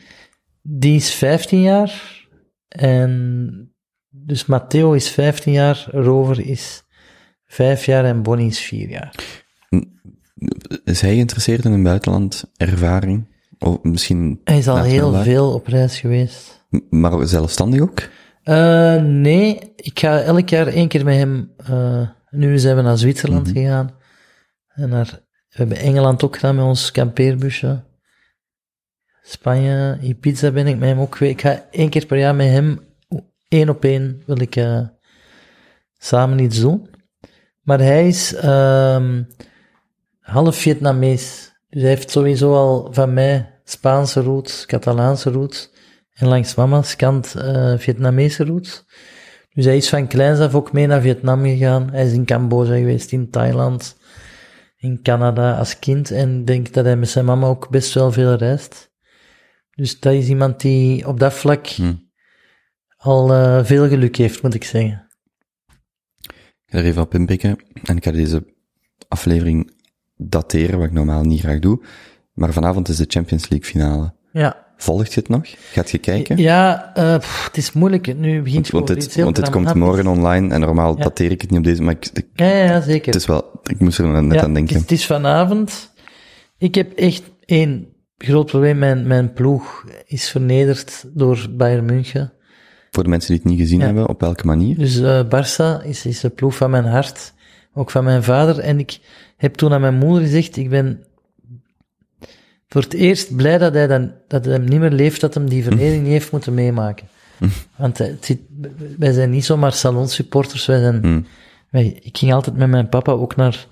Die 0.62 0.96
is 0.96 1.14
15 1.14 1.62
jaar 1.62 2.22
en 2.68 3.74
dus 4.10 4.46
Matteo 4.46 4.94
is 4.94 5.10
15 5.10 5.54
jaar, 5.54 5.88
Rover 5.92 6.40
is 6.40 6.84
5 7.46 7.86
jaar 7.86 8.06
en 8.06 8.24
Bonnie 8.24 8.48
is 8.48 8.60
4 8.60 8.90
jaar. 8.90 9.16
Is 10.84 11.02
hij 11.02 11.14
geïnteresseerd 11.14 11.66
in 11.66 11.72
een 11.72 11.84
buitenland 11.84 12.52
ervaring? 12.58 13.28
Of 13.60 13.84
misschien, 13.84 14.42
Hij 14.44 14.58
is 14.58 14.68
al 14.68 14.84
heel 14.84 15.14
veel 15.24 15.54
op 15.54 15.68
reis 15.68 16.00
geweest. 16.00 16.66
maar 16.90 17.28
zelfstandig 17.28 17.82
ook? 17.82 18.10
Eh, 18.44 18.96
nee, 19.02 19.74
ik 19.76 20.00
ga 20.00 20.22
elk 20.22 20.50
jaar 20.50 20.68
één 20.68 20.88
keer 20.88 21.04
met 21.06 21.16
hem. 21.16 21.54
eh, 21.58 22.08
nu 22.30 22.58
zijn 22.60 22.76
we 22.76 22.82
naar 22.82 22.98
Zwitserland 22.98 23.48
Mhm. 23.48 23.56
gegaan. 23.58 23.96
En 24.68 24.90
naar, 24.90 25.06
we 25.50 25.58
hebben 25.58 25.78
Engeland 25.78 26.24
ook 26.24 26.36
gedaan 26.36 26.56
met 26.56 26.66
ons 26.66 26.92
kampeerbusje. 26.92 27.84
Spanje, 29.22 29.98
Ibiza 30.02 30.52
ben 30.52 30.68
ik 30.68 30.78
met 30.78 30.90
hem 30.90 31.00
ook 31.00 31.16
geweest. 31.16 31.34
Ik 31.36 31.42
ga 31.42 31.66
één 31.72 31.90
keer 31.90 32.06
per 32.06 32.18
jaar 32.18 32.36
met 32.36 32.48
hem, 32.48 32.80
één 33.48 33.70
op 33.70 33.84
één, 33.84 34.24
wil 34.26 34.42
ik 34.42 34.56
eh, 34.56 34.82
samen 35.98 36.40
iets 36.40 36.60
doen. 36.60 36.90
Maar 37.62 37.80
hij 37.80 38.08
is 38.08 38.36
ehm, 38.36 39.24
half 40.20 40.56
Vietnamees. 40.56 41.52
Dus 41.70 41.82
hij 41.82 41.90
heeft 41.92 42.12
sowieso 42.12 42.54
al 42.56 42.88
van 42.94 43.14
mij 43.14 43.60
Spaanse 43.64 44.22
roots, 44.22 44.66
Catalaanse 44.66 45.32
roots. 45.32 45.72
En 46.14 46.28
langs 46.28 46.56
mama's 46.56 46.96
kant 46.96 47.36
eh, 47.36 47.78
Vietnamese 47.78 48.46
roots. 48.46 48.86
Dus 49.54 49.66
hij 49.66 49.78
is 49.78 49.90
van 49.90 50.08
kleins 50.08 50.40
af 50.40 50.56
ook 50.56 50.72
mee 50.74 50.88
naar 50.88 51.02
Vietnam 51.02 51.44
gegaan. 51.44 51.90
Hij 51.92 52.06
is 52.06 52.14
in 52.14 52.26
Cambodja 52.26 52.76
geweest, 52.76 53.12
in 53.12 53.30
Thailand, 53.30 53.98
in 54.78 55.02
Canada 55.02 55.58
als 55.58 55.80
kind. 55.80 56.12
En 56.12 56.40
ik 56.40 56.48
denk 56.48 56.74
dat 56.74 56.86
hij 56.86 56.96
met 56.96 57.10
zijn 57.10 57.26
mama 57.26 57.48
ook 57.48 57.70
best 57.70 57.94
wel 57.94 58.12
veel 58.12 58.36
reist. 58.36 58.92
Dus 59.76 60.00
dat 60.00 60.14
is 60.14 60.28
iemand 60.28 60.62
die 60.62 61.08
op 61.08 61.20
dat 61.20 61.34
vlak 61.34 61.68
Hm. 61.68 61.94
al 62.98 63.34
eh, 63.34 63.66
veel 63.66 63.88
geluk 63.88 64.16
heeft, 64.16 64.42
moet 64.44 64.54
ik 64.54 64.64
zeggen. 64.64 65.08
Ik 66.66 66.66
ga 66.66 66.78
er 66.78 66.86
even 66.86 67.02
op 67.02 67.14
inpikken. 67.14 67.58
En 67.84 67.98
ik 67.98 68.04
ga 68.04 68.12
deze 68.12 68.54
aflevering 69.08 69.72
dateren, 70.16 70.78
wat 70.78 70.88
ik 70.88 70.94
normaal 70.94 71.24
niet 71.24 71.40
graag 71.40 71.60
doe. 71.60 71.86
Maar 72.34 72.54
vanavond 72.54 72.90
is 72.90 72.98
de 72.98 73.06
Champions 73.08 73.50
League 73.50 73.70
finale. 73.70 74.14
Ja, 74.32 74.73
Volgt 74.84 75.14
je 75.14 75.20
het 75.20 75.30
nog? 75.30 75.42
Gaat 75.72 75.90
je 75.92 75.98
kijken? 75.98 76.38
ja 76.38 76.92
eh, 76.96 77.18
pff, 77.18 77.46
het 77.48 77.58
is 77.58 77.72
moeilijk. 77.72 78.16
Nu 78.18 78.42
begint 78.42 78.70
Want, 78.70 78.88
je 78.88 78.94
want 78.94 79.02
dit, 79.02 79.14
heel 79.14 79.24
want 79.24 79.36
dit 79.36 79.50
komt 79.50 79.74
morgen 79.74 80.08
online 80.08 80.54
en 80.54 80.60
normaal 80.60 80.98
Ja. 80.98 81.04
dateer 81.04 81.32
ik 81.32 81.42
het 81.42 81.50
niet 81.50 81.60
op 81.60 81.66
deze, 81.66 81.82
maar 81.82 81.94
ik, 81.94 82.10
ik- 82.14 82.28
Ja, 82.34 82.82
zeker. 82.82 83.06
het 83.06 83.16
is 83.22 83.26
wel, 83.26 83.52
ik 83.64 83.80
moest 83.80 83.98
er 83.98 84.24
net 84.24 84.34
Ja, 84.34 84.44
aan 84.44 84.54
denken. 84.54 84.76
Het 84.76 84.76
is, 84.76 84.82
het 84.82 84.92
is 84.92 85.06
vanavond. 85.06 85.94
Ik 86.58 86.76
heb 86.76 86.92
echt 86.98 87.24
één 87.46 87.88
groot 88.18 88.46
probleem. 88.46 88.78
Mijn, 88.78 89.08
mijn 89.08 89.34
ploeg 89.34 89.86
is 90.06 90.30
vernederd 90.30 91.06
door 91.14 91.46
Bayern 91.52 91.86
München. 91.86 92.34
Voor 92.92 93.04
de 93.04 93.10
mensen 93.10 93.30
die 93.34 93.40
het 93.42 93.50
niet 93.52 93.60
gezien 93.60 93.82
hebben, 93.82 94.10
op 94.10 94.22
welke 94.22 94.46
manier? 94.46 94.78
Dus 94.78 95.00
eh 95.00 95.22
Barça 95.26 95.86
is, 95.88 96.06
is 96.06 96.20
de 96.20 96.30
ploeg 96.30 96.56
van 96.56 96.70
mijn 96.72 96.86
hart. 96.86 97.34
Ook 97.74 97.92
van 97.92 98.04
mijn 98.04 98.24
vader. 98.24 98.60
En 98.60 98.80
ik 98.80 99.00
heb 99.38 99.54
toen 99.56 99.74
aan 99.74 99.82
mijn 99.82 99.96
moeder 99.98 100.22
gezegd, 100.24 100.58
ik 100.58 100.70
ben 100.70 101.04
voor 102.74 102.82
het 102.82 102.94
eerst 102.94 103.36
blij 103.36 103.58
dat 103.58 103.74
hij, 103.74 103.88
dan, 103.88 104.12
dat 104.28 104.46
hij 104.46 104.58
niet 104.58 104.80
meer 104.80 104.92
leeft, 104.92 105.22
dat 105.22 105.34
hem 105.34 105.50
die 105.50 105.64
vernedering 105.64 106.02
niet 106.04 106.12
heeft 106.12 106.32
moeten 106.32 106.54
meemaken. 106.54 107.08
Want 107.78 108.00
eh, 108.00 108.08
het 108.08 108.26
zit, 108.26 108.40
wij 108.98 109.12
zijn 109.12 109.30
niet 109.30 109.46
zomaar 109.46 109.74
salonsupporters, 109.74 110.66
wij 110.66 110.80
zijn 110.80 111.00
Hm. 111.02 111.22
wij, 111.72 112.00
ik 112.02 112.18
ging 112.18 112.34
altijd 112.34 112.56
met 112.58 112.70
mijn 112.70 112.90
papa 112.90 113.12
ook 113.12 113.36
naar 113.36 113.68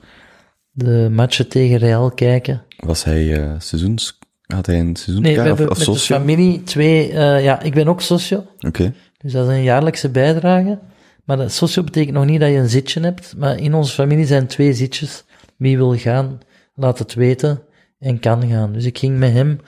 de 0.71 1.07
matchen 1.11 1.47
tegen 1.49 1.77
Real 1.77 2.11
kijken. 2.11 2.61
Was 2.77 3.03
hij 3.03 3.41
eh, 3.41 3.51
seizoens... 3.59 4.19
Had 4.45 4.65
hij 4.65 4.79
een 4.79 4.83
Nee, 4.85 4.93
we 4.93 4.99
seizoenskaart 4.99 5.47
hebben 5.47 5.65
of, 5.65 5.71
of 5.71 5.77
met 5.77 5.85
de 5.87 5.93
socio? 5.93 6.15
familie 6.17 6.63
twee... 6.63 7.11
eh, 7.11 7.43
ja, 7.43 7.61
ik 7.61 7.73
ben 7.73 7.87
ook 7.87 8.01
socio, 8.01 8.45
Oké. 8.59 8.93
dus 9.17 9.31
dat 9.31 9.47
is 9.49 9.55
een 9.55 9.63
jaarlijkse 9.63 10.09
bijdrage. 10.09 10.79
Maar 11.25 11.37
dat 11.37 11.51
socio 11.51 11.83
betekent 11.83 12.15
nog 12.15 12.25
niet 12.25 12.39
dat 12.39 12.49
je 12.49 12.55
een 12.55 12.69
zitje 12.69 12.99
hebt, 12.99 13.33
maar 13.37 13.59
in 13.59 13.73
onze 13.73 13.93
familie 13.93 14.25
zijn 14.25 14.47
twee 14.47 14.73
zitjes. 14.73 15.23
Wie 15.57 15.77
wil 15.77 15.97
gaan, 15.97 16.39
laat 16.75 16.99
het 16.99 17.13
weten 17.13 17.61
en 18.01 18.19
kan 18.19 18.49
gaan. 18.49 18.73
Dus 18.73 18.85
ik 18.85 18.97
ging 18.97 19.17
met 19.17 19.31
hem, 19.33 19.59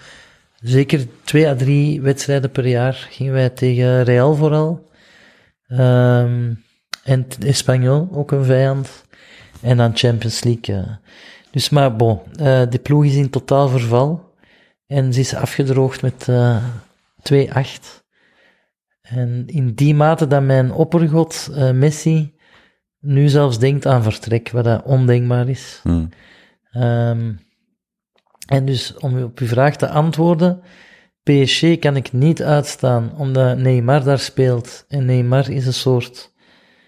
zeker 0.61 1.07
twee 1.23 1.47
à 1.47 1.55
drie 1.55 2.01
wedstrijden 2.01 2.51
per 2.51 2.67
jaar, 2.67 3.07
gingen 3.09 3.33
wij 3.33 3.49
tegen 3.49 4.03
Real 4.03 4.35
vooral. 4.35 4.89
Ehm, 5.67 6.53
en 7.03 7.27
Espanyol, 7.45 8.09
ook 8.11 8.31
een 8.31 8.43
vijand. 8.45 9.05
En 9.61 9.77
dan 9.77 9.97
Champions 9.97 10.43
League. 10.43 10.75
eh. 10.75 10.91
Dus 11.51 11.69
maar 11.69 11.95
bon, 11.95 12.19
eh 12.35 12.61
de 12.69 12.79
ploeg 12.79 13.05
is 13.05 13.15
in 13.15 13.29
totaal 13.29 13.67
verval. 13.69 14.31
En 14.87 15.13
ze 15.13 15.19
is 15.19 15.35
afgedroogd 15.35 16.01
met 16.01 16.29
eh 16.29 16.63
2-8. 17.21 18.03
En 19.01 19.43
in 19.47 19.73
die 19.73 19.95
mate 19.95 20.27
dat 20.27 20.43
mijn 20.43 20.71
oppergod, 20.71 21.49
Messi, 21.73 22.33
nu 22.99 23.27
zelfs 23.27 23.59
denkt 23.59 23.85
aan 23.85 24.03
vertrek, 24.03 24.49
wat 24.51 24.63
dat 24.63 24.83
ondenkbaar 24.83 25.49
is. 25.49 25.79
Hm. 25.83 26.05
Ehm, 26.71 27.33
en 28.45 28.65
dus 28.65 28.95
om 28.97 29.23
op 29.23 29.39
uw 29.39 29.47
vraag 29.47 29.75
te 29.75 29.89
antwoorden, 29.89 30.61
PSG 31.23 31.79
kan 31.79 31.95
ik 31.95 32.11
niet 32.11 32.43
uitstaan, 32.43 33.17
omdat 33.17 33.57
Neymar 33.57 34.03
daar 34.03 34.19
speelt. 34.19 34.85
En 34.87 35.05
Neymar 35.05 35.49
is 35.49 35.65
een 35.65 35.73
soort 35.73 36.33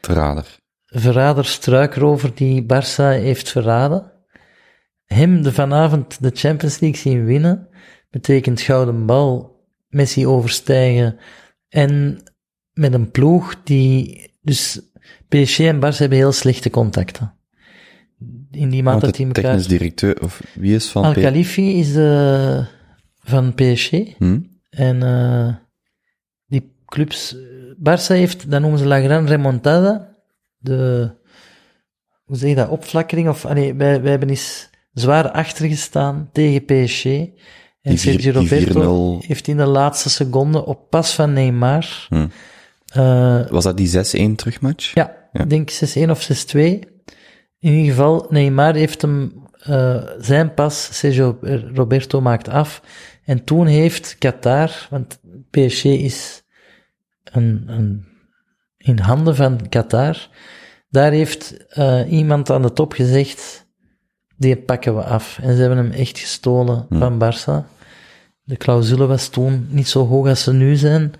Verrader. 0.02 0.58
verrader, 0.86 1.46
struikrover 1.46 2.36
die 2.36 2.64
Barça 2.64 3.10
heeft 3.22 3.50
verraden. 3.50 4.12
Hem 5.06 5.42
de 5.42 5.54
vanavond 5.54 6.22
de 6.22 6.32
Champions 6.34 6.80
League 6.80 7.00
zien 7.00 7.26
winnen, 7.26 7.68
betekent 8.10 8.62
gouden 8.62 9.06
bal, 9.06 9.64
Messi 9.88 10.28
overstijgen 10.28 11.20
en 11.70 12.24
met 12.74 12.94
een 12.94 13.12
ploeg 13.12 13.64
die... 13.64 14.24
Dus 14.42 14.82
PSG 15.28 15.60
en 15.60 15.78
Barça 15.78 15.98
hebben 15.98 16.18
heel 16.18 16.32
slechte 16.32 16.70
contacten. 16.70 17.34
In 18.56 18.70
die 18.70 18.84
mate 18.84 19.00
Want 19.00 19.18
dat 19.18 19.26
elkaar... 19.26 19.44
technisch 19.44 19.68
directeur, 19.68 20.22
of 20.24 20.42
wie 20.54 20.76
is 20.76 20.90
van... 20.90 21.02
P- 21.02 21.06
Al-Khalifi 21.06 21.80
is 21.80 21.94
de, 21.94 22.66
van 23.20 23.54
PSG. 23.54 23.92
Hm? 24.18 24.40
En 24.70 25.04
eh, 25.04 25.56
die 26.48 26.72
clubs... 26.86 27.36
Barça 27.78 28.08
heeft, 28.16 28.52
dat 28.52 28.62
noemen 28.62 28.80
ze 28.80 28.86
La 28.86 29.02
Gran 29.02 29.26
Remontada. 29.26 30.16
De, 30.58 31.10
hoe 32.26 32.38
zeg 32.38 32.50
je 32.50 32.56
dat, 32.56 32.70
opflakkering? 32.70 33.30
Of, 33.30 33.46
allee, 33.46 33.74
wij, 33.74 34.02
wij 34.02 34.10
hebben 34.12 34.30
eens 34.30 34.70
zwaar 34.94 35.30
achtergestaan 35.32 36.30
tegen 36.32 36.66
PSG. 36.66 37.06
En 37.06 37.30
Die 37.82 37.98
Sergio 37.98 38.32
Roberto 38.32 39.20
4-0. 39.22 39.26
heeft 39.28 39.48
in 39.48 39.58
de 39.58 39.66
laatste 39.66 40.10
seconde 40.10 40.66
op 40.66 40.90
pas 40.90 41.14
van 41.14 41.34
Neymar... 41.34 42.06
Hm. 42.10 42.28
eh, 42.88 43.48
Was 43.50 43.64
dat 43.64 43.78
die 43.78 44.30
6-1 44.32 44.36
terugmatch? 44.36 44.94
ja, 44.94 45.16
Ja. 45.34 45.42
ik 45.44 45.50
denk 45.50 45.72
6-1 45.72 46.10
of 46.10 46.30
6-2. 46.56 46.60
In 47.66 47.74
ieder 47.74 47.90
geval, 47.90 48.26
Neymar 48.30 48.76
heeft 48.76 49.02
hem 49.02 49.44
eh, 49.60 50.04
zijn 50.18 50.54
pas, 50.54 50.98
Sergio 50.98 51.38
Roberto 51.74 52.22
maakt 52.22 52.50
af. 52.50 52.82
En 53.24 53.44
toen 53.44 53.66
heeft 53.66 54.16
Qatar, 54.18 54.88
want 54.90 55.20
PSG 55.50 55.84
is 55.84 56.44
een, 57.24 57.64
een, 57.68 58.06
in 58.78 59.00
handen 59.00 59.36
van 59.36 59.70
Qatar, 59.70 60.28
daar 60.90 61.12
heeft 61.12 61.68
eh, 61.68 62.12
iemand 62.12 62.50
aan 62.50 62.62
de 62.62 62.74
top 62.74 62.94
gezegd, 62.94 63.68
die 64.38 64.58
pakken 64.58 64.96
we 64.96 65.04
af. 65.04 65.40
En 65.42 65.56
ze 65.56 65.60
hebben 65.60 65.78
hem 65.78 65.92
echt 65.92 66.20
gestolen 66.20 66.86
van 66.90 67.24
Barça. 67.24 67.68
De 68.44 68.58
clausule 68.58 69.06
was 69.06 69.28
toen 69.28 69.68
niet 69.70 69.88
zo 69.88 70.08
hoog 70.08 70.28
als 70.28 70.44
ze 70.44 70.54
nu 70.54 70.76
zijn. 70.76 71.14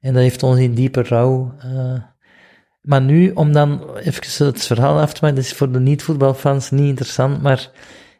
En 0.00 0.12
dat 0.12 0.22
heeft 0.22 0.42
ons 0.42 0.58
in 0.58 0.74
diepe 0.74 1.02
rouw 1.02 1.54
eh, 1.58 1.94
maar 2.80 3.02
nu, 3.02 3.30
om 3.30 3.52
dan 3.52 3.96
even 3.96 4.46
het 4.46 4.62
verhaal 4.66 5.00
af 5.00 5.12
te 5.12 5.18
maken, 5.20 5.36
dat 5.36 5.44
is 5.46 5.52
voor 5.52 5.72
de 5.72 5.80
niet-voetbalfans 5.80 6.70
niet 6.70 6.88
interessant, 6.88 7.42
maar 7.42 7.70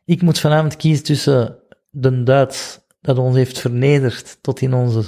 ik 0.05 0.23
moet 0.23 0.39
vanavond 0.39 0.77
kiezen 0.77 1.05
tussen 1.05 1.57
de 1.91 2.23
Duits, 2.23 2.81
dat 3.01 3.19
ons 3.19 3.37
heeft 3.37 3.59
vernederd 3.59 4.39
tot 4.41 4.61
in 4.61 4.75
onze 4.75 5.03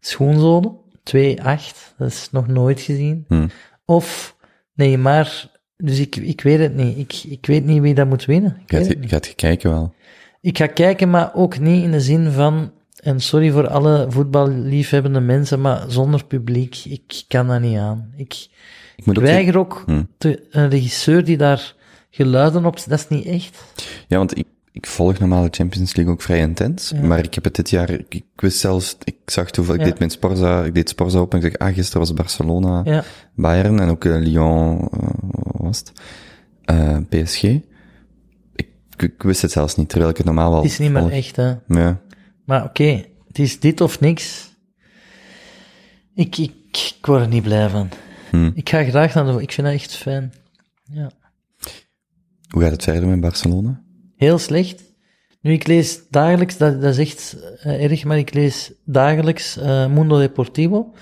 schoenzone, 0.00 0.72
2-8, 1.02 1.94
dat 1.98 2.08
is 2.08 2.28
nog 2.30 2.46
nooit 2.46 2.80
gezien, 2.80 3.24
Hm. 3.28 3.46
of 3.84 4.36
Neymar, 4.74 5.50
dus 5.76 5.98
ik, 5.98 6.16
ik 6.16 6.40
weet 6.40 6.58
het 6.58 6.74
niet, 6.74 6.98
ik, 6.98 7.30
ik 7.32 7.46
weet 7.46 7.64
niet 7.64 7.80
wie 7.80 7.94
dat 7.94 8.06
moet 8.08 8.24
winnen. 8.24 8.56
Ik, 8.66 8.76
Gaat 8.76 8.86
je, 8.86 8.96
niet. 8.98 9.10
gaat 9.10 9.26
je 9.26 9.34
kijken 9.34 9.70
wel. 9.70 9.94
ik 10.40 10.58
ga 10.58 10.66
kijken, 10.66 11.10
maar 11.10 11.34
ook 11.34 11.58
niet 11.58 11.82
in 11.82 11.90
de 11.90 12.00
zin 12.00 12.30
van, 12.30 12.72
en 13.06 13.20
sorry 13.20 13.50
voor 13.50 13.68
alle 13.68 14.06
voetballiefhebbende 14.08 15.20
mensen, 15.20 15.60
maar 15.60 15.84
zonder 15.88 16.24
publiek, 16.24 16.76
ik 16.84 17.24
kan 17.28 17.46
dat 17.46 17.60
niet 17.60 17.78
aan. 17.78 18.10
Ik, 18.16 18.48
Ik 18.96 19.06
moet 19.06 19.18
ook 19.18 19.24
weiger 19.24 19.58
ook 19.58 19.82
Hm. 19.86 20.02
te- 20.18 20.42
een 20.50 20.68
regisseur 20.68 21.24
die 21.24 21.36
daar 21.36 21.74
geluiden 22.10 22.64
op, 22.66 22.78
dat 22.86 22.98
is 22.98 23.08
niet 23.08 23.24
echt. 23.26 23.64
Ja, 24.08 24.16
want 24.18 24.38
ik, 24.38 24.44
ik 24.72 24.86
volg 24.86 25.18
normaal 25.18 25.42
de 25.42 25.48
Champions 25.50 25.94
League 25.96 26.14
ook 26.14 26.22
vrij 26.22 26.38
intens. 26.40 26.92
Maar 27.02 27.18
ik 27.24 27.34
heb 27.34 27.44
het 27.44 27.54
dit 27.54 27.70
jaar, 27.70 27.90
ik, 27.90 28.14
ik 28.14 28.24
wist 28.36 28.58
zelfs, 28.58 28.96
ik 29.04 29.16
zag 29.26 29.50
toevallig, 29.50 29.80
ik 29.80 29.86
deed 29.86 29.98
mijn 29.98 30.10
Sporza, 30.10 30.64
ik 30.64 30.74
deed 30.74 30.88
Sporza 30.88 31.20
op 31.20 31.32
en 31.32 31.38
ik 31.38 31.44
zeg, 31.44 31.58
ah, 31.68 31.74
gisteren 31.74 32.00
was 32.00 32.14
Barcelona, 32.14 32.80
Ja. 32.84 33.04
Bayern 33.34 33.80
en 33.80 33.88
ook 33.88 34.04
eh, 34.04 34.16
Lyon, 34.18 34.88
eh, 34.92 35.08
was 35.40 35.78
het? 35.78 35.92
Eh, 36.64 36.96
PSG. 37.08 37.42
Ik, 38.54 38.68
ik 38.96 39.22
wist 39.22 39.42
het 39.42 39.50
zelfs 39.52 39.76
niet, 39.76 39.88
terwijl 39.88 40.10
ik 40.10 40.16
het 40.16 40.26
normaal 40.26 40.50
wel 40.50 40.62
Het 40.62 40.70
is 40.70 40.78
niet 40.78 40.90
meer 40.90 41.00
volg. 41.00 41.12
echt, 41.12 41.36
hè. 41.36 41.54
Ja. 41.68 42.00
Maar 42.46 42.64
oké, 42.64 43.04
het 43.26 43.38
is 43.38 43.60
dit 43.60 43.80
of 43.80 44.00
niks. 44.00 44.50
Ik, 46.14 46.36
ik, 46.38 46.52
ik 46.72 47.06
word 47.06 47.20
er 47.20 47.28
niet 47.28 47.42
blij 47.42 47.68
van. 47.68 47.88
Hm. 48.30 48.50
Ik 48.54 48.68
ga 48.68 48.84
graag 48.84 49.14
naar 49.14 49.24
de... 49.24 49.42
Ik 49.42 49.52
vind 49.52 49.66
dat 49.66 49.76
echt 49.76 49.94
fijn. 49.94 50.32
Ja. 50.84 51.10
Hoe 52.48 52.62
gaat 52.62 52.70
het 52.70 52.82
verder 52.82 53.08
met 53.08 53.20
Barcelona? 53.20 53.82
Heel 54.16 54.38
slecht. 54.38 54.82
Nu, 55.40 55.52
ik 55.52 55.66
lees 55.66 56.00
dagelijks, 56.10 56.56
dat, 56.56 56.80
dat 56.80 56.98
is 56.98 56.98
echt 56.98 57.36
eh, 57.62 57.84
erg, 57.84 58.04
maar 58.04 58.18
ik 58.18 58.34
lees 58.34 58.72
dagelijks 58.84 59.56
eh, 59.56 59.86
Mundo 59.86 60.18
Deportivo. 60.18 60.94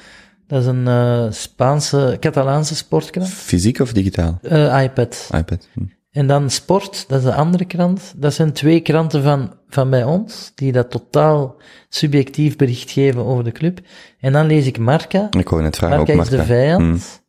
Dat 0.47 0.61
is 0.61 0.67
een 0.67 0.89
eh, 0.89 1.27
Spaanse, 1.31 2.17
Catalaanse 2.21 2.77
sportkrant. 2.77 3.29
Fysiek 3.29 3.79
of 3.79 3.93
digitaal? 3.93 4.39
Eh, 4.43 4.83
iPad. 4.83 5.31
iPad. 5.37 5.69
Hm. 5.73 5.85
En 6.15 6.27
dan 6.27 6.51
Sport, 6.51 7.05
dat 7.09 7.19
is 7.19 7.25
de 7.25 7.35
andere 7.35 7.65
krant. 7.65 8.15
Dat 8.17 8.35
zijn 8.35 8.53
twee 8.53 8.81
kranten 8.81 9.23
van, 9.23 9.53
van 9.69 9.91
bij 9.91 10.05
ons, 10.05 10.53
die 10.55 10.73
dat 10.73 10.91
totaal 10.91 11.57
subjectief 11.89 12.57
bericht 12.57 12.91
geven 12.91 13.25
over 13.25 13.45
de 13.45 13.53
club. 13.53 13.81
En 14.21 14.33
dan 14.33 14.47
lees 14.47 14.67
ik 14.67 14.79
Marca. 14.79 15.27
Ik 15.39 15.49
wou 15.49 15.63
net 15.63 15.77
vragen, 15.77 15.97
Marca 15.97 16.13
ook 16.13 16.21
is 16.21 16.29
de 16.29 16.37
Marca. 16.37 16.53
Vijand. 16.53 17.23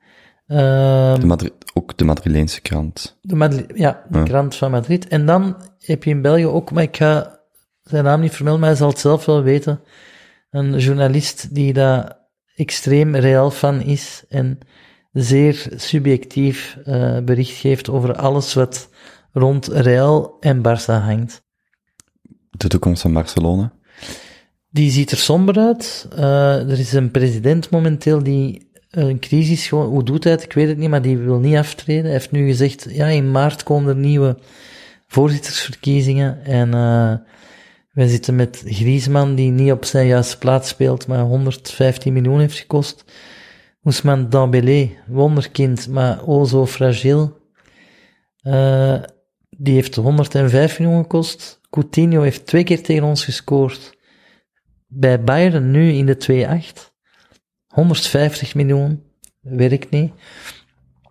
Ehm, 0.47 1.19
De 1.19 1.25
Madri- 1.25 1.51
ook 1.73 1.97
de 1.97 2.03
Madrileense 2.05 2.61
krant. 2.61 3.17
de 3.21 3.35
Madri- 3.35 3.65
ja, 3.73 4.03
de 4.09 4.23
krant 4.23 4.55
van 4.55 4.71
Madrid. 4.71 5.07
En 5.07 5.25
dan 5.25 5.55
heb 5.79 6.03
je 6.03 6.09
in 6.09 6.21
België 6.21 6.45
ook, 6.45 6.71
maar 6.71 6.83
ik 6.83 6.97
ga 6.97 7.39
zijn 7.83 8.03
naam 8.03 8.21
niet 8.21 8.33
vermelden, 8.33 8.61
maar 8.61 8.69
hij 8.69 8.79
zal 8.79 8.89
het 8.89 8.99
zelf 8.99 9.25
wel 9.25 9.41
weten. 9.43 9.79
Een 10.49 10.77
journalist 10.77 11.55
die 11.55 11.73
daar 11.73 12.17
extreem 12.55 13.15
real 13.15 13.51
van 13.51 13.81
is 13.81 14.23
en 14.29 14.59
zeer 15.15 15.67
subjectief 15.75 16.77
eh, 16.83 17.19
bericht 17.19 17.57
geeft 17.57 17.89
over 17.89 18.15
alles 18.15 18.53
wat 18.53 18.89
rond 19.31 19.67
Real 19.67 20.37
en 20.39 20.59
Barça 20.59 21.03
hangt. 21.03 21.43
De 22.51 22.67
toekomst 22.67 23.01
van 23.01 23.13
Barcelona. 23.13 23.73
Die 24.69 24.91
ziet 24.91 25.11
er 25.11 25.17
somber 25.17 25.57
uit. 25.57 26.07
Eh, 26.15 26.69
er 26.69 26.79
is 26.79 26.93
een 26.93 27.11
president 27.11 27.69
momenteel 27.69 28.23
die 28.23 28.69
een 28.89 29.19
crisis 29.19 29.67
gewoon, 29.67 29.87
hoe 29.87 30.03
doet 30.03 30.23
hij 30.23 30.33
het? 30.33 30.43
Ik 30.43 30.53
weet 30.53 30.67
het 30.67 30.77
niet, 30.77 30.89
maar 30.89 31.01
die 31.01 31.17
wil 31.17 31.39
niet 31.39 31.55
aftreden. 31.55 32.03
Hij 32.03 32.11
heeft 32.11 32.31
nu 32.31 32.47
gezegd, 32.47 32.87
ja, 32.89 33.07
in 33.07 33.31
maart 33.31 33.63
komen 33.63 33.89
er 33.89 33.95
nieuwe 33.95 34.37
voorzittersverkiezingen 35.07 36.45
en 36.45 36.67
uh, 36.67 37.13
wij 37.91 38.07
zitten 38.07 38.35
met 38.35 38.63
Griezmann 38.65 39.35
die 39.35 39.51
niet 39.51 39.71
op 39.71 39.85
zijn 39.85 40.07
juiste 40.07 40.37
plaats 40.37 40.69
speelt, 40.69 41.07
maar 41.07 41.23
115 41.23 42.13
miljoen 42.13 42.39
heeft 42.39 42.57
gekost. 42.57 43.03
Ousmane 43.85 44.27
Dembélé, 44.27 44.89
wonderkind, 45.07 45.87
maar 45.87 46.23
oh 46.23 46.45
zo 46.45 46.65
fragiel. 46.65 47.39
Uh, 48.43 49.01
die 49.49 49.73
heeft 49.73 49.95
105 49.95 50.79
miljoen 50.79 51.01
gekost. 51.01 51.59
Coutinho 51.69 52.21
heeft 52.21 52.45
twee 52.45 52.63
keer 52.63 52.83
tegen 52.83 53.03
ons 53.03 53.25
gescoord. 53.25 53.97
Bij 54.87 55.23
Bayern 55.23 55.71
nu 55.71 55.91
in 55.91 56.05
de 56.05 56.61
2-8. 56.77 56.93
150 57.67 58.55
miljoen. 58.55 59.03
Werkt 59.41 59.89
niet. 59.89 60.13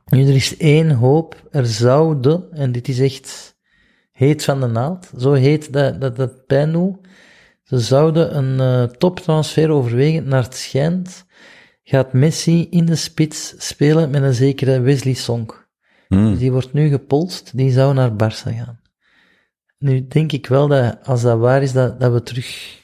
Nu, 0.05 0.29
er 0.29 0.35
is 0.35 0.57
één 0.57 0.91
hoop. 0.91 1.49
Er 1.51 1.67
zouden, 1.67 2.53
en 2.53 2.73
dit 2.73 2.89
is 2.89 3.01
echt 3.01 3.57
heet 4.13 4.45
van 4.45 4.61
de 4.61 4.67
naald, 4.67 5.11
zo 5.19 5.33
heet 5.33 5.73
dat, 5.73 6.01
dat, 6.01 6.17
dat 6.17 6.47
pijn 6.47 6.73
doet. 6.73 6.97
Ze 7.63 7.79
zouden 7.79 8.37
een 8.37 8.83
uh, 8.83 8.97
toptransfer 8.97 9.71
overwegen 9.71 10.29
naar 10.29 10.43
het 10.43 10.55
schijnt. 10.55 11.25
Gaat 11.85 12.13
Messi 12.13 12.67
in 12.71 12.87
de 12.87 12.97
spits 12.97 13.55
spelen 13.59 14.11
met 14.11 14.23
een 14.23 14.35
zekere 14.35 14.81
Wesley 14.81 15.15
Song. 15.15 15.51
Hmm. 16.09 16.37
Die 16.37 16.53
wordt 16.53 16.73
nu 16.73 16.89
gepolst, 16.89 17.57
die 17.57 17.73
zou 17.73 17.95
naar 17.95 18.11
Barça 18.13 18.57
gaan. 18.57 18.81
Nu 19.79 20.07
denk 20.07 20.33
ik 20.33 20.47
wel 20.47 20.69
dat, 20.69 21.07
als 21.07 21.23
dat 21.23 21.39
waar 21.39 21.63
is, 21.63 21.73
dat, 21.73 22.01
dat 22.01 22.13
we 22.13 22.23
terug 22.23 22.83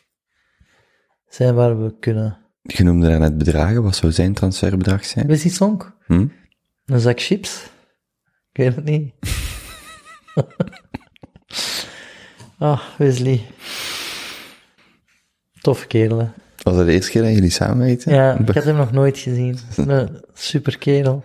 zijn 1.28 1.54
waar 1.54 1.82
we 1.82 1.98
kunnen. 1.98 2.38
Je 2.62 2.84
noemde 2.84 3.06
daarnet 3.06 3.38
bedragen. 3.38 3.82
Wat 3.82 3.96
zou 3.96 4.12
zijn 4.12 4.34
transferbedrag 4.34 5.04
zijn? 5.04 5.26
Wesley 5.26 5.52
Song? 5.52 5.82
Hm? 6.06 6.26
Een 6.86 7.00
zak 7.00 7.20
chips? 7.20 7.70
Ik 8.52 8.56
weet 8.56 8.76
het 8.76 8.84
niet. 8.84 9.14
Ah, 12.58 12.80
Wesley. 12.98 13.46
Tof 15.60 15.86
kerel, 15.86 16.18
hè. 16.18 16.28
Was 16.62 16.76
dat 16.76 16.86
de 16.86 16.92
eerste 16.92 17.10
keer 17.10 17.22
dat 17.22 17.32
jullie 17.32 17.50
samenwerkten? 17.50 18.14
Ja, 18.14 18.38
ik 18.38 18.48
had 18.54 18.64
hem 18.64 18.76
nog 18.76 18.92
nooit 18.92 19.18
gezien. 19.18 19.58
Een 19.76 20.08
super 20.34 20.78
kerel. 20.78 21.24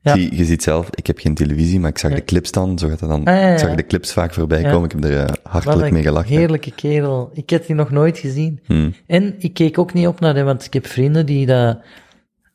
Ja. 0.00 0.14
Zie, 0.14 0.36
je 0.36 0.44
ziet 0.44 0.62
zelf, 0.62 0.88
ik 0.94 1.06
heb 1.06 1.18
geen 1.18 1.34
televisie, 1.34 1.80
maar 1.80 1.90
ik 1.90 1.98
zag 1.98 2.10
Ja. 2.10 2.16
de 2.16 2.24
clips 2.24 2.50
dan, 2.52 2.78
zo 2.78 2.88
gaat 2.88 3.00
het 3.00 3.08
dan, 3.08 3.24
Ah, 3.24 3.34
ja, 3.40 3.52
ik 3.52 3.58
zag 3.58 3.74
de 3.74 3.86
clips 3.86 4.12
vaak 4.12 4.34
voorbij 4.34 4.62
komen, 4.62 4.84
ik 4.84 4.90
heb 4.92 5.04
er 5.04 5.18
eh, 5.24 5.34
hartelijk 5.42 5.92
mee 5.92 6.02
gelachen. 6.02 6.36
heerlijke 6.36 6.70
kerel. 6.70 7.30
Ik 7.32 7.50
heb 7.50 7.66
die 7.66 7.74
nog 7.76 7.90
nooit 7.90 8.18
gezien. 8.18 8.60
Hm. 8.64 8.90
En 9.06 9.34
ik 9.38 9.54
keek 9.54 9.78
ook 9.78 9.92
niet 9.92 10.06
op 10.06 10.20
naar 10.20 10.34
hem, 10.34 10.44
want 10.44 10.64
ik 10.64 10.72
heb 10.72 10.86
vrienden 10.86 11.26
die 11.26 11.46
dat, 11.46 11.78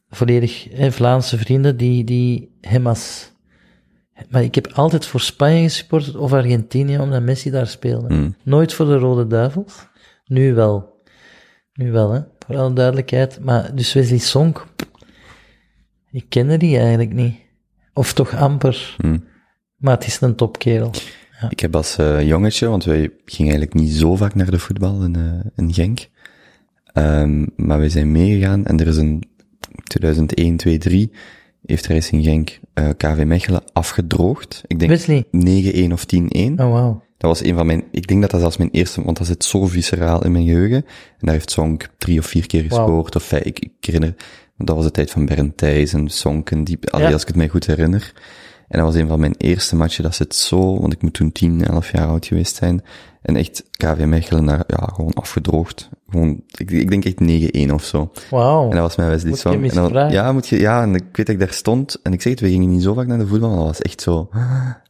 volledig, 0.10 0.68
hè, 0.72 0.92
Vlaamse 0.92 1.38
vrienden, 1.38 1.78
die, 1.78 2.04
die 2.04 2.58
hem 2.62 2.88
als, 2.88 3.32
maar 4.30 4.44
ik 4.44 4.56
heb 4.56 4.68
altijd 4.74 5.06
voor 5.06 5.20
Spanje 5.22 5.62
gesupporterd 5.64 6.16
of 6.16 6.34
Argentinië, 6.34 6.98
omdat 7.00 7.22
Messi 7.22 7.50
daar 7.52 7.68
speelde. 7.68 8.08
Hm. 8.16 8.30
Nooit 8.44 8.74
voor 8.74 8.86
de 8.86 8.98
Rode 8.98 9.28
Duivels. 9.28 9.88
Nu 10.26 10.54
wel. 10.54 10.89
Nu 11.80 11.92
wel, 11.92 12.12
hè. 12.12 12.22
Voor 12.46 12.58
alle 12.58 12.74
duidelijkheid. 12.74 13.40
Maar, 13.40 13.76
dus 13.76 13.94
Wesley 13.94 14.18
Song, 14.18 14.56
ik 16.12 16.26
kende 16.30 16.58
die 16.58 16.78
eigenlijk 16.78 17.14
niet. 17.14 17.36
Of 17.94 18.14
toch 18.14 18.36
amper. 18.36 18.96
Hm. 18.98 19.18
Maar 19.78 19.94
het 19.94 20.06
is 20.06 20.22
een 20.22 20.36
topkerel. 20.36 20.92
Ik 21.50 21.60
heb 21.60 21.76
als 21.76 21.98
eh, 21.98 22.28
jongetje, 22.28 22.68
want 22.68 22.84
wij 22.84 23.12
gingen 23.26 23.52
eigenlijk 23.52 23.82
niet 23.82 23.92
zo 23.92 24.16
vaak 24.16 24.36
naar 24.36 24.52
de 24.52 24.60
voetbal 24.60 25.04
in, 25.04 25.44
in 25.56 25.74
Genk. 25.74 26.08
Ehm, 26.94 27.46
maar 27.56 27.78
wij 27.80 27.90
zijn 27.90 28.12
meegegaan 28.12 28.66
en 28.66 28.80
er 28.80 28.88
is 28.88 28.98
een 28.98 29.24
2001, 29.84 30.58
2, 30.58 30.78
3 30.78 31.12
heeft 31.66 31.88
Racing 31.88 32.24
Genk 32.24 32.60
eh, 32.74 32.90
KV 32.98 33.24
Mechelen 33.26 33.64
afgedroogd. 33.74 34.64
Ik 34.68 34.80
denk 34.80 34.92
Wesley. 34.92 35.26
9-1 35.90 35.92
of 35.92 36.06
10-1. 36.16 36.18
Oh, 36.56 36.72
wauw. 36.72 37.04
Dat 37.20 37.30
was 37.30 37.44
een 37.44 37.56
van 37.56 37.66
mijn, 37.66 37.84
ik 37.92 38.08
denk 38.08 38.22
dat 38.22 38.32
dat 38.32 38.40
zelfs 38.40 38.58
mijn 38.58 38.70
eerste, 38.72 39.04
want 39.04 39.18
dat 39.18 39.28
zit 39.28 39.44
zo 39.44 39.66
visceraal 39.68 40.24
in 40.26 40.32
mijn 40.32 40.46
geheugen. 40.46 40.78
En 40.86 40.86
daar 41.20 41.34
heeft 41.34 41.52
Sonk 41.52 41.88
drie 41.98 42.20
of 42.20 42.26
vier 42.26 42.48
keer 42.48 42.68
Wauw. 42.68 42.86
gescoord, 42.86 43.16
of 43.16 43.24
vijf, 43.24 43.44
ik, 43.44 43.60
ik 43.60 43.72
herinner, 43.80 44.16
dat 44.58 44.76
was 44.76 44.86
de 44.86 44.92
tijd 44.92 45.12
van 45.12 45.26
Bernd 45.26 45.58
Thijs 45.58 45.94
en 45.94 46.10
Sonk 46.10 46.52
en 46.52 46.64
die, 46.64 46.78
allee, 46.90 47.08
Ja. 47.08 47.14
als 47.14 47.22
ik 47.22 47.28
het 47.28 47.38
mij 47.38 47.48
goed 47.48 47.66
herinner. 47.66 48.14
En 48.70 48.80
dat 48.80 48.88
was 48.94 49.02
een 49.02 49.08
van 49.08 49.20
mijn 49.20 49.36
eerste 49.38 49.76
matchen, 49.76 50.04
dat 50.04 50.16
zit 50.16 50.36
zo, 50.36 50.80
want 50.80 50.94
ik 50.94 51.02
moet 51.02 51.14
toen 51.14 51.32
10, 51.32 51.66
11 51.66 51.92
jaar 51.92 52.08
oud 52.08 52.26
geweest 52.26 52.56
zijn. 52.56 52.82
En 53.22 53.36
echt 53.36 53.64
KV 53.72 54.04
Mechelen 54.06 54.46
daar, 54.46 54.64
ja, 54.68 54.90
gewoon 54.94 55.14
afgedroogd. 55.14 55.90
Gewoon, 56.10 56.42
ik, 56.58 56.72
ik 56.72 56.90
denk 56.90 57.06
echt 57.06 57.70
9-1 57.70 57.74
of 57.74 57.84
zo. 57.84 58.12
Wauw. 58.30 58.64
En 58.64 58.70
dat 58.70 58.80
was 58.80 58.96
mijn 58.96 59.12
En 59.64 59.70
dan- 59.74 59.90
vragen. 59.90 60.12
ja, 60.12 60.32
moet 60.32 60.48
je, 60.48 60.60
ja, 60.60 60.82
en 60.82 60.96
ik 60.96 61.04
weet 61.04 61.26
dat 61.26 61.30
ik 61.30 61.40
daar 61.40 61.54
stond, 61.54 62.00
en 62.04 62.14
ik 62.14 62.22
zeg 62.22 62.32
het, 62.32 62.42
we 62.42 62.50
gingen 62.50 62.70
niet 62.70 62.84
zo 62.84 62.94
vaak 62.94 63.08
naar 63.08 63.18
de 63.18 63.28
voetbal, 63.28 63.50
maar 63.50 63.58
dat 63.58 63.68
was 63.68 63.82
echt 63.82 64.02
zo, 64.02 64.30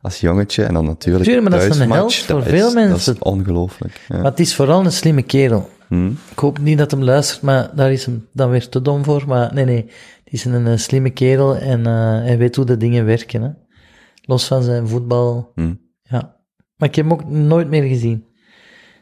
als 0.02 0.20
jongetje, 0.20 0.64
en 0.64 0.74
dan 0.74 0.86
natuurlijk 0.86 1.26
Tuurlijk, 1.26 1.50
maar 1.50 1.60
dat 1.60 1.70
is 1.70 1.78
een 1.80 1.92
held 1.92 2.16
voor 2.16 2.44
veel 2.44 2.68
is, 2.68 2.74
mensen. 2.74 3.06
Dat 3.06 3.16
is 3.16 3.32
ongelooflijk. 3.32 4.02
Ja. 4.08 4.16
Maar 4.16 4.32
het 4.32 4.40
is 4.40 4.56
vooral 4.56 4.86
een 4.86 4.92
slimme 4.92 5.22
kerel. 5.22 5.70
Hm? 5.88 6.08
Ik 6.32 6.40
hoop 6.40 6.60
niet 6.60 6.78
dat 6.78 6.92
hem 6.92 7.04
luistert, 7.04 7.42
maar 7.42 7.72
daar 7.76 7.92
is 7.92 8.06
hem 8.06 8.28
dan 8.34 8.50
weer 8.50 8.70
te 8.70 8.82
dom 8.82 9.04
voor. 9.04 9.24
Maar 9.28 9.54
nee, 9.54 9.66
nee. 9.66 9.86
Het 10.24 10.34
is 10.34 10.46
een, 10.46 10.80
slimme 10.80 11.10
kerel 11.10 11.56
en 11.56 11.86
eh, 11.86 11.94
hij 12.26 12.38
weet 12.38 12.56
hoe 12.56 12.66
de 12.66 12.78
dingen 12.78 13.06
werken. 13.06 13.42
Hè. 13.42 13.50
Los 14.30 14.48
van 14.48 14.64
zijn 14.64 14.88
voetbal. 14.88 15.52
Hm. 15.56 15.74
Ja. 16.04 16.36
Maar 16.78 16.88
ik 16.90 16.96
heb 16.96 17.06
hem 17.10 17.14
ook 17.14 17.30
nooit 17.30 17.70
meer 17.70 17.84
gezien. 17.84 18.26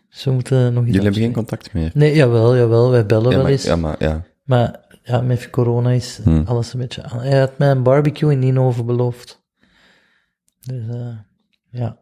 Dus 0.10 0.24
we 0.24 0.32
moeten 0.32 0.74
nog 0.74 0.84
iets 0.84 0.86
Jullie 0.92 1.02
hebben 1.02 1.22
geen 1.22 1.34
contact 1.34 1.74
meer? 1.74 1.92
Nee, 1.94 2.16
jawel, 2.16 2.56
jawel. 2.56 2.90
Wij 2.92 3.06
bellen 3.06 3.24
Ja, 3.30 3.36
wel 3.36 3.42
maar, 3.42 3.52
eens. 3.52 3.64
ja, 3.64 3.76
maar, 3.76 3.96
ja. 4.04 4.24
Maar 4.44 4.86
ja, 5.04 5.22
met 5.22 5.50
corona 5.50 5.90
is 5.90 6.20
Hm. 6.24 6.42
alles 6.46 6.74
een 6.74 6.80
beetje 6.80 7.04
aan. 7.04 7.20
Hij 7.20 7.40
had 7.40 7.58
mij 7.58 7.72
een 7.72 7.84
barbecue 7.84 8.32
in 8.32 8.40
Ninove 8.40 8.84
beloofd. 8.84 9.44
Dus 10.60 10.88
eh, 10.88 11.18
ja. 11.70 12.00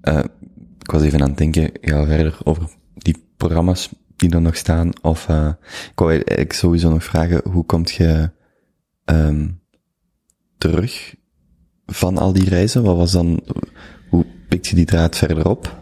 Eh, 0.00 0.24
ik 0.78 0.90
was 0.90 1.02
even 1.02 1.22
aan 1.22 1.28
het 1.28 1.38
denken, 1.38 1.70
ja, 1.80 2.04
verder 2.06 2.38
over 2.44 2.68
die 2.94 3.24
programma's 3.36 3.88
die 4.18 4.30
er 4.30 4.40
nog 4.40 4.56
staan, 4.56 4.90
of, 5.02 5.28
eh, 5.28 5.48
ik 5.90 5.98
wou 5.98 6.10
eigenlijk 6.10 6.52
sowieso 6.52 6.90
nog 6.90 7.04
vragen, 7.04 7.40
hoe 7.50 7.64
komt 7.64 7.90
je, 7.90 8.30
ehm, 9.04 9.48
terug 10.58 11.14
van 11.86 12.18
al 12.18 12.32
die 12.32 12.48
reizen? 12.48 12.82
Wat 12.82 12.96
was 12.96 13.12
dan, 13.12 13.40
hoe 14.10 14.24
pikt 14.48 14.66
je 14.66 14.74
die 14.74 14.84
draad 14.84 15.16
verder 15.16 15.48
op? 15.48 15.76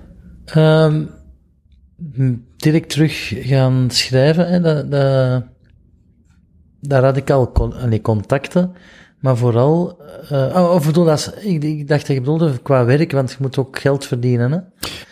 Ehm, 0.45 1.05
m, 1.97 2.35
direct 2.57 2.89
terug 2.91 3.33
gaan 3.37 3.91
schrijven, 3.91 4.49
hè, 4.49 4.61
dat, 4.61 4.91
dat, 4.91 5.45
daar 6.81 7.05
had 7.05 7.17
ik 7.17 7.31
al 7.31 7.53
con, 7.53 7.73
allee, 7.73 8.01
contacten, 8.01 8.73
maar 9.21 9.37
vooral, 9.37 10.03
eh 10.29 10.53
oh, 10.57 10.71
of 10.75 10.87
bedoel, 10.87 11.11
als, 11.11 11.33
ik, 11.33 11.63
ik 11.63 11.89
dacht 11.89 12.07
dat 12.07 12.17
je 12.17 12.21
bedoelde 12.21 12.59
qua 12.63 12.85
werk, 12.85 13.13
want 13.13 13.31
je 13.31 13.37
moet 13.41 13.59
ook 13.59 13.79
geld 13.79 14.05
verdienen, 14.05 14.53
hè. 14.53 14.59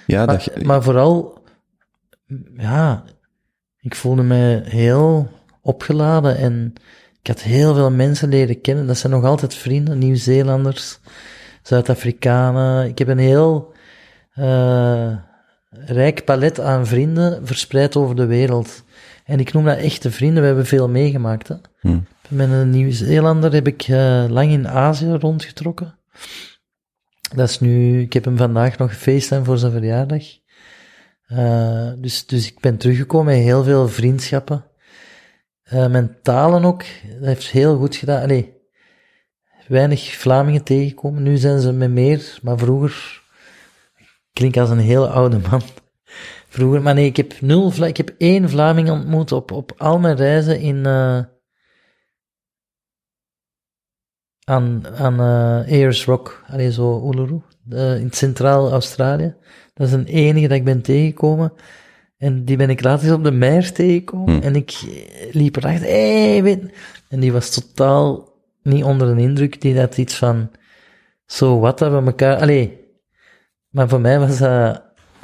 Ja, 0.07 0.25
Maar, 0.25 0.45
dat, 0.55 0.63
maar 0.65 0.83
vooral, 0.83 1.43
ja, 2.57 3.05
ik 3.81 3.95
voelde 3.95 4.23
me 4.23 4.63
heel 4.65 5.29
opgeladen 5.61 6.37
en 6.37 6.73
ik 7.21 7.27
had 7.27 7.43
heel 7.43 7.75
veel 7.75 7.91
mensen 7.91 8.29
leren 8.29 8.61
kennen. 8.61 8.87
Dat 8.87 8.99
zijn 8.99 9.13
nog 9.13 9.25
altijd 9.25 9.55
vrienden, 9.55 9.99
Nieuw-Zeelanders, 9.99 10.99
Zuid-Afrikanen. 11.63 12.89
Ik 12.89 12.99
heb 12.99 13.09
een 13.09 13.19
heel 13.19 13.73
eh, 14.35 15.17
rijk 15.71 16.25
palet 16.25 16.61
aan 16.61 16.87
vrienden 16.87 17.47
verspreid 17.47 17.97
over 17.97 18.17
de 18.17 18.27
wereld. 18.27 18.85
En 19.25 19.41
ik 19.41 19.53
noem 19.53 19.65
dat 19.65 19.79
echte 19.79 20.11
vrienden, 20.11 20.41
we 20.41 20.47
hebben 20.47 20.67
veel 20.67 20.89
meegemaakt. 20.89 21.49
Hè. 21.49 21.55
Hm. 21.81 21.99
Met 22.29 22.51
een 22.51 22.71
Nieuw-Zeelander 22.71 23.53
heb 23.53 23.67
ik 23.67 23.83
eh, 23.83 24.25
lang 24.29 24.51
in 24.51 24.69
Azië 24.69 25.13
rondgetrokken. 25.13 25.95
Dat 27.35 27.49
is 27.49 27.61
nu, 27.61 28.01
ik 28.01 28.13
heb 28.13 28.25
hem 28.25 28.37
vandaag 28.37 28.79
nog 28.79 28.91
gefacetimed 28.91 29.45
voor 29.45 29.59
zijn 29.59 29.73
verjaardag. 29.73 30.25
Eh, 31.35 31.93
dus, 31.97 32.27
dus 32.27 32.47
ik 32.47 32.61
ben 32.61 32.77
teruggekomen 32.77 33.35
met 33.35 33.45
heel 33.45 33.65
veel 33.65 33.89
vriendschappen. 33.89 34.65
Eh, 35.63 35.87
mijn 35.87 36.17
talen 36.23 36.65
ook, 36.65 36.85
dat 37.19 37.27
heeft 37.27 37.51
heel 37.51 37.77
goed 37.77 37.97
gedaan. 37.97 38.23
Allee, 38.23 38.57
weinig 39.69 40.13
Vlamingen 40.13 40.63
tegengekomen. 40.63 41.23
Nu 41.23 41.37
zijn 41.37 41.61
ze 41.61 41.73
met 41.73 41.91
meer, 41.91 42.39
maar 42.43 42.59
vroeger 42.59 43.23
klink 44.33 44.57
als 44.57 44.71
een 44.71 44.79
heel 44.79 45.09
oude 45.09 45.39
man. 45.51 45.63
Vroeger, 46.49 46.83
maar 46.83 46.95
nee, 46.95 47.07
ik 47.07 47.17
heb 47.17 47.41
nul, 47.41 47.85
ik 47.85 47.97
heb 47.97 48.15
één 48.19 48.49
Vlaming 48.49 48.91
ontmoet 48.91 49.33
op, 49.33 49.51
op 49.53 49.73
al 49.77 49.99
mijn 49.99 50.17
reizen 50.17 50.61
in, 50.61 50.87
eh, 50.87 51.21
aan, 54.45 54.87
aan 54.97 55.21
Ayers 55.67 56.05
Rock, 56.05 56.45
allee, 56.47 56.73
zo 56.73 57.11
Uluru, 57.11 57.43
eh, 57.71 58.01
in 58.01 58.13
centraal 58.13 58.71
Australië. 58.71 59.35
Dat 59.75 59.87
is 59.87 59.93
een 59.93 60.07
enige 60.07 60.49
dat 60.49 60.57
ik 60.57 60.65
ben 60.65 60.83
tegengekomen. 60.83 61.53
En 62.17 62.45
die 62.45 62.57
ben 62.57 62.71
ik 62.71 62.83
later 62.83 63.07
eens 63.07 63.17
op 63.17 63.25
de 63.25 63.33
Meijer 63.33 63.73
tegengekomen. 63.73 64.37
Hm. 64.37 64.43
En 64.43 64.57
ik 64.57 64.81
liep 65.33 65.57
erachter, 65.57 65.89
hey, 65.89 66.43
weet... 66.43 66.63
En 67.09 67.21
die 67.21 67.33
was 67.33 67.51
totaal 67.51 68.33
niet 68.63 68.85
onder 68.85 69.15
de 69.15 69.23
indruk. 69.23 69.61
Die 69.61 69.79
had 69.79 69.99
iets 69.99 70.17
van, 70.17 70.51
zo 71.27 71.59
wat 71.59 71.79
dat 71.79 71.91
we 71.91 72.07
elkaar... 72.07 72.41
Allee, 72.41 72.81
maar 73.69 73.89
voor 73.89 74.01
mij 74.01 74.19
was 74.19 74.39
dat 74.39 74.83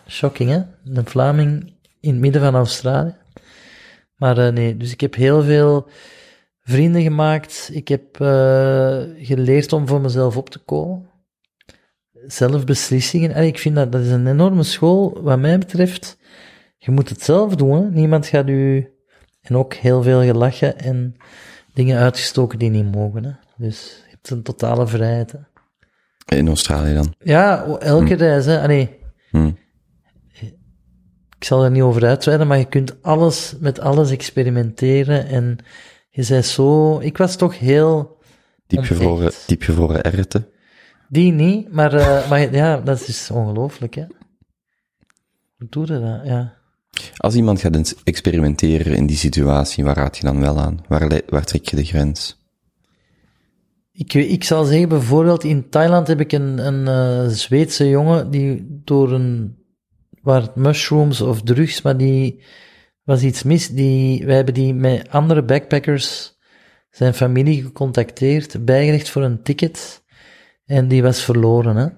shocking, 0.09 0.51
hè? 0.51 0.63
Een 0.85 1.07
Vlaming 1.07 1.73
in 2.01 2.11
het 2.11 2.21
midden 2.21 2.43
van 2.43 2.55
Australië. 2.55 3.15
Maar 4.17 4.39
eh, 4.39 4.53
nee, 4.53 4.77
dus 4.77 4.93
ik 4.93 5.01
heb 5.01 5.15
heel 5.15 5.43
veel 5.43 5.89
vrienden 6.61 7.03
gemaakt. 7.03 7.71
Ik 7.73 7.89
heb 7.89 8.21
eh, 8.21 9.01
geleerd 9.17 9.73
om 9.73 9.89
voor 9.89 10.01
mezelf 10.01 10.37
op 10.37 10.51
te 10.51 10.59
komen. 10.59 11.10
Zelf 12.27 12.65
beslissingen. 12.65 13.35
En 13.35 13.45
ik 13.45 13.59
vind 13.59 13.75
dat 13.75 13.93
dat 13.93 14.01
is 14.01 14.11
een 14.11 14.27
enorme 14.27 14.63
school, 14.63 15.19
wat 15.23 15.39
mij 15.39 15.59
betreft. 15.59 16.19
Je 16.79 16.91
moet 16.91 17.09
het 17.09 17.23
zelf 17.23 17.55
doen. 17.57 17.83
Hè? 17.83 17.91
Niemand 17.91 18.27
gaat 18.27 18.49
u. 18.49 18.89
En 19.41 19.57
ook 19.57 19.75
heel 19.75 20.03
veel 20.03 20.23
gelachen 20.23 20.79
en 20.79 21.17
dingen 21.75 21.99
uitgestoken 21.99 22.59
die 22.59 22.71
niet 22.71 22.95
mogen. 22.95 23.25
Hè? 23.25 23.31
Dus 23.57 24.03
je 24.05 24.11
hebt 24.11 24.31
een 24.31 24.43
totale 24.43 24.87
vrijheid. 24.87 25.33
Hè? 25.33 25.39
In 26.37 26.49
Australië 26.49 26.95
dan. 26.95 27.15
Ja, 27.19 27.65
elke 27.79 28.15
reis. 28.15 28.47
Hè? 28.47 28.63
Allee, 28.63 28.99
Hm. 29.31 29.51
ik 31.39 31.45
zal 31.45 31.65
er 31.65 31.71
niet 31.71 31.83
over 31.83 32.07
uitweiden, 32.07 32.47
maar 32.47 32.59
je 32.59 32.69
kunt 32.69 33.03
alles 33.03 33.55
met 33.61 33.81
alles 33.81 34.11
experimenteren. 34.11 35.27
En 35.27 35.59
je 36.11 36.23
zei 36.23 36.43
zo. 36.43 36.99
Ik 36.99 37.17
was 37.17 37.37
toch 37.37 37.59
heel. 37.59 38.19
Diepgevroren, 38.67 39.33
diepgevroren 39.47 40.03
erwten. 40.03 40.47
Die 41.13 41.33
niet, 41.33 41.73
maar, 41.73 41.95
eh, 41.95 42.29
maar 42.29 42.55
ja, 42.55 42.81
dat 42.81 43.09
is 43.09 43.31
ongelooflijk, 43.31 43.95
hè? 43.95 44.05
Hoe 45.57 45.69
doe 45.69 45.87
je 45.87 46.01
dat? 46.01 46.21
Ja. 46.25 46.55
Als 47.17 47.35
iemand 47.35 47.61
gaat 47.61 47.95
experimenteren 48.05 48.97
in 48.97 49.07
die 49.07 49.17
situatie, 49.17 49.85
waar 49.85 49.97
raad 49.97 50.17
je 50.17 50.25
dan 50.25 50.41
wel 50.41 50.59
aan? 50.59 50.85
Waar, 50.89 51.21
waar 51.29 51.45
trek 51.45 51.69
je 51.69 51.77
de 51.77 51.85
grens? 51.85 52.39
Ik, 53.93 54.15
ik 54.15 54.45
zal 54.45 54.65
zeggen, 54.65 54.89
bijvoorbeeld 54.89 55.45
in 55.45 55.69
Thailand 55.69 56.07
heb 56.07 56.21
ik 56.21 56.33
een, 56.33 56.67
een 56.67 56.89
eh, 56.89 57.33
Zweedse 57.33 57.89
jongen 57.89 58.31
die 58.31 58.81
door 58.85 59.13
een, 59.13 59.57
waar 60.23 60.43
het 60.43 60.55
mushrooms 60.55 61.21
of 61.21 61.43
drugs, 61.43 61.83
maar 61.83 61.97
die 61.97 62.43
was 63.05 63.23
iets 63.23 63.43
mis. 63.43 63.69
Die, 63.69 64.27
wij 64.27 64.37
hebben 64.37 64.55
die 64.55 64.75
met 64.75 65.09
andere 65.09 65.43
backpackers, 65.43 66.39
zijn 66.91 67.15
familie 67.15 67.63
gecontacteerd, 67.63 68.65
bijgelegd 68.65 69.11
voor 69.11 69.23
een 69.23 69.43
ticket. 69.43 70.00
En 70.71 70.89
die 70.89 71.03
was 71.03 71.23
verloren, 71.25 71.77
hè. 71.77 71.89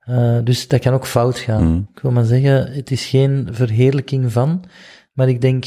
Eh, 0.00 0.44
dus 0.44 0.68
dat 0.68 0.80
kan 0.80 0.92
ook 0.92 1.06
fout 1.06 1.38
gaan. 1.38 1.64
Mm. 1.64 1.88
Ik 1.94 2.00
wil 2.02 2.10
maar 2.10 2.24
zeggen, 2.24 2.72
het 2.72 2.90
is 2.90 3.06
geen 3.06 3.48
verheerlijking 3.50 4.32
van, 4.32 4.64
maar 5.12 5.28
ik 5.28 5.40
denk, 5.40 5.64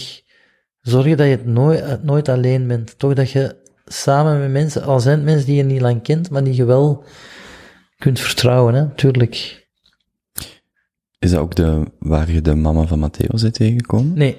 zorg 0.82 1.06
dat 1.16 1.26
je 1.28 1.32
het 1.32 1.46
nooit, 1.46 1.86
het 1.86 2.04
nooit 2.04 2.30
alleen 2.30 2.68
bent. 2.68 3.00
Toch 3.00 3.14
dat 3.14 3.32
je 3.32 3.56
samen 3.86 4.40
met 4.40 4.52
mensen, 4.52 4.84
al 4.84 5.00
zijn 5.00 5.16
het 5.16 5.26
mensen 5.26 5.46
die 5.46 5.56
je 5.56 5.64
niet 5.64 5.82
lang 5.82 6.02
kent, 6.04 6.30
maar 6.30 6.44
die 6.44 6.56
je 6.56 6.66
wel 6.66 7.04
kunt 7.98 8.20
vertrouwen, 8.20 8.74
hè, 8.74 8.90
tuurlijk. 8.96 9.68
Is 11.20 11.32
dat 11.32 11.40
ook 11.40 11.56
de, 11.56 11.84
waar 12.00 12.32
je 12.32 12.42
de 12.42 12.56
mama 12.56 12.86
van 12.86 13.00
Matteo 13.00 13.38
zit 13.38 13.54
tegengekomen? 13.54 14.14
Nee, 14.18 14.38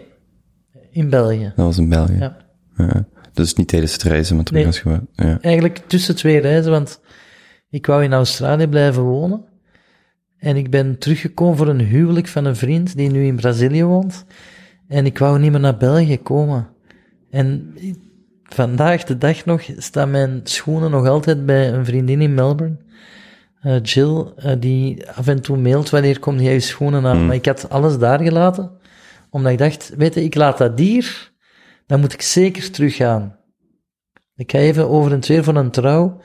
in 0.91 1.11
België. 1.11 1.53
Dat 1.57 1.65
was 1.67 1.79
in 1.79 1.89
België. 1.89 2.17
Ja. 2.19 2.37
Ja. 2.77 3.07
Dus 3.33 3.55
niet 3.55 3.69
tijdens 3.69 3.93
het 3.93 4.03
reizen, 4.03 4.37
maar 4.37 4.45
terug 4.45 4.61
Nee. 4.61 4.69
als 4.73 4.81
je... 4.81 4.89
wou- 4.89 5.29
Ja. 5.31 5.39
Eigenlijk 5.41 5.79
tussen 5.87 6.17
twee 6.17 6.39
reizen, 6.41 6.71
want 6.71 7.01
ik 7.75 7.87
wou 7.87 8.03
in 8.03 8.13
Australië 8.13 8.67
blijven 8.67 9.03
wonen. 9.03 9.45
En 10.39 10.57
ik 10.57 10.71
ben 10.71 10.99
teruggekomen 10.99 11.57
voor 11.57 11.69
een 11.69 11.81
huwelijk 11.81 12.29
van 12.29 12.45
een 12.45 12.57
vriend 12.57 12.97
die 12.97 13.11
nu 13.11 13.27
in 13.27 13.37
Brazilië 13.37 13.85
woont. 13.85 14.25
En 14.89 15.07
ik 15.07 15.19
wou 15.19 15.39
niet 15.39 15.51
meer 15.51 15.61
naar 15.61 15.77
België 15.77 16.19
komen. 16.19 16.69
En 17.31 17.75
vandaag 18.43 19.05
de 19.05 19.19
dag 19.19 19.45
nog 19.45 19.63
staan 19.77 20.11
mijn 20.11 20.41
schoenen 20.45 20.91
nog 20.91 21.07
altijd 21.07 21.47
bij 21.47 21.73
een 21.73 21.85
vriendin 21.85 22.21
in 22.21 22.35
Melbourne. 22.35 22.77
Eh, 23.61 23.83
Jill, 23.83 24.25
eh, 24.37 24.53
die 24.59 25.11
af 25.11 25.27
en 25.27 25.43
toe 25.43 25.57
mailt 25.57 25.91
wanneer 25.91 26.19
komt 26.19 26.41
jij 26.41 26.53
je 26.53 26.61
schoenen 26.61 27.07
aan. 27.07 27.19
Mm. 27.19 27.27
Maar 27.27 27.35
ik 27.35 27.47
had 27.47 27.71
alles 27.71 27.99
daar 27.99 28.21
gelaten, 28.21 28.71
omdat 29.31 29.53
ik 29.53 29.59
dacht, 29.59 29.93
weet 29.97 30.15
je, 30.15 30.25
ik 30.25 30.35
laat 30.35 30.59
dat 30.59 30.79
hier, 30.79 31.33
dan 31.87 32.01
moet 32.01 32.13
ik 32.13 32.23
zeker 32.23 32.71
teruggaan. 32.71 33.37
Ik 34.37 34.51
ga 34.51 34.59
even 34.59 34.89
over 34.89 35.13
en 35.13 35.21
twee 35.21 35.43
voor 35.43 35.57
een 35.57 35.71
trouw. 35.71 36.21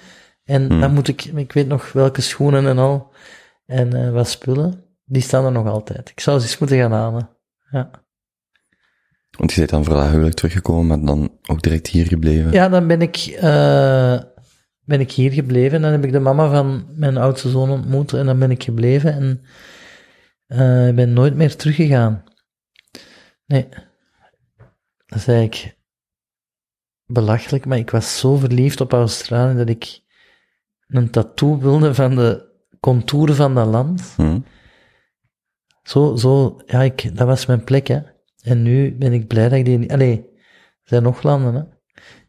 En 0.49 0.65
Hmm. 0.65 0.79
dan 0.81 0.93
moet 0.93 1.07
ik, 1.07 1.25
ik 1.25 1.51
weet 1.51 1.67
nog 1.67 1.91
welke 1.91 2.21
schoenen 2.21 2.67
en 2.67 2.77
al. 2.77 3.13
En 3.65 3.93
eh, 3.93 4.11
wat 4.11 4.29
spullen. 4.29 4.83
Die 5.05 5.21
staan 5.21 5.45
er 5.45 5.51
nog 5.51 5.67
altijd. 5.67 6.09
Ik 6.09 6.19
zou 6.19 6.39
ze 6.39 6.45
eens 6.45 6.57
moeten 6.57 6.77
gaan 6.77 6.91
halen. 6.91 7.29
Ja. 7.71 7.89
Want 9.37 9.51
je 9.51 9.57
bent 9.57 9.69
dan 9.69 9.83
voor 9.83 10.03
huwelijk 10.03 10.35
teruggekomen, 10.35 10.87
maar 10.87 11.05
dan 11.07 11.37
ook 11.45 11.61
direct 11.61 11.87
hier 11.87 12.05
gebleven. 12.05 12.51
ja, 12.51 12.69
dan 12.69 12.87
ben 12.87 13.01
ik, 13.01 13.15
eh, 13.39 14.19
ben 14.83 14.99
ik 14.99 15.11
hier 15.11 15.31
gebleven. 15.31 15.81
Dan 15.81 15.91
heb 15.91 16.03
ik 16.03 16.11
de 16.11 16.19
mama 16.19 16.49
van 16.49 16.85
mijn 16.95 17.17
oudste 17.17 17.49
zoon 17.49 17.69
ontmoet. 17.69 18.13
En 18.13 18.25
dan 18.25 18.39
ben 18.39 18.51
ik 18.51 18.63
gebleven. 18.63 19.13
En 19.13 19.41
ik 20.89 20.95
ben 20.95 21.13
nooit 21.13 21.35
meer 21.35 21.55
teruggegaan. 21.55 22.23
Nee. 23.45 23.67
Dat 25.05 25.19
is 25.19 25.27
eigenlijk 25.27 25.77
belachelijk. 27.05 27.65
Maar 27.65 27.77
ik 27.77 27.89
was 27.89 28.19
zo 28.19 28.35
verliefd 28.35 28.81
op 28.81 28.93
Australië 28.93 29.57
dat 29.57 29.69
ik 29.69 30.07
een 30.89 31.09
tattoo 31.09 31.57
wilde 31.57 31.93
van 31.93 32.15
de 32.15 32.47
contouren 32.79 33.35
van 33.35 33.55
dat 33.55 33.67
land. 33.67 34.13
Hm. 34.15 34.39
Zo, 35.83 36.15
zo, 36.15 36.59
ja, 36.65 36.81
ik, 36.81 37.17
dat 37.17 37.27
was 37.27 37.45
mijn 37.45 37.63
plek, 37.63 37.87
hè. 37.87 37.99
En 38.41 38.61
nu 38.61 38.95
ben 38.95 39.13
ik 39.13 39.27
blij 39.27 39.49
dat 39.49 39.57
ik 39.57 39.65
die 39.65 39.77
niet... 39.77 39.91
Allee, 39.91 40.17
er 40.17 40.83
zijn 40.83 41.03
nog 41.03 41.23
landen, 41.23 41.53
hè. 41.53 41.63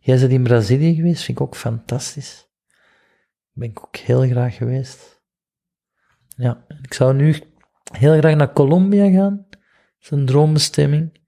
Jij 0.00 0.18
bent 0.18 0.30
in 0.30 0.42
Brazilië 0.42 0.94
geweest, 0.94 1.22
vind 1.22 1.38
ik 1.38 1.44
ook 1.44 1.56
fantastisch. 1.56 2.48
Ben 3.52 3.68
ik 3.68 3.84
ook 3.84 3.96
heel 3.96 4.22
graag 4.22 4.56
geweest. 4.56 5.22
Ja, 6.36 6.64
ik 6.82 6.94
zou 6.94 7.14
nu 7.14 7.42
heel 7.92 8.18
graag 8.18 8.34
naar 8.34 8.52
Colombia 8.52 9.10
gaan. 9.10 9.46
Dat 9.48 9.58
is 10.00 10.10
een 10.10 10.26
droombestemming. 10.26 11.18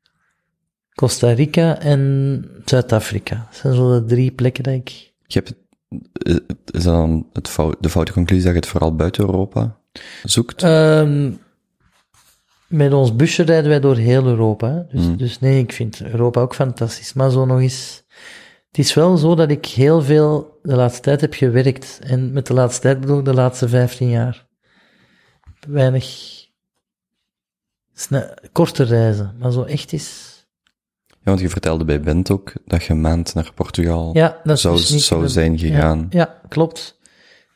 Costa 0.94 1.32
Rica 1.32 1.78
en 1.78 2.62
Zuid-Afrika. 2.64 3.36
Dat 3.36 3.56
zijn 3.56 3.74
zo 3.74 4.00
de 4.00 4.04
drie 4.04 4.32
plekken 4.32 4.62
dat 4.64 4.74
ik... 4.74 4.88
Je 5.26 5.38
hebt 5.38 5.48
het, 5.48 5.58
is 6.12 6.40
dat 6.64 6.82
dan 6.82 7.26
het 7.32 7.48
fout, 7.48 7.76
de 7.80 7.88
foute 7.88 8.12
conclusie 8.12 8.44
dat 8.44 8.52
je 8.54 8.60
het 8.60 8.68
vooral 8.68 8.96
buiten 8.96 9.24
Europa 9.24 9.76
zoekt? 10.22 10.62
Ehm, 10.62 11.32
met 12.66 12.92
ons 12.92 13.16
busje 13.16 13.42
rijden 13.42 13.70
wij 13.70 13.80
door 13.80 13.96
heel 13.96 14.26
Europa. 14.26 14.86
Dus, 14.90 15.04
Mm. 15.06 15.16
dus 15.16 15.38
nee, 15.38 15.58
ik 15.62 15.72
vind 15.72 16.02
Europa 16.02 16.40
ook 16.40 16.54
fantastisch. 16.54 17.12
Maar 17.12 17.30
zo 17.30 17.44
nog 17.44 17.60
eens. 17.60 18.02
Het 18.68 18.78
is 18.78 18.94
wel 18.94 19.16
zo 19.16 19.34
dat 19.34 19.50
ik 19.50 19.66
heel 19.66 20.02
veel 20.02 20.58
de 20.62 20.76
laatste 20.76 21.00
tijd 21.00 21.20
heb 21.20 21.34
gewerkt. 21.34 21.98
En 22.02 22.32
met 22.32 22.46
de 22.46 22.54
laatste 22.54 22.80
tijd 22.80 23.00
bedoel 23.00 23.18
ik 23.18 23.24
de 23.24 23.34
laatste 23.34 23.68
15 23.68 24.08
jaar. 24.08 24.46
Weinig 25.68 26.30
korte 28.52 28.82
reizen, 28.82 29.34
maar 29.38 29.52
zo 29.52 29.62
echt 29.62 29.92
is. 29.92 30.31
Ja, 31.24 31.30
want 31.30 31.40
je 31.40 31.48
vertelde 31.48 31.84
bij 31.84 32.00
Bent 32.00 32.30
ook 32.30 32.52
dat 32.66 32.84
je 32.84 32.92
een 32.92 33.00
maand 33.00 33.34
naar 33.34 33.52
Portugal 33.54 34.10
Ja, 34.12 34.40
dat 34.44 34.56
is 34.56 34.62
zou, 34.62 34.76
dus 34.76 35.06
zou 35.06 35.28
zijn 35.28 35.58
gegaan. 35.58 35.98
Ja, 36.10 36.18
ja 36.18 36.40
klopt. 36.48 37.00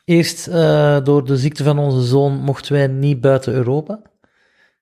Eerst 0.05 0.47
eh, 0.47 0.99
door 1.05 1.25
de 1.25 1.37
ziekte 1.37 1.65
van 1.65 1.79
onze 1.79 2.03
zoon 2.07 2.33
mochten 2.39 2.73
wij 2.73 2.87
niet 2.87 3.21
buiten 3.21 3.53
Europa. 3.53 4.01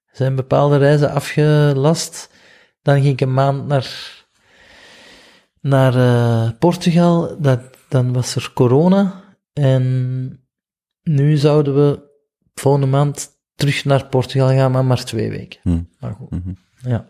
Er 0.07 0.17
zijn 0.21 0.35
bepaalde 0.35 0.77
reizen 0.77 1.11
afgelast. 1.11 2.31
Dan 2.83 2.95
ging 2.95 3.07
ik 3.13 3.21
een 3.21 3.35
maand 3.35 3.67
naar, 3.67 4.25
naar 5.61 5.95
eh, 5.95 6.51
Portugal. 6.59 7.37
Dat, 7.41 7.61
dan 7.89 8.13
was 8.13 8.35
er 8.37 8.51
corona. 8.55 9.23
En 9.53 10.47
nu 11.03 11.37
zouden 11.37 11.75
we 11.75 12.01
volgende 12.55 12.87
maand 12.87 13.29
terug 13.55 13.85
naar 13.85 14.07
Portugal 14.07 14.49
gaan, 14.49 14.71
maar 14.73 14.85
maar 14.85 15.05
twee 15.05 15.31
weken. 15.31 15.61
Hm. 15.63 15.83
Maar 16.01 16.13
goed, 16.15 16.31
Mhm. 16.31 16.53
ja. 16.89 17.07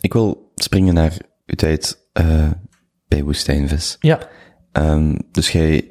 Ik 0.00 0.12
wil 0.12 0.52
springen 0.54 0.94
naar 0.94 1.16
uw 1.46 1.56
tijd 1.56 1.98
eh, 2.12 2.50
bij 3.08 3.22
Woestijnvis. 3.24 3.96
Ja, 4.00 4.18
Ehm, 4.72 5.14
dus 5.30 5.50
jij 5.50 5.90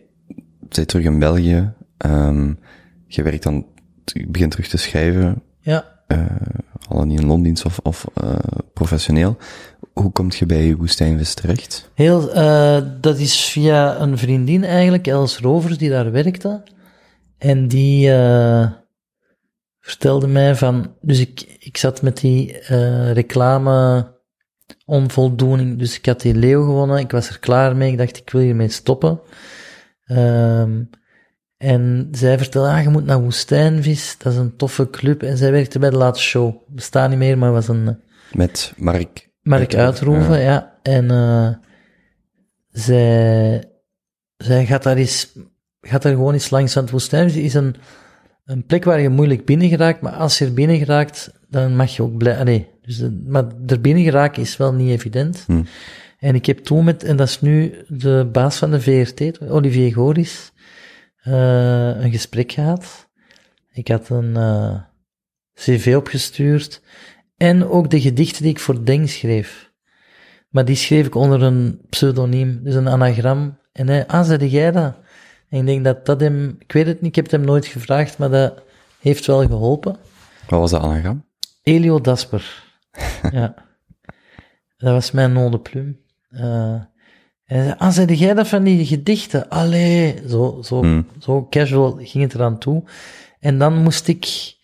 bent 0.70 0.88
terug 0.88 1.06
in 1.06 1.20
België. 1.20 1.74
Ehm 1.98 2.54
je 3.08 3.24
werkt 3.24 3.44
dan, 3.44 3.66
je 4.06 4.28
begint 4.28 4.52
terug 4.52 4.68
te 4.68 4.78
schrijven, 4.78 5.42
ja. 5.62 6.02
eh, 6.08 6.26
al 6.88 7.06
niet 7.06 7.20
in 7.20 7.28
loondienst 7.28 7.66
of, 7.66 7.80
of 7.84 8.06
eh, 8.14 8.36
professioneel. 8.74 9.38
Hoe 9.94 10.12
kom 10.12 10.28
je 10.38 10.46
bij 10.46 10.76
Woestijnvis 10.76 11.34
terecht? 11.34 11.92
Heel, 11.94 12.34
dat 13.02 13.18
is 13.18 13.46
via 13.46 14.00
een 14.00 14.18
vriendin 14.18 14.64
eigenlijk, 14.64 15.08
Els 15.08 15.38
Rovers, 15.40 15.78
die 15.78 15.90
daar 15.90 16.12
werkte. 16.12 16.64
En 17.38 17.68
die 17.68 18.12
vertelde 19.90 20.28
mij 20.28 20.56
van... 20.56 20.96
Dus 21.02 21.20
ik, 21.20 21.58
ik 21.60 21.78
zat 21.78 22.02
met 22.02 22.18
die 22.18 22.60
eh, 22.60 23.12
reclame 23.12 24.08
onvoldoening. 24.86 25.80
Dus 25.80 25.98
ik 25.98 26.06
had 26.06 26.22
die 26.22 26.36
leeuw 26.36 26.64
gewonnen, 26.66 26.98
ik 26.98 27.12
was 27.12 27.30
er 27.30 27.40
klaar 27.40 27.76
mee, 27.76 27.92
ik 27.92 27.98
dacht 27.98 28.18
ik 28.18 28.30
wil 28.30 28.42
hiermee 28.42 28.70
stoppen. 28.70 29.20
Ehm, 30.06 30.84
en 31.58 32.08
zij 32.12 32.38
vertelde, 32.38 32.70
ah, 32.70 32.84
je 32.84 32.90
moet 32.90 33.06
naar 33.06 33.22
Woestijnvis, 33.22 34.16
dat 34.18 34.34
is 34.34 34.38
een 34.40 34.56
toffe 34.56 34.90
club. 34.90 35.24
En 35.24 35.38
zij 35.38 35.52
werkte 35.52 35.80
bij 35.80 35.90
de 35.90 35.98
laatste 35.98 36.26
show. 36.26 36.56
Bestaat 36.68 37.10
niet 37.10 37.18
meer, 37.18 37.38
maar 37.38 37.52
was 37.52 37.68
een... 37.68 37.88
eh, 37.88 37.94
Met 38.38 38.74
Mark. 38.78 39.30
Mark 39.42 39.76
Uitroeven, 39.76 40.40
ja. 40.40 40.80
En 40.82 41.12
eh 41.12 41.50
zij, 42.72 43.64
zij 44.38 44.66
gaat 44.66 44.84
daar 44.84 44.98
eens, 44.98 45.34
gaat 45.82 46.02
daar 46.02 46.12
gewoon 46.14 46.34
eens 46.34 46.50
langs 46.50 46.78
aan 46.78 46.84
het 46.84 46.92
woestijn. 46.92 47.26
Het 47.26 47.36
is 47.36 47.54
een, 47.54 47.76
een 48.50 48.66
plek 48.66 48.84
waar 48.84 49.00
je 49.00 49.10
moeilijk 49.10 49.46
binnen 49.46 49.70
geraakt, 49.70 50.02
maar 50.02 50.12
als 50.12 50.38
je 50.38 50.46
er 50.46 50.54
binnen 50.54 50.78
geraakt, 50.78 51.32
dan 51.50 51.76
mag 51.76 51.96
je 51.96 52.04
ook 52.04 52.18
blij, 52.18 52.44
nee, 52.44 52.68
dus, 52.82 53.00
eh, 53.00 53.10
maar 53.26 53.46
er 53.68 53.82
binnen 53.82 54.04
geraken 54.04 54.42
is 54.42 54.58
wel 54.58 54.74
niet 54.74 54.90
evident. 54.90 55.44
Hm. 55.48 55.64
En 56.20 56.36
ik 56.36 56.46
heb 56.46 56.60
toen 56.60 56.84
met, 56.84 57.04
en 57.04 57.16
dat 57.16 57.28
is 57.28 57.42
nu 57.42 57.74
de 57.88 58.30
baas 58.32 58.58
van 58.58 58.72
de 58.72 58.82
VRT, 58.82 59.42
Olivier 59.50 59.94
Goris, 59.94 60.52
eh, 61.22 62.02
een 62.02 62.12
gesprek 62.12 62.52
gehad. 62.52 63.10
Ik 63.72 63.88
had 63.88 64.10
een 64.10 64.36
eh, 64.36 64.82
cv 65.54 65.94
opgestuurd 65.98 66.82
en 67.38 67.66
ook 67.66 67.90
de 67.90 68.02
gedichten 68.02 68.42
die 68.42 68.52
ik 68.52 68.60
voor 68.60 68.86
Denk 68.86 69.08
schreef. 69.08 69.72
Maar 70.50 70.66
die 70.66 70.76
schreef 70.76 71.06
ik 71.06 71.16
onder 71.16 71.42
een 71.42 71.82
pseudoniem, 71.90 72.60
dus 72.64 72.76
een 72.76 72.90
anagram. 72.90 73.58
En 73.72 73.88
hij, 73.88 74.08
ah, 74.08 74.26
zei 74.26 74.48
jij 74.48 74.72
dat? 74.72 75.00
En 75.50 75.60
ik 75.60 75.66
denk 75.66 75.84
dat 75.84 76.06
dat 76.06 76.20
hem, 76.20 76.56
ik 76.60 76.72
weet 76.72 76.86
het 76.86 77.02
niet, 77.02 77.10
ik 77.10 77.16
heb 77.16 77.24
het 77.26 77.34
hem 77.34 77.44
nooit 77.46 77.66
gevraagd, 77.66 78.18
maar 78.18 78.30
dat 78.30 78.64
heeft 79.00 79.26
wel 79.26 79.46
geholpen. 79.48 79.96
Wat 80.48 80.60
was 80.60 80.72
dat 80.72 80.82
anagram? 80.82 81.26
Elio 81.64 82.02
Dasper. 82.02 82.64
ja. 83.32 83.54
Dat 84.78 84.94
was 84.94 85.12
mijn 85.12 85.34
nom 85.34 85.52
de 85.52 85.60
plume. 85.60 85.96
Eh, 86.30 86.74
en 87.46 87.58
hij 87.58 87.64
zei, 87.64 87.76
ah, 87.78 87.92
zei 87.92 88.14
jij 88.16 88.34
dat 88.34 88.48
van 88.48 88.64
die 88.64 88.86
gedichten? 88.86 89.50
Allee, 89.50 90.22
zo, 90.28 90.60
zo, 90.64 90.82
Hmm. 90.82 91.08
zo 91.20 91.48
casual 91.50 91.98
ging 92.02 92.24
het 92.24 92.34
eraan 92.34 92.58
toe. 92.58 92.84
En 93.40 93.58
dan 93.58 93.74
moest 93.78 94.08
ik 94.08 94.56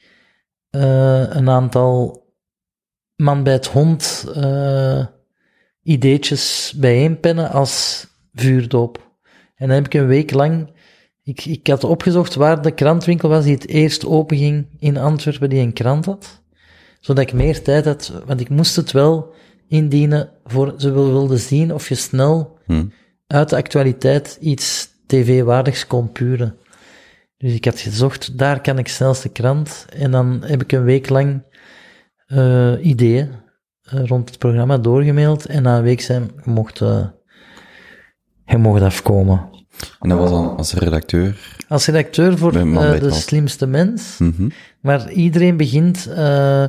eh, 0.69 1.29
een 1.29 1.49
aantal 1.49 2.23
man 3.15 3.43
bij 3.43 3.53
het 3.53 3.67
hond 3.67 4.25
eh, 4.35 5.05
ideetjes 5.81 6.73
bijeenpennen 6.77 7.49
als 7.49 8.07
vuurdoop. 8.33 9.11
En 9.55 9.67
dan 9.67 9.75
heb 9.75 9.85
ik 9.85 9.93
een 9.93 10.07
week 10.07 10.33
lang, 10.33 10.74
ik, 11.25 11.45
ik 11.45 11.67
had 11.67 11.83
opgezocht 11.83 12.35
waar 12.35 12.61
de 12.61 12.71
krantwinkel 12.71 13.29
was 13.29 13.43
die 13.43 13.53
het 13.53 13.67
eerst 13.67 14.05
openging 14.05 14.67
in 14.79 14.97
Antwerpen, 14.97 15.49
die 15.49 15.59
een 15.61 15.73
krant 15.73 16.05
had. 16.05 16.43
Zodat 16.99 17.23
ik 17.23 17.33
meer 17.33 17.61
tijd 17.61 17.85
had, 17.85 18.21
want 18.25 18.39
ik 18.39 18.49
moest 18.49 18.75
het 18.75 18.91
wel 18.91 19.33
indienen 19.67 20.29
voor, 20.43 20.73
ze 20.77 20.91
wil- 20.91 21.11
wilden 21.11 21.39
zien 21.39 21.73
of 21.73 21.89
je 21.89 21.95
snel 21.95 22.53
Hm. 22.65 22.85
uit 23.27 23.49
de 23.49 23.55
actualiteit 23.55 24.37
iets 24.41 24.89
tv-waardigs 25.07 25.87
kon 25.87 26.11
puren. 26.11 26.57
Dus 27.37 27.53
ik 27.53 27.65
had 27.65 27.79
gezocht, 27.79 28.37
daar 28.37 28.61
kan 28.61 28.77
ik 28.77 28.87
snelst 28.87 29.23
de 29.23 29.29
krant. 29.29 29.85
En 29.89 30.11
dan 30.11 30.41
heb 30.45 30.61
ik 30.61 30.71
een 30.71 30.83
week 30.83 31.09
lang 31.09 31.43
eh, 32.25 32.73
ideeën 32.81 33.31
eh, 33.81 34.05
rond 34.05 34.29
het 34.29 34.37
programma 34.37 34.77
doorgemaild. 34.77 35.45
En 35.45 35.63
na 35.63 35.77
een 35.77 35.83
week 35.83 36.01
zijn, 36.01 36.31
je 36.45 36.51
mocht, 36.51 36.81
eh, 36.81 37.07
je 38.45 38.57
mocht 38.57 38.81
afkomen. 38.81 39.54
En 39.99 40.09
dat 40.09 40.19
was 40.19 40.29
dan 40.29 40.57
als 40.57 40.73
redacteur. 40.73 41.57
Als 41.67 41.85
redacteur 41.85 42.37
voor 42.37 42.55
eh, 42.55 42.99
De. 42.99 43.11
Slimste 43.11 43.67
Mens. 43.67 44.17
Mhm. 44.19 44.49
Maar 44.79 45.11
iedereen 45.11 45.57
begint, 45.57 46.07
eh, 46.15 46.63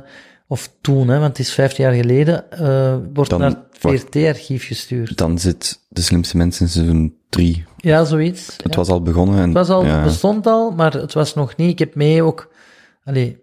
of 0.49 0.71
toen, 0.81 1.09
hè, 1.09 1.19
want 1.19 1.37
het 1.37 1.39
is 1.39 1.53
vijftien 1.53 1.85
jaar 1.85 1.95
geleden, 1.95 2.51
eh, 2.51 2.97
wordt 3.15 3.31
Dan- 3.31 3.41
naar 3.41 3.51
het. 3.51 3.59
VRT-archief 3.79 4.67
gestuurd. 4.67 5.19
Dan 5.19 5.39
zit 5.39 5.81
de 5.89 6.01
slimste 6.01 6.37
mensen 6.37 6.67
in 6.67 6.73
seizoen 6.73 7.17
3. 7.29 7.65
Ja, 7.77 8.05
zoiets. 8.05 8.47
Het 8.63 8.73
ja. 8.73 8.77
was 8.79 8.89
al 8.89 9.03
begonnen. 9.03 9.37
En, 9.39 9.43
Het 9.43 9.53
was 9.53 9.69
al, 9.69 9.85
ja. 9.85 10.03
bestond 10.03 10.47
al, 10.47 10.71
maar 10.71 10.93
het 10.93 11.13
was 11.13 11.35
nog 11.35 11.57
niet. 11.57 11.71
Ik 11.71 11.79
heb 11.79 11.95
mee 11.95 12.23
ook, 12.23 12.51
allee, 13.05 13.43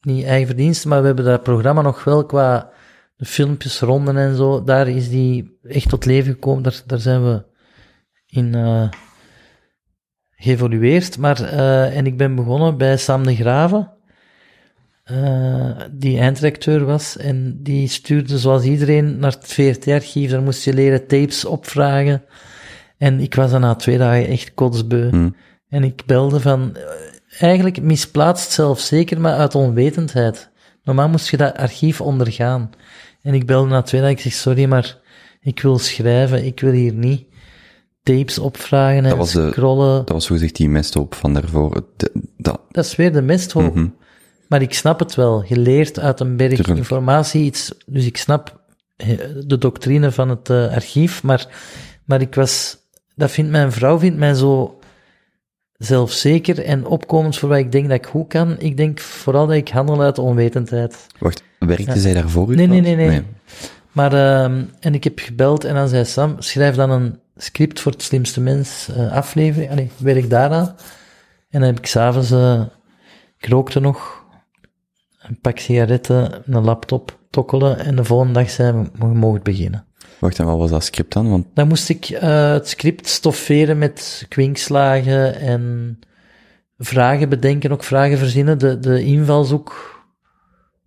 niet 0.00 0.24
eigen 0.24 0.46
verdiensten, 0.46 0.88
maar 0.88 1.00
we 1.00 1.06
hebben 1.06 1.24
dat 1.24 1.42
programma 1.42 1.82
nog 1.82 2.04
wel 2.04 2.26
qua 2.26 2.70
de 3.16 3.24
filmpjes, 3.24 3.80
ronden 3.80 4.16
en 4.16 4.36
zo. 4.36 4.64
Daar 4.64 4.88
is 4.88 5.08
die 5.08 5.58
echt 5.62 5.88
tot 5.88 6.04
leven 6.04 6.32
gekomen. 6.32 6.62
Daar, 6.62 6.82
daar 6.86 6.98
zijn 7.00 7.24
we 7.24 7.42
in 8.32 8.54
eh, 8.54 8.88
geëvolueerd. 10.36 11.18
Maar, 11.18 11.40
eh, 11.42 11.96
en 11.96 12.06
ik 12.06 12.16
ben 12.16 12.34
begonnen 12.34 12.76
bij 12.76 12.96
Sam 12.96 13.24
de 13.24 13.34
Graven, 13.34 13.92
eh, 15.04 15.70
die 15.90 16.18
eindredacteur 16.18 16.84
was. 16.84 17.16
En 17.16 17.58
die 17.62 17.88
stuurde 17.88 18.38
zoals 18.38 18.64
iedereen 18.64 19.18
naar 19.18 19.32
het 19.32 19.46
VRT-archief. 19.46 20.30
Daar 20.30 20.42
moest 20.42 20.64
je 20.64 20.74
leren 20.74 21.06
tapes 21.06 21.44
opvragen. 21.44 22.24
En 22.98 23.20
ik 23.20 23.34
was 23.34 23.50
dan 23.50 23.60
na 23.60 23.74
twee 23.74 23.98
dagen 23.98 24.26
echt 24.26 24.54
kotsbeu. 24.54 25.08
Hm. 25.08 25.30
En 25.68 25.84
ik 25.84 26.02
belde 26.06 26.40
van, 26.40 26.76
eigenlijk 27.38 27.82
misplaatst 27.82 28.52
zelf 28.52 28.80
zeker, 28.80 29.20
maar 29.20 29.34
uit 29.34 29.54
onwetendheid. 29.54 30.50
Normaal 30.84 31.08
moest 31.08 31.28
je 31.28 31.36
dat 31.36 31.56
archief 31.56 32.00
ondergaan. 32.00 32.70
En 33.22 33.34
ik 33.34 33.46
belde 33.46 33.68
na 33.68 33.82
twee 33.82 34.00
dagen, 34.00 34.16
ik 34.16 34.22
zeg, 34.22 34.32
sorry, 34.32 34.64
maar 34.64 34.98
ik 35.40 35.60
wil 35.60 35.78
schrijven, 35.78 36.44
ik 36.44 36.60
wil 36.60 36.72
hier 36.72 36.92
niet 36.92 37.31
tapes 38.02 38.38
opvragen 38.38 39.04
en 39.04 39.18
de- 39.18 39.24
scrollen. 39.26 39.96
Dat 39.96 40.08
was 40.08 40.26
zogezegd 40.26 40.56
die 40.56 40.68
mesthoop 40.68 41.14
van 41.14 41.34
daarvoor. 41.34 41.84
De- 41.96 42.12
dat, 42.36 42.60
Dat 42.70 42.84
is 42.84 42.96
weer 42.96 43.12
de 43.12 43.22
mesthoop. 43.22 43.74
Mhm. 43.74 43.88
Maar 44.48 44.62
ik 44.62 44.74
snap 44.74 44.98
het 44.98 45.14
wel. 45.14 45.44
Je 45.46 45.58
leert 45.58 45.98
uit 45.98 46.20
een 46.20 46.36
berg 46.36 46.66
informatie 46.68 47.44
iets. 47.44 47.72
Dus 47.86 48.06
ik 48.06 48.16
snap 48.16 48.60
eh, 48.96 49.08
de 49.46 49.58
doctrine 49.58 50.10
van 50.12 50.28
het 50.28 50.50
eh, 50.50 50.72
archief. 50.74 51.22
Maar, 51.22 51.46
maar 52.04 52.20
ik 52.20 52.34
was, 52.34 52.76
dat 53.14 53.30
vindt 53.30 53.50
mijn 53.50 53.72
vrouw 53.72 53.98
vindt 53.98 54.18
mij 54.18 54.34
zo 54.34 54.78
zelfzeker 55.78 56.64
en 56.64 56.86
opkomend 56.86 57.36
voor 57.38 57.48
wat 57.48 57.58
ik 57.58 57.72
denk 57.72 57.88
dat 57.88 57.96
ik 57.98 58.06
goed 58.06 58.28
kan. 58.28 58.58
Ik 58.58 58.76
denk 58.76 59.00
vooral 59.00 59.46
dat 59.46 59.56
ik 59.56 59.68
handel 59.68 60.02
uit 60.02 60.18
onwetendheid. 60.18 61.06
wacht, 61.18 61.42
werkte 61.58 61.84
Ja. 61.94 61.96
zij 61.98 62.14
daarvoor? 62.14 62.46
Nee, 62.54 62.66
nee, 62.66 62.80
plaats? 62.80 62.96
nee, 62.96 63.06
nee. 63.08 63.22
Maar, 63.92 64.12
ehm, 64.12 64.62
en 64.80 64.94
ik 64.94 65.04
heb 65.04 65.18
gebeld 65.18 65.64
en 65.64 65.74
dan 65.74 65.88
zei 65.88 66.04
Sam, 66.04 66.34
schrijf 66.38 66.74
dan 66.74 66.90
een 66.90 67.18
script 67.36 67.80
voor 67.80 67.92
het 67.92 68.02
slimste 68.02 68.40
mens 68.40 68.88
eh, 68.88 69.12
aflevering. 69.12 69.70
Allee, 69.70 69.90
werk 69.96 70.30
daaraan. 70.30 70.66
En 71.50 71.60
dan 71.60 71.62
heb 71.62 71.78
ik 71.78 71.86
s'avonds, 71.86 72.30
eh 72.30 72.62
ik 73.38 73.48
rookte 73.48 73.80
nog, 73.80 74.24
een 75.18 75.40
pak 75.40 75.58
sigaretten, 75.58 76.42
een 76.46 76.64
laptop, 76.64 77.18
tokkelen 77.30 77.78
en 77.78 77.96
de 77.96 78.04
volgende 78.04 78.32
dag 78.32 78.50
zei 78.50 78.88
we, 78.98 79.06
mogen 79.06 79.42
beginnen. 79.42 79.86
Wacht, 80.18 80.38
en 80.38 80.44
wat 80.44 80.58
was 80.58 80.70
dat 80.70 80.84
script 80.84 81.12
dan? 81.12 81.30
Want 81.30 81.46
Dan 81.54 81.68
moest 81.68 81.88
ik 81.88 82.08
eh, 82.08 82.52
het 82.52 82.68
script 82.68 83.08
stofferen 83.08 83.78
met 83.78 84.26
kwinkslagen 84.28 85.34
en 85.34 85.98
vragen 86.78 87.28
bedenken, 87.28 87.72
ook 87.72 87.84
vragen 87.84 88.18
verzinnen, 88.18 88.58
de, 88.58 88.78
de 88.78 89.04
invalshoek 89.04 90.00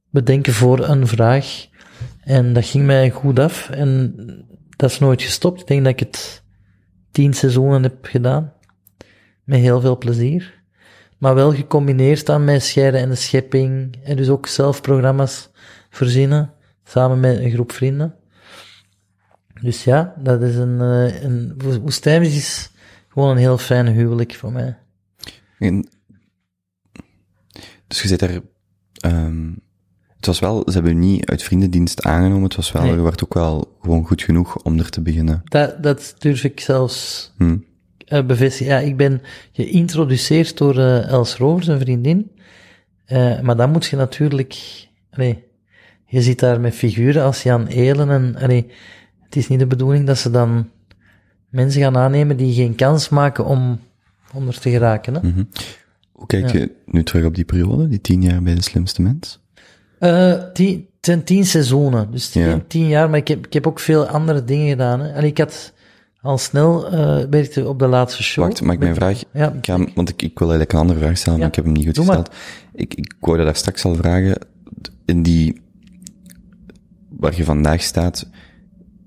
bedenken 0.09 0.53
voor 0.53 0.87
een 0.89 1.07
vraag. 1.07 1.67
En 2.23 2.53
dat 2.53 2.65
ging 2.65 2.85
mij 2.85 3.09
goed 3.09 3.39
af 3.39 3.69
en 3.69 4.15
dat 4.75 4.89
is 4.91 4.99
nooit 4.99 5.21
gestopt. 5.21 5.61
Ik 5.61 5.67
denk 5.67 5.83
dat 5.83 5.93
ik 5.93 5.99
het 5.99 6.43
tien 7.11 7.33
seizoenen 7.33 7.83
heb 7.83 8.05
gedaan. 8.05 8.53
Met 9.43 9.59
heel 9.59 9.81
veel 9.81 9.97
plezier. 9.97 10.63
Maar 11.17 11.35
wel 11.35 11.53
gecombineerd 11.53 12.25
dan 12.25 12.43
met 12.43 12.63
scheiden 12.63 12.99
en 12.99 13.09
de 13.09 13.15
schepping. 13.15 13.97
En 14.03 14.15
dus 14.15 14.29
ook 14.29 14.47
zelf 14.47 14.81
programma's 14.81 15.49
verzinnen. 15.89 16.53
Samen 16.83 17.19
met 17.19 17.37
een 17.37 17.51
groep 17.51 17.71
vrienden. 17.71 18.15
Dus 19.61 19.83
ja, 19.83 20.15
dat 20.17 20.41
is 20.41 20.55
een, 20.55 20.81
eh, 20.81 21.23
een 21.23 21.53
Wo- 21.57 21.79
Woestijnvis 21.79 22.35
is 22.35 22.71
gewoon 23.09 23.29
een 23.29 23.37
heel 23.37 23.57
fijn 23.57 23.87
huwelijk 23.87 24.35
voor 24.35 24.51
mij. 24.51 24.77
En, 25.59 25.87
dus 27.87 28.01
je 28.01 28.07
zit 28.07 28.19
daar, 28.19 28.39
ehm, 28.93 29.51
het 30.25 30.39
was 30.39 30.49
wel, 30.49 30.63
ze 30.65 30.71
hebben 30.71 30.91
u 30.91 30.99
niet 30.99 31.25
uit 31.25 31.43
vriendendienst 31.43 32.03
aangenomen, 32.03 32.43
het 32.43 32.55
was 32.55 32.71
wel, 32.71 32.81
Nee. 32.83 32.95
je 32.95 33.01
werd 33.01 33.23
ook 33.23 33.33
wel 33.33 33.75
gewoon 33.81 34.05
goed 34.05 34.21
genoeg 34.21 34.55
om 34.63 34.77
er 34.79 34.89
te 34.89 35.01
beginnen. 35.01 35.41
Dat, 35.43 35.83
dat 35.83 36.15
durf 36.17 36.43
ik 36.43 36.59
zelfs 36.59 37.31
Hm. 37.37 37.57
eh, 38.05 38.25
bevestigen. 38.25 38.73
Ja, 38.73 38.79
ik 38.79 38.97
ben 38.97 39.21
geïntroduceerd 39.51 40.57
door 40.57 40.77
eh, 40.79 41.07
Els 41.07 41.35
Rovers, 41.35 41.67
een 41.67 41.79
vriendin. 41.79 42.31
Eh, 43.05 43.39
maar 43.41 43.55
dan 43.55 43.71
moet 43.71 43.85
je 43.85 43.95
natuurlijk, 43.95 44.55
nee, 45.15 45.43
je 46.05 46.21
zit 46.21 46.39
daar 46.39 46.59
met 46.61 46.75
figuren 46.75 47.23
als 47.23 47.43
Jan 47.43 47.67
Elen 47.67 48.09
en, 48.09 48.35
allee, 48.35 48.71
het 49.23 49.35
is 49.35 49.47
niet 49.47 49.59
de 49.59 49.67
bedoeling 49.67 50.05
dat 50.05 50.17
ze 50.17 50.31
dan 50.31 50.69
mensen 51.49 51.81
gaan 51.81 51.97
aannemen 51.97 52.37
die 52.37 52.53
geen 52.53 52.75
kans 52.75 53.09
maken 53.09 53.45
om, 53.45 53.79
om 54.33 54.47
er 54.47 54.59
te 54.59 54.69
geraken. 54.69 55.13
Hè? 55.13 55.27
Mhm. 55.27 55.43
Hoe 56.11 56.27
kijk 56.27 56.51
je 56.51 56.71
nu 56.85 57.03
terug 57.03 57.25
op 57.25 57.35
die 57.35 57.45
periode, 57.45 57.87
die 57.87 58.01
tien 58.01 58.21
jaar 58.21 58.43
bij 58.43 58.55
de 58.55 58.61
slimste 58.63 59.01
mens? 59.01 59.43
Eh, 60.05 60.33
tien, 60.53 60.73
het 60.95 61.05
zijn 61.05 61.23
tien 61.23 61.45
seizoenen, 61.45 62.11
dus 62.11 62.29
tien, 62.29 62.43
Ja. 62.43 62.61
tien 62.67 62.87
jaar, 62.87 63.09
maar 63.09 63.19
ik 63.19 63.27
heb, 63.27 63.45
ik 63.45 63.53
heb 63.53 63.67
ook 63.67 63.79
veel 63.79 64.07
andere 64.07 64.43
dingen 64.43 64.69
gedaan. 64.69 64.99
Hè. 64.99 65.07
En 65.07 65.23
ik 65.23 65.37
had 65.37 65.73
al 66.21 66.37
snel, 66.37 66.87
eh 66.91 67.23
werkte 67.29 67.67
op 67.67 67.79
de 67.79 67.87
laatste 67.87 68.23
show. 68.23 68.45
Wacht, 68.45 68.61
mag 68.61 68.73
ik 68.73 68.79
mijn 68.79 68.95
vraag, 68.95 69.23
Ja, 69.33 69.51
ik 69.53 69.65
ga, 69.65 69.77
want 69.95 70.09
ik, 70.09 70.21
ik 70.21 70.39
wil 70.39 70.47
eigenlijk 70.49 70.73
een 70.73 70.79
andere 70.79 70.99
vraag 70.99 71.17
stellen, 71.17 71.39
maar 71.39 71.47
ik 71.47 71.55
heb 71.55 71.65
hem 71.65 71.73
niet 71.73 71.85
goed 71.85 71.95
Doe 71.95 72.05
maar. 72.05 72.15
gesteld. 72.15 72.35
Ik, 72.73 72.93
ik 72.93 73.13
wou 73.19 73.37
dat 73.37 73.45
daar 73.45 73.55
straks 73.55 73.85
al 73.85 73.95
vragen, 73.95 74.37
in 75.05 75.23
die, 75.23 75.61
waar 77.09 77.35
je 77.35 77.43
vandaag 77.43 77.81
staat, 77.81 78.29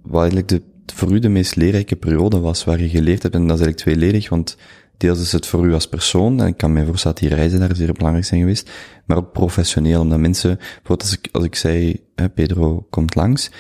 wat 0.03 0.21
eigenlijk 0.21 0.49
de, 0.49 0.63
voor 0.95 1.13
u 1.13 1.19
de 1.19 1.29
meest 1.29 1.57
leerrijke 1.57 1.97
periode 1.97 2.39
was, 2.41 2.65
waar 2.65 2.81
je 2.81 2.89
geleerd 2.89 3.23
hebt, 3.23 3.35
en 3.35 3.47
dat 3.47 3.59
is 3.59 3.65
eigenlijk 3.65 3.97
tweeledig, 3.99 4.29
want 4.29 4.57
deels 4.99 5.21
is 5.21 5.33
het 5.33 5.47
voor 5.47 5.67
u 5.67 5.73
als 5.75 5.89
persoon, 5.89 6.41
en 6.41 6.47
ik 6.47 6.57
kan 6.57 6.73
me 6.73 6.87
voorstellen 6.87 7.17
dat 7.21 7.29
die 7.29 7.39
reizen 7.39 7.61
daar 7.61 7.77
zeer 7.77 7.93
belangrijk 7.93 8.27
zijn 8.27 8.41
geweest, 8.41 8.71
maar 9.07 9.17
ook 9.17 9.33
professioneel, 9.33 10.01
omdat 10.01 10.19
mensen, 10.19 10.57
bijvoorbeeld 10.57 11.01
als 11.03 11.13
ik, 11.13 11.29
als 11.33 11.45
ik 11.45 11.55
zei, 11.55 12.01
hè, 12.15 12.29
Pedro 12.29 12.87
komt 12.91 13.15
langs, 13.15 13.51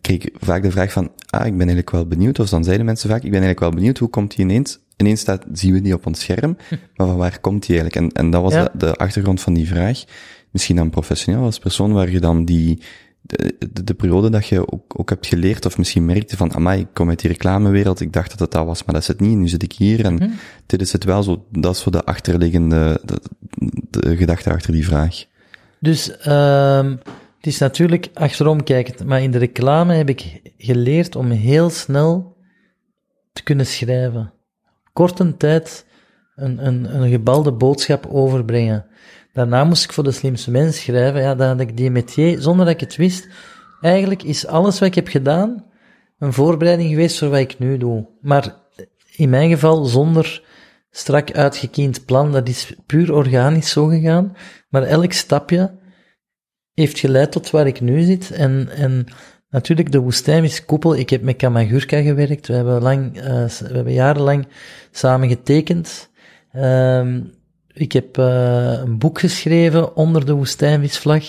kreeg 0.00 0.24
ik 0.24 0.34
vaak 0.38 0.62
de 0.62 0.70
vraag 0.70 0.92
van, 0.92 1.04
ah, 1.30 1.40
ik 1.46 1.52
ben 1.52 1.58
eigenlijk 1.58 1.90
wel 1.90 2.06
benieuwd, 2.06 2.38
of 2.38 2.48
dan 2.48 2.64
zeiden 2.64 2.86
mensen 2.86 3.08
vaak, 3.08 3.22
ik 3.22 3.30
ben 3.30 3.40
eigenlijk 3.40 3.60
wel 3.60 3.70
benieuwd, 3.70 3.98
hoe 3.98 4.08
komt 4.08 4.36
die 4.36 4.44
ineens, 4.44 4.78
ineens 4.96 5.20
staat, 5.20 5.44
zien 5.52 5.72
we 5.72 5.80
die 5.80 5.94
op 5.94 6.06
ons 6.06 6.20
scherm, 6.20 6.56
maar 6.96 7.06
van 7.06 7.16
waar 7.16 7.40
komt 7.40 7.66
die 7.66 7.80
eigenlijk? 7.80 8.14
En, 8.16 8.22
en 8.24 8.30
dat 8.30 8.42
was 8.42 8.52
Ja. 8.52 8.62
de, 8.64 8.70
de 8.86 8.94
achtergrond 8.96 9.40
van 9.40 9.54
die 9.54 9.68
vraag. 9.68 10.04
Misschien 10.50 10.76
dan 10.76 10.90
professioneel 10.90 11.42
als 11.42 11.58
persoon, 11.58 11.92
waar 11.92 12.10
je 12.10 12.20
dan 12.20 12.44
die, 12.44 12.82
de, 13.20 13.56
de, 13.72 13.84
de 13.84 13.94
periode 13.94 14.30
dat 14.30 14.46
je 14.46 14.72
ook, 14.72 15.00
ook 15.00 15.08
hebt 15.08 15.26
geleerd, 15.26 15.66
of 15.66 15.78
misschien 15.78 16.04
merkte 16.04 16.36
van, 16.36 16.54
amai, 16.54 16.80
ik 16.80 16.88
kom 16.92 17.08
uit 17.08 17.20
die 17.20 17.30
reclamewereld, 17.30 18.00
ik 18.00 18.12
dacht 18.12 18.30
dat 18.30 18.38
het 18.38 18.50
dat 18.50 18.66
was, 18.66 18.84
maar 18.84 18.94
dat 18.94 19.02
is 19.02 19.08
het 19.08 19.20
niet, 19.20 19.36
nu 19.36 19.48
zit 19.48 19.62
ik 19.62 19.72
hier, 19.72 20.04
en 20.04 20.32
dit 20.66 20.80
is 20.80 20.92
het 20.92 21.04
wel 21.04 21.22
zo, 21.22 21.46
dat 21.50 21.74
is 21.74 21.82
voor 21.82 21.92
de 21.92 22.04
achterliggende, 22.04 23.00
de, 23.04 23.20
de 23.90 24.16
gedachte 24.16 24.50
achter 24.52 24.72
die 24.72 24.86
vraag. 24.86 25.24
Dus 25.80 26.16
ehm 26.16 26.96
het 27.40 27.52
is 27.52 27.58
natuurlijk 27.58 28.10
achterom 28.14 28.62
kijkend, 28.62 29.04
maar 29.04 29.22
in 29.22 29.30
de 29.30 29.38
reclame 29.38 29.94
heb 29.94 30.08
ik 30.08 30.52
geleerd 30.56 31.16
om 31.16 31.30
heel 31.30 31.70
snel 31.70 32.36
te 33.32 33.42
kunnen 33.42 33.66
schrijven. 33.66 34.32
Korte 34.92 35.36
tijd 35.36 35.86
een, 36.34 36.66
een, 36.66 36.94
een 36.94 37.10
gebalde 37.10 37.52
boodschap 37.52 38.06
overbrengen. 38.06 38.86
Daarna 39.32 39.64
moest 39.64 39.84
ik 39.84 39.92
voor 39.92 40.04
de 40.04 40.12
slimste 40.12 40.50
mens 40.50 40.80
schrijven. 40.80 41.20
Ja, 41.20 41.34
dan 41.34 41.48
had 41.48 41.60
ik 41.60 41.76
die 41.76 41.90
metier, 41.90 42.40
zonder 42.40 42.64
dat 42.64 42.74
ik 42.74 42.80
het 42.80 42.96
wist. 42.96 43.28
Eigenlijk 43.80 44.22
is 44.22 44.46
alles 44.46 44.78
wat 44.78 44.88
ik 44.88 44.94
heb 44.94 45.08
gedaan 45.08 45.64
een 46.20 46.32
voorbereiding 46.32 46.90
geweest 46.90 47.18
voor 47.18 47.28
wat 47.28 47.38
ik 47.38 47.58
nu 47.58 47.76
doe. 47.76 48.06
Maar 48.20 48.54
in 49.16 49.30
mijn 49.30 49.50
geval 49.50 49.84
zonder 49.84 50.42
strak 50.90 51.32
uitgekiend 51.32 52.04
plan. 52.04 52.32
Dat 52.32 52.48
is 52.48 52.74
puur 52.86 53.12
organisch 53.12 53.70
zo 53.70 53.86
gegaan. 53.86 54.36
Maar 54.68 54.82
elk 54.82 55.12
stapje 55.12 55.78
heeft 56.74 56.98
geleid 56.98 57.32
tot 57.32 57.50
waar 57.50 57.66
ik 57.66 57.80
nu 57.80 58.02
zit. 58.02 58.30
En, 58.30 58.68
en 58.68 59.04
natuurlijk, 59.50 59.92
de 59.92 59.98
woestijn 59.98 60.44
is 60.44 60.64
koepel. 60.64 60.96
Ik 60.96 61.10
heb 61.10 61.22
met 61.22 61.36
Kamagurka 61.36 62.00
gewerkt. 62.00 62.46
We 62.46 62.54
hebben, 62.54 62.82
lang, 62.82 63.16
eh, 63.20 63.44
we 63.44 63.74
hebben 63.74 63.92
jarenlang 63.92 64.48
samen 64.90 65.28
getekend. 65.28 66.10
Ehm, 66.52 67.20
ik 67.72 67.92
heb 67.92 68.18
eh, 68.18 68.72
een 68.84 68.98
boek 68.98 69.18
geschreven 69.18 69.96
onder 69.96 70.26
de 70.26 70.32
woestijnvisvlag. 70.32 71.24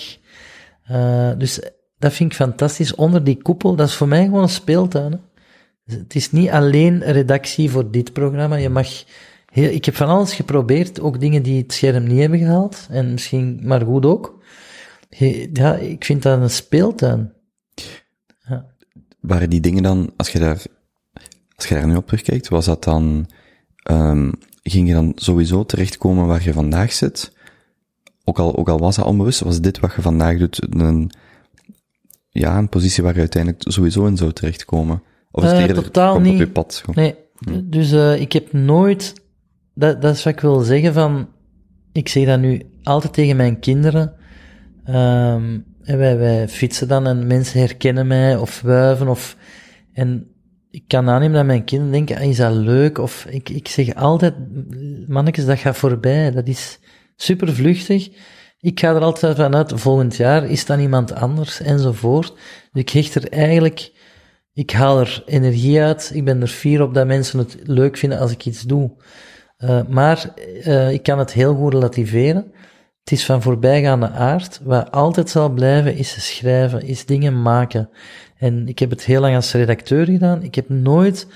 Eh, 0.82 1.30
dus 1.38 1.60
dat 1.98 2.12
vind 2.12 2.30
ik 2.30 2.36
fantastisch. 2.36 2.94
Onder 2.94 3.24
die 3.24 3.42
koepel, 3.42 3.76
dat 3.76 3.88
is 3.88 3.94
voor 3.94 4.08
mij 4.08 4.24
gewoon 4.24 4.42
een 4.42 4.48
speeltuin. 4.48 5.12
hè. 5.12 5.18
Dus 5.84 5.94
Het 5.94 6.14
is 6.14 6.32
niet 6.32 6.50
alleen 6.50 7.08
een 7.08 7.12
redactie 7.12 7.70
voor 7.70 7.90
dit 7.90 8.12
programma. 8.12 8.56
Je 8.56 8.68
mag 8.68 9.04
heel, 9.52 9.70
ik 9.70 9.84
heb 9.84 9.94
van 9.94 10.08
alles 10.08 10.34
geprobeerd, 10.34 11.00
ook 11.00 11.20
dingen 11.20 11.42
die 11.42 11.62
het 11.62 11.72
scherm 11.72 12.04
niet 12.06 12.20
hebben 12.20 12.38
gehaald. 12.38 12.86
En 12.90 13.12
misschien 13.12 13.60
maar 13.62 13.80
goed 13.80 14.06
ook. 14.06 14.40
Ja, 15.52 15.74
ik 15.76 16.04
vind 16.04 16.22
dat 16.22 16.40
een 16.40 16.50
speeltuin. 16.50 17.32
Waren 19.20 19.50
die 19.50 19.60
dingen 19.60 19.82
dan, 19.82 20.12
als 20.16 20.30
je 20.30 20.38
daar, 20.38 20.62
als 21.56 21.66
je 21.66 21.74
daar 21.74 21.86
nu 21.86 21.96
op 21.96 22.06
terugkijkt, 22.06 22.48
was 22.48 22.64
dat 22.64 22.84
dan, 22.84 23.30
um, 23.90 24.32
ging 24.62 24.88
je 24.88 24.94
dan 24.94 25.12
sowieso 25.14 25.64
terechtkomen 25.64 26.26
waar 26.26 26.42
je 26.42 26.52
vandaag 26.52 26.92
zit? 26.92 27.32
Ook 28.24 28.38
al, 28.38 28.56
ook 28.56 28.68
al 28.68 28.78
was 28.78 28.96
dat 28.96 29.04
onbewust, 29.04 29.40
was 29.40 29.60
dit 29.60 29.80
wat 29.80 29.94
je 29.94 30.02
vandaag 30.02 30.38
doet, 30.38 30.74
een, 30.74 31.10
ja, 32.28 32.58
een 32.58 32.68
positie 32.68 33.02
waar 33.02 33.14
je 33.14 33.20
uiteindelijk 33.20 33.62
sowieso 33.66 34.06
in 34.06 34.16
zou 34.16 34.32
terechtkomen? 34.32 35.02
Of 35.30 35.44
is 35.44 35.50
het 35.50 35.70
Eh, 35.70 35.76
totaal 35.76 36.14
komt 36.14 36.26
op 36.26 36.32
niet. 36.32 36.40
je 36.40 36.48
pad? 36.48 36.82
Gewoon? 36.84 37.04
Nee, 37.04 37.14
dus 37.64 37.92
eh, 37.92 38.20
ik 38.20 38.32
heb 38.32 38.52
nooit, 38.52 39.14
dat, 39.74 40.02
dat 40.02 40.14
is 40.14 40.24
wat 40.24 40.32
ik 40.32 40.40
wil 40.40 40.60
zeggen 40.60 40.92
van, 40.92 41.28
ik 41.92 42.08
zeg 42.08 42.26
dat 42.26 42.40
nu 42.40 42.62
altijd 42.82 43.12
tegen 43.12 43.36
mijn 43.36 43.58
kinderen. 43.58 44.12
Ehm, 44.84 45.58
en 45.82 45.98
wij, 45.98 46.18
wij 46.18 46.48
fietsen 46.48 46.88
dan 46.88 47.06
en 47.06 47.26
mensen 47.26 47.60
herkennen 47.60 48.06
mij 48.06 48.36
of 48.36 48.60
wuiven 48.60 49.08
of, 49.08 49.36
en 49.92 50.31
ik 50.72 50.84
kan 50.86 51.08
aannemen 51.08 51.36
dat 51.36 51.46
mijn 51.46 51.64
kinderen 51.64 51.92
denken, 51.92 52.16
ah, 52.16 52.28
is 52.28 52.36
dat 52.36 52.52
leuk? 52.52 52.98
Of 52.98 53.26
ik, 53.28 53.48
ik 53.48 53.68
zeg 53.68 53.94
altijd, 53.94 54.34
mannetjes, 55.08 55.44
dat 55.44 55.58
gaat 55.58 55.76
voorbij, 55.76 56.30
dat 56.30 56.46
is 56.46 56.78
super 57.16 57.54
vluchtig. 57.54 58.10
Ik 58.60 58.80
ga 58.80 58.94
er 58.94 59.00
altijd 59.00 59.36
vanuit, 59.36 59.72
volgend 59.74 60.16
jaar 60.16 60.44
is 60.44 60.66
dan 60.66 60.80
iemand 60.80 61.14
anders 61.14 61.60
enzovoort. 61.60 62.32
Dus 62.72 62.82
ik 62.82 62.90
hecht 62.90 63.14
er 63.14 63.28
eigenlijk, 63.28 63.92
ik 64.52 64.70
haal 64.70 65.00
er 65.00 65.22
energie 65.26 65.80
uit. 65.80 66.10
Ik 66.14 66.24
ben 66.24 66.40
er 66.40 66.48
fier 66.48 66.82
op 66.82 66.94
dat 66.94 67.06
mensen 67.06 67.38
het 67.38 67.56
leuk 67.62 67.96
vinden 67.96 68.18
als 68.18 68.30
ik 68.30 68.46
iets 68.46 68.62
doe. 68.62 68.90
Uh, 69.58 69.80
maar 69.88 70.34
uh, 70.66 70.92
ik 70.92 71.02
kan 71.02 71.18
het 71.18 71.32
heel 71.32 71.54
goed 71.54 71.72
relativeren. 71.72 72.52
Het 73.02 73.12
is 73.12 73.24
van 73.24 73.42
voorbijgaande 73.42 74.10
aard. 74.10 74.60
Wat 74.64 74.90
altijd 74.90 75.30
zal 75.30 75.48
blijven 75.48 75.96
is 75.96 76.26
schrijven, 76.36 76.86
is 76.86 77.06
dingen 77.06 77.42
maken. 77.42 77.88
En 78.36 78.68
ik 78.68 78.78
heb 78.78 78.90
het 78.90 79.04
heel 79.04 79.20
lang 79.20 79.34
als 79.34 79.52
redacteur 79.52 80.04
gedaan. 80.06 80.42
Ik 80.42 80.54
heb 80.54 80.68
nooit 80.68 81.26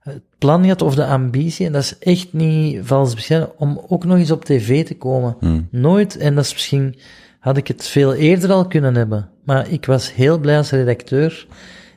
het 0.00 0.22
plan 0.38 0.62
gehad 0.62 0.82
of 0.82 0.94
de 0.94 1.06
ambitie, 1.06 1.66
en 1.66 1.72
dat 1.72 1.82
is 1.82 1.98
echt 1.98 2.32
niet 2.32 2.86
vals 2.86 3.14
bescheiden, 3.14 3.58
om 3.58 3.80
ook 3.88 4.04
nog 4.04 4.18
eens 4.18 4.30
op 4.30 4.44
tv 4.44 4.84
te 4.84 4.96
komen. 4.96 5.36
Hmm. 5.40 5.68
Nooit. 5.70 6.16
En 6.16 6.34
dat 6.34 6.44
is 6.44 6.52
misschien, 6.52 6.96
had 7.40 7.56
ik 7.56 7.68
het 7.68 7.86
veel 7.86 8.14
eerder 8.14 8.52
al 8.52 8.66
kunnen 8.66 8.94
hebben. 8.94 9.30
Maar 9.44 9.70
ik 9.70 9.86
was 9.86 10.14
heel 10.14 10.38
blij 10.38 10.56
als 10.56 10.70
redacteur. 10.70 11.46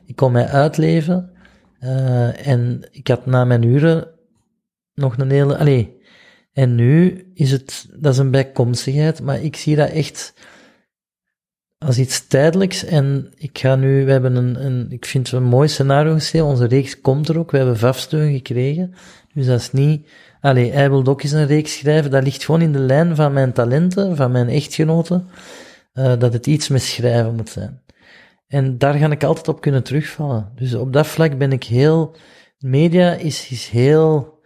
Ik 0.06 0.16
kon 0.16 0.32
mij 0.32 0.48
uitleven. 0.48 1.32
Uh, 1.84 2.48
en 2.48 2.82
ik 2.92 3.08
had 3.08 3.26
na 3.26 3.46
mijn 3.46 3.64
uren 3.64 4.08
nog 4.94 5.18
een 5.18 5.32
hele, 5.32 5.58
allee, 5.58 5.99
en 6.54 6.76
nu 6.76 7.26
is 7.34 7.52
het, 7.52 7.88
dat 7.98 8.14
is 8.14 8.20
een 8.20 8.32
bijkomstigheid, 8.32 9.22
maar 9.22 9.42
ik 9.42 9.56
zie 9.56 9.76
dat 9.76 9.90
echt 9.90 10.34
als 11.86 11.98
iets 11.98 12.28
tijdelijks. 12.28 12.86
En 12.86 13.32
ik 13.36 13.58
ga 13.58 13.76
nu, 13.76 14.06
we 14.06 14.12
hebben 14.12 14.36
een, 14.36 14.66
een 14.66 14.92
ik 14.92 15.06
vind 15.06 15.28
het 15.28 15.36
een 15.36 15.48
mooi 15.48 15.68
scenario 15.68 16.14
geschreven. 16.14 16.48
Onze 16.48 16.66
reeks 16.66 17.02
komt 17.02 17.30
er 17.30 17.40
ook. 17.40 17.52
We 17.52 17.58
hebben 17.58 17.78
vafsteun 17.78 18.34
gekregen. 18.34 18.94
Dus 19.34 19.46
dat 19.46 19.60
is 19.60 19.72
niet, 19.72 20.08
allee, 20.42 20.72
hij 20.72 20.90
wil 20.90 21.06
ook 21.06 21.24
eens 21.24 21.32
een 21.32 21.48
reeks 21.48 21.78
schrijven. 21.78 22.12
Dat 22.12 22.24
ligt 22.24 22.44
gewoon 22.44 22.62
in 22.62 22.72
de 22.72 22.80
lijn 22.80 23.16
van 23.16 23.34
mijn 23.34 23.54
talenten, 23.54 24.16
van 24.16 24.32
mijn 24.32 24.50
echtgenoten, 24.50 25.28
uh, 25.94 26.14
dat 26.20 26.34
het 26.34 26.48
iets 26.48 26.68
met 26.68 26.82
schrijven 26.82 27.36
moet 27.36 27.50
zijn. 27.50 27.82
En 28.48 28.78
daar 28.78 28.94
ga 28.94 29.10
ik 29.10 29.24
altijd 29.24 29.48
op 29.48 29.62
kunnen 29.62 29.84
terugvallen. 29.84 30.52
Dus 30.56 30.74
op 30.74 30.94
dat 30.94 31.08
vlak 31.08 31.38
ben 31.38 31.52
ik 31.52 31.64
heel, 31.64 32.16
media 32.58 33.14
is, 33.14 33.50
is 33.50 33.68
heel, 33.68 34.39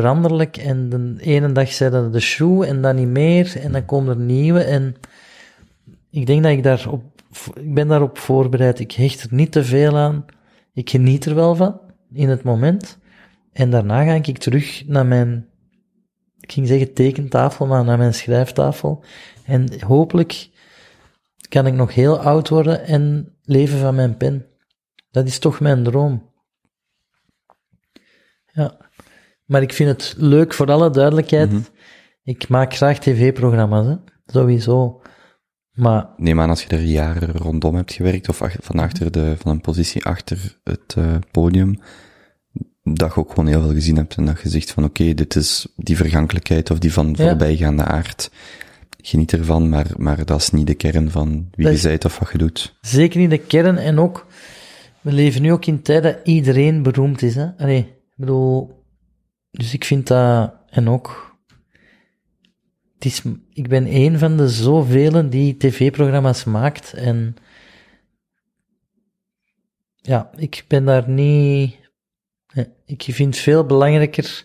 veranderlijk 0.00 0.56
en 0.56 0.88
de 0.88 1.14
ene 1.18 1.52
dag 1.52 1.72
zei 1.72 1.90
dat 1.90 2.12
de 2.12 2.20
shoe 2.20 2.66
en 2.66 2.82
dan 2.82 2.96
niet 2.96 3.08
meer 3.08 3.60
en 3.60 3.72
dan 3.72 3.84
komen 3.84 4.18
er 4.18 4.24
nieuwe 4.24 4.62
en 4.62 4.94
ik 6.10 6.26
denk 6.26 6.42
dat 6.42 6.52
ik 6.52 6.62
daarop, 6.62 7.02
ik 7.54 7.74
ben 7.74 7.88
daarop 7.88 8.18
voorbereid. 8.18 8.78
Ik 8.78 8.92
hecht 8.92 9.22
er 9.22 9.34
niet 9.34 9.52
te 9.52 9.64
veel 9.64 9.96
aan. 9.96 10.24
Ik 10.72 10.90
geniet 10.90 11.24
er 11.24 11.34
wel 11.34 11.54
van 11.54 11.80
in 12.12 12.28
het 12.28 12.42
moment 12.42 12.98
en 13.52 13.70
daarna 13.70 14.04
ga 14.04 14.12
ik 14.12 14.38
terug 14.38 14.86
naar 14.86 15.06
mijn, 15.06 15.48
ik 16.40 16.52
ging 16.52 16.66
zeggen 16.66 16.92
tekentafel, 16.92 17.66
maar 17.66 17.84
naar 17.84 17.98
mijn 17.98 18.14
schrijftafel 18.14 19.04
en 19.44 19.82
hopelijk 19.82 20.48
kan 21.48 21.66
ik 21.66 21.74
nog 21.74 21.94
heel 21.94 22.20
oud 22.20 22.48
worden 22.48 22.84
en 22.84 23.34
leven 23.42 23.78
van 23.78 23.94
mijn 23.94 24.16
pen. 24.16 24.46
Dat 25.10 25.26
is 25.26 25.38
toch 25.38 25.60
mijn 25.60 25.84
droom. 25.84 26.30
Ja. 28.52 28.85
Maar 29.46 29.62
ik 29.62 29.72
vind 29.72 29.88
het 29.88 30.14
leuk, 30.18 30.54
voor 30.54 30.70
alle 30.70 30.90
duidelijkheid. 30.90 31.50
Mm 31.50 31.56
-hmm. 31.56 31.66
Ik 32.22 32.48
maak 32.48 32.74
graag 32.74 32.98
tv-programma's, 32.98 33.86
hè? 33.86 33.94
sowieso. 34.26 35.00
Maar... 35.72 36.08
Neem 36.16 36.40
aan 36.40 36.48
als 36.48 36.62
je 36.62 36.68
er 36.68 36.80
jaren 36.80 37.32
rondom 37.32 37.74
hebt 37.74 37.92
gewerkt, 37.92 38.28
of 38.28 38.42
van, 38.60 38.78
achter 38.78 39.12
de, 39.12 39.34
van 39.38 39.52
een 39.52 39.60
positie 39.60 40.04
achter 40.04 40.58
het 40.64 40.94
uh, 40.98 41.14
podium, 41.30 41.78
dat 42.82 43.14
je 43.14 43.20
ook 43.20 43.28
gewoon 43.28 43.46
heel 43.46 43.60
veel 43.60 43.72
gezien 43.72 43.96
hebt 43.96 44.16
en 44.16 44.24
dat 44.24 44.40
je 44.40 44.48
zegt 44.48 44.70
van 44.70 44.84
oké, 44.84 45.00
okay, 45.00 45.14
dit 45.14 45.36
is 45.36 45.66
die 45.76 45.96
vergankelijkheid 45.96 46.70
of 46.70 46.78
die 46.78 46.92
van 46.92 47.14
ja. 47.16 47.28
voorbijgaande 47.28 47.84
aard. 47.84 48.30
Geniet 49.00 49.32
ervan, 49.32 49.68
maar, 49.68 49.86
maar 49.96 50.24
dat 50.24 50.40
is 50.40 50.50
niet 50.50 50.66
de 50.66 50.74
kern 50.74 51.10
van 51.10 51.48
wie 51.50 51.66
dat 51.66 51.80
je 51.80 51.88
bent 51.88 52.04
of 52.04 52.18
wat 52.18 52.32
je 52.32 52.38
doet. 52.38 52.76
Zeker 52.80 53.20
niet 53.20 53.30
de 53.30 53.38
kern 53.38 53.76
en 53.76 53.98
ook, 53.98 54.26
we 55.00 55.12
leven 55.12 55.42
nu 55.42 55.52
ook 55.52 55.66
in 55.66 55.82
tijden 55.82 56.12
dat 56.12 56.26
iedereen 56.26 56.82
beroemd 56.82 57.22
is. 57.22 57.34
Hè? 57.34 57.46
Allee, 57.56 57.78
ik 57.78 58.14
bedoel, 58.16 58.75
dus 59.50 59.74
ik 59.74 59.84
vind 59.84 60.06
dat, 60.06 60.54
en 60.70 60.88
ook, 60.88 61.36
het 62.94 63.04
is, 63.04 63.22
ik 63.52 63.68
ben 63.68 63.94
een 63.94 64.18
van 64.18 64.36
de 64.36 64.48
zoveel 64.48 65.30
die 65.30 65.56
tv-programma's 65.56 66.44
maakt 66.44 66.92
en 66.92 67.36
ja, 69.96 70.30
ik 70.36 70.64
ben 70.68 70.84
daar 70.84 71.08
niet, 71.08 71.76
ik 72.84 73.02
vind 73.02 73.34
het 73.34 73.42
veel 73.42 73.66
belangrijker 73.66 74.44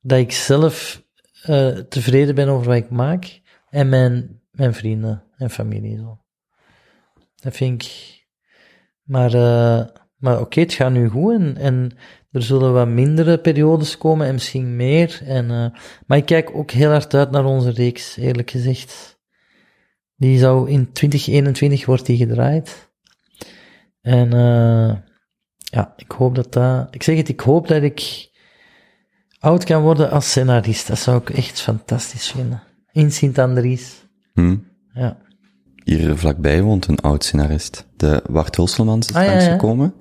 dat 0.00 0.18
ik 0.18 0.32
zelf 0.32 1.02
uh, 1.48 1.78
tevreden 1.78 2.34
ben 2.34 2.48
over 2.48 2.66
wat 2.66 2.76
ik 2.76 2.90
maak 2.90 3.40
en 3.70 3.88
mijn, 3.88 4.40
mijn 4.50 4.74
vrienden 4.74 5.24
en 5.36 5.50
familie. 5.50 5.96
Zo. 5.96 6.20
Dat 7.34 7.56
vind 7.56 7.82
ik, 7.82 8.18
Maar, 9.02 9.34
eh, 9.34 9.86
maar 10.16 10.40
oké, 10.40 10.60
het 10.60 10.72
gaat 10.72 10.92
nu 10.92 11.08
goed 11.08 11.34
en, 11.34 11.56
en 11.56 11.90
er 12.30 12.42
zullen 12.42 12.72
wat 12.72 12.88
mindere 12.88 13.38
periodes 13.38 13.98
komen 13.98 14.26
en 14.26 14.32
misschien 14.32 14.76
meer. 14.76 15.20
En, 15.24 15.50
eh, 15.50 15.80
maar 16.06 16.18
ik 16.18 16.26
kijk 16.26 16.50
ook 16.54 16.70
heel 16.70 16.90
hard 16.90 17.14
uit 17.14 17.30
naar 17.30 17.44
onze 17.44 17.70
reeks, 17.70 18.16
eerlijk 18.16 18.50
gezegd. 18.50 19.18
Die 20.16 20.38
zou 20.38 20.70
in 20.70 20.92
2021 20.92 21.86
wordt 21.86 22.06
die 22.06 22.16
gedraaid. 22.16 22.90
En 24.00 24.32
eh, 24.32 24.96
ja, 25.56 25.94
ik 25.96 26.10
hoop 26.10 26.34
dat 26.34 26.52
dat... 26.52 26.88
Ik 26.90 27.02
zeg 27.02 27.16
het, 27.16 27.28
ik 27.28 27.40
hoop 27.40 27.68
dat 27.68 27.82
ik 27.82 28.28
oud 29.38 29.64
kan 29.64 29.82
worden 29.82 30.10
als 30.10 30.30
scenarist. 30.30 30.86
Dat 30.86 30.98
zou 30.98 31.20
ik 31.20 31.30
echt 31.30 31.60
fantastisch 31.60 32.30
vinden. 32.30 32.62
In 32.92 33.12
Sint-Andries. 33.12 34.06
Hm. 34.34 34.56
Ja. 34.92 35.16
Hier 35.84 36.16
vlakbij 36.16 36.62
woont 36.62 36.86
een 36.86 37.00
oud 37.00 37.24
scenarist. 37.24 37.86
De 37.96 38.22
Bart 38.30 38.56
Hulselmans 38.56 39.08
is 39.08 39.14
Ah, 39.14 39.24
ja, 39.24 39.40
ja. 39.40 39.92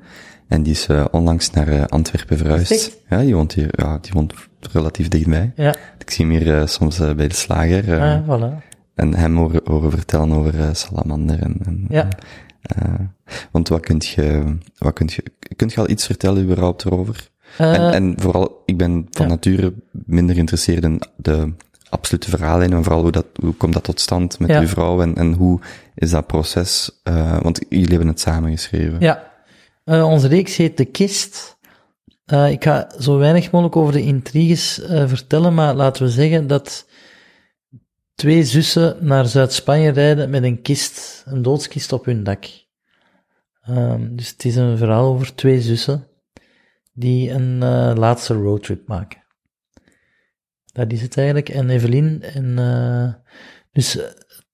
En 0.50 0.64
die 0.64 0.74
is 0.74 0.88
eh, 0.88 1.06
onlangs 1.12 1.50
naar 1.52 1.68
eh, 1.68 1.84
Antwerpen 1.86 2.38
verhuisd. 2.38 2.72
Echt? 2.72 2.98
Ja, 3.10 3.20
die 3.22 3.36
woont 3.36 3.54
hier, 3.54 3.70
ja, 3.72 3.98
die 4.02 4.12
woont 4.14 4.34
relatief 4.72 5.08
dichtbij. 5.08 5.52
Ja, 5.56 5.76
Ik 5.98 6.10
zie 6.12 6.26
hem 6.26 6.36
hier 6.36 6.58
eh, 6.60 6.66
soms 6.68 6.98
bij 6.98 7.28
de 7.28 7.34
slager. 7.34 7.94
eh, 7.98 8.14
ah, 8.14 8.28
voilà. 8.28 8.64
En 8.96 9.14
hem 9.16 9.38
horen, 9.38 9.62
horen 9.64 9.92
vertellen 9.92 10.32
over 10.32 10.76
salamander 10.76 11.40
en, 11.42 11.58
en 11.66 11.86
Ja. 11.90 12.08
want 13.52 13.68
wat 13.68 13.82
kunt 13.82 14.08
je, 14.08 14.58
wat 14.78 14.94
kunt 14.94 15.14
je, 15.14 15.24
kunt 15.56 15.74
je 15.74 15.80
al 15.80 15.90
iets 15.90 16.06
vertellen 16.06 16.44
überhaupt 16.44 16.86
erover? 16.86 17.30
En, 17.58 17.92
en 17.94 18.14
vooral, 18.18 18.62
ik 18.66 18.78
ben 18.78 19.08
van 19.12 19.26
ja. 19.26 19.32
nature 19.32 19.74
minder 19.92 20.36
geïnteresseerd 20.36 20.84
in 20.84 21.02
de 21.16 21.54
absolute 21.90 22.30
verhaallijnen, 22.30 22.78
en 22.78 22.84
vooral 22.84 23.02
hoe 23.02 23.12
dat, 23.12 23.26
hoe 23.42 23.54
komt 23.54 23.74
dat 23.74 23.84
tot 23.84 24.00
stand 24.00 24.40
met 24.40 24.50
Ja. 24.50 24.60
uw 24.60 24.68
vrouw 24.68 25.02
en, 25.02 25.16
en 25.16 25.34
hoe 25.34 25.60
is 25.96 26.10
dat 26.10 26.28
proces, 26.28 27.00
want 27.42 27.60
jullie 27.70 27.90
hebben 27.90 28.08
het 28.08 28.20
samen 28.20 28.52
geschreven. 28.52 28.96
Ja, 29.00 29.29
Eh, 29.90 30.06
onze 30.06 30.28
reeks 30.28 30.58
heet 30.58 30.78
De 30.78 30.86
Kist. 30.86 31.58
Eh, 32.26 32.52
ik 32.52 32.64
ga 32.64 32.92
zo 33.00 33.18
weinig 33.18 33.52
mogelijk 33.52 33.76
over 33.76 33.94
de 33.94 34.02
intriges 34.02 34.82
eh, 34.82 35.08
vertellen, 35.08 35.54
maar 35.54 35.74
laten 35.76 36.04
we 36.04 36.10
zeggen 36.10 36.48
dat 36.48 36.88
twee 38.16 38.44
zussen 38.44 38.98
naar 39.00 39.26
Zuid-Spanje 39.26 39.92
rijden 39.92 40.30
met 40.30 40.44
een 40.44 40.62
kist, 40.62 41.24
een 41.26 41.42
doodskist 41.42 41.92
op 41.92 42.06
hun 42.06 42.24
dak. 42.24 42.46
Ehm, 43.62 44.16
dus 44.16 44.30
het 44.30 44.46
is 44.46 44.56
een 44.56 44.78
verhaal 44.78 45.14
over 45.14 45.36
twee 45.36 45.62
zussen 45.62 46.08
die 46.94 47.32
een 47.32 47.58
laatste 47.98 48.34
roadtrip 48.34 48.88
maken. 48.88 49.24
Dat 50.66 50.92
is 50.92 51.02
het 51.02 51.18
eigenlijk. 51.18 51.50
En 51.50 51.70
Evelien 51.70 52.22
en... 52.22 52.56
dus 53.72 53.98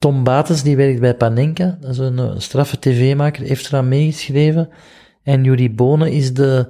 Tom 0.05 0.23
Bates, 0.23 0.63
die 0.63 0.75
werkt 0.75 0.99
bij 0.99 1.15
Panenka, 1.15 1.77
dat 1.79 1.91
is 1.91 1.97
een, 1.97 2.19
eh, 2.19 2.33
straffe 2.37 2.79
tv-maker, 2.79 3.43
heeft 3.43 3.67
eraan 3.67 3.87
meegeschreven. 3.87 4.69
En 5.25 5.43
Jurie 5.43 5.69
Bonen 5.71 6.11
is 6.11 6.33
de 6.33 6.67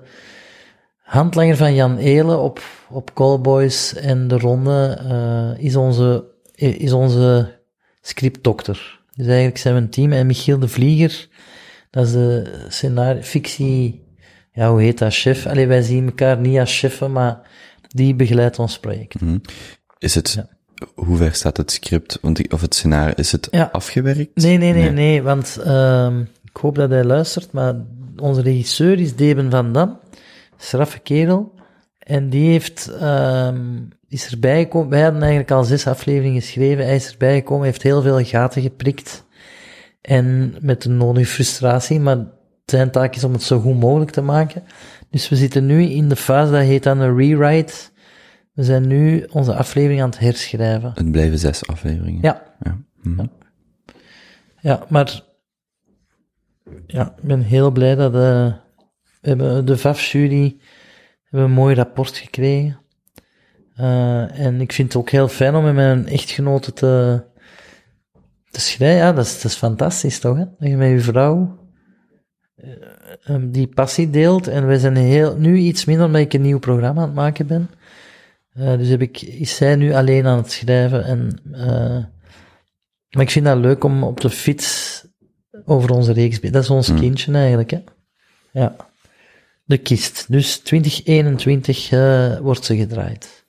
handlanger 1.01 1.57
van 1.57 1.75
Jan 1.75 1.97
Eelen 1.97 2.39
op, 2.41 2.61
op 2.89 3.13
Callboys 3.13 3.93
en 3.93 4.27
De 4.27 4.37
Ronde, 4.37 4.97
eh, 5.09 5.63
is 5.65 5.75
onze, 5.75 6.25
is 6.55 6.91
onze 6.91 7.59
scriptdokter. 8.01 8.99
Dus 9.15 9.25
eigenlijk 9.27 9.57
zijn 9.57 9.75
we 9.75 9.81
een 9.81 9.89
team. 9.89 10.11
En 10.11 10.27
Michiel 10.27 10.59
de 10.59 10.67
Vlieger, 10.67 11.27
dat 11.89 12.05
is 12.05 12.11
de 12.11 12.63
scenario, 12.67 13.21
fictie, 13.21 14.03
ja, 14.51 14.69
hoe 14.69 14.81
heet 14.81 14.97
dat, 14.97 15.13
chef? 15.13 15.45
Allee, 15.45 15.67
wij 15.67 15.81
zien 15.81 16.05
elkaar 16.05 16.39
niet 16.39 16.59
als 16.59 16.79
cheffen, 16.79 17.11
maar 17.11 17.39
die 17.87 18.15
begeleidt 18.15 18.59
ons 18.59 18.79
project. 18.79 19.21
Mhm. 19.21 19.37
Is 19.97 20.15
het, 20.15 20.43
hoe 20.95 21.17
ver 21.17 21.33
staat 21.33 21.57
het 21.57 21.71
script, 21.71 22.17
want 22.21 22.53
of 22.53 22.61
het 22.61 22.75
scenario, 22.75 23.13
is 23.15 23.31
het 23.31 23.47
Ja. 23.51 23.69
afgewerkt? 23.71 24.35
Nee, 24.35 24.57
nee, 24.57 24.73
nee, 24.73 24.89
nee, 24.91 25.21
want 25.21 25.57
ehm, 25.63 26.19
ik 26.43 26.57
hoop 26.61 26.75
dat 26.75 26.89
hij 26.89 27.03
luistert, 27.03 27.51
maar 27.51 27.75
onze 28.17 28.41
regisseur 28.41 28.99
is 28.99 29.15
Deben 29.15 29.51
van 29.51 29.73
Dam, 29.73 29.99
straffe 30.57 30.99
kerel, 30.99 31.53
en 31.99 32.29
die 32.29 32.49
heeft, 32.49 32.87
ehm, 32.99 33.81
is 34.07 34.31
erbij 34.31 34.61
gekomen, 34.61 34.89
wij 34.89 35.01
hadden 35.01 35.21
eigenlijk 35.21 35.51
al 35.51 35.63
zes 35.63 35.87
afleveringen 35.87 36.41
geschreven, 36.41 36.85
hij 36.85 36.95
is 36.95 37.11
erbij 37.11 37.35
gekomen, 37.35 37.65
heeft 37.65 37.81
heel 37.81 38.01
veel 38.01 38.23
gaten 38.23 38.61
geprikt, 38.61 39.25
en 40.01 40.55
met 40.61 40.81
de 40.81 40.89
nodige 40.89 41.25
frustratie, 41.25 41.99
maar 41.99 42.17
zijn 42.65 42.91
taak 42.91 43.15
is 43.15 43.23
om 43.23 43.33
het 43.33 43.43
zo 43.43 43.59
goed 43.59 43.79
mogelijk 43.79 44.11
te 44.11 44.21
maken. 44.21 44.63
Dus 45.09 45.29
we 45.29 45.35
zitten 45.35 45.65
nu 45.65 45.83
in 45.83 46.09
de 46.09 46.15
fase, 46.15 46.51
dat 46.51 46.61
heet 46.61 46.83
dan 46.83 46.99
een 46.99 47.17
rewrite, 47.17 47.73
we 48.53 48.63
zijn 48.63 48.87
nu 48.87 49.27
onze 49.31 49.55
aflevering 49.55 50.01
aan 50.01 50.09
het 50.09 50.19
herschrijven. 50.19 50.91
Het 50.95 51.11
blijven 51.11 51.39
zes 51.39 51.67
afleveringen. 51.67 52.21
Ja, 52.21 52.43
Ja. 52.63 52.77
Mhm. 53.01 53.25
Ja, 54.59 54.85
maar 54.89 55.21
ja, 56.87 57.13
ik 57.17 57.23
ben 57.23 57.41
heel 57.41 57.71
blij 57.71 57.95
dat 57.95 58.13
eh, 58.13 58.19
we 59.21 59.29
hebben 59.29 59.65
de 59.65 59.77
VAF-jury 59.77 60.57
hebben 61.23 61.49
een 61.49 61.55
mooi 61.55 61.75
rapport 61.75 62.17
gekregen. 62.17 62.79
Eh, 63.75 64.39
en 64.39 64.61
ik 64.61 64.71
vind 64.71 64.93
het 64.93 65.01
ook 65.01 65.09
heel 65.09 65.27
fijn 65.27 65.55
om 65.55 65.63
met 65.63 65.73
mijn 65.73 66.07
echtgenote 66.07 66.73
te, 66.73 67.23
te 68.49 68.59
schrijven. 68.59 68.97
Ja, 68.97 69.13
dat 69.13 69.25
is, 69.25 69.33
dat 69.33 69.51
is 69.51 69.57
fantastisch 69.57 70.19
toch, 70.19 70.37
hè? 70.37 70.45
Dat 70.59 70.69
je 70.69 70.75
met 70.75 70.89
je 70.89 70.99
vrouw 70.99 71.59
eh, 72.55 73.35
die 73.41 73.67
passie 73.67 74.09
deelt. 74.09 74.47
En 74.47 74.67
wij 74.67 74.77
zijn 74.77 74.95
heel, 74.95 75.37
nu 75.37 75.57
iets 75.57 75.85
minder 75.85 76.05
omdat 76.05 76.21
ik 76.21 76.33
een 76.33 76.41
nieuw 76.41 76.59
programma 76.59 77.01
aan 77.01 77.07
het 77.07 77.15
maken 77.15 77.47
ben. 77.47 77.69
Dus 78.53 78.89
heb 78.89 79.01
ik, 79.01 79.21
is 79.21 79.55
zij 79.55 79.75
nu 79.75 79.93
alleen 79.93 80.25
aan 80.25 80.37
het 80.37 80.51
schrijven 80.51 81.05
en... 81.05 81.39
maar 83.09 83.23
ik 83.23 83.29
vind 83.29 83.45
dat 83.45 83.57
leuk 83.57 83.83
om 83.83 84.03
op 84.03 84.21
de 84.21 84.29
fiets 84.29 85.03
over 85.65 85.91
onze 85.91 86.11
reeks... 86.13 86.39
Dat 86.41 86.63
is 86.63 86.69
ons 86.69 86.93
kindje 86.93 87.33
eigenlijk, 87.33 87.69
hè. 87.71 87.79
Ja. 88.51 88.75
De 89.63 89.77
kist. 89.77 90.25
Dus 90.29 90.57
2021 90.57 91.91
eh, 91.91 92.37
wordt 92.39 92.65
ze 92.65 92.77
gedraaid. 92.77 93.45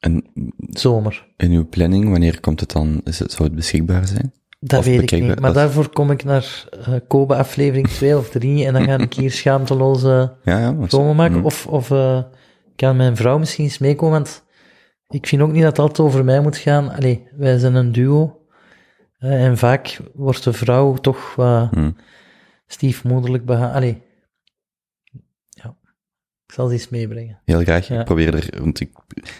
En 0.00 0.24
Zomer. 0.70 1.26
in 1.36 1.50
uw 1.50 1.68
planning, 1.68 2.10
wanneer 2.10 2.40
komt 2.40 2.60
het 2.60 2.72
dan, 2.72 3.00
is 3.04 3.18
het, 3.18 3.32
zou 3.32 3.44
het 3.48 3.56
beschikbaar 3.56 4.06
zijn? 4.06 4.32
Dat 4.60 4.78
Of 4.78 4.84
weet 4.84 5.02
ik 5.12 5.20
niet. 5.20 5.26
Maar 5.26 5.36
dat- 5.36 5.54
daarvoor 5.54 5.88
kom 5.88 6.10
ik 6.10 6.24
naar 6.24 6.64
eh 6.84 6.94
Kobe 7.08 7.34
aflevering 7.34 7.88
2 7.88 8.16
of 8.16 8.28
3 8.30 8.66
en 8.66 8.72
dan 8.72 8.84
ga 8.84 8.98
ik 8.98 9.14
hier 9.14 9.30
schaamteloze 9.30 10.36
Ja, 10.44 10.58
ja. 10.58 10.72
maken. 11.12 11.36
Mhm. 11.36 11.44
Of, 11.44 11.66
of 11.66 11.90
eh, 11.90 12.22
kan 12.76 12.96
mijn 12.96 13.16
vrouw 13.16 13.38
misschien 13.38 13.64
eens 13.64 13.78
meekomen, 13.78 14.12
want 14.14 14.44
ik 15.08 15.26
vind 15.26 15.42
ook 15.42 15.52
niet 15.52 15.62
dat 15.62 15.70
het 15.70 15.78
altijd 15.78 16.08
over 16.08 16.24
mij 16.24 16.40
moet 16.40 16.56
gaan. 16.56 16.90
Allee, 16.90 17.26
wij 17.36 17.58
zijn 17.58 17.74
een 17.74 17.92
duo. 17.92 18.40
Eh, 19.18 19.44
en 19.44 19.58
vaak 19.58 19.98
wordt 20.14 20.44
de 20.44 20.52
vrouw 20.52 20.94
toch 20.94 21.34
wat 21.34 21.72
Mhm. 21.72 21.90
stiefmoederlijk 22.66 23.44
behandeld. 23.44 23.74
Allee, 23.76 24.02
ja. 25.48 25.76
Ik 26.46 26.54
zal 26.54 26.66
ze 26.66 26.72
eens 26.72 26.88
meebrengen. 26.88 27.38
Heel 27.44 27.60
graag. 27.62 27.88
Ja. 27.88 27.98
Ik 27.98 28.04
probeer 28.04 28.34
er, 28.34 28.62
want 28.62 28.80
ik, 28.80 28.90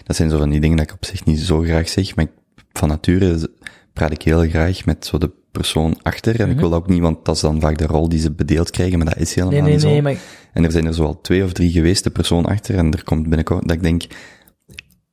dat 0.04 0.16
zijn 0.16 0.30
zo 0.30 0.38
van 0.38 0.50
die 0.50 0.60
dingen 0.60 0.76
dat 0.76 0.86
ik 0.86 0.92
op 0.94 1.04
zich 1.04 1.24
niet 1.24 1.38
zo 1.38 1.60
graag 1.60 1.88
zeg, 1.88 2.16
maar 2.16 2.24
ik, 2.24 2.30
van 2.72 2.88
nature 2.88 3.50
praat 3.92 4.10
ik 4.12 4.22
heel 4.22 4.48
graag 4.48 4.84
met 4.84 5.06
zo 5.06 5.18
de 5.18 5.30
persoon 5.52 6.02
achter. 6.02 6.40
En 6.40 6.50
ik 6.50 6.58
wil 6.58 6.74
ook 6.74 6.88
niet, 6.88 7.00
want 7.00 7.24
dat 7.24 7.34
is 7.34 7.40
dan 7.40 7.60
vaak 7.60 7.78
de 7.78 7.86
rol 7.86 8.08
die 8.08 8.18
ze 8.20 8.32
bedeeld 8.32 8.70
krijgen, 8.70 8.98
maar 8.98 9.06
dat 9.08 9.16
is 9.18 9.34
helemaal 9.34 9.60
Mhm. 9.60 9.64
Nee, 9.68 9.74
nee, 9.76 9.84
niet 9.84 10.02
zo. 10.02 10.02
nee, 10.02 10.02
maar 10.02 10.22
En 10.52 10.64
er 10.64 10.72
zijn 10.72 10.86
er 10.86 10.94
zoal 10.94 11.20
twee 11.20 11.44
of 11.44 11.52
drie 11.52 11.70
geweest, 11.70 12.04
de 12.04 12.10
persoon 12.10 12.44
achter, 12.46 12.74
en 12.76 12.92
er 12.92 13.04
komt 13.04 13.22
binnenkort 13.22 13.62
dat 13.68 13.76
ik 13.76 13.82
denk, 13.82 14.02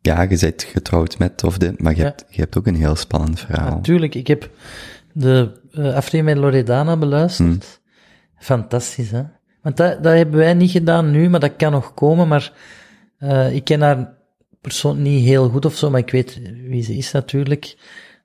ja, 0.06 0.22
je 0.22 0.38
bent 0.40 0.64
getrouwd 0.64 1.18
met 1.18 1.44
of 1.44 1.58
dit, 1.58 1.82
maar 1.82 1.92
je, 1.92 1.98
Ja. 1.98 2.04
hebt, 2.04 2.26
je 2.30 2.42
hebt 2.42 2.58
ook 2.58 2.68
een 2.68 2.76
heel 2.76 2.96
spannend 2.96 3.40
verhaal. 3.40 3.70
Natuurlijk, 3.76 4.16
ik 4.16 4.28
heb 4.28 4.50
de 5.14 5.62
eh, 5.72 5.84
aflevering 5.96 6.26
met 6.26 6.38
Loredana 6.38 6.98
beluisterd. 6.98 7.48
Hmm. 7.48 7.60
Fantastisch, 8.38 9.12
hè? 9.12 9.24
Want 9.62 9.78
dat, 9.78 10.04
dat 10.04 10.14
hebben 10.14 10.36
wij 10.40 10.54
niet 10.54 10.72
gedaan 10.72 11.12
nu, 11.12 11.30
maar 11.30 11.40
dat 11.40 11.56
kan 11.58 11.72
nog 11.72 11.94
komen. 11.94 12.28
Maar 12.28 12.54
eh, 13.18 13.56
ik 13.56 13.64
ken 13.64 13.82
haar 13.82 14.14
persoon 14.62 15.02
niet 15.02 15.24
heel 15.26 15.50
goed 15.50 15.66
of 15.66 15.76
zo, 15.76 15.90
maar 15.90 16.00
ik 16.00 16.12
weet 16.12 16.42
wie 16.68 16.84
ze 16.84 16.96
is 16.96 17.12
natuurlijk. 17.12 17.78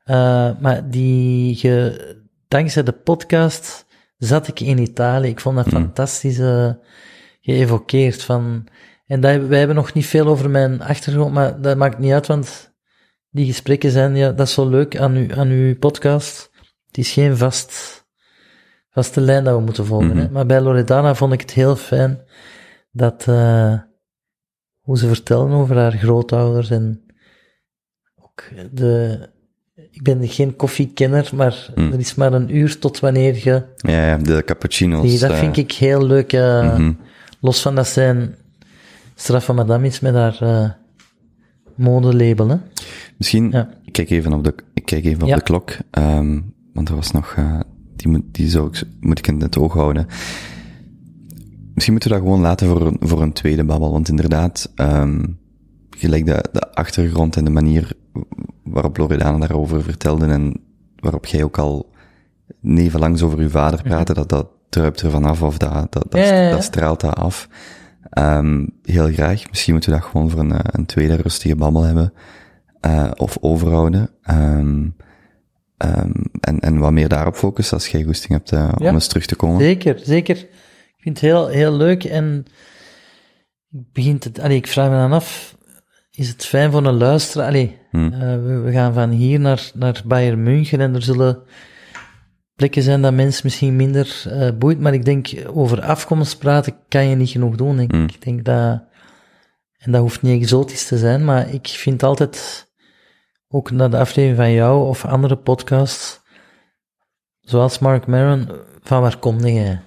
Eh, 0.05 0.51
maar 0.61 0.91
die, 0.91 1.55
ge, 1.55 2.01
dankzij 2.49 2.83
de 2.83 2.93
podcast 2.93 3.87
zat 4.19 4.49
ik 4.49 4.61
in 4.61 4.79
Italië. 4.79 5.29
Ik 5.29 5.41
vond 5.41 5.57
dat 5.57 5.67
Hmm. 5.67 5.75
fantastisch 5.83 6.39
eh, 6.39 6.71
geëvokeerd. 7.41 8.23
Van, 8.23 8.67
en 9.11 9.21
dat, 9.21 9.47
wij 9.47 9.59
hebben 9.59 9.77
nog 9.77 9.93
niet 9.93 10.07
veel 10.07 10.27
over 10.27 10.51
mijn 10.51 10.83
achtergrond, 10.83 11.33
maar 11.33 11.61
dat 11.61 11.77
maakt 11.77 11.99
niet 11.99 12.13
uit, 12.13 12.27
want 12.27 12.73
die 13.31 13.47
gesprekken 13.47 13.91
zijn, 13.91 14.17
ja, 14.17 14.33
dat 14.33 14.47
is 14.47 14.53
zo 14.53 14.69
leuk 14.69 14.97
aan, 14.99 15.17
u, 15.17 15.33
aan 15.33 15.49
uw 15.49 15.77
podcast. 15.79 16.51
Het 16.87 16.99
is 16.99 17.13
geen 17.13 17.37
vast, 17.37 18.05
vaste 18.91 19.21
lijn 19.21 19.45
dat 19.45 19.57
we 19.57 19.63
moeten 19.65 19.87
volgen. 19.87 20.17
hè. 20.17 20.23
Mhm. 20.25 20.33
Maar 20.33 20.47
bij 20.47 20.61
Loredana 20.61 21.15
vond 21.15 21.33
ik 21.33 21.41
het 21.41 21.51
heel 21.53 21.77
fijn 21.77 22.21
dat, 22.93 23.25
eh, 23.29 23.75
hoe 24.81 24.99
ze 24.99 25.07
vertellen 25.07 25.51
over 25.51 25.77
haar 25.77 25.93
grootouders 25.93 26.71
en 26.71 27.03
ook 28.23 28.43
de, 28.73 29.19
ik 29.91 30.03
ben 30.03 30.29
geen 30.29 30.57
koffiekenner, 30.57 31.31
maar 31.35 31.71
Mhm. 31.75 31.93
er 31.93 31.99
is 31.99 32.15
maar 32.15 32.33
een 32.33 32.57
uur 32.57 32.79
tot 32.79 33.01
wanneer 33.01 33.35
je, 33.45 33.63
Ja, 33.77 34.07
ja, 34.07 34.17
de 34.17 34.43
cappuccino's. 34.45 35.03
die, 35.03 35.19
dat 35.19 35.31
eh, 35.31 35.39
vind 35.39 35.57
ik 35.57 35.73
heel 35.73 36.07
leuk, 36.07 36.33
eh, 36.33 36.75
mhm. 36.79 36.93
los 37.41 37.63
van 37.63 37.75
dat 37.75 37.87
zijn 37.89 38.35
straffe 39.21 39.53
madame 39.53 39.87
is 39.87 40.01
met 40.01 40.15
haar 40.15 40.39
eh 40.43 40.71
modelabel, 41.77 42.49
hè. 42.49 42.57
Misschien, 43.17 43.51
Ja. 43.51 43.69
ik 43.85 43.93
kijk 43.93 44.11
even 44.11 44.33
op 44.33 44.45
de, 44.45 44.55
ik 44.75 44.85
kijk 44.85 45.05
even 45.05 45.23
op 45.23 45.29
Ja. 45.29 45.35
de 45.37 45.43
klok, 45.43 45.71
ehm, 45.91 46.41
want 46.73 46.89
er 46.89 46.95
was 46.95 47.11
nog, 47.11 47.35
eh, 47.37 47.61
die 47.97 48.09
moet, 48.09 48.23
die 48.33 48.49
zou 48.49 48.67
ik, 48.69 48.83
moet 49.01 49.19
ik 49.19 49.27
in 49.27 49.41
het 49.41 49.59
oog 49.59 49.73
houden. 49.73 50.07
misschien 51.75 51.93
moeten 51.93 52.11
we 52.11 52.17
dat 52.17 52.27
gewoon 52.27 52.41
laten 52.41 52.67
voor, 52.69 52.87
een- 52.87 52.97
voor 53.01 53.23
een 53.23 53.33
tweede 53.33 53.65
babbel, 53.65 53.91
want 53.93 54.09
inderdaad, 54.09 54.73
ehm 54.75 55.25
gelijk 55.91 56.27
de, 56.27 56.45
de 56.53 56.73
achtergrond 56.75 57.37
en 57.37 57.45
de 57.45 57.51
manier 57.51 57.93
waarop 58.65 58.97
Loredana 58.97 59.39
daarover 59.39 59.83
vertelde 59.83 60.27
en 60.27 60.61
waarop 60.97 61.27
jij 61.27 61.43
ook 61.45 61.59
al 61.59 61.91
nevenlangs 62.61 63.23
over 63.23 63.39
uw 63.39 63.49
vader 63.49 63.83
praatte, 63.83 64.15
dat, 64.15 64.29
dat 64.29 64.49
druipt 64.69 65.01
er 65.01 65.11
vanaf 65.11 65.43
of 65.43 65.59
dat, 65.59 65.93
dat, 65.93 66.07
dat, 66.09 66.21
ja. 66.29 66.61
straalt 66.61 67.01
dat 67.01 67.15
af. 67.17 67.49
Ehm 68.11 68.67
heel 68.83 69.13
graag. 69.13 69.49
Misschien 69.49 69.73
moeten 69.73 69.93
we 69.93 69.99
dat 69.99 70.07
gewoon 70.07 70.31
voor 70.31 70.41
een, 70.41 70.53
eh, 70.53 70.59
een 70.63 70.87
tweede 70.87 71.17
rustige 71.17 71.57
babbel 71.57 71.83
hebben, 71.83 72.13
eh, 72.81 73.11
of 73.17 73.37
overhouden. 73.41 74.11
Ehm 74.23 74.89
ehm 75.77 76.13
en, 76.41 76.61
en 76.61 76.79
wat 76.79 76.93
meer 76.93 77.09
daarop 77.09 77.35
focussen 77.37 77.77
als 77.77 77.89
jij 77.89 78.03
goesting 78.03 78.33
hebt 78.33 78.53
eh, 78.53 78.73
om 78.79 78.87
eens 78.87 79.07
terug 79.07 79.27
te 79.27 79.37
komen. 79.37 79.61
Zeker, 79.61 80.01
zeker. 80.03 80.37
Ik 80.37 81.07
vind 81.07 81.21
het 81.21 81.31
heel, 81.31 81.49
heel 81.49 81.73
leuk 81.73 82.05
en 82.05 82.45
ik 83.71 83.93
begint 83.93 84.25
het, 84.25 84.41
allee, 84.41 84.57
ik 84.57 84.67
vraag 84.67 84.91
me 84.91 84.97
dan 84.97 85.13
af, 85.13 85.57
is 86.11 86.29
het 86.29 86.45
fijn 86.45 86.71
voor 86.71 86.85
een 86.85 86.97
luisteraar? 86.97 87.47
Allee, 87.47 87.79
Hmm. 87.91 88.11
we, 88.11 88.61
we 88.65 88.73
gaan 88.73 88.95
van 88.95 89.11
hier 89.11 89.41
naar, 89.41 89.71
naar 89.75 90.03
Bayern 90.07 90.43
München 90.43 90.81
en 90.81 90.95
er 90.95 91.03
zullen 91.03 91.43
plekken 92.61 92.83
zijn 92.83 93.03
dat 93.03 93.13
mensen 93.13 93.41
misschien 93.45 93.77
minder 93.77 94.23
eh, 94.29 94.51
boeit, 94.59 94.81
maar 94.81 94.95
ik 94.95 95.05
denk, 95.05 95.29
over 95.47 95.83
afkomst 95.83 96.39
praten 96.39 96.77
kan 96.89 97.09
je 97.09 97.17
niet 97.17 97.31
genoeg 97.31 97.57
doen, 97.57 97.77
denk 97.77 97.91
ik. 97.91 97.97
Hmm. 97.97 98.09
Ik 98.09 98.23
denk 98.23 98.45
dat, 98.45 98.83
en 99.79 99.93
dat 99.93 100.01
hoeft 100.01 100.23
niet 100.23 100.43
exotisch 100.43 100.87
te 100.87 100.99
zijn, 100.99 101.25
maar 101.25 101.49
ik 101.55 101.67
vind 101.69 102.03
altijd, 102.03 102.69
ook 103.49 103.71
naar 103.71 103.91
de 103.91 103.99
aflevering 103.99 104.37
van 104.37 104.53
jou 104.53 104.89
of 104.89 105.05
andere 105.05 105.37
podcasts, 105.37 106.21
zoals 107.41 107.79
Mark 107.79 108.07
Maron, 108.07 108.49
van 108.83 109.01
waar 109.01 109.19
kom 109.19 109.39
jij? 109.39 109.81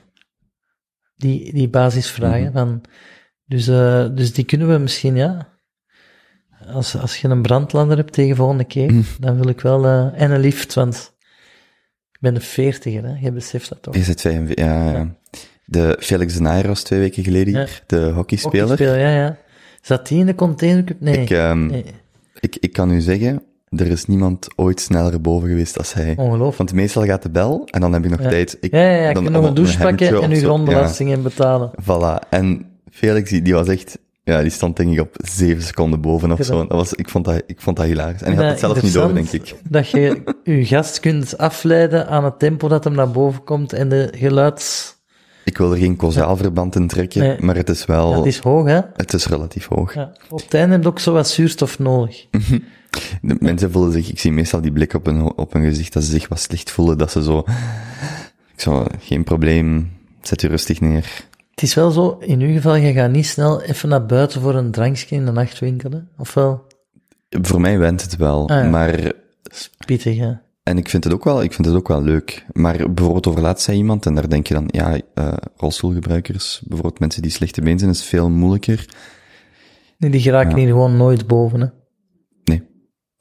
Die, 1.15 1.53
die 1.53 1.69
basisvragen. 1.69 2.51
van, 2.51 2.81
dus, 3.45 3.67
eh, 3.67 4.07
dus 4.15 4.33
die 4.33 4.45
kunnen 4.45 4.67
we 4.67 4.77
misschien, 4.77 5.15
ja. 5.15 5.47
Als, 6.67 6.97
als 6.97 7.17
je 7.21 7.27
een 7.27 7.41
brandlander 7.41 7.97
hebt 7.97 8.13
tegen 8.13 8.35
volgende 8.35 8.63
keer, 8.65 9.05
dan 9.19 9.35
wil 9.35 9.47
ik 9.47 9.61
wel, 9.61 9.85
eh, 9.85 10.21
en 10.21 10.31
een 10.31 10.39
lift, 10.39 10.73
want 10.73 11.12
ben 12.23 12.33
de 12.33 12.39
veertiger, 12.39 13.03
hè. 13.03 13.13
Je 13.21 13.31
beseft 13.31 13.69
dat 13.69 13.81
toch? 13.81 13.95
Je 13.95 14.03
zit 14.03 14.21
45, 14.21 14.65
ja, 14.65 14.91
ja. 14.91 15.07
De 15.65 15.97
Felix 15.99 16.33
de 16.33 16.41
Nair 16.41 16.67
was 16.67 16.83
twee 16.83 16.99
weken 16.99 17.23
geleden 17.23 17.53
hier, 17.55 17.81
de 17.87 18.11
hockeyspeler. 18.15 18.67
Hockeyspeler, 18.67 18.99
ja, 18.99 19.15
ja. 19.15 19.37
Zat 19.81 20.07
die 20.07 20.19
in 20.19 20.25
de 20.25 20.35
containercup? 20.35 20.99
Nee. 20.99 21.17
Ik, 21.17 21.29
ehm, 21.29 21.65
nee. 21.65 21.85
ik, 22.39 22.57
ik 22.59 22.73
kan 22.73 22.91
u 22.91 23.01
zeggen, 23.01 23.41
er 23.69 23.87
is 23.87 24.05
niemand 24.05 24.47
ooit 24.55 24.79
sneller 24.79 25.21
boven 25.21 25.49
geweest 25.49 25.77
als 25.77 25.93
hij. 25.93 26.13
Ongelooflijk. 26.17 26.57
Want 26.57 26.73
meestal 26.73 27.05
gaat 27.05 27.23
de 27.23 27.29
bel 27.29 27.67
en 27.71 27.81
dan 27.81 27.93
heb 27.93 28.03
ik 28.03 28.09
nog 28.09 28.21
Ja. 28.21 28.29
tijd. 28.29 28.57
Ik, 28.61 28.71
Ja, 28.71 28.79
ja, 28.81 28.89
ja. 28.89 29.07
Je 29.07 29.13
dan 29.13 29.23
kunt 29.23 29.35
nog 29.35 29.43
op 29.43 29.49
een 29.49 29.53
douche 29.55 29.77
pakken 29.77 30.21
en 30.21 30.29
je 30.29 30.35
zo. 30.35 30.45
grondbelasting 30.45 31.09
in 31.11 31.21
betalen. 31.21 31.71
Ja, 31.75 31.83
voilà. 31.83 32.29
En 32.29 32.65
Felix, 32.91 33.29
die, 33.29 33.41
die 33.41 33.53
was 33.53 33.67
echt, 33.67 33.97
ja, 34.23 34.41
die 34.41 34.49
stond 34.51 34.77
denk 34.77 34.91
ik 34.93 34.99
op 34.99 35.15
zeven 35.25 35.63
seconden 35.63 36.01
boven 36.01 36.31
of 36.31 36.43
zo. 36.45 36.57
dat- 36.67 36.77
was, 36.77 36.93
ik 36.93 37.09
vond 37.09 37.25
dat, 37.25 37.43
ik 37.47 37.61
vond 37.61 37.77
dat 37.77 37.85
hilarisch. 37.85 38.21
En 38.21 38.33
hij 38.33 38.41
had 38.43 38.51
het 38.51 38.59
zelf 38.59 38.81
niet 38.81 38.93
door, 38.93 39.13
denk 39.13 39.29
ik. 39.29 39.55
Dat 39.69 39.89
je 39.89 40.23
je 40.43 40.65
gast 40.65 40.99
kunt 40.99 41.37
afleiden 41.37 42.07
aan 42.07 42.23
het 42.23 42.39
tempo 42.39 42.67
dat 42.67 42.83
hem 42.83 42.93
naar 42.93 43.11
boven 43.11 43.43
komt 43.43 43.73
en 43.73 43.89
de 43.89 44.13
geluids... 44.15 44.91
Ik 45.45 45.57
wil 45.57 45.71
er 45.71 45.77
geen 45.77 45.95
causaal 45.95 46.37
verband 46.37 46.75
in 46.75 46.87
trekken, 46.87 47.21
Nee. 47.21 47.37
maar 47.39 47.55
het 47.55 47.69
is 47.69 47.85
wel, 47.85 48.09
Ja, 48.11 48.17
het 48.17 48.25
is 48.25 48.37
hoog, 48.39 48.67
hè? 48.67 48.79
het 48.93 49.13
is 49.13 49.25
relatief 49.27 49.67
hoog. 49.67 49.93
Ja. 49.93 50.11
Op 50.29 50.41
het 50.41 50.53
einde 50.53 50.73
heb 50.73 50.83
je 50.83 50.89
ook 50.89 50.99
zo 50.99 51.13
wat 51.13 51.29
zuurstof 51.29 51.79
nodig. 51.79 52.25
De 53.21 53.35
mensen 53.39 53.71
voelen 53.71 53.91
zich, 53.91 54.09
ik 54.09 54.19
zie 54.19 54.31
meestal 54.31 54.61
die 54.61 54.71
blik 54.71 54.93
op 54.93 55.05
hun, 55.05 55.21
op 55.37 55.53
hun 55.53 55.63
gezicht, 55.63 55.93
dat 55.93 56.03
ze 56.03 56.11
zich 56.11 56.27
wat 56.27 56.39
slecht 56.39 56.71
voelen, 56.71 56.97
dat 56.97 57.11
ze 57.11 57.23
zo, 57.23 57.37
ik 58.55 58.61
zo, 58.61 58.85
geen 58.99 59.23
probleem, 59.23 59.91
zet 60.21 60.41
je 60.41 60.47
rustig 60.47 60.81
neer. 60.81 61.25
Het 61.53 61.61
is 61.63 61.73
wel 61.73 61.91
zo, 61.91 62.17
in 62.19 62.39
uw 62.39 62.53
geval, 62.53 62.75
je 62.75 62.93
gaat 62.93 63.11
niet 63.11 63.25
snel 63.25 63.61
even 63.61 63.89
naar 63.89 64.05
buiten 64.05 64.41
voor 64.41 64.55
een 64.55 64.71
drankje 64.71 65.15
in 65.15 65.25
de 65.25 65.31
nachtwinkel, 65.31 65.91
hè? 65.91 65.99
Of 66.17 66.33
wel? 66.33 66.65
Voor 67.29 67.61
mij 67.61 67.77
went 67.79 68.01
het 68.01 68.15
wel, 68.17 68.49
Ah, 68.49 68.63
ja. 68.63 68.69
maar, 68.69 69.11
Pittig, 69.85 70.17
hè? 70.17 70.31
en 70.63 70.77
ik 70.77 70.89
vind 70.89 71.03
het 71.03 71.13
ook 71.13 71.23
wel, 71.23 71.43
ik 71.43 71.53
vind 71.53 71.67
het 71.67 71.75
ook 71.75 71.87
wel 71.87 72.01
leuk. 72.03 72.45
Maar 72.51 72.93
bijvoorbeeld 72.93 73.27
over 73.27 73.41
laatst 73.41 73.65
zei 73.65 73.77
iemand, 73.77 74.05
en 74.05 74.15
daar 74.15 74.29
denk 74.29 74.47
je 74.47 74.53
dan, 74.53 74.63
ja, 74.67 74.97
eh 75.13 75.33
rolstoelgebruikers, 75.57 76.61
bijvoorbeeld 76.65 76.99
mensen 76.99 77.21
die 77.21 77.31
slechte 77.31 77.61
been 77.61 77.79
zijn, 77.79 77.91
is 77.91 78.03
veel 78.03 78.29
moeilijker. 78.29 78.85
Nee, 79.97 80.11
die 80.11 80.21
geraken 80.21 80.49
Ja. 80.51 80.55
hier 80.57 80.67
gewoon 80.67 80.97
nooit 80.97 81.27
boven, 81.27 81.61
hè? 81.61 81.67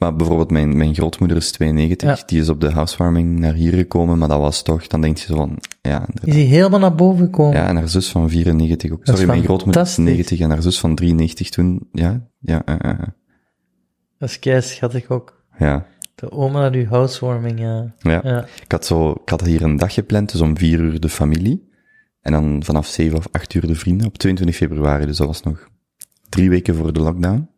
Maar 0.02 0.16
bijvoorbeeld 0.16 0.50
mijn, 0.50 0.76
mijn 0.76 0.94
grootmoeder 0.94 1.36
is 1.36 1.50
92, 1.50 2.08
Ja. 2.08 2.22
die 2.26 2.40
is 2.40 2.48
op 2.48 2.60
de 2.60 2.70
housewarming 2.70 3.39
naar 3.39 3.52
hier 3.55 3.72
gekomen, 3.72 4.18
maar 4.18 4.28
dat 4.28 4.39
was 4.39 4.62
toch, 4.62 4.86
dan 4.86 5.00
denk 5.00 5.16
je 5.18 5.26
zo 5.26 5.36
van, 5.36 5.58
ja, 5.82 5.98
inderdaad. 5.98 6.26
Is 6.26 6.34
die 6.34 6.47
helemaal 6.47 6.78
naar 6.78 6.94
boven 6.94 7.24
gekomen? 7.24 7.56
Ja, 7.56 7.66
en 7.68 7.76
haar 7.76 7.89
zus 7.89 8.10
van 8.10 8.31
94 8.31 8.90
ook. 8.90 9.00
Sorry, 9.02 9.26
mijn 9.26 9.42
grootmoeder 9.44 9.82
is 9.82 9.89
fantastisch. 9.89 10.05
90 10.28 10.40
en 10.40 10.50
haar 10.50 10.62
zus 10.62 10.81
van 10.81 10.94
93 10.94 11.50
toen. 11.50 11.89
Ja, 11.92 12.28
ja, 12.39 12.64
eh, 12.64 12.90
eh, 12.90 12.98
Dat 14.18 14.28
is 14.28 14.39
kei 14.39 14.62
schattig 14.62 15.08
ook. 15.08 15.44
ja. 15.58 15.86
De 16.14 16.31
oma 16.32 16.60
naar 16.60 16.72
uw 16.74 16.86
housewarming, 16.86 17.60
ja. 17.60 17.94
ja. 17.98 18.20
ja. 18.24 18.47
Ik 18.64 18.72
had 18.72 18.86
zo, 18.86 19.10
ik 19.10 19.28
had 19.28 19.44
hier 19.44 19.62
een 19.62 19.76
dag 19.76 19.94
gepland, 19.94 20.32
dus 20.32 20.40
om 20.40 20.56
4 20.58 20.81
uur 20.81 21.00
de 21.00 21.08
familie. 21.08 21.70
En 22.20 22.32
dan 22.32 22.62
vanaf 22.64 22.86
7 22.86 23.18
of 23.18 23.26
8 23.31 23.55
uur 23.55 23.66
de 23.66 23.74
vrienden 23.74 24.06
op 24.06 24.18
22 24.18 24.56
februari. 24.56 25.06
Dus 25.06 25.16
dat 25.16 25.26
was 25.26 25.42
nog 25.42 25.68
drie 26.28 26.50
weken 26.50 26.74
voor 26.74 26.92
de 26.92 27.00
lockdown. 27.00 27.48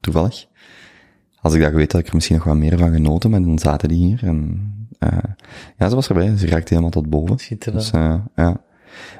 Toevallig. 0.00 0.46
Als 1.42 1.54
ik 1.54 1.60
dat 1.60 1.70
geweten 1.70 1.92
had, 1.92 2.00
ik 2.00 2.08
er 2.08 2.14
misschien 2.14 2.36
nog 2.36 2.44
wat 2.44 2.56
meer 2.56 2.78
van 2.78 2.92
genoten, 2.92 3.30
maar 3.30 3.42
dan 3.42 3.58
zaten 3.58 3.88
die 3.88 4.06
hier 4.06 4.20
en, 4.22 4.70
eh 4.98 5.08
ja, 5.78 5.88
ze 5.88 5.94
was 5.94 6.08
erbij. 6.08 6.36
Ze 6.36 6.46
raakte 6.46 6.68
helemaal 6.68 6.90
tot 6.90 7.10
boven. 7.10 7.38
Schitterend. 7.38 7.82
Dus, 7.82 7.90
eh, 7.90 8.14
ja. 8.36 8.60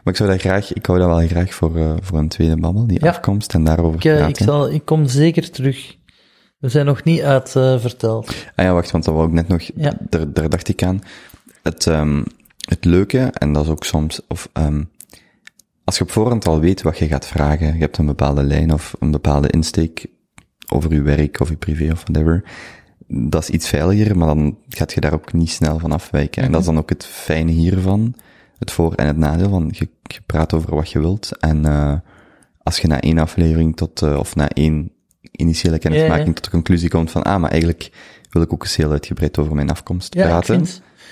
Maar 0.05 0.13
ik 0.13 0.17
zou 0.17 0.31
dat 0.31 0.41
graag, 0.41 0.73
ik 0.73 0.87
hou 0.87 0.99
dat 0.99 1.09
wel 1.09 1.27
graag 1.27 1.55
voor, 1.55 1.77
eh, 1.77 1.93
voor 2.01 2.19
een 2.19 2.29
tweede 2.29 2.57
babbel, 2.57 2.87
die 2.87 3.05
Ja. 3.05 3.09
afkomst 3.09 3.55
en 3.55 3.65
daarover 3.65 3.95
Ik, 3.95 4.01
praten. 4.13 4.29
ik, 4.29 4.37
zal, 4.37 4.71
ik 4.71 4.85
kom 4.85 5.07
zeker 5.07 5.51
terug. 5.51 5.97
We 6.59 6.69
zijn 6.69 6.87
nog 6.87 7.05
niet 7.05 7.21
uit 7.23 7.57
eh, 7.57 7.79
verteld. 7.79 8.29
Ah 8.57 8.65
ja, 8.65 8.73
wacht, 8.73 8.91
want 8.91 9.05
dat 9.05 9.15
wou 9.15 9.27
ik 9.27 9.33
net 9.33 9.49
nog, 9.49 9.63
Ja. 9.77 9.93
daar, 10.09 10.33
daar 10.33 10.49
dacht 10.49 10.69
ik 10.69 10.83
aan. 10.83 11.01
Het, 11.63 11.87
ehm 11.87 12.23
het 12.69 12.85
leuke, 12.85 13.19
en 13.19 13.53
dat 13.53 13.65
is 13.65 13.71
ook 13.71 13.85
soms, 13.85 14.21
of, 14.29 14.49
um, 14.53 14.91
als 15.85 15.97
je 15.99 16.03
op 16.05 16.11
voorhand 16.11 16.47
al 16.47 16.61
weet 16.61 16.83
wat 16.83 16.99
je 16.99 17.07
gaat 17.07 17.27
vragen, 17.27 17.67
je 17.75 17.81
hebt 17.81 17.99
een 17.99 18.07
bepaalde 18.07 18.43
lijn 18.43 18.73
of 18.73 18.95
een 18.99 19.11
bepaalde 19.11 19.49
insteek 19.49 20.07
over 20.73 20.93
je 20.93 21.03
werk 21.03 21.41
of 21.41 21.49
je 21.49 21.57
privé 21.57 21.93
of 21.93 22.03
whatever, 22.05 22.45
dat 23.07 23.43
is 23.43 23.51
iets 23.51 23.69
veiliger, 23.69 24.17
maar 24.19 24.27
dan 24.27 24.57
gaat 24.69 24.93
je 24.93 25.01
daar 25.01 25.13
ook 25.13 25.33
niet 25.33 25.51
snel 25.51 25.79
van 25.79 25.93
afwijken. 25.93 26.43
En 26.43 26.53
dat 26.53 26.61
is 26.61 26.67
dan 26.67 26.79
ook 26.79 26.89
het 26.89 27.07
fijne 27.07 27.51
hiervan, 27.51 28.15
het 28.59 28.71
voor- 28.71 28.95
en 28.95 29.07
het 29.07 29.17
nadeel 29.17 29.49
van, 29.49 29.69
je, 29.73 29.89
je 30.03 30.21
praat 30.27 30.53
over 30.53 30.75
wat 30.75 30.91
je 30.91 31.01
wilt, 31.01 31.37
en 31.39 31.67
uh, 31.67 31.95
als 32.63 32.79
je 32.79 32.87
na 32.89 33.01
één 33.01 33.19
aflevering 33.19 33.77
tot, 33.77 34.03
uh, 34.03 34.19
of 34.19 34.35
na 34.37 34.49
één 34.49 34.93
initiële 35.31 35.79
kennismaking 35.79 36.35
tot 36.35 36.45
de 36.45 36.51
conclusie 36.51 36.89
komt 36.89 37.11
van, 37.11 37.23
ah, 37.23 37.41
maar 37.41 37.51
eigenlijk 37.51 37.91
wil 38.31 38.43
ik 38.43 38.53
ook 38.53 38.63
eens 38.63 38.77
heel 38.77 38.91
uitgebreid 38.91 39.39
over 39.39 39.55
mijn 39.55 39.71
afkomst 39.71 40.15
Ja, 40.15 40.27
praten, 40.27 40.67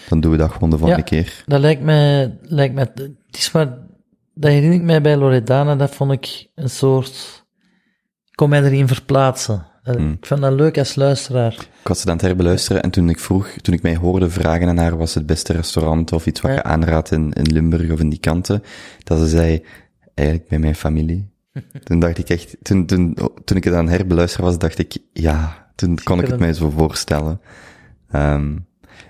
dan 0.09 0.21
doen 0.21 0.31
we 0.31 0.37
dat 0.37 0.53
gewoon 0.53 0.71
de 0.71 0.79
volgende 0.79 1.03
Ja. 1.03 1.23
keer. 1.23 1.43
dat 1.47 1.61
lijkt 1.61 1.83
mij, 1.83 2.39
lijkt 2.43 2.75
mij, 2.75 2.91
het 2.95 3.37
is 3.37 3.53
maar, 3.53 3.79
dat 4.35 4.51
herinner 4.51 4.79
ik 4.79 4.85
mij 4.85 5.01
bij 5.03 5.17
Loredana, 5.17 5.77
dat 5.77 5.95
vond 5.95 6.13
ik 6.13 6.47
een 6.55 6.71
soort, 6.71 7.40
kon 8.41 8.49
mij 8.49 8.63
erin 8.63 8.89
verplaatsen. 8.89 9.67
Dat- 9.83 9.97
Hmm. 9.97 10.13
Ik 10.13 10.27
vond 10.27 10.41
dat 10.41 10.53
leuk 10.53 10.79
als 10.79 10.95
luisteraar. 10.95 11.53
Ik 11.53 11.89
was 11.89 11.99
het 11.99 12.09
aan 12.09 12.17
het 12.17 12.25
herbeluisteren 12.25 12.83
en 12.83 12.91
toen 12.91 13.09
ik 13.09 13.19
vroeg, 13.19 13.49
toen 13.63 13.75
ik 13.75 13.83
mij 13.83 13.97
hoorde 13.97 14.31
vragen 14.31 14.69
aan 14.69 14.77
haar, 14.77 14.97
was 14.97 15.15
het 15.15 15.27
beste 15.27 15.53
restaurant 15.53 16.13
of 16.13 16.27
iets 16.27 16.41
wat 16.41 16.51
Ja. 16.51 16.57
je 16.57 16.63
aanraadt 16.63 17.11
in, 17.11 17.33
in 17.33 17.53
Limburg 17.53 17.91
of 17.91 18.01
in 18.01 18.09
die 18.09 18.19
kanten, 18.21 18.63
dat 19.05 19.19
ze 19.19 19.27
zei, 19.27 19.65
eigenlijk 20.15 20.49
bij 20.49 20.59
mijn 20.59 20.75
familie. 20.75 21.31
toen 21.85 21.99
dacht 22.01 22.19
ik 22.19 22.29
echt, 22.29 22.57
toen, 22.63 22.87
toen, 22.87 23.17
toen 23.45 23.57
ik 23.57 23.65
het 23.65 23.75
aan 23.75 23.87
het 23.87 23.97
herbeluisteren 23.97 24.47
was, 24.47 24.59
dacht 24.59 24.79
ik, 24.79 24.97
ja, 25.13 25.67
toen 25.75 25.99
kon 26.05 26.21
ik 26.21 26.27
het 26.27 26.39
mij 26.39 26.53
zo 26.53 26.71
voorstellen. 26.71 27.41
Ehm 28.11 28.49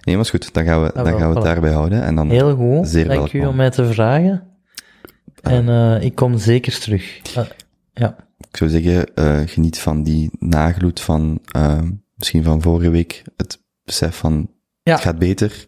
nee, 0.01 0.15
maar 0.17 0.25
is 0.25 0.31
goed, 0.31 0.55
dan 0.55 0.65
gaan 0.65 0.83
we, 0.83 0.91
dan 0.95 1.05
wel, 1.05 1.19
gaan 1.19 1.29
we 1.29 1.35
het 1.35 1.45
daarbij 1.45 1.73
houden 1.73 2.03
en 2.03 2.15
dan, 2.15 2.31
Heel 2.31 2.55
goed. 2.57 2.89
Zeer 2.89 3.09
Dank 3.09 3.33
u 3.33 3.47
om 3.47 3.57
mij 3.57 3.71
te 3.71 3.93
vragen. 3.93 4.43
En 5.41 5.69
eh, 5.69 6.03
ik 6.03 6.15
kom 6.15 6.39
zeker 6.39 6.79
terug. 6.81 7.21
Ja. 8.01 8.17
ik 8.51 8.57
zou 8.57 8.71
zeggen, 8.71 9.15
eh, 9.15 9.39
geniet 9.47 9.79
van 9.79 10.03
die 10.03 10.31
nagloed 10.39 11.01
van, 11.01 11.39
eh, 11.53 11.79
misschien 12.15 12.43
van 12.43 12.63
vorige 12.63 12.91
week, 12.91 13.23
het 13.37 13.63
besef 13.85 14.17
van, 14.17 14.51
Ja. 14.83 14.93
het 14.93 15.01
gaat 15.03 15.19
beter, 15.19 15.67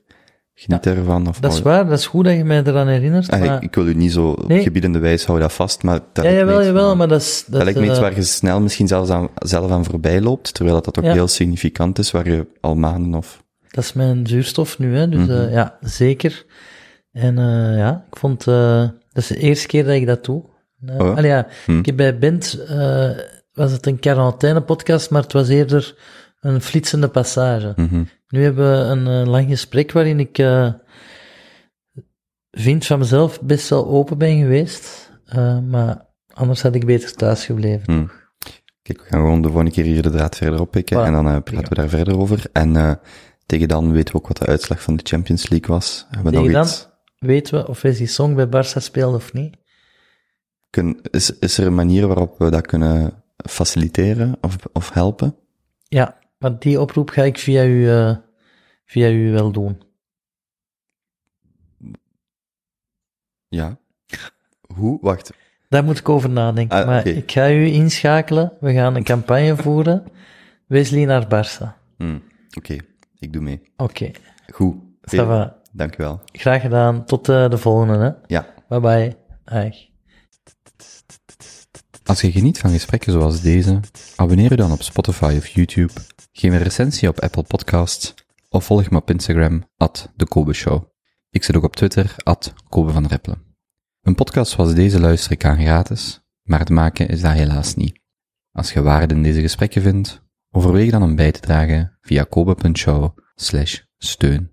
geniet 0.54 0.86
ervan. 0.86 1.28
Of 1.28 1.40
Dat 1.40 1.52
is 1.52 1.60
waar, 1.62 1.88
dat 1.88 1.98
is 1.98 2.06
goed 2.06 2.24
dat 2.24 2.34
je 2.34 2.44
mij 2.44 2.62
eraan 2.64 2.88
herinnert. 2.88 3.30
Ah, 3.30 3.40
maar, 3.40 3.56
ik, 3.56 3.62
ik 3.62 3.74
wil 3.74 3.86
u 3.86 3.94
niet 3.94 4.12
zo 4.12 4.34
Nee. 4.46 4.62
gebiedende 4.62 4.98
wijs, 4.98 5.24
hou 5.26 5.38
dat 5.40 5.52
vast, 5.52 5.82
maar 5.82 6.00
dat 6.12 6.24
ja, 6.24 6.30
jawel, 6.30 6.58
iets 6.58 6.66
jawel, 6.66 6.88
van- 6.88 6.96
maar 6.96 7.08
dat 7.08 7.20
is... 7.20 7.44
dat 7.46 7.62
lijkt 7.62 7.78
me 7.78 7.84
iets 7.86 7.94
eh, 7.94 8.00
waar 8.00 8.14
je 8.14 8.22
snel 8.22 8.60
misschien 8.60 8.88
zelfs 8.88 9.10
aan, 9.10 9.28
zelf 9.34 9.70
aan 9.70 9.84
voorbij 9.84 10.20
loopt, 10.20 10.54
terwijl 10.54 10.76
dat, 10.76 10.84
dat 10.84 10.98
ook 10.98 11.04
Ja. 11.04 11.12
heel 11.12 11.28
significant 11.28 11.98
is, 11.98 12.10
waar 12.10 12.28
je 12.28 12.46
al 12.60 12.74
maanden 12.74 13.14
of... 13.14 13.42
Dat 13.70 13.84
is 13.84 13.92
mijn 13.92 14.26
zuurstof 14.26 14.78
nu, 14.78 14.96
hè. 14.96 15.08
Dus 15.08 15.28
eh, 15.28 15.52
ja, 15.52 15.76
zeker. 15.80 16.44
En 17.12 17.38
eh, 17.38 17.76
ja, 17.76 18.04
ik 18.10 18.16
vond... 18.18 18.46
eh, 18.46 18.80
dat 19.12 19.22
is 19.22 19.26
de 19.26 19.36
eerste 19.38 19.66
keer 19.66 19.84
dat 19.84 19.94
ik 19.94 20.06
dat 20.06 20.24
doe. 20.24 20.42
Uh, 20.88 20.98
Oh 21.00 21.06
ja? 21.06 21.12
allee, 21.12 21.30
ja, 21.30 21.46
Hm. 21.66 21.78
ik 21.78 21.86
heb 21.86 21.96
bij 21.96 22.18
Bent... 22.18 22.64
eh, 22.68 23.10
was 23.52 23.72
het 23.72 23.86
een 23.86 23.98
quarantaine-podcast, 23.98 25.10
maar 25.10 25.22
het 25.22 25.32
was 25.32 25.48
eerder 25.48 25.94
een 26.40 26.60
flitsende 26.60 27.08
passage. 27.08 27.72
Mhm. 27.76 28.02
Nu 28.28 28.42
hebben 28.42 28.70
we 28.70 28.84
een 28.84 29.06
eh, 29.22 29.30
lang 29.30 29.48
gesprek 29.48 29.92
waarin 29.92 30.20
ik 30.20 30.38
eh, 30.38 30.68
vind 32.50 32.86
van 32.86 32.98
mezelf 32.98 33.40
best 33.40 33.68
wel 33.68 33.86
open 33.86 34.18
ben 34.18 34.38
geweest. 34.38 35.10
Maar 35.68 36.06
anders 36.34 36.62
had 36.62 36.74
ik 36.74 36.86
beter 36.86 37.14
thuis 37.14 37.44
gebleven. 37.44 37.92
Hm. 37.92 38.06
Kijk, 38.82 38.98
we 39.00 39.06
gaan 39.08 39.20
gewoon 39.20 39.42
de 39.42 39.48
volgende 39.48 39.70
keer 39.70 39.84
hier 39.84 40.02
de 40.02 40.10
draad 40.10 40.36
verder 40.36 40.60
oppikken 40.60 40.96
Voilà. 40.98 41.04
en 41.06 41.12
dan 41.12 41.42
praten 41.42 41.68
we 41.68 41.74
daar 41.74 41.88
verder 41.88 42.18
over. 42.18 42.44
En 42.52 43.00
tegen 43.46 43.68
dan 43.68 43.92
weten 43.92 44.12
we 44.14 44.20
ook 44.20 44.28
wat 44.28 44.36
de 44.36 44.46
uitslag 44.46 44.82
van 44.82 44.96
de 44.96 45.02
Champions 45.06 45.48
League 45.48 45.68
was. 45.74 46.06
Hebben 46.10 46.32
we 46.32 46.38
Tegen 46.38 46.52
nog 46.52 46.62
dan 46.62 46.66
iets? 46.72 46.88
weten 47.18 47.54
we 47.58 47.68
of 47.68 47.82
Wesley 47.82 48.06
Song 48.06 48.34
bij 48.34 48.46
Barça 48.46 48.76
speelde 48.82 49.16
of 49.16 49.32
niet. 49.32 49.56
Kun, 50.72 51.00
is, 51.10 51.38
is 51.38 51.58
er 51.58 51.66
een 51.66 51.74
manier 51.74 52.06
waarop 52.06 52.38
we 52.38 52.50
dat 52.50 52.66
kunnen 52.66 53.22
faciliteren 53.36 54.36
of, 54.40 54.56
of 54.72 54.90
helpen? 54.92 55.36
Ja, 55.82 56.18
maar 56.38 56.58
die 56.58 56.80
oproep 56.80 57.10
ga 57.10 57.22
ik 57.22 57.38
via 57.38 57.64
u, 57.64 57.88
eh, 57.90 58.16
via 58.84 59.10
u 59.10 59.32
wel 59.32 59.52
doen. 59.52 59.82
Ja. 63.48 63.78
Hoe? 64.74 64.98
Wacht. 65.00 65.32
Daar 65.68 65.84
moet 65.84 65.98
ik 65.98 66.08
over 66.08 66.30
nadenken. 66.30 66.78
Ah, 66.78 66.86
maar 66.86 67.06
ik 67.06 67.32
ga 67.32 67.50
u 67.50 67.66
inschakelen. 67.66 68.52
We 68.60 68.72
gaan 68.72 68.94
een 68.96 69.04
campagne 69.04 69.56
voeren. 69.56 70.04
Wesley 70.66 71.04
naar 71.04 71.24
Barça. 71.24 71.66
Hm, 71.96 72.18
Oké, 72.56 72.76
ik 73.18 73.32
doe 73.32 73.42
mee. 73.42 73.62
Oké, 73.76 74.10
Goed. 74.52 74.74
ça 75.14 75.16
va. 75.26 75.60
Dank 75.72 75.94
u 75.98 76.02
wel. 76.02 76.20
Graag 76.32 76.60
gedaan. 76.60 77.04
Tot 77.04 77.28
eh, 77.28 77.50
de 77.50 77.58
volgende. 77.58 77.98
Hè. 77.98 78.10
Ja. 78.26 78.46
Bye 78.68 78.80
bye. 78.80 79.16
Dag. 79.44 79.90
Als 82.12 82.20
je 82.20 82.32
geniet 82.32 82.58
van 82.58 82.70
gesprekken 82.70 83.12
zoals 83.12 83.40
deze, 83.40 83.80
abonneer 84.16 84.50
je 84.50 84.56
dan 84.56 84.72
op 84.72 84.82
Spotify 84.82 85.34
of 85.38 85.46
YouTube, 85.46 85.92
geef 86.32 86.52
een 86.52 86.62
recensie 86.62 87.08
op 87.08 87.20
Apple 87.20 87.42
Podcasts 87.42 88.14
of 88.48 88.64
volg 88.64 88.90
me 88.90 88.96
op 88.96 89.10
Instagram, 89.10 89.64
at 89.76 90.12
de 90.16 90.26
Kobe 90.26 90.52
Show. 90.52 90.84
Ik 91.30 91.44
zit 91.44 91.56
ook 91.56 91.62
op 91.62 91.76
Twitter, 91.76 92.14
at 92.22 92.54
Kobe 92.68 92.92
van. 92.92 93.08
Een 94.02 94.14
podcast 94.14 94.52
zoals 94.52 94.74
deze 94.74 95.00
luister 95.00 95.32
ik 95.32 95.44
aan 95.44 95.60
gratis, 95.60 96.20
maar 96.42 96.58
het 96.58 96.70
maken 96.70 97.08
is 97.08 97.20
dat 97.20 97.32
helaas 97.32 97.74
niet. 97.74 98.00
Als 98.50 98.72
je 98.72 98.82
waarde 98.82 99.14
in 99.14 99.22
deze 99.22 99.40
gesprekken 99.40 99.82
vindt, 99.82 100.22
overweeg 100.50 100.90
dan 100.90 101.02
om 101.02 101.16
bij 101.16 101.32
te 101.32 101.40
dragen 101.40 101.98
via 102.00 102.24
kobe.show 102.24 103.18
steun. 103.98 104.52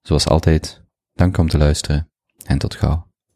Zoals 0.00 0.26
altijd, 0.26 0.82
dank 1.12 1.38
om 1.38 1.48
te 1.48 1.58
luisteren 1.58 2.10
en 2.44 2.58
tot 2.58 2.74
gauw. 2.74 3.12